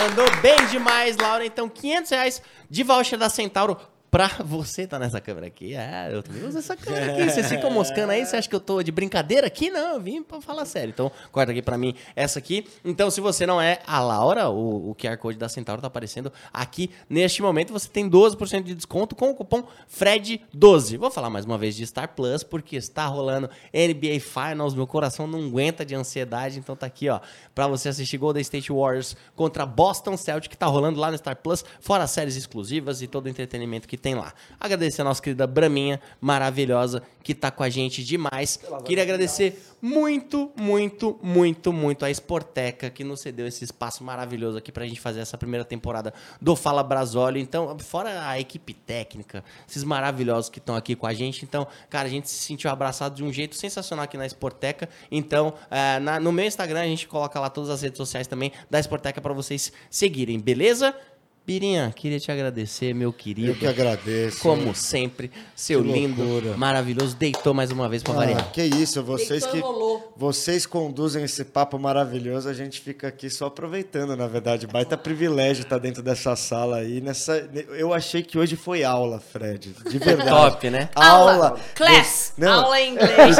Mandou 0.00 0.30
bem 0.40 0.66
demais, 0.66 1.16
Laura. 1.16 1.44
Então, 1.44 1.68
500 1.68 2.10
reais 2.10 2.42
de 2.70 2.82
voucher 2.82 3.18
da 3.18 3.28
Centauro 3.28 3.76
pra 4.12 4.28
você. 4.44 4.86
Tá 4.86 4.98
nessa 4.98 5.22
câmera 5.22 5.46
aqui? 5.46 5.74
É, 5.74 6.10
eu 6.12 6.22
também 6.22 6.44
uso 6.46 6.58
essa 6.58 6.76
câmera 6.76 7.12
aqui. 7.12 7.30
Vocês 7.30 7.48
ficam 7.48 7.70
moscando 7.70 8.12
aí? 8.12 8.24
Você 8.24 8.36
acha 8.36 8.46
que 8.46 8.54
eu 8.54 8.60
tô 8.60 8.82
de 8.82 8.92
brincadeira 8.92 9.46
aqui? 9.46 9.70
Não, 9.70 9.94
eu 9.94 10.00
vim 10.00 10.22
pra 10.22 10.38
falar 10.38 10.66
sério. 10.66 10.90
Então, 10.90 11.10
corta 11.32 11.50
aqui 11.50 11.62
pra 11.62 11.78
mim 11.78 11.94
essa 12.14 12.38
aqui. 12.38 12.66
Então, 12.84 13.10
se 13.10 13.22
você 13.22 13.46
não 13.46 13.58
é 13.58 13.78
a 13.86 14.00
Laura, 14.00 14.50
o, 14.50 14.90
o 14.90 14.94
QR 14.94 15.16
Code 15.16 15.38
da 15.38 15.48
Centauro 15.48 15.80
tá 15.80 15.86
aparecendo 15.86 16.30
aqui 16.52 16.90
neste 17.08 17.40
momento. 17.40 17.72
Você 17.72 17.88
tem 17.88 18.08
12% 18.08 18.62
de 18.62 18.74
desconto 18.74 19.16
com 19.16 19.30
o 19.30 19.34
cupom 19.34 19.64
FRED12. 19.90 20.98
Vou 20.98 21.10
falar 21.10 21.30
mais 21.30 21.46
uma 21.46 21.56
vez 21.56 21.74
de 21.74 21.86
Star 21.86 22.14
Plus, 22.14 22.42
porque 22.42 22.76
está 22.76 23.06
rolando 23.06 23.48
NBA 23.72 24.20
Finals. 24.20 24.74
Meu 24.74 24.86
coração 24.86 25.26
não 25.26 25.46
aguenta 25.46 25.86
de 25.86 25.94
ansiedade. 25.94 26.58
Então 26.58 26.76
tá 26.76 26.84
aqui, 26.84 27.08
ó, 27.08 27.18
pra 27.54 27.66
você 27.66 27.88
assistir 27.88 28.18
Golden 28.18 28.42
State 28.42 28.70
Warriors 28.70 29.16
contra 29.34 29.64
Boston 29.64 30.18
Celtics, 30.18 30.50
que 30.50 30.58
tá 30.58 30.66
rolando 30.66 31.00
lá 31.00 31.10
no 31.10 31.16
Star 31.16 31.36
Plus, 31.36 31.64
fora 31.80 32.06
séries 32.06 32.36
exclusivas 32.36 33.00
e 33.00 33.06
todo 33.06 33.24
o 33.24 33.28
entretenimento 33.30 33.88
que 33.88 34.01
tem 34.02 34.14
lá. 34.14 34.34
Agradecer 34.58 35.00
a 35.00 35.04
nossa 35.04 35.22
querida 35.22 35.46
Braminha, 35.46 36.00
maravilhosa, 36.20 37.02
que 37.22 37.34
tá 37.34 37.50
com 37.50 37.62
a 37.62 37.68
gente 37.68 38.02
demais. 38.02 38.58
Queria 38.84 39.04
agradecer 39.04 39.62
muito, 39.80 40.50
muito, 40.58 41.18
muito, 41.22 41.72
muito 41.72 42.04
a 42.04 42.10
Sporteca, 42.10 42.90
que 42.90 43.04
nos 43.04 43.20
cedeu 43.20 43.46
esse 43.46 43.64
espaço 43.64 44.02
maravilhoso 44.02 44.58
aqui 44.58 44.72
pra 44.72 44.86
gente 44.86 45.00
fazer 45.00 45.20
essa 45.20 45.36
primeira 45.38 45.64
temporada 45.64 46.12
do 46.40 46.56
Fala 46.56 46.82
Brasólio. 46.82 47.40
Então, 47.40 47.76
fora 47.78 48.28
a 48.28 48.38
equipe 48.40 48.74
técnica, 48.74 49.44
esses 49.68 49.84
maravilhosos 49.84 50.50
que 50.50 50.58
estão 50.58 50.74
aqui 50.74 50.94
com 50.96 51.06
a 51.06 51.12
gente. 51.12 51.44
Então, 51.44 51.66
cara, 51.90 52.08
a 52.08 52.10
gente 52.10 52.28
se 52.28 52.36
sentiu 52.44 52.70
abraçado 52.70 53.14
de 53.14 53.22
um 53.24 53.32
jeito 53.32 53.54
sensacional 53.56 54.04
aqui 54.04 54.16
na 54.16 54.26
Sporteca. 54.26 54.88
Então, 55.10 55.54
eh, 55.70 55.98
na- 56.00 56.18
no 56.18 56.32
meu 56.32 56.44
Instagram, 56.46 56.80
a 56.80 56.86
gente 56.86 57.06
coloca 57.06 57.38
lá 57.38 57.50
todas 57.50 57.70
as 57.70 57.82
redes 57.82 57.96
sociais 57.98 58.26
também 58.26 58.52
da 58.70 58.78
Sporteca 58.80 59.20
pra 59.20 59.32
vocês 59.32 59.72
seguirem, 59.90 60.38
beleza? 60.40 60.94
Birinha, 61.44 61.92
queria 61.94 62.20
te 62.20 62.30
agradecer, 62.30 62.94
meu 62.94 63.12
querido. 63.12 63.50
Eu 63.50 63.54
que 63.56 63.66
agradeço. 63.66 64.38
Como 64.38 64.72
sempre, 64.76 65.28
seu 65.56 65.82
Que 65.82 65.90
lindo, 65.92 66.56
maravilhoso. 66.56 67.16
Deitou 67.16 67.52
mais 67.52 67.72
uma 67.72 67.88
vez 67.88 68.00
pra 68.00 68.14
variar. 68.14 68.40
Ah, 68.40 68.50
que 68.52 68.62
isso, 68.62 69.02
vocês 69.02 69.42
Deitou 69.42 69.50
que 69.50 69.58
rolou. 69.58 70.12
vocês 70.16 70.66
conduzem 70.66 71.24
esse 71.24 71.44
papo 71.44 71.80
maravilhoso, 71.80 72.48
a 72.48 72.52
gente 72.52 72.80
fica 72.80 73.08
aqui 73.08 73.28
só 73.28 73.46
aproveitando, 73.46 74.16
na 74.16 74.28
verdade. 74.28 74.68
Baita 74.68 74.96
privilégio 74.96 75.62
estar 75.62 75.78
dentro 75.78 76.00
dessa 76.00 76.36
sala 76.36 76.76
aí. 76.76 77.00
Nessa, 77.00 77.48
eu 77.76 77.92
achei 77.92 78.22
que 78.22 78.38
hoje 78.38 78.54
foi 78.54 78.84
aula, 78.84 79.18
Fred. 79.18 79.74
De 79.90 79.98
verdade. 79.98 80.30
Top, 80.30 80.70
né? 80.70 80.90
Aula. 80.94 81.58
Class, 81.74 82.34
Não. 82.38 82.52
aula 82.66 82.80
em 82.80 82.92
inglês. 82.94 83.36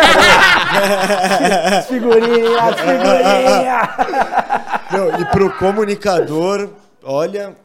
Figurinha, 1.87 2.75
figurinha. 2.77 3.97
Não, 4.91 5.21
e 5.21 5.25
pro 5.27 5.53
comunicador, 5.57 6.69
olha, 7.05 7.57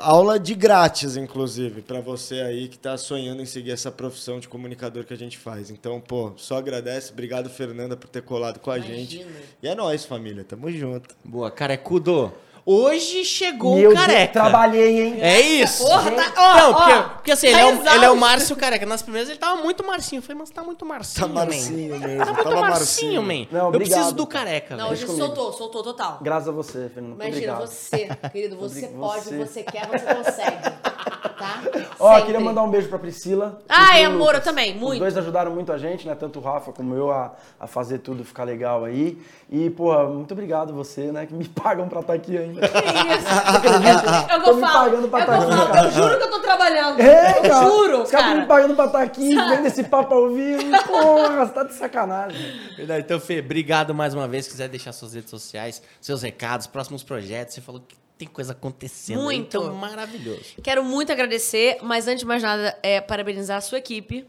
aula 0.00 0.38
de 0.38 0.54
grátis, 0.54 1.16
inclusive, 1.16 1.82
pra 1.82 2.00
você 2.00 2.40
aí 2.40 2.68
que 2.68 2.78
tá 2.78 2.96
sonhando 2.96 3.42
em 3.42 3.46
seguir 3.46 3.72
essa 3.72 3.90
profissão 3.90 4.38
de 4.38 4.48
comunicador 4.48 5.04
que 5.04 5.14
a 5.14 5.16
gente 5.16 5.38
faz. 5.38 5.70
Então, 5.70 6.00
pô, 6.00 6.32
só 6.36 6.58
agradece. 6.58 7.12
Obrigado, 7.12 7.48
Fernanda, 7.48 7.96
por 7.96 8.08
ter 8.08 8.22
colado 8.22 8.60
com 8.60 8.70
a 8.70 8.78
gente. 8.78 9.26
E 9.62 9.68
é 9.68 9.74
nóis, 9.74 10.04
família. 10.04 10.44
Tamo 10.44 10.70
junto. 10.70 11.14
Boa, 11.24 11.50
carecudo. 11.50 12.32
Hoje 12.70 13.24
chegou 13.24 13.78
E 13.78 13.82
eu 13.84 13.92
o 13.92 13.94
careca. 13.94 14.32
trabalhei, 14.34 15.00
hein? 15.06 15.18
É 15.22 15.40
isso. 15.40 15.82
Porra, 15.86 16.10
tá- 16.10 16.32
ó, 16.36 16.56
não, 16.58 16.70
ó, 16.70 16.74
porque, 16.74 17.08
porque 17.14 17.32
assim, 17.32 17.46
ele, 17.46 17.56
tá 17.56 17.60
é 17.62 17.64
o, 17.64 17.96
ele 17.96 18.04
é 18.04 18.10
o. 18.10 18.16
Márcio 18.16 18.54
Careca. 18.56 18.84
Nas 18.84 19.00
primeiras 19.00 19.30
ele 19.30 19.38
tava 19.38 19.62
muito 19.62 19.82
Marcinho. 19.86 20.18
Eu 20.18 20.22
falei, 20.22 20.38
mas 20.38 20.50
tá 20.50 20.62
muito 20.62 20.84
Marcinho, 20.84 21.28
Tá 21.28 21.32
Marcinho 21.34 21.98
man. 21.98 22.06
mesmo, 22.06 22.18
Tá 22.26 22.32
muito 22.32 22.44
tava 22.50 22.60
Marcinho, 22.60 23.22
Marcinho. 23.22 23.22
man. 23.22 23.48
Não, 23.50 23.60
eu 23.60 23.66
obrigado. 23.68 23.88
preciso 23.96 24.14
do 24.14 24.26
careca, 24.26 24.76
Não, 24.76 24.90
hoje 24.90 25.06
soltou, 25.06 25.50
soltou 25.52 25.82
total. 25.82 26.18
Graças 26.20 26.48
a 26.48 26.52
você, 26.52 26.90
Fernando. 26.92 27.14
Imagina, 27.14 27.36
obrigado. 27.54 27.60
você, 27.66 28.08
querido, 28.32 28.56
você 28.60 28.86
pode, 28.88 29.24
você. 29.24 29.38
você 29.38 29.62
quer, 29.62 29.86
você 29.86 30.14
consegue. 30.14 30.62
Tá? 31.38 31.62
Ó, 31.98 32.10
Sempre. 32.10 32.26
queria 32.26 32.40
mandar 32.40 32.62
um 32.64 32.70
beijo 32.70 32.88
pra 32.88 32.98
Priscila. 32.98 33.60
Ai, 33.68 34.02
E 34.02 34.04
amor, 34.04 34.34
eu 34.34 34.42
também, 34.42 34.74
muito. 34.76 34.94
Os 34.94 34.98
dois 34.98 35.16
ajudaram 35.16 35.52
muito 35.52 35.72
a 35.72 35.78
gente, 35.78 36.06
né? 36.06 36.14
Tanto 36.14 36.38
o 36.38 36.42
Rafa 36.42 36.72
como 36.72 36.94
eu 36.94 37.10
a, 37.10 37.32
a 37.58 37.66
fazer 37.66 37.98
tudo 37.98 38.24
ficar 38.24 38.44
legal 38.44 38.84
aí. 38.84 39.16
E, 39.50 39.70
pô, 39.70 39.96
muito 40.08 40.32
obrigado 40.32 40.74
você, 40.74 41.10
né? 41.10 41.24
Que 41.24 41.32
me 41.32 41.48
pagam 41.48 41.88
pra 41.88 42.00
estar 42.00 42.12
aqui 42.12 42.36
ainda. 42.36 42.60
Que 42.68 42.68
Tô 44.44 44.50
eu 44.50 44.56
me 44.56 44.60
falo. 44.60 44.72
pagando 44.90 45.08
pra 45.08 45.24
tá 45.24 45.36
eu 45.36 45.42
aqui, 45.42 45.50
falo. 45.56 45.72
cara. 45.72 45.86
Eu 45.86 45.90
juro 45.92 46.18
que 46.18 46.22
eu 46.24 46.30
tô 46.30 46.40
trabalhando. 46.40 47.00
É, 47.00 47.38
eu 47.38 47.42
cara. 47.50 47.64
juro, 47.66 48.02
Os 48.02 48.10
caras 48.10 48.38
me 48.40 48.46
pagando 48.46 48.74
pra 48.76 48.84
estar 48.86 49.02
aqui, 49.02 49.34
vendo 49.34 49.66
esse 49.66 49.84
papo 49.84 50.14
ao 50.14 50.28
vivo. 50.30 50.62
Porra, 50.86 51.46
você 51.46 51.52
tá 51.52 51.62
de 51.64 51.74
sacanagem. 51.74 52.38
Verdade. 52.76 53.04
Então, 53.04 53.18
Fê, 53.18 53.40
obrigado 53.40 53.94
mais 53.94 54.12
uma 54.12 54.28
vez. 54.28 54.44
Se 54.44 54.50
quiser 54.50 54.68
deixar 54.68 54.92
suas 54.92 55.14
redes 55.14 55.30
sociais, 55.30 55.82
seus 56.00 56.22
recados, 56.22 56.66
próximos 56.66 57.02
projetos. 57.02 57.54
Você 57.54 57.60
falou 57.62 57.80
que 57.86 57.96
tem 58.18 58.28
coisa 58.28 58.52
acontecendo. 58.52 59.18
aí, 59.20 59.24
Muito. 59.24 59.56
Então, 59.56 59.74
maravilhoso. 59.74 60.42
Quero 60.62 60.84
muito 60.84 61.10
agradecer, 61.10 61.78
mas 61.82 62.06
antes 62.06 62.20
de 62.20 62.26
mais 62.26 62.42
nada, 62.42 62.76
é 62.82 63.00
parabenizar 63.00 63.56
a 63.56 63.60
sua 63.62 63.78
equipe. 63.78 64.26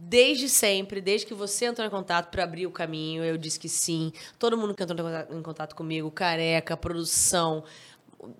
Desde 0.00 0.48
sempre, 0.48 1.00
desde 1.00 1.26
que 1.26 1.34
você 1.34 1.66
entrou 1.66 1.84
em 1.84 1.90
contato 1.90 2.30
para 2.30 2.44
abrir 2.44 2.68
o 2.68 2.70
caminho, 2.70 3.24
eu 3.24 3.36
disse 3.36 3.58
que 3.58 3.68
sim. 3.68 4.12
Todo 4.38 4.56
mundo 4.56 4.72
que 4.72 4.82
entrou 4.82 4.96
em 5.30 5.42
contato, 5.42 5.74
comigo, 5.74 6.08
careca, 6.08 6.76
produção, 6.76 7.64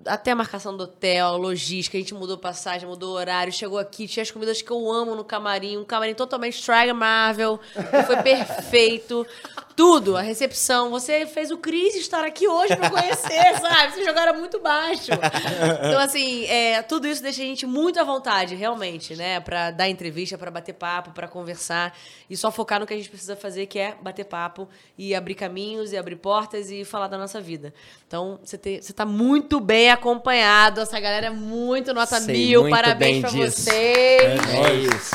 até 0.07 0.31
a 0.31 0.37
marcação 0.37 0.77
do 0.77 0.85
hotel, 0.85 1.37
logística, 1.37 1.97
a 1.97 2.01
gente 2.01 2.15
mudou 2.15 2.39
passagem, 2.39 2.89
mudou 2.89 3.15
horário, 3.15 3.53
chegou 3.53 3.79
aqui, 3.79 4.07
tinha 4.07 4.23
as 4.23 4.31
comidas 4.31 4.63
que 4.63 4.71
eu 4.71 4.91
amo 4.91 5.15
no 5.15 5.25
camarim, 5.25 5.77
um 5.77 5.85
camarim 5.85 6.15
totalmente 6.15 6.61
Marvel, 6.95 7.59
que 7.59 8.03
foi 8.05 8.17
perfeito. 8.23 9.27
Tudo, 9.79 10.17
a 10.17 10.23
recepção. 10.23 10.91
Você 10.91 11.25
fez 11.25 11.53
o 11.53 11.57
Cris 11.57 11.95
estar 11.95 12.25
aqui 12.25 12.49
hoje 12.49 12.75
pra 12.75 12.91
conhecer, 12.91 13.55
sabe? 13.63 13.93
Vocês 13.93 14.05
jogaram 14.05 14.37
muito 14.37 14.59
baixo. 14.59 15.13
Então, 15.13 16.01
assim, 16.01 16.47
é, 16.47 16.83
tudo 16.83 17.07
isso 17.07 17.23
deixa 17.23 17.41
a 17.43 17.45
gente 17.45 17.65
muito 17.65 18.01
à 18.01 18.03
vontade, 18.03 18.57
realmente, 18.57 19.15
né? 19.15 19.39
Pra 19.39 19.71
dar 19.71 19.89
entrevista, 19.89 20.37
pra 20.37 20.51
bater 20.51 20.73
papo, 20.73 21.13
pra 21.13 21.29
conversar. 21.29 21.97
E 22.29 22.37
só 22.37 22.51
focar 22.51 22.81
no 22.81 22.87
que 22.87 22.93
a 22.93 22.97
gente 22.97 23.09
precisa 23.09 23.37
fazer, 23.37 23.67
que 23.67 23.79
é 23.79 23.95
bater 24.03 24.25
papo 24.25 24.69
e 24.99 25.15
abrir 25.15 25.37
caminhos 25.37 25.93
e 25.93 25.97
abrir 25.97 26.17
portas 26.17 26.73
e 26.73 26.85
falar 26.85 27.07
da 27.07 27.17
nossa 27.17 27.41
vida. 27.41 27.73
Então, 28.05 28.41
você, 28.43 28.59
te, 28.59 28.83
você 28.83 28.93
tá 28.93 29.07
muito 29.07 29.61
bem 29.61 29.93
acompanhado. 29.93 30.81
Essa 30.81 30.99
galera 30.99 31.29
é 31.29 31.31
muito 31.31 31.95
nota 31.95 32.21
Sei 32.21 32.35
mil. 32.35 32.63
muito 32.63 32.75
Parabéns 32.75 33.21
pra 33.21 33.31
disso. 33.31 33.63
vocês. 33.63 34.41
É 34.55 34.75
isso. 34.75 35.15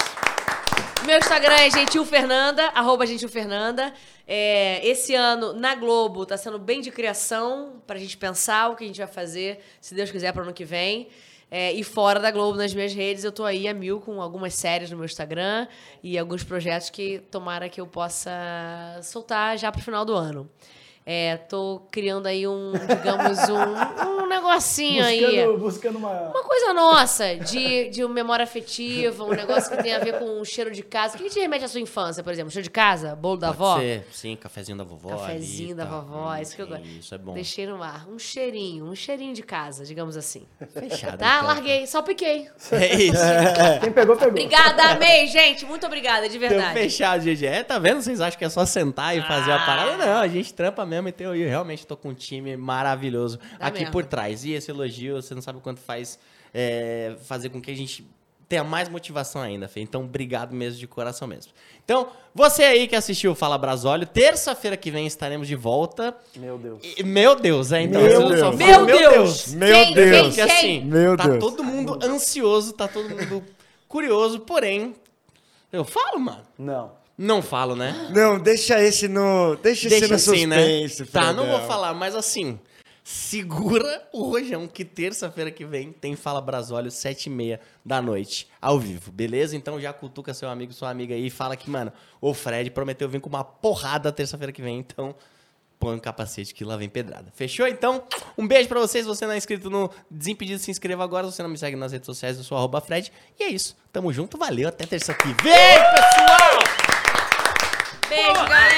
Meu 1.06 1.18
Instagram 1.18 1.56
é 1.56 1.70
gentilfernanda, 1.70 2.68
arroba 2.70 3.06
gentilfernanda. 3.06 3.94
É, 4.26 4.86
esse 4.88 5.14
ano, 5.14 5.52
na 5.52 5.76
Globo, 5.76 6.26
tá 6.26 6.38
sendo 6.38 6.58
bem 6.58 6.80
de 6.80 6.92
criação 6.92 7.82
pra 7.86 8.00
gente 8.00 8.16
pensar 8.16 8.70
o 8.70 8.76
que 8.76 8.86
a 8.86 8.88
gente 8.88 9.00
vai 9.00 9.08
fazer, 9.08 9.60
se 9.82 9.94
Deus 9.94 10.10
quiser, 10.10 10.32
pro 10.32 10.44
ano 10.44 10.54
que 10.54 10.64
vem. 10.64 11.10
É, 11.52 11.74
e 11.74 11.84
fora 11.84 12.22
da 12.22 12.32
Globo, 12.32 12.58
nas 12.58 12.74
minhas 12.74 12.94
redes, 12.94 13.26
eu 13.26 13.34
tô 13.34 13.44
aí 13.44 13.68
a 13.68 13.74
mil 13.74 14.00
com 14.00 14.22
algumas 14.22 14.54
séries 14.54 14.90
no 14.92 14.96
meu 14.96 15.06
Instagram 15.06 15.68
e 16.02 16.18
alguns 16.18 16.42
projetos 16.44 16.90
que 16.90 17.20
tomara 17.30 17.68
que 17.68 17.82
eu 17.82 17.86
possa 17.86 18.32
soltar 19.04 19.58
já 19.58 19.72
pro 19.72 19.82
final 19.82 20.06
do 20.06 20.16
ano. 20.16 20.50
É, 21.06 21.36
tô 21.36 21.82
criando 21.92 22.28
aí 22.28 22.48
um, 22.48 22.72
digamos, 22.72 23.38
um, 23.50 24.24
um 24.24 24.28
negocinho 24.28 25.04
aí. 25.04 25.22
Buscando, 25.26 25.58
buscando 25.58 25.98
uma... 25.98 26.12
Uma 26.30 26.44
coisa 26.44 26.74
nossa, 26.74 27.36
de, 27.36 27.90
de 27.90 28.04
uma 28.06 28.14
memória 28.14 28.44
afetiva, 28.44 29.24
um 29.26 29.32
negócio 29.32 29.70
que 29.76 29.84
tem 29.84 29.94
a 29.94 30.00
ver 30.00 30.18
com 30.18 30.40
o 30.40 30.46
cheiro 30.46 30.72
de 30.72 30.82
casa. 30.82 31.16
O 31.16 31.20
que 31.20 31.30
te 31.30 31.40
remete 31.40 31.66
à 31.66 31.68
sua 31.68 31.82
infância, 31.82 32.24
por 32.24 32.32
exemplo? 32.32 32.52
Cheiro 32.52 32.64
de 32.64 32.70
casa? 32.70 33.16
Bolo 33.18 33.38
da 33.38 33.50
avó? 33.50 33.80
Ser, 33.80 34.08
sim, 34.12 34.36
cafezinho 34.38 34.78
da 34.78 34.86
vovó. 34.86 35.10
Cafezinho 35.10 35.68
ali, 35.70 35.74
da 35.76 35.86
tá. 35.86 35.92
vovó, 36.00 36.32
Hum, 36.34 36.42
isso 36.42 36.56
que 36.56 36.62
eu 36.62 36.68
gosto. 36.68 36.86
Isso 36.86 37.14
é 37.14 37.18
bom. 37.18 37.34
Deixei 37.34 37.68
no 37.68 37.84
ar. 37.84 38.08
Um 38.10 38.18
cheirinho, 38.18 38.86
um 38.86 38.96
cheirinho 38.96 39.34
de 39.34 39.44
casa, 39.44 39.84
digamos 39.86 40.16
assim. 40.16 40.46
Fechado. 40.74 41.18
Tá? 41.18 41.36
então. 41.38 41.48
Larguei, 41.48 41.86
só 41.86 42.02
piquei. 42.02 42.48
É 42.72 42.96
isso. 42.96 43.22
Quem 43.82 43.92
pegou, 43.92 44.16
pegou. 44.16 44.30
Obrigada, 44.32 44.84
amei, 44.92 45.28
gente. 45.28 45.66
Muito 45.66 45.86
obrigada, 45.86 46.30
de 46.30 46.38
Então, 46.38 46.50
verdade. 46.50 46.74
fechado, 46.80 47.22
GG. 47.24 47.46
É, 47.46 47.64
tá 47.64 47.78
vendo? 47.78 48.02
Vocês 48.02 48.22
acham 48.22 48.38
que 48.40 48.46
é 48.46 48.50
só 48.50 48.66
sentar 48.66 49.18
e 49.18 49.22
fazer 49.22 49.52
Ah. 49.52 49.64
a 49.64 49.66
parada? 49.66 49.98
Não, 49.98 50.22
a 50.22 50.28
gente 50.28 50.54
trampa 50.54 50.86
mesmo. 50.86 50.93
Então 51.10 51.36
eu 51.36 51.50
realmente 51.50 51.86
tô 51.88 51.96
com 51.98 52.10
um 52.10 52.14
time 52.14 52.56
maravilhoso 52.58 53.38
Tá 53.60 53.68
aqui 53.68 53.80
mesmo. 53.80 53.92
por 53.92 54.06
trás. 54.06 54.44
E 54.46 54.52
esse 54.52 54.70
elogio, 54.72 55.22
você 55.22 55.34
não 55.36 55.42
sabe 55.42 55.58
o 55.58 55.62
quanto 55.62 55.80
faz 55.82 56.18
é, 56.54 57.16
fazer 57.26 57.50
com 57.50 57.62
que 57.62 57.72
a 57.72 57.76
gente 57.76 58.06
tenha 58.50 58.64
mais 58.64 58.88
motivação 58.88 59.42
ainda, 59.42 59.68
Fê. 59.68 59.80
Então, 59.80 60.04
obrigado 60.04 60.54
mesmo, 60.54 60.78
de 60.80 60.86
coração 60.86 61.28
mesmo. 61.28 61.52
Então, 61.84 62.10
você 62.36 62.64
aí 62.64 62.88
que 62.88 62.96
assistiu 62.96 63.32
o 63.32 63.36
Fala 63.36 63.58
Brasólio, 63.58 64.06
terça-feira 64.06 64.78
que 64.78 64.92
vem 64.92 65.08
estaremos 65.08 65.48
de 65.48 65.56
volta. 65.56 66.16
Meu 66.36 66.58
Deus. 66.60 66.80
E- 66.98 67.02
meu 67.04 67.36
Deus, 67.36 67.72
é 67.72 67.82
então. 67.82 68.00
Meu 68.02 68.28
Deus. 68.30 68.40
falo, 68.42 68.58
Meu 68.58 68.86
Deus. 68.86 69.54
Meu 69.56 69.74
Quem, 69.76 69.94
Deus. 69.96 70.36
quem, 70.36 70.46
quem? 70.46 70.56
assim, 70.56 70.82
Meu 70.86 71.18
tá 71.18 71.28
Deus. 71.28 71.40
todo 71.40 71.64
mundo 71.64 71.98
ansioso, 72.04 72.74
tá 72.74 72.88
todo 72.88 73.10
mundo 73.10 73.44
curioso, 73.88 74.42
porém, 74.42 74.94
eu 75.72 75.84
falo, 75.84 76.20
mano. 76.20 76.44
Não. 76.60 76.92
Não 77.18 77.42
falo, 77.42 77.76
né? 77.76 78.10
Não, 78.12 78.40
deixa 78.40 78.82
esse 78.82 79.08
no. 79.08 79.56
Deixa, 79.58 79.88
esse 79.88 80.08
no 80.08 80.16
assim, 80.16 80.48
suspense, 80.48 81.06
Tá, 81.06 81.32
não 81.32 81.46
vou 81.46 81.60
falar, 81.62 81.94
mas 81.94 82.16
assim, 82.16 82.60
segura 83.04 84.08
o 84.12 84.24
rojão 84.24 84.68
que 84.68 84.84
terça-feira 84.84 85.52
que 85.52 85.64
vem 85.64 85.92
tem 85.92 86.16
Fala 86.16 86.42
Brasólio, 86.42 86.90
sete 86.90 87.28
e 87.28 87.30
meia 87.30 87.60
da 87.86 88.02
noite, 88.02 88.48
ao 88.60 88.80
vivo, 88.80 89.12
beleza? 89.12 89.56
Então 89.56 89.80
já 89.80 89.94
cutuca 89.94 90.34
seu 90.34 90.50
amigo, 90.50 90.74
sua 90.74 90.90
amiga 90.90 91.14
aí 91.14 91.28
e 91.28 91.30
fala 91.30 91.56
que, 91.56 91.70
mano, 91.70 91.94
o 92.20 92.34
Fred 92.34 92.72
prometeu 92.72 93.08
vir 93.08 93.22
com 93.22 93.30
uma 93.30 93.44
porrada 93.44 94.12
terça-feira 94.12 94.52
que 94.52 94.62
vem, 94.62 94.80
então 94.80 95.16
põe 95.84 95.98
o 95.98 96.00
capacete 96.00 96.54
que 96.54 96.64
lá 96.64 96.78
vem 96.78 96.88
pedrada. 96.88 97.30
Fechou? 97.36 97.68
Então, 97.68 98.04
um 98.38 98.48
beijo 98.48 98.70
pra 98.70 98.80
vocês. 98.80 99.04
Se 99.04 99.08
você 99.08 99.26
não 99.26 99.34
é 99.34 99.38
inscrito 99.38 99.70
no 99.70 99.92
Desimpedido, 100.10 100.58
se 100.58 100.72
inscreva 100.72 101.04
agora. 101.04 101.28
Se 101.28 101.34
você 101.34 101.44
não 101.44 101.50
me 101.50 101.58
segue 101.58 101.76
nas 101.76 101.92
redes 101.92 102.06
sociais, 102.06 102.38
eu 102.38 102.44
sou 102.44 102.58
arroba 102.58 102.80
Fred. 102.80 103.12
E 103.38 103.44
é 103.44 103.50
isso. 103.50 103.76
Tamo 103.92 104.14
junto, 104.14 104.38
valeu. 104.38 104.70
Até 104.70 104.86
terça 104.86 105.14
que 105.14 105.28
vem, 105.28 105.34
pessoal! 105.44 106.53
Venga. 108.16 108.73